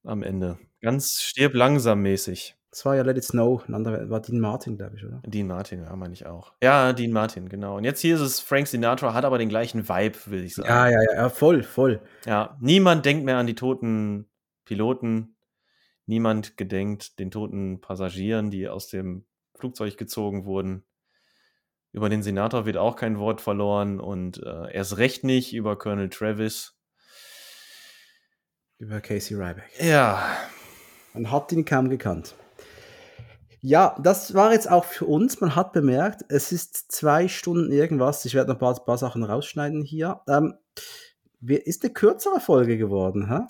am 0.03 0.21
Ende. 0.23 0.59
Ganz 0.81 1.21
stirb 1.21 1.53
langsam 1.55 2.01
mäßig. 2.01 2.55
Das 2.71 2.85
war 2.85 2.95
ja 2.95 3.03
Let 3.03 3.17
It 3.17 3.25
Snow, 3.25 3.67
ein 3.67 3.75
anderer 3.75 4.09
war 4.09 4.21
Dean 4.21 4.39
Martin, 4.39 4.77
glaube 4.77 4.95
ich, 4.95 5.05
oder? 5.05 5.21
Dean 5.25 5.45
Martin, 5.45 5.83
ja, 5.83 5.93
meine 5.97 6.13
ich 6.13 6.25
auch. 6.25 6.53
Ja, 6.63 6.93
Dean 6.93 7.11
Martin, 7.11 7.49
genau. 7.49 7.75
Und 7.75 7.83
jetzt 7.83 7.99
hier 7.99 8.15
ist 8.15 8.21
es 8.21 8.39
Frank 8.39 8.65
Sinatra, 8.67 9.13
hat 9.13 9.25
aber 9.25 9.37
den 9.37 9.49
gleichen 9.49 9.89
Vibe, 9.89 10.17
will 10.27 10.45
ich 10.45 10.55
sagen. 10.55 10.69
Ja, 10.69 10.89
ja, 10.89 10.99
ja, 11.13 11.29
voll, 11.29 11.63
voll. 11.63 12.01
Ja, 12.25 12.57
niemand 12.61 13.05
denkt 13.05 13.25
mehr 13.25 13.37
an 13.37 13.45
die 13.45 13.55
toten 13.55 14.29
Piloten. 14.63 15.35
Niemand 16.05 16.55
gedenkt 16.55 17.19
den 17.19 17.29
toten 17.29 17.81
Passagieren, 17.81 18.51
die 18.51 18.69
aus 18.69 18.87
dem 18.87 19.25
Flugzeug 19.53 19.97
gezogen 19.97 20.45
wurden. 20.45 20.85
Über 21.91 22.07
den 22.07 22.23
Senator 22.23 22.65
wird 22.65 22.77
auch 22.77 22.95
kein 22.95 23.19
Wort 23.19 23.41
verloren 23.41 23.99
und 23.99 24.41
äh, 24.41 24.73
erst 24.73 24.97
recht 24.97 25.25
nicht 25.25 25.53
über 25.53 25.77
Colonel 25.77 26.09
Travis. 26.09 26.77
Über 28.77 29.01
Casey 29.01 29.35
Ryback. 29.35 29.69
Ja. 29.79 30.37
Man 31.13 31.29
hat 31.29 31.51
ihn 31.51 31.65
kaum 31.65 31.89
gekannt. 31.89 32.33
Ja, 33.63 33.95
das 34.01 34.33
war 34.33 34.53
jetzt 34.53 34.69
auch 34.69 34.85
für 34.85 35.05
uns. 35.05 35.39
Man 35.39 35.55
hat 35.55 35.71
bemerkt, 35.71 36.25
es 36.29 36.51
ist 36.51 36.91
zwei 36.91 37.27
Stunden 37.27 37.71
irgendwas. 37.71 38.25
Ich 38.25 38.33
werde 38.33 38.49
noch 38.49 38.55
ein 38.55 38.59
paar, 38.59 38.73
paar 38.83 38.97
Sachen 38.97 39.23
rausschneiden 39.23 39.83
hier. 39.83 40.21
Ähm, 40.27 40.55
ist 41.45 41.83
eine 41.83 41.93
kürzere 41.93 42.39
Folge 42.39 42.77
geworden, 42.77 43.29
hä? 43.29 43.41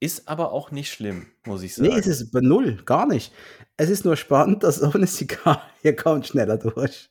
Ist 0.00 0.28
aber 0.28 0.52
auch 0.52 0.72
nicht 0.72 0.92
schlimm, 0.92 1.26
muss 1.46 1.62
ich 1.62 1.74
sagen. 1.74 1.88
Nee, 1.88 1.98
es 1.98 2.06
ist 2.06 2.32
bei 2.32 2.40
null, 2.40 2.82
gar 2.84 3.06
nicht. 3.06 3.32
Es 3.76 3.88
ist 3.88 4.04
nur 4.04 4.16
spannend, 4.16 4.62
dass 4.62 4.82
ohne 4.82 5.06
Sigar, 5.06 5.62
ihr 5.82 5.94
kommt 5.94 6.26
schneller 6.26 6.58
durch. 6.58 7.08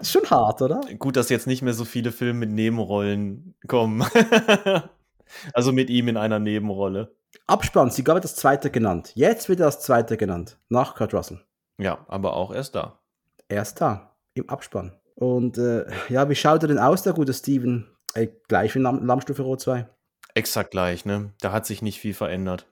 Ist 0.00 0.12
schon 0.12 0.28
hart, 0.30 0.62
oder? 0.62 0.80
Gut, 0.98 1.16
dass 1.16 1.28
jetzt 1.28 1.46
nicht 1.46 1.62
mehr 1.62 1.74
so 1.74 1.84
viele 1.84 2.12
Filme 2.12 2.40
mit 2.40 2.50
Nebenrollen 2.50 3.54
kommen. 3.66 4.04
also 5.52 5.72
mit 5.72 5.90
ihm 5.90 6.08
in 6.08 6.16
einer 6.16 6.38
Nebenrolle. 6.38 7.14
Abspann, 7.46 7.90
sie 7.90 8.04
gab 8.04 8.20
das 8.22 8.36
zweite 8.36 8.70
genannt. 8.70 9.12
Jetzt 9.14 9.48
wird 9.48 9.60
er 9.60 9.66
das 9.66 9.80
zweite 9.80 10.16
genannt. 10.16 10.58
Nach 10.68 10.94
Kurt 10.94 11.14
Russell. 11.14 11.40
Ja, 11.78 12.04
aber 12.08 12.34
auch 12.34 12.54
erst 12.54 12.74
da. 12.74 13.00
Erst 13.48 13.80
da, 13.80 14.16
im 14.34 14.48
Abspann. 14.48 14.92
Und 15.14 15.58
äh, 15.58 15.86
ja, 16.08 16.28
wie 16.28 16.34
schaut 16.34 16.62
er 16.62 16.68
denn 16.68 16.78
aus, 16.78 17.02
der 17.02 17.12
gute 17.12 17.34
Steven? 17.34 17.88
Äh, 18.14 18.28
gleich 18.48 18.74
wie 18.74 18.78
Lam 18.80 19.04
Lammstufe 19.04 19.42
Rot 19.42 19.60
2. 19.60 19.88
Exakt 20.34 20.70
gleich, 20.72 21.04
ne? 21.04 21.32
Da 21.40 21.52
hat 21.52 21.66
sich 21.66 21.82
nicht 21.82 22.00
viel 22.00 22.14
verändert. 22.14 22.66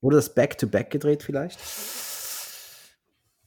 Wurde 0.00 0.16
das 0.16 0.34
Back-to-Back 0.34 0.88
-back 0.88 0.90
gedreht 0.90 1.22
vielleicht? 1.22 1.60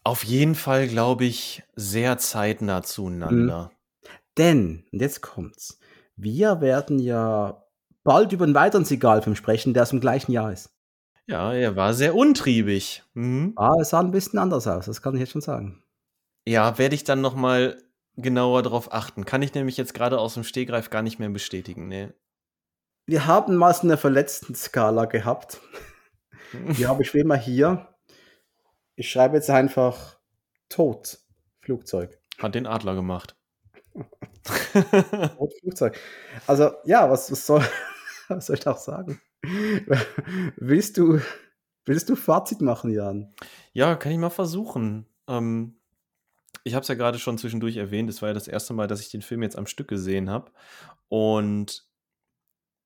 Auf 0.03 0.23
jeden 0.23 0.56
Fall, 0.56 0.88
glaube 0.88 1.26
ich, 1.26 1.64
sehr 1.76 2.18
zeitnah 2.18 2.81
zueinander. 2.84 3.72
Mhm. 3.72 4.10
Denn, 4.38 4.85
und 4.91 5.02
jetzt 5.02 5.22
kommt's, 5.22 5.80
wir 6.15 6.61
werden 6.61 6.99
ja 6.99 7.64
bald 8.08 8.32
über 8.32 8.46
einen 8.46 8.56
weiteren 8.56 8.86
Sigalfilm 8.86 9.36
sprechen, 9.36 9.74
der 9.74 9.84
aus 9.84 9.90
dem 9.90 10.00
gleichen 10.00 10.32
Jahr 10.32 10.54
ist. 10.54 10.70
Ja, 11.28 11.54
er 11.54 11.76
war 11.76 11.94
sehr 11.94 12.16
untriebig. 12.16 13.04
Mhm. 13.14 13.52
Ah, 13.58 13.76
es 13.82 13.90
sah 13.90 14.00
ein 14.00 14.12
bisschen 14.12 14.40
anders 14.40 14.66
aus, 14.66 14.86
das 14.86 15.02
kann 15.02 15.14
ich 15.14 15.20
jetzt 15.20 15.34
schon 15.34 15.42
sagen. 15.42 15.84
Ja, 16.46 16.78
werde 16.78 16.96
ich 16.96 17.04
dann 17.04 17.20
noch 17.20 17.36
mal 17.36 17.78
genauer 18.16 18.64
darauf 18.64 18.94
achten. 18.94 19.26
Kann 19.26 19.42
ich 19.42 19.54
nämlich 19.54 19.76
jetzt 19.76 19.94
gerade 19.94 20.20
aus 20.20 20.36
dem 20.36 20.46
Stehgreif 20.46 20.90
gar 20.90 21.02
nicht 21.02 21.20
mehr 21.20 21.30
bestätigen. 21.30 21.90
Nee. 21.90 22.08
Wir 23.06 23.28
haben 23.28 23.58
mal 23.58 23.74
so 23.74 23.82
eine 23.82 23.98
verletzten 23.98 24.56
Skala 24.56 25.04
gehabt. 25.04 25.60
Die 26.78 26.88
habe 26.88 27.04
ich 27.04 27.14
wie 27.14 27.20
immer 27.20 27.36
hier. 27.36 27.94
Ich 28.96 29.12
schreibe 29.12 29.36
jetzt 29.36 29.50
einfach 29.50 30.18
tot 30.70 31.20
Flugzeug. 31.60 32.18
Hat 32.38 32.56
den 32.56 32.68
Adler 32.68 32.96
gemacht. 32.96 33.36
Flugzeug. 35.60 36.00
Also 36.48 36.72
ja, 36.86 37.10
was, 37.10 37.30
was 37.30 37.46
soll 37.46 37.62
was 38.30 38.48
soll 38.48 38.58
ich 38.58 38.68
auch 38.68 38.78
sagen? 38.78 39.22
willst 40.58 40.98
du, 40.98 41.22
willst 41.86 42.10
du 42.10 42.16
Fazit 42.16 42.62
machen, 42.62 42.91
Jan? 42.91 43.34
Ja, 43.74 43.95
kann 43.95 44.12
ich 44.12 44.18
mal 44.18 44.30
versuchen. 44.30 45.06
Ähm, 45.28 45.80
ich 46.64 46.74
habe 46.74 46.82
es 46.82 46.88
ja 46.88 46.95
gerade 46.95 47.20
schon 47.20 47.38
zwischendurch 47.38 47.78
erwähnt, 47.78 48.10
es 48.10 48.22
war 48.22 48.30
ja 48.30 48.34
das 48.34 48.48
erste 48.48 48.74
Mal, 48.74 48.88
dass 48.88 49.02
ich 49.02 49.10
den 49.10 49.22
Film 49.22 49.44
jetzt 49.44 49.58
am 49.58 49.68
Stück 49.68 49.88
gesehen 49.88 50.30
habe. 50.30 50.52
Und 51.08 51.88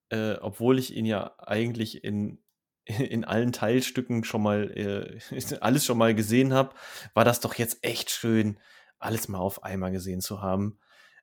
äh, 0.10 0.36
obwohl 0.42 0.78
ich 0.78 0.96
ihn 0.96 1.06
ja 1.06 1.34
eigentlich 1.40 2.04
in, 2.04 2.40
in 2.86 3.26
allen 3.26 3.52
Teilstücken 3.52 4.24
schon 4.24 4.44
mal, 4.44 4.72
äh, 4.72 5.20
alles 5.62 5.86
schon 5.86 5.98
mal 5.98 6.14
gesehen 6.14 6.54
habe, 6.54 6.76
war 7.14 7.26
das 7.26 7.40
doch 7.40 7.56
jetzt 7.56 7.84
echt 7.84 8.12
schön, 8.12 8.60
alles 9.00 9.28
mal 9.28 9.40
auf 9.40 9.64
einmal 9.64 9.92
gesehen 9.92 10.22
zu 10.22 10.42
haben. 10.42 10.80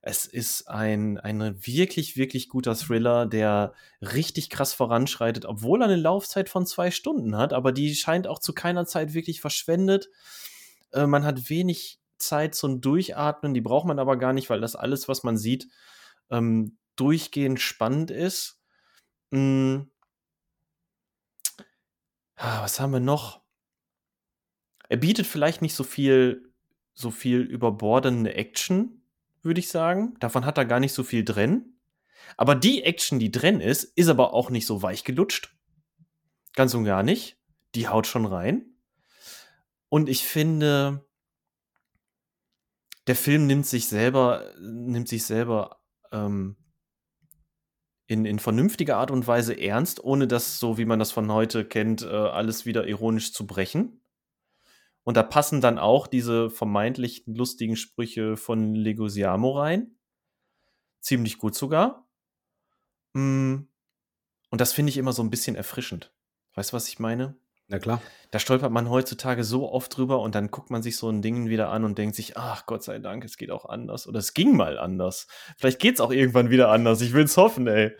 Es 0.08 0.24
ist 0.24 0.70
ein, 0.70 1.18
ein 1.18 1.66
wirklich, 1.66 2.16
wirklich 2.16 2.48
guter 2.48 2.74
Thriller, 2.74 3.26
der 3.26 3.74
richtig 4.00 4.48
krass 4.48 4.72
voranschreitet, 4.72 5.44
obwohl 5.44 5.82
er 5.82 5.84
eine 5.84 5.96
Laufzeit 5.96 6.48
von 6.48 6.64
zwei 6.64 6.90
Stunden 6.90 7.36
hat, 7.36 7.52
aber 7.52 7.72
die 7.72 7.94
scheint 7.94 8.26
auch 8.26 8.38
zu 8.38 8.54
keiner 8.54 8.86
Zeit 8.86 9.12
wirklich 9.12 9.42
verschwendet. 9.42 10.08
Äh, 10.94 11.06
man 11.06 11.26
hat 11.26 11.50
wenig 11.50 12.00
Zeit 12.16 12.54
zum 12.54 12.80
Durchatmen, 12.80 13.52
die 13.52 13.60
braucht 13.60 13.86
man 13.86 13.98
aber 13.98 14.16
gar 14.16 14.32
nicht, 14.32 14.48
weil 14.48 14.62
das 14.62 14.76
alles, 14.76 15.08
was 15.08 15.24
man 15.24 15.36
sieht, 15.36 15.68
ähm, 16.30 16.78
durchgehend 16.96 17.60
spannend 17.60 18.10
ist. 18.10 18.62
Hm. 19.30 19.90
Ah, 22.36 22.62
was 22.62 22.80
haben 22.80 22.94
wir 22.94 23.00
noch? 23.00 23.42
Er 24.88 24.96
bietet 24.96 25.26
vielleicht 25.26 25.60
nicht 25.60 25.74
so 25.74 25.84
viel, 25.84 26.50
so 26.94 27.10
viel 27.10 27.42
überbordende 27.42 28.32
Action, 28.32 28.97
würde 29.42 29.60
ich 29.60 29.68
sagen. 29.68 30.14
Davon 30.20 30.44
hat 30.44 30.58
er 30.58 30.64
gar 30.64 30.80
nicht 30.80 30.92
so 30.92 31.02
viel 31.02 31.24
drin. 31.24 31.78
Aber 32.36 32.54
die 32.54 32.82
Action, 32.82 33.18
die 33.18 33.30
drin 33.30 33.60
ist, 33.60 33.84
ist 33.84 34.08
aber 34.08 34.34
auch 34.34 34.50
nicht 34.50 34.66
so 34.66 34.82
weich 34.82 35.04
gelutscht. 35.04 35.56
Ganz 36.54 36.74
und 36.74 36.84
gar 36.84 37.02
nicht. 37.02 37.38
Die 37.74 37.88
haut 37.88 38.06
schon 38.06 38.26
rein. 38.26 38.66
Und 39.88 40.08
ich 40.08 40.24
finde, 40.24 41.06
der 43.06 43.16
Film 43.16 43.46
nimmt 43.46 43.66
sich 43.66 43.88
selber, 43.88 44.52
nimmt 44.60 45.08
sich 45.08 45.24
selber 45.24 45.80
ähm, 46.12 46.56
in, 48.06 48.24
in 48.24 48.38
vernünftiger 48.38 48.96
Art 48.96 49.10
und 49.10 49.26
Weise 49.26 49.58
ernst, 49.58 50.02
ohne 50.02 50.26
das, 50.26 50.58
so 50.58 50.78
wie 50.78 50.84
man 50.84 50.98
das 50.98 51.12
von 51.12 51.30
heute 51.32 51.64
kennt, 51.64 52.02
äh, 52.02 52.06
alles 52.06 52.66
wieder 52.66 52.86
ironisch 52.86 53.32
zu 53.32 53.46
brechen. 53.46 53.97
Und 55.08 55.16
da 55.16 55.22
passen 55.22 55.62
dann 55.62 55.78
auch 55.78 56.06
diese 56.06 56.50
vermeintlich 56.50 57.22
lustigen 57.24 57.76
Sprüche 57.76 58.36
von 58.36 58.74
Legosiamo 58.74 59.58
rein. 59.58 59.96
Ziemlich 61.00 61.38
gut 61.38 61.54
sogar. 61.54 62.06
Mm. 63.14 63.60
Und 64.50 64.60
das 64.60 64.74
finde 64.74 64.90
ich 64.90 64.98
immer 64.98 65.14
so 65.14 65.22
ein 65.22 65.30
bisschen 65.30 65.56
erfrischend. 65.56 66.12
Weißt 66.56 66.72
du, 66.72 66.76
was 66.76 66.88
ich 66.88 66.98
meine? 66.98 67.38
Na 67.68 67.78
klar. 67.78 68.02
Da 68.32 68.38
stolpert 68.38 68.70
man 68.70 68.90
heutzutage 68.90 69.44
so 69.44 69.72
oft 69.72 69.96
drüber 69.96 70.20
und 70.20 70.34
dann 70.34 70.50
guckt 70.50 70.68
man 70.68 70.82
sich 70.82 70.98
so 70.98 71.08
ein 71.08 71.22
Ding 71.22 71.48
wieder 71.48 71.70
an 71.70 71.84
und 71.84 71.96
denkt 71.96 72.14
sich, 72.14 72.36
ach 72.36 72.66
Gott 72.66 72.82
sei 72.82 72.98
Dank, 72.98 73.24
es 73.24 73.38
geht 73.38 73.50
auch 73.50 73.64
anders. 73.64 74.06
Oder 74.06 74.18
es 74.18 74.34
ging 74.34 74.58
mal 74.58 74.78
anders. 74.78 75.26
Vielleicht 75.56 75.78
geht 75.78 75.94
es 75.94 76.00
auch 76.02 76.12
irgendwann 76.12 76.50
wieder 76.50 76.68
anders. 76.70 77.00
Ich 77.00 77.14
will 77.14 77.24
es 77.24 77.38
hoffen, 77.38 77.66
ey. 77.66 77.96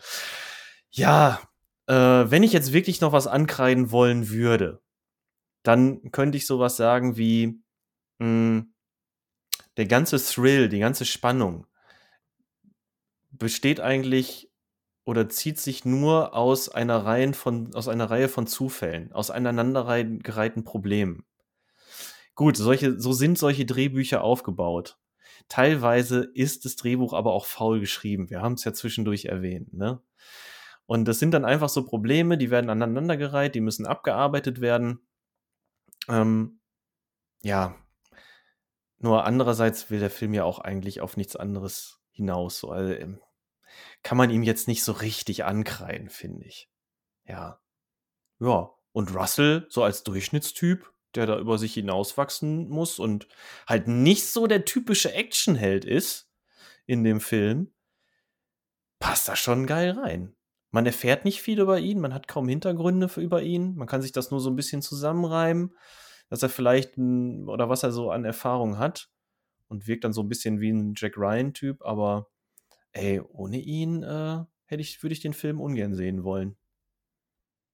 Ja, 0.91 1.41
äh, 1.87 1.95
wenn 1.95 2.43
ich 2.43 2.53
jetzt 2.53 2.71
wirklich 2.71 3.01
noch 3.01 3.13
was 3.13 3.25
ankreiden 3.25 3.89
wollen 3.89 4.29
würde, 4.29 4.83
dann 5.63 6.11
könnte 6.11 6.37
ich 6.37 6.47
sowas 6.47 6.77
sagen 6.77 7.17
wie, 7.17 7.61
mh, 8.19 8.25
hm, 8.25 8.73
der 9.77 9.85
ganze 9.85 10.17
Thrill, 10.17 10.69
die 10.69 10.79
ganze 10.79 11.05
Spannung 11.05 11.65
besteht 13.31 13.79
eigentlich 13.79 14.51
oder 15.05 15.29
zieht 15.29 15.57
sich 15.57 15.85
nur 15.85 16.35
aus 16.35 16.69
einer 16.69 17.05
Reihe 17.05 17.33
von, 17.33 17.73
aus 17.73 17.87
einer 17.87 18.09
Reihe 18.09 18.29
von 18.29 18.45
Zufällen, 18.45 19.11
aus 19.13 19.31
aneinandergereihten 19.31 20.63
Problemen. 20.63 21.25
Gut, 22.35 22.57
solche, 22.57 22.99
so 22.99 23.11
sind 23.11 23.37
solche 23.37 23.65
Drehbücher 23.65 24.23
aufgebaut. 24.23 24.99
Teilweise 25.47 26.29
ist 26.33 26.65
das 26.65 26.75
Drehbuch 26.75 27.13
aber 27.13 27.33
auch 27.33 27.45
faul 27.45 27.79
geschrieben. 27.79 28.29
Wir 28.29 28.41
haben 28.41 28.53
es 28.53 28.63
ja 28.63 28.73
zwischendurch 28.73 29.25
erwähnt, 29.25 29.73
ne? 29.73 30.01
Und 30.85 31.07
das 31.07 31.19
sind 31.19 31.33
dann 31.33 31.45
einfach 31.45 31.69
so 31.69 31.85
Probleme, 31.85 32.37
die 32.37 32.49
werden 32.49 32.69
aneinandergereiht, 32.69 33.55
die 33.55 33.61
müssen 33.61 33.85
abgearbeitet 33.85 34.59
werden. 34.59 35.01
Ähm, 36.07 36.59
ja. 37.41 37.75
Nur 38.97 39.25
andererseits 39.25 39.89
will 39.89 39.99
der 39.99 40.09
Film 40.09 40.33
ja 40.33 40.43
auch 40.43 40.59
eigentlich 40.59 41.01
auf 41.01 41.17
nichts 41.17 41.35
anderes 41.35 41.99
hinaus. 42.11 42.59
So, 42.59 42.71
also, 42.71 42.93
ähm, 42.93 43.21
kann 44.03 44.17
man 44.17 44.29
ihm 44.29 44.43
jetzt 44.43 44.67
nicht 44.67 44.83
so 44.83 44.91
richtig 44.91 45.45
ankreiden, 45.45 46.09
finde 46.09 46.45
ich. 46.45 46.69
Ja. 47.25 47.61
Ja. 48.39 48.71
Und 48.91 49.13
Russell, 49.13 49.67
so 49.69 49.83
als 49.83 50.03
Durchschnittstyp, 50.03 50.91
der 51.15 51.25
da 51.25 51.39
über 51.39 51.57
sich 51.57 51.73
hinauswachsen 51.75 52.69
muss 52.69 52.99
und 52.99 53.27
halt 53.67 53.87
nicht 53.87 54.27
so 54.27 54.47
der 54.47 54.65
typische 54.65 55.13
Actionheld 55.13 55.85
ist 55.85 56.29
in 56.85 57.03
dem 57.03 57.21
Film, 57.21 57.73
passt 58.99 59.27
da 59.27 59.35
schon 59.35 59.67
geil 59.67 59.91
rein. 59.91 60.35
Man 60.71 60.85
erfährt 60.85 61.25
nicht 61.25 61.41
viel 61.41 61.59
über 61.59 61.79
ihn, 61.79 61.99
man 61.99 62.13
hat 62.13 62.27
kaum 62.27 62.47
Hintergründe 62.47 63.09
über 63.17 63.41
ihn, 63.41 63.75
man 63.75 63.87
kann 63.87 64.01
sich 64.01 64.11
das 64.11 64.31
nur 64.31 64.39
so 64.39 64.49
ein 64.49 64.55
bisschen 64.55 64.81
zusammenreimen, 64.81 65.75
dass 66.29 66.43
er 66.43 66.49
vielleicht 66.49 66.97
oder 66.97 67.69
was 67.69 67.83
er 67.83 67.91
so 67.91 68.11
an 68.11 68.25
Erfahrung 68.25 68.77
hat 68.77 69.09
und 69.67 69.87
wirkt 69.87 70.03
dann 70.03 70.13
so 70.13 70.21
ein 70.21 70.29
bisschen 70.29 70.59
wie 70.59 70.71
ein 70.71 70.93
Jack 70.95 71.17
Ryan-Typ, 71.17 71.81
aber 71.83 72.27
Ey, 72.91 73.21
ohne 73.21 73.57
ihn 73.59 74.03
äh, 74.03 74.43
hätte 74.65 74.81
ich, 74.81 75.03
würde 75.03 75.13
ich 75.13 75.19
den 75.19 75.33
Film 75.33 75.61
ungern 75.61 75.93
sehen 75.93 76.23
wollen. 76.23 76.57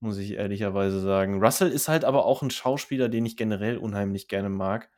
Muss 0.02 0.18
ich 0.18 0.32
ehrlicherweise 0.32 1.00
sagen. 1.00 1.42
Russell 1.42 1.72
ist 1.72 1.88
halt 1.88 2.04
aber 2.04 2.26
auch 2.26 2.42
ein 2.42 2.52
Schauspieler, 2.52 3.10
den 3.10 3.26
ich 3.26 3.38
generell 3.38 3.78
unheimlich 3.78 4.28
gerne 4.28 4.50
mag. 4.50 4.92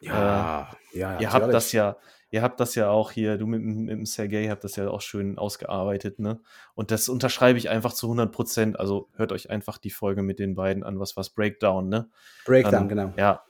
Ja, 0.00 0.70
äh, 0.92 0.98
ja, 0.98 1.20
ihr 1.20 1.32
habt 1.32 1.52
das 1.52 1.72
ja, 1.72 1.96
ihr 2.30 2.42
habt 2.42 2.60
das 2.60 2.74
ja 2.74 2.90
auch 2.90 3.10
hier, 3.10 3.38
du 3.38 3.46
mit, 3.46 3.62
mit 3.62 3.90
dem 3.90 4.06
Sergei 4.06 4.48
habt 4.48 4.64
das 4.64 4.76
ja 4.76 4.88
auch 4.88 5.00
schön 5.00 5.38
ausgearbeitet, 5.38 6.18
ne? 6.18 6.40
Und 6.74 6.90
das 6.90 7.08
unterschreibe 7.08 7.58
ich 7.58 7.68
einfach 7.68 7.92
zu 7.92 8.06
100 8.06 8.32
Prozent. 8.32 8.78
Also 8.78 9.08
hört 9.14 9.32
euch 9.32 9.50
einfach 9.50 9.78
die 9.78 9.90
Folge 9.90 10.22
mit 10.22 10.38
den 10.38 10.54
beiden 10.54 10.84
an, 10.84 10.98
was 11.00 11.16
was 11.16 11.30
Breakdown, 11.30 11.88
ne? 11.88 12.10
Breakdown, 12.44 12.72
Dann, 12.72 12.88
genau. 12.88 13.12
Ja, 13.16 13.42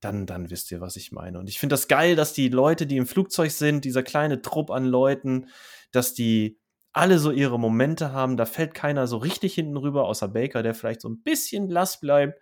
dann, 0.00 0.26
dann 0.26 0.50
wisst 0.50 0.70
ihr, 0.70 0.80
was 0.80 0.96
ich 0.96 1.12
meine. 1.12 1.38
Und 1.38 1.48
ich 1.48 1.58
finde 1.58 1.74
das 1.74 1.88
geil, 1.88 2.14
dass 2.14 2.34
die 2.34 2.48
Leute, 2.48 2.86
die 2.86 2.98
im 2.98 3.06
Flugzeug 3.06 3.50
sind, 3.50 3.84
dieser 3.84 4.02
kleine 4.02 4.42
Trupp 4.42 4.70
an 4.70 4.84
Leuten, 4.84 5.48
dass 5.92 6.12
die 6.12 6.58
alle 6.92 7.18
so 7.18 7.30
ihre 7.30 7.58
Momente 7.58 8.12
haben. 8.12 8.36
Da 8.36 8.44
fällt 8.44 8.74
keiner 8.74 9.06
so 9.06 9.16
richtig 9.16 9.54
hinten 9.54 9.76
rüber, 9.76 10.04
außer 10.04 10.28
Baker, 10.28 10.62
der 10.62 10.74
vielleicht 10.74 11.00
so 11.00 11.08
ein 11.08 11.22
bisschen 11.22 11.68
blass 11.68 12.00
bleibt. 12.00 12.38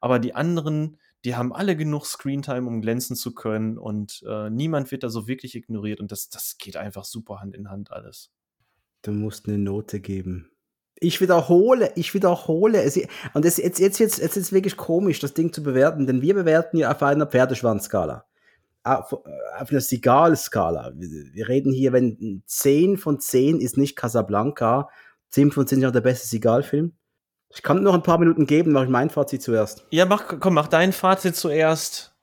Aber 0.00 0.18
die 0.18 0.34
anderen, 0.34 0.98
die 1.24 1.36
haben 1.36 1.52
alle 1.52 1.76
genug 1.76 2.04
Screentime, 2.04 2.68
um 2.68 2.82
glänzen 2.82 3.16
zu 3.16 3.34
können. 3.34 3.78
Und 3.78 4.22
äh, 4.28 4.50
niemand 4.50 4.90
wird 4.90 5.02
da 5.02 5.08
so 5.08 5.26
wirklich 5.26 5.54
ignoriert. 5.54 6.00
Und 6.00 6.12
das, 6.12 6.28
das 6.28 6.58
geht 6.58 6.76
einfach 6.76 7.04
super 7.04 7.40
Hand 7.40 7.54
in 7.54 7.70
Hand 7.70 7.90
alles. 7.90 8.30
Du 9.02 9.12
musst 9.12 9.48
eine 9.48 9.58
Note 9.58 10.00
geben. 10.00 10.50
Ich 10.96 11.20
wiederhole, 11.20 11.92
ich 11.96 12.14
wiederhole 12.14 12.82
es. 12.82 12.98
Und 13.32 13.44
es, 13.44 13.56
jetzt, 13.56 13.78
jetzt, 13.78 13.98
jetzt, 13.98 14.18
jetzt 14.18 14.36
ist 14.36 14.46
es 14.46 14.52
wirklich 14.52 14.76
komisch, 14.76 15.18
das 15.18 15.34
Ding 15.34 15.52
zu 15.52 15.62
bewerten, 15.62 16.06
denn 16.06 16.22
wir 16.22 16.34
bewerten 16.34 16.76
ja 16.76 16.92
auf 16.92 17.02
einer 17.02 17.26
Pferdeschwanzskala. 17.26 18.26
Auf, 18.84 19.12
äh, 19.12 19.62
auf 19.62 19.70
einer 19.70 19.80
Sigal-Skala. 19.80 20.92
Wir 20.94 21.48
reden 21.48 21.72
hier, 21.72 21.92
wenn 21.94 22.42
10 22.46 22.98
von 22.98 23.18
10 23.18 23.60
ist 23.60 23.78
nicht 23.78 23.96
Casablanca, 23.96 24.90
10 25.30 25.52
von 25.52 25.66
10 25.66 25.80
ist 25.80 25.86
auch 25.86 25.92
der 25.92 26.00
beste 26.02 26.28
Sigal-Film. 26.28 26.92
Ich 27.54 27.62
kann 27.62 27.82
noch 27.82 27.94
ein 27.94 28.02
paar 28.02 28.18
Minuten 28.18 28.46
geben, 28.46 28.72
mache 28.72 28.84
ich 28.84 28.90
mein 28.90 29.10
Fazit 29.10 29.42
zuerst. 29.42 29.86
Ja, 29.90 30.06
mach, 30.06 30.40
komm, 30.40 30.54
mach 30.54 30.68
dein 30.68 30.92
Fazit 30.92 31.36
zuerst. 31.36 32.14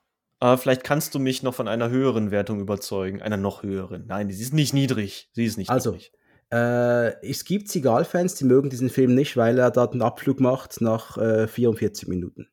Uh, 0.44 0.56
vielleicht 0.56 0.84
kannst 0.84 1.14
du 1.14 1.20
mich 1.20 1.42
noch 1.42 1.54
von 1.54 1.68
einer 1.68 1.88
höheren 1.88 2.30
Wertung 2.30 2.60
überzeugen, 2.60 3.22
einer 3.22 3.36
noch 3.36 3.62
höheren. 3.62 4.06
Nein, 4.08 4.28
sie 4.28 4.42
ist 4.42 4.52
nicht 4.52 4.74
niedrig. 4.74 5.30
Sie 5.32 5.44
ist 5.44 5.56
nicht 5.56 5.70
also, 5.70 5.92
niedrig. 5.92 6.12
Äh, 6.52 7.24
es 7.26 7.44
gibt 7.44 7.68
Seagal-Fans, 7.68 8.34
die 8.34 8.44
mögen 8.44 8.68
diesen 8.68 8.90
Film 8.90 9.14
nicht, 9.14 9.36
weil 9.36 9.58
er 9.58 9.70
da 9.70 9.86
einen 9.86 10.02
Abflug 10.02 10.38
macht 10.38 10.80
nach 10.82 11.16
äh, 11.16 11.48
44 11.48 12.08
Minuten. 12.08 12.48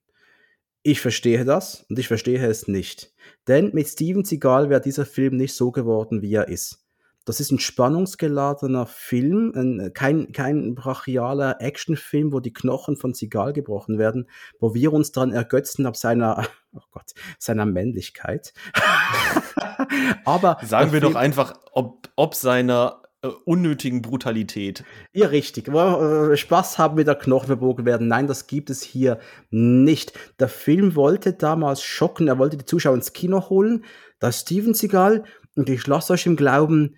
Ich 0.83 1.01
verstehe 1.01 1.43
das 1.43 1.85
und 1.89 1.99
ich 1.99 2.07
verstehe 2.07 2.45
es 2.47 2.67
nicht. 2.67 3.13
Denn 3.47 3.71
mit 3.73 3.87
Steven 3.89 4.23
Seagal 4.23 4.69
wäre 4.69 4.79
dieser 4.79 5.05
Film 5.05 5.35
nicht 5.35 5.53
so 5.53 5.71
geworden, 5.71 6.21
wie 6.21 6.33
er 6.33 6.47
ist. 6.47 6.85
Das 7.29 7.39
ist 7.39 7.51
ein 7.51 7.59
spannungsgeladener 7.59 8.87
Film, 8.87 9.53
ein, 9.55 9.91
kein, 9.93 10.31
kein 10.31 10.73
brachialer 10.73 11.57
Actionfilm, 11.61 12.33
wo 12.33 12.39
die 12.39 12.51
Knochen 12.51 12.97
von 12.97 13.13
Seagal 13.13 13.53
gebrochen 13.53 13.99
werden, 13.99 14.27
wo 14.59 14.73
wir 14.73 14.91
uns 14.91 15.11
daran 15.11 15.31
ergötzen 15.31 15.85
ab 15.85 15.95
seiner, 15.95 16.47
oh 16.73 16.81
Gott, 16.89 17.11
seiner 17.37 17.67
Männlichkeit. 17.67 18.51
Aber 20.25 20.57
sagen 20.63 20.91
wir 20.91 21.01
Film, 21.01 21.13
doch 21.13 21.19
einfach, 21.19 21.53
ob, 21.71 22.09
ob 22.15 22.33
seiner 22.33 23.03
äh, 23.21 23.27
unnötigen 23.45 24.01
Brutalität. 24.01 24.83
Ja, 25.13 25.27
richtig. 25.27 25.67
Äh, 25.67 26.35
Spaß 26.35 26.79
haben 26.79 26.95
mit 26.95 27.05
der 27.05 27.13
Knochen 27.13 27.45
verbogen 27.45 27.85
werden. 27.85 28.07
Nein, 28.07 28.25
das 28.25 28.47
gibt 28.47 28.71
es 28.71 28.81
hier 28.81 29.19
nicht. 29.51 30.13
Der 30.39 30.49
Film 30.49 30.95
wollte 30.95 31.33
damals 31.33 31.83
schocken, 31.83 32.27
er 32.27 32.39
wollte 32.39 32.57
die 32.57 32.65
Zuschauer 32.65 32.95
ins 32.95 33.13
Kino 33.13 33.51
holen. 33.51 33.85
Da 34.17 34.29
ist 34.29 34.47
Steven 34.47 34.73
Seagal 34.73 35.25
und 35.55 35.69
ich 35.69 35.85
lasse 35.85 36.13
euch 36.13 36.25
im 36.25 36.35
Glauben, 36.35 36.95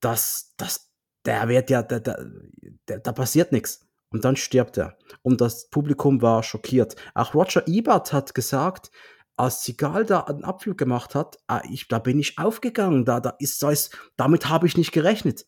dass, 0.00 0.54
dass 0.56 0.90
der 1.24 1.48
wird 1.48 1.70
ja, 1.70 1.82
da, 1.82 1.98
da, 1.98 2.16
da 2.86 3.12
passiert 3.12 3.52
nichts. 3.52 3.86
Und 4.10 4.24
dann 4.24 4.36
stirbt 4.36 4.78
er. 4.78 4.96
Und 5.22 5.42
das 5.42 5.68
Publikum 5.68 6.22
war 6.22 6.42
schockiert. 6.42 6.96
Auch 7.14 7.34
Roger 7.34 7.68
Ebert 7.68 8.12
hat 8.14 8.34
gesagt, 8.34 8.90
als 9.36 9.62
Seagal 9.62 10.06
da 10.06 10.20
einen 10.20 10.44
Abflug 10.44 10.78
gemacht 10.78 11.14
hat, 11.14 11.36
ah, 11.46 11.60
ich, 11.70 11.88
da 11.88 11.98
bin 11.98 12.18
ich 12.18 12.38
aufgegangen, 12.38 13.04
da, 13.04 13.20
da 13.20 13.34
ist, 13.38 13.62
da 13.62 13.70
ist 13.70 13.96
damit 14.16 14.48
habe 14.48 14.66
ich 14.66 14.78
nicht 14.78 14.92
gerechnet 14.92 15.44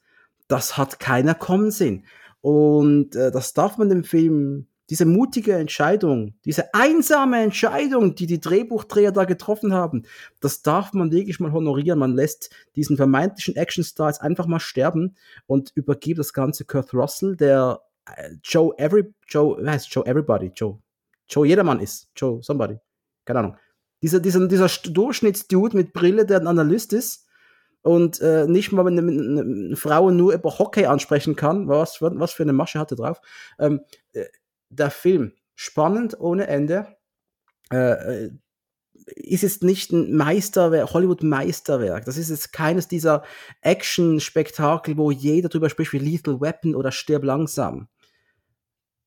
das 0.51 0.77
hat 0.77 0.99
keiner 0.99 1.35
kommen 1.35 1.71
sehen. 1.71 2.05
Und 2.41 3.15
äh, 3.15 3.31
das 3.31 3.55
darf 3.55 3.79
man 3.79 3.89
dem 3.89 4.05
Film, 4.05 4.67
diese 4.91 5.05
mutige 5.05 5.55
Entscheidung, 5.55 6.35
diese 6.45 6.75
einsame 6.75 7.41
Entscheidung, 7.43 8.17
die 8.17 8.27
die 8.27 8.41
Drehbuchdreher 8.41 9.13
da 9.13 9.25
getroffen 9.25 9.73
haben, 9.73 10.03
das 10.41 10.63
darf 10.63 10.93
man 10.93 11.13
wirklich 11.13 11.39
mal 11.39 11.53
honorieren. 11.53 12.01
Man 12.01 12.15
lässt 12.15 12.51
diesen 12.75 12.97
vermeintlichen 12.97 13.55
Actionstars 13.55 14.21
einfach 14.21 14.47
mal 14.47 14.59
sterben 14.59 15.15
und 15.47 15.71
übergibt 15.77 16.19
das 16.19 16.33
Ganze 16.33 16.65
Kurt 16.65 16.93
Russell, 16.93 17.37
der 17.37 17.81
äh, 18.05 18.31
Joe 18.43 18.77
Every, 18.79 19.15
Joe, 19.29 19.65
heißt 19.65 19.95
Joe 19.95 20.05
Everybody, 20.05 20.51
Joe, 20.57 20.81
Joe 21.29 21.47
Jedermann 21.47 21.79
ist, 21.79 22.11
Joe 22.17 22.43
Somebody, 22.43 22.77
keine 23.25 23.39
Ahnung. 23.39 23.57
Dieser, 24.03 24.19
dieser, 24.19 24.49
dieser 24.49 24.69
Durchschnittsdude 24.91 25.77
mit 25.77 25.93
Brille, 25.93 26.27
der 26.27 26.41
ein 26.41 26.47
Analyst 26.49 26.93
ist, 26.93 27.27
und 27.83 28.21
äh, 28.21 28.47
nicht 28.47 28.73
mal, 28.73 28.85
wenn 28.85 28.99
eine, 28.99 29.11
eine, 29.11 29.77
Frau 29.77 30.11
nur 30.11 30.35
über 30.35 30.59
Hockey 30.59 30.85
ansprechen 30.85 31.35
kann, 31.35 31.67
was, 31.67 32.03
was 32.03 32.33
für 32.33 32.43
eine 32.43 32.53
Masche 32.53 32.79
hatte 32.79 32.95
drauf. 32.95 33.21
Ähm, 33.59 33.81
äh, 34.13 34.25
der 34.71 34.91
Film, 34.91 35.33
spannend 35.55 36.19
ohne 36.19 36.47
Ende, 36.47 36.87
äh, 37.73 38.25
äh, 38.25 38.31
ist 39.17 39.43
jetzt 39.43 39.63
nicht 39.63 39.93
ein 39.93 40.15
Meisterwerk, 40.15 40.93
Hollywood-Meisterwerk. 40.93 42.05
Das 42.05 42.17
ist 42.17 42.31
jetzt 42.31 42.53
keines 42.53 42.89
dieser 42.89 43.25
Action-Spektakel, 43.61 44.97
wo 44.97 45.11
jeder 45.11 45.49
drüber 45.49 45.69
spricht 45.69 45.93
wie 45.93 45.99
Lethal 45.99 46.41
Weapon 46.41 46.75
oder 46.75 46.93
Stirb 46.93 47.25
langsam. 47.25 47.89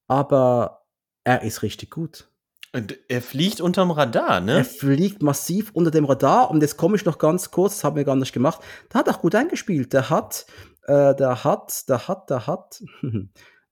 Aber 0.08 0.86
er 1.24 1.44
ist 1.44 1.64
richtig 1.64 1.92
gut. 1.92 2.28
Und 2.74 2.98
er 3.08 3.22
fliegt 3.22 3.62
unterm 3.62 3.92
Radar, 3.92 4.42
ne? 4.42 4.58
Er 4.58 4.66
fliegt 4.66 5.22
massiv 5.22 5.72
unter 5.74 5.92
dem 5.92 6.06
Radar. 6.06 6.50
Und 6.50 6.62
jetzt 6.62 6.76
komme 6.76 6.96
ich 6.96 7.06
noch 7.06 7.20
ganz 7.20 7.52
kurz, 7.52 7.76
das 7.76 7.84
haben 7.84 7.96
wir 7.96 8.04
gar 8.04 8.16
nicht 8.16 8.34
gemacht. 8.34 8.62
Der 8.92 9.00
hat 9.00 9.10
auch 9.10 9.22
gut 9.22 9.36
eingespielt. 9.36 9.94
Der 9.94 10.10
hat, 10.10 10.48
äh, 10.88 11.16
der 11.16 11.44
hat, 11.44 11.88
der 11.88 12.08
hat, 12.08 12.30
der 12.30 12.48
hat 12.48 12.84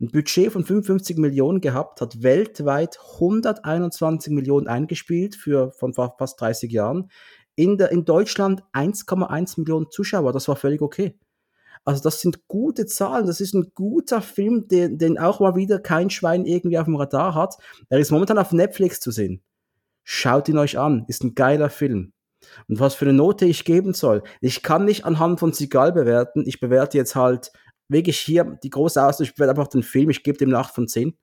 ein 0.01 0.07
Budget 0.07 0.51
von 0.51 0.65
55 0.65 1.17
Millionen 1.17 1.61
gehabt, 1.61 2.01
hat 2.01 2.23
weltweit 2.23 2.97
121 3.13 4.33
Millionen 4.33 4.67
eingespielt 4.67 5.35
für 5.35 5.71
von 5.71 5.93
fast 5.93 6.41
30 6.41 6.71
Jahren. 6.71 7.11
In, 7.55 7.77
der, 7.77 7.91
in 7.91 8.05
Deutschland 8.05 8.63
1,1 8.73 9.59
Millionen 9.59 9.91
Zuschauer. 9.91 10.33
Das 10.33 10.47
war 10.47 10.55
völlig 10.55 10.81
okay. 10.81 11.19
Also 11.83 12.01
das 12.01 12.21
sind 12.21 12.47
gute 12.47 12.85
Zahlen, 12.85 13.25
das 13.25 13.41
ist 13.41 13.53
ein 13.55 13.71
guter 13.73 14.21
Film, 14.21 14.67
den, 14.67 14.97
den 14.97 15.17
auch 15.17 15.39
mal 15.39 15.55
wieder 15.55 15.79
kein 15.79 16.09
Schwein 16.09 16.45
irgendwie 16.45 16.77
auf 16.77 16.85
dem 16.85 16.95
Radar 16.95 17.33
hat. 17.33 17.55
Er 17.89 17.99
ist 17.99 18.11
momentan 18.11 18.37
auf 18.37 18.51
Netflix 18.51 18.99
zu 18.99 19.11
sehen. 19.11 19.41
Schaut 20.03 20.47
ihn 20.49 20.57
euch 20.57 20.77
an, 20.77 21.05
ist 21.07 21.23
ein 21.23 21.35
geiler 21.35 21.69
Film. 21.69 22.13
Und 22.67 22.79
was 22.79 22.95
für 22.95 23.05
eine 23.05 23.13
Note 23.13 23.45
ich 23.45 23.65
geben 23.65 23.93
soll. 23.93 24.23
Ich 24.41 24.63
kann 24.63 24.85
nicht 24.85 25.05
anhand 25.05 25.39
von 25.39 25.53
Sigal 25.53 25.91
bewerten. 25.91 26.43
Ich 26.45 26.59
bewerte 26.59 26.97
jetzt 26.97 27.15
halt 27.15 27.51
wirklich 27.91 28.19
hier 28.19 28.43
die 28.63 28.69
große 28.69 29.03
Ausdruck. 29.03 29.27
Ich 29.27 29.35
bewerte 29.35 29.51
einfach 29.51 29.67
den 29.67 29.83
Film. 29.83 30.09
Ich 30.09 30.23
gebe 30.23 30.37
dem 30.37 30.49
eine 30.49 30.59
8 30.59 30.73
von 30.73 30.87
10. 30.87 31.17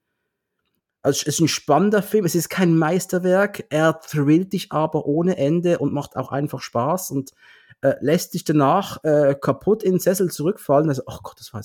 Also 1.02 1.20
es 1.22 1.26
ist 1.26 1.40
ein 1.40 1.48
spannender 1.48 2.02
Film. 2.02 2.24
Es 2.24 2.34
ist 2.34 2.48
kein 2.48 2.76
Meisterwerk. 2.76 3.64
Er 3.70 4.00
thrillt 4.00 4.52
dich 4.52 4.72
aber 4.72 5.06
ohne 5.06 5.36
Ende 5.36 5.78
und 5.78 5.92
macht 5.92 6.16
auch 6.16 6.32
einfach 6.32 6.60
Spaß 6.60 7.10
und 7.10 7.32
äh, 7.80 7.94
lässt 8.00 8.34
dich 8.34 8.44
danach 8.44 9.02
äh, 9.04 9.34
kaputt 9.40 9.82
in 9.82 9.92
den 9.92 10.00
Sessel 10.00 10.30
zurückfallen. 10.30 10.88
Also, 10.88 11.02
ach 11.06 11.22
Gott, 11.22 11.38
das 11.38 11.54
war, 11.54 11.62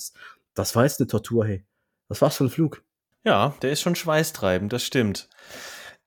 das 0.54 0.76
war 0.76 0.84
jetzt 0.84 1.00
eine 1.00 1.08
Tortur, 1.08 1.46
hey. 1.46 1.64
Das 2.08 2.20
war's 2.22 2.36
für 2.36 2.44
ein 2.44 2.50
Flug. 2.50 2.82
Ja, 3.24 3.54
der 3.62 3.72
ist 3.72 3.80
schon 3.80 3.94
schweißtreibend, 3.96 4.72
das 4.72 4.84
stimmt. 4.84 5.28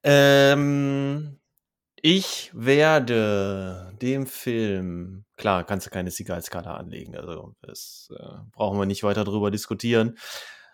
Ähm, 0.04 1.40
ich 2.02 2.52
werde 2.54 3.94
dem 4.02 4.28
Film, 4.28 5.26
klar, 5.36 5.64
kannst 5.66 5.88
du 5.88 5.90
keine 5.90 6.12
Siegerskala 6.12 6.76
anlegen, 6.76 7.16
also 7.16 7.56
das 7.62 8.10
äh, 8.18 8.38
brauchen 8.52 8.80
wir 8.80 8.86
nicht 8.86 9.04
weiter 9.04 9.24
drüber 9.24 9.52
diskutieren, 9.52 10.18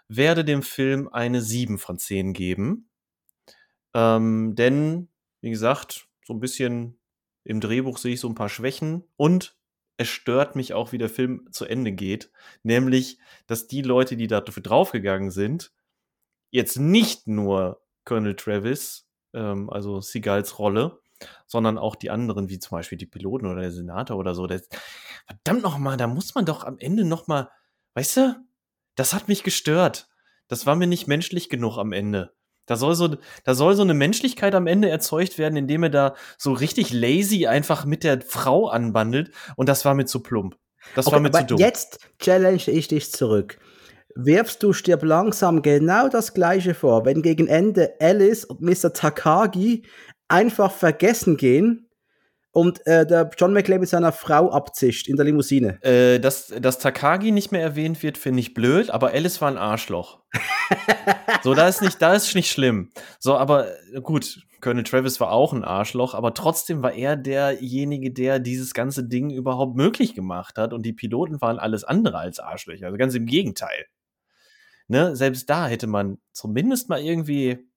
werde 0.08 0.44
dem 0.44 0.64
Film 0.64 1.08
eine 1.08 1.42
7 1.42 1.78
von 1.78 1.98
10 1.98 2.34
geben. 2.34 2.90
Ähm, 3.94 4.56
denn, 4.56 5.10
wie 5.42 5.50
gesagt, 5.50 6.08
so 6.26 6.34
ein 6.34 6.40
bisschen 6.40 7.00
im 7.44 7.62
Drehbuch 7.62 7.98
sehe 7.98 8.14
ich 8.14 8.20
so 8.20 8.30
ein 8.30 8.36
paar 8.36 8.50
Schwächen 8.50 9.04
und 9.16 9.58
es 9.98 10.08
stört 10.08 10.56
mich 10.56 10.74
auch, 10.74 10.92
wie 10.92 10.98
der 10.98 11.10
Film 11.10 11.48
zu 11.52 11.66
Ende 11.66 11.92
geht. 11.92 12.32
Nämlich, 12.64 13.20
dass 13.48 13.68
die 13.68 13.82
Leute, 13.82 14.18
die 14.18 14.28
dafür 14.28 14.64
draufgegangen 14.64 15.32
sind, 15.32 15.72
jetzt 16.50 16.78
nicht 16.78 17.28
nur 17.28 17.82
Colonel 18.06 18.36
Travis, 18.36 19.08
ähm, 19.34 19.70
also 19.70 20.02
Seagulls 20.02 20.58
Rolle, 20.60 21.00
sondern 21.48 21.78
auch 21.78 21.96
die 21.96 22.10
anderen, 22.10 22.50
wie 22.50 22.60
zum 22.60 22.78
Beispiel 22.78 22.98
die 22.98 23.06
Piloten 23.06 23.46
oder 23.46 23.62
der 23.62 23.72
Senator 23.72 24.18
oder 24.18 24.36
so. 24.36 24.48
Das, 24.48 24.68
verdammt 25.26 25.64
nochmal, 25.64 25.98
da 25.98 26.08
muss 26.08 26.36
man 26.36 26.46
doch 26.46 26.64
am 26.64 26.78
Ende 26.80 27.06
nochmal, 27.06 27.50
weißt 27.96 28.18
du, 28.18 28.36
das 28.96 29.14
hat 29.14 29.28
mich 29.28 29.44
gestört. 29.44 30.10
Das 30.48 30.66
war 30.66 30.76
mir 30.76 30.88
nicht 30.88 31.08
menschlich 31.08 31.50
genug 31.50 31.78
am 31.78 31.94
Ende. 31.94 32.34
Da 32.66 32.78
soll 32.78 32.96
so, 32.96 33.18
da 33.44 33.56
soll 33.56 33.76
so 33.76 33.82
eine 33.82 33.94
Menschlichkeit 33.94 34.56
am 34.56 34.68
Ende 34.68 34.90
erzeugt 34.90 35.38
werden, 35.38 35.58
indem 35.58 35.84
er 35.84 35.90
da 35.90 36.16
so 36.38 36.54
richtig 36.54 36.94
lazy 36.94 37.46
einfach 37.46 37.86
mit 37.86 38.04
der 38.04 38.22
Frau 38.22 38.68
anbandelt. 38.70 39.32
Und 39.58 39.68
das 39.68 39.84
war 39.84 39.96
mir 39.96 40.06
zu 40.06 40.22
plump. 40.22 40.58
Das 40.96 41.08
okay, 41.08 41.16
war 41.16 41.20
mir 41.22 41.32
zu 41.32 41.44
dumm. 41.46 41.58
Jetzt 41.58 42.00
challenge 42.20 42.64
ich 42.68 42.88
dich 42.88 43.12
zurück. 43.12 43.60
Wirfst 44.16 44.62
du 44.62 44.74
stirb 44.74 45.04
langsam 45.04 45.62
genau 45.62 46.08
das 46.08 46.34
gleiche 46.34 46.76
vor, 46.76 47.04
wenn 47.04 47.22
gegen 47.22 47.48
Ende 47.48 47.96
Alice 48.00 48.46
und 48.46 48.62
Mr. 48.62 48.94
Takagi 48.94 49.84
einfach 50.34 50.72
vergessen 50.72 51.38
gehen 51.38 51.90
und 52.52 52.86
äh, 52.88 53.06
der 53.06 53.30
John 53.38 53.54
McClane 53.54 53.82
mit 53.82 53.90
seiner 53.90 54.12
Frau 54.12 54.52
abzischt 54.52 55.08
in 55.08 55.16
der 55.16 55.26
Limousine. 55.26 55.82
Äh, 55.84 56.20
dass, 56.20 56.48
dass 56.48 56.80
Takagi 56.80 57.32
nicht 57.32 57.52
mehr 57.52 57.62
erwähnt 57.62 58.02
wird, 58.02 58.18
finde 58.18 58.40
ich 58.40 58.54
blöd, 58.54 58.90
aber 58.90 59.12
Alice 59.12 59.42
war 59.42 59.50
ein 59.50 59.58
Arschloch. 59.58 60.22
so, 61.44 61.54
da 61.54 61.68
ist 61.68 61.82
nicht, 61.82 62.02
da 62.02 62.14
ist 62.14 62.34
nicht 62.36 62.52
schlimm. 62.52 62.90
So, 63.20 63.38
aber 63.38 63.68
äh, 63.94 64.02
gut, 64.02 64.40
Colonel 64.60 64.84
Travis 64.84 65.20
war 65.20 65.32
auch 65.32 65.54
ein 65.54 65.64
Arschloch, 65.64 66.16
aber 66.16 66.34
trotzdem 66.34 66.82
war 66.82 66.94
er 66.94 67.16
derjenige, 67.16 68.12
der 68.12 68.40
dieses 68.40 68.74
ganze 68.74 69.04
Ding 69.04 69.30
überhaupt 69.30 69.76
möglich 69.76 70.16
gemacht 70.16 70.58
hat 70.58 70.74
und 70.74 70.84
die 70.84 70.94
Piloten 70.94 71.42
waren 71.42 71.60
alles 71.60 71.84
andere 71.84 72.18
als 72.18 72.40
Arschlöcher. 72.40 72.88
Also 72.88 72.98
ganz 72.98 73.14
im 73.14 73.28
Gegenteil. 73.28 73.86
Ne, 74.88 75.16
selbst 75.16 75.50
da 75.50 75.68
hätte 75.68 75.88
man 75.88 76.18
zumindest 76.34 76.90
mal 76.90 77.02
irgendwie. 77.02 77.68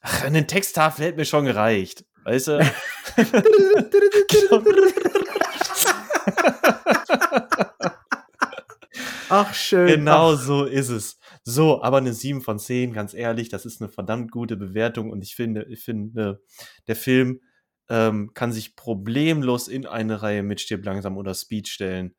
Ach, 0.00 0.24
einen 0.24 0.46
Texttafel 0.46 1.06
hätte 1.06 1.18
mir 1.18 1.24
schon 1.24 1.44
gereicht. 1.44 2.04
Weißt 2.24 2.48
du? 2.48 2.60
Ach, 9.28 9.54
schön. 9.54 9.86
Genau 9.86 10.34
Ach. 10.34 10.40
so 10.40 10.64
ist 10.64 10.88
es. 10.88 11.18
So, 11.44 11.82
aber 11.82 11.98
eine 11.98 12.12
7 12.12 12.42
von 12.42 12.58
10, 12.58 12.92
ganz 12.92 13.14
ehrlich, 13.14 13.48
das 13.48 13.64
ist 13.64 13.80
eine 13.80 13.88
verdammt 13.88 14.32
gute 14.32 14.56
Bewertung 14.56 15.10
und 15.10 15.22
ich 15.22 15.34
finde, 15.34 15.64
ich 15.70 15.82
finde, 15.82 16.42
der 16.86 16.96
Film 16.96 17.40
ähm, 17.88 18.32
kann 18.34 18.52
sich 18.52 18.76
problemlos 18.76 19.68
in 19.68 19.86
eine 19.86 20.22
Reihe 20.22 20.42
mit 20.42 20.60
Stirb 20.60 20.84
langsam 20.84 21.16
oder 21.16 21.34
Speed 21.34 21.68
stellen. 21.68 22.14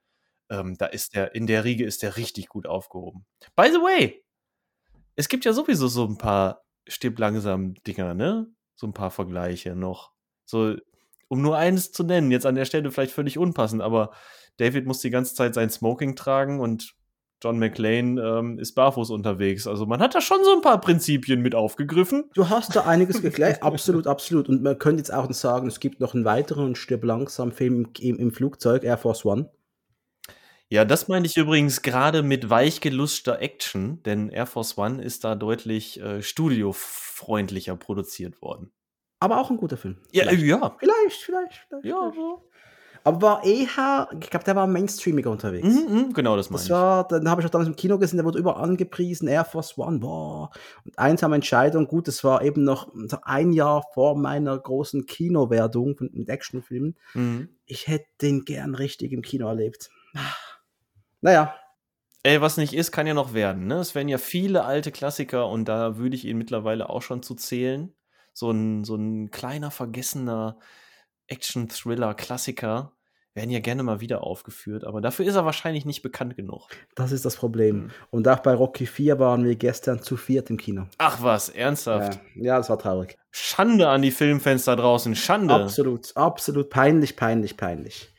Ähm, 0.49 0.75
da 0.77 0.87
ist 0.87 1.15
der, 1.15 1.35
in 1.35 1.47
der 1.47 1.63
Riege 1.63 1.85
ist 1.85 2.01
der 2.01 2.17
richtig 2.17 2.47
gut 2.47 2.65
aufgehoben. 2.65 3.25
By 3.55 3.69
the 3.71 3.79
way, 3.79 4.23
es 5.15 5.29
gibt 5.29 5.45
ja 5.45 5.53
sowieso 5.53 5.87
so 5.87 6.05
ein 6.05 6.17
paar 6.17 6.63
Stirb 6.87 7.19
langsam 7.19 7.75
Dinger, 7.85 8.13
ne? 8.13 8.47
so 8.81 8.87
ein 8.87 8.93
paar 8.93 9.11
Vergleiche 9.11 9.75
noch. 9.75 10.11
So, 10.45 10.75
um 11.29 11.41
nur 11.41 11.55
eines 11.55 11.93
zu 11.93 12.03
nennen, 12.03 12.31
jetzt 12.31 12.45
an 12.45 12.55
der 12.55 12.65
Stelle 12.65 12.91
vielleicht 12.91 13.13
völlig 13.13 13.37
unpassend, 13.37 13.81
aber 13.81 14.11
David 14.57 14.85
muss 14.85 14.99
die 14.99 15.11
ganze 15.11 15.33
Zeit 15.33 15.53
sein 15.53 15.69
Smoking 15.69 16.15
tragen 16.15 16.59
und 16.59 16.95
John 17.43 17.57
McClane 17.57 18.21
ähm, 18.21 18.59
ist 18.59 18.73
barfuß 18.73 19.09
unterwegs. 19.11 19.65
Also 19.65 19.85
man 19.85 19.99
hat 19.99 20.13
da 20.13 20.21
schon 20.21 20.43
so 20.43 20.53
ein 20.53 20.61
paar 20.61 20.79
Prinzipien 20.81 21.41
mit 21.41 21.55
aufgegriffen. 21.55 22.25
Du 22.33 22.49
hast 22.49 22.75
da 22.75 22.81
einiges 22.81 23.21
geklärt, 23.21 23.63
absolut, 23.63 24.05
absolut. 24.05 24.49
Und 24.49 24.61
man 24.61 24.77
könnte 24.77 24.99
jetzt 24.99 25.13
auch 25.13 25.31
sagen, 25.31 25.67
es 25.67 25.79
gibt 25.79 25.99
noch 26.01 26.13
einen 26.13 26.25
weiteren 26.25 26.75
Stirb 26.75 27.03
langsam 27.03 27.51
Film 27.51 27.87
im, 27.99 28.17
im 28.17 28.31
Flugzeug, 28.31 28.83
Air 28.83 28.97
Force 28.97 29.25
One. 29.25 29.49
Ja, 30.71 30.85
das 30.85 31.09
meine 31.09 31.25
ich 31.25 31.35
übrigens 31.35 31.81
gerade 31.81 32.23
mit 32.23 32.49
weichgeluschter 32.49 33.41
Action, 33.41 34.01
denn 34.03 34.29
Air 34.29 34.45
Force 34.45 34.77
One 34.77 35.03
ist 35.03 35.25
da 35.25 35.35
deutlich 35.35 35.99
äh, 35.99 36.21
studiofreundlicher 36.21 37.75
produziert 37.75 38.41
worden. 38.41 38.71
Aber 39.19 39.41
auch 39.41 39.51
ein 39.51 39.57
guter 39.57 39.75
Film. 39.75 39.97
Ja, 40.13 40.23
vielleicht. 40.23 40.43
ja. 40.45 40.75
Vielleicht, 40.79 41.23
vielleicht, 41.23 41.65
vielleicht. 41.67 41.85
Ja, 41.85 41.99
vielleicht. 41.99 42.15
so. 42.15 42.49
Aber 43.03 43.21
war 43.21 43.43
eher, 43.43 44.07
ich 44.17 44.29
glaube, 44.29 44.45
der 44.45 44.55
war 44.55 44.65
mainstreamiger 44.65 45.29
unterwegs. 45.29 45.67
Mhm, 45.67 45.93
mh, 45.93 46.09
genau, 46.13 46.37
das 46.37 46.49
meine 46.49 46.61
das 46.61 46.69
war, 46.69 47.05
Dann 47.05 47.29
habe 47.29 47.41
ich 47.41 47.47
auch 47.47 47.51
damals 47.51 47.67
im 47.67 47.75
Kino 47.75 47.97
gesehen, 47.97 48.17
der 48.17 48.25
wurde 48.25 48.39
überall 48.39 48.63
angepriesen, 48.63 49.27
Air 49.27 49.43
Force 49.43 49.77
One, 49.77 49.99
boah. 49.99 50.51
Und 50.85 50.97
einsame 50.97 51.35
Entscheidung, 51.35 51.87
gut, 51.87 52.07
das 52.07 52.23
war 52.23 52.43
eben 52.43 52.63
noch 52.63 52.93
ein 53.23 53.51
Jahr 53.51 53.83
vor 53.93 54.17
meiner 54.17 54.57
großen 54.57 55.05
Kinowertung 55.05 55.97
mit 56.13 56.29
Actionfilmen. 56.29 56.95
Mhm. 57.13 57.49
Ich 57.65 57.87
hätte 57.87 58.07
den 58.21 58.45
gern 58.45 58.73
richtig 58.73 59.11
im 59.11 59.21
Kino 59.21 59.47
erlebt. 59.49 59.89
Naja. 61.21 61.55
Ey, 62.23 62.39
was 62.39 62.57
nicht 62.57 62.73
ist, 62.73 62.91
kann 62.91 63.07
ja 63.07 63.15
noch 63.15 63.33
werden. 63.33 63.65
Ne? 63.65 63.75
Es 63.75 63.95
werden 63.95 64.07
ja 64.07 64.19
viele 64.19 64.63
alte 64.63 64.91
Klassiker 64.91 65.47
und 65.47 65.65
da 65.65 65.97
würde 65.97 66.15
ich 66.15 66.25
ihn 66.25 66.37
mittlerweile 66.37 66.89
auch 66.89 67.01
schon 67.01 67.23
zu 67.23 67.33
zählen. 67.33 67.95
So 68.33 68.51
ein, 68.51 68.83
so 68.83 68.95
ein 68.95 69.31
kleiner, 69.31 69.71
vergessener 69.71 70.59
Action-Thriller-Klassiker 71.27 72.93
werden 73.33 73.49
ja 73.49 73.59
gerne 73.59 73.81
mal 73.83 74.01
wieder 74.01 74.23
aufgeführt, 74.23 74.83
aber 74.83 74.99
dafür 74.99 75.25
ist 75.25 75.35
er 75.35 75.45
wahrscheinlich 75.45 75.85
nicht 75.85 76.01
bekannt 76.01 76.35
genug. 76.35 76.67
Das 76.95 77.11
ist 77.11 77.23
das 77.23 77.37
Problem. 77.37 77.75
Mhm. 77.75 77.91
Und 78.09 78.27
auch 78.27 78.39
bei 78.39 78.53
Rocky 78.53 78.85
4 78.85 79.19
waren 79.19 79.45
wir 79.45 79.55
gestern 79.55 80.01
zu 80.01 80.17
viert 80.17 80.49
im 80.49 80.57
Kino. 80.57 80.87
Ach 80.97 81.23
was, 81.23 81.49
ernsthaft? 81.49 82.19
Ja, 82.35 82.43
ja 82.43 82.57
das 82.57 82.69
war 82.69 82.77
traurig. 82.77 83.17
Schande 83.31 83.87
an 83.87 84.01
die 84.01 84.11
Filmfans 84.11 84.65
da 84.65 84.75
draußen, 84.75 85.15
Schande. 85.15 85.53
Absolut, 85.53 86.15
absolut 86.15 86.69
peinlich, 86.69 87.15
peinlich, 87.15 87.55
peinlich. 87.55 88.13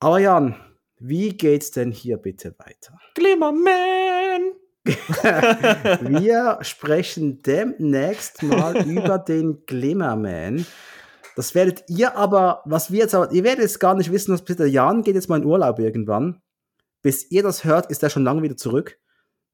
Aber 0.00 0.18
Jan, 0.18 0.56
wie 1.00 1.30
geht's 1.30 1.70
denn 1.70 1.90
hier 1.90 2.18
bitte 2.18 2.54
weiter? 2.58 2.98
Glimmerman! 3.14 4.52
Wir 4.84 6.58
sprechen 6.62 7.42
demnächst 7.42 8.42
mal 8.42 8.76
über 8.86 9.18
den 9.18 9.64
Glimmerman. 9.66 10.66
Das 11.36 11.54
werdet 11.54 11.84
ihr 11.88 12.16
aber, 12.16 12.62
was 12.66 12.90
wir 12.90 13.00
jetzt 13.00 13.14
aber, 13.14 13.32
ihr 13.32 13.44
werdet 13.44 13.62
jetzt 13.62 13.78
gar 13.78 13.94
nicht 13.94 14.12
wissen, 14.12 14.34
was 14.34 14.44
Peter 14.44 14.66
Jan 14.66 15.02
geht 15.02 15.14
jetzt 15.14 15.28
mal 15.28 15.40
in 15.40 15.46
Urlaub 15.46 15.78
irgendwann. 15.78 16.42
Bis 17.02 17.30
ihr 17.30 17.42
das 17.42 17.64
hört, 17.64 17.90
ist 17.90 18.02
er 18.02 18.10
schon 18.10 18.24
lange 18.24 18.42
wieder 18.42 18.56
zurück. 18.56 18.98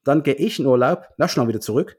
Dann 0.02 0.24
gehe 0.24 0.34
ich 0.34 0.58
in 0.58 0.66
Urlaub, 0.66 1.08
na 1.16 1.28
schon 1.28 1.46
wieder 1.46 1.60
zurück. 1.60 1.96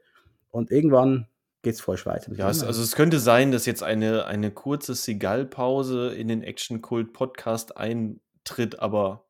Und 0.50 0.70
irgendwann 0.70 1.26
geht's 1.62 1.80
voll 1.80 1.98
weiter. 2.04 2.32
Ja, 2.34 2.50
es, 2.50 2.62
also 2.62 2.82
es 2.82 2.94
könnte 2.96 3.18
sein, 3.18 3.52
dass 3.52 3.64
jetzt 3.64 3.82
eine, 3.82 4.26
eine 4.26 4.50
kurze 4.50 4.94
Seagal-Pause 4.94 6.14
in 6.14 6.28
den 6.28 6.42
Action-Kult-Podcast 6.42 7.76
eintritt, 7.76 8.80
aber 8.80 9.27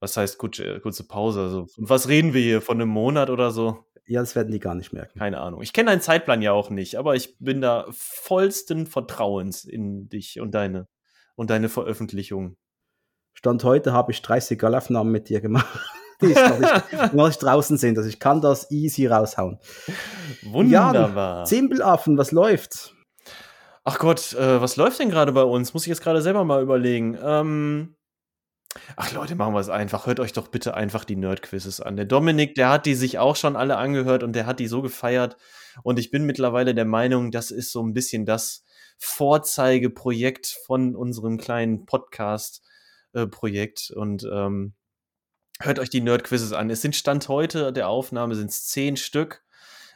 was 0.00 0.16
heißt 0.16 0.38
kurze, 0.38 0.80
kurze 0.80 1.04
Pause? 1.04 1.42
Also, 1.42 1.66
und 1.76 1.90
was 1.90 2.08
reden 2.08 2.34
wir 2.34 2.42
hier? 2.42 2.62
Von 2.62 2.80
einem 2.80 2.90
Monat 2.90 3.30
oder 3.30 3.50
so? 3.50 3.84
Ja, 4.06 4.20
das 4.20 4.34
werden 4.34 4.50
die 4.52 4.58
gar 4.58 4.74
nicht 4.74 4.92
merken. 4.92 5.18
Keine 5.18 5.38
Ahnung. 5.40 5.60
Ich 5.60 5.72
kenne 5.72 5.90
deinen 5.90 6.00
Zeitplan 6.00 6.40
ja 6.40 6.52
auch 6.52 6.70
nicht, 6.70 6.96
aber 6.96 7.14
ich 7.14 7.38
bin 7.38 7.60
da 7.60 7.86
vollsten 7.90 8.86
Vertrauens 8.86 9.64
in 9.64 10.08
dich 10.08 10.40
und 10.40 10.52
deine, 10.52 10.88
und 11.36 11.50
deine 11.50 11.68
Veröffentlichung. 11.68 12.56
Stand 13.34 13.62
heute 13.64 13.92
habe 13.92 14.12
ich 14.12 14.22
30 14.22 14.58
Galaufnahmen 14.58 15.12
mit 15.12 15.28
dir 15.28 15.40
gemacht. 15.40 15.78
die 16.22 16.32
ich, 16.32 17.12
noch 17.12 17.28
nicht 17.28 17.42
draußen 17.42 17.76
sind. 17.76 17.96
Also 17.96 18.08
ich 18.08 18.18
kann 18.18 18.40
das 18.40 18.70
easy 18.70 19.06
raushauen. 19.06 19.58
Wunderbar. 20.42 21.38
Jan, 21.38 21.46
Zimbelaffen, 21.46 22.18
was 22.18 22.32
läuft? 22.32 22.94
Ach 23.84 23.98
Gott, 23.98 24.34
äh, 24.34 24.60
was 24.60 24.76
läuft 24.76 24.98
denn 24.98 25.10
gerade 25.10 25.32
bei 25.32 25.44
uns? 25.44 25.74
Muss 25.74 25.84
ich 25.84 25.88
jetzt 25.88 26.02
gerade 26.02 26.20
selber 26.20 26.44
mal 26.44 26.62
überlegen. 26.62 27.16
Ähm, 27.22 27.94
Ach 28.96 29.12
Leute, 29.12 29.34
machen 29.34 29.54
wir 29.54 29.60
es 29.60 29.68
einfach. 29.68 30.06
Hört 30.06 30.20
euch 30.20 30.32
doch 30.32 30.48
bitte 30.48 30.74
einfach 30.74 31.04
die 31.04 31.16
Nerd-Quizzes 31.16 31.80
an. 31.80 31.96
Der 31.96 32.04
Dominik, 32.04 32.54
der 32.54 32.70
hat 32.70 32.86
die 32.86 32.94
sich 32.94 33.18
auch 33.18 33.36
schon 33.36 33.56
alle 33.56 33.76
angehört 33.76 34.22
und 34.22 34.34
der 34.34 34.46
hat 34.46 34.60
die 34.60 34.68
so 34.68 34.82
gefeiert. 34.82 35.36
Und 35.82 35.98
ich 35.98 36.10
bin 36.10 36.24
mittlerweile 36.24 36.74
der 36.74 36.84
Meinung, 36.84 37.30
das 37.30 37.50
ist 37.50 37.72
so 37.72 37.82
ein 37.82 37.94
bisschen 37.94 38.26
das 38.26 38.64
Vorzeigeprojekt 38.98 40.58
von 40.66 40.96
unserem 40.96 41.38
kleinen 41.38 41.86
Podcast-Projekt. 41.86 43.92
und 43.94 44.26
ähm, 44.30 44.74
hört 45.60 45.78
euch 45.78 45.90
die 45.90 46.00
Nerd-Quizzes 46.00 46.52
an. 46.52 46.70
Es 46.70 46.82
sind 46.82 46.96
Stand 46.96 47.28
heute 47.28 47.72
der 47.72 47.88
Aufnahme 47.88 48.34
sind 48.34 48.50
es 48.50 48.66
zehn 48.66 48.96
Stück. 48.96 49.44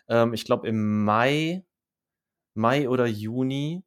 Ähm, 0.08 0.34
ich 0.34 0.44
glaube, 0.44 0.68
im 0.68 1.04
Mai, 1.04 1.64
Mai 2.54 2.88
oder 2.88 3.06
Juni 3.06 3.84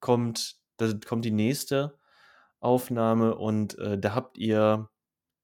kommt, 0.00 0.56
da 0.78 0.92
kommt 1.06 1.24
die 1.24 1.30
nächste. 1.30 1.98
Aufnahme 2.62 3.36
und 3.36 3.78
äh, 3.78 3.98
da 3.98 4.14
habt 4.14 4.38
ihr 4.38 4.88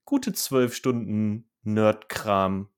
gute 0.05 0.33
zwölf 0.33 0.75
Stunden 0.75 1.49
Nerdkram. 1.63 2.69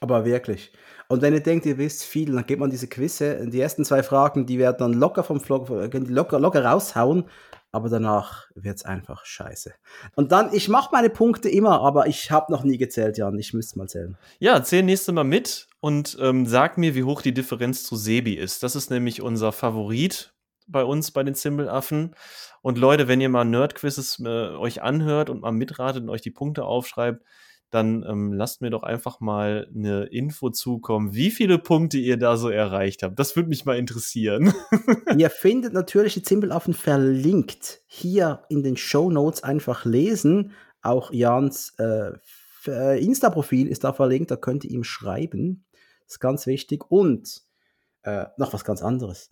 Aber 0.00 0.24
wirklich. 0.24 0.72
Und 1.08 1.22
wenn 1.22 1.34
ihr 1.34 1.42
denkt, 1.42 1.66
ihr 1.66 1.76
wisst 1.76 2.04
viel, 2.04 2.32
dann 2.32 2.46
geht 2.46 2.58
man 2.58 2.70
diese 2.70 2.88
Quizze. 2.88 3.46
Die 3.48 3.60
ersten 3.60 3.84
zwei 3.84 4.02
Fragen, 4.02 4.46
die 4.46 4.58
werden 4.58 4.76
dann 4.78 4.92
locker 4.94 5.22
vom 5.22 5.40
Vlog, 5.40 5.68
locker, 5.68 6.40
locker 6.40 6.64
raushauen. 6.64 7.24
Aber 7.72 7.88
danach 7.88 8.48
wird 8.54 8.78
es 8.78 8.84
einfach 8.84 9.24
scheiße. 9.24 9.72
Und 10.16 10.32
dann, 10.32 10.52
ich 10.52 10.68
mache 10.68 10.88
meine 10.92 11.10
Punkte 11.10 11.48
immer, 11.48 11.82
aber 11.82 12.08
ich 12.08 12.30
habe 12.30 12.50
noch 12.50 12.64
nie 12.64 12.78
gezählt, 12.78 13.18
Jan. 13.18 13.38
Ich 13.38 13.54
müsste 13.54 13.78
mal 13.78 13.88
zählen. 13.88 14.16
Ja, 14.40 14.62
zähl 14.64 14.82
nächste 14.82 15.12
Mal 15.12 15.24
mit 15.24 15.68
und 15.78 16.16
ähm, 16.20 16.46
sag 16.46 16.78
mir, 16.78 16.96
wie 16.96 17.04
hoch 17.04 17.22
die 17.22 17.34
Differenz 17.34 17.84
zu 17.84 17.94
Sebi 17.94 18.34
ist. 18.34 18.62
Das 18.62 18.74
ist 18.74 18.90
nämlich 18.90 19.22
unser 19.22 19.52
Favorit 19.52 20.32
bei 20.70 20.84
uns, 20.84 21.10
bei 21.10 21.22
den 21.22 21.34
Zimbelaffen. 21.34 22.14
Und 22.62 22.78
Leute, 22.78 23.08
wenn 23.08 23.20
ihr 23.20 23.28
mal 23.28 23.44
Nerdquizzes 23.44 24.20
äh, 24.20 24.56
euch 24.56 24.82
anhört 24.82 25.30
und 25.30 25.40
mal 25.40 25.52
mitratet 25.52 26.02
und 26.02 26.10
euch 26.10 26.22
die 26.22 26.30
Punkte 26.30 26.64
aufschreibt, 26.64 27.24
dann 27.70 28.04
ähm, 28.06 28.32
lasst 28.32 28.62
mir 28.62 28.70
doch 28.70 28.82
einfach 28.82 29.20
mal 29.20 29.68
eine 29.74 30.04
Info 30.04 30.50
zukommen, 30.50 31.14
wie 31.14 31.30
viele 31.30 31.58
Punkte 31.58 31.98
ihr 31.98 32.16
da 32.16 32.36
so 32.36 32.48
erreicht 32.50 33.02
habt. 33.02 33.18
Das 33.18 33.36
würde 33.36 33.48
mich 33.48 33.64
mal 33.64 33.78
interessieren. 33.78 34.52
ihr 35.16 35.30
findet 35.30 35.72
natürlich 35.72 36.14
die 36.14 36.22
Zimbelaffen 36.22 36.74
verlinkt. 36.74 37.82
Hier 37.86 38.42
in 38.48 38.62
den 38.62 38.76
Show 38.76 39.10
Notes 39.10 39.44
einfach 39.44 39.84
lesen. 39.84 40.52
Auch 40.82 41.12
Jans 41.12 41.74
äh, 41.78 42.12
äh, 42.66 43.02
Insta-Profil 43.02 43.68
ist 43.68 43.84
da 43.84 43.92
verlinkt, 43.92 44.30
da 44.30 44.36
könnt 44.36 44.64
ihr 44.64 44.70
ihm 44.72 44.84
schreiben. 44.84 45.64
Ist 46.06 46.20
ganz 46.20 46.46
wichtig. 46.46 46.90
Und 46.90 47.42
äh, 48.02 48.26
noch 48.36 48.52
was 48.52 48.64
ganz 48.64 48.82
anderes 48.82 49.30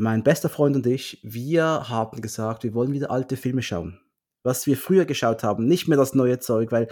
mein 0.00 0.22
bester 0.22 0.48
Freund 0.48 0.76
und 0.76 0.86
ich, 0.86 1.20
wir 1.22 1.90
haben 1.90 2.22
gesagt, 2.22 2.64
wir 2.64 2.72
wollen 2.72 2.92
wieder 2.92 3.10
alte 3.10 3.36
Filme 3.36 3.62
schauen. 3.62 4.00
Was 4.42 4.66
wir 4.66 4.78
früher 4.78 5.04
geschaut 5.04 5.42
haben, 5.42 5.66
nicht 5.66 5.86
mehr 5.86 5.98
das 5.98 6.14
neue 6.14 6.38
Zeug, 6.38 6.72
weil 6.72 6.88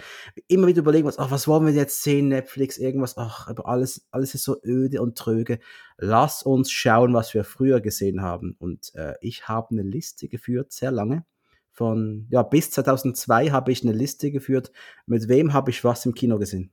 immer 0.47 0.67
wieder 0.67 0.81
überlegen, 0.81 1.07
was, 1.07 1.17
ach, 1.17 1.31
was 1.31 1.47
wollen 1.47 1.65
wir 1.65 1.73
jetzt 1.73 2.03
sehen, 2.03 2.27
Netflix, 2.27 2.77
irgendwas, 2.77 3.17
ach, 3.17 3.47
aber 3.47 3.67
alles, 3.67 4.07
alles 4.11 4.35
ist 4.35 4.43
so 4.43 4.61
öde 4.63 5.01
und 5.01 5.17
tröge. 5.17 5.57
Lass 5.97 6.43
uns 6.43 6.71
schauen, 6.71 7.15
was 7.15 7.33
wir 7.33 7.43
früher 7.43 7.81
gesehen 7.81 8.21
haben. 8.21 8.55
Und 8.59 8.93
äh, 8.93 9.15
ich 9.21 9.47
habe 9.47 9.69
eine 9.71 9.81
Liste 9.81 10.27
geführt, 10.27 10.71
sehr 10.71 10.91
lange. 10.91 11.25
Von, 11.71 12.27
ja, 12.29 12.43
bis 12.43 12.69
2002 12.69 13.49
habe 13.49 13.71
ich 13.71 13.81
eine 13.81 13.93
Liste 13.93 14.29
geführt, 14.29 14.71
mit 15.07 15.27
wem 15.27 15.53
habe 15.53 15.71
ich 15.71 15.83
was 15.83 16.05
im 16.05 16.13
Kino 16.13 16.37
gesehen 16.37 16.71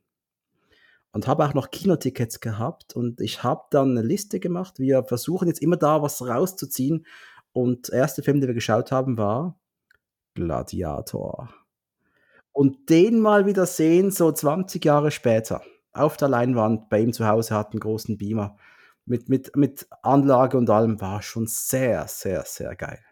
und 1.17 1.27
habe 1.27 1.47
auch 1.47 1.55
noch 1.55 1.71
Kinotickets 1.71 2.41
gehabt 2.41 2.95
und 2.95 3.23
ich 3.23 3.43
habe 3.43 3.63
dann 3.71 3.93
eine 3.93 4.07
Liste 4.07 4.39
gemacht. 4.39 4.79
Wir 4.79 5.03
versuchen 5.03 5.49
jetzt 5.49 5.63
immer 5.63 5.79
da 5.79 6.03
was 6.03 6.21
rauszuziehen 6.21 7.07
und 7.53 7.89
der 7.89 8.01
erste 8.01 8.23
Film, 8.23 8.39
den 8.39 8.49
wir 8.49 8.55
geschaut 8.55 8.93
haben, 8.93 9.17
war 9.17 9.59
Gladiator. 10.35 11.49
Und 12.53 12.91
den 12.91 13.19
mal 13.21 13.47
wieder 13.47 13.65
sehen, 13.65 14.11
so 14.11 14.31
20 14.31 14.85
Jahre 14.85 15.11
später, 15.11 15.63
auf 15.95 16.19
der 16.19 16.29
Leinwand 16.29 16.91
bei 16.91 17.01
ihm 17.01 17.15
zu 17.15 17.27
Hause, 17.27 17.55
hat 17.55 17.73
einen 17.73 17.81
großen 17.81 18.19
Beamer 18.19 18.59
mit, 19.07 19.31
mit, 19.31 19.57
mit 19.57 19.87
Anlage 20.03 20.59
und 20.59 20.69
allem, 20.69 21.01
war 21.01 21.23
schon 21.23 21.47
sehr, 21.47 22.07
sehr, 22.09 22.43
sehr 22.45 22.77
geil. 22.77 23.03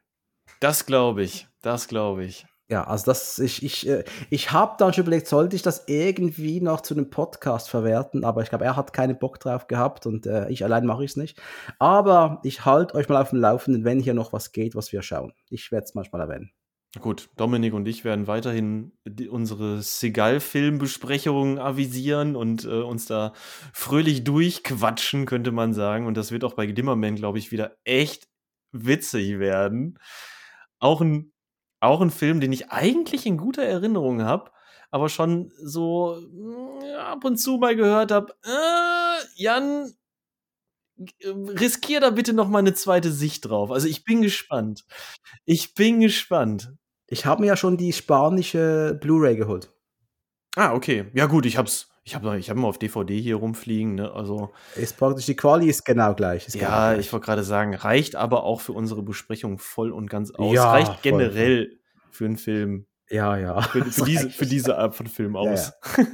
Das 0.61 0.85
glaube 0.85 1.23
ich, 1.23 1.49
das 1.63 1.89
glaube 1.89 2.27
ich. 2.27 2.45
Ja, 2.71 2.85
also 2.85 3.05
das, 3.07 3.39
ich, 3.39 3.63
ich, 3.63 3.87
äh, 3.87 4.05
ich 4.31 4.51
habe 4.51 4.77
dann 4.79 4.95
schon 4.95 5.05
überlegt, 5.05 5.29
sollte 5.29 5.55
ich 5.55 5.61
das 5.61 5.85
irgendwie 5.87 6.63
noch 6.63 6.81
zu 6.81 6.95
einem 6.95 7.11
Podcast 7.11 7.69
verwerten, 7.69 8.25
aber 8.25 8.43
ich 8.43 8.49
glaube, 8.49 8.65
er 8.65 8.75
hat 8.75 8.95
keinen 8.95 9.19
Bock 9.19 9.39
drauf 9.39 9.67
gehabt 9.67 10.07
und 10.07 10.27
äh, 10.27 10.49
ich 10.49 10.65
allein 10.65 10.87
mache 10.87 11.05
ich 11.05 11.11
es 11.11 11.17
nicht. 11.17 11.39
Aber 11.79 12.41
ich 12.43 12.65
halte 12.65 12.95
euch 12.95 13.09
mal 13.11 13.21
auf 13.21 13.31
dem 13.31 13.41
Laufenden, 13.41 13.85
wenn 13.85 14.01
hier 14.01 14.15
noch 14.15 14.33
was 14.33 14.53
geht, 14.53 14.75
was 14.75 14.93
wir 14.93 15.03
schauen. 15.03 15.35
Ich 15.51 15.73
werde 15.73 15.85
es 15.85 15.95
manchmal 15.95 16.23
erwähnen. 16.23 16.53
Gut, 17.01 17.29
Dominik 17.37 17.75
und 17.75 17.87
ich 17.87 18.05
werden 18.05 18.29
weiterhin 18.29 18.93
die, 19.05 19.29
unsere 19.29 19.83
Segal-Filmbesprechungen 19.83 21.59
avisieren 21.59 22.35
und 22.37 22.65
äh, 22.65 22.83
uns 22.83 23.05
da 23.07 23.35
fröhlich 23.75 24.25
durchquatschen, 24.25 25.27
könnte 25.27 25.51
man 25.51 25.75
sagen. 25.75 26.07
Und 26.07 26.17
das 26.17 26.31
wird 26.31 26.45
auch 26.45 26.55
bei 26.55 26.67
Glimmerman, 26.67 27.17
glaube 27.17 27.39
ich, 27.39 27.51
wieder 27.51 27.77
echt 27.85 28.29
witzig 28.73 29.39
werden. 29.39 29.99
Auch 30.79 31.01
ein 31.01 31.34
auch 31.85 32.01
ein 32.01 32.11
Film, 32.11 32.41
den 32.41 32.53
ich 32.53 32.71
eigentlich 32.71 33.27
in 33.27 33.37
guter 33.37 33.63
Erinnerung 33.63 34.23
habe, 34.23 34.51
aber 34.91 35.09
schon 35.09 35.53
so 35.63 36.19
äh, 36.83 36.95
ab 36.95 37.25
und 37.25 37.37
zu 37.37 37.59
mal 37.59 37.77
gehört 37.77 38.11
habe, 38.11 38.35
äh, 38.45 39.43
Jan, 39.43 39.93
äh, 40.99 41.29
riskier 41.29 42.01
da 42.01 42.11
bitte 42.11 42.33
noch 42.33 42.49
mal 42.49 42.61
eine 42.61 42.75
zweite 42.75 43.11
Sicht 43.11 43.49
drauf. 43.49 43.71
Also 43.71 43.89
ich 43.89 44.05
bin 44.05 44.23
gespannt. 44.23 44.85
Ich 45.45 45.75
bin 45.75 46.01
gespannt. 46.01 46.73
Ich 47.07 47.27
habe 47.27 47.43
mir 47.43 47.49
ja 47.49 47.57
schon 47.57 47.77
die 47.77 47.93
spanische 47.93 48.99
Blu-ray 49.01 49.37
geholt. 49.37 49.73
Ah, 50.57 50.73
okay. 50.75 51.11
Ja 51.15 51.27
gut, 51.27 51.47
ich 51.47 51.57
hab's 51.57 51.89
ich 52.07 52.15
habe 52.15 52.39
ich 52.39 52.51
hab 52.51 52.59
mal 52.59 52.69
auf 52.69 52.79
DVD 52.79 53.19
hier 53.19 53.37
rumfliegen, 53.37 53.95
ne? 53.95 54.13
Also 54.13 54.51
ist 54.77 54.99
praktisch 54.99 55.25
die 55.25 55.37
Quali 55.37 55.69
ist 55.69 55.85
genau 55.85 56.15
gleich. 56.15 56.47
Ist 56.47 56.55
ja, 56.55 56.91
genau 56.91 57.01
ich 57.01 57.11
wollte 57.13 57.25
gerade 57.25 57.43
sagen, 57.43 57.75
reicht 57.75 58.15
aber 58.15 58.45
auch 58.45 58.61
für 58.61 58.73
unsere 58.73 59.03
Besprechung 59.03 59.59
voll 59.59 59.91
und 59.91 60.11
ganz 60.11 60.31
aus. 60.31 60.55
Ja, 60.55 60.71
reicht 60.71 61.03
generell 61.03 61.69
voll. 61.69 61.79
für 62.11 62.25
einen 62.27 62.37
Film. 62.37 62.87
Ja, 63.09 63.39
ja. 63.39 63.63
Für, 63.63 63.85
für 63.87 64.05
diese, 64.05 64.29
für 64.29 64.45
diese 64.45 64.77
Art 64.77 64.95
von 64.95 65.07
Film 65.07 65.35
aus. 65.35 65.73
Ja, 65.97 66.05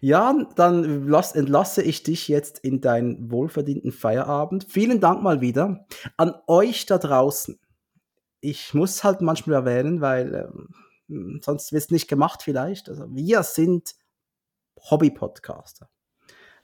ja. 0.00 0.32
ja 0.34 0.46
dann 0.56 1.08
lass, 1.08 1.32
entlasse 1.32 1.82
ich 1.82 2.02
dich 2.02 2.28
jetzt 2.28 2.58
in 2.58 2.82
deinen 2.82 3.30
wohlverdienten 3.30 3.92
Feierabend. 3.92 4.66
Vielen 4.68 5.00
Dank 5.00 5.22
mal 5.22 5.40
wieder 5.40 5.86
an 6.18 6.34
euch 6.48 6.84
da 6.84 6.98
draußen. 6.98 7.58
Ich 8.40 8.74
muss 8.74 9.04
halt 9.04 9.22
manchmal 9.22 9.56
erwähnen, 9.56 10.02
weil 10.02 10.50
ähm, 11.08 11.40
sonst 11.42 11.72
wird 11.72 11.84
es 11.84 11.90
nicht 11.90 12.08
gemacht 12.08 12.42
vielleicht. 12.42 12.90
Also 12.90 13.06
wir 13.08 13.42
sind 13.42 13.94
Hobby-Podcaster. 14.90 15.88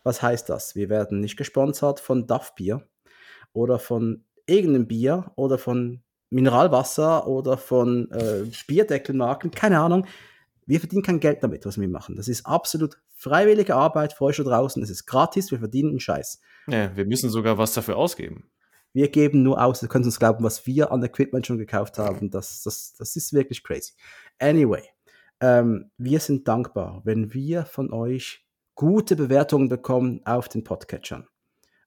Was 0.03 0.23
heißt 0.23 0.49
das? 0.49 0.77
Wir 0.77 0.89
werden 0.89 1.21
nicht 1.21 1.37
gesponsert 1.37 2.01
von 2.01 2.27
Duff 2.27 2.55
Bier 2.55 2.87
oder 3.53 3.79
von 3.79 4.25
irgendeinem 4.47 4.87
Bier 4.87 5.33
oder 5.35 5.59
von 5.59 6.03
Mineralwasser 6.31 7.27
oder 7.27 7.57
von 7.57 8.11
äh, 8.11 8.45
Bierdeckelmarken, 8.67 9.51
keine 9.51 9.81
Ahnung. 9.81 10.07
Wir 10.67 10.81
verdienen 10.81 11.03
kein 11.03 11.21
Geld 11.21 11.43
damit, 11.43 11.65
was 11.67 11.81
wir 11.81 11.89
machen. 11.89 12.17
Das 12.17 12.29
ist 12.29 12.47
absolut 12.47 12.99
freiwillige 13.15 13.75
Arbeit 13.75 14.13
für 14.13 14.25
euch 14.25 14.37
da 14.37 14.43
draußen. 14.43 14.83
Es 14.83 14.91
ist 14.91 15.07
gratis, 15.07 15.51
wir 15.51 15.61
verdienen 15.61 15.91
einen 15.91 16.01
Scheiß. 16.01 16.41
Ja, 16.69 16.95
wir 16.97 17.07
müssen 17.07 17.31
sogar 17.31 17.59
was 17.59 17.73
dafür 17.75 17.97
ausgeben. 17.97 18.51
Wir 18.93 19.09
geben 19.09 19.43
nur 19.43 19.63
aus, 19.63 19.83
ihr 19.83 19.89
könnt 19.89 20.07
uns 20.07 20.19
glauben, 20.19 20.43
was 20.43 20.67
wir 20.67 20.91
an 20.91 21.03
Equipment 21.03 21.47
schon 21.47 21.59
gekauft 21.59 21.99
haben. 21.99 22.31
Das, 22.31 22.63
das, 22.63 22.95
das 22.99 23.15
ist 23.15 23.33
wirklich 23.33 23.63
crazy. 23.63 23.93
Anyway, 24.39 24.83
ähm, 25.41 25.91
wir 25.99 26.21
sind 26.21 26.49
dankbar, 26.49 27.03
wenn 27.05 27.33
wir 27.35 27.65
von 27.65 27.93
euch 27.93 28.47
gute 28.75 29.17
Bewertungen 29.17 29.69
bekommen 29.69 30.21
auf 30.25 30.49
den 30.49 30.65
Podcatchern. 30.65 31.27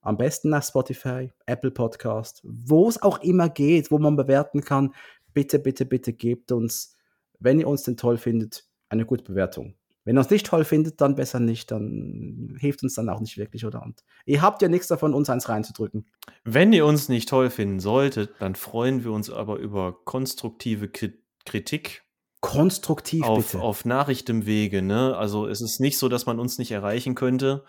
Am 0.01 0.17
besten 0.17 0.49
nach 0.49 0.63
Spotify, 0.63 1.31
Apple 1.45 1.71
Podcast, 1.71 2.41
wo 2.43 2.87
es 2.87 3.01
auch 3.01 3.21
immer 3.21 3.49
geht, 3.49 3.91
wo 3.91 3.99
man 3.99 4.15
bewerten 4.15 4.61
kann. 4.61 4.93
Bitte, 5.33 5.59
bitte, 5.59 5.85
bitte 5.85 6.13
gebt 6.13 6.51
uns, 6.51 6.95
wenn 7.39 7.59
ihr 7.59 7.67
uns 7.67 7.83
denn 7.83 7.97
toll 7.97 8.17
findet, 8.17 8.65
eine 8.87 9.05
gute 9.05 9.23
Bewertung. 9.23 9.75
Wenn 10.05 10.15
ihr 10.15 10.21
uns 10.21 10.29
nicht 10.29 10.47
toll 10.47 10.63
findet, 10.63 11.01
dann 11.01 11.15
besser 11.15 11.39
nicht, 11.39 11.69
dann 11.69 12.55
hilft 12.59 12.81
uns 12.81 12.95
dann 12.95 13.09
auch 13.09 13.19
nicht 13.19 13.37
wirklich, 13.37 13.65
oder? 13.65 13.83
Und 13.83 14.03
ihr 14.25 14.41
habt 14.41 14.61
ja 14.61 14.69
nichts 14.69 14.87
davon, 14.87 15.13
uns 15.13 15.29
eins 15.29 15.49
reinzudrücken. 15.49 16.07
Wenn 16.43 16.73
ihr 16.73 16.85
uns 16.85 17.09
nicht 17.09 17.29
toll 17.29 17.49
finden 17.49 17.79
solltet, 17.79 18.31
dann 18.39 18.55
freuen 18.55 19.03
wir 19.03 19.11
uns 19.11 19.29
aber 19.29 19.57
über 19.57 19.99
konstruktive 20.05 20.89
Kritik 21.45 22.03
Konstruktiv 22.41 23.23
auf, 23.23 23.51
bitte. 23.51 23.63
auf 23.63 23.85
Nachrichtenwege, 23.85 24.81
ne? 24.81 25.15
Also 25.17 25.47
es 25.47 25.61
ist 25.61 25.79
nicht 25.79 25.97
so, 25.97 26.07
dass 26.09 26.25
man 26.25 26.39
uns 26.39 26.57
nicht 26.57 26.71
erreichen 26.71 27.15
könnte. 27.15 27.65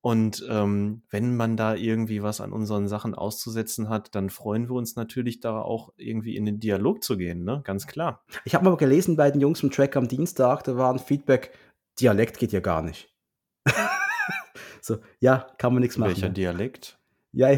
Und 0.00 0.44
ähm, 0.50 1.02
wenn 1.10 1.36
man 1.36 1.56
da 1.56 1.76
irgendwie 1.76 2.24
was 2.24 2.40
an 2.40 2.52
unseren 2.52 2.88
Sachen 2.88 3.14
auszusetzen 3.14 3.88
hat, 3.88 4.16
dann 4.16 4.30
freuen 4.30 4.68
wir 4.68 4.74
uns 4.74 4.96
natürlich 4.96 5.38
da 5.38 5.60
auch 5.60 5.92
irgendwie 5.96 6.36
in 6.36 6.44
den 6.44 6.58
Dialog 6.58 7.04
zu 7.04 7.16
gehen, 7.16 7.44
ne? 7.44 7.60
Ganz 7.64 7.86
klar. 7.86 8.24
Ich 8.44 8.56
habe 8.56 8.64
mal 8.64 8.76
gelesen 8.76 9.16
bei 9.16 9.30
den 9.30 9.40
Jungs 9.40 9.60
vom 9.60 9.70
Track 9.70 9.96
am 9.96 10.08
Dienstag, 10.08 10.64
da 10.64 10.76
war 10.76 10.92
ein 10.92 10.98
Feedback, 10.98 11.56
Dialekt 12.00 12.38
geht 12.38 12.50
ja 12.50 12.58
gar 12.58 12.82
nicht. 12.82 13.14
so, 14.80 14.98
ja, 15.20 15.46
kann 15.58 15.72
man 15.72 15.82
nichts 15.82 15.98
machen. 15.98 16.10
Welcher 16.10 16.30
Dialekt? 16.30 16.98
Ja, 17.30 17.56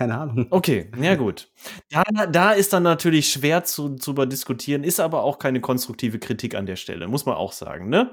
keine 0.00 0.16
Ahnung. 0.16 0.46
Okay, 0.48 0.90
ja 0.98 1.14
gut. 1.14 1.50
Da, 1.90 2.02
da 2.24 2.52
ist 2.52 2.72
dann 2.72 2.84
natürlich 2.84 3.30
schwer 3.30 3.64
zu, 3.64 3.96
zu 3.96 4.14
diskutieren, 4.24 4.82
ist 4.82 4.98
aber 4.98 5.22
auch 5.24 5.38
keine 5.38 5.60
konstruktive 5.60 6.18
Kritik 6.18 6.54
an 6.54 6.64
der 6.64 6.76
Stelle, 6.76 7.06
muss 7.06 7.26
man 7.26 7.34
auch 7.34 7.52
sagen. 7.52 7.90
Ne? 7.90 8.10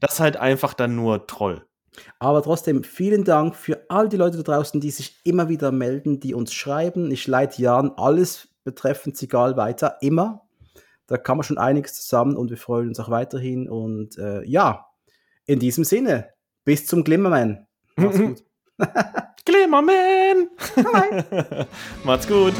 Das 0.00 0.14
ist 0.14 0.20
halt 0.20 0.38
einfach 0.38 0.72
dann 0.72 0.96
nur 0.96 1.26
Troll. 1.26 1.66
Aber 2.18 2.42
trotzdem 2.42 2.84
vielen 2.84 3.24
Dank 3.24 3.54
für 3.54 3.84
all 3.90 4.08
die 4.08 4.16
Leute 4.16 4.38
da 4.38 4.44
draußen, 4.44 4.80
die 4.80 4.90
sich 4.90 5.20
immer 5.24 5.50
wieder 5.50 5.72
melden, 5.72 6.20
die 6.20 6.32
uns 6.32 6.54
schreiben. 6.54 7.10
Ich 7.10 7.26
leite 7.26 7.60
Jan 7.60 7.92
alles 7.98 8.48
betreffend 8.64 9.18
Sigal 9.18 9.58
weiter, 9.58 9.98
immer. 10.00 10.40
Da 11.06 11.18
kann 11.18 11.36
man 11.36 11.44
schon 11.44 11.58
einiges 11.58 11.96
zusammen 11.96 12.34
und 12.34 12.48
wir 12.48 12.56
freuen 12.56 12.88
uns 12.88 12.98
auch 12.98 13.10
weiterhin. 13.10 13.68
Und 13.68 14.16
äh, 14.16 14.42
ja, 14.44 14.86
in 15.44 15.58
diesem 15.58 15.84
Sinne, 15.84 16.30
bis 16.64 16.86
zum 16.86 17.04
Glimmerman. 17.04 17.66
Macht's 17.96 18.18
gut. 18.20 18.45
Glimmerman! 19.44 20.48
Macht's 22.04 22.26
gut. 22.28 22.54